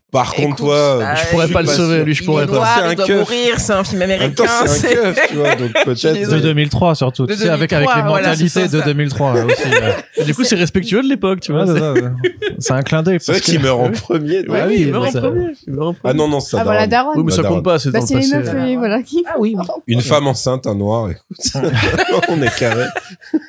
Par 0.09 0.34
contre, 0.34 0.55
toi, 0.55 0.99
bah, 0.99 1.15
je 1.15 1.27
pourrais 1.31 1.47
pas 1.49 1.61
le 1.61 1.67
sauver, 1.67 2.03
lui, 2.05 2.13
je 2.13 2.23
il 2.23 2.25
pourrais 2.25 2.45
est 2.45 2.47
pas. 2.47 2.65
C'est 2.77 2.81
un 2.81 2.91
il 2.91 2.95
doit 2.95 3.05
keuf. 3.07 3.17
mourir, 3.19 3.59
c'est 3.59 3.73
un 3.73 3.84
film 3.84 4.01
américain. 4.01 4.45
c'est 4.65 4.88
un 4.97 5.11
keuf, 5.13 5.27
tu 5.29 5.35
vois, 5.35 5.55
donc 5.55 5.73
peut-être. 5.85 6.07
De 6.07 6.13
désolée. 6.13 6.41
2003 6.41 6.95
surtout. 6.95 7.25
De 7.25 7.34
Tu 7.34 7.39
sais, 7.39 7.49
avec, 7.49 7.73
avec 7.73 7.88
2003, 7.89 7.95
les 8.03 8.07
voilà, 8.09 8.29
mentalités 8.29 8.67
de 8.69 8.79
ça. 8.79 8.85
2003 8.85 9.34
là, 9.34 9.45
aussi. 9.45 9.53
ouais. 9.63 9.95
Et 10.17 10.23
du 10.23 10.34
coup, 10.34 10.45
c'est 10.45 10.55
respectueux 10.55 11.03
de 11.03 11.09
l'époque, 11.09 11.41
tu 11.41 11.51
vois. 11.51 11.65
C'est- 12.59 12.71
un 12.73 12.81
clin 12.84 13.03
d'œil. 13.03 13.17
C'est 13.19 13.34
vrai 13.34 13.41
qu'il 13.41 13.59
meurt 13.59 13.79
en 13.81 13.91
premier. 13.91 14.47
Ouais, 14.47 14.61
Ah 14.63 14.65
oui, 14.69 14.77
il 14.79 14.91
meurt 14.91 15.07
en 15.07 15.11
ça- 15.11 15.19
premier. 15.19 15.47
il 15.67 15.73
meurt 15.73 15.88
en 15.89 15.93
premier. 15.93 16.11
Ah 16.11 16.13
non, 16.13 16.27
non, 16.29 16.39
ça 16.39 16.57
Ah 16.61 16.63
voilà, 16.63 16.88
daronne. 16.88 17.07
Daron. 17.15 17.19
Oui, 17.19 17.23
mais 17.25 17.34
ça 17.34 17.41
Bah, 17.43 17.49
compte 17.49 17.63
pas, 17.65 17.77
c'est 17.77 17.91
Bah 17.91 17.99
dans 17.99 18.05
c'est 18.05 18.13
le 18.15 18.19
les 18.21 18.25
passé. 18.29 18.38
meufs, 18.38 18.47
euh, 18.55 18.97
Ah 19.27 19.35
oui, 19.39 19.55
oui. 19.57 19.63
Une 19.88 20.01
femme 20.01 20.27
enceinte, 20.27 20.67
un 20.67 20.75
noir, 20.75 21.09
écoute. 21.11 21.38
on 22.29 22.41
est 22.41 22.57
carré. 22.57 22.85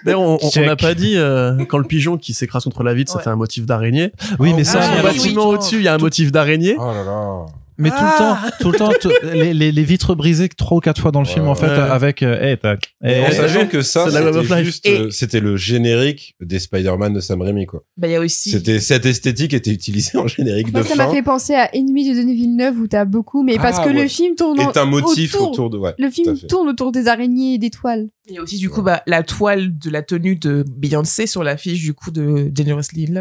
D'ailleurs, 0.04 0.20
on- 0.20 0.34
on 0.34 0.46
on 0.46 0.50
Check. 0.50 0.66
n'a 0.66 0.76
pas 0.76 0.94
dit, 0.94 1.14
euh, 1.16 1.64
quand 1.66 1.78
le 1.78 1.84
pigeon 1.84 2.16
qui 2.18 2.32
s'écrase 2.34 2.64
contre 2.64 2.82
la 2.82 2.94
vitre, 2.94 3.10
ça 3.12 3.18
Ouais. 3.18 3.24
fait 3.24 3.30
un 3.30 3.36
motif 3.36 3.66
d'araignée. 3.66 4.12
Oui, 4.38 4.52
mais 4.54 4.62
Ah, 4.68 4.72
ça, 4.72 4.78
mais, 4.80 4.96
oui, 4.96 5.02
bâtiment 5.02 5.48
oui. 5.48 5.54
au-dessus, 5.56 5.76
il 5.76 5.82
y 5.82 5.88
a 5.88 5.94
un 5.94 5.98
motif 5.98 6.32
d'araignée. 6.32 6.76
Oh 6.78 6.86
là 6.92 7.04
là. 7.04 7.46
Mais 7.78 7.90
tout 7.90 7.96
le 7.96 8.18
temps, 8.18 8.36
tout 8.60 8.70
le 8.72 8.78
temps, 8.78 8.92
tout- 9.00 9.10
les, 9.32 9.54
les, 9.54 9.72
les 9.72 9.82
vitres 9.84 10.14
brisées 10.14 10.48
trois 10.48 10.78
ou 10.78 10.80
quatre 10.80 11.00
fois 11.00 11.10
dans 11.12 11.20
le 11.22 11.26
Ouais, 11.26 11.32
film 11.32 11.46
en 11.48 11.54
fait, 11.54 11.66
ouais. 11.66 11.72
avec, 11.72 12.22
euh, 12.22 12.40
hey, 12.40 12.58
tac. 12.58 12.94
Et 13.04 13.20
en 13.20 13.26
t'as 13.26 13.32
sachant 13.32 13.60
vu 13.60 13.68
que 13.68 13.82
ça, 13.82 14.06
c'était 14.10 15.06
Et- 15.06 15.10
c'était 15.10 15.40
le 15.40 15.56
générique 15.56 16.34
des 16.40 16.58
Spider-Man 16.58 17.12
de 17.14 17.20
Sam 17.20 17.40
Raimi, 17.42 17.66
quoi. 17.66 17.84
Bah, 17.96 18.08
il 18.08 18.12
y 18.12 18.16
a 18.16 18.20
aussi. 18.20 18.50
C'était, 18.50 18.80
cette 18.80 19.06
esthétique 19.06 19.54
était 19.54 19.70
utilisée 19.70 20.18
en 20.18 20.26
générique 20.26 20.72
Moi, 20.72 20.82
de 20.82 20.86
ça 20.86 20.94
m'a 20.96 21.06
fin. 21.06 21.12
fait 21.14 21.22
penser 21.22 21.54
à 21.54 21.74
Ennemi 21.74 22.08
de 22.10 22.14
Denis 22.20 22.34
Villeneuve 22.34 22.78
où 22.80 22.86
t'as 22.88 23.04
beaucoup, 23.04 23.42
mais 23.42 23.56
parce 23.56 23.78
Ah, 23.80 23.84
que 23.84 23.90
ouais. 23.90 24.02
le 24.02 24.08
film 24.08 24.34
tourne 24.34 24.60
Est 24.60 24.76
un 24.76 24.84
motif 24.84 25.34
autour. 25.36 25.50
autour 25.50 25.70
de, 25.70 25.78
ouais. 25.78 25.94
Le 25.98 26.10
film 26.10 26.36
tourne 26.48 26.68
autour 26.68 26.92
des 26.92 27.08
araignées 27.08 27.54
et 27.54 27.58
d'étoiles. 27.58 28.08
Il 28.28 28.34
y 28.34 28.38
a 28.38 28.42
aussi, 28.42 28.58
du 28.58 28.68
coup, 28.68 28.82
bah, 28.82 29.02
la 29.06 29.22
toile 29.22 29.78
de 29.78 29.88
la 29.90 30.02
tenue 30.02 30.36
de 30.36 30.64
Beyoncé 30.68 31.26
sur 31.26 31.42
l'affiche, 31.44 31.80
du 31.80 31.94
coup, 31.94 32.10
de 32.10 32.48
Dangerously 32.50 33.06
in 33.08 33.14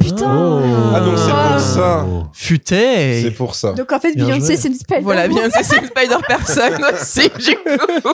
Putain 0.00 0.62
Ah, 0.94 1.00
donc 1.00 1.18
c'est 1.18 1.30
pour 1.32 1.60
ça. 1.60 2.06
Futé 2.32 3.22
C'est 3.22 3.30
pour 3.32 3.54
ça. 3.54 3.72
Donc 3.72 3.90
en 3.92 3.98
fait, 3.98 4.14
Bien 4.14 4.26
Beyoncé, 4.26 4.56
c'est 4.56 4.68
une 4.68 4.74
Spider. 4.74 5.00
Voilà, 5.02 5.26
bien, 5.28 5.48
c'est 5.50 5.62
c'est 5.64 5.78
une 5.78 5.86
Spider-Person 5.86 6.84
aussi, 6.94 7.28
du 7.44 7.56
coup. 7.56 8.08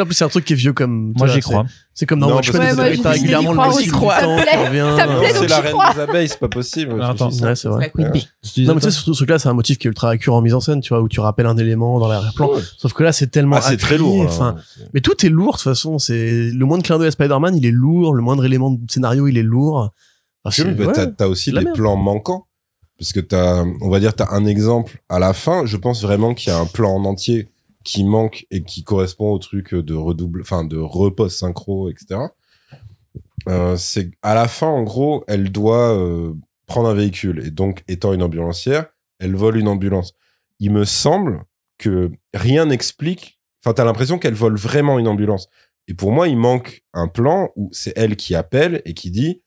En 0.00 0.04
plus, 0.04 0.14
c'est 0.14 0.24
un 0.24 0.28
truc 0.28 0.44
qui 0.44 0.52
est 0.52 0.56
vieux 0.56 0.72
comme. 0.72 1.12
Moi, 1.16 1.26
j'y 1.26 1.40
crois. 1.40 1.64
C'est 1.94 2.06
comme 2.06 2.20
dans 2.20 2.28
Non, 2.28 2.36
Watchmen, 2.36 2.62
Ouais, 2.62 2.74
moi, 2.74 2.84
t'as 3.02 3.10
régulièrement 3.10 3.52
le 3.52 3.60
aussi. 3.70 3.84
qui 3.84 3.90
Ça 3.90 3.96
me 3.96 4.42
plaît. 4.42 4.66
revient. 4.66 4.96
Ça 4.96 5.06
me 5.06 5.18
plaît, 5.18 5.32
donc 5.32 5.42
C'est 5.42 5.48
la 5.48 5.60
reine 5.60 5.72
crois. 5.72 5.94
des 5.94 6.00
abeilles, 6.00 6.28
c'est 6.28 6.38
pas 6.38 6.48
possible. 6.48 7.02
Attends. 7.02 7.30
Ouais, 7.30 7.56
c'est 7.56 7.68
vrai. 7.68 7.92
Bee. 7.94 8.28
Non, 8.58 8.74
mais 8.74 8.80
tu 8.80 8.86
sais, 8.86 8.90
ce, 8.92 9.00
ce 9.04 9.10
truc-là, 9.10 9.38
c'est 9.40 9.48
un 9.48 9.52
motif 9.54 9.78
qui 9.78 9.88
est 9.88 9.90
ultra 9.90 10.10
récurrent 10.10 10.38
en 10.38 10.42
mise 10.42 10.54
en 10.54 10.60
scène, 10.60 10.80
tu 10.80 10.90
vois, 10.94 11.02
où 11.02 11.08
tu 11.08 11.18
rappelles 11.20 11.46
un 11.46 11.56
élément 11.56 11.98
dans 11.98 12.06
l'arrière-plan. 12.08 12.50
Ouais. 12.52 12.60
Sauf 12.78 12.92
que 12.92 13.02
là, 13.02 13.12
c'est 13.12 13.26
tellement. 13.26 13.56
Ah, 13.56 13.62
c'est 13.62 13.76
très 13.78 13.98
lourd. 13.98 14.20
Enfin, 14.22 14.54
mais 14.94 15.00
tout 15.00 15.26
est 15.26 15.28
lourd, 15.28 15.54
de 15.54 15.56
toute 15.58 15.64
façon. 15.64 15.98
C'est 15.98 16.50
le 16.54 16.64
moindre 16.64 16.84
clin 16.84 16.98
d'œil 16.98 17.08
à 17.08 17.10
Spider-Man, 17.10 17.56
il 17.56 17.66
est 17.66 17.72
lourd. 17.72 18.14
Le 18.14 18.22
moindre 18.22 18.44
élément 18.44 18.70
de 18.70 18.78
scénario, 18.88 19.26
il 19.26 19.36
est 19.36 19.42
lourd. 19.42 19.90
C'est- 20.50 20.64
mais 20.64 20.86
ouais. 20.86 20.92
t'as, 20.92 21.06
t'as 21.06 21.26
aussi 21.26 21.52
des 21.52 21.60
merde. 21.64 21.76
plans 21.76 21.96
manquants. 21.96 22.46
Parce 22.98 23.12
que 23.12 23.20
t'as, 23.20 23.64
on 23.80 23.88
va 23.88 23.98
dire, 23.98 24.14
t'as 24.14 24.28
un 24.30 24.44
exemple 24.44 25.00
à 25.08 25.18
la 25.18 25.32
fin. 25.32 25.64
Je 25.64 25.76
pense 25.78 26.02
vraiment 26.02 26.34
qu'il 26.34 26.50
y 26.50 26.52
a 26.52 26.58
un 26.58 26.66
plan 26.66 26.94
en 26.94 27.04
entier 27.06 27.48
qui 27.82 28.04
manque 28.04 28.46
et 28.50 28.62
qui 28.62 28.84
correspond 28.84 29.32
au 29.32 29.38
truc 29.38 29.74
de 29.74 29.94
redouble, 29.94 30.42
enfin, 30.42 30.64
de 30.64 30.76
repose 30.76 31.34
synchro, 31.34 31.88
etc. 31.88 32.20
Euh, 33.48 33.76
c'est, 33.76 34.10
à 34.22 34.34
la 34.34 34.48
fin, 34.48 34.66
en 34.66 34.82
gros, 34.82 35.24
elle 35.28 35.50
doit 35.50 35.96
euh, 35.96 36.34
prendre 36.66 36.88
un 36.90 36.94
véhicule. 36.94 37.42
Et 37.46 37.50
donc, 37.50 37.82
étant 37.88 38.12
une 38.12 38.22
ambulancière, 38.22 38.86
elle 39.18 39.34
vole 39.34 39.56
une 39.56 39.68
ambulance. 39.68 40.12
Il 40.58 40.70
me 40.72 40.84
semble 40.84 41.44
que 41.78 42.10
rien 42.34 42.66
n'explique, 42.66 43.40
enfin, 43.64 43.72
t'as 43.72 43.84
l'impression 43.84 44.18
qu'elle 44.18 44.34
vole 44.34 44.56
vraiment 44.58 44.98
une 44.98 45.08
ambulance. 45.08 45.48
Et 45.88 45.94
pour 45.94 46.12
moi, 46.12 46.28
il 46.28 46.36
manque 46.36 46.82
un 46.92 47.08
plan 47.08 47.48
où 47.56 47.70
c'est 47.72 47.94
elle 47.96 48.16
qui 48.16 48.34
appelle 48.34 48.82
et 48.84 48.92
qui 48.92 49.10
dit, 49.10 49.40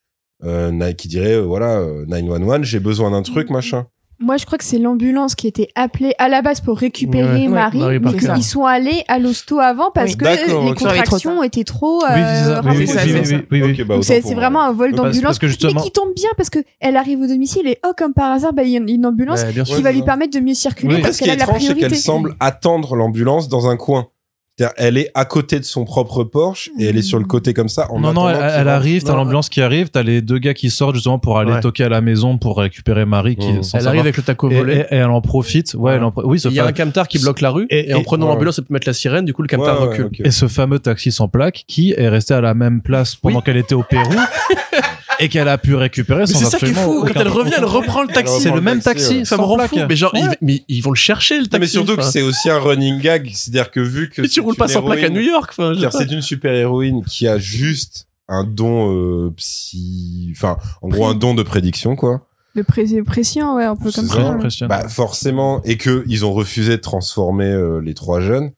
euh, 0.45 0.91
qui 0.93 1.07
dirait, 1.07 1.33
euh, 1.37 1.41
voilà, 1.41 1.77
euh, 1.79 2.05
911, 2.07 2.63
j'ai 2.63 2.79
besoin 2.79 3.11
d'un 3.11 3.21
truc, 3.21 3.49
machin. 3.49 3.85
Moi, 4.19 4.37
je 4.37 4.45
crois 4.45 4.57
que 4.57 4.63
c'est 4.63 4.77
l'ambulance 4.77 5.35
qui 5.35 5.47
était 5.47 5.67
appelée 5.75 6.13
à 6.17 6.29
la 6.29 6.41
base 6.41 6.61
pour 6.61 6.77
récupérer 6.77 7.41
Ouais. 7.41 7.47
Marie. 7.49 7.79
Marie 7.79 7.99
mais 7.99 8.11
Parker. 8.11 8.33
ils 8.37 8.43
sont 8.43 8.63
allés 8.63 9.03
à 9.09 9.19
l'hosto 9.19 9.59
avant 9.59 9.91
parce 9.91 10.11
Oui. 10.11 10.17
que 10.17 10.25
les 10.69 10.73
contractions 10.75 11.43
étaient 11.43 11.63
trop. 11.65 12.01
Euh, 12.05 12.61
Oui, 12.63 12.71
oui, 12.77 12.87
c'est 12.87 12.93
ça, 12.93 13.01
oui, 13.03 13.11
c'est 13.11 13.19
oui, 13.19 13.25
ça. 13.25 13.35
oui, 13.35 13.43
oui, 13.51 13.61
oui. 13.63 13.81
Ok, 13.81 13.87
bah, 13.87 13.95
c'est 14.01 14.21
vraiment 14.33 14.61
un 14.61 14.71
vol 14.71 14.93
d'ambulance, 14.93 15.39
justement- 15.41 15.73
mais 15.75 15.81
qui 15.81 15.91
tombe 15.91 16.13
bien 16.15 16.29
parce 16.37 16.49
que 16.49 16.59
elle 16.79 16.95
arrive 16.95 17.19
au 17.21 17.27
domicile 17.27 17.67
et 17.67 17.79
oh 17.85 17.91
comme 17.97 18.13
par 18.13 18.31
hasard, 18.31 18.53
bah, 18.53 18.63
il 18.63 18.69
y 18.69 18.77
a 18.77 18.79
une- 18.79 19.05
ambulance 19.05 19.43
qui 19.43 19.73
Ouais, 19.73 19.81
va 19.81 19.91
lui 19.91 20.03
permettre 20.03 20.37
de 20.39 20.43
mieux 20.43 20.53
circuler 20.53 20.95
Oui. 20.95 21.01
parce 21.01 21.15
Ce 21.15 21.17
qui 21.19 21.25
qu'elle 21.25 21.31
est 21.39 21.41
a 21.41 21.45
la 21.45 21.51
étrange, 21.51 21.61
c'est 21.61 21.73
priorité. 21.73 21.87
qu'elle 21.89 21.97
semble 21.97 22.35
attendre 22.39 22.95
l'ambulance 22.95 23.49
dans 23.49 23.67
un 23.67 23.75
coin. 23.75 24.07
C'est-à-dire, 24.55 24.75
elle 24.77 24.97
est 24.99 25.09
à 25.15 25.25
côté 25.25 25.59
de 25.59 25.65
son 25.65 25.83
propre 25.83 26.23
Porsche 26.23 26.69
et 26.77 26.85
elle 26.85 26.95
est 26.95 27.01
sur 27.01 27.17
le 27.17 27.25
côté 27.25 27.55
comme 27.55 27.69
ça. 27.69 27.91
En 27.91 27.99
Non, 27.99 28.13
non, 28.13 28.27
attendant 28.27 28.45
elle, 28.47 28.67
arrive, 28.67 29.01
t'as 29.03 29.15
l'ambulance 29.15 29.49
qui 29.49 29.61
arrive, 29.63 29.89
t'as 29.89 30.03
les 30.03 30.21
deux 30.21 30.37
gars 30.37 30.53
qui 30.53 30.69
sortent 30.69 30.93
justement 30.93 31.17
pour 31.17 31.39
aller 31.39 31.53
Ouais. 31.53 31.59
toquer 31.59 31.85
à 31.85 31.89
la 31.89 32.01
maison 32.01 32.37
pour 32.37 32.59
récupérer 32.59 33.05
Marie 33.05 33.35
qui 33.35 33.51
Mmh. 33.51 33.57
est 33.59 33.63
sans 33.63 33.79
Elle 33.79 33.87
arrive 33.87 34.01
avec 34.01 34.15
le 34.17 34.21
taco 34.21 34.49
volé. 34.49 34.73
et- 34.75 34.79
et 34.81 34.85
elle 34.97 35.05
en 35.05 35.21
profite. 35.21 35.73
Ouais, 35.73 35.93
elle 35.95 36.03
en 36.03 36.11
pro- 36.11 36.21
oui, 36.25 36.39
Il 36.39 36.51
y 36.53 36.59
a 36.59 36.65
un 36.67 36.71
camtar 36.71 37.07
qui 37.07 37.17
bloque 37.17 37.41
la 37.41 37.49
rue 37.49 37.65
Et- 37.71 37.89
et, 37.89 37.93
en 37.95 38.03
prenant 38.03 38.27
ouais. 38.27 38.33
l'ambulance, 38.33 38.59
elle 38.59 38.65
peut 38.65 38.73
mettre 38.75 38.87
la 38.87 38.93
sirène. 38.93 39.25
Du 39.25 39.33
coup, 39.33 39.41
le 39.41 39.47
camtar 39.47 39.81
Ouais, 39.81 39.87
ouais, 39.87 40.03
recule. 40.03 40.27
et 40.27 40.29
ce 40.29 40.47
fameux 40.47 40.77
taxi 40.77 41.11
sans 41.11 41.27
plaque 41.27 41.63
qui 41.67 41.93
est 41.97 42.07
resté 42.07 42.35
à 42.35 42.41
la 42.41 42.53
même 42.53 42.81
place 42.83 43.15
pendant 43.15 43.41
qu'elle 43.41 43.57
était 43.57 43.73
au 43.73 43.81
Pérou 43.83 44.03
et 45.23 45.29
qu'elle 45.29 45.47
a 45.47 45.57
pu 45.57 45.75
récupérer 45.75 46.21
Mais 46.21 46.25
sans 46.27 46.39
c'est 46.39 46.45
ça 46.45 46.59
qui 46.59 46.65
est 46.65 46.73
fou. 46.73 47.05
Quand 47.07 47.19
elle 47.19 47.27
revient, 47.27 47.53
elle 47.57 47.65
reprend 47.65 48.01
le 48.01 48.09
taxi. 48.09 48.41
C'est 48.41 48.51
le 48.51 48.61
même 48.61 48.81
taxi. 48.81 49.25
Ça 49.25 49.37
me 49.37 49.43
rend 49.43 49.57
fou. 49.67 49.77
Mais 49.87 49.95
genre, 49.95 50.11
ils, 50.15 50.29
mais 50.41 50.63
ils 50.67 50.81
vont 50.81 50.91
le 50.91 50.95
chercher, 50.95 51.39
le 51.39 51.47
taxi. 51.47 51.59
mais 51.61 51.67
surtout 51.67 51.95
que 51.95 52.03
c'est 52.03 52.21
aussi 52.21 52.49
un 52.49 52.59
running 52.59 52.99
gag. 52.99 53.31
C'est-à-dire 53.33 53.71
que 53.71 53.79
vu 53.79 54.09
que 54.09 54.21
Mais 54.21 54.27
tu 54.27 54.35
c'est 54.35 54.41
roules 54.41 54.55
pas 54.55 54.65
une 54.65 54.71
sans 54.71 54.83
plaque 54.83 55.03
à 55.03 55.09
New 55.09 55.21
York. 55.21 55.53
Car 55.55 55.93
c'est 55.93 56.11
une 56.11 56.21
super 56.21 56.53
héroïne 56.53 57.03
qui 57.05 57.27
a 57.27 57.37
juste 57.37 58.07
un 58.27 58.43
don 58.43 58.93
euh, 58.93 59.31
psy, 59.35 60.31
enfin, 60.35 60.57
en 60.81 60.87
gros, 60.87 61.05
un 61.07 61.15
don 61.15 61.33
de 61.33 61.43
prédiction, 61.43 61.95
quoi. 61.95 62.27
Le 62.55 62.63
pré 62.63 62.83
ouais, 62.83 63.63
un 63.63 63.75
peu 63.75 63.91
comme 63.91 64.49
ça. 64.49 64.67
Bah, 64.67 64.87
forcément, 64.87 65.61
et 65.63 65.77
que 65.77 66.03
ils 66.07 66.23
ont 66.23 66.33
refusé 66.33 66.71
de 66.71 66.81
transformer 66.81 67.49
euh, 67.49 67.79
les 67.79 67.95
trois 67.95 68.21
jeunes, 68.21 68.51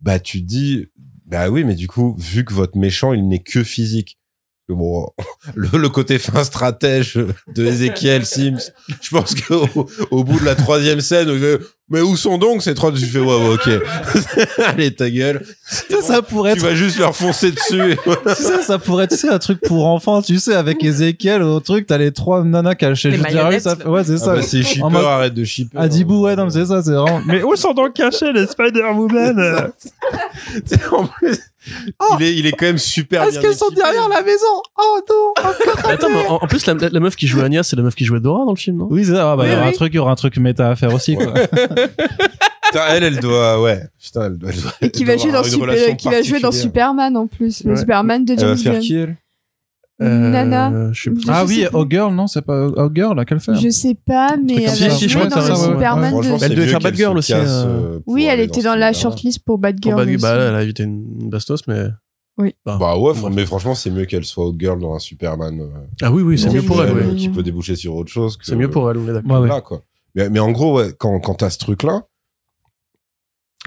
bah, 0.00 0.18
tu 0.18 0.40
te 0.40 0.46
dis, 0.46 0.86
bah 1.26 1.48
oui, 1.48 1.64
mais 1.64 1.74
du 1.74 1.86
coup, 1.86 2.16
vu 2.18 2.44
que 2.44 2.52
votre 2.52 2.76
méchant, 2.76 3.12
il 3.12 3.28
n'est 3.28 3.42
que 3.42 3.62
physique. 3.62 4.18
Que 4.68 4.72
Bon, 4.72 5.06
le, 5.54 5.68
le 5.78 5.88
côté 5.88 6.18
fin 6.18 6.42
stratège 6.44 7.18
de 7.54 7.64
Ezekiel 7.66 8.26
Sims, 8.26 8.72
je 9.00 9.10
pense 9.10 9.34
qu'au 9.34 9.68
au 10.10 10.24
bout 10.24 10.40
de 10.40 10.44
la 10.44 10.54
troisième 10.56 11.00
scène, 11.00 11.28
il 11.32 11.38
fait, 11.38 11.60
mais 11.88 12.00
où 12.00 12.16
sont 12.16 12.36
donc 12.36 12.62
ces 12.64 12.74
trois? 12.74 12.90
Je 12.92 13.06
fais, 13.06 13.20
ouais, 13.20 13.26
ouais, 13.26 13.54
ok. 13.54 13.68
Allez, 14.66 14.92
ta 14.92 15.08
gueule. 15.08 15.46
Ça, 15.64 16.02
ça 16.02 16.20
pourrait 16.22 16.54
Tu 16.54 16.58
être 16.58 16.64
vas 16.66 16.74
juste 16.74 16.98
leur 16.98 17.14
foncer 17.14 17.52
dessus. 17.52 17.96
voilà. 18.04 18.34
tu 18.34 18.42
sais, 18.42 18.62
ça 18.62 18.78
pourrait 18.80 19.04
être 19.04 19.12
tu 19.12 19.18
sais, 19.18 19.28
un 19.28 19.38
truc 19.38 19.60
pour 19.60 19.86
enfants, 19.86 20.20
tu 20.20 20.38
sais, 20.40 20.54
avec 20.54 20.82
Ezekiel 20.82 21.44
ou 21.44 21.54
un 21.54 21.60
truc, 21.60 21.86
t'as 21.86 21.98
les 21.98 22.10
trois 22.10 22.42
nanas 22.42 22.74
cachées 22.74 23.10
Les 23.12 23.18
ça- 23.60 23.88
Ouais, 23.88 24.02
c'est 24.02 24.14
Ah 24.14 24.18
ça. 24.18 24.34
bah, 24.34 24.42
c'est 24.42 24.64
shipper, 24.64 24.82
mode- 24.90 25.04
arrête 25.04 25.34
de 25.34 25.44
shipper. 25.44 25.78
Adibou, 25.78 26.24
ouais, 26.24 26.34
non, 26.34 26.46
mais 26.46 26.50
c'est 26.50 26.66
ça, 26.66 26.82
c'est 26.82 26.90
vraiment. 26.90 27.22
Mais 27.24 27.44
où 27.44 27.54
sont 27.54 27.72
donc 27.72 27.92
cachés 27.94 28.32
les 28.32 28.46
Spider-Woman 28.48 29.70
en 30.92 31.06
plus, 31.06 31.38
il 32.18 32.22
est, 32.26 32.34
il 32.36 32.46
est 32.46 32.52
quand 32.52 32.66
même 32.66 32.78
super 32.78 33.22
Est-ce 33.24 33.38
qu'elles 33.40 33.54
sont 33.54 33.70
derrière 33.70 34.08
la 34.08 34.22
maison? 34.22 34.46
Oh 34.78 34.98
non 35.08 35.34
Mais 35.86 35.92
Attends, 35.92 36.08
mais 36.10 36.26
en, 36.26 36.34
en 36.36 36.46
plus, 36.46 36.64
la, 36.66 36.74
la 36.74 37.00
meuf 37.00 37.16
qui 37.16 37.26
joue 37.26 37.40
Agnès, 37.40 37.66
c'est 37.66 37.76
la 37.76 37.82
meuf 37.82 37.94
qui 37.94 38.04
jouait 38.04 38.20
Dora 38.20 38.44
dans 38.44 38.52
le 38.52 38.56
film, 38.56 38.78
non? 38.78 38.88
Oui, 38.90 39.04
c'est 39.04 39.12
ça, 39.14 39.32
ah, 39.32 39.36
bah, 39.36 39.44
il 39.46 39.48
y 39.48 39.50
Oui, 39.52 39.56
aura 39.56 39.66
un 39.66 39.70
oui. 39.70 39.74
truc, 39.74 39.92
il 39.92 39.96
y 39.96 39.98
aura 39.98 40.10
un 40.12 40.16
truc 40.16 40.36
méta 40.38 40.70
à 40.70 40.76
faire 40.76 40.92
aussi, 40.94 41.16
quoi. 41.16 41.32
Putain, 42.66 42.82
elle, 42.90 43.04
elle 43.04 43.20
doit, 43.20 43.62
ouais. 43.62 43.80
Putain, 44.02 44.26
elle 44.26 44.38
doit, 44.38 44.50
elle 44.52 44.60
doit- 44.60 44.72
Et 44.82 44.90
qui 44.90 45.04
va 45.04 45.16
jouer 45.16 45.30
dans 45.30 45.38
avoir 45.38 45.44
une 45.46 45.50
Super, 45.52 45.66
relation 45.68 45.96
qui 45.96 46.08
va 46.08 46.22
jouer 46.22 46.40
dans 46.40 46.48
particulière. 46.48 46.62
Superman 46.62 47.16
en 47.16 47.26
plus, 47.28 47.64
le. 47.64 47.76
Superman 47.76 48.24
de 48.24 48.36
James 48.36 48.56
Gunn. 48.56 49.16
Nana. 49.98 50.70
Euh, 50.72 50.92
je 50.92 51.02
sais 51.04 51.10
plus. 51.10 51.22
Je 51.22 51.30
ah 51.30 51.46
sais 51.46 51.54
oui, 51.54 51.66
plus. 51.70 51.90
Girl, 51.90 52.14
non, 52.14 52.26
c'est 52.26 52.42
pas 52.42 52.66
Oh 52.76 52.90
Girl, 52.94 53.16
là, 53.16 53.24
qu'elle 53.24 53.40
fait 53.40 53.54
Je 53.54 53.70
sais 53.70 53.94
pas, 53.94 54.36
mais 54.36 54.68
Si, 54.68 54.90
si, 54.90 55.08
je 55.08 55.18
crois 55.18 55.30
que 55.30 55.34
ouais, 55.38 55.50
ouais. 55.50 55.72
Superman 55.72 56.20
de... 56.20 56.44
Elle 56.44 56.54
devait 56.54 56.66
faire 56.66 56.80
Bad 56.80 56.94
Girl 56.94 57.16
aussi, 57.16 57.32
casse, 57.32 57.48
euh. 57.48 57.94
euh, 57.96 58.00
Oui, 58.06 58.26
elle 58.30 58.40
était 58.40 58.62
dans 58.62 58.74
la 58.74 58.92
shortlist 58.92 59.40
pour 59.44 59.58
Bad 59.58 59.80
Bon, 59.80 59.88
Girl. 59.90 60.04
bah, 60.04 60.18
bah, 60.20 60.34
elle 60.48 60.54
a 60.54 60.62
évité 60.62 60.82
une 60.82 61.30
bastos, 61.30 61.66
mais. 61.66 61.86
Ah. 62.38 62.42
Bah, 62.66 62.76
Bah 62.78 62.98
ouais, 62.98 63.12
mais 63.32 63.46
franchement, 63.46 63.74
c'est 63.74 63.90
mieux 63.90 64.04
qu'elle 64.04 64.26
soit 64.26 64.52
girl 64.58 64.78
dans 64.78 64.94
un 64.94 64.98
Superman. 64.98 65.58
euh, 65.60 65.66
Ah 66.02 66.12
oui, 66.12 66.22
oui, 66.22 66.38
c'est 66.38 66.52
mieux 66.52 66.60
pour 66.62 66.82
elle, 66.82 66.92
ouais. 66.92 67.06
oui. 67.10 67.16
Qui 67.16 67.28
peut 67.30 67.42
déboucher 67.42 67.76
sur 67.76 67.94
autre 67.96 68.12
chose. 68.12 68.36
C'est 68.42 68.56
mieux 68.56 68.68
pour 68.70 68.90
elle, 68.90 68.98
on 68.98 69.08
est 69.08 69.14
d'accord. 69.48 69.80
Mais, 70.14 70.28
mais 70.28 70.40
en 70.40 70.50
gros, 70.52 70.76
ouais, 70.78 70.92
quand, 70.98 71.18
quand 71.20 71.34
t'as 71.36 71.50
ce 71.50 71.58
truc-là, 71.58 72.02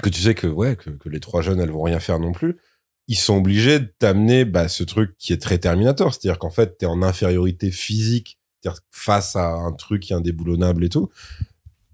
que 0.02 0.08
tu 0.08 0.20
sais 0.20 0.34
que, 0.34 0.46
ouais, 0.46 0.76
que, 0.76 0.90
que 0.90 1.08
les 1.08 1.20
trois 1.20 1.42
jeunes, 1.42 1.60
elles 1.60 1.70
vont 1.70 1.82
rien 1.82 2.00
faire 2.00 2.18
non 2.20 2.32
plus, 2.32 2.56
ils 3.10 3.16
sont 3.18 3.38
obligés 3.38 3.80
de 3.80 3.92
t'amener 3.98 4.44
bah, 4.44 4.68
ce 4.68 4.84
truc 4.84 5.16
qui 5.18 5.32
est 5.32 5.42
très 5.42 5.58
Terminator. 5.58 6.14
C'est-à-dire 6.14 6.38
qu'en 6.38 6.48
fait, 6.50 6.78
t'es 6.78 6.86
en 6.86 7.02
infériorité 7.02 7.72
physique 7.72 8.38
face 8.92 9.34
à 9.34 9.48
un 9.48 9.72
truc 9.72 10.12
indéboulonnable 10.12 10.84
et 10.84 10.88
tout. 10.90 11.08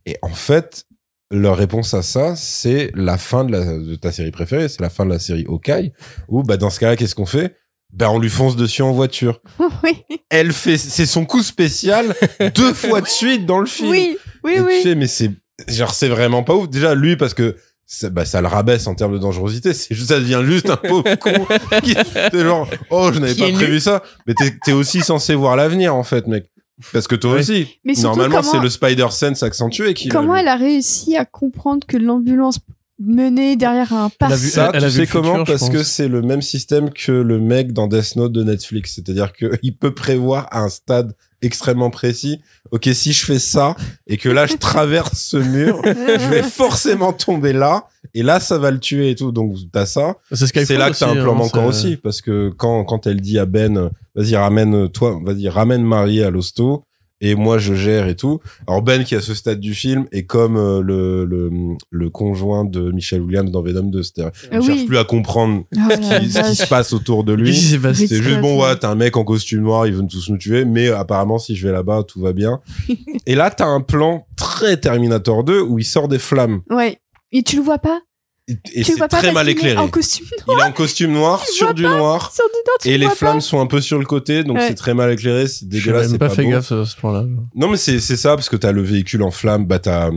Et 0.05 0.19
en 0.21 0.35
fait, 0.35 0.85
leur 1.31 1.57
réponse 1.57 1.95
à 1.95 2.03
ça, 2.03 2.37
c'est 2.37 2.91
la 2.95 3.17
fin 3.17 3.45
de, 3.47 3.53
la, 3.53 3.79
de 3.79 3.95
ta 3.95 4.13
série 4.13 4.31
préférée, 4.31 4.69
c'est 4.69 4.83
la 4.83 4.91
fin 4.91 5.07
de 5.07 5.11
la 5.11 5.19
série 5.19 5.47
Hawkeye, 5.49 5.93
où 6.29 6.43
bah, 6.43 6.59
dans 6.59 6.69
ce 6.69 6.79
cas-là, 6.81 6.97
qu'est-ce 6.97 7.15
qu'on 7.15 7.25
fait? 7.25 7.57
Ben, 7.95 8.11
on 8.11 8.19
lui 8.19 8.29
fonce 8.29 8.55
dessus 8.55 8.83
en 8.83 8.93
voiture. 8.93 9.41
oui, 9.83 10.03
Elle 10.29 10.53
fait, 10.53 10.77
c'est 10.77 11.07
son 11.07 11.25
coup 11.25 11.43
spécial 11.43 12.15
deux 12.55 12.75
fois 12.75 13.01
de 13.01 13.07
suite 13.09 13.47
dans 13.47 13.59
le 13.61 13.65
film. 13.67 13.89
oui, 13.89 14.19
oui, 14.45 14.53
Et 14.53 14.57
tu 14.57 14.63
oui. 14.67 14.83
fais, 14.83 14.95
mais 14.95 15.07
c'est, 15.07 15.31
genre, 15.67 15.95
c'est 15.95 16.09
vraiment 16.09 16.43
pas 16.43 16.55
ouf. 16.55 16.69
Déjà, 16.69 16.95
lui, 16.95 17.17
parce 17.17 17.33
que 17.33 17.57
ça, 17.87 18.11
bah, 18.11 18.25
ça 18.25 18.41
le 18.41 18.49
rabaisse 18.49 18.87
en 18.89 18.95
termes 18.95 19.13
de 19.13 19.19
dangerosité. 19.19 19.73
C'est 19.73 19.95
juste, 19.95 20.09
ça 20.09 20.19
devient 20.19 20.43
juste 20.45 20.69
un 20.71 20.77
pauvre 20.77 21.05
con. 21.17 21.31
qui, 21.83 21.95
t'es 21.95 22.41
genre, 22.43 22.69
oh, 22.91 23.11
je 23.13 23.21
n'avais 23.21 23.35
pas 23.35 23.51
prévu 23.53 23.79
ça. 23.81 24.03
Mais 24.27 24.35
t'es, 24.35 24.55
t'es 24.65 24.73
aussi 24.73 25.01
censé 25.01 25.35
voir 25.35 25.55
l'avenir, 25.57 25.95
en 25.95 26.03
fait, 26.03 26.27
mec. 26.27 26.47
Parce 26.93 27.07
que 27.09 27.15
toi 27.15 27.33
Ouais. 27.35 27.41
aussi. 27.41 27.79
Mais 27.85 27.95
Normalement, 28.03 28.39
comment- 28.41 28.53
c'est 28.53 28.59
le 28.61 28.69
Spider-Sense 28.69 29.43
accentué 29.43 29.95
qui 29.95 30.09
Comment 30.09 30.37
elle 30.37 30.49
a 30.49 30.57
réussi 30.57 31.17
à 31.17 31.25
comprendre 31.25 31.87
que 31.87 31.97
l'ambulance 31.97 32.59
menait 32.99 33.57
derrière 33.57 33.93
un 33.93 34.07
Elle 34.21 34.27
a 34.27 34.29
parc 34.31 34.33
vu- 34.41 34.49
Ça, 34.51 34.71
elle 34.75 34.85
a 34.85 34.89
tu 34.89 34.95
sais 34.97 35.07
futur, 35.07 35.23
comment 35.23 35.45
Parce 35.45 35.61
pense. 35.61 35.71
que 35.71 35.83
c'est 35.83 36.09
le 36.09 36.23
même 36.23 36.43
système 36.43 36.91
que 36.91 37.13
le 37.13 37.39
mec 37.39 37.73
dans 37.73 37.87
Death 37.87 38.17
Note 38.17 38.33
de 38.33 38.43
Netflix. 38.43 38.95
C'est-à-dire 38.95 39.33
qu'il 39.33 39.77
peut 39.81 39.95
prévoir 39.95 40.49
à 40.51 40.61
un 40.61 40.69
stade 40.69 41.15
extrêmement 41.43 41.91
précis. 41.91 42.41
Ok, 42.71 42.89
si 42.93 43.13
je 43.13 43.25
fais 43.25 43.39
ça 43.39 43.77
et 44.07 44.17
que 44.17 44.29
là 44.29 44.47
je 44.47 44.55
traverse 44.55 45.19
ce 45.19 45.37
mur, 45.37 45.81
je 45.85 46.29
vais 46.31 46.43
forcément 46.43 47.13
tomber 47.13 47.53
là 47.53 47.87
et 48.15 48.23
là 48.23 48.41
ça 48.41 48.59
va 48.59 48.71
le 48.71 48.81
tuer 48.81 49.11
et 49.11 49.15
tout. 49.15 49.33
Donc 49.33 49.55
t'as 49.73 49.87
ça. 49.87 50.17
C'est 50.33 50.47
C'est 50.65 50.77
là 50.77 50.91
que 50.91 50.99
t'as 50.99 51.11
un 51.11 51.15
plan 51.15 51.33
hein, 51.33 51.39
manquant 51.39 51.67
aussi 51.67 51.97
parce 51.97 52.21
que 52.21 52.53
quand 52.57 52.85
quand 52.85 53.07
elle 53.07 53.21
dit 53.21 53.39
à 53.39 53.47
Ben, 53.47 53.77
euh, 53.77 53.89
vas-y 54.15 54.37
ramène 54.37 54.89
toi, 54.89 55.19
vas-y 55.25 55.49
ramène 55.49 55.83
Marie 55.83 56.23
à 56.23 56.31
l'hosto 56.31 56.85
et 57.21 57.35
moi 57.35 57.59
je 57.59 57.75
gère 57.75 58.09
et 58.09 58.17
tout. 58.17 58.41
Alors 58.67 58.83
Ben 58.83 59.05
qui 59.05 59.15
à 59.15 59.21
ce 59.21 59.35
stade 59.35 59.61
du 59.61 59.75
film 59.75 60.07
est 60.13 60.25
comme 60.25 60.57
euh, 60.57 60.81
le, 60.83 61.25
le 61.25 61.51
le 61.91 62.11
conjoint 62.11 62.65
de 62.65 62.91
Michelle 62.93 63.23
Williams 63.23 63.51
dans 63.51 63.63
Venom 63.63 63.85
2, 63.91 64.03
c'est-à-dire 64.03 64.33
Ah 64.53 64.57
il 64.61 64.63
cherche 64.67 64.87
plus 64.87 64.99
à 64.99 65.05
comprendre 65.05 65.65
Ah, 65.79 65.89
ce 65.91 65.97
qui, 66.21 66.31
ce 66.31 66.39
qui 66.39 66.43
vache. 66.43 66.53
se 66.57 66.67
passe 66.67 66.93
autour 66.93 67.25
de 67.25 67.33
lui. 67.33 67.55
C'est 67.57 68.23
juste 68.23 68.41
bon, 68.41 68.59
ouais. 68.61 68.69
ouais, 68.71 68.77
t'as 68.77 68.91
un 68.91 68.95
mec 68.95 69.17
en 69.17 69.25
costume 69.25 69.63
noir, 69.63 69.87
ils 69.87 69.95
veulent 69.95 70.07
tous 70.09 70.29
nous 70.31 70.39
tuer, 70.39 70.65
mais 70.65 70.89
apparemment 70.89 71.39
si 71.39 71.57
je 71.57 71.67
vais 71.67 71.73
là-bas, 71.73 72.03
tout 72.07 72.21
va 72.21 72.33
bien. 72.33 72.61
et 73.27 73.35
là, 73.35 73.51
t'as 73.51 73.67
un 73.67 73.81
plan 73.81 74.27
très 74.37 74.77
Terminator 74.79 75.45
2 75.45 75.61
où 75.61 75.79
il 75.79 75.85
sort 75.85 76.09
des 76.09 76.19
flammes. 76.19 76.61
Ouais. 76.71 76.99
Et 77.33 77.43
tu 77.43 77.57
le 77.57 77.63
vois 77.63 77.79
pas? 77.79 78.01
Et, 78.49 78.85
c'est 78.85 78.93
très 78.97 79.09
parce 79.09 79.33
mal 79.33 79.49
éclairé. 79.49 79.77
En 79.77 79.89
costume 79.89 80.27
Il 80.47 80.61
est 80.61 80.63
en 80.63 80.71
costume 80.73 81.11
noir 81.13 81.45
sur 81.45 81.75
du 81.75 81.83
noir. 81.83 82.33
sur 82.33 82.45
du 82.45 82.53
noir, 82.65 82.77
tu 82.81 82.89
Et 82.89 82.97
le 82.99 83.07
les 83.09 83.11
flammes 83.11 83.35
pas. 83.39 83.41
sont 83.41 83.61
un 83.61 83.67
peu 83.67 83.81
sur 83.81 83.99
le 83.99 84.05
côté, 84.05 84.45
donc 84.45 84.59
Ouais. 84.59 84.69
c'est 84.69 84.75
très 84.77 84.95
mal 84.95 85.11
éclairé, 85.13 85.49
c'est 85.49 85.69
dégueulasse, 85.69 86.03
même 86.03 86.11
c'est 86.13 86.19
pas 86.19 86.29
pas, 86.29 86.35
fait 86.37 86.45
beau. 86.45 86.51
gaffe 86.51 86.71
à 86.71 86.85
ce 86.85 86.97
point-là. 86.97 87.25
Non, 87.57 87.69
mais 87.69 87.77
c'est 87.77 87.99
c'est 87.99 88.17
ça 88.17 88.37
parce 88.37 88.49
que 88.49 88.55
t'as 88.55 88.71
le 88.71 88.83
véhicule 88.83 89.25
en 89.25 89.33
flammes, 89.33 89.67
bah 89.67 89.81
t'as 89.81 90.11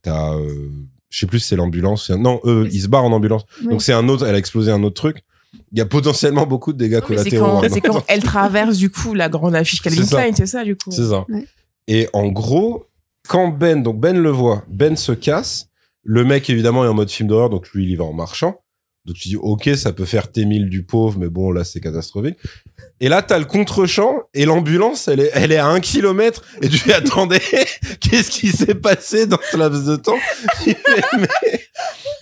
t'as, 0.00 0.34
euh, 0.34 0.68
je 1.10 1.18
sais 1.18 1.26
plus 1.26 1.40
si 1.40 1.48
c'est 1.48 1.56
l'ambulance, 1.56 2.10
non, 2.10 2.40
euh, 2.44 2.68
il 2.70 2.80
se 2.82 2.86
barre 2.88 3.02
en 3.04 3.10
ambulance. 3.12 3.42
Donc 3.68 3.82
c'est 3.82 3.92
un 3.92 4.08
autre, 4.08 4.24
elle 4.26 4.36
a 4.36 4.38
explosé 4.38 4.70
un 4.70 4.82
autre 4.84 4.94
truc. 4.94 5.24
Il 5.72 5.78
y 5.78 5.82
a 5.82 5.86
potentiellement 5.86 6.46
beaucoup 6.46 6.72
de 6.72 6.78
dégâts 6.78 6.92
Non, 6.94 7.00
c'est 7.00 7.06
collatéraux. 7.16 7.46
quand, 7.46 7.62
hein, 7.64 7.68
c'est 7.68 7.80
quand 7.80 8.04
elle 8.06 8.22
traverse 8.22 8.76
du 8.76 8.90
coup 8.90 9.12
la 9.12 9.28
grande 9.28 9.56
affiche 9.56 9.82
Calvin 9.82 10.02
C'est 10.02 10.08
ça. 10.08 10.22
Klein, 10.22 10.32
c'est 10.36 10.46
ça 10.46 10.62
du 10.64 10.76
coup. 10.76 10.90
C'est 10.92 11.08
ça. 11.08 11.24
Ouais. 11.28 11.46
Et 11.88 12.08
en 12.12 12.28
gros, 12.28 12.86
quand 13.28 13.48
Ben, 13.48 13.82
donc 13.82 13.98
Ben 14.00 14.16
le 14.16 14.30
voit, 14.30 14.62
Ben 14.68 14.96
se 14.96 15.12
casse, 15.12 15.66
le 16.02 16.24
mec 16.24 16.50
évidemment 16.50 16.84
est 16.84 16.88
en 16.88 16.94
mode 16.94 17.10
film 17.10 17.28
d'horreur, 17.28 17.50
donc 17.50 17.70
lui 17.70 17.84
il 17.84 17.90
y 17.90 17.96
va 17.96 18.04
en 18.04 18.12
marchant. 18.12 18.56
Donc 19.04 19.16
tu 19.16 19.28
dis 19.28 19.36
ok, 19.36 19.70
ça 19.74 19.92
peut 19.92 20.04
faire 20.04 20.28
T1000 20.28 20.68
du 20.68 20.84
pauvre, 20.84 21.18
mais 21.18 21.28
bon 21.28 21.50
là 21.50 21.64
c'est 21.64 21.80
catastrophique. 21.80 22.38
Et 23.00 23.08
là 23.08 23.22
t'as 23.22 23.38
le 23.38 23.44
contre-champ 23.44 24.20
et 24.32 24.44
l'ambulance 24.44 25.08
elle 25.08 25.20
est, 25.20 25.30
elle 25.34 25.50
est 25.50 25.56
à 25.56 25.66
un 25.66 25.80
kilomètre 25.80 26.42
et 26.60 26.68
tu 26.68 26.78
dis 26.84 26.92
attendez, 26.92 27.40
qu'est-ce 28.00 28.30
qui 28.30 28.48
s'est 28.48 28.76
passé 28.76 29.26
dans 29.26 29.40
ce 29.50 29.56
laps 29.56 29.84
de 29.84 29.96
temps? 29.96 30.18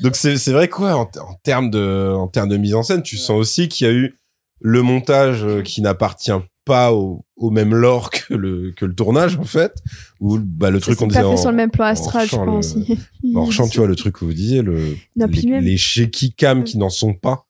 Donc 0.01 0.17
c'est 0.17 0.39
c'est 0.39 0.53
vrai 0.53 0.69
quoi 0.69 0.95
en, 0.95 1.03
en 1.03 1.35
termes 1.43 1.71
de 1.71 2.13
en 2.15 2.29
termes 2.29 2.49
de 2.49 2.57
mise 2.57 2.75
en 2.75 2.83
scène, 2.83 3.03
tu 3.03 3.19
sens 3.19 3.39
aussi 3.39 3.69
qu'il 3.69 3.87
y 3.87 3.91
a 3.91 3.93
eu 3.93 4.19
le 4.61 4.83
montage 4.83 5.45
euh, 5.45 5.63
qui 5.63 5.83
n'appartient 5.83 6.33
pas 6.71 6.93
au, 6.93 7.25
au 7.37 7.51
même 7.51 7.75
lore 7.75 8.11
que 8.11 8.35
le 8.35 8.73
que 8.77 8.85
le 8.87 8.95
tournage 8.95 9.37
en 9.39 9.45
fait 9.45 9.73
ou 10.21 10.39
bah 10.39 10.71
le 10.71 10.79
Ça 10.79 10.87
truc 10.87 10.99
qu'on 10.99 11.05
pas 11.07 11.15
disait 11.15 11.21
fait 11.23 11.27
en, 11.27 11.37
sur 11.37 11.51
le 11.51 11.57
même 11.57 11.71
plan 11.71 11.87
astral, 11.87 12.29
je 12.29 12.37
pense. 12.37 12.77
le- 12.77 13.51
champ 13.51 13.69
tu 13.69 13.79
vois 13.79 13.87
le 13.89 13.97
truc 13.97 14.15
que 14.17 14.25
vous 14.25 14.33
disiez 14.33 14.63
le 14.63 14.97
Non, 15.17 15.27
les, 15.27 15.51
même- 15.51 15.65
les 15.65 15.77
shaky 15.77 16.33
cam 16.35 16.63
qui 16.65 16.79
n'en 16.79 16.91
sont 16.91 17.15
pas 17.15 17.47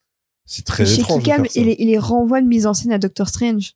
c'est 0.47 0.65
très 0.65 0.85
Chez 0.87 1.01
étrange 1.01 1.23
il, 1.55 1.65
les- 1.67 1.77
les 1.77 1.99
renvoie 1.99 2.41
de 2.41 2.47
mise 2.47 2.67
en 2.67 2.75
scène 2.75 2.93
à 2.93 2.99
Doctor 2.99 3.29
Strange. 3.29 3.75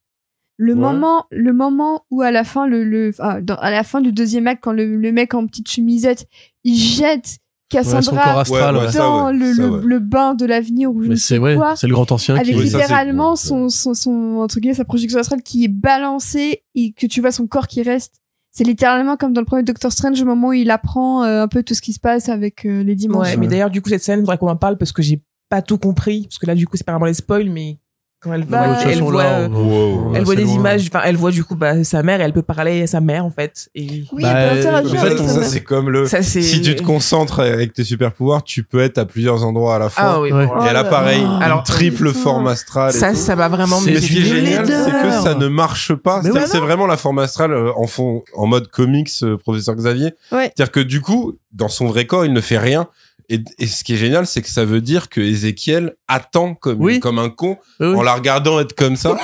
Le 0.57 0.73
Ouais. 0.73 0.81
moment, 0.81 1.27
le 1.31 1.53
moment 1.53 2.05
où 2.11 2.23
à 2.23 2.31
la 2.31 2.43
fin, 2.45 2.67
le, 2.67 2.85
le, 2.85 3.13
ah, 3.19 3.41
dans- 3.41 3.57
à 3.57 3.71
la 3.71 3.83
fin 3.85 4.01
du 4.01 4.13
deuxième 4.13 4.47
acte, 4.47 4.61
quand 4.63 4.73
le, 4.73 4.97
le 4.97 5.13
mec 5.13 5.35
en 5.35 5.47
petite 5.47 5.69
chemisette, 5.69 6.27
il 6.65 6.77
jette 6.77 7.39
Cassandra 7.83 8.41
astral. 8.41 8.77
Ouais, 8.77 8.93
dans 8.93 9.27
ouais, 9.27 9.33
le, 9.33 9.53
ça, 9.55 9.63
le, 9.63 9.71
ouais. 9.71 9.81
le 9.85 9.99
bain 9.99 10.35
de 10.35 10.47
l'avenir 10.47 10.91
ou 10.93 11.03
je 11.03 11.09
Mais 11.09 11.15
ne 11.15 11.19
c'est 11.19 11.35
sais 11.35 11.39
ouais, 11.39 11.57
quoi. 11.57 11.77
c'est 11.77 11.87
le 11.87 11.95
grand 11.95 12.11
ancien 12.13 12.35
Avec 12.35 12.47
qui. 12.47 12.69
C'est 12.69 12.79
littéralement 12.79 13.37
son, 13.37 13.69
son, 13.69 13.95
son, 13.95 14.39
entre 14.41 14.61
guillemets, 14.61 14.75
sa 14.75 14.85
projection 14.85 15.19
astrale 15.19 15.43
qui 15.43 15.65
est 15.65 15.69
balancée 15.69 16.63
et 16.75 16.93
que 16.93 17.07
tu 17.07 17.21
vois 17.21 17.31
son 17.33 17.47
corps 17.47 17.67
qui 17.67 17.83
reste. 17.83 18.21
C'est 18.51 18.65
littéralement 18.65 19.17
comme 19.17 19.33
dans 19.33 19.41
le 19.41 19.47
premier 19.47 19.65
Doctor 19.65 19.91
Strange 19.91 20.21
au 20.23 20.25
moment 20.27 20.49
où 20.49 20.53
il 20.53 20.71
apprend 20.71 21.25
euh, 21.25 21.43
un 21.43 21.49
peu 21.49 21.63
tout 21.65 21.75
ce 21.75 21.83
qui 21.83 21.93
se 21.93 21.99
passe 22.01 22.29
avec 22.29 22.65
euh, 22.65 22.85
les 22.85 22.95
dimensions. 22.95 23.33
Ouais, 23.33 23.37
mais 23.37 23.49
d'ailleurs 23.49 23.71
du 23.71 23.83
coup 23.83 23.89
cette 23.89 24.03
scène, 24.03 24.21
il 24.21 24.23
faudrait 24.23 24.39
qu'on 24.39 24.49
en 24.49 24.57
parle 24.57 24.79
parce 24.79 24.93
que 24.93 25.03
j'ai 25.03 25.23
pas 25.49 25.61
tout 25.61 25.77
compris 25.79 26.23
parce 26.29 26.39
que 26.39 26.47
là 26.47 26.55
du 26.55 26.67
coup 26.67 26.77
c'est 26.77 26.85
pas 26.87 26.93
vraiment 26.93 27.07
les 27.07 27.15
spoils, 27.15 27.51
mais 27.51 27.79
quand 28.25 28.33
elle 28.33 28.47
toute 28.47 28.55
elle 28.91 29.03
voit, 29.03 29.23
là, 29.23 29.39
euh, 29.41 29.49
on- 29.49 29.55
Wow. 29.55 30.11
Ouais, 30.11 30.19
elle 30.19 30.25
voit 30.25 30.35
des 30.35 30.45
loin. 30.45 30.55
images, 30.55 30.87
enfin 30.89 31.03
elle 31.05 31.17
voit 31.17 31.31
du 31.31 31.45
coup 31.45 31.55
bah, 31.55 31.85
sa 31.85 32.03
mère 32.03 32.21
et 32.21 32.25
elle 32.25 32.33
peut 32.33 32.43
parler 32.43 32.83
à 32.83 32.87
sa 32.87 33.01
mère 33.01 33.25
en 33.25 33.31
fait. 33.31 33.69
Et 33.75 34.05
Oui, 34.13 34.23
Bah, 34.23 34.31
elle 34.33 34.53
peut 34.63 34.69
interagir 34.69 35.01
en 35.01 35.05
fait, 35.05 35.17
ça, 35.29 35.43
c'est 35.45 35.61
comme 35.63 35.91
le 35.91 36.07
ça 36.07 36.23
si 36.23 36.61
tu 36.63 36.75
te 36.75 36.83
concentres 36.83 37.41
avec 37.41 37.73
tes 37.75 37.85
super 37.85 38.13
pouvoirs 38.13 38.43
tu 38.43 38.63
peux 38.65 38.81
être 38.81 38.99
à 38.99 39.05
plusieurs 39.05 39.45
endroits 39.45 39.77
à 39.77 39.79
la 39.79 39.89
fois 39.91 40.05
Ah 40.07 40.21
oui. 40.21 40.33
Ouais. 40.33 40.45
et 40.45 40.49
Oh 40.51 40.59
elle 40.63 40.69
a 40.69 40.73
là 40.73 40.85
pareil 40.85 41.25
Alors, 41.41 41.63
triple 41.63 42.13
forme 42.13 42.47
astrale 42.47 42.93
ça 42.93 43.11
tout. 43.11 43.17
ça 43.17 43.35
va 43.35 43.49
vraiment. 43.49 43.81
Mais 43.85 44.01
ce 44.01 44.07
qui 44.07 44.19
est 44.19 44.23
génial, 44.23 44.67
c'est 44.67 44.91
que 44.91 45.11
ça 45.23 45.35
ne 45.35 45.49
marche 45.49 45.95
pas. 45.95 46.21
Ouais, 46.23 46.47
c'est 46.47 46.59
vraiment 46.59 46.87
la 46.87 46.97
forme 46.97 47.19
astrale 47.19 47.53
euh, 47.53 47.71
en 47.77 47.87
fond, 47.87 48.23
en 48.37 48.47
mode 48.47 48.69
comics, 48.69 49.11
euh, 49.23 49.37
professeur 49.37 49.75
Xavier. 49.75 50.15
Ouais. 50.33 50.53
C'est-à-dire 50.57 50.73
que 50.73 50.81
du 50.81 51.01
coup, 51.01 51.35
dans 51.53 51.69
son 51.69 51.87
vrai 51.87 52.07
corps, 52.07 52.25
il 52.25 52.33
ne 52.33 52.41
fait 52.41 52.59
rien. 52.59 52.89
Et, 53.31 53.41
et 53.59 53.67
ce 53.67 53.83
qui 53.85 53.95
est 53.95 53.97
génial, 53.97 54.27
c'est 54.27 54.43
que 54.43 54.49
ça 54.51 54.65
veut 54.65 54.81
dire 54.83 55.09
que 55.09 55.21
Ézéchiel 55.21 55.95
attend 56.09 56.55
comme, 56.55 56.81
Oui. 56.81 57.01
comme 57.01 57.19
un 57.19 57.31
con 57.31 57.57
Oui, 57.81 57.87
oui. 57.89 57.95
en 57.97 58.03
la 58.03 58.15
regardant 58.15 58.61
être 58.61 58.75
comme 58.75 58.97
ça. 58.97 59.17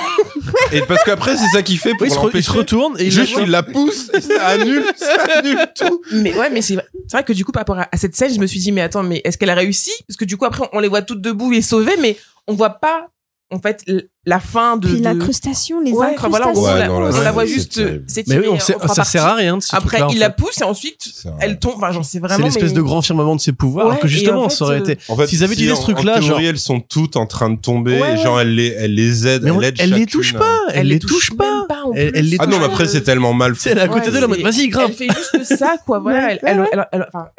et 0.71 0.81
parce 0.81 1.03
qu'après, 1.03 1.37
c'est 1.37 1.47
ça 1.49 1.61
qu'il 1.61 1.77
fait 1.77 1.91
pour 1.91 2.01
Oui, 2.01 2.07
il 2.33 2.43
se, 2.43 2.51
il 2.51 2.57
retourne 2.57 2.95
et 2.99 3.05
il 3.05 3.11
Juste, 3.11 3.35
la- 3.37 3.43
il 3.43 3.49
la 3.51 3.63
pousse 3.63 4.09
et 4.13 4.21
ça 4.21 4.45
annule, 4.47 4.83
ça 4.95 5.15
annule 5.37 5.59
tout. 5.75 6.01
Mais 6.13 6.33
ouais, 6.35 6.49
mais 6.49 6.61
c'est 6.61 6.75
c'est 7.07 7.17
vrai 7.17 7.23
que 7.23 7.33
du 7.33 7.45
coup 7.45 7.51
par 7.51 7.61
rapport 7.61 7.77
à, 7.79 7.87
à 7.91 7.97
cette 7.97 8.15
scène, 8.15 8.33
je 8.33 8.39
me 8.39 8.47
suis 8.47 8.59
dit 8.59 8.71
mais 8.71 8.81
attends, 8.81 9.03
mais 9.03 9.21
est-ce 9.23 9.37
qu'elle 9.37 9.49
a 9.49 9.55
réussi? 9.55 9.91
Parce 10.07 10.17
que 10.17 10.25
du 10.25 10.35
coup 10.37 10.45
après 10.45 10.67
on 10.73 10.79
les 10.79 10.87
voit 10.87 11.01
toutes 11.03 11.21
debout 11.21 11.53
et 11.53 11.61
sauvées, 11.61 11.97
mais 12.01 12.17
on 12.47 12.53
voit 12.55 12.71
pas 12.79 13.07
en 13.51 13.59
fait 13.59 13.83
la 14.25 14.39
fin 14.39 14.77
de. 14.77 14.87
Puis 14.87 14.99
de- 14.99 15.03
l'incrustation, 15.03 15.81
les 15.81 15.91
Ouais, 15.93 16.15
voilà, 16.29 16.49
on. 16.53 16.59
Ouais, 16.63 16.77
la, 16.79 16.87
non, 16.87 16.99
là, 16.99 17.07
on 17.09 17.11
c'est- 17.11 17.23
la 17.23 17.31
voit 17.31 17.45
juste 17.45 17.81
Mais 18.27 18.37
oui, 18.37 18.45
on 18.51 18.59
sait- 18.59 18.75
en 18.75 18.79
trois 18.79 18.93
ça 18.95 19.03
sert 19.03 19.23
à 19.23 19.29
parties. 19.29 19.41
rien 19.43 19.57
de 19.57 19.63
ce 19.63 19.75
Après, 19.75 19.99
il 20.11 20.19
la 20.19 20.27
fait. 20.29 20.35
pousse 20.37 20.61
et 20.61 20.63
ensuite 20.63 21.11
elle 21.39 21.57
tombe. 21.59 21.73
Enfin, 21.77 21.91
j'en 21.91 22.03
sais 22.03 22.19
vraiment. 22.19 22.37
C'est 22.37 22.43
l'espèce 22.43 22.71
mais- 22.71 22.77
de 22.77 22.81
grand 22.81 23.01
firmament 23.01 23.35
de 23.35 23.41
ses 23.41 23.51
pouvoirs. 23.51 23.87
alors 23.87 23.99
que 23.99 24.07
justement, 24.07 24.43
en 24.45 24.49
fait, 24.49 24.55
ça 24.55 24.65
aurait 24.65 24.75
euh, 24.77 24.83
été. 24.93 24.97
En 25.09 25.15
fait, 25.15 25.27
S'ils 25.27 25.43
avaient 25.43 25.55
si 25.55 25.63
utilisé 25.63 25.75
ce 25.75 25.81
truc-là, 25.91 26.17
en 26.17 26.19
théorie, 26.19 26.27
genre- 26.43 26.49
elles 26.51 26.59
sont 26.59 26.79
toutes 26.81 27.15
en 27.15 27.25
train 27.25 27.49
de 27.49 27.57
tomber 27.59 27.99
Ouais, 27.99 28.13
et 28.13 28.17
genre 28.17 28.39
elle 28.39 28.53
les, 28.53 28.67
elle 28.77 28.93
les 28.93 29.27
aide, 29.27 29.43
Mais 29.43 29.49
elle 29.57 29.63
aide 29.63 29.75
elle 29.79 29.93
les 29.93 30.05
touche 30.05 30.33
pas, 30.33 30.59
elle 30.73 30.87
les 30.87 30.99
touche 30.99 31.31
pas. 31.35 31.65
Elle- 31.95 32.29
les 32.29 32.37
Ah 32.39 32.45
non, 32.45 32.59
mais 32.59 32.65
après 32.65 32.87
c'est 32.87 33.01
tellement 33.01 33.33
mal 33.33 33.53
est 33.53 33.67
à 33.79 33.87
côté 33.87 34.07
Ouais, 34.07 34.11
d'elle 34.11 34.25
en 34.25 34.27
mode, 34.27 34.37
c'est- 34.37 34.43
vas-y, 34.43 34.67
grimpe. 34.69 34.89
Elle 34.89 34.95
fait 34.95 35.07
juste 35.39 35.55
ça, 35.57 35.75
quoi. 35.85 35.99
Voilà, 35.99 36.33
elle, 36.43 36.67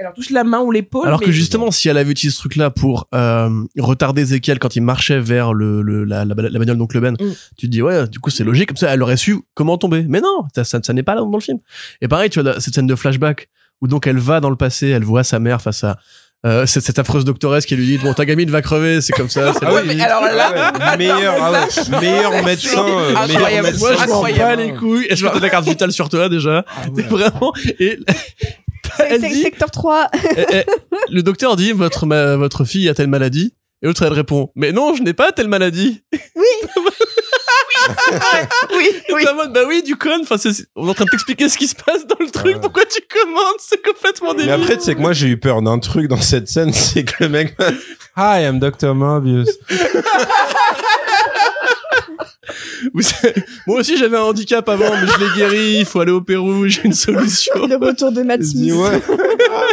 leur 0.00 0.14
touche 0.14 0.30
la 0.30 0.42
main 0.44 0.60
ou 0.60 0.70
l'épaule. 0.72 1.06
Alors 1.06 1.20
que 1.20 1.30
justement, 1.30 1.70
si 1.70 1.88
elle 1.88 1.96
avait 1.98 2.10
utilisé 2.10 2.34
ce 2.34 2.40
truc-là 2.40 2.70
pour 2.70 3.06
euh, 3.14 3.48
retarder 3.78 4.22
Ezekiel 4.22 4.58
quand 4.58 4.74
il 4.76 4.82
marchait 4.82 5.20
vers 5.20 5.52
le, 5.54 5.82
la, 6.04 6.24
la, 6.24 6.34
la 6.34 6.71
bagnole 6.72 6.78
d'Oncle 6.78 7.00
Ben, 7.00 7.12
Mm. 7.20 7.32
tu 7.56 7.66
te 7.66 7.70
dis 7.72 7.82
ouais, 7.82 8.06
du 8.08 8.18
coup 8.18 8.30
c'est 8.30 8.44
logique, 8.44 8.68
comme 8.68 8.76
ça 8.76 8.92
elle 8.92 9.02
aurait 9.02 9.16
su 9.16 9.38
comment 9.54 9.78
tomber. 9.78 10.04
Mais 10.08 10.20
non, 10.20 10.44
ça, 10.54 10.64
ça, 10.64 10.80
ça 10.82 10.92
n'est 10.92 11.02
pas 11.02 11.14
là 11.14 11.20
dans 11.20 11.30
le 11.32 11.40
film. 11.40 11.58
Et 12.00 12.08
pareil, 12.08 12.30
tu 12.30 12.40
vois 12.40 12.60
cette 12.60 12.74
scène 12.74 12.86
de 12.86 12.94
flashback 12.94 13.48
où 13.80 13.86
donc 13.88 14.06
elle 14.06 14.18
va 14.18 14.40
dans 14.40 14.50
le 14.50 14.56
passé, 14.56 14.88
elle 14.88 15.04
voit 15.04 15.24
sa 15.24 15.38
mère 15.38 15.60
face 15.62 15.84
à 15.84 15.96
euh, 16.44 16.66
cette, 16.66 16.82
cette 16.82 16.98
affreuse 16.98 17.24
doctoresse 17.24 17.66
qui 17.66 17.76
lui 17.76 17.86
dit 17.86 17.98
bon 17.98 18.14
ta 18.14 18.24
gamine 18.24 18.50
va 18.50 18.62
crever, 18.62 19.00
c'est 19.00 19.12
comme 19.12 19.28
ça. 19.28 19.52
c'est 19.52 19.64
Ah 19.64 19.70
la 19.70 19.74
oui, 19.74 19.80
mais 19.86 20.00
alors 20.02 20.22
là- 20.22 20.72
Ah 20.80 20.90
ouais, 20.90 20.96
meilleur, 20.96 21.34
ah 21.40 21.52
ouais, 21.52 22.00
meilleur 22.00 22.44
médecin, 22.44 22.84
euh, 22.84 23.26
meilleur 23.28 23.62
médecin. 23.62 23.78
Moi 23.92 23.96
je 24.04 24.08
m'en 24.10 24.22
bats 24.22 24.56
les 24.56 24.74
couilles. 24.74 25.06
Est-ce 25.08 25.22
que 25.22 25.28
t'as 25.28 25.40
ta 25.40 25.50
carte 25.50 25.64
vitale 25.66 25.92
sur 25.92 26.08
toi 26.08 26.28
déjà 26.28 26.64
T'es 26.96 27.02
Vraiment 27.02 27.52
et 27.78 27.98
C'est 28.96 29.06
elle 29.08 29.20
c'est 29.20 29.28
dit- 29.28 29.42
secteur 29.42 29.70
3. 29.70 30.08
Eh, 30.36 30.44
eh, 30.52 30.64
le 31.10 31.22
docteur 31.22 31.54
dit 31.56 31.70
votre 31.72 32.06
ma- 32.06 32.34
votre 32.36 32.64
fille 32.64 32.88
a 32.88 32.94
telle 32.94 33.06
maladie 33.08 33.54
et 33.82 33.86
l'autre 33.86 34.02
elle 34.04 34.12
répond 34.12 34.50
mais 34.54 34.72
non 34.72 34.94
je 34.94 35.02
n'ai 35.02 35.14
pas 35.14 35.32
telle 35.32 35.48
maladie 35.48 36.02
Oui, 36.12 36.20
oui. 38.76 39.24
mode, 39.36 39.52
bah 39.52 39.62
oui 39.66 39.82
du 39.82 39.96
con 39.96 40.20
enfin 40.22 40.36
c'est- 40.38 40.66
on 40.76 40.86
est 40.86 40.90
en 40.90 40.94
train 40.94 41.04
de 41.04 41.10
t'expliquer 41.10 41.48
ce 41.48 41.58
qui 41.58 41.66
se 41.66 41.74
passe 41.74 42.06
dans 42.06 42.16
le 42.20 42.30
truc 42.30 42.54
Ouais. 42.54 42.60
pourquoi 42.60 42.84
tu 42.84 43.00
commandes 43.08 43.56
c'est 43.58 43.82
complètement 43.82 44.32
Mais 44.34 44.44
débile 44.44 44.52
après, 44.52 44.76
tu 44.76 44.84
sais 44.84 44.94
que 44.94 45.00
moi, 45.00 45.12
j'ai 45.12 45.28
eu 45.28 45.38
peur 45.38 45.62
d'un 45.62 45.78
truc 45.78 46.08
dans 46.08 46.20
cette 46.20 46.48
scène, 46.48 46.72
c'est 46.72 47.04
que 47.04 47.14
le 47.24 47.28
mec, 47.28 47.56
Hi, 48.16 48.42
I'm 48.44 48.58
Dr. 48.60 48.94
Savez, 53.00 53.34
moi 53.66 53.78
aussi 53.80 53.96
j'avais 53.96 54.16
un 54.16 54.22
handicap 54.22 54.68
avant 54.68 54.90
mais 54.90 55.06
je 55.06 55.18
l'ai 55.24 55.30
guéri 55.36 55.76
il 55.78 55.84
faut 55.84 56.00
aller 56.00 56.12
au 56.12 56.20
Pérou 56.20 56.66
j'ai 56.66 56.82
une 56.84 56.92
solution 56.92 57.66
Le 57.66 57.76
retour 57.76 58.12
de 58.12 58.22
Matt 58.22 58.42
Smith. 58.42 58.72
ouais. 58.74 59.00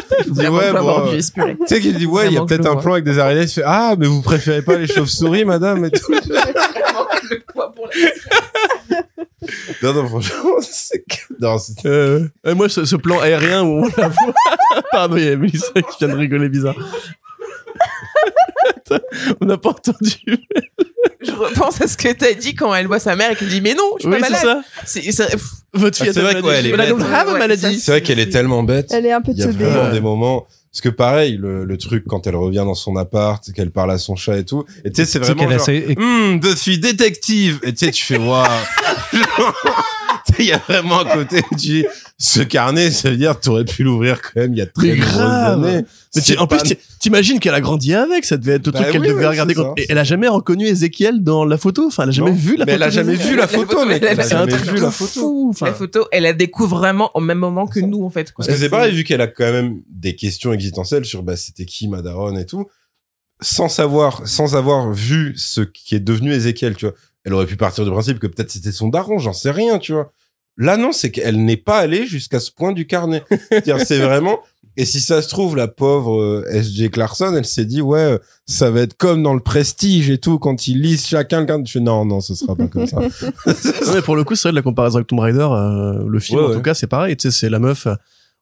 Il 0.26 0.34
dit, 0.34 0.48
ouais, 0.48 0.74
bon. 0.74 1.08
Tu 1.12 1.22
sais 1.22 1.80
qu'il 1.80 1.98
dit, 1.98 2.06
ouais, 2.06 2.28
il 2.28 2.34
y 2.34 2.38
a 2.38 2.46
peut-être 2.46 2.68
un 2.68 2.76
plan 2.76 2.94
avec 2.94 3.06
des 3.06 3.20
araignées. 3.20 3.44
Il 3.44 3.50
fait, 3.50 3.64
ah, 3.66 3.96
mais 3.98 4.08
vous 4.08 4.22
préférez 4.22 4.62
pas 4.62 4.76
les 4.76 4.88
chauves-souris, 4.88 5.46
madame, 5.46 5.86
et 5.86 5.92
tout. 5.92 6.14
Non, 9.82 9.94
non, 9.94 10.08
franchement, 10.08 10.56
c'est 10.62 11.00
que, 11.00 11.34
non, 11.40 11.58
c'est, 11.58 11.86
euh, 11.86 12.28
euh, 12.46 12.56
moi 12.56 12.68
ce, 12.70 12.86
ce 12.86 12.96
plan 12.96 13.20
aérien 13.20 13.64
où 13.64 13.84
on 13.86 13.90
la 13.98 14.10
voit 14.10 14.34
pardon 14.92 15.18
il 15.18 15.24
y 15.24 15.30
a 15.30 15.36
Mélissa 15.38 15.72
qui 15.74 15.98
vient 16.00 16.10
de 16.10 16.20
rigoler 16.20 16.50
bizarre 16.50 16.76
On 19.42 19.46
n'a 19.46 19.58
pas 19.58 19.70
entendu 19.70 20.16
Je 21.22 21.32
repense 21.32 21.82
à 21.82 21.88
ce 21.88 21.98
que 21.98 22.12
t'as 22.14 22.34
dit 22.34 22.56
quand 22.56 22.74
elle 22.74 22.88
voit 22.88 23.00
sa 23.00 23.16
mère 23.16 23.32
et 23.32 23.36
qu'elle 23.36 23.50
dit 23.50 23.62
mais 23.62 23.74
non, 23.76 23.84
je 23.98 24.04
suis 24.04 24.10
oui 24.14 24.20
pas 24.20 24.28
c'est 24.28 24.46
malade. 24.46 24.62
ça 24.64 24.84
C'est 24.86 25.12
c'est- 25.12 25.32
pff, 25.32 25.44
votre 25.74 25.98
fille 25.98 26.08
Ah, 26.16 26.20
a 26.20 26.22
vrai 26.22 26.42
maladie 26.42 26.58
elle 26.74 26.82
a 27.14 27.26
maladie 27.38 27.80
c'est 27.80 27.92
vrai 27.92 28.02
qu'elle 28.02 28.20
est 28.20 28.30
tellement 28.30 28.64
bête. 28.64 28.88
Elle 28.92 29.06
est 29.06 29.12
un 29.12 29.22
peu 29.22 29.32
Il 29.34 29.40
y 29.40 29.44
a 29.44 29.48
teubée. 29.48 29.66
vraiment 29.66 29.86
Ouais. 29.88 29.92
des 29.92 30.02
moments. 30.02 30.48
Parce 30.72 30.82
que 30.82 30.90
pareil, 30.90 31.36
le, 31.36 31.66
le 31.66 31.78
truc 31.78 32.04
quand 32.08 32.28
elle 32.28 32.36
revient 32.36 32.58
dans 32.64 32.76
son 32.76 32.96
appart, 32.96 33.44
qu'elle 33.54 33.72
parle 33.72 33.92
à 33.92 33.98
son 33.98 34.16
chat 34.16 34.38
et 34.38 34.46
tout. 34.46 34.66
Et 34.86 34.92
tu 34.92 34.98
sais, 35.02 35.06
c'est 35.06 35.18
vraiment 35.20 35.42
genre, 35.50 35.54
essaie- 35.54 35.96
Hum, 35.98 36.40
je 36.44 36.56
suis 36.56 36.78
détective. 36.78 37.60
Et 37.64 37.74
tu 37.74 37.86
sais, 37.88 37.92
tu 37.92 38.06
fais, 38.06 38.18
waouh. 38.18 38.46
Il 40.44 40.46
y 40.46 40.52
a 40.54 40.58
vraiment 40.58 41.02
un 41.02 41.06
côté 41.06 41.38
où 41.52 41.56
tu 41.56 41.56
dis, 41.56 41.86
ce 42.18 42.40
carnet, 42.42 42.92
ça 42.92 43.10
veut 43.10 43.18
dire 43.18 43.40
t'aurais 43.40 43.66
pu 43.66 43.84
l'ouvrir 43.84 44.22
quand 44.22 44.40
même 44.42 44.54
il 44.54 44.58
y 44.60 44.62
a 44.62 44.66
très 44.66 44.88
Mais 44.88 44.96
nombreuses 44.96 45.14
grave. 45.14 45.64
années. 45.66 45.86
Mais 46.16 46.22
tu- 46.22 46.38
en 46.38 46.48
plus, 46.48 46.58
pas- 46.58 46.64
ti- 46.64 46.78
t'imagines 47.00 47.40
qu'elle 47.40 47.54
a 47.54 47.62
grandi 47.62 47.94
avec, 47.94 48.26
ça 48.26 48.38
devait 48.38 48.54
être 48.54 48.66
le 48.66 48.72
Bah 48.72 48.80
truc 48.80 48.92
qu'elle 48.94 49.02
oui, 49.02 49.08
devait 49.10 49.20
ouais, 49.22 49.28
regarder. 49.28 49.54
quand- 49.54 49.76
elle 49.90 49.98
a 49.98 50.04
jamais 50.04 50.28
reconnu 50.28 50.66
Ezekiel 50.66 51.24
dans 51.24 51.46
la 51.46 51.58
photo? 51.58 51.88
Enfin, 51.88 52.04
elle 52.04 52.10
a 52.10 52.12
jamais 52.14 52.32
Non. 52.32 52.36
vu 52.38 52.56
la 52.58 52.66
Mais 52.66 52.72
photo. 52.72 52.76
elle 52.76 52.84
a 52.84 52.90
jamais 52.90 53.16
vu 53.16 53.36
la 53.36 53.48
photo, 53.48 53.86
mec. 53.86 54.04
elle 54.04 54.20
a 54.20 54.28
jamais 54.28 54.52
truc 54.52 54.66
vu 54.72 54.80
la 54.80 54.92
photo. 54.92 55.20
fou. 55.20 55.48
Enfin, 55.52 55.66
la 55.68 55.74
photo, 55.74 56.08
elle 56.12 56.24
la 56.24 56.34
découvre 56.34 56.78
vraiment 56.78 57.12
au 57.16 57.20
même 57.20 57.38
moment 57.40 57.68
que 57.68 57.80
nous 57.80 58.04
en 58.04 58.10
fait. 58.10 58.34
Parce 58.36 58.48
que 58.50 58.56
c'est 58.56 58.70
pareil, 58.70 58.94
vu 58.96 59.04
qu'elle 59.04 59.22
a 59.22 59.28
quand 59.28 59.52
même 59.52 59.82
des 59.90 60.16
questions 60.16 60.52
existentielles 60.54 61.06
sur 61.06 61.22
bah, 61.24 61.36
c'était 61.36 61.66
qui 61.66 61.88
Madaron 61.88 62.36
et 62.38 62.46
tout, 62.46 62.66
sans 63.42 63.70
savoir, 63.70 64.28
sans 64.28 64.56
avoir 64.56 64.92
vu 64.92 65.34
ce 65.38 65.62
qui 65.62 65.96
est 65.96 66.00
devenu 66.00 66.34
Ézéchiel, 66.34 66.76
tu 66.76 66.86
vois. 66.86 66.96
Elle 67.26 67.34
aurait 67.34 67.46
pu 67.46 67.58
partir 67.58 67.84
du 67.86 67.92
principe 67.92 68.18
que 68.18 68.28
peut-être 68.28 68.50
c'était 68.50 68.72
son 68.72 68.88
daron, 68.88 69.18
j'en 69.20 69.34
sais 69.34 69.52
rien, 69.52 69.78
tu 69.78 69.92
vois. 69.94 70.12
Là, 70.60 70.78
non, 70.78 70.92
c'est 70.92 71.10
qu'elle 71.10 71.44
n'est 71.44 71.58
pas 71.58 71.80
allée 71.80 72.06
jusqu'à 72.06 72.40
ce 72.40 72.52
point 72.52 72.74
du 72.74 72.86
carnet. 72.86 73.24
C'est 73.86 73.98
vraiment, 74.00 74.40
Et 74.78 74.86
si 74.86 75.00
ça 75.00 75.22
se 75.22 75.30
trouve, 75.30 75.56
la 75.56 75.68
pauvre 75.68 76.20
euh, 76.22 76.46
S.J. 76.52 76.90
Clarkson, 76.92 77.34
elle 77.36 77.46
s'est 77.46 77.66
dit, 77.66 77.82
ouais, 77.82 78.00
euh, 78.00 78.18
ça 78.46 78.70
va 78.70 78.82
être 78.82 78.96
comme 78.98 79.24
dans 79.24 79.34
le 79.34 79.40
prestige 79.40 80.10
et 80.10 80.18
tout, 80.20 80.38
quand 80.38 80.68
ils 80.68 80.80
lisent 80.82 81.08
chacun 81.08 81.40
le 81.42 81.46
carte. 81.46 81.66
Je 81.66 81.72
fais, 81.72 81.80
non, 81.80 82.06
non, 82.06 82.20
ce 82.22 82.36
sera 82.36 82.56
pas 82.56 82.68
comme 82.68 82.86
ça. 82.88 83.00
Non, 83.48 83.94
mais 83.94 84.02
pour 84.02 84.16
le 84.16 84.24
coup, 84.24 84.36
c'est 84.36 84.50
vrai 84.50 84.52
de 84.52 84.58
la 84.58 84.62
comparaison 84.62 84.98
avec 84.98 85.08
Tomb 85.08 85.20
Raider, 85.20 85.48
euh, 85.50 86.04
le 86.08 86.20
film 86.20 86.40
Ouais, 86.40 86.46
en 86.46 86.50
ouais. 86.50 86.56
tout 86.56 86.62
cas, 86.62 86.74
c'est 86.74 86.88
pareil. 86.88 87.16
Tu 87.18 87.32
sais, 87.32 87.38
c'est 87.40 87.50
la 87.50 87.60
meuf. 87.60 87.88
euh, 87.88 87.96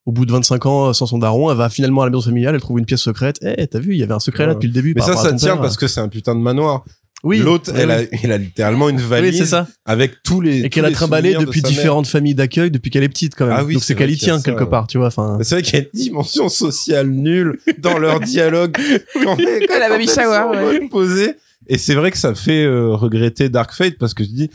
Au 0.05 0.11
bout 0.11 0.25
de 0.25 0.31
25 0.31 0.65
ans, 0.65 0.93
sans 0.93 1.05
son 1.05 1.17
daron, 1.19 1.51
elle 1.51 1.57
va 1.57 1.69
finalement 1.69 2.01
à 2.01 2.05
la 2.05 2.11
maison 2.11 2.21
familiale, 2.23 2.55
elle 2.55 2.61
trouve 2.61 2.79
une 2.79 2.85
pièce 2.85 3.01
secrète. 3.01 3.37
Eh, 3.41 3.67
t'as 3.67 3.79
vu, 3.79 3.93
il 3.93 3.97
y 3.99 4.03
avait 4.03 4.13
un 4.13 4.19
secret 4.19 4.45
là 4.47 4.53
depuis 4.55 4.67
le 4.67 4.73
début. 4.73 4.93
Mais 4.95 5.01
par 5.01 5.07
ça, 5.09 5.15
ça 5.17 5.33
tient 5.33 5.53
père. 5.53 5.61
parce 5.61 5.77
que 5.77 5.87
c'est 5.87 5.99
un 6.01 6.07
putain 6.09 6.33
de 6.33 6.39
manoir. 6.41 6.83
Oui, 7.23 7.39
L'autre, 7.39 7.71
oui, 7.73 7.79
elle 7.81 7.91
a, 7.91 7.99
oui. 8.01 8.07
il 8.23 8.31
a 8.31 8.37
littéralement 8.37 8.89
une 8.89 8.97
Oui, 8.97 9.03
valise 9.03 9.37
c'est 9.39 9.45
ça. 9.47 9.67
avec 9.85 10.21
tous 10.23 10.39
les. 10.39 10.61
Et 10.65 10.69
qu'elle 10.69 10.85
a 10.85 10.91
trimballé 10.91 11.33
de 11.33 11.39
depuis 11.39 11.61
mère. 11.63 11.71
différentes 11.71 12.07
familles 12.07 12.35
d'accueil 12.35 12.69
depuis 12.69 12.91
qu'elle 12.91 13.03
est 13.03 13.09
petite 13.09 13.33
quand 13.35 13.47
même. 13.47 13.55
Ah 13.57 13.63
oui, 13.63 13.73
Donc 13.73 13.83
c'est 13.83 13.95
qu'elle 13.95 14.11
y 14.11 14.17
tient 14.17 14.39
quelque 14.41 14.63
part, 14.65 14.85
tu 14.87 14.97
vois. 14.99 15.07
Enfin, 15.07 15.37
C'est 15.41 15.55
vrai 15.55 15.61
qu'il 15.63 15.79
y 15.79 15.81
a 15.81 15.85
une 15.85 15.99
dimension 15.99 16.47
sociale 16.47 17.09
nulle 17.09 17.59
dans 17.79 17.97
leur 17.97 18.19
dialogue 18.21 18.77
quand, 19.23 19.35
quand 19.35 19.79
la 19.79 19.89
baby 19.89 20.07
shower, 20.07 20.45
ouais. 20.51 20.79
mode 20.79 20.89
posé. 20.91 21.33
Et 21.69 21.77
c'est 21.77 21.95
vrai 21.95 22.11
que 22.11 22.17
ça 22.17 22.33
fait 22.35 22.63
euh, 22.63 22.91
regretter 22.95 23.49
Dark 23.49 23.73
Fate 23.73 23.97
parce 23.99 24.13
que 24.13 24.23
je 24.23 24.29
dis, 24.29 24.49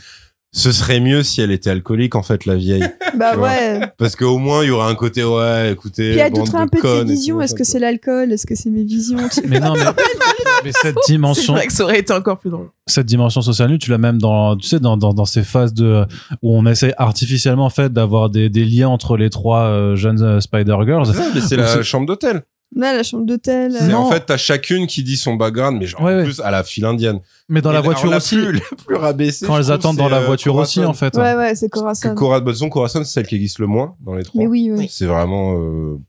ce 0.55 0.71
serait 0.71 0.99
mieux 0.99 1.23
si 1.23 1.41
elle 1.41 1.51
était 1.51 1.71
alcoolique 1.71 2.15
en 2.15 2.23
fait 2.23 2.45
la 2.45 2.55
vieille, 2.55 2.87
Bah 3.17 3.35
ouais. 3.37 3.81
parce 3.97 4.15
qu'au 4.15 4.37
moins 4.37 4.63
il 4.63 4.67
y 4.67 4.71
aurait 4.71 4.89
un 4.91 4.95
côté 4.95 5.23
ouais, 5.23 5.71
écoutez. 5.73 6.11
Puis 6.11 6.19
elle 6.19 6.31
bande 6.31 6.45
douterait 6.45 6.57
de 6.59 6.63
un 6.63 6.67
peu 6.67 7.03
de 7.05 7.09
visions. 7.11 7.41
Est-ce 7.41 7.53
que 7.55 7.63
c'est 7.63 7.79
l'alcool 7.79 8.31
Est-ce 8.31 8.45
que 8.47 8.55
c'est 8.55 8.69
mes 8.69 8.83
visions 8.83 9.17
Mais 9.47 9.59
non, 9.59 9.73
mais, 9.73 9.81
mais 10.63 10.71
cette 10.71 10.95
C'est 11.03 11.11
dimension, 11.11 11.53
vrai 11.53 11.67
que 11.67 11.73
ça 11.73 11.83
aurait 11.83 11.99
été 11.99 12.13
encore 12.13 12.37
plus 12.39 12.49
drôle. 12.51 12.69
cette 12.87 13.05
dimension 13.07 13.41
sociale 13.41 13.69
nulle, 13.71 13.79
tu 13.79 13.89
l'as 13.91 13.97
même 13.97 14.19
dans, 14.19 14.55
tu 14.55 14.67
sais, 14.67 14.79
dans, 14.79 14.95
dans, 14.95 15.13
dans 15.13 15.25
ces 15.25 15.43
phases 15.43 15.73
de, 15.73 16.05
où 16.41 16.55
on 16.55 16.65
essaie 16.65 16.93
artificiellement, 16.97 17.65
en 17.65 17.69
fait, 17.71 17.91
d'avoir 17.91 18.29
des, 18.29 18.49
des 18.49 18.63
liens 18.65 18.89
entre 18.89 19.17
les 19.17 19.29
trois 19.29 19.61
euh, 19.65 19.95
jeunes 19.95 20.21
euh, 20.21 20.39
Spider-Girls. 20.39 21.07
C'est 21.07 21.13
ça, 21.13 21.27
mais 21.33 21.41
c'est 21.41 21.55
la 21.57 21.67
c'est- 21.67 21.83
chambre 21.83 22.05
d'hôtel. 22.07 22.43
Là, 22.75 22.93
la 22.95 23.03
chambre 23.03 23.25
d'hôtel. 23.25 23.71
C'est 23.77 23.91
euh, 23.91 23.95
En 23.95 24.09
fait, 24.09 24.21
t'as 24.25 24.37
chacune 24.37 24.87
qui 24.87 25.03
dit 25.03 25.15
son 25.17 25.35
background, 25.35 25.77
mais 25.79 25.85
genre 25.85 26.01
Ouais, 26.01 26.13
en 26.13 26.17
ouais. 26.17 26.23
plus 26.23 26.39
à 26.39 26.49
la 26.51 26.63
file 26.63 26.85
indienne. 26.85 27.19
Mais 27.49 27.61
dans 27.61 27.69
Et 27.71 27.73
la 27.73 27.81
voiture 27.81 28.09
la 28.09 28.17
aussi. 28.17 28.35
Plus, 28.35 28.51
la 28.71 28.77
plus 28.85 28.95
rabaissée. 28.95 29.45
quand 29.45 29.57
elles 29.57 29.63
trouve, 29.63 29.75
attendent 29.75 29.97
dans 29.97 30.09
la 30.09 30.21
euh, 30.21 30.25
voiture 30.25 30.55
aussi, 30.55 30.79
Corazon. 30.79 30.89
en 30.91 30.93
fait. 30.93 31.15
Ouais, 31.17 31.35
ouais, 31.35 31.55
c'est 31.55 31.69
Corazon. 31.69 32.15
Cora, 32.15 32.41
disons, 32.41 32.69
Corazon, 32.69 33.03
c'est 33.03 33.11
celle 33.13 33.27
qui 33.27 33.35
existe 33.35 33.59
le 33.59 33.67
moins 33.67 33.95
dans 33.99 34.15
les 34.15 34.23
trois. 34.23 34.41
Mais 34.41 34.47
oui, 34.47 34.71
oui. 34.71 34.87
C'est 34.89 35.05
vraiment, 35.05 35.55
euh, 35.59 35.99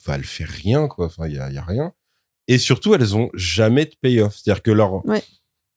enfin, 0.00 0.14
elle 0.16 0.24
fait 0.24 0.44
rien, 0.44 0.88
quoi. 0.88 1.06
Enfin, 1.06 1.26
il 1.26 1.34
y 1.34 1.38
a, 1.38 1.50
y 1.50 1.58
a 1.58 1.62
rien. 1.62 1.92
Et 2.46 2.56
surtout, 2.58 2.94
elles 2.94 3.14
ont 3.14 3.28
jamais 3.34 3.84
de 3.84 3.92
payoff. 4.00 4.34
C'est-à-dire 4.36 4.62
que 4.62 4.70
leur, 4.70 5.06
Ouais. 5.06 5.22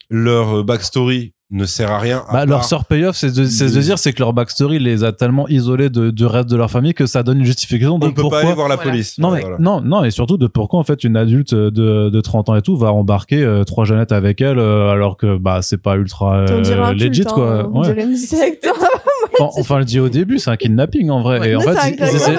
leur 0.10 0.60
euh, 0.60 0.64
backstory 0.64 1.34
ne 1.52 1.66
sert 1.66 1.92
à 1.92 2.00
rien. 2.00 2.24
à 2.30 2.34
Bah, 2.34 2.46
leur 2.46 2.64
sort 2.64 2.86
payoff, 2.86 3.16
c'est 3.16 3.32
de, 3.36 3.44
c'est 3.46 3.66
de 3.74 3.82
dire, 3.82 4.00
c'est 4.00 4.14
que 4.14 4.20
leur 4.20 4.32
backstory 4.34 4.80
les 4.80 5.04
a 5.04 5.12
tellement 5.12 5.48
isolés 5.50 5.90
de, 5.90 6.10
du 6.10 6.26
reste 6.26 6.50
de 6.50 6.56
leur 6.56 6.72
famille 6.72 6.94
que 6.94 7.06
ça 7.06 7.24
donne 7.24 7.40
une 7.40 7.46
justification 7.46 8.00
de 8.00 8.06
on 8.06 8.08
ne 8.08 8.14
peut 8.14 8.22
pourquoi. 8.22 8.40
pas 8.42 8.46
aller 8.48 8.56
voir 8.56 8.70
la 8.70 8.76
Voilà. 8.78 8.92
police. 8.92 9.18
Non, 9.18 9.32
mais, 9.32 9.42
Voilà. 9.42 9.58
non, 9.60 9.82
non, 9.82 10.04
et 10.04 10.12
surtout 10.12 10.38
de 10.38 10.48
pourquoi, 10.48 10.80
en 10.80 10.84
fait, 10.84 11.04
une 11.04 11.18
adulte 11.18 11.54
de, 11.54 12.10
de 12.10 12.22
30 12.22 12.50
ans 12.50 12.56
et 12.56 12.62
tout 12.62 12.78
va 12.78 12.92
embarquer 12.94 13.44
euh, 13.44 13.64
trois 13.66 13.84
jeunettes 13.86 14.12
avec 14.14 14.40
elle, 14.42 14.60
euh, 14.60 14.90
alors 14.92 15.18
que, 15.18 15.38
bah, 15.38 15.62
c'est 15.62 15.82
pas 15.82 15.96
ultra 15.98 16.38
euh, 16.38 16.94
legit, 16.94 17.24
quoi. 17.26 17.62
hein, 17.64 17.70
Ouais. 17.74 17.94
Enfin, 19.40 19.50
enfin, 19.60 19.80
le 19.80 19.86
dit 19.86 20.00
au 20.00 20.10
début, 20.10 20.38
c'est 20.40 20.50
un 20.52 20.58
kidnapping, 20.58 21.10
en 21.10 21.22
vrai. 21.22 21.40
Ouais. 21.40 21.50
Et 21.52 21.56
en 21.56 21.62
fait, 21.62 21.96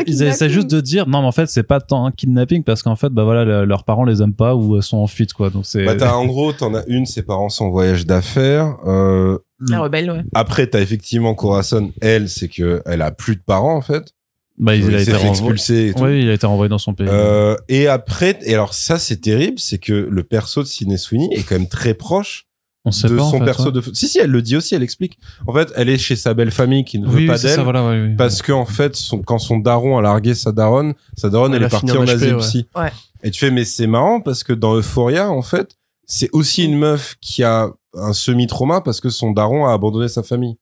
ils, 0.06 0.22
essaient, 0.22 0.46
ils 0.46 0.50
juste 0.52 0.70
de 0.70 0.80
dire, 0.80 1.08
non, 1.08 1.20
mais 1.22 1.26
en 1.26 1.32
fait, 1.32 1.46
c'est 1.48 1.62
pas 1.62 1.80
tant 1.80 2.06
un 2.06 2.12
kidnapping 2.12 2.62
parce 2.64 2.82
qu'en 2.82 2.96
fait, 2.96 3.08
bah 3.10 3.24
voilà, 3.24 3.44
le- 3.44 3.64
leurs 3.64 3.84
parents 3.84 4.04
les 4.04 4.22
aiment 4.22 4.34
pas 4.34 4.54
ou 4.54 4.76
euh, 4.76 4.80
sont 4.82 4.98
en 4.98 5.06
fuite, 5.06 5.32
quoi. 5.32 5.50
Donc 5.50 5.66
c'est. 5.66 5.84
Bah, 5.84 5.94
t'as, 5.96 6.14
en 6.14 6.26
gros, 6.26 6.52
t'en 6.52 6.74
as 6.74 6.84
une, 6.86 7.06
ses 7.06 7.22
parents 7.22 7.48
sont 7.48 7.66
en 7.66 7.70
voyage 7.70 8.06
d'affaires. 8.06 8.76
Euh, 8.86 9.38
La 9.68 9.80
rebelle, 9.80 10.10
ouais. 10.10 10.22
après, 10.34 10.66
t'as 10.66 10.80
effectivement 10.80 11.34
Corazon. 11.34 11.92
Elle, 12.00 12.28
c'est 12.28 12.48
que 12.48 12.82
elle 12.86 13.02
a 13.02 13.10
plus 13.10 13.36
de 13.36 13.42
parents, 13.44 13.76
en 13.76 13.82
fait. 13.82 14.12
bah, 14.58 14.74
il, 14.76 14.84
Il 14.84 14.94
a 14.94 15.00
été 15.00 15.12
tout. 15.12 15.18
Oui, 15.98 16.22
il 16.22 16.28
a 16.30 16.34
été 16.34 16.46
renvoyé 16.46 16.68
dans 16.68 16.78
son 16.78 16.94
pays. 16.94 17.08
Euh, 17.10 17.56
et 17.68 17.88
après, 17.88 18.38
et 18.44 18.54
alors 18.54 18.74
ça, 18.74 18.98
c'est 18.98 19.20
terrible, 19.20 19.58
c'est 19.58 19.78
que 19.78 19.92
le 19.92 20.22
perso 20.22 20.62
de 20.62 20.68
Sidney 20.68 20.98
Sweeney 20.98 21.28
est 21.32 21.42
quand 21.42 21.58
même 21.58 21.68
très 21.68 21.94
proche 21.94 22.46
On 22.84 22.90
sait 22.90 23.08
de 23.08 23.16
pas, 23.16 23.22
en 23.22 23.30
son 23.30 23.38
fait, 23.38 23.44
perso 23.44 23.66
ouais. 23.66 23.72
de. 23.72 23.80
Si, 23.92 24.08
si, 24.08 24.18
elle 24.18 24.30
le 24.30 24.42
dit 24.42 24.56
aussi, 24.56 24.74
elle 24.74 24.82
explique. 24.82 25.18
En 25.46 25.52
fait, 25.52 25.72
elle 25.76 25.88
est 25.88 25.98
chez 25.98 26.16
sa 26.16 26.34
belle 26.34 26.50
famille 26.50 26.84
qui 26.84 26.98
ne 26.98 27.06
veut 27.06 27.14
Oui, 27.14 27.26
pas 27.26 27.38
d'elle. 27.38 27.54
ça, 27.54 27.62
voilà, 27.62 27.88
oui, 27.88 28.08
oui. 28.08 28.16
Parce 28.16 28.42
que 28.42 28.50
en 28.50 28.66
fait, 28.66 28.96
son, 28.96 29.22
quand 29.22 29.38
son 29.38 29.58
daron 29.58 29.98
a 29.98 30.02
largué 30.02 30.34
sa 30.34 30.50
daronne, 30.50 30.94
sa 31.16 31.30
daronne, 31.30 31.54
Elle 31.54 31.62
est 31.62 31.68
partie 31.68 31.92
en 31.92 32.02
en 32.02 32.04
HP, 32.04 32.36
asile 32.36 32.66
ouais. 32.74 32.92
Et 33.22 33.30
tu 33.30 33.38
fais, 33.38 33.52
mais 33.52 33.64
c'est 33.64 33.86
marrant 33.86 34.20
parce 34.20 34.42
que 34.42 34.52
dans 34.52 34.74
Euphoria, 34.74 35.30
en 35.30 35.42
fait, 35.42 35.76
c'est 36.06 36.28
aussi 36.32 36.64
une 36.64 36.76
meuf 36.76 37.16
qui 37.20 37.44
a 37.44 37.70
un 37.94 38.12
semi-trauma 38.12 38.80
parce 38.80 39.00
que 39.00 39.10
son 39.10 39.30
daron 39.30 39.66
a 39.66 39.72
abandonné 39.72 40.08
sa 40.08 40.24
famille. 40.24 40.56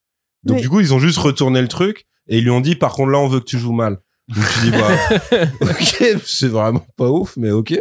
Donc 0.45 0.61
du 0.61 0.69
coup, 0.69 0.81
ils 0.81 0.93
ont 0.93 0.99
juste 0.99 1.19
retourné 1.19 1.63
le 1.63 1.69
truc 1.69 2.07
et 2.29 2.39
ils 2.39 2.45
lui 2.45 2.51
ont 2.51 2.61
dit, 2.61 2.77
par 2.77 2.93
contre, 2.93 3.11
là, 3.11 3.19
on 3.19 3.29
veut 3.29 3.41
que 3.41 3.47
tu 3.47 3.59
joues 3.59 3.73
mal. 3.73 3.99
Donc 4.29 4.45
tu 4.55 4.71
dis, 4.71 4.71
bah, 4.71 4.89
ok, 5.63 6.21
c'est 6.25 6.49
vraiment 6.49 6.87
pas 6.97 7.11
ouf, 7.11 7.37
mais 7.37 7.51
ok. 7.51 7.81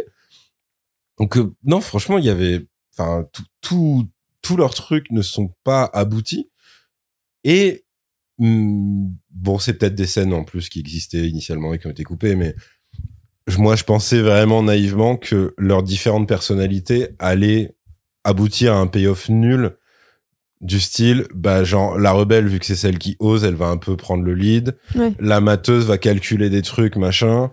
Donc 1.18 1.36
euh, 1.36 1.52
non, 1.64 1.80
franchement, 1.80 2.16
il 2.16 2.24
y 2.24 2.30
avait, 2.30 2.66
enfin, 2.96 3.24
tout, 3.32 3.44
tout, 3.60 4.08
tous 4.50 4.56
leurs 4.56 4.74
trucs 4.74 5.12
ne 5.12 5.22
sont 5.22 5.54
pas 5.62 5.88
aboutis. 5.92 6.50
Et 7.44 7.84
hum, 8.40 9.14
bon, 9.30 9.60
c'est 9.60 9.74
peut-être 9.74 9.94
des 9.94 10.06
scènes 10.08 10.34
en 10.34 10.42
plus 10.42 10.68
qui 10.68 10.80
existaient 10.80 11.28
initialement 11.28 11.72
et 11.72 11.78
qui 11.78 11.86
ont 11.86 11.90
été 11.90 12.02
coupées, 12.02 12.34
mais 12.34 12.56
moi, 13.58 13.76
je 13.76 13.84
pensais 13.84 14.20
vraiment 14.20 14.64
naïvement 14.64 15.16
que 15.16 15.54
leurs 15.56 15.84
différentes 15.84 16.26
personnalités 16.26 17.10
allaient 17.20 17.76
aboutir 18.24 18.74
à 18.74 18.78
un 18.78 18.88
payoff 18.88 19.28
nul 19.28 19.76
du 20.60 20.80
style, 20.80 21.26
bah, 21.32 21.62
genre, 21.62 21.96
la 21.96 22.10
rebelle, 22.10 22.48
vu 22.48 22.58
que 22.58 22.66
c'est 22.66 22.74
celle 22.74 22.98
qui 22.98 23.16
ose, 23.20 23.44
elle 23.44 23.54
va 23.54 23.68
un 23.68 23.76
peu 23.76 23.96
prendre 23.96 24.24
le 24.24 24.34
lead. 24.34 24.76
Ouais. 24.96 25.12
La 25.20 25.40
mateuse 25.40 25.86
va 25.86 25.96
calculer 25.96 26.50
des 26.50 26.62
trucs, 26.62 26.96
machin. 26.96 27.52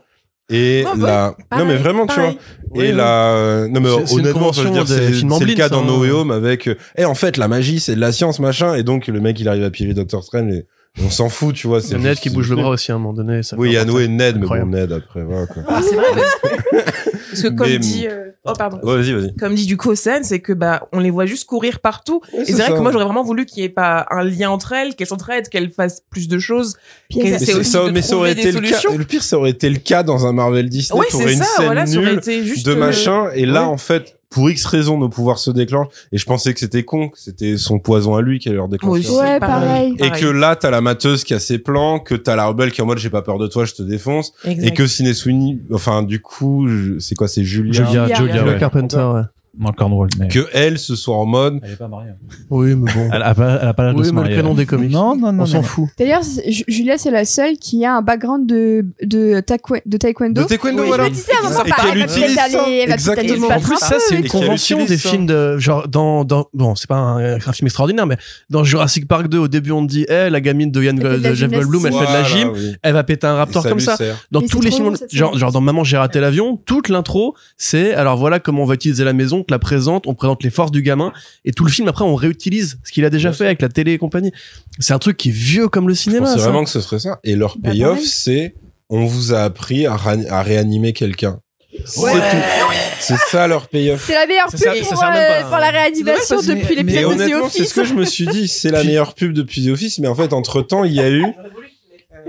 Et 0.50 0.86
Ouais, 0.86 0.92
la, 0.98 1.36
non, 1.58 1.66
mais 1.66 1.76
vraiment, 1.76 2.08
tu 2.08 2.20
vois. 2.20 2.34
Et 2.76 2.92
la, 2.94 3.34
euh, 3.36 3.68
non, 3.68 3.82
mais 3.82 3.90
honnêtement, 3.90 4.54
je 4.54 4.62
veux 4.62 4.70
dire, 4.70 4.88
c'est 4.88 5.10
le 5.10 5.54
cas 5.56 5.70
dans 5.70 5.82
hein. 5.82 5.88
No 5.88 6.00
Way 6.00 6.12
Home 6.12 6.32
avec, 6.32 6.70
et 6.98 7.06
en 7.06 7.16
fait, 7.16 7.38
la 7.38 7.48
magie, 7.48 7.80
c'est 7.80 7.96
de 7.96 8.00
la 8.00 8.12
science, 8.12 8.40
machin. 8.40 8.76
Et 8.76 8.84
donc, 8.84 9.08
le 9.08 9.20
mec, 9.20 9.40
il 9.40 9.50
arrive 9.50 9.64
à 9.64 9.70
piller 9.70 9.94
Doctor 9.94 10.24
Strange 10.24 10.54
et 10.54 10.66
on 11.06 11.10
s'en 11.10 11.30
fout, 11.30 11.54
tu 11.54 11.68
vois. 11.68 11.82
C'est 11.82 11.98
Ned 11.98 12.18
qui 12.18 12.30
bouge 12.30 12.50
le 12.50 12.56
bras 12.56 12.70
aussi 12.70 12.92
à 12.92 12.96
un 12.96 12.98
moment 12.98 13.14
donné. 13.14 13.44
ça 13.44 13.56
Oui, 13.58 13.70
il 13.70 13.74
y 13.74 13.78
a 13.78 13.86
Noé 13.86 14.06
et 14.06 14.08
Ned, 14.08 14.38
mais 14.40 14.48
bon. 14.48 14.66
Ned 14.66 14.92
après, 14.92 15.24
voilà, 15.24 15.48
quoi. 15.48 15.64
Ah, 15.68 15.82
c'est 15.82 15.96
vrai. 15.96 16.06
Parce 17.42 17.50
que 17.50 17.58
comme 17.58 17.68
Mais- 17.68 17.80
dit, 17.80 18.08
euh, 18.08 18.32
oh 18.46 18.54
pardon. 18.58 18.80
Vas-y, 18.84 19.14
vas-y. 19.14 19.36
Comme 19.36 19.56
dit 19.56 19.66
du 19.66 19.78
Sen, 19.96 20.24
c'est 20.24 20.40
que 20.40 20.54
bah 20.54 20.88
on 20.92 21.00
les 21.00 21.12
voit 21.12 21.26
juste 21.26 21.46
courir 21.46 21.80
partout. 21.80 22.22
Et 22.34 22.46
c'est 22.46 22.54
vrai 22.54 22.68
ça. 22.68 22.74
que 22.74 22.80
moi 22.80 22.92
j'aurais 22.92 23.06
vraiment 23.06 23.24
voulu 23.24 23.46
qu'il 23.46 23.62
n'y 23.62 23.66
ait 23.66 23.70
pas 23.70 24.06
un 24.12 24.24
lien 24.24 24.50
entre 24.50 24.74
elles, 24.74 24.96
qu'elles 24.96 25.08
s'entraident, 25.08 25.50
qu'elles 25.50 25.72
fassent 25.72 26.02
plus 26.10 26.28
de 26.28 26.40
choses. 26.40 26.76
Mais 27.16 27.38
c'est 27.40 27.64
ça, 27.64 27.86
de 27.86 27.92
mais 27.92 28.02
ça 28.02 28.16
aurait 28.16 28.32
été 28.34 28.52
le 28.52 28.62
cas. 28.62 28.80
Le 28.96 29.06
pire, 29.06 29.24
ça 29.24 29.38
aurait 29.38 29.52
été 29.52 29.70
le 29.70 29.78
cas 29.80 30.04
dans 30.04 30.26
un 30.26 30.34
Marvel 30.34 30.70
Disney. 30.70 31.00
Ouais, 31.00 31.08
c'est 31.10 31.34
une 31.34 31.40
ça. 31.40 31.46
scène 31.46 31.66
Voilà, 31.66 31.86
ça 31.86 31.98
aurait 31.98 32.10
nulle 32.10 32.18
été 32.20 32.44
juste 32.44 32.66
de 32.66 32.72
euh, 32.72 32.76
machin. 32.76 33.30
Et 33.34 33.46
là, 33.46 33.62
ouais. 33.62 33.68
en 33.68 33.78
fait, 33.78 34.17
pour 34.30 34.50
X 34.50 34.66
raisons, 34.66 34.98
nos 34.98 35.10
pouvoirs 35.10 35.40
se 35.40 35.52
déclenchent. 35.52 35.88
Et 36.12 36.18
je 36.18 36.26
pensais 36.26 36.54
que 36.54 36.60
c'était 36.60 36.84
con, 36.84 37.10
que 37.10 37.18
c'était 37.20 37.58
son 37.58 37.80
poison 37.80 38.16
à 38.16 38.22
lui 38.22 38.40
qui 38.40 38.50
allait 38.50 38.58
leur 38.58 38.68
déclencher. 38.68 39.10
Ouais, 39.10 39.40
pareil. 39.40 39.96
pareil. 39.96 39.96
Et 40.00 40.12
que 40.20 40.26
là, 40.28 40.56
t'as 40.56 40.70
la 40.70 40.82
mateuse 40.82 41.24
qui 41.24 41.34
a 41.34 41.40
ses 41.40 41.58
plans, 41.60 42.00
que 42.00 42.16
t'as 42.16 42.36
la 42.36 42.46
rebelle 42.48 42.72
qui 42.72 42.82
est 42.82 42.84
en 42.84 42.88
mode 42.88 42.98
j'ai 42.98 43.10
pas 43.10 43.22
peur 43.22 43.38
de 43.38 43.48
toi, 43.48 43.66
je 43.66 43.74
te 43.74 43.82
défonce. 43.84 44.34
Exact. 44.44 44.68
Et 44.68 44.74
que 44.74 44.86
Sweeney, 44.88 45.60
enfin, 45.74 46.04
du 46.04 46.22
coup, 46.22 46.68
je- 46.68 47.00
c'est 47.00 47.16
quoi, 47.16 47.28
c'est 47.28 47.44
Julia, 47.44 47.72
Julia, 47.74 47.88
Julia. 48.04 48.16
Julia, 48.16 48.38
Julia 48.40 48.54
ouais. 48.54 48.60
Carpenter, 48.60 48.98
ouais. 49.16 49.22
Dans 49.60 49.70
le 49.70 49.74
Cornwall. 49.76 50.10
Mais... 50.20 50.28
Que 50.28 50.48
elle, 50.54 50.78
se 50.78 50.96
soit 50.96 51.16
en 51.18 51.26
mode, 51.26 51.60
Elle 51.64 51.72
est 51.72 51.76
pas 51.76 51.88
mariée. 51.88 52.12
Oui, 52.50 52.76
mais 52.76 52.92
bon. 52.94 53.10
Elle 53.12 53.24
a 53.24 53.34
pas, 53.34 53.58
elle 53.62 53.68
a 53.68 53.74
pas 53.74 53.84
l'âge 53.86 53.96
de 53.96 54.00
Oui, 54.00 54.06
se 54.06 54.12
mais 54.12 54.16
le 54.18 54.22
marier. 54.24 54.36
canon 54.38 54.54
des 54.54 54.66
comics. 54.66 54.92
Non, 54.92 55.16
non, 55.16 55.32
non. 55.34 55.44
On 55.44 55.46
s'en 55.46 55.64
fout. 55.64 55.90
D'ailleurs, 55.98 56.22
Julia, 56.68 56.98
c'est 56.98 57.12
la 57.12 57.26
seule 57.26 57.58
qui 57.58 57.84
a 57.86 57.96
un 57.98 58.02
background 58.02 58.48
de, 58.48 58.86
de, 59.04 59.36
de 59.36 59.40
taekwondo. 59.42 59.84
de 60.44 60.48
taekwondo, 60.48 60.82
Oui, 60.84 60.88
voilà. 60.88 61.06
Je 61.06 61.10
me 61.10 61.16
disais, 61.16 61.32
Et 61.32 61.70
pas- 61.70 61.76
qu'elle 61.76 61.92
elle 61.94 62.00
va 62.00 62.08
peut-être 62.08 62.66
aller- 62.66 62.78
elle 62.84 62.90
va 62.90 62.96
peut-être 62.96 63.20
aller 63.20 63.28
se 63.30 63.34
Exactement. 63.34 63.48
battre 63.48 63.66
En 63.66 63.70
plus, 63.70 63.78
ça, 63.80 63.96
c'est 64.00 64.16
une 64.16 64.28
convention 64.28 64.86
des 64.86 64.98
films 64.98 65.26
de, 65.26 65.58
genre, 65.58 65.88
dans, 65.88 66.24
dans, 66.24 66.48
bon, 66.54 66.76
c'est 66.76 66.88
pas 66.88 66.96
un, 66.98 67.36
un 67.38 67.40
film 67.40 67.66
extraordinaire, 67.68 68.06
mais 68.06 68.18
dans 68.50 68.64
Jurassic 68.64 69.08
Park 69.08 69.28
2, 69.28 69.38
au 69.40 69.48
début, 69.48 69.72
on 69.72 69.86
te 69.86 69.92
dit, 69.92 70.06
eh, 70.10 70.30
la 70.30 70.40
gamine 70.42 70.72
de, 70.72 70.84
Yann, 70.84 70.98
Elle 70.98 71.02
fait 71.12 71.18
de 71.18 71.24
la 71.24 71.30
de 71.32 71.36
Jeff 71.36 71.52
Goldblum, 71.52 71.86
elle 71.88 71.94
fait 71.94 72.00
de 72.00 72.14
la 72.14 72.24
gym, 72.24 72.52
elle 72.84 72.94
va 72.94 73.04
péter 73.04 73.28
un 73.28 73.36
raptor 73.36 73.64
comme 73.68 73.80
ça. 73.80 73.98
Dans 74.32 74.42
tous 74.42 74.62
les 74.62 74.72
films, 74.72 74.96
genre, 75.12 75.38
genre 75.38 75.52
dans 75.52 75.62
Maman, 75.62 75.84
j'ai 75.84 75.98
raté 75.98 76.20
l'avion, 76.20 76.58
toute 76.66 76.90
l'intro, 76.90 77.36
c'est, 77.58 77.94
alors 77.94 78.18
voilà 78.18 78.40
comment 78.40 78.64
on 78.64 78.66
va 78.66 78.76
utiliser 78.76 79.04
la 79.04 79.14
maison, 79.14 79.44
la 79.52 79.60
présente, 79.60 80.08
on 80.08 80.14
présente 80.16 80.44
les 80.44 80.50
forces 80.50 80.72
du 80.72 80.82
gamin, 80.82 81.14
et 81.46 81.52
tout 81.52 81.64
le 81.66 81.72
film, 81.72 81.88
après, 81.88 82.04
on 82.04 82.16
réutilise 82.16 82.80
ce 82.84 82.92
qu'il 82.92 83.06
a 83.06 83.10
déjà 83.10 83.32
fait 83.34 83.46
avec 83.46 83.62
la 83.62 83.70
télé 83.70 83.94
et 83.94 83.98
compagnie. 83.98 84.32
C'est 84.80 84.94
un 84.94 85.00
truc 85.00 85.18
qui 85.18 85.30
est 85.30 85.34
vieux 85.34 85.68
comme 85.68 85.88
le 85.88 85.96
cinéma, 85.96 86.28
ça. 86.28 86.38
vraiment 86.38 86.64
que 86.64 86.70
ce 86.70 86.82
serait 86.82 87.00
ça. 87.00 87.20
Et 87.24 87.36
leur 87.36 87.58
Bah, 87.58 87.72
payoff, 87.72 88.00
c'est, 88.04 88.56
on 88.90 89.06
vous 89.06 89.34
a 89.34 89.42
appris 89.44 89.86
à, 89.86 89.96
réanimer 90.42 90.94
quelqu'un. 90.94 91.40
C'est 91.86 92.00
Ouais. 92.02 92.12
tout. 92.14 92.38
C'est 93.00 93.18
ça 93.30 93.48
leur 93.48 93.68
payoff. 93.68 94.04
C'est 94.06 94.16
la 94.16 94.26
meilleure 94.26 94.48
pub 94.50 94.60
ça 94.60 94.72
pour, 94.74 94.94
euh, 94.94 94.96
pas, 95.00 95.40
hein. 95.42 95.44
pour 95.50 95.58
la 95.58 95.70
réanimation 95.70 96.42
C'est 96.42 96.52
vrai, 96.54 96.56
depuis 96.62 96.76
l'épisode 96.76 97.04
de 97.04 97.08
The 97.08 97.12
honnêtement, 97.22 97.50
c'est 97.50 97.60
Office. 97.62 97.70
ce 97.70 97.74
que 97.76 97.84
je 97.84 97.94
me 97.94 98.06
suis 98.06 98.26
dit. 98.28 98.48
C'est 98.48 98.72
la 98.72 98.84
meilleure 98.86 99.14
pub 99.14 99.34
depuis 99.34 99.66
The 99.66 99.70
Office, 99.70 100.00
mais 100.00 100.08
en 100.08 100.16
fait, 100.16 100.34
entre 100.34 100.62
temps, 100.64 100.84
il 100.84 100.94
y 100.94 101.00
a 101.02 101.10
eu, 101.10 101.26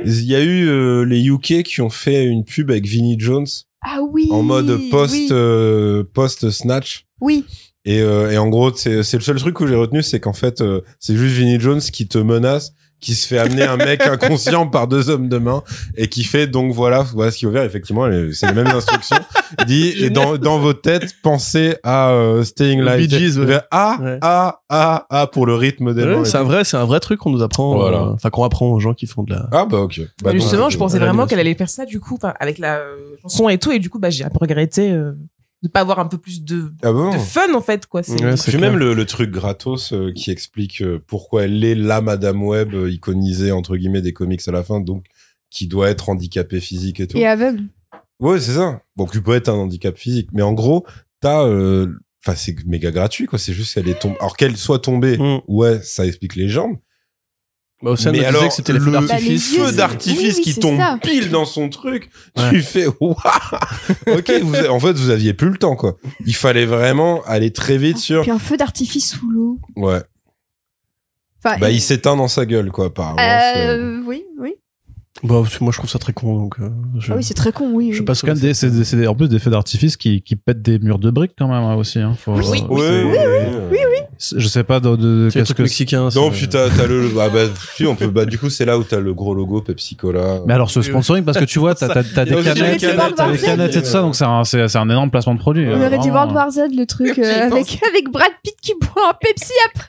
il 0.05 0.25
y 0.25 0.35
a 0.35 0.41
eu 0.43 0.69
euh, 0.69 1.05
les 1.05 1.25
UK 1.27 1.63
qui 1.63 1.81
ont 1.81 1.89
fait 1.91 2.25
une 2.25 2.45
pub 2.45 2.71
avec 2.71 2.87
Vinnie 2.87 3.17
Jones 3.19 3.47
Ah 3.83 4.01
oui. 4.03 4.29
en 4.31 4.43
mode 4.43 4.79
post 4.91 5.13
Oui. 5.15 5.29
euh, 5.31 6.05
post 6.13 6.51
snatch. 6.51 7.07
oui. 7.21 7.45
Et, 7.85 8.03
euh, 8.03 8.31
et 8.31 8.37
en 8.37 8.49
gros, 8.49 8.75
c'est 8.75 9.03
c'est 9.03 9.17
le 9.17 9.23
seul 9.23 9.37
truc 9.39 9.57
que 9.57 9.67
j'ai 9.67 9.75
retenu, 9.77 10.03
c'est 10.03 10.21
qu'en 10.21 10.35
fait, 10.35 10.61
euh, 10.61 10.83
c'est 11.01 11.17
juste 11.17 11.35
Vinnie 11.37 11.59
Jones 11.59 11.81
qui 11.81 12.07
te 12.07 12.19
menace 12.19 12.73
qui 13.01 13.15
se 13.15 13.27
fait 13.29 13.39
amener 13.39 13.63
un 13.63 13.77
mec 13.77 14.05
inconscient 14.07 14.67
par 14.67 14.89
deux 14.89 15.09
hommes 15.09 15.29
de 15.29 15.39
main 15.39 15.63
et 15.97 16.09
qui 16.09 16.25
fait 16.25 16.49
donc 16.49 16.73
voilà 16.75 17.03
voilà 17.15 17.31
ce 17.31 17.39
qu'il 17.39 17.47
faut 17.49 17.55
faire 17.55 17.63
effectivement 17.63 18.07
c'est 18.33 18.49
les 18.49 18.53
mêmes 18.55 18.67
instructions 18.67 19.17
il 19.61 19.65
dit 19.67 19.89
et 20.05 20.11
dans 20.11 20.37
dans 20.37 20.59
vos 20.59 20.73
têtes 20.73 21.15
pensez 21.23 21.77
à 21.83 22.11
euh, 22.11 22.45
Staying 22.45 22.83
Live 22.83 23.09
Gees, 23.11 23.39
ouais. 23.39 23.59
Ah 23.71 23.99
Ouais. 24.01 24.19
ah 24.23 24.61
ah 24.69 25.07
ah 25.11 25.27
pour 25.27 25.47
le 25.47 25.55
rythme 25.55 25.95
des 25.95 26.05
Ouais, 26.05 26.25
c'est 26.25 26.37
un 26.39 26.43
vrai, 26.45 26.65
c'est 26.65 26.77
un 26.77 26.85
vrai 26.85 27.01
truc 27.01 27.21
qu'on 27.21 27.31
nous 27.31 27.43
apprend. 27.43 27.77
Voilà. 27.77 27.99
euh, 28.03 28.13
Enfin, 28.15 28.31
qu'on 28.31 28.45
apprend 28.45 28.67
aux 28.71 28.81
gens 28.81 28.95
qui 28.95 29.07
font 29.07 29.23
de 29.23 29.33
la. 29.33 29.49
ah 29.53 29.67
bah 29.67 29.79
ok 29.81 30.01
bah, 30.23 30.33
Justement, 30.33 30.67
euh, 30.67 30.71
je 30.71 30.79
pensais 30.79 30.99
vraiment 30.99 31.27
qu'elle 31.27 31.41
allait 31.41 31.55
faire 31.55 31.69
ça, 31.71 31.85
du 31.85 32.01
coup, 32.01 32.15
enfin, 32.15 32.35
avec 32.41 32.59
la 32.59 32.79
euh, 32.79 32.97
chanson 33.23 33.49
et 33.49 33.59
tout, 33.59 33.73
et 33.73 33.79
du 33.79 33.91
coup, 33.91 33.99
bah, 33.99 34.11
j'ai 34.11 34.25
un 34.25 34.31
peu 34.31 34.39
regretté 34.41 34.91
euh, 34.93 35.13
de 35.63 35.69
pas 35.69 35.81
avoir 35.81 35.99
un 35.99 36.07
peu 36.07 36.19
plus 36.19 36.45
de, 36.45 36.73
ah 36.83 36.93
bon 36.93 37.13
de 37.13 37.19
fun, 37.19 37.53
en 37.55 37.61
fait, 37.61 37.87
quoi. 37.87 38.03
C'est 38.05 38.23
Ouais, 38.23 38.61
même 38.61 38.77
le, 38.77 38.95
le 38.95 39.05
truc 39.07 39.31
gratos 39.31 39.93
euh, 39.93 40.13
qui 40.15 40.31
explique 40.31 40.83
euh, 40.83 41.03
pourquoi 41.07 41.45
elle 41.45 41.65
est 41.65 41.75
la 41.75 42.01
Madame 42.01 42.43
Web 42.45 42.75
euh, 42.75 42.91
iconisée 42.91 43.51
entre 43.51 43.77
guillemets 43.77 44.03
des 44.03 44.13
comics 44.13 44.41
à 44.47 44.53
la 44.53 44.63
fin, 44.63 44.79
donc 44.81 45.05
qui 45.51 45.67
doit 45.67 45.89
être 45.89 46.11
handicapée 46.11 46.61
physique 46.61 47.01
et 47.01 47.07
tout. 47.09 47.17
Et 47.19 47.27
aveugle. 47.27 47.63
Ouais, 48.21 48.41
c'est 48.41 48.55
ça. 48.55 48.83
Bon, 48.97 49.07
tu 49.07 49.23
peux 49.23 49.35
être 49.35 49.49
un 49.49 49.55
handicap 49.55 49.97
physique, 49.97 50.31
mais 50.33 50.43
en 50.43 50.53
gros, 50.53 50.85
t'as, 51.21 51.45
euh, 51.45 51.87
enfin, 52.25 52.35
c'est 52.37 52.57
méga 52.67 52.91
gratuit, 52.91 53.27
quoi. 53.27 53.39
C'est 53.39 53.53
juste 53.53 53.75
qu'elle 53.75 53.89
est 53.89 53.99
tombée. 54.01 54.17
Alors 54.21 54.37
qu'elle 54.37 54.57
soit 54.57 54.81
tombée, 54.81 55.17
Mm. 55.19 55.41
ouais, 55.47 55.81
ça 55.83 56.05
explique 56.07 56.35
les 56.37 56.49
jambes. 56.49 56.77
Bah, 57.81 57.93
Océane 57.93 58.17
mais 58.17 58.25
alors, 58.25 58.49
que 58.49 58.53
c'était 58.53 58.73
le 58.73 58.81
d'artifice. 58.91 59.57
Bah, 59.57 59.67
feu 59.67 59.73
d'artifice 59.77 60.19
oui, 60.39 60.43
oui, 60.47 60.53
qui 60.53 60.59
tombe 60.59 60.79
ça. 60.79 60.99
pile 61.01 61.31
dans 61.31 61.45
son 61.45 61.69
truc, 61.69 62.11
Ouais. 62.37 62.51
tu 62.51 62.63
fais 62.63 62.87
waouh. 63.01 63.15
ok, 64.09 64.33
vous, 64.43 64.57
en 64.67 64.81
fait, 64.81 64.95
vous 64.95 65.11
aviez 65.11 65.33
plus 65.33 65.51
le 65.51 65.59
temps, 65.59 65.77
quoi. 65.77 65.97
Il 66.27 66.35
fallait 66.35 66.67
vraiment 66.67 67.23
aller 67.25 67.53
très 67.53 67.79
vite 67.79 67.99
sur. 67.99 68.23
Puis 68.23 68.33
un 68.33 68.41
feu 68.41 68.57
d'artifice 68.57 69.11
sous 69.13 69.31
l'eau. 69.31 69.61
Ouais. 69.77 70.03
Enfin, 71.45 71.57
Bah, 71.61 71.71
il 71.71 71.81
s'éteint 71.81 72.17
dans 72.17 72.27
sa 72.27 72.47
gueule, 72.47 72.73
quoi, 72.73 72.87
apparemment. 72.87 73.17
c'est- 73.19 73.69
euh, 73.69 74.03
oui, 74.05 74.25
oui. 74.41 74.55
Bah, 75.25 75.43
moi, 75.61 75.73
je 75.73 75.79
trouve 75.79 75.91
ça 75.91 75.99
très 75.99 76.13
con, 76.13 76.37
donc. 76.37 76.55
euh, 76.61 76.69
je... 76.99 77.13
Ah 77.13 77.17
oui, 77.17 77.25
c'est 77.25 77.35
très 77.35 77.51
con, 77.53 77.73
oui. 77.73 77.91
Je 77.93 77.99
oui. 78.01 78.05
passe 78.05 78.21
C'est 78.21 78.27
quand 78.27 78.35
même 78.35 78.41
des, 78.43 78.55
c'est 78.55 78.71
des- 78.71 78.85
c'est 78.85 78.97
des- 78.97 79.07
en 79.09 79.15
plus 79.17 79.29
des 79.29 79.39
feux 79.41 79.51
d'artifice 79.51 79.97
qui, 79.97 80.23
qui 80.23 80.37
pètent 80.37 80.63
des 80.63 80.79
murs 80.79 80.99
de 81.01 81.11
briques 81.11 81.33
quand 81.37 81.49
même 81.49 81.63
hein, 81.65 81.75
aussi. 81.75 81.99
Hein. 81.99 82.15
Faut, 82.19 82.35
Oui. 82.35 82.41
euh, 82.63 82.67
Oui, 82.69 82.81
c'est- 82.81 83.05
oui, 83.05 83.57
oui, 83.73 83.79
oui. 83.91 83.98
Je 84.21 84.49
sais 84.49 84.65
pas 84.65 84.81
de, 84.81 84.97
de, 84.97 85.31
qu'est-ce 85.33 85.55
que. 85.55 85.63
mexicain. 85.63 86.09
Non, 86.15 86.31
puis 86.31 86.49
t'as, 86.49 86.69
t'as 86.71 86.87
le, 86.87 87.09
ah 87.21 87.29
bah, 87.29 87.45
si, 87.77 87.87
on 87.87 87.95
peut, 87.95 88.09
bah, 88.09 88.25
du 88.25 88.39
coup, 88.39 88.51
c'est 88.51 88.65
là 88.65 88.77
où 88.79 88.83
t'as 88.85 88.99
le 88.99 89.15
gros 89.15 89.35
logo 89.35 89.63
Pepsi 89.63 89.97
Cola. 89.97 90.41
Mais 90.47 90.55
alors 90.55 90.71
ce 90.71 90.83
sponsoring 90.83 91.25
parce 91.25 91.39
que 91.39 91.45
tu 91.45 91.59
vois 91.59 91.75
t'as 91.75 91.89
t'as 91.89 92.25
des 92.25 92.31
canettes, 92.43 93.15
t'as 93.17 93.33
des 93.33 93.39
canettes 93.39 93.77
et 93.77 93.83
tout 93.83 93.89
ça 93.89 94.01
donc 94.01 94.17
c'est 94.17 94.25
un 94.25 94.45
c'est 94.45 94.67
c'est 94.69 94.79
un 94.79 94.89
énorme 94.91 95.11
placement 95.11 95.35
de 95.35 95.39
produit. 95.39 95.67
On 95.69 95.81
euh, 95.81 95.87
aurait 95.87 95.99
dit. 95.99 96.11
World 96.11 96.33
War 96.33 96.51
Z, 96.51 96.61
le 96.77 96.85
truc, 96.87 97.19
euh, 97.19 97.47
avec, 97.47 97.79
avec 97.87 98.11
Brad 98.11 98.33
Pitt 98.43 98.55
qui 98.61 98.73
boit 98.81 99.11
un 99.11 99.15
Pepsi 99.21 99.53
après 99.67 99.87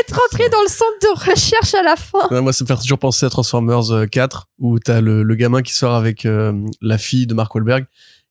être 0.00 0.18
rentré 0.18 0.48
dans 0.48 0.62
le 0.62 0.68
centre 0.68 0.98
de 1.02 1.30
recherche 1.30 1.74
à 1.74 1.82
la 1.82 1.96
fin. 1.96 2.28
Ouais, 2.30 2.40
moi, 2.40 2.52
ça 2.52 2.64
me 2.64 2.68
fait 2.68 2.76
toujours 2.76 2.98
penser 2.98 3.26
à 3.26 3.30
Transformers 3.30 3.90
euh, 3.92 4.06
4, 4.06 4.48
où 4.58 4.78
t'as 4.78 5.00
le, 5.00 5.22
le 5.22 5.34
gamin 5.34 5.62
qui 5.62 5.74
sort 5.74 5.94
avec 5.94 6.24
euh, 6.24 6.52
la 6.80 6.98
fille 6.98 7.26
de 7.26 7.34
Mark 7.34 7.54
Wahlberg, 7.54 7.86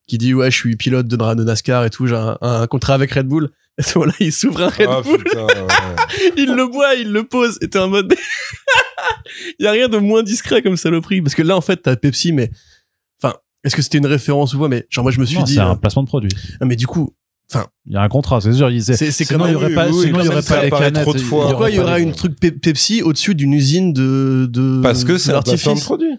qui 0.06 0.18
dit 0.18 0.34
ouais, 0.34 0.50
je 0.50 0.56
suis 0.56 0.76
pilote 0.76 1.06
de, 1.06 1.16
de 1.16 1.44
NASCAR 1.44 1.84
et 1.84 1.90
tout, 1.90 2.06
j'ai 2.06 2.16
un, 2.16 2.38
un 2.40 2.66
contrat 2.66 2.94
avec 2.94 3.12
Red 3.12 3.26
Bull. 3.26 3.50
Et 3.78 3.82
voilà, 3.94 4.12
il 4.20 4.32
s'ouvre 4.32 4.62
un 4.62 4.68
Red 4.68 4.86
Ah, 4.90 5.00
Bull, 5.02 5.22
putain, 5.22 5.44
ouais. 5.44 5.52
il 6.36 6.54
le 6.54 6.66
boit, 6.66 6.94
il 6.94 7.12
le 7.12 7.24
pose, 7.24 7.58
et 7.60 7.68
t'es 7.68 7.78
en 7.78 7.88
mode, 7.88 8.14
il 9.58 9.64
y 9.64 9.66
a 9.66 9.72
rien 9.72 9.88
de 9.88 9.98
moins 9.98 10.22
discret 10.22 10.62
comme 10.62 10.76
saloperie, 10.76 11.20
parce 11.20 11.34
que 11.34 11.42
là, 11.42 11.56
en 11.56 11.60
fait, 11.60 11.76
t'as 11.82 11.96
Pepsi, 11.96 12.32
mais, 12.32 12.50
enfin, 13.22 13.34
est-ce 13.64 13.76
que 13.76 13.82
c'était 13.82 13.98
une 13.98 14.06
référence 14.06 14.54
ou 14.54 14.58
quoi, 14.58 14.68
mais 14.68 14.86
genre 14.90 15.02
moi, 15.04 15.12
je 15.12 15.20
me 15.20 15.26
suis 15.26 15.36
Non, 15.36 15.44
dit, 15.44 15.54
c'est 15.54 15.60
euh, 15.60 15.70
un 15.70 15.76
placement 15.76 16.02
de 16.02 16.08
produit. 16.08 16.30
ah, 16.60 16.64
mais 16.64 16.76
du 16.76 16.86
coup, 16.86 17.14
Il 17.86 17.92
y 17.92 17.96
a 17.96 18.02
un 18.02 18.08
contrat, 18.08 18.40
c'est 18.40 18.52
sûr. 18.52 18.70
il- 18.70 18.82
c'est- 18.82 18.96
C'est- 18.96 19.24
quand 19.26 19.44
il 19.46 19.52
y 19.52 19.54
aurait 19.54 19.72
pas, 19.74 19.88
oui, 19.88 20.06
sinon 20.06 20.20
il 20.20 20.26
y 20.26 20.28
aurait 20.28 20.42
pas 20.42 20.64
les 20.64 20.70
canettes. 20.70 21.02
trop 21.02 21.12
de 21.14 21.18
fois. 21.18 21.46
pourquoi 21.48 21.70
il 21.70 21.74
y 21.74 21.78
pas 21.78 21.84
aura 21.84 22.00
une 22.00 22.12
truc 22.12 22.40
Pe- 22.40 22.50
Pepsi 22.50 23.02
au-dessus 23.02 23.34
d'une 23.36 23.52
usine 23.52 23.92
de, 23.92 24.48
de 24.50 24.80
Parce 24.82 25.04
que 25.04 25.16
c'est 25.18 25.30
un 25.32 25.42
placement 25.42 25.52
de 25.54 25.76
l'artifice 25.76 25.84
produit. 25.84 26.12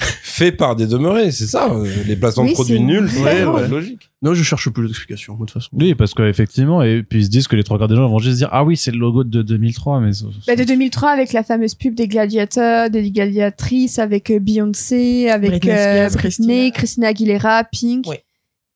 Fait 0.00 0.50
par 0.50 0.74
des 0.74 0.86
demeurés, 0.88 1.30
c'est 1.30 1.46
ça. 1.46 1.70
euh, 1.72 1.86
Les 2.06 2.16
placements 2.16 2.42
Oui, 2.42 2.50
de 2.50 2.54
produits 2.54 2.76
c'est 2.78 2.82
nuls, 2.82 3.04
vrai. 3.04 3.36
c'est 3.38 3.44
Ouais, 3.46 3.60
ouais. 3.62 3.68
logique. 3.68 4.10
Non, 4.22 4.34
je 4.34 4.42
cherche 4.42 4.68
plus 4.70 4.86
d'explications, 4.88 5.34
de 5.34 5.38
toute 5.40 5.52
façon. 5.52 5.68
Oui, 5.72 5.94
parce 5.94 6.12
qu'effectivement, 6.14 6.82
et 6.82 7.04
puis 7.04 7.20
ils 7.20 7.24
se 7.26 7.30
disent 7.30 7.46
que 7.46 7.54
les 7.54 7.62
trois 7.62 7.78
quarts 7.78 7.86
des 7.86 7.94
gens 7.94 8.08
vont 8.08 8.18
juste 8.18 8.38
dire 8.38 8.48
ah 8.50 8.64
oui 8.64 8.76
c'est 8.76 8.90
le 8.90 8.98
logo 8.98 9.22
de 9.22 9.42
2003, 9.42 10.00
mais 10.00 10.10
Bah, 10.48 10.56
de 10.56 10.64
2003 10.64 11.10
avec 11.10 11.32
la 11.32 11.44
fameuse 11.44 11.76
pub 11.76 11.94
des 11.94 12.08
gladiateurs, 12.08 12.90
des 12.90 13.10
gladiatrices, 13.12 14.00
avec 14.00 14.30
euh, 14.30 14.40
Beyoncé, 14.40 15.28
avec 15.30 15.50
Britney 15.50 15.72
euh, 15.72 16.08
Christina. 16.10 16.70
Christina 16.72 17.08
Aguilera, 17.08 17.62
Pink, 17.64 18.04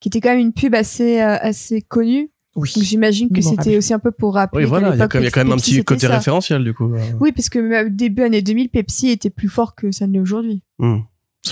qui 0.00 0.08
était 0.08 0.20
quand 0.20 0.30
même 0.30 0.38
une 0.38 0.52
pub 0.52 0.74
assez 0.76 1.20
euh, 1.20 1.36
assez 1.40 1.82
connue. 1.82 2.30
Oui. 2.58 2.72
Donc 2.74 2.84
j'imagine 2.84 3.28
que 3.30 3.40
c'était 3.40 3.76
aussi 3.76 3.92
un 3.94 3.98
peu 3.98 4.10
pour 4.10 4.34
rappeler. 4.34 4.64
Oui, 4.64 4.68
voilà, 4.68 4.94
il 4.94 4.98
y 4.98 5.02
a 5.02 5.08
quand 5.08 5.18
même, 5.18 5.22
il 5.22 5.26
y 5.26 5.28
a 5.28 5.30
quand 5.30 5.44
même 5.44 5.52
un 5.52 5.56
petit 5.56 5.82
côté 5.84 6.06
ça. 6.06 6.14
référentiel, 6.14 6.64
du 6.64 6.74
coup. 6.74 6.92
Oui, 7.20 7.32
parce 7.32 7.48
que 7.48 7.86
au 7.86 7.88
début 7.88 8.22
années 8.22 8.42
2000, 8.42 8.68
Pepsi 8.70 9.10
était 9.10 9.30
plus 9.30 9.48
fort 9.48 9.74
que 9.74 9.92
ça 9.92 10.06
ne 10.06 10.12
l'est 10.12 10.20
aujourd'hui. 10.20 10.62
Hmm. 10.78 10.98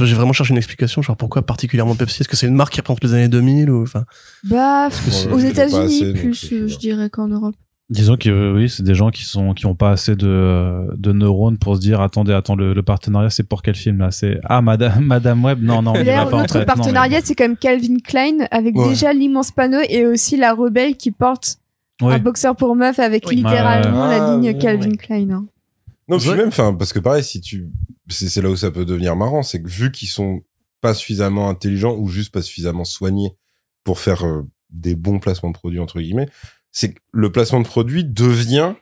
J'ai 0.04 0.14
vraiment 0.14 0.32
cherché 0.32 0.50
une 0.50 0.58
explication, 0.58 1.00
genre 1.00 1.16
pourquoi 1.16 1.42
particulièrement 1.42 1.94
Pepsi? 1.94 2.20
Est-ce 2.20 2.28
que 2.28 2.36
c'est 2.36 2.46
une 2.46 2.54
marque 2.54 2.74
qui 2.74 2.80
représente 2.80 3.04
les 3.04 3.14
années 3.14 3.28
2000 3.28 3.70
ou 3.70 3.82
enfin? 3.82 4.04
Bah, 4.44 4.88
aux 5.32 5.38
États-Unis 5.38 6.12
donc, 6.12 6.20
plus, 6.20 6.52
euh, 6.52 6.64
euh, 6.64 6.68
je 6.68 6.76
dirais 6.78 7.08
qu'en 7.08 7.28
Europe. 7.28 7.56
Disons 7.88 8.16
que 8.16 8.28
euh, 8.28 8.54
oui 8.54 8.68
c'est 8.68 8.82
des 8.82 8.94
gens 8.94 9.10
qui 9.10 9.24
sont 9.24 9.52
qui 9.54 9.66
ont 9.66 9.74
pas 9.76 9.90
assez 9.92 10.16
de 10.16 10.86
de 10.96 11.12
neurones 11.12 11.56
pour 11.58 11.76
se 11.76 11.80
dire 11.80 12.00
attendez 12.00 12.32
attends 12.32 12.56
le, 12.56 12.74
le 12.74 12.82
partenariat 12.82 13.30
c'est 13.30 13.44
pour 13.48 13.62
quel 13.62 13.74
film 13.76 13.98
là? 13.98 14.10
C'est 14.10 14.40
ah 14.44 14.60
Madame 14.60 15.04
Madame 15.04 15.44
Web? 15.44 15.62
Non 15.62 15.82
non 15.82 15.92
traite, 15.92 16.06
non, 16.32 16.40
mais- 16.58 16.64
partenariat, 16.64 17.20
c'est 17.22 17.34
quand 17.34 17.44
même 17.44 17.56
Calvin 17.56 17.98
Klein 18.02 18.38
avec 18.50 18.76
Ouais. 18.76 18.88
déjà 18.88 19.12
l'immense 19.12 19.52
panneau 19.52 19.78
et 19.88 20.04
aussi 20.06 20.36
la 20.36 20.52
rebelle 20.52 20.96
qui 20.96 21.10
porte 21.12 21.58
Oui. 22.02 22.12
un 22.14 22.18
boxeur 22.18 22.56
pour 22.56 22.74
meuf 22.74 22.98
avec 22.98 23.24
Oui. 23.28 23.36
littéralement 23.36 24.08
Ouais, 24.08 24.18
la 24.18 24.32
ligne 24.36 24.48
Ah, 24.56 24.60
Calvin 24.60 24.90
ouais. 24.90 24.96
Klein. 24.96 25.30
hein. 25.30 25.46
Non, 26.08 26.18
puis 26.18 26.28
Ouais. 26.30 26.36
même, 26.36 26.48
enfin, 26.48 26.72
parce 26.74 26.92
que 26.92 27.00
pareil, 27.00 27.24
si 27.24 27.40
tu, 27.40 27.68
c'est 28.08 28.28
c'est 28.28 28.40
là 28.42 28.48
où 28.50 28.56
ça 28.56 28.70
peut 28.70 28.84
devenir 28.84 29.16
marrant, 29.16 29.42
c'est 29.42 29.60
que 29.62 29.68
vu 29.68 29.90
qu'ils 29.90 30.08
sont 30.08 30.42
pas 30.80 30.94
suffisamment 30.94 31.48
intelligents 31.48 31.96
ou 31.96 32.08
juste 32.08 32.32
pas 32.32 32.42
suffisamment 32.42 32.84
soignés 32.84 33.32
pour 33.82 33.98
faire 33.98 34.24
euh, 34.24 34.42
des 34.70 34.94
bons 34.94 35.18
placements 35.18 35.50
de 35.50 35.54
produits 35.56 35.80
entre 35.80 36.00
guillemets, 36.00 36.28
c'est 36.78 36.92
que 36.92 36.98
le 37.12 37.32
placement 37.32 37.60
de 37.60 37.66
produit 37.66 38.04
devient 38.04 38.74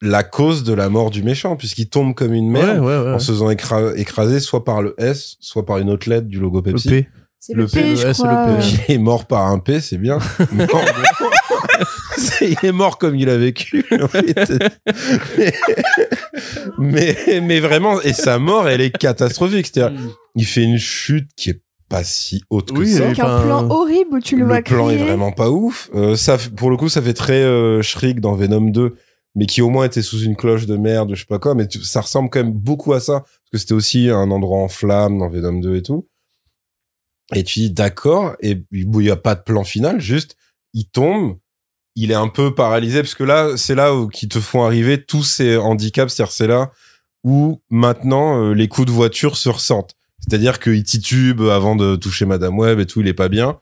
la 0.00 0.22
cause 0.22 0.62
de 0.62 0.72
la 0.72 0.88
mort 0.88 1.10
du 1.10 1.24
méchant 1.24 1.56
puisqu'il 1.56 1.88
tombe 1.88 2.14
comme 2.14 2.32
une 2.32 2.48
merde 2.48 2.78
Ouais, 2.78 2.96
ouais, 2.96 3.02
ouais. 3.06 3.14
en 3.14 3.18
se 3.18 3.32
faisant 3.32 3.50
écra- 3.50 3.92
écraser 3.96 4.38
soit 4.38 4.64
par 4.64 4.82
le 4.82 4.94
S, 4.98 5.36
soit 5.40 5.66
par 5.66 5.78
une 5.78 5.90
autre 5.90 6.08
lettre 6.08 6.28
du 6.28 6.38
logo 6.38 6.58
Le 6.64 6.72
Pepsi. 6.72 6.88
P. 6.88 7.08
C'est 7.40 7.54
Le 7.54 7.62
le, 7.62 7.68
P, 7.68 7.80
P, 7.82 7.90
le 7.90 7.96
je 7.96 8.06
le 8.06 8.12
crois. 8.12 8.46
P. 8.46 8.52
Il 8.88 8.94
est 8.94 8.98
mort 8.98 9.26
par 9.26 9.46
un 9.48 9.58
P, 9.58 9.80
c'est 9.80 9.98
bien. 9.98 10.18
Il 12.40 12.56
est 12.62 12.72
mort 12.72 12.98
comme 12.98 13.16
il 13.16 13.28
a 13.28 13.36
vécu. 13.36 13.84
en 13.92 14.06
mais, 16.78 16.78
mais, 16.78 17.40
mais 17.42 17.60
vraiment, 17.60 18.00
et 18.02 18.12
sa 18.12 18.38
mort, 18.38 18.68
elle 18.68 18.80
est 18.80 18.96
catastrophique. 18.96 19.68
C'est-à-dire, 19.72 19.98
il 20.36 20.46
fait 20.46 20.62
une 20.62 20.78
chute 20.78 21.28
qui 21.36 21.50
est 21.50 21.62
pas 21.88 22.04
si 22.04 22.42
haute 22.50 22.72
que 22.72 22.78
Oui, 22.78 22.92
ça. 22.92 23.06
Avec 23.06 23.18
un 23.18 23.24
Enfin, 23.36 23.44
plan 23.44 23.70
horrible 23.70 24.16
où 24.16 24.20
tu 24.20 24.36
le, 24.36 24.44
vois 24.44 24.60
plan 24.62 24.90
est 24.90 24.96
vraiment 24.98 25.32
pas 25.32 25.50
ouf. 25.50 25.90
Euh, 25.94 26.16
ça, 26.16 26.36
pour 26.56 26.70
le 26.70 26.76
coup, 26.76 26.88
ça 26.88 27.00
fait 27.02 27.14
très 27.14 27.42
euh, 27.42 27.82
Shriek 27.82 28.20
dans 28.20 28.34
Venom 28.34 28.60
2, 28.70 28.94
mais 29.34 29.46
qui 29.46 29.62
au 29.62 29.70
moins 29.70 29.84
était 29.86 30.02
sous 30.02 30.20
une 30.20 30.36
cloche 30.36 30.66
de 30.66 30.76
merde, 30.76 31.10
je 31.14 31.20
sais 31.20 31.26
pas 31.26 31.38
quoi. 31.38 31.54
Mais 31.54 31.66
tu- 31.66 31.82
ça 31.82 32.00
ressemble 32.00 32.28
quand 32.30 32.42
même 32.42 32.52
beaucoup 32.52 32.92
à 32.92 33.00
ça, 33.00 33.20
parce 33.20 33.50
que 33.52 33.58
c'était 33.58 33.74
aussi 33.74 34.10
un 34.10 34.30
endroit 34.30 34.58
en 34.58 34.68
flammes 34.68 35.18
dans 35.18 35.28
Venom 35.30 35.60
2 35.60 35.76
et 35.76 35.82
tout. 35.82 36.06
Et 37.34 37.44
tu 37.44 37.60
dis 37.60 37.70
d'accord, 37.70 38.36
et 38.40 38.62
il 38.72 39.02
y 39.02 39.10
a 39.10 39.16
pas 39.16 39.34
de 39.34 39.42
plan 39.42 39.62
final, 39.64 40.00
juste 40.00 40.36
il 40.74 40.86
tombe, 40.88 41.36
il 41.94 42.10
est 42.10 42.14
un 42.14 42.28
peu 42.28 42.54
paralysé, 42.54 43.00
parce 43.02 43.14
que 43.14 43.24
là, 43.24 43.56
c'est 43.56 43.74
là 43.74 43.94
où 43.94 44.08
qui 44.08 44.28
te 44.28 44.40
font 44.40 44.64
arriver 44.64 45.04
tous 45.04 45.24
ces 45.24 45.56
handicaps, 45.56 46.12
c'est-à-dire 46.14 46.32
c'est 46.32 46.46
là 46.46 46.70
où 47.24 47.60
maintenant 47.70 48.42
euh, 48.42 48.52
les 48.54 48.68
coups 48.68 48.86
de 48.86 48.92
voiture 48.92 49.36
se 49.36 49.48
ressentent. 49.48 49.94
C'est-à-dire 50.20 50.58
qu'il 50.60 50.82
titube 50.82 51.40
avant 51.42 51.76
de 51.76 51.96
toucher 51.96 52.26
Madame 52.26 52.58
Web 52.58 52.80
et 52.80 52.86
tout, 52.86 53.00
il 53.00 53.08
est 53.08 53.14
pas 53.14 53.28
bien. 53.28 53.58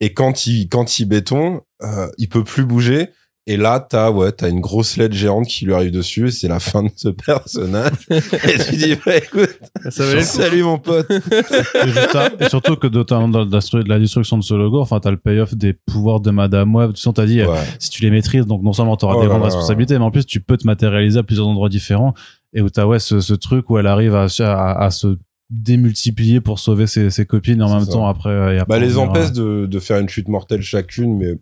Et 0.00 0.12
quand 0.12 0.46
il 0.46 0.68
quand 0.68 0.98
il 0.98 1.06
béton, 1.06 1.62
euh, 1.82 2.08
il 2.18 2.28
peut 2.28 2.44
plus 2.44 2.64
bouger. 2.64 3.08
Et 3.48 3.56
là, 3.56 3.78
t'as 3.78 4.10
ouais, 4.10 4.32
t'as 4.32 4.48
une 4.50 4.60
grosse 4.60 4.96
lettre 4.96 5.14
géante 5.14 5.46
qui 5.46 5.66
lui 5.66 5.72
arrive 5.72 5.92
dessus. 5.92 6.26
Et 6.26 6.30
c'est 6.32 6.48
la 6.48 6.58
fin 6.58 6.82
de 6.82 6.90
ce 6.96 7.08
personnage. 7.26 7.92
et 8.10 8.58
tu 8.68 8.76
dis, 8.76 8.96
bah, 9.06 9.16
écoute, 9.18 9.56
Ça 9.88 10.20
salut 10.22 10.64
mon 10.64 10.78
pote. 10.78 11.08
Et, 11.08 11.86
juste 11.88 12.16
à- 12.16 12.30
et 12.40 12.48
surtout 12.48 12.74
que 12.74 12.88
notamment 12.88 13.28
dans 13.28 13.44
la, 13.44 13.44
de 13.44 13.88
la 13.88 13.98
destruction 14.00 14.36
de 14.36 14.42
ce 14.42 14.52
logo, 14.52 14.80
enfin, 14.80 14.98
t'as 14.98 15.12
le 15.12 15.16
payoff 15.16 15.54
des 15.54 15.74
pouvoirs 15.74 16.18
de 16.18 16.32
Madame 16.32 16.74
Web. 16.74 16.92
Tu 16.94 17.02
sais, 17.02 17.08
on 17.08 17.12
t'a 17.12 17.24
dit, 17.24 17.40
euh, 17.40 17.46
Ouais. 17.48 17.62
si 17.78 17.88
tu 17.90 18.02
les 18.02 18.10
maîtrises, 18.10 18.46
donc 18.46 18.64
non 18.64 18.72
seulement 18.72 18.96
t'auras 18.96 19.14
Oh 19.16 19.22
des 19.22 19.28
grandes 19.28 19.38
là. 19.42 19.46
responsabilités, 19.46 19.96
mais 19.96 20.04
en 20.04 20.10
plus, 20.10 20.26
tu 20.26 20.40
peux 20.40 20.56
te 20.56 20.66
matérialiser 20.66 21.20
à 21.20 21.22
plusieurs 21.22 21.46
endroits 21.46 21.68
différents. 21.68 22.14
Et 22.52 22.60
où 22.62 22.68
t'as, 22.68 22.84
ouais, 22.84 22.98
ce, 22.98 23.20
ce 23.20 23.34
truc 23.34 23.70
où 23.70 23.78
elle 23.78 23.86
arrive 23.86 24.16
à, 24.16 24.26
à, 24.40 24.84
à 24.86 24.90
se 24.90 25.16
démultiplier 25.50 26.40
pour 26.40 26.58
sauver 26.58 26.86
ses, 26.86 27.10
ses 27.10 27.24
copines 27.26 27.60
et 27.60 27.64
en 27.64 27.72
même 27.74 27.84
ça. 27.86 27.92
temps 27.92 28.06
après, 28.08 28.30
euh, 28.30 28.54
et 28.54 28.58
après 28.58 28.78
Bah, 28.80 28.84
les 28.84 28.98
empêche 28.98 29.32
de, 29.32 29.66
de 29.66 29.78
faire 29.78 29.98
une 29.98 30.08
chute 30.08 30.28
mortelle 30.28 30.62
chacune, 30.62 31.16
mais 31.18 31.34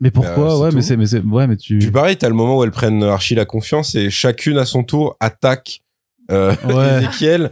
Mais 0.00 0.10
pourquoi? 0.10 0.54
Euh, 0.54 0.56
c'est 0.56 0.62
ouais, 0.62 0.70
mais 0.74 0.82
c'est, 0.82 0.96
mais 0.96 1.06
c'est, 1.06 1.20
ouais, 1.20 1.46
mais 1.46 1.56
tu, 1.56 1.78
Puis 1.78 1.90
pareil, 1.90 2.16
t'as 2.16 2.28
le 2.28 2.34
moment 2.34 2.58
où 2.58 2.64
elles 2.64 2.70
prennent 2.72 3.02
archi 3.04 3.34
la 3.34 3.44
confiance 3.44 3.94
et 3.94 4.10
chacune 4.10 4.58
à 4.58 4.64
son 4.64 4.82
tour 4.82 5.16
attaque 5.20 5.80
euh, 6.30 6.54
Ouais. 6.64 6.98
Ezekiel. 7.04 7.50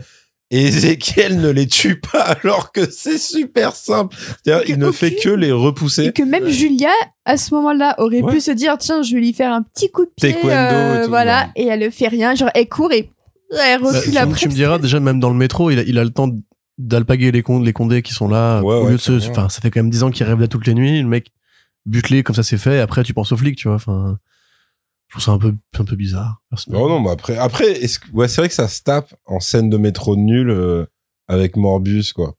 Et 0.52 0.64
Ezekiel 0.66 1.40
ne 1.40 1.48
les 1.48 1.68
tue 1.68 2.00
pas 2.00 2.22
alors 2.42 2.72
que 2.72 2.90
c'est 2.90 3.18
super 3.18 3.76
simple. 3.76 4.16
C'est-à-dire, 4.44 4.68
il 4.68 4.78
ne 4.80 4.90
fait 4.90 5.14
que 5.14 5.28
les 5.28 5.48
Et 5.48 5.52
repousser. 5.52 6.10
que 6.12 6.24
même 6.24 6.48
Julia, 6.48 6.90
à 7.24 7.36
ce 7.36 7.54
moment-là, 7.54 7.94
aurait 7.98 8.20
Ouais. 8.20 8.32
pu 8.32 8.40
se 8.40 8.50
dire 8.50 8.76
tiens, 8.76 9.00
je 9.02 9.14
vais 9.14 9.20
lui 9.20 9.32
faire 9.32 9.52
un 9.52 9.62
petit 9.62 9.92
coup 9.92 10.06
de 10.06 10.10
pied. 10.16 10.30
Et 10.30 10.36
euh, 10.46 11.04
tout, 11.04 11.08
voilà. 11.10 11.50
ouais. 11.56 11.62
Et 11.62 11.66
elle 11.68 11.78
ne 11.78 11.90
fait 11.90 12.08
rien. 12.08 12.34
Genre, 12.34 12.50
elle 12.52 12.68
court 12.68 12.90
et 12.90 13.10
Ouais, 13.52 13.78
Bah, 13.78 13.89
recule 13.93 14.10
tu- 14.12 14.16
après. 14.18 14.39
tu 14.39 14.48
me 14.48 14.55
diras 14.55 14.78
déjà 14.78 15.01
même 15.01 15.18
dans 15.20 15.31
le 15.31 15.36
métro, 15.36 15.70
il 15.70 15.78
a, 15.78 15.82
il 15.82 15.98
a 15.98 16.05
le 16.05 16.10
temps 16.10 16.31
d'alpaguer 16.78 17.32
les, 17.32 17.43
con- 17.43 17.60
les 17.60 17.72
condés 17.72 18.02
qui 18.02 18.12
sont 18.14 18.28
là. 18.28 18.62
Ouais, 18.62 18.74
au 18.74 18.85
ouais, 18.85 18.90
lieu 18.93 18.97
de 18.97 19.01
se, 19.01 19.28
enfin, 19.31 19.48
ça 19.48 19.60
fait 19.60 19.70
quand 19.70 19.81
même 19.81 19.90
10 19.90 20.02
ans 20.02 20.10
qu'il 20.10 20.24
rêve 20.27 20.40
là 20.40 20.48
toutes 20.48 20.66
les 20.66 20.74
nuits. 20.74 21.02
Le 21.02 21.09
mec 21.09 21.31
bute-les 21.86 22.22
comme 22.22 22.35
ça 22.36 22.43
c'est 22.43 22.59
fait. 22.59 22.77
Et 22.77 22.81
après, 22.81 23.02
tu 23.02 23.12
penses 23.14 23.32
aux 23.32 23.36
flics, 23.36 23.56
tu 23.56 23.68
vois. 23.68 23.74
Enfin, 23.77 24.18
je 25.09 25.14
trouve 25.14 25.24
ça 25.24 25.32
un 25.32 25.39
peu, 25.39 25.55
un 25.78 25.85
peu 25.85 25.97
bizarre. 25.97 26.40
personnellement. 26.48 26.89
Non, 26.89 26.94
non, 26.97 27.01
mais 27.01 27.10
après, 27.10 27.36
après, 27.36 27.70
est-ce 27.82 27.98
que, 27.98 28.10
ouais, 28.12 28.28
c'est 28.28 28.40
vrai 28.40 28.48
que 28.48 28.55
ça 28.55 28.68
se 28.68 28.82
tape 28.82 29.12
en 29.27 29.40
scène 29.40 29.68
de 29.68 29.77
métro 29.77 30.14
nulle 30.16 30.51
euh, 30.51 30.86
avec 31.27 31.56
Morbus, 31.56 32.12
quoi. 32.14 32.35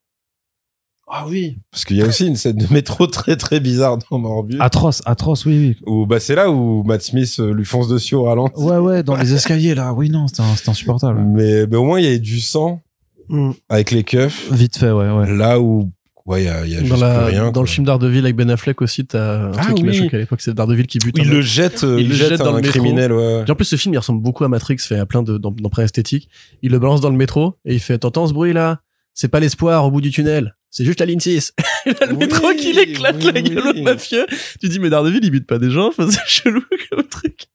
Ah 1.14 1.26
oui. 1.28 1.58
Parce 1.72 1.84
qu'il 1.84 1.98
y 1.98 2.02
a 2.02 2.06
aussi 2.08 2.26
une 2.26 2.38
scène 2.38 2.56
de 2.56 2.72
métro 2.74 3.06
très 3.06 3.36
très 3.36 3.60
bizarre 3.60 3.98
dans 4.10 4.18
Morbus. 4.18 4.58
Atroce, 4.62 5.02
atroce, 5.06 5.46
oui, 5.46 5.76
Où, 5.86 6.06
bah, 6.06 6.20
c'est 6.22 6.36
là 6.36 6.50
où 6.50 6.84
Matt 6.84 7.02
Smith 7.02 7.36
euh, 7.40 7.54
lui 7.54 7.66
fonce 7.66 7.90
dessus 7.90 8.16
au 8.16 8.24
ralenti. 8.24 8.54
oui. 8.58 8.66
Ouais, 8.72 8.78
ouais, 8.78 9.04
dans 9.04 9.18
les 9.18 9.34
escaliers, 9.34 9.76
là. 9.76 9.94
Oui, 9.94 10.10
non, 10.10 10.28
c'était 10.28 10.70
insupportable. 10.70 11.22
Mais, 11.22 11.68
mais 11.68 11.76
au 11.76 11.84
moins, 11.84 12.00
il 12.00 12.10
y 12.10 12.14
a 12.14 12.18
du 12.18 12.40
sang 12.40 12.82
Mm. 13.30 13.52
avec 13.70 13.92
les 13.92 14.04
keufs. 14.04 14.52
Vite 14.52 14.78
fait, 14.78 14.92
ouais, 14.92 15.10
ouais. 15.10 15.34
Là 15.36 15.60
où, 15.62 15.90
ouais, 16.26 16.44
il 16.44 16.46
y 16.46 16.50
a, 16.50 16.66
y 16.66 16.76
a 16.76 16.80
Dans, 16.82 16.86
juste 16.86 17.00
la- 17.02 17.26
rien. 17.26 17.46
dans 17.46 17.52
quoi. 17.54 17.62
le 17.64 17.68
film 17.68 17.86
d'Ardeville 17.86 18.26
avec 18.26 18.36
Ben 18.36 18.50
Affleck 18.50 18.82
aussi, 18.82 19.06
t'as 19.06 19.48
un 19.48 19.52
Ah 19.58 19.62
truc 19.64 19.76
qui 19.76 19.84
m'a 19.84 19.92
oui. 19.92 19.98
choqué 19.98 20.16
à 20.18 20.20
l'époque, 20.20 20.42
c'est 20.42 20.54
Daredevil 20.54 20.86
qui 20.88 20.98
bute. 20.98 21.16
Il 21.18 21.30
le 21.30 21.40
jette, 21.42 21.84
euh, 21.86 21.98
Il 22.00 22.10
le 22.10 22.16
jette, 22.16 22.30
jette 22.30 22.40
dans 22.40 22.48
un 22.50 22.56
le 22.58 22.62
métro. 22.62 22.72
criminel, 22.72 23.14
ouais. 23.14 23.44
Et 23.48 23.52
en 23.52 23.56
plus, 23.56 23.64
ce 23.66 23.76
film, 23.78 23.94
il 23.94 23.98
ressemble 23.98 24.22
beaucoup 24.22 24.44
à 24.44 24.50
Matrix, 24.50 24.78
fait 24.80 24.98
à 25.00 25.06
plein 25.06 25.24
de, 25.24 25.38
d'em- 25.38 25.56
d'emprunts 25.60 25.84
esthétiques. 25.84 26.30
Il 26.62 26.72
le 26.72 26.80
balance 26.80 27.00
dans 27.00 27.10
le 27.10 27.16
métro 27.18 27.56
et 27.64 27.74
il 27.74 27.80
fait, 27.80 27.98
t'entends 28.00 28.28
ce 28.28 28.34
bruit 28.34 28.54
là? 28.54 28.80
C'est 29.14 29.28
pas 29.30 29.40
l'espoir 29.40 29.86
au 29.86 29.92
bout 29.92 30.02
du 30.02 30.10
tunnel. 30.12 30.56
C'est 30.72 30.86
juste 30.86 31.00
la 31.02 31.06
ligne 31.06 31.20
6. 31.20 31.54
Et 31.86 31.90
là, 31.92 32.06
le 32.08 32.14
Oui, 32.14 32.20
métro 32.20 32.48
qui 32.58 32.72
l'éclate 32.74 33.18
oui, 33.24 33.32
la 33.34 33.42
gueule 33.42 33.64
oui. 33.76 33.82
au 33.82 33.84
mafieux. 33.84 34.26
Tu 34.62 34.70
dis, 34.70 34.80
mais 34.80 34.90
Daredevil, 34.90 35.20
il 35.22 35.30
bute 35.30 35.46
pas 35.46 35.60
des 35.60 35.70
gens. 35.70 35.90
Enfin, 35.90 36.08
c'est 36.10 36.26
chelou 36.28 36.62
comme 36.90 37.04
truc. 37.04 37.48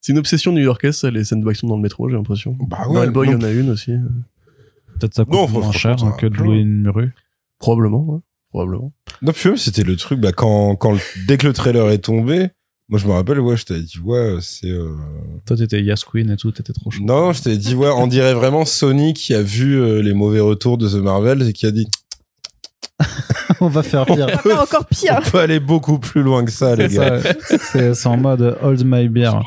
C'est 0.00 0.12
une 0.12 0.18
obsession 0.18 0.52
new-yorkaise, 0.52 0.96
ça, 0.98 1.10
les 1.10 1.24
scènes 1.24 1.40
d'action 1.42 1.66
dans 1.68 1.76
le 1.76 1.82
métro, 1.82 2.08
j'ai 2.08 2.16
l'impression. 2.16 2.56
Bah 2.68 2.82
Dans 2.86 2.94
ouais. 2.94 3.04
Hellboy, 3.04 3.28
il 3.28 3.32
y 3.32 3.34
en 3.34 3.42
a 3.42 3.50
une 3.50 3.70
aussi. 3.70 3.92
Peut-être 4.98 5.14
ça 5.14 5.24
coûte 5.24 5.32
Non, 5.34 5.48
moins 5.48 5.72
cher 5.72 5.98
ça 5.98 6.06
va 6.06 6.12
que 6.12 6.26
de 6.26 6.36
louer 6.36 6.58
une 6.58 6.88
rue. 6.88 7.12
Probablement, 7.58 8.04
ouais. 8.04 8.20
Probablement. 8.50 8.92
Non, 9.22 9.32
puis 9.32 9.58
c'était 9.58 9.84
le 9.84 9.96
truc, 9.96 10.20
bah, 10.20 10.32
quand, 10.32 10.76
quand, 10.76 10.92
le- 10.92 10.98
dès 11.26 11.38
que 11.38 11.46
le 11.46 11.52
trailer 11.54 11.88
est 11.90 11.98
tombé, 11.98 12.48
moi, 12.88 12.98
je 12.98 13.06
me 13.06 13.12
rappelle, 13.12 13.40
ouais, 13.40 13.56
je 13.56 13.64
t'avais 13.64 13.80
dit, 13.80 13.98
ouais, 14.00 14.36
c'est, 14.42 14.68
euh... 14.68 14.90
Toi, 15.46 15.56
t'étais 15.56 15.80
Yas 15.82 16.04
Queen 16.06 16.28
et 16.30 16.36
tout, 16.36 16.50
t'étais 16.52 16.72
trop 16.74 16.90
chaud. 16.90 17.02
non, 17.04 17.26
non, 17.28 17.32
je 17.32 17.40
t'avais 17.42 17.56
dit, 17.56 17.74
ouais, 17.74 17.88
on 17.88 18.06
dirait 18.06 18.34
vraiment 18.34 18.64
Sony 18.66 19.14
qui 19.14 19.32
a 19.34 19.40
vu 19.42 19.80
euh, 19.80 20.02
les 20.02 20.12
mauvais 20.12 20.40
retours 20.40 20.76
de 20.76 20.86
The 20.88 20.94
Marvel 21.02 21.42
et 21.48 21.52
qui 21.54 21.64
a 21.64 21.70
dit, 21.70 21.86
On 23.64 23.68
va 23.68 23.82
faire 23.82 24.04
pire. 24.04 24.26
On 24.28 24.32
va 24.32 24.36
faire 24.38 24.60
encore 24.62 24.86
pire. 24.86 25.20
on 25.26 25.30
peut 25.30 25.38
aller 25.38 25.60
beaucoup 25.60 25.98
plus 25.98 26.22
loin 26.22 26.44
que 26.44 26.50
ça, 26.50 26.74
les 26.76 26.88
C'est 26.88 26.96
gars. 26.96 27.94
c'est 27.94 28.06
en 28.06 28.16
mode 28.16 28.56
hold 28.62 28.82
my 28.84 29.08
beer. 29.08 29.32
Ah. 29.34 29.40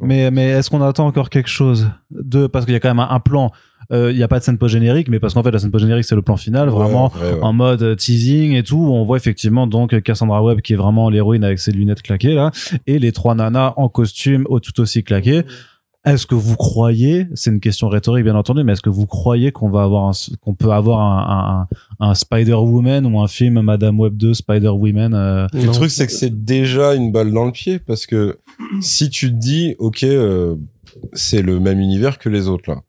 Mais, 0.00 0.30
mais 0.30 0.48
est-ce 0.48 0.70
qu'on 0.70 0.82
attend 0.82 1.06
encore 1.06 1.30
quelque 1.30 1.48
chose 1.48 1.88
de 2.10 2.46
parce 2.46 2.64
qu'il 2.64 2.74
y 2.74 2.76
a 2.76 2.80
quand 2.80 2.88
même 2.88 2.98
un, 3.00 3.08
un 3.10 3.20
plan. 3.20 3.50
euh, 3.92 4.10
Il 4.10 4.16
n'y 4.16 4.22
a 4.22 4.28
pas 4.28 4.38
de 4.38 4.44
scène 4.44 4.58
post 4.58 4.72
générique, 4.72 5.08
mais 5.08 5.18
parce 5.20 5.34
qu'en 5.34 5.42
fait 5.42 5.50
la 5.50 5.58
scène 5.58 5.70
post 5.70 5.84
générique 5.84 6.04
c'est 6.04 6.14
le 6.16 6.22
plan 6.22 6.36
final, 6.36 6.68
vraiment 6.68 7.12
Ouais, 7.14 7.22
ouais, 7.22 7.32
ouais. 7.34 7.42
en 7.42 7.52
mode 7.52 7.82
euh, 7.82 7.94
teasing 7.94 8.52
et 8.54 8.62
tout. 8.62 8.76
où 8.76 8.92
On 8.94 9.04
voit 9.04 9.16
effectivement 9.16 9.66
donc 9.66 10.00
Cassandra 10.02 10.42
Webb 10.42 10.60
qui 10.60 10.72
est 10.74 10.76
vraiment 10.76 11.08
l'héroïne 11.10 11.44
avec 11.44 11.58
ses 11.58 11.72
lunettes 11.72 12.02
claquées 12.02 12.34
là, 12.34 12.50
et 12.86 12.98
les 12.98 13.12
trois 13.12 13.34
nanas 13.34 13.74
en 13.76 13.88
costume 13.88 14.44
au- 14.48 14.60
tout 14.60 14.78
aussi 14.80 15.04
claquées. 15.04 15.44
Est-ce 16.08 16.26
que 16.26 16.34
vous 16.34 16.56
croyez, 16.56 17.26
c'est 17.34 17.50
une 17.50 17.60
question 17.60 17.88
rhétorique 17.88 18.24
bien 18.24 18.34
entendu, 18.34 18.64
mais 18.64 18.72
est-ce 18.72 18.82
que 18.82 18.90
vous 18.90 19.06
croyez 19.06 19.52
qu'on 19.52 19.68
va 19.68 19.82
avoir 19.82 20.08
un, 20.08 20.12
qu'on 20.40 20.54
peut 20.54 20.70
avoir 20.70 21.00
un, 21.00 21.66
un, 22.00 22.08
un 22.10 22.14
Spider-Woman 22.14 23.06
ou 23.06 23.20
un 23.20 23.28
film 23.28 23.60
Madame 23.60 24.00
Web 24.00 24.16
2 24.16 24.34
Spider-Woman 24.34 25.14
euh, 25.14 25.46
Le 25.52 25.70
truc, 25.70 25.90
c'est 25.90 26.06
que 26.06 26.12
c'est 26.12 26.44
déjà 26.44 26.94
une 26.94 27.12
balle 27.12 27.32
dans 27.32 27.44
le 27.44 27.52
pied 27.52 27.78
parce 27.78 28.06
que 28.06 28.38
si 28.80 29.10
tu 29.10 29.30
te 29.30 29.36
dis, 29.36 29.74
ok, 29.78 30.02
euh, 30.04 30.56
c'est 31.12 31.42
le 31.42 31.60
même 31.60 31.80
univers 31.80 32.18
que 32.18 32.28
les 32.28 32.48
autres 32.48 32.70
là, 32.70 32.82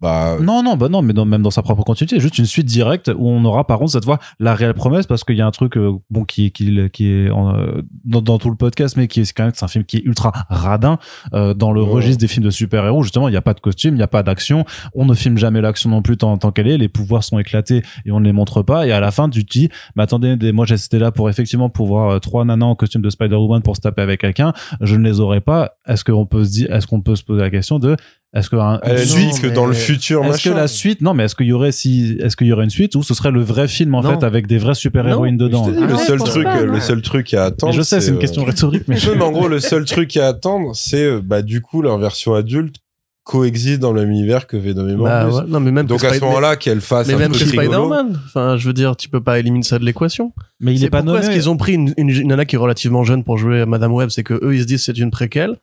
bah 0.00 0.36
Non, 0.40 0.62
non, 0.62 0.76
bah 0.76 0.88
non, 0.88 1.00
mais 1.02 1.12
dans- 1.12 1.24
même 1.24 1.42
dans 1.42 1.50
sa 1.50 1.62
propre 1.62 1.82
continuité, 1.82 2.20
juste 2.20 2.38
une 2.38 2.44
suite 2.46 2.66
directe 2.66 3.10
où 3.16 3.28
on 3.28 3.44
aura 3.44 3.66
par 3.66 3.78
contre 3.78 3.92
cette 3.92 4.04
fois 4.04 4.18
la 4.38 4.54
réelle 4.54 4.74
promesse 4.74 5.06
parce 5.06 5.24
qu'il 5.24 5.36
y 5.36 5.40
a 5.40 5.46
un 5.46 5.50
truc 5.50 5.76
euh, 5.76 5.92
bon 6.10 6.24
qui 6.24 6.50
qui 6.52 6.78
qui 6.92 7.08
est 7.10 7.30
en, 7.30 7.54
euh, 7.56 7.82
dans, 8.04 8.20
dans 8.20 8.38
tout 8.38 8.50
le 8.50 8.56
podcast, 8.56 8.96
mais 8.96 9.08
qui 9.08 9.20
est 9.20 9.32
quand 9.32 9.44
même 9.44 9.52
c'est 9.54 9.64
un 9.64 9.68
film 9.68 9.84
qui 9.84 9.96
est 9.98 10.02
ultra 10.04 10.32
radin 10.50 10.98
euh, 11.34 11.54
dans 11.54 11.72
le 11.72 11.82
registre 11.82 12.20
des 12.20 12.28
films 12.28 12.44
de 12.44 12.50
super 12.50 12.84
héros. 12.84 13.02
Justement, 13.02 13.28
il 13.28 13.30
n'y 13.32 13.36
a 13.38 13.42
pas 13.42 13.54
de 13.54 13.60
costume, 13.60 13.94
il 13.94 13.98
n'y 13.98 14.02
a 14.02 14.08
pas 14.08 14.22
d'action, 14.22 14.64
on 14.94 15.06
ne 15.06 15.14
filme 15.14 15.38
jamais 15.38 15.60
l'action 15.60 15.88
non 15.90 16.02
plus 16.02 16.16
tant, 16.16 16.36
tant 16.38 16.50
qu'elle 16.52 16.68
est. 16.68 16.78
Les 16.78 16.88
pouvoirs 16.88 17.24
sont 17.24 17.38
éclatés 17.38 17.82
et 18.04 18.10
on 18.12 18.20
ne 18.20 18.24
les 18.26 18.32
montre 18.32 18.62
pas. 18.62 18.86
Et 18.86 18.92
à 18.92 19.00
la 19.00 19.10
fin, 19.10 19.28
tu 19.30 19.44
te 19.44 19.50
dis, 19.58 19.68
mais 19.96 20.02
attendez, 20.02 20.36
moi 20.52 20.66
j'étais 20.66 20.98
là 20.98 21.10
pour 21.10 21.30
effectivement 21.30 21.70
pouvoir 21.70 22.10
euh, 22.10 22.18
trois 22.18 22.44
nanas 22.44 22.66
en 22.66 22.74
costume 22.74 23.02
de 23.02 23.10
Spider-Woman 23.10 23.62
pour 23.62 23.76
se 23.76 23.80
taper 23.80 24.02
avec 24.02 24.20
quelqu'un. 24.20 24.52
Je 24.80 24.96
ne 24.96 25.04
les 25.08 25.20
aurais 25.20 25.40
pas. 25.40 25.72
Est-ce 25.86 26.04
qu'on 26.04 26.26
peut 26.26 26.44
se 26.44 26.50
dire, 26.50 26.72
est-ce 26.74 26.86
qu'on 26.86 27.00
peut 27.00 27.16
se 27.16 27.24
poser 27.24 27.40
la 27.40 27.50
question 27.50 27.78
de 27.78 27.96
est-ce 28.36 28.50
que 28.50 28.56
un- 28.56 28.78
elle 28.82 28.98
non, 28.98 29.02
dit 29.04 29.40
que 29.40 29.46
mais- 29.48 29.52
dans 29.52 29.66
le 29.66 29.72
futur, 29.74 30.24
est-ce 30.26 30.48
que 30.48 30.54
la 30.54 30.68
suite 30.68 31.00
non 31.02 31.14
mais 31.14 31.24
est-ce 31.24 31.34
qu'il 31.34 31.46
y 31.46 31.52
aurait 31.52 31.72
si 31.72 32.16
est-ce 32.20 32.36
qu'il 32.36 32.46
y 32.46 32.52
aurait 32.52 32.64
une 32.64 32.70
suite 32.70 32.94
ou 32.94 33.02
ce 33.02 33.14
serait 33.14 33.30
le 33.30 33.40
vrai 33.42 33.66
film 33.68 33.94
en 33.94 34.02
Non. 34.02 34.10
fait 34.18 34.24
avec 34.24 34.46
des 34.46 34.58
vraies 34.58 34.74
super 34.74 35.08
héroïnes 35.08 35.38
Je 35.40 35.44
dedans 35.46 35.66
Ah 35.68 35.86
le 35.86 35.94
ouais, 35.94 35.98
seul 36.04 36.18
truc, 36.18 36.44
pas, 36.44 36.58
euh, 36.58 36.66
non. 36.66 36.72
le 36.74 36.80
seul 36.80 37.02
truc 37.02 37.34
à 37.34 37.38
Mais 37.38 37.42
attendre. 37.46 37.72
je 37.72 37.82
sais 37.82 38.00
c'est 38.00 38.10
une 38.10 38.16
euh, 38.16 38.18
question 38.20 38.44
rhétorique 38.44 38.84
mais 38.88 38.96
Ouais, 39.06 39.14
mais 39.16 39.22
en 39.24 39.32
gros, 39.32 39.48
le 39.48 39.58
seul 39.60 39.84
truc 39.84 40.16
à 40.16 40.28
attendre, 40.28 40.70
c'est 40.74 41.04
euh, 41.04 41.20
bah 41.24 41.42
du 41.42 41.60
coup 41.60 41.82
leur 41.82 41.98
version 41.98 42.34
adulte 42.34 42.76
coexiste 43.24 43.80
dans 43.80 43.90
le 43.92 44.02
même 44.02 44.10
univers 44.12 44.46
que 44.46 44.56
Venom 44.56 44.88
et 44.88 44.94
Bah, 44.94 45.24
Morbius. 45.24 45.40
ouais. 45.42 45.50
Non, 45.50 45.58
mais 45.58 45.72
même 45.72 45.86
Donc 45.86 46.00
que 46.02 46.06
à 46.06 46.14
ce 46.14 46.20
moment-là, 46.20 46.54
qu'elle 46.54 46.80
fasse 46.80 47.08
Mais 47.08 47.14
un 47.14 47.18
même 47.18 47.32
rigolo. 47.32 47.50
Spider-Man. 47.62 48.20
Enfin, 48.26 48.56
je 48.56 48.66
veux 48.68 48.72
dire, 48.72 48.96
tu 48.96 49.08
peux 49.08 49.20
pas 49.20 49.40
éliminer 49.40 49.64
ça 49.64 49.80
de 49.80 49.84
l'équation. 49.84 50.32
mais 50.60 50.74
il 50.74 50.84
est 50.84 50.90
pas 50.90 50.98
pourquoi 50.98 51.14
nommé 51.20 51.26
est-ce 51.26 51.34
qu'ils 51.34 51.50
ont 51.50 51.56
pris 51.56 51.72
une, 51.74 51.92
une, 51.96 52.08
une 52.10 52.28
nana 52.28 52.44
qui 52.44 52.54
est 52.54 52.58
relativement 52.58 53.02
jeune 53.02 53.24
pour 53.24 53.36
jouer 53.36 53.62
à 53.62 53.66
Madame 53.66 53.92
Web 53.92 54.10
C'est 54.10 54.22
que 54.22 54.34
eux, 54.34 54.54
ils 54.54 54.60
se 54.62 54.66
disent 54.66 54.84
c'est 54.84 54.96
une 54.96 55.10
préquelle 55.10 55.56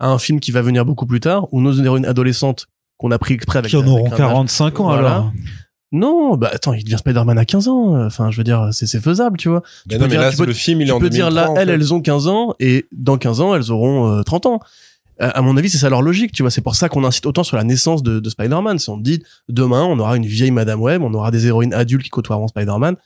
à 0.00 0.08
un 0.08 0.18
film 0.18 0.40
qui 0.40 0.50
va 0.50 0.62
venir 0.62 0.84
beaucoup 0.84 1.06
plus 1.06 1.20
tard, 1.20 1.46
ou 1.52 1.60
nos 1.60 1.72
héroïnes 1.72 2.06
adolescentes 2.06 2.66
qu'on 2.98 3.10
a 3.12 3.18
pris 3.18 3.34
exprès 3.34 3.58
avec 3.60 3.70
qui 3.70 3.76
en 3.76 3.80
avec 3.80 3.90
auront 3.92 4.06
un 4.08 4.12
âge- 4.12 4.16
45 4.18 4.80
ans 4.80 4.84
Voilà. 4.84 5.08
alors 5.08 5.32
Non, 5.92 6.36
bah 6.36 6.50
attends, 6.52 6.72
il 6.72 6.84
devient 6.84 6.98
Spider-Man 6.98 7.36
à 7.38 7.44
15 7.44 7.66
ans. 7.68 8.04
Enfin, 8.06 8.30
je 8.30 8.36
veux 8.36 8.44
dire, 8.44 8.68
c'est 8.72 8.86
c'est 8.86 9.00
faisable, 9.00 9.36
tu 9.38 9.48
vois. 9.48 9.62
Mais 9.88 9.96
peux 9.96 10.02
non, 10.02 10.04
mais 10.06 10.10
dire- 10.12 10.20
là, 10.20 10.30
tu 10.30 10.36
peux- 10.36 10.46
le 10.46 10.52
film, 10.52 10.80
il 10.80 10.84
est 10.84 10.86
tu 10.86 10.92
en 10.92 10.98
peux 11.00 11.10
dire 11.10 11.30
là, 11.30 11.46
2003, 11.46 11.50
en 11.54 11.56
elles, 11.60 11.68
fait. 11.68 11.74
elles 11.74 11.94
ont 11.94 12.00
15 12.00 12.26
ans, 12.28 12.54
et 12.60 12.86
dans 12.92 13.18
15 13.18 13.40
ans, 13.40 13.54
elles 13.56 13.70
auront 13.72 14.08
euh, 14.18 14.22
30 14.22 14.46
ans. 14.46 14.60
À 15.18 15.28
à 15.38 15.42
mon 15.42 15.56
avis, 15.58 15.68
c'est 15.68 15.76
ça 15.78 15.90
leur 15.90 16.00
logique, 16.00 16.32
tu 16.32 16.42
vois. 16.42 16.50
C'est 16.50 16.62
pour 16.62 16.74
ça 16.76 16.88
qu'on 16.88 17.04
incite 17.04 17.26
autant 17.26 17.42
sur 17.44 17.56
la 17.58 17.64
naissance 17.64 18.02
de, 18.02 18.20
de 18.20 18.30
Spider-Man. 18.30 18.78
Si 18.78 18.88
on 18.88 18.96
te 18.96 19.02
dit, 19.02 19.22
demain, 19.50 19.82
on 19.84 19.98
aura 19.98 20.16
une 20.16 20.24
vieille 20.24 20.50
Madame 20.50 20.80
Web, 20.80 21.02
on 21.02 21.12
aura 21.12 21.30
des 21.30 21.46
héroïnes 21.46 21.74
adultes 21.74 22.04
qui 22.04 22.08
côtoieront 22.10 22.48
Spider-Man. 22.48 22.96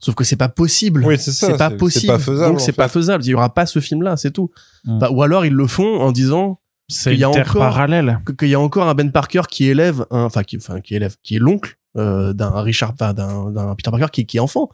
Sauf 0.00 0.14
que 0.14 0.24
c'est 0.24 0.36
pas 0.36 0.48
possible. 0.48 1.04
Oui, 1.04 1.18
c'est 1.18 1.30
ça. 1.32 1.48
c'est 1.48 1.56
pas 1.58 1.70
possible. 1.70 2.00
C'est 2.00 2.06
pas 2.06 2.18
faisable. 2.18 2.50
Donc 2.52 2.60
c'est 2.60 2.72
pas 2.72 2.88
faisable. 2.88 3.22
Il 3.24 3.28
y 3.28 3.34
aura 3.34 3.52
pas 3.52 3.66
ce 3.66 3.80
film-là, 3.80 4.16
c'est 4.16 4.30
tout. 4.30 4.50
Mm. 4.84 4.98
Bah, 4.98 5.10
ou 5.10 5.22
alors 5.22 5.44
ils 5.44 5.52
le 5.52 5.66
font 5.66 6.00
en 6.00 6.10
disant 6.10 6.58
c'est 6.88 7.12
Il 7.14 7.20
y 7.20 7.24
a 7.24 7.30
terre 7.30 7.48
encore- 7.50 7.60
parallèle 7.62 8.18
qu'il 8.38 8.48
y 8.48 8.54
a 8.54 8.60
encore 8.60 8.88
un 8.88 8.94
Ben 8.94 9.12
Parker 9.12 9.42
qui 9.48 9.66
élève, 9.66 10.06
un- 10.10 10.24
enfin 10.24 10.42
qui, 10.42 10.56
enfin 10.56 10.80
qui 10.80 10.94
élève, 10.94 11.16
qui 11.22 11.36
est 11.36 11.38
l'oncle 11.38 11.76
euh, 11.96 12.32
d'un 12.32 12.60
Richard, 12.62 12.92
enfin, 12.94 13.12
d'un 13.12 13.50
d'un 13.50 13.74
Peter 13.74 13.90
Parker 13.90 14.06
qui, 14.12 14.24
qui 14.26 14.38
est 14.38 14.40
enfant. 14.40 14.70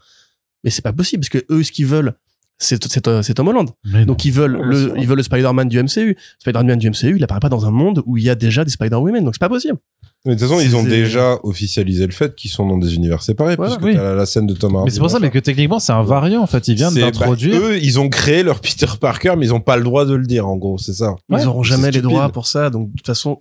Mais 0.65 0.71
c'est 0.71 0.83
pas 0.83 0.93
possible 0.93 1.21
parce 1.23 1.29
que 1.29 1.45
eux, 1.53 1.63
ce 1.63 1.73
qu'ils 1.73 1.87
veulent, 1.87 2.15
c'est 2.59 2.83
c'est 2.91 3.07
c'est 3.23 3.35
Tom 3.35 3.49
Holland. 3.49 3.69
Mais 3.85 4.01
non. 4.01 4.07
Donc 4.07 4.25
ils 4.25 4.33
veulent 4.33 4.59
le, 4.63 4.93
ils 4.97 5.07
veulent 5.07 5.19
le 5.19 5.23
Spider-Man 5.23 5.69
du 5.69 5.83
MCU. 5.83 6.17
Spider-Man 6.41 6.79
du 6.79 6.91
MCU, 6.91 7.17
il 7.17 7.25
apparaît 7.25 7.41
pas 7.41 7.49
dans 7.49 7.67
un 7.67 7.71
monde 7.71 8.03
où 8.07 8.17
il 8.17 8.25
y 8.25 8.31
a 8.31 8.35
déjà 8.35 8.65
des 8.65 8.71
Spider-Women, 8.71 9.25
donc 9.25 9.35
c'est 9.35 9.41
pas 9.41 9.49
possible. 9.49 9.77
Mais 10.25 10.35
de 10.35 10.41
toute 10.41 10.49
façon, 10.49 10.61
ils 10.61 10.75
ont 10.75 10.83
déjà 10.83 11.39
officialisé 11.45 12.05
le 12.05 12.13
fait 12.13 12.35
qu'ils 12.35 12.51
sont 12.51 12.67
dans 12.67 12.79
des 12.79 12.97
univers 12.97 13.23
séparés, 13.23 13.55
Voilà. 13.55 13.77
puisque 13.77 13.87
Oui. 13.87 13.95
t'as 13.95 14.03
la, 14.03 14.15
la 14.17 14.27
scène 14.27 14.47
de 14.49 14.55
Tom 14.55 14.75
Hardy. 14.75 14.87
mais 14.87 14.91
c'est 14.91 14.99
pour 14.99 15.11
ça 15.11 15.21
mais 15.21 15.31
que 15.31 15.39
techniquement 15.39 15.79
c'est 15.79 15.93
un 15.93 16.03
variant 16.03 16.43
en 16.43 16.47
fait 16.49 16.67
ils 16.67 16.75
viennent 16.75 16.93
bah, 16.95 17.03
d'introduire 17.03 17.61
eux, 17.63 17.79
ils 17.81 18.01
ont 18.01 18.09
créé 18.09 18.43
leur 18.43 18.59
Peter 18.61 18.87
Parker, 19.01 19.35
mais 19.39 19.47
ils 19.47 19.55
ont 19.55 19.61
pas 19.61 19.77
le 19.77 19.85
droit 19.85 20.05
de 20.05 20.15
le 20.15 20.27
dire, 20.27 20.49
en 20.49 20.57
gros, 20.57 20.79
c'est 20.79 20.95
ça. 20.95 21.15
Ouais, 21.31 21.43
ils 21.43 21.47
auront 21.47 21.63
jamais 21.63 21.91
les 21.93 22.01
droits 22.01 22.29
pour 22.31 22.47
ça, 22.49 22.71
donc 22.71 22.91
de 22.91 22.97
toute 22.97 23.07
façon, 23.07 23.41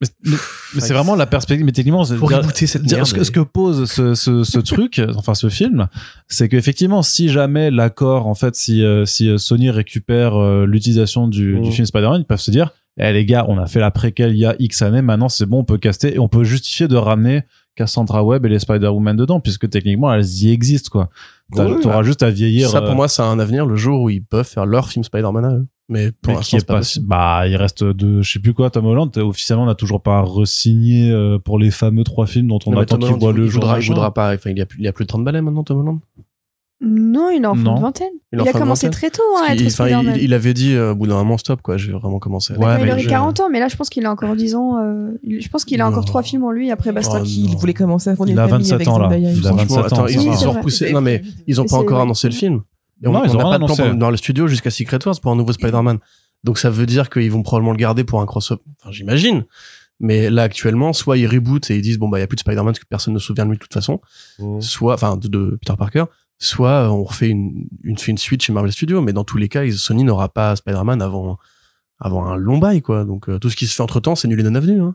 mais, 0.00 0.08
mais- 0.24 0.36
mais 0.74 0.80
c'est 0.80 0.94
vraiment 0.94 1.14
la 1.14 1.26
perspective 1.26 1.64
mais 1.66 1.72
techniquement 1.72 2.04
c'est 2.04 2.16
faut 2.16 2.26
dire- 2.28 2.38
rebooter 2.38 2.66
cette 2.66 2.82
dire- 2.82 2.98
merde. 2.98 3.08
ce, 3.08 3.14
que, 3.14 3.24
ce 3.24 3.30
que 3.30 3.40
pose 3.40 3.90
ce, 3.90 4.14
ce, 4.14 4.44
ce 4.44 4.58
truc, 4.58 5.00
enfin 5.16 5.34
ce 5.34 5.48
film, 5.48 5.88
c'est 6.28 6.48
qu'effectivement, 6.48 7.02
si 7.02 7.28
jamais 7.28 7.70
l'accord, 7.70 8.26
en 8.26 8.34
fait, 8.34 8.54
si, 8.56 8.82
euh, 8.84 9.04
si 9.04 9.28
euh, 9.28 9.36
Sony 9.38 9.70
récupère 9.70 10.36
euh, 10.36 10.64
l'utilisation 10.66 11.28
du, 11.28 11.58
du 11.60 11.70
film 11.72 11.86
Spider-Man, 11.86 12.20
ils 12.22 12.26
peuvent 12.26 12.40
se 12.40 12.50
dire, 12.50 12.70
eh 12.98 13.12
les 13.12 13.24
gars, 13.24 13.44
on 13.48 13.58
a 13.58 13.66
fait 13.66 13.80
la 13.80 13.90
préquelle 13.90 14.32
il 14.32 14.38
y 14.38 14.46
a 14.46 14.54
X 14.58 14.82
années, 14.82 15.02
maintenant 15.02 15.28
c'est 15.28 15.46
bon, 15.46 15.58
on 15.60 15.64
peut 15.64 15.78
caster 15.78 16.14
et 16.14 16.18
on 16.18 16.28
peut 16.28 16.44
justifier 16.44 16.88
de 16.88 16.96
ramener 16.96 17.42
Cassandra 17.76 18.24
Webb 18.24 18.44
et 18.46 18.48
les 18.48 18.58
Spider-Woman 18.58 19.16
dedans, 19.16 19.40
puisque 19.40 19.68
techniquement 19.70 20.12
elles 20.12 20.26
y 20.42 20.50
existent 20.50 20.90
quoi. 20.90 21.08
Ouais. 21.52 21.80
T'auras 21.80 22.02
juste 22.02 22.22
à 22.22 22.30
vieillir. 22.30 22.68
ça 22.70 22.80
pour 22.80 22.90
euh, 22.90 22.94
moi, 22.94 23.08
ça 23.08 23.24
a 23.24 23.26
un 23.26 23.38
avenir 23.38 23.66
le 23.66 23.76
jour 23.76 24.02
où 24.02 24.10
ils 24.10 24.22
peuvent 24.24 24.46
faire 24.46 24.66
leur 24.66 24.88
film 24.88 25.02
Spider-Man 25.04 25.44
à 25.44 25.52
eux. 25.54 25.66
Mais 25.90 26.12
pour 26.22 26.34
l'instant, 26.34 26.48
qui 26.50 26.56
est 26.56 26.60
c'est 26.60 26.66
pas 26.66 26.76
possible. 26.78 27.06
bah 27.06 27.42
il 27.48 27.56
reste 27.56 27.82
de 27.84 28.22
je 28.22 28.32
sais 28.32 28.38
plus 28.38 28.54
quoi 28.54 28.70
Tom 28.70 28.86
Holland 28.86 29.10
officiellement 29.18 29.66
n'a 29.66 29.74
toujours 29.74 30.00
pas 30.00 30.22
re-signé 30.22 31.10
euh, 31.10 31.38
pour 31.38 31.58
les 31.58 31.70
fameux 31.72 32.04
trois 32.04 32.26
films 32.26 32.46
dont 32.46 32.60
on 32.66 32.70
Non, 32.70 32.78
attend 32.78 32.96
Tom 32.96 33.00
qu'ils 33.00 33.08
Holland, 33.08 33.20
voient 33.20 33.32
il- 33.32 33.36
le 33.38 33.44
il 33.46 33.50
jour 33.50 33.60
voudra, 33.62 33.80
il 33.80 33.86
voudra 33.88 34.14
pas. 34.14 34.32
Enfin, 34.34 34.50
il 34.50 34.58
y 34.58 34.62
a 34.62 34.66
plus, 34.66 34.78
il 34.78 34.84
y 34.84 34.88
a 34.88 34.92
plus 34.92 35.04
de 35.04 35.08
30 35.08 35.24
balais 35.24 35.42
maintenant, 35.42 35.64
Tom 35.64 35.80
Holland? 35.80 35.98
Non, 36.82 37.28
il 37.28 37.42
est 37.42 37.46
en 37.46 37.54
fin 37.54 37.74
de 37.74 37.80
vingtaine. 37.80 38.08
Il 38.32 38.40
Il, 38.40 38.48
a 38.48 38.52
commencé 38.52 38.88
très 38.88 39.10
tôt 39.10 39.20
hein, 39.36 39.42
à 39.48 39.52
être 39.54 39.58
qu'il- 39.58 40.16
il, 40.16 40.22
il 40.22 40.32
avait 40.32 40.54
dit 40.54 40.72
euh, 40.72 40.92
au 40.92 40.94
bout 40.94 41.06
d'un 41.06 41.16
moment 41.16 41.36
stop 41.36 41.60
quoi. 41.60 41.76
J'ai 41.76 41.92
vraiment 41.92 42.18
commencé. 42.18 42.54
à- 42.54 42.58
Ouais, 42.58 42.64
Quand 42.78 42.84
il 42.84 42.90
aurait 42.90 43.00
je- 43.00 43.08
40 43.08 43.40
ans, 43.40 43.50
mais 43.50 43.60
là, 43.60 43.68
je 43.68 43.76
pense 43.76 43.90
qu'il 43.90 44.06
a 44.06 44.10
encore 44.10 44.34
10 44.34 44.54
ans. 44.54 44.78
euh, 44.78 45.10
il- 45.22 45.42
je 45.42 45.48
pense 45.50 45.66
qu'il 45.66 45.78
a 45.82 45.86
encore 45.88 46.06
trois 46.06 46.22
films 46.22 46.44
en 46.44 46.50
lui 46.52 46.70
après 46.70 46.92
basta. 46.92 47.18
Oh, 47.20 47.22
qu'il 47.24 47.50
non. 47.50 47.56
voulait 47.58 47.74
commencer 47.74 48.08
à 48.10 48.16
fonder 48.16 48.30
Il 48.30 48.34
une 48.34 48.38
a 48.38 48.48
famille 48.48 48.66
27 48.70 48.74
avec 48.76 48.88
ans, 48.88 48.98
là. 48.98 49.18
Il 49.18 49.26
a 49.26 49.28
me 49.30 49.34
semble. 49.34 49.44
27 49.58 49.66
Franchement, 49.68 49.84
attends, 49.84 50.02
ans, 50.04 50.06
ils, 50.06 50.14
ça 50.14 50.42
ils 50.42 50.48
ont 50.48 50.52
repoussé. 50.52 50.92
Non 50.92 51.00
mais 51.02 51.22
ils 51.46 51.60
ont 51.60 51.66
pas 51.66 51.76
encore 51.76 52.00
annoncé 52.00 52.28
le 52.28 52.34
film. 52.34 52.60
Et 53.02 53.08
on 53.08 53.12
Non, 53.12 53.24
ils 53.24 53.30
on 53.30 53.34
ont 53.34 53.38
n'a 53.38 53.44
rien 53.50 53.58
pas 53.60 53.66
de 53.66 53.74
plan 53.74 53.94
dans 53.94 54.10
le 54.10 54.16
studio 54.16 54.46
jusqu'à 54.46 54.70
Secret 54.70 54.98
Wars 55.04 55.18
pour 55.20 55.32
un 55.32 55.36
nouveau 55.36 55.52
Spider-Man. 55.52 55.98
Donc 56.44 56.58
ça 56.58 56.70
veut 56.70 56.86
dire 56.86 57.10
qu'ils 57.10 57.30
vont 57.30 57.42
probablement 57.42 57.72
le 57.72 57.78
garder 57.78 58.04
pour 58.04 58.20
un 58.20 58.26
crossover. 58.26 58.60
Enfin, 58.80 58.90
j'imagine. 58.92 59.44
Mais 60.02 60.30
là, 60.30 60.44
actuellement, 60.44 60.94
soit 60.94 61.18
ils 61.18 61.26
rebootent 61.26 61.70
et 61.70 61.76
ils 61.76 61.82
disent, 61.82 61.98
bon, 61.98 62.08
bah, 62.08 62.18
il 62.18 62.22
y 62.22 62.24
a 62.24 62.26
plus 62.26 62.36
de 62.36 62.40
Spider-Man 62.40 62.66
parce 62.72 62.78
que 62.78 62.86
personne 62.88 63.12
ne 63.12 63.18
se 63.18 63.26
souvient 63.26 63.44
de 63.44 63.50
lui 63.50 63.58
de 63.58 63.62
toute 63.62 63.74
façon. 63.74 64.00
Mm. 64.38 64.60
Soit, 64.62 64.94
enfin, 64.94 65.16
de, 65.18 65.28
de 65.28 65.58
Peter 65.60 65.74
Parker. 65.78 66.04
Soit 66.38 66.70
euh, 66.70 66.88
on 66.88 67.04
refait 67.04 67.28
une, 67.28 67.66
une, 67.84 67.98
suite 67.98 68.42
chez 68.42 68.52
Marvel 68.52 68.72
Studios. 68.72 69.02
Mais 69.02 69.12
dans 69.12 69.24
tous 69.24 69.36
les 69.36 69.50
cas, 69.50 69.64
ils- 69.64 69.76
Sony 69.76 70.04
n'aura 70.04 70.30
pas 70.30 70.56
Spider-Man 70.56 71.02
avant, 71.02 71.38
avant 71.98 72.24
un 72.26 72.36
long 72.36 72.56
bail, 72.56 72.80
quoi. 72.80 73.04
Donc, 73.04 73.28
euh, 73.28 73.38
tout 73.38 73.50
ce 73.50 73.56
qui 73.56 73.66
se 73.66 73.74
fait 73.74 73.82
entre 73.82 74.00
temps, 74.00 74.14
c'est 74.14 74.26
nul 74.26 74.40
et 74.40 74.42
non 74.42 74.54
avenu, 74.54 74.80
hein. 74.80 74.94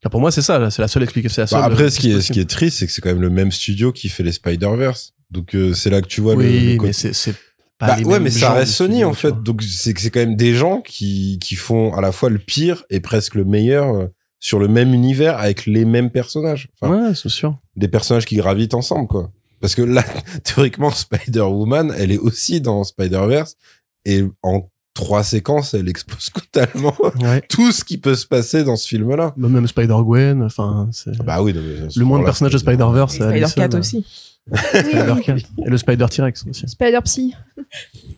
Enfin, 0.00 0.10
pour 0.10 0.20
moi, 0.20 0.30
c'est 0.30 0.42
ça, 0.42 0.60
là. 0.60 0.70
C'est 0.70 0.80
la 0.80 0.86
seule 0.88 1.02
explication. 1.02 1.44
c'est 1.44 1.54
la 1.56 1.62
Bah, 1.62 1.66
après, 1.66 1.84
euh, 1.84 1.90
ce 1.90 1.98
qui 1.98 2.12
est, 2.12 2.20
ce 2.20 2.32
qui 2.32 2.38
est 2.38 2.48
triste, 2.48 2.78
c'est 2.78 2.86
que 2.86 2.92
c'est 2.92 3.00
quand 3.02 3.10
même 3.10 3.20
le 3.20 3.30
même 3.30 3.50
studio 3.50 3.90
qui 3.90 4.08
fait 4.08 4.22
les 4.22 4.32
Spider-Verse. 4.32 5.12
Donc, 5.30 5.54
euh, 5.54 5.72
c'est 5.74 5.90
là 5.90 6.00
que 6.02 6.06
tu 6.08 6.20
vois 6.20 6.34
le- 6.34 6.42
le, 6.42 6.82
mais 6.82 6.92
c'est, 6.92 7.12
c'est 7.12 7.34
pas 7.78 7.86
Bah 7.88 7.96
les 7.96 8.04
ouais, 8.04 8.20
mais 8.20 8.30
ça 8.30 8.52
reste 8.52 8.72
Sony 8.72 9.04
en 9.04 9.12
fait. 9.14 9.42
Donc 9.42 9.62
c'est 9.62 9.94
que 9.94 10.00
c'est 10.00 10.10
quand 10.10 10.20
même 10.20 10.36
des 10.36 10.54
gens 10.54 10.80
qui 10.82 11.38
qui 11.40 11.54
font 11.54 11.94
à 11.94 12.00
la 12.00 12.12
fois 12.12 12.28
le 12.28 12.38
pire 12.38 12.84
et 12.90 13.00
presque 13.00 13.34
le 13.36 13.44
meilleur 13.44 13.94
euh, 13.94 14.06
sur 14.38 14.58
le 14.58 14.68
même 14.68 14.92
univers 14.92 15.38
avec 15.38 15.64
les 15.66 15.84
mêmes 15.86 16.10
personnages. 16.10 16.68
Enfin, 16.80 17.08
ouais, 17.08 17.14
c'est 17.14 17.28
sûr. 17.30 17.56
des 17.76 17.88
personnages 17.88 18.26
qui 18.26 18.36
gravitent 18.36 18.74
ensemble 18.74 19.06
quoi. 19.08 19.30
Parce 19.60 19.74
que 19.74 19.82
là, 19.82 20.02
théoriquement, 20.44 20.90
Spider-Woman, 20.90 21.94
elle 21.96 22.10
est 22.12 22.18
aussi 22.18 22.60
dans 22.60 22.82
Spider-Verse 22.84 23.56
et 24.04 24.24
en 24.42 24.68
trois 24.94 25.22
séquences, 25.22 25.72
elle 25.74 25.88
expose 25.88 26.30
totalement 26.52 26.96
Ouais. 27.20 27.42
tout 27.48 27.70
ce 27.72 27.84
qui 27.84 27.96
peut 27.98 28.14
se 28.14 28.26
passer 28.26 28.64
dans 28.64 28.76
ce 28.76 28.88
film-là. 28.88 29.32
Bah, 29.36 29.48
Même 29.48 29.66
Spider-Gwen, 29.66 30.42
enfin, 30.42 30.88
c'est 30.92 31.16
Bah 31.24 31.42
oui, 31.42 31.52
non, 31.54 31.60
mais 31.62 31.88
le 31.94 32.04
moins 32.04 32.18
de 32.18 32.24
personnages 32.24 32.52
de 32.52 32.58
c'est- 32.58 32.64
Spider-Verse. 32.64 33.14
Spider-Cat 33.14 33.78
aussi. 33.78 34.04
Et 34.52 35.68
le 35.70 35.78
Spider-T-Rex 35.78 36.46
aussi. 36.48 36.68
Spider-Psy. 36.68 37.34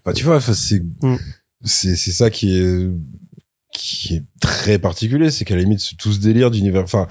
Bah, 0.05 0.13
tu 0.13 0.25
vois, 0.25 0.41
c'est 0.41 0.83
Mm. 1.03 1.17
c'est 1.65 1.97
c'est 1.97 2.13
ça 2.13 2.31
qui 2.31 2.57
est 2.57 2.89
qui 3.73 4.17
est 4.17 4.23
très 4.41 4.79
particulier, 4.79 5.31
c'est 5.31 5.45
qu'à 5.45 5.57
la 5.57 5.63
limite 5.63 5.97
tout 5.97 6.13
ce 6.13 6.19
délire 6.21 6.51
d'univers, 6.51 6.83
enfin 6.83 7.09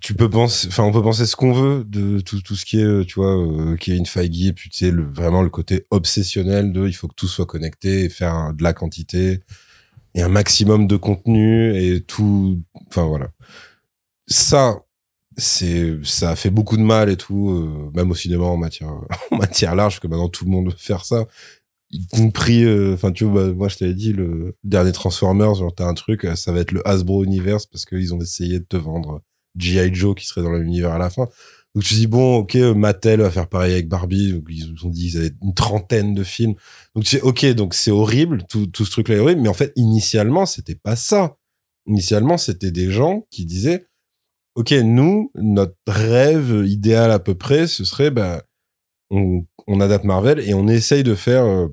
tu 0.00 0.14
peux 0.14 0.28
penser, 0.28 0.68
enfin 0.68 0.82
on 0.84 0.92
peut 0.92 1.02
penser 1.02 1.24
ce 1.26 1.34
qu'on 1.34 1.52
veut 1.52 1.84
de 1.84 2.20
tout 2.20 2.40
tout 2.42 2.54
ce 2.56 2.64
qui 2.66 2.78
est, 2.78 2.84
euh, 2.84 3.04
tu 3.04 3.14
vois, 3.14 3.36
euh, 3.36 3.76
Kevin 3.76 4.04
Feige, 4.06 4.46
et 4.46 4.52
puis 4.52 4.68
tu 4.68 4.84
sais 4.84 4.90
le, 4.90 5.02
vraiment 5.02 5.42
le 5.42 5.48
côté 5.48 5.86
obsessionnel 5.90 6.72
de 6.72 6.86
il 6.86 6.92
faut 6.92 7.08
que 7.08 7.14
tout 7.14 7.26
soit 7.26 7.46
connecté 7.46 8.04
et 8.04 8.08
faire 8.08 8.52
de 8.52 8.62
la 8.62 8.72
quantité 8.74 9.40
et 10.14 10.22
un 10.22 10.28
maximum 10.28 10.86
de 10.86 10.96
contenu 10.96 11.74
et 11.76 12.02
tout, 12.02 12.60
enfin 12.88 13.04
voilà. 13.04 13.30
Ça 14.26 14.78
c'est 15.36 15.98
ça 16.04 16.30
a 16.30 16.36
fait 16.36 16.50
beaucoup 16.50 16.76
de 16.76 16.82
mal 16.82 17.10
et 17.10 17.16
tout 17.16 17.50
euh, 17.50 17.90
même 17.94 18.10
au 18.10 18.14
cinéma 18.14 18.44
en 18.44 18.56
matière 18.56 18.88
en 19.30 19.36
matière 19.36 19.74
large 19.74 20.00
que 20.00 20.06
maintenant 20.06 20.28
tout 20.28 20.44
le 20.44 20.50
monde 20.50 20.66
veut 20.66 20.76
faire 20.76 21.04
ça. 21.04 21.26
Y 21.90 22.06
compris 22.08 22.64
euh, 22.64 22.94
enfin 22.94 23.12
tu 23.12 23.24
vois 23.24 23.46
bah, 23.46 23.52
moi 23.54 23.68
je 23.68 23.76
t'avais 23.76 23.94
dit 23.94 24.12
le 24.12 24.56
dernier 24.64 24.92
Transformers 24.92 25.54
genre 25.54 25.74
t'as 25.74 25.86
un 25.86 25.94
truc 25.94 26.24
euh, 26.24 26.34
ça 26.34 26.52
va 26.52 26.60
être 26.60 26.72
le 26.72 26.86
Hasbro 26.86 27.24
Universe 27.24 27.66
parce 27.66 27.84
qu'ils 27.84 28.14
ont 28.14 28.20
essayé 28.20 28.58
de 28.58 28.64
te 28.64 28.76
vendre 28.76 29.22
G.I. 29.56 29.94
Joe 29.94 30.14
qui 30.16 30.26
serait 30.26 30.42
dans 30.42 30.50
le 30.50 30.58
même 30.58 30.66
univers 30.66 30.92
à 30.92 30.98
la 30.98 31.10
fin. 31.10 31.28
Donc 31.74 31.84
me 31.84 31.96
dis 31.96 32.06
bon 32.06 32.36
ok 32.36 32.56
euh, 32.56 32.74
Mattel 32.74 33.20
va 33.20 33.30
faire 33.30 33.48
pareil 33.48 33.72
avec 33.72 33.88
Barbie 33.88 34.32
donc 34.32 34.44
ils 34.48 34.72
ont 34.84 34.90
dit 34.90 35.10
qu'ils 35.10 35.18
avaient 35.18 35.32
une 35.42 35.54
trentaine 35.54 36.14
de 36.14 36.22
films. 36.22 36.54
Donc 36.94 37.04
tu 37.04 37.10
sais 37.10 37.22
ok 37.22 37.46
donc 37.54 37.74
c'est 37.74 37.90
horrible 37.90 38.44
tout, 38.48 38.66
tout 38.66 38.84
ce 38.84 38.90
truc 38.90 39.08
là 39.08 39.16
est 39.16 39.20
horrible 39.20 39.40
mais 39.40 39.48
en 39.48 39.54
fait 39.54 39.72
initialement 39.74 40.46
c'était 40.46 40.76
pas 40.76 40.96
ça. 40.96 41.36
Initialement 41.86 42.38
c'était 42.38 42.70
des 42.70 42.90
gens 42.90 43.26
qui 43.30 43.44
disaient 43.44 43.86
ok 44.56 44.72
nous 44.84 45.30
notre 45.34 45.74
rêve 45.86 46.64
idéal 46.66 47.10
à 47.10 47.18
peu 47.18 47.34
près 47.34 47.66
ce 47.66 47.84
serait 47.84 48.10
bah 48.10 48.42
on, 49.10 49.44
on 49.66 49.80
adapte 49.80 50.04
Marvel 50.04 50.40
et 50.40 50.54
on 50.54 50.68
essaye 50.68 51.02
de 51.02 51.14
faire 51.14 51.44
euh, 51.44 51.66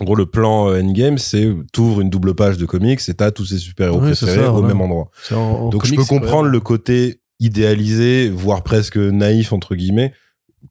en 0.00 0.04
gros 0.04 0.14
le 0.14 0.26
plan 0.26 0.68
euh, 0.70 0.80
Endgame 0.82 1.18
c'est 1.18 1.52
t'ouvres 1.72 2.00
une 2.00 2.10
double 2.10 2.34
page 2.34 2.56
de 2.58 2.66
comics 2.66 3.00
et 3.08 3.14
t'as 3.14 3.30
tous 3.30 3.46
ces 3.46 3.58
super 3.58 3.86
héros 3.88 4.00
Ouais, 4.00 4.14
c'est 4.14 4.26
préférés 4.26 4.46
ça, 4.46 4.52
au 4.52 4.62
même 4.62 4.80
endroit. 4.80 5.10
C'est 5.22 5.34
en- 5.34 5.40
en 5.66 5.68
donc 5.70 5.86
je 5.86 5.94
peux 5.94 6.04
comprendre 6.04 6.48
le 6.48 6.60
côté 6.60 7.20
idéalisé 7.40 8.28
voire 8.30 8.62
presque 8.62 8.96
naïf 8.96 9.52
entre 9.52 9.74
guillemets 9.74 10.12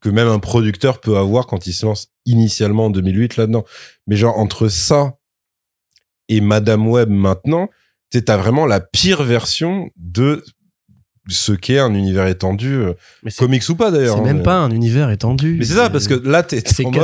que 0.00 0.08
même 0.10 0.28
un 0.28 0.38
producteur 0.40 1.00
peut 1.00 1.16
avoir 1.16 1.46
quand 1.46 1.66
il 1.66 1.72
se 1.72 1.86
lance 1.86 2.08
initialement 2.26 2.86
en 2.86 2.90
2008 2.90 3.36
là-dedans. 3.38 3.64
Mais 4.06 4.16
genre 4.16 4.36
entre 4.38 4.68
ça 4.68 5.16
et 6.28 6.40
Madame 6.40 6.86
Web 6.86 7.08
maintenant 7.08 7.68
t'as 8.24 8.36
vraiment 8.38 8.64
la 8.66 8.80
pire 8.80 9.22
version 9.24 9.90
de 9.96 10.42
ce 11.28 11.52
qu'est 11.52 11.78
un 11.78 11.92
univers 11.94 12.26
étendu 12.28 12.74
euh, 12.74 12.92
Mais 13.24 13.30
comics 13.32 13.68
ou 13.68 13.74
pas 13.74 13.90
d'ailleurs 13.90 14.14
c'est 14.14 14.20
hein, 14.20 14.24
même 14.24 14.36
mais- 14.38 14.42
pas 14.42 14.58
un 14.58 14.70
univers 14.70 15.10
étendu. 15.10 15.56
mais 15.58 15.64
c'est 15.64 15.74
ça 15.74 15.90
parce 15.90 16.06
que 16.06 16.14
là 16.14 16.42
t'es 16.42 16.62
en 16.84 16.90
mode 16.90 16.94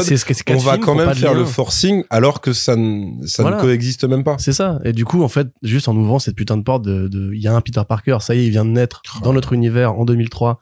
on 0.48 0.56
va 0.58 0.72
films 0.74 0.84
quand 0.84 0.94
même 0.94 1.14
faire 1.14 1.34
le 1.34 1.44
forcing 1.44 2.04
alors 2.10 2.40
que 2.40 2.52
ça 2.52 2.76
ne 2.76 3.26
ça 3.26 3.42
Voilà. 3.42 3.56
ne 3.56 3.62
coexiste 3.62 4.04
même 4.04 4.22
pas 4.24 4.36
C'est 4.38 4.52
ça. 4.52 4.78
Et 4.84 4.92
du 4.92 5.04
coup, 5.04 5.22
en 5.22 5.28
fait, 5.28 5.48
juste 5.62 5.88
en 5.88 5.96
ouvrant 5.96 6.18
cette 6.18 6.36
putain 6.36 6.56
de 6.56 6.62
porte 6.62 6.84
de, 6.84 7.08
de, 7.08 7.32
il 7.34 7.40
y 7.42 7.48
a 7.48 7.54
un 7.54 7.60
Peter 7.60 7.82
Parker, 7.88 8.18
ça 8.20 8.34
y 8.34 8.40
est, 8.40 8.44
il 8.46 8.50
vient 8.50 8.64
de 8.64 8.70
naître 8.70 9.02
Oh. 9.16 9.24
dans 9.24 9.32
notre 9.32 9.52
univers 9.52 9.98
en 9.98 10.04
2003. 10.04 10.60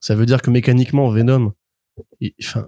Ça 0.00 0.14
veut 0.14 0.26
dire 0.26 0.42
que 0.42 0.50
mécaniquement, 0.50 1.08
Venom, 1.10 1.52
il- 2.20 2.32
enfin, 2.42 2.66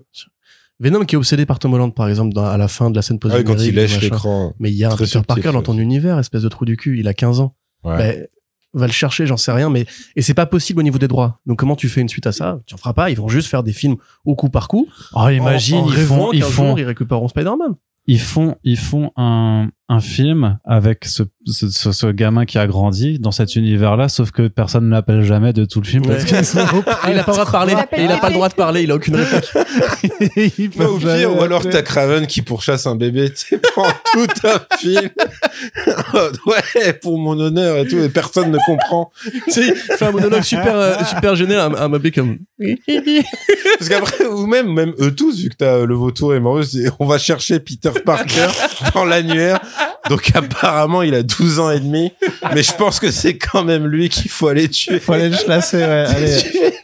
Venom 0.81 1.05
qui 1.05 1.15
est 1.15 1.19
obsédé 1.19 1.45
par 1.47 1.59
Tom 1.59 1.75
Holland, 1.75 1.95
par 1.95 2.09
exemple, 2.09 2.33
dans- 2.35 2.45
à 2.47 2.57
la 2.57 2.69
fin 2.69 2.91
de 2.91 2.97
la 2.97 3.03
scène 3.03 3.19
post 3.19 3.35
Ah 3.39 3.43
quand 3.43 3.57
il 3.59 3.75
lèche 3.75 4.01
l'écran 4.01 4.55
Mais 4.59 4.71
il 4.71 4.77
y 4.77 4.85
a 4.85 4.89
un 4.89 4.97
Peter 4.97 5.07
subtil, 5.07 5.27
Parker 5.27 5.53
dans 5.53 5.63
ton 5.63 5.77
univers, 5.79 6.19
espèce 6.19 6.43
de 6.43 6.49
trou 6.49 6.65
du 6.65 6.77
cul. 6.77 6.99
Il 6.99 7.07
a 7.09 7.15
15 7.15 7.41
ans. 7.41 7.55
Ouais. 7.85 7.97
Ben, 7.99 8.27
va 8.73 8.87
le 8.87 8.93
chercher, 8.93 9.27
j'en 9.27 9.37
sais 9.37 9.53
rien, 9.53 9.71
mais 9.71 9.87
et 10.17 10.23
c'est 10.23 10.35
pas 10.35 10.47
possible 10.47 10.81
au 10.81 10.83
niveau 10.83 10.99
des 10.99 11.09
droits. 11.09 11.41
Donc 11.47 11.59
comment 11.59 11.77
tu 11.77 11.89
fais 11.89 12.01
une 12.01 12.09
suite 12.09 12.27
à 12.27 12.33
ça? 12.33 12.61
Tu 12.67 12.75
en 12.75 12.79
feras 12.79 12.93
pas. 12.93 13.11
Ils 13.11 13.17
vont 13.17 13.29
juste 13.29 13.49
faire 13.49 13.63
des 13.63 13.73
films 13.73 13.97
au 14.25 14.37
coup 14.37 14.49
par 14.49 14.69
coup. 14.69 14.87
Oh, 15.15 15.29
imagine, 15.29 15.79
en, 15.79 15.87
en 15.87 15.93
ils 15.93 15.99
font, 15.99 16.33
ils 16.33 16.43
font, 16.43 16.69
jour, 16.69 16.79
ils 16.79 16.85
récupéreront 16.85 17.29
Spider-Man. 17.29 17.75
ils 18.07 18.21
font, 18.21 18.57
ils 18.65 18.79
font 18.79 19.13
un, 19.17 19.69
un 19.91 19.99
film 20.01 20.59
avec 20.65 21.05
ce, 21.05 21.25
ce, 21.47 21.69
ce, 21.69 21.91
ce 21.91 22.07
gamin 22.07 22.45
qui 22.45 22.59
a 22.59 22.67
grandi 22.69 23.19
dans 23.19 23.33
cet 23.33 23.57
univers-là, 23.57 24.09
sauf 24.09 24.31
que 24.31 24.47
personne 24.47 24.85
ne 24.87 24.91
l'appelle 24.91 25.25
jamais 25.25 25.53
de 25.53 25.65
tout 25.65 25.81
le 25.81 25.87
film 25.87 26.05
parce 26.07 26.25
Ouais. 26.31 26.45
sont 26.45 26.61
il 27.09 27.19
a 27.19 27.25
pas 27.25 27.33
le 27.33 27.39
droit 27.39 27.45
de 27.45 27.51
parler. 27.51 27.73
Il 27.73 27.77
l'appelle 27.77 28.01
Et 28.01 28.05
il 28.05 28.13
a 28.13 28.17
pas 28.19 28.29
le 28.29 28.35
droit 28.35 28.49
de 28.49 28.55
parler. 28.55 28.83
Il 28.83 28.91
a 28.93 28.95
aucune 28.95 29.17
réplique. 29.17 30.79
Au 30.81 30.99
jamais 31.01 31.19
pire, 31.19 31.37
ou 31.37 31.43
alors 31.43 31.69
t'as 31.69 31.83
Craven 31.83 32.27
qui 32.29 32.43
pourchasse 32.43 32.87
un 32.87 32.95
bébé, 32.95 33.31
tu 33.31 33.37
sais, 33.49 33.61
pendant 33.75 33.89
tout 34.13 34.47
un 34.47 34.77
film. 34.79 35.11
ouais, 36.47 36.93
pour 37.03 37.19
mon 37.19 37.39
honneur 37.41 37.79
et 37.79 37.89
tout, 37.89 37.99
et 37.99 38.09
personne 38.09 38.53
ne 38.53 38.59
comprend. 38.65 39.11
tu 39.47 39.51
sais, 39.51 39.67
il 39.69 39.75
fait 39.75 40.05
un 40.07 40.13
monologue 40.13 40.43
super, 40.43 40.77
euh, 40.77 40.95
super 41.05 41.35
gêné 41.35 41.57
à, 41.57 41.65
à 41.67 41.89
comme. 42.15 42.39
Parce 43.79 43.89
qu'après, 43.89 44.27
ou 44.27 44.47
même, 44.47 44.73
même 44.73 44.95
eux 45.01 45.13
tous, 45.15 45.41
vu 45.41 45.49
que 45.49 45.57
t'as 45.57 45.79
euh, 45.79 45.87
le 45.87 45.95
vautour 45.97 46.35
et 46.35 46.41
Morus, 46.41 46.77
on 47.01 47.07
va 47.07 47.19
chercher 47.19 47.59
Peter 47.59 47.91
Parker 48.05 48.49
dans 48.95 49.05
l'annuaire. 49.05 49.61
Donc 50.09 50.31
apparemment, 50.35 51.03
il 51.03 51.15
a 51.15 51.23
12 51.23 51.61
ans 51.61 51.71
et 51.71 51.81
demi. 51.81 52.13
Mais 52.55 52.63
je 52.63 52.73
pense 52.75 52.99
que 53.01 53.11
c'est 53.11 53.37
quand 53.37 53.65
même 53.65 53.87
lui 53.87 54.09
qu'il 54.09 54.31
faut 54.31 54.49
aller 54.49 54.69
tuer. 54.69 55.01
Faut 55.01 55.13
aller 55.13 55.29
le 55.29 55.37
chasser, 55.37 55.79
ouais. 55.79 55.85
Allez. 56.09 56.75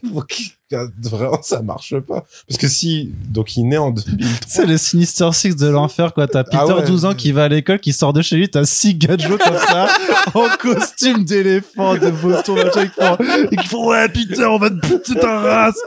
Vraiment, 1.03 1.39
ça 1.43 1.63
marche 1.63 1.95
pas. 2.01 2.25
Parce 2.49 2.59
que 2.59 2.67
si, 2.69 3.13
donc 3.29 3.57
il 3.57 3.69
naît 3.69 3.77
en 3.79 3.91
2003. 3.91 4.27
C'est 4.49 4.67
le 4.67 4.77
Sinister 4.79 5.29
Six 5.33 5.55
de 5.57 5.69
l'enfer, 5.69 6.13
quoi. 6.13 6.27
T'as 6.27 6.43
Peter, 6.45 6.59
Ah 6.61 6.67
ouais. 6.77 6.85
12 6.85 7.05
ans, 7.05 7.15
qui 7.15 7.31
va 7.33 7.45
à 7.45 7.49
l'école, 7.49 7.79
qui 7.79 7.93
sort 7.93 8.13
de 8.13 8.21
chez 8.23 8.37
lui, 8.37 8.49
t'as 8.49 8.65
six 8.65 8.95
gadgets 8.97 9.29
comme 9.39 9.57
ça, 9.59 9.89
en 10.35 10.47
costume 10.59 11.25
d'éléphant, 11.25 11.95
de 11.95 12.09
vautour, 12.09 12.57
machin, 12.57 12.87
qui 12.89 13.01
font, 13.01 13.17
et 13.53 13.57
qui 13.57 13.67
font, 13.69 13.89
ouais, 13.91 14.09
Peter, 14.09 14.45
on 14.45 14.59
va 14.59 14.71
te 14.71 14.75
buter 14.75 15.15
ta 15.15 15.39
race. 15.41 15.79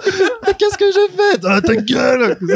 Ah, 0.47 0.53
Qu'est-ce 0.53 0.77
que 0.77 0.85
j'ai 0.85 1.15
fait? 1.17 1.45
Ah, 1.45 1.61
ta 1.61 1.75
gueule! 1.75 2.37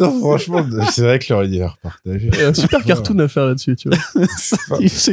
Non, 0.00 0.18
franchement, 0.18 0.66
c'est 0.90 1.02
vrai 1.02 1.20
que 1.20 1.32
leur 1.32 1.42
univers 1.42 1.76
partagé. 1.80 2.28
Il 2.32 2.38
y 2.40 2.42
a 2.42 2.48
un 2.48 2.54
super 2.54 2.82
cartoon 2.84 3.16
à 3.20 3.28
faire 3.28 3.46
là-dessus, 3.46 3.76
tu 3.76 3.88
vois. 3.88 3.98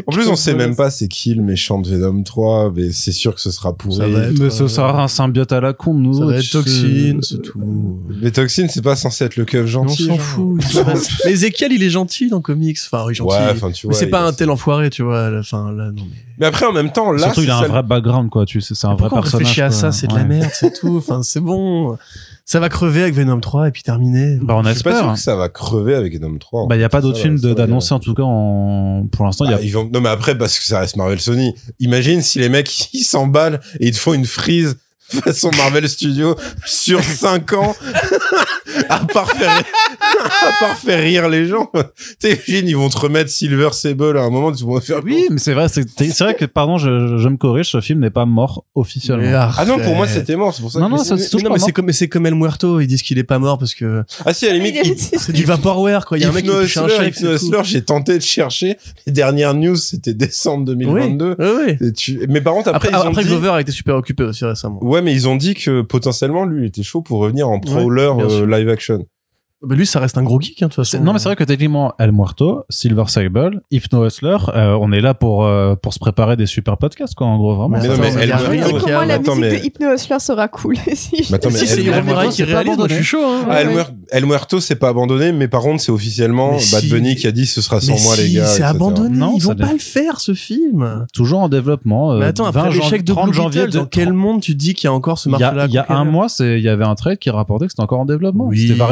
En 0.07 0.11
plus, 0.11 0.27
on 0.27 0.35
sait 0.35 0.55
même 0.55 0.75
pas 0.75 0.89
c'est 0.89 1.07
qui 1.07 1.35
le 1.35 1.43
méchant 1.43 1.77
de 1.79 1.87
Venom 1.87 2.23
3, 2.23 2.71
mais 2.75 2.91
c'est 2.91 3.11
sûr 3.11 3.35
que 3.35 3.41
ce 3.41 3.51
sera 3.51 3.73
pourri. 3.73 3.97
Ça 3.97 4.07
va 4.07 4.23
être- 4.23 4.39
Mais 4.39 4.49
ce 4.49 4.67
sera 4.67 5.03
un 5.03 5.07
symbiote 5.21 5.51
à 5.51 5.61
la 5.61 5.73
con, 5.73 5.93
nous. 5.93 6.13
Ça 6.13 6.19
va 6.21 6.25
autres, 6.27 6.37
être 6.39 6.49
toxine, 6.51 7.21
c'est 7.21 7.41
tout. 7.41 7.99
Mais 8.21 8.31
Toxin, 8.31 8.67
c'est 8.69 8.81
pas 8.83 8.95
censé 8.95 9.23
être 9.25 9.35
le 9.35 9.45
keuf 9.45 9.63
On 9.63 9.67
gentil. 9.67 10.03
s'en 10.05 10.15
genre. 10.15 10.19
fout. 10.21 10.63
il 10.73 10.83
Mais 11.25 11.31
Ezekiel, 11.31 11.71
il 11.73 11.83
est 11.83 11.89
gentil 11.89 12.29
dans 12.29 12.41
comics. 12.41 12.77
Enfin, 12.91 13.03
oui, 13.07 13.13
gentil. 13.13 13.35
Ouais, 13.35 13.51
enfin, 13.51 13.71
tu 13.71 13.87
mais 13.87 13.91
vois. 13.93 13.99
c'est 13.99 14.05
il- 14.07 14.11
pas 14.11 14.21
un 14.21 14.33
tel 14.33 14.49
enfoiré, 14.49 14.89
tu 14.89 15.03
vois. 15.03 15.25
à 15.25 15.29
la 15.29 15.43
fin, 15.43 15.71
là, 15.71 15.85
non, 15.91 16.03
mais. 16.09 16.17
Mais 16.39 16.45
après, 16.47 16.65
en 16.65 16.73
même 16.73 16.91
temps, 16.91 17.11
là, 17.11 17.19
Surtout, 17.25 17.41
il 17.41 17.45
c'est 17.45 17.51
a 17.51 17.57
un 17.57 17.61
ça- 17.61 17.67
vrai 17.67 17.83
background, 17.83 18.29
quoi. 18.31 18.45
Tu 18.45 18.61
sais, 18.61 18.73
c'est 18.73 18.87
un 18.87 18.95
vrai 18.95 19.07
on 19.11 19.15
personnage. 19.15 19.33
réfléchit 19.33 19.61
à 19.61 19.69
ça 19.71 19.91
C'est 19.91 20.07
de 20.07 20.15
la 20.15 20.23
merde, 20.23 20.49
c'est 20.53 20.73
tout. 20.79 20.97
Enfin, 20.97 21.21
c'est 21.23 21.39
bon. 21.39 21.97
Ça 22.43 22.59
va 22.59 22.67
crever 22.67 23.03
avec 23.03 23.13
Venom 23.13 23.39
3 23.39 23.67
et 23.67 23.71
puis 23.71 23.83
terminé. 23.83 24.37
Bah, 24.41 24.55
on 24.57 24.63
Je 24.63 24.73
suis 24.73 24.83
pas 24.83 24.89
sûr 24.91 24.99
espère. 25.01 25.13
que 25.13 25.19
ça 25.19 25.35
va 25.35 25.47
crever 25.47 25.93
avec 25.93 26.13
Venom 26.19 26.37
3. 26.37 26.67
Bah, 26.67 26.75
il 26.75 26.81
y 26.81 26.83
a 26.83 26.89
pas 26.89 26.99
d'autres 26.99 27.19
films 27.19 27.39
de- 27.39 27.53
d'annoncer, 27.53 27.93
en 27.93 27.99
tout 27.99 28.13
cas, 28.15 28.23
en, 28.23 29.05
pour 29.09 29.25
l'instant, 29.25 29.45
il 29.45 29.51
y 29.51 29.53
a 29.53 29.57
Ah, 29.57 29.63
ils 29.63 29.71
vont... 29.71 29.87
Non, 29.93 30.01
mais 30.01 30.09
après, 30.09 30.35
parce 30.37 30.57
que 30.59 30.65
ça 30.65 30.79
reste 30.79 30.97
Marvel 30.97 31.19
Sony. 31.21 31.53
Imagine 31.79 32.21
si 32.21 32.39
les 32.39 32.49
mecs, 32.49 32.89
ils 32.93 33.03
s'emballent 33.03 33.61
et 33.79 33.87
ils 33.89 33.93
te 33.93 33.99
font 33.99 34.13
une 34.13 34.25
frise 34.25 34.77
façon 35.19 35.51
Marvel 35.57 35.87
Studios 35.89 36.35
sur 36.65 37.03
5 37.03 37.53
ans 37.53 37.75
à 38.89 38.99
part 38.99 39.29
faire 39.31 39.49
à 40.41 40.51
part 40.59 40.77
faire 40.77 40.99
rire 41.01 41.29
les 41.29 41.45
gens 41.47 41.69
t'imagines 42.19 42.67
ils 42.67 42.75
vont 42.77 42.89
te 42.89 42.97
remettre 42.97 43.29
Silver 43.29 43.69
Sable 43.71 44.17
à 44.17 44.21
un 44.23 44.29
moment 44.29 44.51
tu 44.51 44.65
vas 44.65 44.81
faire 44.81 44.99
Oui, 45.03 45.25
mais 45.29 45.37
c'est 45.39 45.53
vrai, 45.53 45.67
c'est 45.69 45.87
c'est 45.99 46.23
vrai 46.23 46.35
que, 46.35 46.45
pardon, 46.45 46.77
je, 46.77 47.17
je 47.17 47.27
me 47.29 47.37
corrige, 47.37 47.67
ce 47.69 47.81
film 47.81 47.99
n'est 47.99 48.09
pas 48.09 48.25
mort 48.25 48.65
officiellement. 48.75 49.23
Mais 49.23 49.33
ah 49.33 49.65
non 49.65 49.77
pour 49.79 49.95
moi 49.95 50.07
c'était 50.07 50.35
mort 50.35 50.53
c'est 50.53 50.61
pour 50.61 50.71
ça 50.71 50.79
Non, 50.79 50.85
que 50.87 50.91
non, 50.91 50.97
ça- 51.03 51.15
Mais- 51.15 51.21
c'est 51.21 51.29
toujours 51.29 51.47
non, 51.49 51.53
mais 51.53 51.59
c'est 51.59 51.71
comme, 51.71 51.85
mais 51.85 51.93
c'est 51.93 52.07
comme 52.07 52.25
El 52.25 52.35
Muerto, 52.35 52.79
ils 52.79 52.87
disent 52.87 53.01
qu'il 53.03 53.17
est 53.17 53.23
pas 53.23 53.39
mort 53.39 53.57
parce 53.57 53.73
que 53.75 54.03
ah 54.25 54.33
si 54.33 54.45
à 54.47 54.49
la 54.49 54.55
limite 54.59 54.75
il- 54.83 54.97
c'est 55.19 55.31
du 55.33 55.43
vaporware, 55.43 56.05
quoi. 56.05 56.17
Il 56.17 56.21
y 56.21 56.25
a 56.25 56.29
un 56.29 56.31
mec 56.31 56.45
qui 56.45 56.51
touche 56.51 56.77
un. 56.77 56.87
Hustler, 56.87 57.61
j'ai 57.63 57.81
tenté 57.81 58.17
de 58.17 58.23
chercher 58.23 58.77
les 59.05 59.13
dernières 59.13 59.53
news 59.53 59.75
c'était 59.75 60.13
décembre 60.13 60.65
2022 60.65 61.35
Oui, 61.39 61.45
oui. 61.79 61.87
Et 61.87 61.93
tu- 61.93 62.25
mais 62.29 62.41
par 62.41 62.53
contre 62.53 62.69
après, 62.69 62.89
Après, 62.89 62.99
ils 62.99 63.07
ont 63.07 63.09
après 63.11 63.23
dit... 63.23 63.29
Glover 63.29 63.49
a 63.49 63.61
été 63.61 63.71
super 63.71 63.95
occupé 63.95 64.23
aussi 64.23 64.45
récemment. 64.45 64.83
ouais 64.83 65.01
mais 65.01 65.13
ils 65.13 65.27
ont 65.27 65.35
dit 65.35 65.53
que 65.53 65.81
potentiellement 65.81 66.45
lui 66.45 66.63
il 66.63 66.67
était 66.67 66.83
chaud 66.83 67.01
pour 67.01 67.19
revenir 67.19 67.47
en 67.49 67.59
prowler 67.59 68.09
euh, 68.19 68.29
sûr. 68.29 68.47
Live 68.61 68.73
action 68.77 69.09
Bah, 69.63 69.75
lui, 69.75 69.85
ça 69.85 69.99
reste 69.99 70.17
un 70.17 70.23
gros 70.23 70.41
geek, 70.41 70.61
hein, 70.63 70.65
de 70.67 70.71
toute 70.73 70.83
façon. 70.83 71.03
Non, 71.03 71.13
mais 71.13 71.19
c'est 71.19 71.29
vrai 71.29 71.35
que 71.35 71.43
techniquement, 71.43 71.93
El 71.99 72.11
Muerto, 72.11 72.63
Silver 72.69 73.03
Sable, 73.07 73.61
Hypno 73.69 74.05
Hustler, 74.07 74.37
euh, 74.55 74.75
on 74.81 74.91
est 74.91 75.01
là 75.01 75.13
pour 75.13 75.45
euh, 75.45 75.75
pour 75.75 75.93
se 75.93 75.99
préparer 75.99 76.35
des 76.35 76.47
super 76.47 76.77
podcasts, 76.77 77.13
quoi, 77.13 77.27
en 77.27 77.37
gros, 77.37 77.55
vraiment. 77.55 77.77
Mais 77.79 77.87
non, 77.87 77.93
mais 77.99 78.27
y 78.27 78.31
a- 78.31 78.39
comment 78.79 79.01
la 79.03 79.13
attends, 79.15 79.35
musique 79.35 79.51
mais- 79.53 79.59
de 79.59 79.65
Hypno 79.65 79.93
Hustler 79.93 80.19
sera 80.19 80.47
cool 80.47 80.75
si 80.95 81.27
Mais 81.29 81.35
attends, 81.35 81.49
mais 81.51 81.59
si 81.59 81.67
c'est 81.67 81.83
El 81.85 82.03
Muerto, 82.03 82.29
qui 82.31 82.43
réalise, 82.43 82.43
moi 82.43 82.63
je 82.63 82.69
abandonné. 82.71 82.93
suis 82.95 83.03
chaud. 83.03 83.23
Hein. 83.23 83.45
Ah, 83.49 83.61
El, 83.61 83.67
Ouais. 83.69 83.83
El 84.11 84.25
Muerto, 84.25 84.59
c'est 84.59 84.75
pas 84.75 84.89
abandonné, 84.89 85.31
mais 85.31 85.47
par 85.47 85.61
contre, 85.61 85.81
c'est 85.83 85.91
officiellement 85.91 86.51
Mais 86.53 86.57
Bad 86.71 86.81
si. 86.81 86.89
Bunny 86.89 87.15
qui 87.15 87.27
a 87.27 87.31
dit 87.31 87.45
ce 87.45 87.61
sera 87.61 87.79
sans 87.79 87.93
Mais 87.93 87.99
moi, 88.03 88.15
si, 88.15 88.21
les 88.23 88.33
gars. 88.39 88.45
c'est 88.47 88.63
abandonné. 88.63 89.15
Non, 89.17 89.33
Ils 89.37 89.43
vont 89.43 89.55
pas 89.55 89.71
le 89.73 89.77
faire, 89.79 90.19
ce 90.21 90.33
film. 90.33 91.05
Toujours 91.13 91.39
en 91.41 91.49
développement. 91.49 92.13
euh, 92.13 92.19
Mais 92.19 92.25
attends, 92.25 92.49
20 92.49 92.61
après 92.63 92.73
l'échec 92.75 93.03
de 93.03 93.13
30 93.13 93.25
Blue 93.29 93.33
janvier 93.35 93.67
dans 93.67 93.85
quel 93.85 94.11
monde 94.13 94.41
tu 94.41 94.55
dis 94.55 94.73
qu'il 94.73 94.87
y 94.87 94.89
a 94.89 94.93
encore 94.93 95.19
ce 95.19 95.29
marché-là 95.29 95.63
a, 95.63 95.67
il 95.67 95.73
y 95.73 95.77
a 95.77 95.85
un 95.89 96.03
mois, 96.03 96.27
il 96.39 96.59
y 96.59 96.67
avait 96.69 96.83
un 96.85 96.95
trade 96.95 97.19
qui 97.19 97.29
rapportait 97.29 97.65
que 97.67 97.71
c'était 97.71 97.83
encore 97.83 97.99
en 97.99 98.05
développement. 98.05 98.47
Oui, 98.47 98.67
c'était 98.69 98.73
non, 98.79 98.85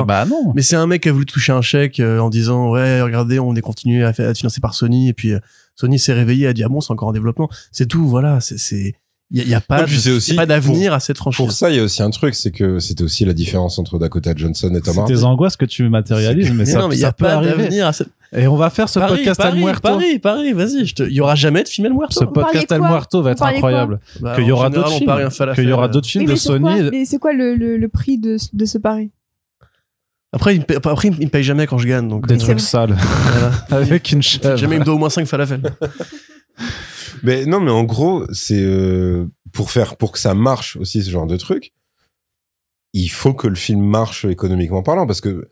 Euh, 0.00 0.04
bah 0.04 0.24
non. 0.24 0.52
Mais 0.54 0.62
c'est 0.62 0.76
un 0.76 0.86
mec 0.86 1.02
qui 1.02 1.08
a 1.08 1.12
voulu 1.12 1.26
toucher 1.26 1.52
un 1.52 1.62
chèque 1.62 2.00
euh, 2.00 2.18
en 2.18 2.30
disant 2.30 2.70
ouais 2.70 3.00
regardez 3.02 3.38
on 3.38 3.54
est 3.54 3.60
continué 3.60 4.02
à, 4.04 4.12
faire- 4.12 4.26
à 4.28 4.30
être 4.30 4.38
financé 4.38 4.60
par 4.60 4.74
Sony 4.74 5.08
et 5.08 5.12
puis 5.12 5.32
euh, 5.32 5.38
Sony 5.76 5.98
s'est 5.98 6.12
réveillé 6.12 6.46
a 6.46 6.52
dit 6.52 6.64
ah 6.64 6.68
bon 6.68 6.80
c'est 6.80 6.92
encore 6.92 7.08
en 7.08 7.12
développement 7.12 7.48
c'est 7.70 7.86
tout 7.86 8.06
voilà 8.06 8.40
c'est 8.40 8.58
c'est 8.58 8.94
il 9.34 9.38
y, 9.38 9.40
a- 9.40 9.44
il 9.44 9.48
y 9.50 9.54
a 9.54 9.62
pas 9.62 9.84
de- 9.84 9.86
c'est 9.90 10.10
aussi 10.10 10.32
il 10.32 10.34
y 10.34 10.38
a 10.38 10.42
pas 10.42 10.46
d'avenir 10.46 10.92
à 10.92 11.00
cette 11.00 11.16
Pour 11.16 11.32
franchise 11.32 11.56
ça, 11.56 11.70
il 11.70 11.76
y 11.76 11.80
a 11.80 11.82
aussi 11.84 12.02
un 12.02 12.10
truc, 12.10 12.34
c'est 12.34 12.50
que 12.50 12.78
c'était 12.80 13.02
aussi 13.02 13.24
la 13.24 13.32
différence 13.32 13.78
entre 13.78 13.98
Dakota 13.98 14.34
Johnson 14.36 14.68
et 14.74 14.80
Tom 14.82 14.92
C'est 14.92 15.00
Hardy. 15.00 15.14
tes 15.14 15.24
angoisses 15.24 15.56
que 15.56 15.64
tu 15.64 15.88
matérialises, 15.88 16.50
mais, 16.50 16.56
mais 16.56 16.64
ça, 16.66 16.80
non 16.80 16.88
mais 16.88 16.96
il 16.96 17.00
y 17.00 17.04
a 17.06 17.12
peut 17.12 17.24
pas 17.24 17.36
arriver. 17.36 17.50
d'avenir 17.56 17.86
à 17.86 17.94
cette 17.94 18.08
Et 18.36 18.46
on 18.46 18.56
va 18.56 18.68
faire 18.68 18.90
ce 18.90 18.98
Paris 18.98 19.16
podcast 19.16 19.40
Paris 19.40 19.56
El 19.56 19.64
Muerto. 19.64 19.88
Paris 19.88 20.18
Paris 20.18 20.52
vas-y 20.52 20.84
je 20.84 20.94
te 20.94 21.02
il 21.04 21.12
y 21.14 21.20
aura 21.22 21.34
jamais 21.34 21.62
de 21.62 21.68
film 21.68 21.86
El 21.86 21.94
Muerto 21.94 22.20
Ce 22.20 22.24
podcast 22.26 22.70
El 22.70 22.78
quoi 22.80 22.88
Muerto 22.90 23.22
va 23.22 23.30
être 23.30 23.42
incroyable. 23.42 24.00
Bah, 24.20 24.34
Qu'il 24.34 24.44
y 24.44 24.52
aura 24.52 24.66
général, 24.66 24.72
d'autres 24.90 24.98
films. 24.98 25.54
Qu'il 25.54 25.68
y 25.68 25.72
aura 25.72 25.88
d'autres 25.88 26.08
films 26.08 26.26
de 26.26 26.34
Sony. 26.36 26.90
Mais 26.90 27.04
c'est 27.06 27.18
quoi 27.18 27.32
le, 27.32 27.54
le, 27.54 27.78
le 27.78 27.88
prix 27.88 28.18
de, 28.18 28.36
de 28.52 28.64
ce 28.66 28.76
pari? 28.76 29.10
Après 30.32 30.54
il 30.56 30.60
me 30.60 30.64
paye, 30.64 30.76
après 30.76 31.08
il 31.08 31.24
me 31.26 31.28
paye 31.30 31.42
jamais 31.42 31.66
quand 31.66 31.78
je 31.78 31.86
gagne 31.86 32.08
donc 32.08 32.26
Des 32.26 32.34
euh, 32.34 32.38
trucs 32.38 32.60
sales. 32.60 32.96
voilà. 32.96 33.52
Avec 33.70 34.10
une 34.12 34.22
chèvre. 34.22 34.56
jamais 34.56 34.76
il 34.76 34.80
me 34.80 34.84
doit 34.84 34.94
au 34.94 34.98
moins 34.98 35.10
5 35.10 35.26
falafels 35.26 35.62
Mais 37.22 37.46
non, 37.46 37.60
mais 37.60 37.70
en 37.70 37.84
gros, 37.84 38.24
c'est 38.32 38.62
euh, 38.62 39.26
pour 39.52 39.70
faire, 39.70 39.96
pour 39.96 40.10
que 40.12 40.18
ça 40.18 40.34
marche 40.34 40.76
aussi 40.76 41.02
ce 41.04 41.10
genre 41.10 41.26
de 41.26 41.36
truc. 41.36 41.72
Il 42.94 43.08
faut 43.08 43.32
que 43.32 43.46
le 43.46 43.54
film 43.54 43.80
marche 43.80 44.24
économiquement 44.24 44.82
parlant, 44.82 45.06
parce 45.06 45.20
que 45.20 45.48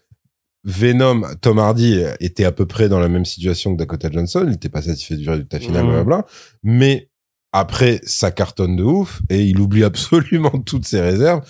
Venom, 0.65 1.23
Tom 1.41 1.59
Hardy 1.59 2.03
était 2.19 2.45
à 2.45 2.53
peu 2.53 2.67
près 2.67 2.89
dans 2.89 2.99
la 3.01 3.09
même 3.09 3.25
situation 3.25 3.73
que 3.73 3.79
Dakota 3.79 4.11
Johnson. 4.11 4.43
Il 4.45 4.51
n'était 4.51 4.69
pas 4.69 4.83
satisfait 4.83 5.17
du 5.17 5.29
résultat 5.31 5.59
final, 5.61 5.85
Mhm. 5.85 5.91
blablabla. 5.91 6.27
Mais 6.65 7.09
après, 7.53 8.01
ça 8.05 8.31
cartonne 8.31 8.77
de 8.77 8.83
ouf 8.83 9.23
et 9.31 9.45
il 9.45 9.61
oublie 9.61 9.85
absolument 9.85 10.51
toutes 10.67 10.87
ses 10.87 11.01
réserves 11.01 11.41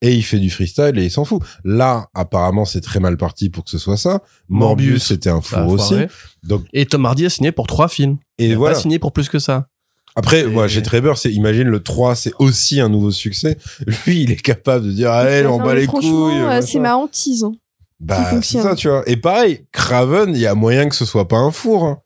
et 0.00 0.14
il 0.14 0.22
fait 0.22 0.38
du 0.38 0.50
freestyle 0.50 0.92
et 0.98 1.04
il 1.04 1.10
s'en 1.10 1.24
fout. 1.24 1.42
Là, 1.64 2.08
apparemment, 2.14 2.64
c'est 2.64 2.80
très 2.80 3.00
mal 3.00 3.16
parti 3.16 3.50
pour 3.50 3.64
que 3.64 3.70
ce 3.70 3.78
soit 3.78 3.96
ça. 3.96 4.22
Morbius, 4.48 4.88
Morbius, 4.88 5.04
c'était 5.04 5.30
un 5.30 5.40
four 5.40 5.68
aussi. 5.68 5.94
Donc, 6.44 6.64
et 6.72 6.86
Tom 6.86 7.04
Hardy 7.06 7.26
a 7.26 7.30
signé 7.30 7.52
pour 7.52 7.66
trois 7.66 7.88
films 7.88 8.18
et 8.38 8.46
il 8.46 8.52
a 8.52 8.56
voilà. 8.56 8.74
pas 8.74 8.80
signé 8.80 8.98
pour 8.98 9.12
plus 9.12 9.28
que 9.28 9.38
ça 9.38 9.66
Après, 10.14 10.44
moi, 10.44 10.68
j'ai 10.68 10.82
très 10.82 11.02
peur. 11.02 11.18
C'est, 11.18 11.32
imagine 11.32 11.68
le 11.68 11.82
3, 11.82 12.14
c'est 12.14 12.32
aussi 12.38 12.80
un 12.80 12.88
nouveau 12.88 13.10
succès. 13.10 13.58
Lui, 14.06 14.22
il 14.22 14.30
est 14.30 14.40
capable 14.40 14.86
de 14.86 14.92
dire, 14.92 15.10
allez, 15.10 15.46
on 15.46 15.58
bat 15.58 15.74
les 15.74 15.86
couilles. 15.86 16.62
c'est 16.62 16.78
ma 16.80 16.96
hantise. 16.96 17.44
hein. 17.44 17.52
Bah, 18.00 18.30
c'est 18.42 18.60
ça, 18.62 18.76
tu 18.76 18.88
vois. 18.88 19.02
Et 19.08 19.16
pareil, 19.16 19.66
Craven, 19.72 20.30
il 20.34 20.40
y 20.40 20.46
a 20.46 20.54
moyen 20.54 20.88
que 20.88 20.94
ce 20.94 21.04
soit 21.04 21.26
pas 21.26 21.38
un 21.38 21.50
four. 21.50 21.84
hein. 21.84 21.98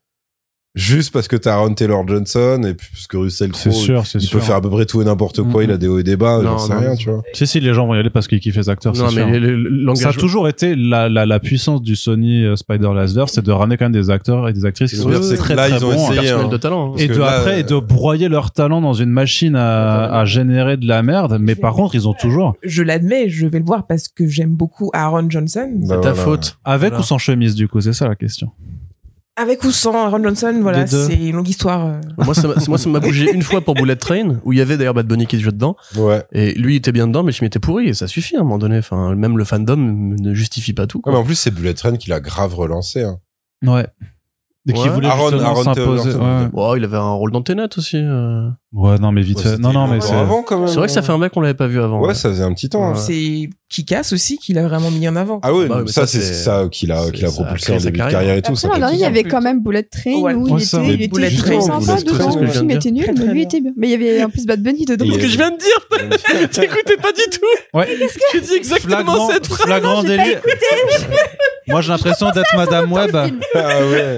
Juste 0.75 1.13
parce 1.13 1.29
que 1.29 1.37
t'as 1.37 1.53
Aaron 1.53 1.75
Taylor 1.75 2.09
Johnson 2.09 2.63
et 2.67 2.73
puis 2.73 2.89
parce 2.95 3.07
que 3.07 3.19
Russell 3.19 3.51
C'est 3.53 3.69
Crowe, 3.69 3.79
sûr, 3.85 4.07
c'est 4.07 4.19
il 4.21 4.27
sûr. 4.27 4.39
peut 4.39 4.45
faire 4.47 4.57
à 4.57 4.61
peu 4.63 4.71
près 4.71 4.87
tout 4.87 5.03
et 5.03 5.05
n'importe 5.05 5.43
quoi. 5.43 5.65
Il 5.65 5.71
a 5.71 5.77
des 5.77 5.87
hauts 5.87 5.99
et 5.99 6.03
des 6.03 6.17
bas, 6.17 6.41
j'en 6.43 6.57
sais 6.59 6.73
non, 6.73 6.81
rien, 6.81 6.95
tu 6.97 7.11
vois. 7.11 7.21
Si, 7.35 7.47
si, 7.47 7.61
les 7.61 7.75
gens 7.75 7.87
vont 7.87 7.95
y 7.95 7.99
aller 7.99 8.09
parce 8.09 8.27
qu'ils 8.27 8.41
kiffent 8.41 8.57
les 8.57 8.71
acteurs, 8.71 8.97
c'est 8.97 9.03
non 9.03 9.11
sûr. 9.11 9.27
mais 9.27 9.39
le- 9.39 9.95
Ça 9.97 10.09
a 10.09 10.13
toujours 10.15 10.49
été 10.49 10.75
la, 10.75 11.11
la, 11.11 11.27
la 11.27 11.41
puissance 11.41 11.83
du 11.83 11.95
Sony 11.95 12.45
euh, 12.47 12.57
Spider-Verse, 12.57 13.33
c'est 13.35 13.45
de 13.45 13.53
ramener 13.53 13.77
quand 13.77 13.85
même 13.85 13.93
des 13.93 14.09
acteurs 14.09 14.49
et 14.49 14.55
des 14.55 14.65
actrices 14.65 14.93
qui 14.93 14.97
sont 14.97 15.11
que 15.11 15.37
très 15.37 15.55
là, 15.55 15.69
très 15.69 15.77
ils 15.79 15.85
ont 15.85 15.93
bons. 15.93 16.11
essayé, 16.13 16.31
hein. 16.31 16.49
de 16.49 16.57
talent 16.57 16.93
hein. 16.93 16.97
Et 16.97 17.07
de 17.09 17.17
là, 17.19 17.27
après, 17.41 17.61
et 17.61 17.65
de 17.65 17.75
euh, 17.75 17.81
broyer 17.83 18.31
leur 18.31 18.51
talent 18.51 18.81
dans 18.81 18.95
une 18.95 19.11
machine 19.11 19.57
à, 19.57 20.21
à 20.21 20.25
générer 20.25 20.79
de 20.79 20.89
la 20.89 21.03
merde. 21.03 21.37
Mais 21.39 21.55
par 21.55 21.75
contre, 21.75 21.95
ils 21.97 22.09
ont 22.09 22.15
toujours, 22.15 22.55
Je 22.63 22.83
l'admets, 22.83 23.29
je 23.29 23.47
vais 23.47 23.59
le 23.59 23.65
voir 23.67 23.87
parce 23.87 24.09
que 24.09 24.27
j'aime 24.27 24.55
beaucoup 24.55 24.91
Aaron 24.95 25.29
Johnson. 25.29 25.69
Bah, 25.87 25.97
c'est 25.97 26.01
ta 26.01 26.15
faute 26.15 26.57
avec 26.65 26.99
ou 26.99 27.03
sans 27.03 27.19
chemise, 27.19 27.55
du 27.55 27.69
coup, 27.69 27.83
c'est 27.83 27.93
ça 27.93 28.09
la 28.09 28.15
question. 28.17 28.51
Avec 29.37 29.65
ou 29.65 29.71
sans 29.71 29.95
Aaron 29.95 30.23
Johnson, 30.23 30.59
voilà, 30.61 30.85
deux. 30.85 31.07
c'est 31.07 31.15
une 31.15 31.37
longue 31.37 31.49
histoire. 31.49 31.87
euh. 31.87 32.01
moi 32.19 32.35
ça 32.35 32.49
m'a- 32.49 32.55
moi 32.69 32.77
ça 32.77 32.91
m'a 32.91 33.01
bougé 33.01 33.33
une 33.33 33.43
fois 33.43 33.63
pour 33.63 33.73
Bullet 33.75 33.97
Train 33.97 34.37
où 34.45 34.53
il 34.53 34.59
y 34.59 34.61
avait 34.61 34.77
d'ailleurs 34.77 34.93
Bad 34.93 35.07
Bunny 35.07 35.27
qui 35.27 35.41
jouait 35.41 35.53
dedans 35.53 35.75
Ouais. 35.97 36.23
et 36.33 36.53
lui 36.53 36.75
il 36.75 36.77
était 36.77 36.93
bien 36.93 37.07
dedans 37.07 37.23
mais 37.23 37.29
le 37.29 37.33
film 37.33 37.47
était 37.47 37.59
pourri 37.59 37.89
et 37.89 37.95
ça 37.95 38.07
suffit 38.07 38.37
à 38.37 38.41
un 38.41 38.43
moment 38.43 38.59
donné 38.59 38.77
enfin 38.79 39.15
même 39.15 39.39
le 39.39 39.45
fandom 39.45 39.77
ne 39.79 40.35
justifie 40.35 40.75
pas 40.75 40.87
tout 40.87 40.99
Ouais, 40.99 41.03
quoi. 41.05 41.13
mais 41.13 41.19
en 41.19 41.25
plus, 41.25 41.35
c'est 41.37 41.51
Bullet 41.51 41.73
Train 41.73 41.97
qui 41.97 42.11
l'a 42.11 42.21
grave 42.21 42.55
relancé. 42.55 43.05
Hein. 43.05 43.19
Ouais. 43.67 43.87
Et 44.69 44.75
qui 44.75 44.83
Ouais. 44.83 44.89
voulait 44.91 45.09
Aaron- 45.09 45.31
justement 45.31 45.49
Aaron 45.49 45.63
s'imposer. 45.65 46.15
Ouais. 46.15 46.49
Oh, 46.53 46.75
il 46.77 46.85
avait 46.85 46.97
un 46.99 47.11
rôle 47.13 47.33
dans 47.33 47.41
Tenet 47.43 47.69
aussi 47.79 47.97
euh. 47.97 48.49
Ouais, 48.73 48.99
non, 48.99 49.13
mais 49.13 49.23
vite 49.23 49.45
Ouais, 49.45 49.57
Non, 49.59 49.73
non, 49.73 49.87
mais 49.87 50.01
c'est. 50.01 50.13
même. 50.15 50.29
c'est 50.67 50.75
vrai 50.77 50.87
que 50.87 50.93
ça 50.93 51.03
fait 51.03 51.13
un 51.13 51.19
mec 51.19 51.33
qu'on 51.33 51.41
l'avait 51.41 51.55
pas 51.55 51.67
vu 51.67 51.81
avant 51.81 52.01
Ouais, 52.01 52.09
ouais. 52.09 52.15
ça 52.15 52.29
faisait 52.31 52.43
un 52.45 52.53
petit 52.55 52.69
temps. 52.69 52.85
hein. 52.85 52.93
Ouais. 52.95 52.99
C'est 52.99 53.51
Kikas 53.69 54.11
aussi 54.13 54.37
qu'il 54.39 54.59
a 54.59 54.67
vraiment 54.69 54.91
mis 54.91 55.09
en 55.09 55.17
avant. 55.17 55.41
Ah 55.43 55.55
ouais, 55.55 55.67
Bah 55.67 55.83
ça, 55.87 56.03
ça, 56.03 56.07
c'est 56.07 56.21
ça 56.21 56.67
qu'il 56.71 56.93
a, 56.93 57.11
qu'il 57.11 57.25
a 57.25 57.29
ça 57.31 57.43
propulsé 57.43 57.73
en 57.73 57.79
sa 57.79 57.85
début 57.87 58.01
de 58.01 58.11
carrière. 58.11 58.35
et 58.37 58.43
tout. 58.43 58.49
Après, 58.53 58.61
ça 58.61 58.69
l'an 58.69 58.75
fait 58.75 58.81
dernier, 58.81 58.97
il 58.97 59.01
y 59.01 59.05
avait 59.07 59.25
quand 59.25 59.41
même 59.41 59.63
Bullet 59.63 59.83
Train 59.85 60.35
où 60.35 60.59
il 60.59 60.65
ça. 60.65 60.83
était, 60.83 60.95
il 60.95 61.25
était 61.25 61.37
Train, 61.37 61.61
sympa 61.61 61.97
dedans. 62.03 62.37
Le 62.41 62.47
film 62.49 62.71
était 62.71 62.91
nul, 62.91 63.07
mais 63.09 63.15
Très, 63.15 63.25
lui 63.25 63.47
très 63.47 63.59
était 63.59 63.61
bien. 63.63 63.73
Mais 63.77 63.89
il 63.89 63.91
y 63.91 63.95
avait 63.95 64.25
en 64.25 64.29
plus 64.31 64.45
Bad 64.45 64.63
Bunny 64.63 64.85
dedans. 64.85 65.07
Ce 65.11 65.19
que 65.19 65.27
je 65.27 65.37
viens 65.39 65.51
de 65.51 65.57
dire 65.57 66.49
t'écoutais 66.51 66.97
pas 66.97 67.13
du 67.13 67.23
tout 67.31 67.79
Ouais. 67.79 67.89
j'ai 68.35 68.41
dit 68.41 68.55
exactement 68.55 68.97
Flagrant, 68.97 69.31
cette 69.31 69.47
phrase 69.47 69.61
flagrant 69.63 70.03
délire. 70.03 70.41
Moi, 71.69 71.81
j'ai 71.81 71.93
l'impression 71.93 72.31
d'être 72.31 72.55
Madame 72.57 72.93
Web. 72.93 73.17
Ah 73.55 73.87
ouais. 73.87 74.17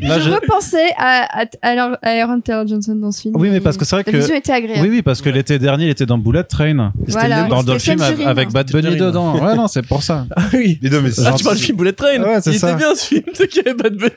Là, 0.00 0.18
je 0.18 0.24
je- 0.24 0.30
repensais 0.30 0.90
à, 0.96 1.40
à, 1.40 1.44
à 1.62 1.68
Aaron- 1.70 1.96
à 2.02 2.10
Aaron 2.10 2.40
Taylor 2.40 2.66
Johnson 2.66 2.94
dans 2.94 3.10
ce 3.12 3.22
film. 3.22 3.34
Oui, 3.36 3.50
mais 3.50 3.60
parce 3.60 3.76
que 3.76 3.84
c'est 3.84 3.96
vrai 3.96 4.02
La 4.06 4.12
que. 4.12 4.16
vision 4.18 4.34
était 4.34 4.52
agréable. 4.52 4.82
Oui, 4.82 4.88
oui, 4.90 5.02
parce 5.02 5.20
que 5.22 5.28
l'été 5.30 5.58
dernier, 5.58 5.86
il 5.86 5.90
était 5.90 6.06
dans 6.06 6.18
Bullet 6.18 6.44
Train. 6.44 6.92
Voilà. 7.08 7.44
Dans, 7.48 7.62
dans 7.62 7.72
le 7.72 7.78
film 7.78 8.00
avec 8.00 8.50
Bad 8.52 8.70
Bunny 8.70 8.96
dedans. 8.96 9.34
Ouais, 9.44 9.54
non, 9.56 9.66
c'est 9.68 9.86
pour 9.86 10.02
ça. 10.02 10.26
ah 10.36 10.42
oui 10.52 10.78
Mais 10.82 10.90
non, 10.90 11.00
mais 11.02 11.10
c'est 11.10 11.26
ah, 11.26 11.32
tu 11.36 11.44
parles 11.44 11.56
du 11.56 11.62
film 11.62 11.78
Bullet 11.78 11.92
Train 11.92 12.22
Ouais, 12.22 12.40
c'est 12.40 12.52
il 12.52 12.58
ça. 12.58 12.68
était 12.70 12.78
bien 12.78 12.94
ce 12.94 13.04
film 13.06 13.22
c'est 13.34 13.48
qu'il 13.48 13.62
y 13.64 13.68
avait 13.68 13.74
Bad 13.76 13.96
Bunny 13.96 14.10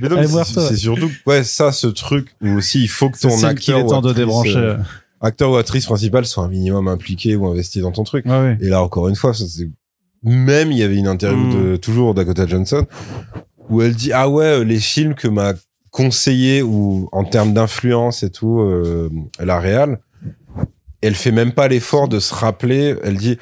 Mais 0.00 0.08
non, 0.08 0.16
mais 0.16 0.26
c'est- 0.44 0.76
surtout, 0.76 1.10
ouais, 1.26 1.44
ça, 1.44 1.72
ce 1.72 1.86
truc 1.88 2.28
où 2.42 2.48
aussi 2.56 2.82
il 2.82 2.88
faut 2.88 3.10
que 3.10 3.18
ton 3.18 3.42
acteur 3.44 3.78
est 3.78 3.86
temps 3.86 4.00
de 4.02 4.12
débrancher. 4.12 4.56
euh, 4.56 4.76
acteur 5.20 5.50
ou 5.50 5.56
actrice 5.56 5.86
principale 5.86 6.26
soit 6.26 6.44
un 6.44 6.48
minimum 6.48 6.88
impliqué 6.88 7.36
ou 7.36 7.46
investi 7.46 7.80
dans 7.80 7.90
ton 7.92 8.04
truc. 8.04 8.26
Ouais, 8.26 8.32
ouais. 8.32 8.58
Et 8.60 8.68
là, 8.68 8.82
encore 8.82 9.08
une 9.08 9.16
fois, 9.16 9.32
ça, 9.34 9.44
c'est, 9.48 9.68
même 10.22 10.72
il 10.72 10.78
y 10.78 10.82
avait 10.82 10.96
une 10.96 11.08
interview 11.08 11.38
Mm. 11.46 11.70
de, 11.72 11.76
toujours 11.76 12.14
Dakota 12.14 12.46
Johnson, 12.46 12.84
où 13.70 13.82
elle 13.82 13.94
dit, 13.94 14.12
ah 14.12 14.28
ouais, 14.28 14.64
les 14.64 14.80
films 14.80 15.14
que 15.14 15.28
m'a 15.28 15.52
conseillé 15.90 16.62
ou 16.62 17.08
en 17.12 17.24
termes 17.24 17.52
d'influence 17.54 18.22
et 18.22 18.30
tout, 18.30 18.60
euh, 18.60 19.10
la 19.38 19.58
réal, 19.58 19.98
elle 21.00 21.14
fait 21.14 21.30
même 21.32 21.52
pas 21.52 21.68
l'effort 21.68 22.08
de 22.08 22.18
se 22.20 22.34
rappeler, 22.34 22.96
elle 23.02 23.16
dit, 23.16 23.38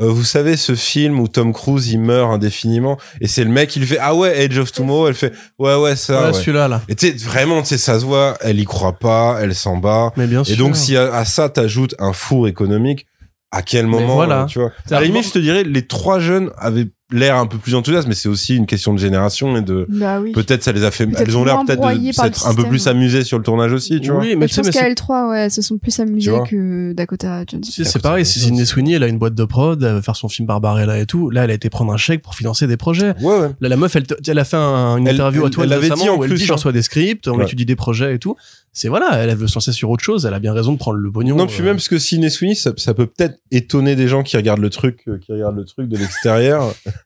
euh, 0.00 0.06
vous 0.08 0.24
savez 0.24 0.56
ce 0.56 0.74
film 0.76 1.18
où 1.18 1.26
Tom 1.26 1.52
Cruise 1.52 1.88
il 1.88 1.98
meurt 2.00 2.30
indéfiniment 2.32 2.98
et 3.20 3.26
c'est 3.26 3.42
le 3.42 3.50
mec 3.50 3.74
lui 3.74 3.84
fait 3.84 3.98
ah 4.00 4.14
ouais 4.14 4.44
Edge 4.44 4.56
of 4.56 4.70
Tomorrow 4.70 5.08
elle 5.08 5.14
fait 5.14 5.32
ouais 5.58 5.74
ouais 5.74 5.96
ça 5.96 6.20
ouais, 6.20 6.26
ouais. 6.28 6.32
celui-là 6.34 6.68
là 6.68 6.82
Et 6.88 6.94
tu 6.94 7.08
sais, 7.08 7.24
vraiment, 7.24 7.62
tu 7.62 7.70
sais, 7.70 7.78
ça 7.78 7.98
se 7.98 8.04
voit, 8.04 8.38
elle 8.40 8.60
y 8.60 8.64
croit 8.64 8.92
pas, 8.92 9.38
elle 9.42 9.56
s'en 9.56 9.76
bat. 9.76 10.12
mais 10.16 10.28
bien 10.28 10.42
Et 10.42 10.54
sûr 10.54 10.56
donc, 10.58 10.76
si 10.76 10.96
à, 10.96 11.12
à 11.12 11.24
ça 11.24 11.48
t'ajoutes 11.48 11.96
un 11.98 12.12
four 12.12 12.46
économique, 12.46 13.06
à 13.50 13.62
quel 13.62 13.86
moment, 13.88 14.14
voilà. 14.14 14.42
euh, 14.42 14.46
tu 14.46 14.60
vois? 14.60 14.70
À 14.90 15.00
la 15.00 15.06
limite, 15.06 15.24
je 15.26 15.30
te 15.32 15.38
dirais, 15.40 15.64
les 15.64 15.86
trois 15.86 16.20
jeunes 16.20 16.50
avaient 16.58 16.86
l'air 17.10 17.36
un 17.36 17.46
peu 17.46 17.56
plus 17.58 17.74
enthousiastes, 17.74 18.06
mais 18.06 18.14
c'est 18.14 18.28
aussi 18.28 18.56
une 18.56 18.66
question 18.66 18.92
de 18.92 18.98
génération 18.98 19.56
et 19.56 19.62
de 19.62 19.86
Bah 19.88 20.20
oui. 20.20 20.32
peut-être 20.32 20.62
ça 20.62 20.72
les 20.72 20.84
a 20.84 20.90
fait, 20.90 21.08
elles 21.16 21.36
ont 21.38 21.44
l'air 21.44 21.64
peut-être 21.64 22.46
un 22.46 22.54
peu 22.54 22.64
plus 22.64 22.86
amusées 22.86 23.24
sur 23.24 23.38
le 23.38 23.44
tournage 23.44 23.72
aussi, 23.72 24.00
tu 24.00 24.10
vois. 24.10 24.20
oui 24.20 24.36
mais 24.36 24.46
je 24.46 24.52
sais 24.54 24.60
pense 24.62 24.70
c'est 24.72 24.92
L3, 24.92 25.30
ouais, 25.30 25.50
se 25.50 25.62
sont 25.62 25.78
plus 25.78 25.90
vois 26.30 26.46
que 26.46 26.92
Dakota 26.92 27.44
Johnson. 27.46 27.82
C'est 27.84 28.02
pareil, 28.02 28.26
si 28.26 28.40
Sidney 28.40 28.64
Sweeney, 28.66 28.92
elle 28.92 29.02
a 29.04 29.08
une 29.08 29.18
boîte 29.18 29.34
de 29.34 29.44
prod, 29.44 29.82
elle 29.82 29.94
va 29.94 30.02
faire 30.02 30.16
son 30.16 30.28
film 30.28 30.46
Barbarella 30.46 30.98
et 30.98 31.06
tout. 31.06 31.30
Là, 31.30 31.44
elle 31.44 31.50
a 31.50 31.54
été 31.54 31.70
prendre 31.70 31.92
un 31.92 31.96
chèque 31.96 32.22
pour 32.22 32.34
financer 32.34 32.66
des 32.66 32.76
projets. 32.76 33.14
Ouais, 33.22 33.38
ouais. 33.40 33.48
Là, 33.60 33.68
la 33.68 33.76
meuf, 33.76 33.96
elle, 33.96 34.04
elle 34.26 34.38
a 34.38 34.44
fait 34.44 34.56
un- 34.56 34.96
une 34.98 35.06
Elle- 35.06 35.14
interview 35.14 35.42
à 35.42 35.46
elle- 35.46 35.50
toi 35.50 35.64
elle 35.64 35.70
l'avait 35.70 35.82
récemment 35.82 36.02
dit 36.02 36.08
en 36.10 36.16
où 36.18 36.24
elle 36.24 36.30
plus, 36.30 36.38
dit 36.38 36.50
hein. 36.50 36.54
reçois 36.54 36.72
des 36.72 36.82
scripts, 36.82 37.26
on 37.28 37.40
étudie 37.40 37.64
des 37.64 37.76
projets 37.76 38.14
et 38.14 38.18
tout. 38.18 38.36
c'est 38.74 38.88
voilà, 38.88 39.14
elle 39.16 39.34
veut 39.34 39.48
se 39.48 39.54
lancer 39.56 39.72
sur 39.72 39.90
autre 39.90 40.04
chose. 40.04 40.24
Elle 40.26 40.34
a 40.34 40.38
bien 40.38 40.52
raison 40.52 40.72
de 40.72 40.78
prendre 40.78 40.98
le 40.98 41.10
pognon. 41.10 41.34
Non, 41.36 41.46
puis 41.46 41.62
euh, 41.62 41.64
même 41.64 41.76
parce 41.76 41.88
que 41.88 41.98
Ciné 41.98 42.28
Sweeney, 42.30 42.54
ça, 42.54 42.70
ça 42.76 42.94
peut 42.94 43.06
peut-être 43.06 43.40
étonner 43.50 43.96
des 43.96 44.06
gens 44.06 44.22
qui 44.22 44.36
regardent 44.36 44.60
le 44.60 44.70
truc, 44.70 45.00
euh, 45.08 45.18
qui 45.18 45.32
regardent 45.32 45.56
le 45.56 45.64
truc 45.64 45.88
de 45.88 45.96
l'extérieur, 45.96 46.72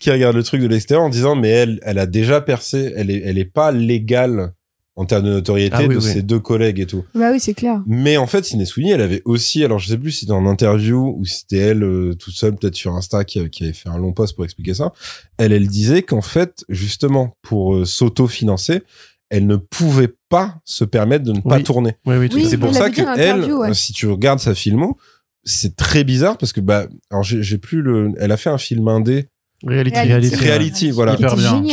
qui 0.00 0.10
regardent 0.10 0.36
le 0.36 0.42
truc 0.42 0.60
de 0.62 0.66
l'extérieur 0.66 1.04
en 1.04 1.10
disant, 1.10 1.34
mais 1.36 1.48
elle, 1.50 1.80
elle 1.82 1.98
a 1.98 2.06
déjà 2.06 2.40
percé, 2.40 2.92
elle 2.96 3.10
est, 3.10 3.22
elle 3.24 3.38
est 3.38 3.44
pas 3.44 3.72
légale 3.72 4.52
en 4.96 5.04
termes 5.06 5.24
de 5.24 5.30
notoriété 5.30 5.76
Ah 5.78 5.82
oui, 5.82 5.88
de 5.88 5.96
oui. 5.96 6.02
ses 6.02 6.22
deux 6.22 6.40
collègues 6.40 6.80
et 6.80 6.86
tout. 6.86 7.04
Bah 7.14 7.30
oui, 7.32 7.40
c'est 7.40 7.54
clair. 7.54 7.82
Mais 7.86 8.16
en 8.16 8.26
fait, 8.26 8.44
Ciné 8.44 8.66
Sweeney, 8.66 8.90
elle 8.90 9.00
avait 9.00 9.22
aussi, 9.24 9.64
alors 9.64 9.78
je 9.78 9.88
sais 9.88 9.96
plus 9.96 10.10
si 10.10 10.20
c'était 10.20 10.32
en 10.32 10.44
interview 10.46 11.14
ou 11.18 11.24
si 11.24 11.40
c'était 11.40 11.58
elle 11.58 11.82
euh, 11.84 12.14
toute 12.14 12.34
seule, 12.34 12.54
peut-être 12.56 12.74
sur 12.74 12.94
Insta, 12.94 13.24
qui, 13.24 13.48
qui 13.50 13.64
avait 13.64 13.72
fait 13.72 13.88
un 13.88 13.96
long 13.98 14.12
post 14.12 14.34
pour 14.34 14.44
expliquer 14.44 14.74
ça. 14.74 14.92
Elle, 15.38 15.52
elle 15.52 15.68
disait 15.68 16.02
qu'en 16.02 16.20
fait, 16.20 16.64
justement, 16.68 17.34
pour 17.40 17.76
euh, 17.76 17.84
s'auto-financer, 17.86 18.82
elle 19.30 19.46
ne 19.46 19.56
pouvait 19.56 20.12
pas 20.28 20.56
se 20.64 20.84
permettre 20.84 21.24
de 21.24 21.32
ne 21.32 21.40
pas 21.40 21.56
Oui. 21.58 21.62
tourner. 21.62 21.94
Oui, 22.04 22.16
oui, 22.16 22.28
tout 22.28 22.36
Oui, 22.36 22.46
à 22.46 22.48
c'est 22.48 22.58
pour 22.58 22.74
ça 22.74 22.90
que 22.90 23.00
elle, 23.18 23.44
ouais. 23.52 23.72
si 23.74 23.92
tu 23.92 24.06
regardes 24.08 24.40
sa 24.40 24.54
filmo, 24.54 24.98
c'est 25.44 25.76
très 25.76 26.04
bizarre 26.04 26.36
parce 26.36 26.52
que 26.52 26.60
bah, 26.60 26.86
alors 27.10 27.22
j'ai 27.22 27.42
j'ai 27.42 27.56
plus 27.56 27.80
le, 27.80 28.12
elle 28.18 28.32
a 28.32 28.36
fait 28.36 28.50
un 28.50 28.58
film 28.58 28.86
indé, 28.88 29.28
Reality, 29.66 29.98
Reality. 29.98 30.34
reality. 30.34 30.36
Reality, 30.48 30.90
voilà, 30.90 31.16
qui 31.16 31.24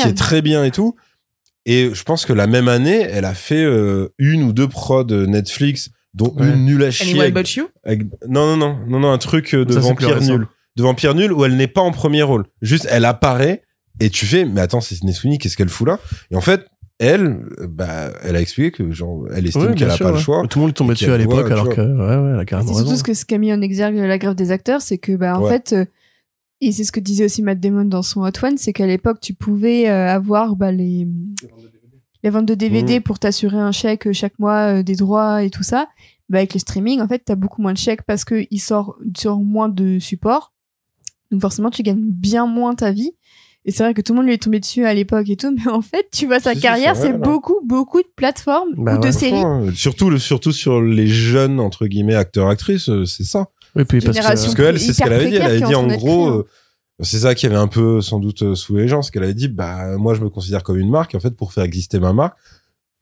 est 0.01 0.13
très 0.17 0.41
bien 0.41 0.63
et 0.65 0.71
tout. 0.71 0.95
Et 1.65 1.89
je 1.93 2.03
pense 2.03 2.25
que 2.25 2.33
la 2.33 2.47
même 2.47 2.67
année, 2.67 3.01
elle 3.01 3.25
a 3.25 3.33
fait 3.33 3.63
euh, 3.63 4.07
une 4.17 4.43
ou 4.43 4.53
deux 4.53 4.67
prods 4.67 5.03
Netflix, 5.05 5.89
dont 6.13 6.33
Ouais. 6.37 6.47
une 6.49 6.65
nulle 6.65 6.83
à 6.83 6.91
chier. 6.91 7.09
Anyone 7.11 7.21
avec- 7.23 7.33
But 7.35 7.55
You? 7.55 7.67
avec- 7.83 8.01
non, 8.27 8.55
non, 8.55 8.57
non, 8.57 8.77
non, 8.87 8.99
non, 9.01 9.11
un 9.11 9.17
truc 9.17 9.53
euh, 9.53 9.65
de 9.65 9.73
Ça, 9.73 9.79
vampire 9.81 10.21
nul, 10.21 10.47
de 10.77 10.83
vampire 10.83 11.13
nul 11.13 11.31
où 11.33 11.43
elle 11.45 11.55
n'est 11.57 11.67
pas 11.67 11.81
en 11.81 11.91
premier 11.91 12.23
rôle. 12.23 12.45
Juste, 12.61 12.87
elle 12.89 13.03
apparaît 13.05 13.63
et 13.99 14.09
tu 14.09 14.25
fais, 14.25 14.45
mais 14.45 14.61
attends, 14.61 14.79
c'est 14.81 14.95
Sweeney, 14.95 15.37
qu'est-ce 15.39 15.57
qu'elle 15.57 15.69
fout 15.69 15.87
là? 15.87 15.99
Et 16.31 16.35
en 16.37 16.41
fait, 16.41 16.65
elle, 16.99 17.41
euh, 17.59 17.67
bah, 17.69 18.11
elle 18.23 18.35
a 18.37 18.41
expliqué 18.41 18.71
que 18.71 18.91
genre, 18.91 19.25
elle 19.35 19.45
estime 19.45 19.63
Ouais, 19.63 19.75
qu'elle 19.75 19.91
a 19.91 19.97
pas 19.97 20.09
le 20.09 20.15
ouais. 20.15 20.21
choix. 20.21 20.43
Tout 20.49 20.59
le 20.59 20.61
monde 20.61 20.69
est 20.71 20.73
tombé 20.73 20.91
Et 20.91 20.93
dessus 20.95 21.11
à 21.11 21.17
l'époque, 21.17 21.51
alors 21.51 21.69
que, 21.69 21.81
ouais, 21.81 22.15
ouais, 22.25 22.31
elle 22.33 22.39
a 22.39 22.45
carrément 22.45 22.69
C'est 22.69 22.73
raison. 22.75 22.85
surtout 22.87 22.97
ce 22.97 23.03
que 23.03 23.13
ce 23.13 23.25
qu'a 23.25 23.37
mis 23.37 23.51
en 23.53 23.61
exergue 23.61 23.95
la 23.97 24.17
grève 24.17 24.35
des 24.35 24.51
acteurs, 24.51 24.81
c'est 24.81 24.97
que 24.97 25.11
bah 25.17 25.37
en 25.37 25.43
Ouais. 25.43 25.51
fait, 25.51 25.73
euh, 25.73 25.85
et 26.61 26.71
c'est 26.71 26.83
ce 26.83 26.91
que 26.91 26.99
disait 26.99 27.25
aussi 27.25 27.41
Matt 27.41 27.59
Damon 27.59 27.85
dans 27.85 28.01
son 28.01 28.21
Hot 28.21 28.31
One, 28.43 28.57
c'est 28.57 28.73
qu'à 28.73 28.87
l'époque 28.87 29.19
tu 29.21 29.33
pouvais 29.33 29.89
euh, 29.89 30.09
avoir 30.09 30.55
bah, 30.55 30.71
les 30.71 31.07
les 32.23 32.29
ventes 32.29 32.45
de 32.47 32.55
DVD 32.55 32.95
Mhm. 32.95 33.03
pour 33.03 33.19
t'assurer 33.19 33.57
un 33.59 33.71
chèque 33.71 34.07
euh, 34.07 34.13
chaque 34.13 34.37
mois 34.39 34.79
euh, 34.79 34.83
des 34.83 34.95
droits 34.95 35.43
et 35.43 35.49
tout 35.49 35.63
ça. 35.63 35.87
Bah 36.29 36.39
avec 36.39 36.53
le 36.53 36.59
streaming, 36.59 36.99
en 36.99 37.07
fait, 37.07 37.19
t'as 37.23 37.35
beaucoup 37.35 37.61
moins 37.61 37.71
de 37.73 37.77
chèques 37.77 38.01
parce 38.01 38.25
que 38.25 38.45
il 38.51 38.59
sort 38.59 38.97
sur 39.15 39.37
moins 39.37 39.69
de 39.69 39.97
supports. 39.99 40.53
Donc 41.31 41.41
forcément, 41.41 41.69
tu 41.69 41.83
gagnes 41.83 42.01
bien 42.03 42.47
moins 42.47 42.73
ta 42.75 42.91
vie. 42.91 43.11
Et 43.65 43.71
c'est 43.71 43.83
vrai 43.83 43.93
que 43.93 44.01
tout 44.01 44.13
le 44.13 44.17
monde 44.17 44.27
lui 44.27 44.33
est 44.33 44.41
tombé 44.41 44.59
dessus 44.59 44.85
à 44.85 44.93
l'époque 44.93 45.29
et 45.29 45.35
tout, 45.37 45.53
mais 45.65 45.71
en 45.71 45.81
fait, 45.81 46.07
tu 46.11 46.25
vois 46.25 46.39
sa 46.39 46.53
Si, 46.55 46.61
carrière, 46.61 46.95
c'est 46.95 47.13
beaucoup, 47.13 47.59
beaucoup 47.65 48.01
de 48.01 48.07
plateformes 48.15 48.73
Bah 48.77 48.95
ou 48.97 48.99
de 48.99 49.11
séries. 49.11 49.43
Euh, 49.43 49.71
Surtout, 49.73 50.17
surtout 50.17 50.51
sur 50.53 50.81
les 50.81 51.07
jeunes, 51.07 51.59
entre 51.59 51.85
guillemets, 51.85 52.15
acteurs, 52.15 52.47
actrices, 52.49 52.89
c'est 53.05 53.25
ça. 53.25 53.47
Oui, 53.77 53.85
puis 53.85 54.01
parce 54.01 54.17
que, 54.17 54.21
qu'elle, 54.55 54.79
c'est 54.79 54.93
ce 54.93 55.03
qu'elle 55.03 55.13
avait 55.13 55.29
dit. 55.29 55.35
Elle 55.35 55.43
avait 55.43 55.61
dit, 55.61 55.75
en 55.75 55.87
gros, 55.87 56.29
euh, 56.29 56.47
c'est 57.01 57.19
ça 57.19 57.35
qui 57.35 57.45
avait 57.45 57.55
un 57.55 57.67
peu, 57.67 58.01
sans 58.01 58.19
doute, 58.19 58.41
euh, 58.41 58.55
saoulé 58.55 58.83
les 58.83 58.87
gens. 58.87 59.01
C'est 59.03 59.11
qu'elle 59.11 59.23
avait 59.23 59.35
dit, 59.35 59.47
bah, 59.47 59.97
moi, 59.97 60.15
je 60.15 60.21
me 60.21 60.29
considère 60.29 60.63
comme 60.63 60.77
une 60.77 60.89
marque. 60.89 61.13
En 61.13 61.19
fait, 61.19 61.35
pour 61.35 61.53
faire 61.53 61.63
exister 61.63 61.99
ma 61.99 62.11
marque, 62.11 62.35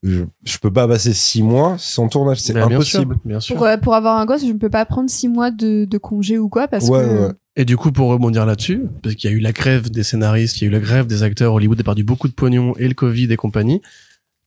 je, 0.03 0.23
je 0.43 0.57
peux 0.57 0.71
pas 0.71 0.87
passer 0.87 1.13
six 1.13 1.41
mois 1.41 1.77
sans 1.79 2.09
tournage. 2.09 2.39
C'est 2.41 2.53
Bah, 2.53 2.67
bien 2.67 2.81
sûr, 2.81 2.99
impossible. 2.99 3.17
Bien 3.23 3.39
sûr. 3.39 3.55
Pour, 3.55 3.65
euh, 3.65 3.77
pour 3.77 3.95
avoir 3.95 4.19
un 4.19 4.25
gosse, 4.25 4.41
je 4.41 4.51
ne 4.51 4.57
peux 4.57 4.69
pas 4.69 4.85
prendre 4.85 5.09
six 5.09 5.29
mois 5.29 5.49
de, 5.49 5.85
de 5.85 5.97
congé 5.97 6.37
ou 6.37 6.49
quoi 6.49 6.67
parce 6.67 6.87
Ouais, 6.89 6.99
que 6.99 7.27
ouais. 7.27 7.31
Et 7.55 7.63
du 7.63 7.77
coup, 7.77 7.93
pour 7.93 8.09
rebondir 8.09 8.45
là-dessus, 8.45 8.83
parce 9.01 9.15
qu'il 9.15 9.29
y 9.29 9.33
a 9.33 9.35
eu 9.35 9.39
la 9.39 9.53
grève 9.53 9.89
des 9.89 10.03
scénaristes, 10.03 10.59
il 10.59 10.65
y 10.65 10.67
a 10.67 10.67
eu 10.67 10.73
la 10.73 10.81
grève 10.81 11.07
des 11.07 11.23
acteurs, 11.23 11.53
Hollywood 11.53 11.79
a 11.79 11.83
perdu 11.83 12.03
beaucoup 12.03 12.27
de 12.27 12.33
pognon 12.33 12.73
et 12.77 12.87
le 12.89 12.93
Covid 12.93 13.31
et 13.31 13.37
compagnie. 13.37 13.81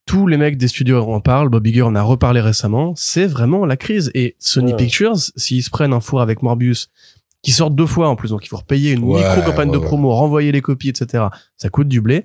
Tous 0.09 0.27
les 0.27 0.39
mecs 0.39 0.57
des 0.57 0.69
studios 0.69 1.03
en 1.13 1.21
parlent, 1.21 1.51
Bob 1.51 1.67
Iger 1.67 1.83
en 1.83 1.95
a 1.95 2.01
reparlé 2.03 2.41
récemment, 2.41 2.95
c'est 2.97 3.27
vraiment 3.27 3.67
la 3.67 3.77
crise. 3.77 4.11
Et 4.15 4.37
Sony 4.39 4.71
Ouais. 4.73 4.77
Pictures, 4.79 5.17
s'ils 5.37 5.63
se 5.63 5.69
prennent 5.71 5.93
un 5.93 6.01
four 6.01 6.23
avec 6.23 6.43
Morbius, 6.43 6.89
qui 7.43 7.53
sort 7.53 7.71
deux 7.71 7.85
fois 7.87 8.09
en 8.09 8.17
plus, 8.17 8.31
donc 8.31 8.45
il 8.45 8.49
faut 8.49 8.57
repayer 8.57 8.93
une 8.93 9.05
Ouais, 9.05 9.21
micro-campagne 9.21 9.71
de 9.71 9.77
promo, 9.79 10.11
renvoyer 10.15 10.51
les 10.51 10.63
copies, 10.63 10.89
etc. 10.89 11.25
Ça 11.59 11.69
coûte 11.69 11.89
du 11.89 12.01
blé. 12.01 12.25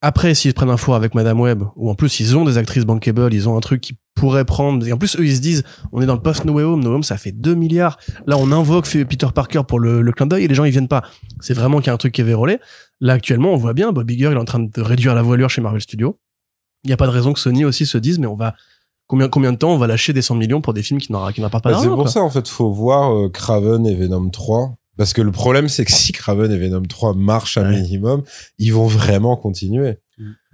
Après, 0.00 0.34
s'ils 0.34 0.50
se 0.50 0.54
prennent 0.54 0.70
un 0.70 0.76
four 0.76 0.94
avec 0.96 1.14
Madame 1.14 1.40
Web, 1.40 1.62
ou 1.76 1.88
en 1.90 1.94
plus 1.94 2.20
ils 2.20 2.36
ont 2.36 2.44
des 2.44 2.58
actrices 2.58 2.84
bankable, 2.84 3.32
ils 3.32 3.48
ont 3.48 3.56
un 3.56 3.60
truc 3.60 3.80
qui 3.80 3.96
pourrait 4.14 4.44
prendre, 4.44 4.86
et 4.86 4.92
en 4.92 4.98
plus 4.98 5.16
eux 5.16 5.24
ils 5.24 5.36
se 5.36 5.40
disent, 5.40 5.62
on 5.92 6.00
est 6.02 6.06
dans 6.06 6.14
le 6.14 6.20
post 6.20 6.44
No 6.44 6.52
Way 6.52 6.62
Home, 6.64 6.80
No 6.80 6.90
Way 6.90 6.94
Home 6.96 7.02
ça 7.04 7.16
fait 7.16 7.32
2 7.32 7.54
milliards, 7.54 7.96
là 8.26 8.36
on 8.38 8.50
invoque 8.52 8.88
Peter 9.08 9.26
Parker 9.34 9.62
pour 9.66 9.78
le, 9.80 10.02
le 10.02 10.12
clin 10.12 10.26
d'œil 10.26 10.44
et 10.44 10.48
les 10.48 10.54
gens 10.54 10.64
ils 10.64 10.70
viennent 10.72 10.88
pas. 10.88 11.02
C'est 11.40 11.54
vraiment 11.54 11.78
qu'il 11.78 11.86
y 11.88 11.90
a 11.90 11.94
un 11.94 11.98
truc 11.98 12.12
qui 12.14 12.20
est 12.20 12.24
vérolé. 12.24 12.58
Là 13.00 13.12
actuellement 13.14 13.52
on 13.52 13.56
voit 13.56 13.72
bien, 13.74 13.90
Bob 13.92 14.08
Iger 14.10 14.26
il 14.30 14.32
est 14.32 14.36
en 14.36 14.44
train 14.44 14.60
de 14.60 14.80
réduire 14.80 15.14
la 15.16 15.22
voilure 15.22 15.50
chez 15.50 15.60
Marvel 15.60 15.80
Studios. 15.80 16.18
Il 16.84 16.90
y 16.90 16.92
a 16.92 16.96
pas 16.96 17.06
de 17.06 17.12
raison 17.12 17.32
que 17.32 17.40
Sony 17.40 17.64
aussi 17.64 17.86
se 17.86 17.98
dise, 17.98 18.18
mais 18.18 18.26
on 18.26 18.36
va, 18.36 18.54
combien, 19.06 19.28
combien 19.28 19.52
de 19.52 19.58
temps 19.58 19.72
on 19.72 19.78
va 19.78 19.86
lâcher 19.86 20.12
des 20.12 20.22
100 20.22 20.36
millions 20.36 20.60
pour 20.60 20.74
des 20.74 20.82
films 20.82 21.00
qui 21.00 21.10
n'aura- 21.12 21.32
qui 21.32 21.40
n'apportent 21.40 21.64
pas 21.64 21.72
Bah, 21.72 21.78
c'est 21.82 21.88
pour 21.88 22.08
ça, 22.08 22.20
en 22.22 22.30
fait, 22.30 22.46
faut 22.48 22.70
voir 22.70 23.12
euh, 23.14 23.28
Craven 23.28 23.86
et 23.86 23.94
Venom 23.94 24.28
3. 24.30 24.74
Parce 24.96 25.12
que 25.12 25.22
le 25.22 25.30
problème, 25.30 25.68
c'est 25.68 25.84
que 25.84 25.92
si 25.92 26.12
Craven 26.12 26.50
et 26.50 26.58
Venom 26.58 26.82
3 26.82 27.14
marchent 27.14 27.56
à 27.56 27.62
Ouais. 27.62 27.70
minimum, 27.80 28.22
ils 28.58 28.72
vont 28.72 28.86
vraiment 28.86 29.36
continuer. 29.36 29.98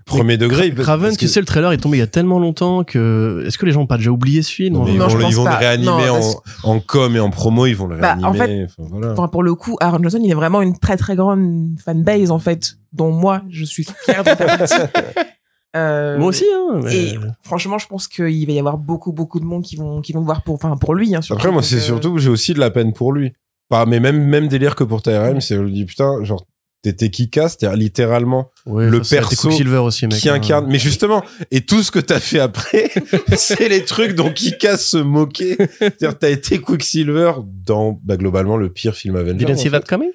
Premier 0.06 0.36
degré. 0.36 0.70
Craven, 0.74 1.06
parce 1.06 1.16
tu 1.16 1.24
que- 1.24 1.30
sais, 1.30 1.40
le 1.40 1.46
trailer 1.46 1.72
est 1.72 1.78
tombé 1.78 1.96
il 1.96 2.00
y 2.00 2.02
a 2.02 2.06
tellement 2.06 2.38
longtemps 2.38 2.84
que, 2.84 3.42
est-ce 3.46 3.56
que 3.56 3.64
les 3.64 3.72
gens 3.72 3.80
ont 3.80 3.86
pas 3.86 3.96
déjà 3.96 4.10
oublié 4.10 4.42
ce 4.42 4.50
film? 4.52 4.74
Non, 4.74 4.84
mais 4.84 4.92
ils 4.92 4.98
Non, 4.98 5.04
vont, 5.06 5.10
je 5.12 5.16
le- 5.16 5.24
ils 5.30 5.38
réanimer 5.48 5.86
Non, 6.08 6.20
en, 6.64 6.70
en 6.72 6.80
com 6.80 7.16
et 7.16 7.20
en 7.20 7.30
promo, 7.30 7.64
ils 7.64 7.72
vont 7.74 7.86
le 7.86 7.96
Bah, 7.96 8.18
en 8.22 8.32
réanimer. 8.32 8.64
enfin, 8.66 8.86
voilà. 8.90 9.12
Enfin, 9.12 9.28
pour 9.28 9.42
le 9.42 9.54
coup, 9.54 9.78
Aaron 9.80 10.02
Johnson, 10.02 10.20
il 10.22 10.30
est 10.30 10.34
vraiment 10.34 10.60
une 10.60 10.78
très 10.78 10.98
très 10.98 11.16
grande 11.16 11.70
fanbase 11.82 12.30
en 12.30 12.38
fait, 12.38 12.74
dont 12.92 13.12
moi 13.12 13.40
je 13.48 13.64
suis 13.64 13.86
fière 14.04 14.24
de 14.24 14.28
faire 14.28 14.58
partie. 14.58 14.74
Euh, 15.76 16.18
Moi 16.18 16.28
aussi, 16.28 16.44
hein. 16.54 16.80
mais- 16.84 16.94
Et 16.96 17.18
franchement, 17.42 17.78
je 17.78 17.86
pense 17.86 18.06
qu'il 18.08 18.46
va 18.46 18.52
y 18.52 18.58
avoir 18.58 18.78
beaucoup 18.78 19.12
beaucoup 19.12 19.40
de 19.40 19.44
monde 19.44 19.62
qui 19.64 19.76
vont 19.76 20.00
qui 20.00 20.12
vont 20.12 20.20
voir 20.22 20.42
pour 20.42 20.54
enfin 20.54 20.76
pour 20.76 20.94
lui. 20.94 21.14
Hein, 21.14 21.22
surtout. 21.22 21.40
Après, 21.40 21.52
moi, 21.52 21.62
c'est 21.62 21.76
euh, 21.76 21.80
surtout 21.80 22.12
que 22.14 22.20
j'ai 22.20 22.30
aussi 22.30 22.54
de 22.54 22.60
la 22.60 22.70
peine 22.70 22.92
pour 22.92 23.12
lui. 23.12 23.32
Pas, 23.68 23.86
mais 23.86 23.98
même, 23.98 24.22
même 24.24 24.46
délire 24.48 24.76
que 24.76 24.84
pour 24.84 25.00
TRM, 25.02 25.40
c'est, 25.40 25.56
je 25.56 25.60
me 25.60 25.70
dis, 25.70 25.84
putain, 25.86 26.22
genre, 26.22 26.44
t'étais 26.82 27.08
qui 27.08 27.30
casse, 27.30 27.56
c'est-à-dire 27.58 27.78
littéralement 27.78 28.50
Ouais, 28.66 28.90
le 28.90 28.98
enfin, 28.98 29.04
ça 29.04 29.16
perso 29.16 29.48
aussi, 29.48 30.06
mec. 30.06 30.18
qui 30.18 30.28
hein. 30.28 30.34
incarne. 30.34 30.66
Mais 30.68 30.78
justement, 30.78 31.24
et 31.50 31.62
tout 31.62 31.82
ce 31.82 31.90
que 31.90 31.98
t'as 31.98 32.20
fait 32.20 32.40
après, 32.40 32.90
c'est 33.36 33.68
les 33.70 33.84
trucs 33.84 34.14
dont 34.14 34.30
Kikas 34.30 34.76
se 34.76 34.98
moquait. 34.98 35.56
C'est-à-dire, 35.78 36.18
t'as 36.18 36.28
été 36.28 36.58
Quicksilver 36.60 37.32
dans, 37.66 37.98
bah, 38.04 38.18
globalement, 38.18 38.58
le 38.58 38.68
pire 38.68 38.94
film 38.94 39.16
Avengers. 39.16 39.46
Didn't 39.46 39.56
see 39.56 39.70
that 39.70 39.80
coming? 39.80 40.10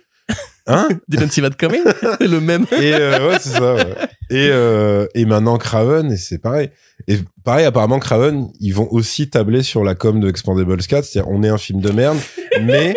Hein? 0.70 0.88
Didn't 1.08 1.32
see 1.32 1.42
that 1.42 1.52
coming? 1.60 1.82
le 2.20 2.40
même. 2.40 2.66
Et 2.80 2.94
euh, 2.94 3.28
ouais, 3.28 3.38
c'est 3.42 3.50
ça. 3.50 3.74
ouais. 3.76 3.96
Et 4.30 4.50
euh, 4.52 5.08
et 5.16 5.26
maintenant 5.26 5.58
Craven, 5.58 6.12
et 6.12 6.18
c'est 6.18 6.38
pareil. 6.38 6.70
Et 7.08 7.18
pareil, 7.44 7.66
apparemment 7.66 7.98
Craven, 8.00 8.50
ils 8.60 8.74
vont 8.74 8.88
aussi 8.92 9.30
tabler 9.30 9.64
sur 9.64 9.84
la 9.84 9.96
com 9.96 10.20
de 10.20 10.30
Expandables 10.30 10.78
4, 10.78 11.04
c'est-à-dire 11.04 11.32
on 11.32 11.42
est 11.44 11.50
un 11.50 11.58
film 11.58 11.82
de 11.82 11.90
merde, 11.92 12.18
mais 12.62 12.96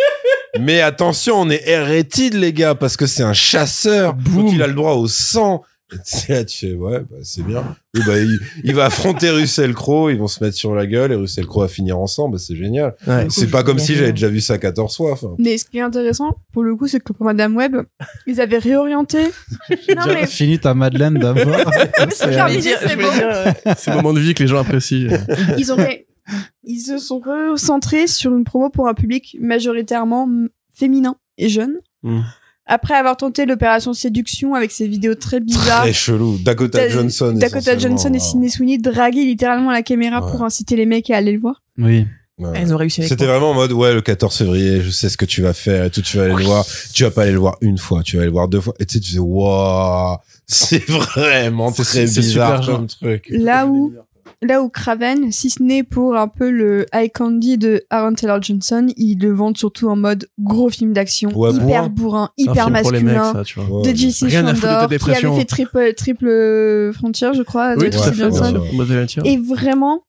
mais 0.61 0.83
attention, 0.83 1.41
on 1.41 1.49
est 1.49 1.65
R-rated 1.67 2.35
les 2.35 2.53
gars 2.53 2.75
parce 2.75 2.99
que 2.99 3.07
c'est 3.07 3.23
un 3.23 3.33
chasseur, 3.33 4.13
donc 4.15 4.53
il 4.53 4.63
a 4.63 4.67
le 4.67 4.75
droit 4.75 4.93
au 4.93 5.09
sang. 5.09 5.63
Là, 6.29 6.45
tu 6.45 6.59
fais 6.59 6.75
ouais, 6.75 7.01
bah, 7.01 7.17
c'est 7.23 7.43
bien. 7.43 7.63
Bah, 8.07 8.19
il, 8.19 8.41
il 8.65 8.75
va 8.75 8.87
affronter 8.87 9.31
Russell 9.31 9.75
Crowe, 9.75 10.11
ils 10.11 10.19
vont 10.19 10.27
se 10.27 10.43
mettre 10.43 10.57
sur 10.57 10.75
la 10.75 10.87
gueule 10.87 11.13
et 11.13 11.15
Russell 11.15 11.47
Crowe 11.47 11.63
va 11.63 11.69
finir 11.69 11.99
ensemble, 11.99 12.39
c'est 12.39 12.57
génial. 12.57 12.95
Ouais. 13.07 13.27
C'est 13.29 13.51
pas 13.51 13.63
comme 13.63 13.79
si 13.79 13.95
j'avais 13.95 14.13
déjà 14.13 14.29
vu 14.29 14.41
ça 14.41 14.59
14 14.59 14.97
fois. 14.97 15.19
Mais 15.39 15.59
ce 15.59 15.65
qui 15.67 15.79
est 15.79 15.83
intéressant, 15.83 16.37
pour 16.53 16.63
le 16.63 16.75
coup, 16.77 16.87
c'est 16.87 17.01
que 17.01 17.13
pour 17.13 17.27
Madame 17.27 17.57
Web, 17.57 17.77
ils 18.27 18.41
avaient 18.41 18.59
réorienté. 18.59 19.25
non, 19.97 20.07
mais. 20.07 20.27
Fini 20.27 20.59
ta 20.59 20.75
Madeleine 20.75 21.19
d'abord. 21.19 21.61
c'est 22.17 22.31
le 23.91 23.97
moment 23.97 24.15
de 24.15 24.21
vie 24.21 24.35
que 24.35 24.43
les 24.43 24.49
gens 24.49 24.59
apprécient. 24.59 25.09
Ils 25.59 25.73
ont 25.73 25.77
Ils 26.65 26.81
se 26.81 26.99
sont 26.99 27.21
recentrés 27.21 28.07
sur 28.07 28.35
une 28.35 28.45
promo 28.45 28.71
pour 28.71 28.89
un 28.89 28.95
public 28.95 29.37
majoritairement 29.41 30.29
féminin 30.75 31.17
et 31.39 31.49
jeune. 31.49 31.79
Mm. 32.03 32.21
Après 32.67 32.95
avoir 32.95 33.17
tenté 33.17 33.45
l'opération 33.45 33.93
séduction 33.93 34.55
avec 34.55 34.71
ses 34.71 34.87
vidéos 34.87 35.15
très 35.17 35.41
bizarres, 35.41 35.83
Très 35.83 35.93
chelou. 35.93 36.39
Dakota 36.39 36.89
Johnson. 36.89 37.33
Dakota 37.37 37.77
Johnson 37.77 38.09
et 38.11 38.13
ouais. 38.13 38.19
Sidney 38.21 38.49
Sweeney 38.51 38.79
draguaient 38.79 39.25
littéralement 39.25 39.73
la 39.73 39.83
caméra 39.83 40.25
Ouais. 40.25 40.31
pour 40.31 40.43
inciter 40.45 40.77
les 40.77 40.87
mecs 40.87 41.11
à 41.11 41.17
aller 41.17 41.33
le 41.33 41.41
voir. 41.41 41.63
Oui. 41.79 42.07
Ouais. 42.39 42.51
Elles 42.55 42.73
ont 42.73 42.77
réussi 42.77 43.03
C'était 43.07 43.27
vraiment 43.27 43.51
en 43.51 43.55
mode, 43.55 43.73
ouais, 43.73 43.93
le 43.93 44.01
14 44.01 44.37
février, 44.39 44.81
je 44.81 44.91
sais 44.91 45.09
ce 45.09 45.17
que 45.17 45.25
tu 45.27 45.43
vas 45.43 45.53
faire 45.53 45.85
et 45.85 45.91
tout, 45.91 46.01
tu 46.03 46.17
vas 46.17 46.25
aller 46.25 46.35
le 46.35 46.45
voir. 46.45 46.65
Tu 46.95 47.03
vas 47.05 47.11
pas 47.11 47.23
aller 47.23 47.33
le 47.33 47.39
voir 47.39 47.57
une 47.61 47.79
fois, 47.79 48.03
tu 48.03 48.17
vas 48.17 48.23
aller 48.23 48.29
le 48.29 48.33
voir 48.33 48.49
deux 48.49 48.61
fois. 48.61 48.75
Et 48.81 48.87
tu 48.87 48.95
sais, 48.95 49.01
tu 49.01 49.13
fais, 49.13 49.19
waouh, 49.19 50.17
c'est 50.47 50.85
vraiment 50.89 51.73
C'est- 51.73 51.83
très 51.85 52.05
bizarre 52.05 52.63
super 52.63 52.77
comme 52.77 52.87
truc. 52.87 53.27
Là 53.31 53.67
où, 53.67 53.93
là 54.43 54.63
où 54.63 54.69
Craven, 54.69 55.31
si 55.33 55.51
ce 55.51 55.63
n'est 55.63 55.83
pour 55.83 56.17
un 56.17 56.29
peu 56.29 56.51
le 56.51 56.87
eye 56.93 57.11
candy 57.11 57.59
de 57.59 57.83
Aaron 57.91 58.15
Taylor 58.15 58.43
Johnson, 58.43 58.89
ils 58.97 59.19
le 59.19 59.33
vendent 59.33 59.57
surtout 59.57 59.89
en 59.89 59.97
mode 59.97 60.29
gros 60.39 60.69
film 60.69 60.93
d'action, 60.93 61.31
Ouais, 61.37 61.53
hyper 61.53 61.89
bourrin. 61.91 62.31
hyper 62.37 62.71
masculin. 62.71 63.03
mecs, 63.03 63.37
ça, 63.37 63.45
tu 63.45 63.61
vois. 63.61 63.81
Ouais, 63.81 63.93
de 63.93 63.97
JC 63.97 64.25
de 64.25 64.29
Chandor, 64.31 64.55
qui 64.55 64.67
avait 64.67 64.99
fait 64.99 65.45
triple, 65.45 65.95
triple 65.95 66.93
frontière, 66.93 67.35
je 67.35 67.43
crois, 67.43 67.77
de 67.77 67.81
Oui, 67.81 67.93
fait, 67.93 68.11
bien 68.11 68.31
Johnson. 68.31 68.63
Et 69.25 69.37
vraiment, 69.39 70.03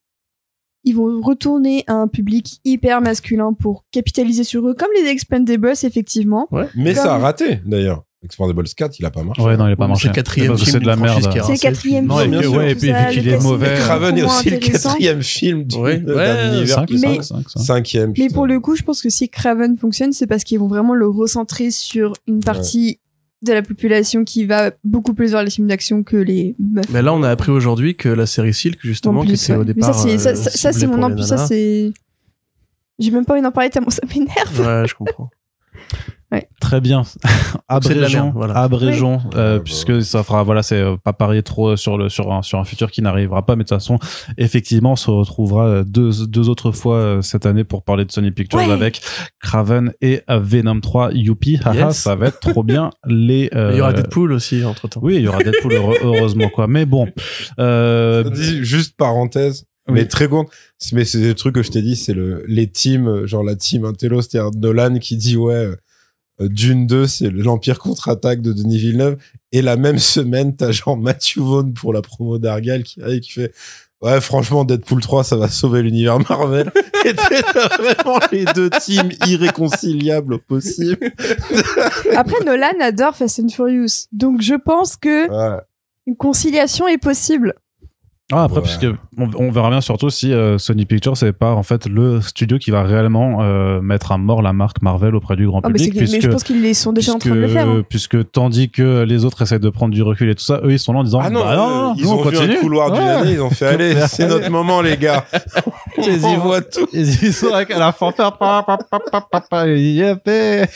ils 0.83 0.95
vont 0.95 1.21
retourner 1.21 1.83
à 1.87 1.93
un 1.93 2.07
public 2.07 2.59
hyper 2.65 3.01
masculin 3.01 3.53
pour 3.53 3.85
capitaliser 3.91 4.43
sur 4.43 4.67
eux, 4.67 4.73
comme 4.73 4.89
les 5.01 5.07
Expendables, 5.09 5.73
effectivement. 5.83 6.49
Mais 6.75 6.93
ça 6.95 7.15
a 7.15 7.17
raté, 7.17 7.59
d'ailleurs. 7.65 8.03
Expendables 8.23 8.63
4, 8.63 8.99
il 8.99 9.05
a 9.05 9.11
pas 9.11 9.21
marché. 9.23 9.41
Ouais, 9.41 9.57
non, 9.57 9.67
il 9.67 9.73
a 9.73 9.75
pas 9.75 9.83
C'est 9.83 9.87
marché. 9.89 10.07
le 10.07 10.13
quatrième 10.13 10.55
film 10.57 10.65
c'est 10.71 10.79
de 10.79 10.87
la 10.87 10.95
merde. 10.95 11.21
C'est 11.21 11.51
le 11.53 11.59
quatrième 11.59 12.05
Non, 12.05 12.17
film. 12.19 12.39
que- 12.41 12.47
ouais, 12.47 12.71
et 12.71 12.75
puis- 12.75 12.93
puis 12.93 13.13
qu'il 13.19 13.27
est 13.29 13.39
mauvais. 13.43 13.75
Craven 13.79 14.17
est 14.17 14.23
aussi 14.23 14.49
le 14.49 14.57
quatrième 14.57 15.21
film 15.21 15.63
du, 15.65 15.75
Ouais, 15.75 15.97
d'un 15.97 16.15
ouais, 16.15 16.47
univers. 16.57 16.85
Cinquième. 17.47 18.13
Mais 18.17 18.29
pour 18.29 18.47
le 18.47 18.59
coup, 18.59 18.75
je 18.75 18.83
pense 18.83 19.01
que 19.01 19.09
si 19.09 19.27
Craven 19.29 19.77
fonctionne, 19.77 20.13
c'est 20.13 20.27
parce 20.27 20.43
qu'ils 20.43 20.59
vont 20.59 20.67
vraiment 20.67 20.93
le 20.95 21.07
recentrer 21.07 21.69
sur 21.71 22.13
une 22.27 22.39
partie 22.39 22.99
de 23.41 23.51
la 23.51 23.61
population 23.61 24.23
qui 24.23 24.45
va 24.45 24.71
beaucoup 24.85 25.13
plus 25.13 25.31
vers 25.31 25.43
les 25.43 25.49
films 25.49 25.67
d'action 25.67 26.01
que 26.03 26.15
les 26.15 26.55
meufs. 26.59 26.85
Mais 26.91 27.01
là, 27.01 27.13
on 27.13 27.23
a 27.23 27.29
appris 27.29 27.51
aujourd'hui 27.51 27.97
que 27.97 28.07
la 28.07 28.25
série 28.25 28.53
Silk, 28.53 28.79
justement, 28.81 29.19
En 29.19 29.23
qui 29.23 29.29
plus, 29.29 29.43
était 29.43 29.55
au. 29.55 29.59
Mais 29.59 29.73
départ. 29.73 29.93
ça, 29.93 30.01
c'est, 30.01 30.17
ça, 30.17 30.29
euh, 30.29 30.35
ça, 30.35 30.49
ça, 30.49 30.71
c'est 30.71 30.87
mon 30.87 31.11
plus, 31.13 31.23
ça, 31.27 31.37
c'est. 31.45 31.91
J'ai 32.99 33.11
même 33.11 33.25
pas 33.25 33.33
envie 33.33 33.41
d'en 33.41 33.51
parler 33.51 33.69
tellement 33.69 33.89
ça 33.89 34.01
m'énerve. 34.07 34.59
Ouais, 34.61 34.87
je 34.87 34.93
comprends. 34.95 35.29
Très 36.59 36.81
bien. 36.81 37.03
abrégeons, 37.67 38.31
voilà. 38.35 38.55
abrégeons, 38.55 39.19
euh, 39.35 39.57
bah. 39.57 39.63
puisque 39.63 40.01
ça 40.03 40.23
fera, 40.23 40.43
voilà, 40.43 40.63
c'est 40.63 40.79
euh, 40.79 40.95
pas 41.03 41.13
parier 41.13 41.43
trop 41.43 41.75
sur 41.75 41.97
le 41.97 42.09
sur 42.09 42.31
un 42.31 42.41
sur 42.41 42.59
un 42.59 42.63
futur 42.63 42.91
qui 42.91 43.01
n'arrivera 43.01 43.45
pas, 43.45 43.55
mais 43.55 43.63
de 43.63 43.69
toute 43.69 43.77
façon, 43.77 43.99
effectivement, 44.37 44.93
on 44.93 44.95
se 44.95 45.11
retrouvera 45.11 45.67
euh, 45.67 45.83
deux 45.83 46.25
deux 46.27 46.49
autres 46.49 46.71
fois 46.71 46.95
euh, 46.97 47.21
cette 47.21 47.45
année 47.45 47.63
pour 47.63 47.83
parler 47.83 48.05
de 48.05 48.11
Sony 48.11 48.31
Pictures 48.31 48.59
Ouais. 48.59 48.71
avec 48.71 49.01
Craven 49.41 49.91
et 50.01 50.21
euh, 50.29 50.39
Venom 50.39 50.79
3. 50.79 51.11
Youpi, 51.13 51.59
haha, 51.63 51.87
Yes. 51.87 51.97
ça 51.97 52.15
va 52.15 52.27
être 52.27 52.39
trop 52.39 52.63
bien. 52.63 52.89
Les 53.05 53.49
euh, 53.55 53.71
Il 53.73 53.77
y 53.77 53.81
aura 53.81 53.93
Deadpool 53.93 54.31
aussi, 54.31 54.63
entre 54.63 54.87
temps. 54.87 55.01
Oui, 55.03 55.15
il 55.17 55.21
y 55.23 55.27
aura 55.27 55.43
Deadpool 55.43 55.73
heure- 55.73 55.93
heureusement 56.03 56.49
quoi. 56.49 56.67
Mais 56.67 56.85
bon, 56.85 57.07
euh, 57.59 58.23
Juste 58.61 58.95
parenthèse, 58.97 59.65
Oui. 59.87 59.95
mais 59.95 60.05
très 60.05 60.27
con. 60.27 60.45
C'est- 60.77 60.95
Mais 60.95 61.05
c'est 61.05 61.19
des 61.21 61.35
trucs 61.35 61.55
que 61.55 61.63
je 61.63 61.71
t'ai 61.71 61.81
dit, 61.81 61.95
c'est 61.95 62.13
le 62.13 62.43
les 62.47 62.67
teams, 62.69 63.07
euh, 63.07 63.27
genre 63.27 63.43
la 63.43 63.55
team 63.55 63.85
Intello, 63.85 64.21
c'est-à-dire 64.21 64.51
Nolan 64.59 64.97
qui 64.99 65.17
dit 65.17 65.35
ouais, 65.37 65.53
euh, 65.53 65.75
Dune 66.39 66.87
2, 66.87 67.07
c'est 67.07 67.29
l'Empire 67.29 67.79
contre-attaque 67.79 68.41
de 68.41 68.53
Denis 68.53 68.77
Villeneuve. 68.77 69.17
Et 69.51 69.61
la 69.61 69.75
même 69.77 69.99
semaine, 69.99 70.55
t'as 70.55 70.71
genre 70.71 70.97
Matthew 70.97 71.37
Vaughn 71.39 71.73
pour 71.73 71.93
la 71.93 72.01
promo 72.01 72.39
d'Argal 72.39 72.83
qui 72.83 73.01
arrive 73.01 73.17
et 73.17 73.19
qui 73.21 73.31
fait 73.31 73.53
ouais, 74.01 74.19
franchement, 74.19 74.65
Deadpool 74.65 75.01
3, 75.01 75.23
ça 75.23 75.37
va 75.37 75.47
sauver 75.47 75.81
l'univers 75.81 76.19
Marvel. 76.29 76.71
et 77.05 77.13
t'as 77.13 77.67
vraiment 77.77 78.19
les 78.31 78.45
deux 78.45 78.69
teams 78.69 79.11
irréconciliables 79.27 80.33
au 80.33 80.39
possible. 80.39 81.11
Après, 82.15 82.43
Nolan 82.45 82.73
adore 82.81 83.15
Fast 83.15 83.39
and 83.39 83.49
Furious. 83.49 84.07
Donc, 84.11 84.41
je 84.41 84.55
pense 84.55 84.97
que 84.97 85.29
Ouais. 85.29 85.61
une 86.05 86.15
conciliation 86.17 86.87
est 86.87 86.97
possible. 86.97 87.53
Ah, 88.33 88.43
après, 88.43 88.57
Ouais. 88.57 88.63
puisque 88.63 88.85
on, 89.17 89.29
on 89.37 89.51
verra 89.51 89.69
bien 89.69 89.81
surtout 89.81 90.09
si 90.09 90.31
euh, 90.33 90.57
Sony 90.57 90.85
Pictures 90.85 91.15
c'est 91.17 91.33
pas 91.33 91.51
en 91.53 91.63
fait 91.63 91.85
le 91.87 92.21
studio 92.21 92.57
qui 92.57 92.71
va 92.71 92.83
réellement 92.83 93.39
euh, 93.41 93.81
mettre 93.81 94.11
à 94.11 94.17
mort 94.17 94.41
la 94.41 94.53
marque 94.53 94.81
Marvel 94.81 95.15
auprès 95.15 95.35
du 95.35 95.45
grand 95.47 95.61
Ah, 95.63 95.67
public, 95.67 95.91
mais 95.93 95.99
puisque 96.01 96.21
je 96.21 96.27
pense 96.29 96.43
qu'ils 96.43 96.61
les 96.61 96.73
sont 96.73 96.93
déjà 96.93 97.13
en 97.13 97.19
train 97.19 97.29
de 97.31 97.35
le 97.35 97.47
faire. 97.47 97.67
hein. 97.67 97.83
puisque 97.87 98.31
tandis 98.31 98.69
que 98.69 99.03
les 99.03 99.25
autres 99.25 99.41
essayent 99.41 99.59
de 99.59 99.69
prendre 99.69 99.93
du 99.93 100.01
recul 100.01 100.29
et 100.29 100.35
tout 100.35 100.43
ça, 100.43 100.59
eux 100.63 100.71
ils 100.73 100.79
sont 100.79 100.93
là 100.93 100.99
en 100.99 101.03
disant 101.03 101.19
Ah 101.23 101.29
non, 101.29 101.41
bah, 101.41 101.51
euh, 101.53 101.55
non, 101.57 101.93
ils 101.97 102.03
nous, 102.03 102.09
ont 102.11 102.19
on 102.25 102.29
vu 102.29 102.37
un 102.37 102.55
couloir 102.61 102.91
d'une 102.91 103.03
Ouais. 103.03 103.09
année, 103.09 103.31
ils 103.33 103.41
ont 103.41 103.49
fait 103.49 103.65
allez, 103.73 103.95
c'est 104.07 104.27
notre 104.27 104.49
moment 104.49 104.81
les 104.81 104.97
gars. 104.97 105.25
Ils 105.97 106.15
y 106.25 106.35
voit 106.37 106.61
tout. 106.61 106.87
Ils 106.93 107.07
ils 107.23 107.33
sont 107.33 107.53
avec 107.53 107.69
à 107.71 107.77
la 107.77 107.93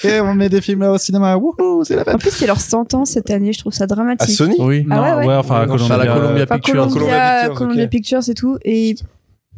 eh, 0.04 0.22
on 0.22 0.34
met 0.36 0.50
des 0.50 0.62
films 0.62 0.82
là 0.82 0.92
au 0.92 0.98
cinéma, 0.98 1.36
wouhou, 1.36 1.84
c'est 1.84 1.96
la 1.96 2.02
En 2.02 2.06
fête. 2.06 2.18
plus, 2.20 2.32
c'est 2.32 2.46
leur 2.48 2.60
100 2.60 2.94
ans 2.94 3.06
cette 3.06 3.30
année, 3.32 3.52
je 3.54 3.60
trouve 3.60 3.74
ça 3.74 3.86
À 3.86 3.88
dramatique. 3.88 4.30
Sony 4.36 4.56
Oui. 4.60 4.86
Ah 4.92 5.18
ouais, 5.20 5.26
ouais. 5.28 5.36
enfin, 5.36 5.62
à 5.62 5.66
Non, 5.66 5.74
Columbia, 5.74 5.96
à 5.96 5.98
la 5.98 6.08
Columbia 6.14 6.44
Enfin, 6.44 6.56
Pictures. 6.56 6.88
Pictures, 7.50 7.58
Columbia 7.68 7.84
ok. 7.86 7.90
Pictures 7.90 8.30
et 8.30 8.34
tout. 8.34 8.58
Et 8.64 8.96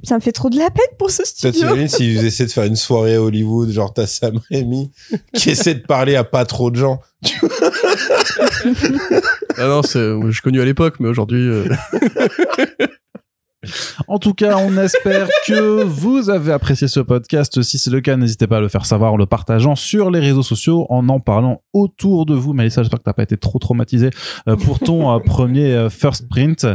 ça 0.04 0.16
me 0.16 0.22
fait 0.22 0.32
trop 0.32 0.50
de 0.50 0.58
la 0.58 0.70
peine 0.70 0.86
pour 0.98 1.12
ce 1.12 1.24
studio. 1.26 1.68
imagine 1.68 1.88
s'ils 1.88 2.26
essaient 2.26 2.46
de 2.46 2.52
faire 2.52 2.64
une 2.64 2.76
soirée 2.76 3.16
à 3.16 3.22
Hollywood, 3.22 3.70
genre 3.70 3.94
t'as 3.94 4.08
Sam 4.08 4.40
Raimi 4.50 4.92
qui 5.34 5.50
essaie 5.50 5.76
de 5.76 5.82
parler 5.82 6.16
à 6.16 6.24
pas 6.24 6.46
trop 6.46 6.72
de 6.72 6.78
gens. 6.78 7.00
Ah 9.58 9.68
non, 9.68 9.84
c'est, 9.84 10.00
je 10.00 10.32
suis 10.32 10.42
connu 10.42 10.62
à 10.62 10.66
l'époque, 10.66 10.96
mais 11.00 11.10
aujourd'hui, 11.10 11.42
euh, 11.42 11.68
En 14.08 14.20
tout 14.20 14.34
cas, 14.34 14.58
on 14.58 14.78
espère 14.78 15.28
que 15.48 15.84
vous 15.84 16.30
avez 16.30 16.52
apprécié 16.52 16.88
ce 16.88 17.00
podcast. 17.00 17.62
Si 17.62 17.78
c'est 17.78 17.92
le 17.92 18.02
cas, 18.02 18.18
n'hésitez 18.18 18.48
pas 18.48 18.58
à 18.58 18.62
le 18.62 18.68
faire 18.68 18.86
savoir 18.86 19.14
en 19.14 19.18
le 19.18 19.26
partageant 19.26 19.76
sur 19.76 20.12
les 20.12 20.20
réseaux 20.20 20.44
sociaux, 20.44 20.86
en 20.90 21.08
en 21.10 21.20
parlant 21.20 21.62
autour 21.74 22.26
de 22.26 22.34
vous. 22.34 22.54
Mélissa, 22.54 22.84
j'espère 22.84 23.00
que 23.00 23.04
t'as 23.04 23.14
pas 23.14 23.24
été 23.24 23.38
trop 23.38 23.60
traumatisé 23.60 24.10
euh, 24.48 24.56
pour 24.56 24.80
ton 24.80 25.14
euh, 25.14 25.20
premier 25.20 25.74
euh, 25.74 25.90
first 25.90 26.28
print. 26.30 26.66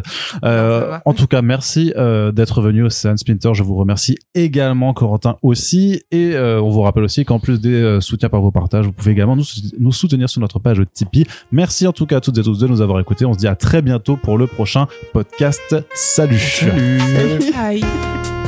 Euh, 0.45 0.87
va. 0.89 1.03
en 1.05 1.13
tout 1.15 1.27
cas, 1.27 1.43
merci 1.43 1.93
euh, 1.97 2.33
d'être 2.33 2.61
venu 2.61 2.85
au 2.85 2.91
Sean 2.91 3.17
Splinter. 3.17 3.55
Je 3.55 3.63
vous 3.63 3.77
remercie 3.77 4.17
également, 4.35 4.93
Corentin 4.93 5.37
aussi. 5.43 6.03
Et 6.11 6.35
euh, 6.35 6.61
on 6.61 6.71
vous 6.71 6.83
rappelle 6.83 7.05
aussi 7.05 7.25
qu'en 7.25 7.39
plus 7.39 7.61
des 7.61 7.99
soutiens 8.01 8.29
par 8.29 8.41
vos 8.41 8.51
partages, 8.51 8.87
vous 8.87 8.93
pouvez 8.93 9.13
également 9.13 9.37
nous, 9.37 9.45
nous 9.79 9.93
soutenir 9.93 10.29
sur 10.29 10.41
notre 10.41 10.59
page 10.59 10.81
Tipeee. 10.93 11.27
Merci 11.53 11.87
en 11.87 11.93
tout 11.93 12.07
cas 12.07 12.19
à 12.19 12.21
toutes 12.21 12.39
et 12.39 12.43
tous 12.43 12.59
de 12.59 12.67
nous 12.67 12.81
avoir 12.81 13.01
écoutés. 13.01 13.25
On 13.25 13.33
se 13.33 13.39
dit 13.39 13.49
à 13.49 13.57
très 13.57 13.83
bientôt 13.83 14.17
pour 14.17 14.39
le 14.39 14.47
prochain 14.47 14.87
podcast. 15.13 15.77
Salut. 15.95 16.39
salut. 16.39 16.84
そ？ 16.85 18.44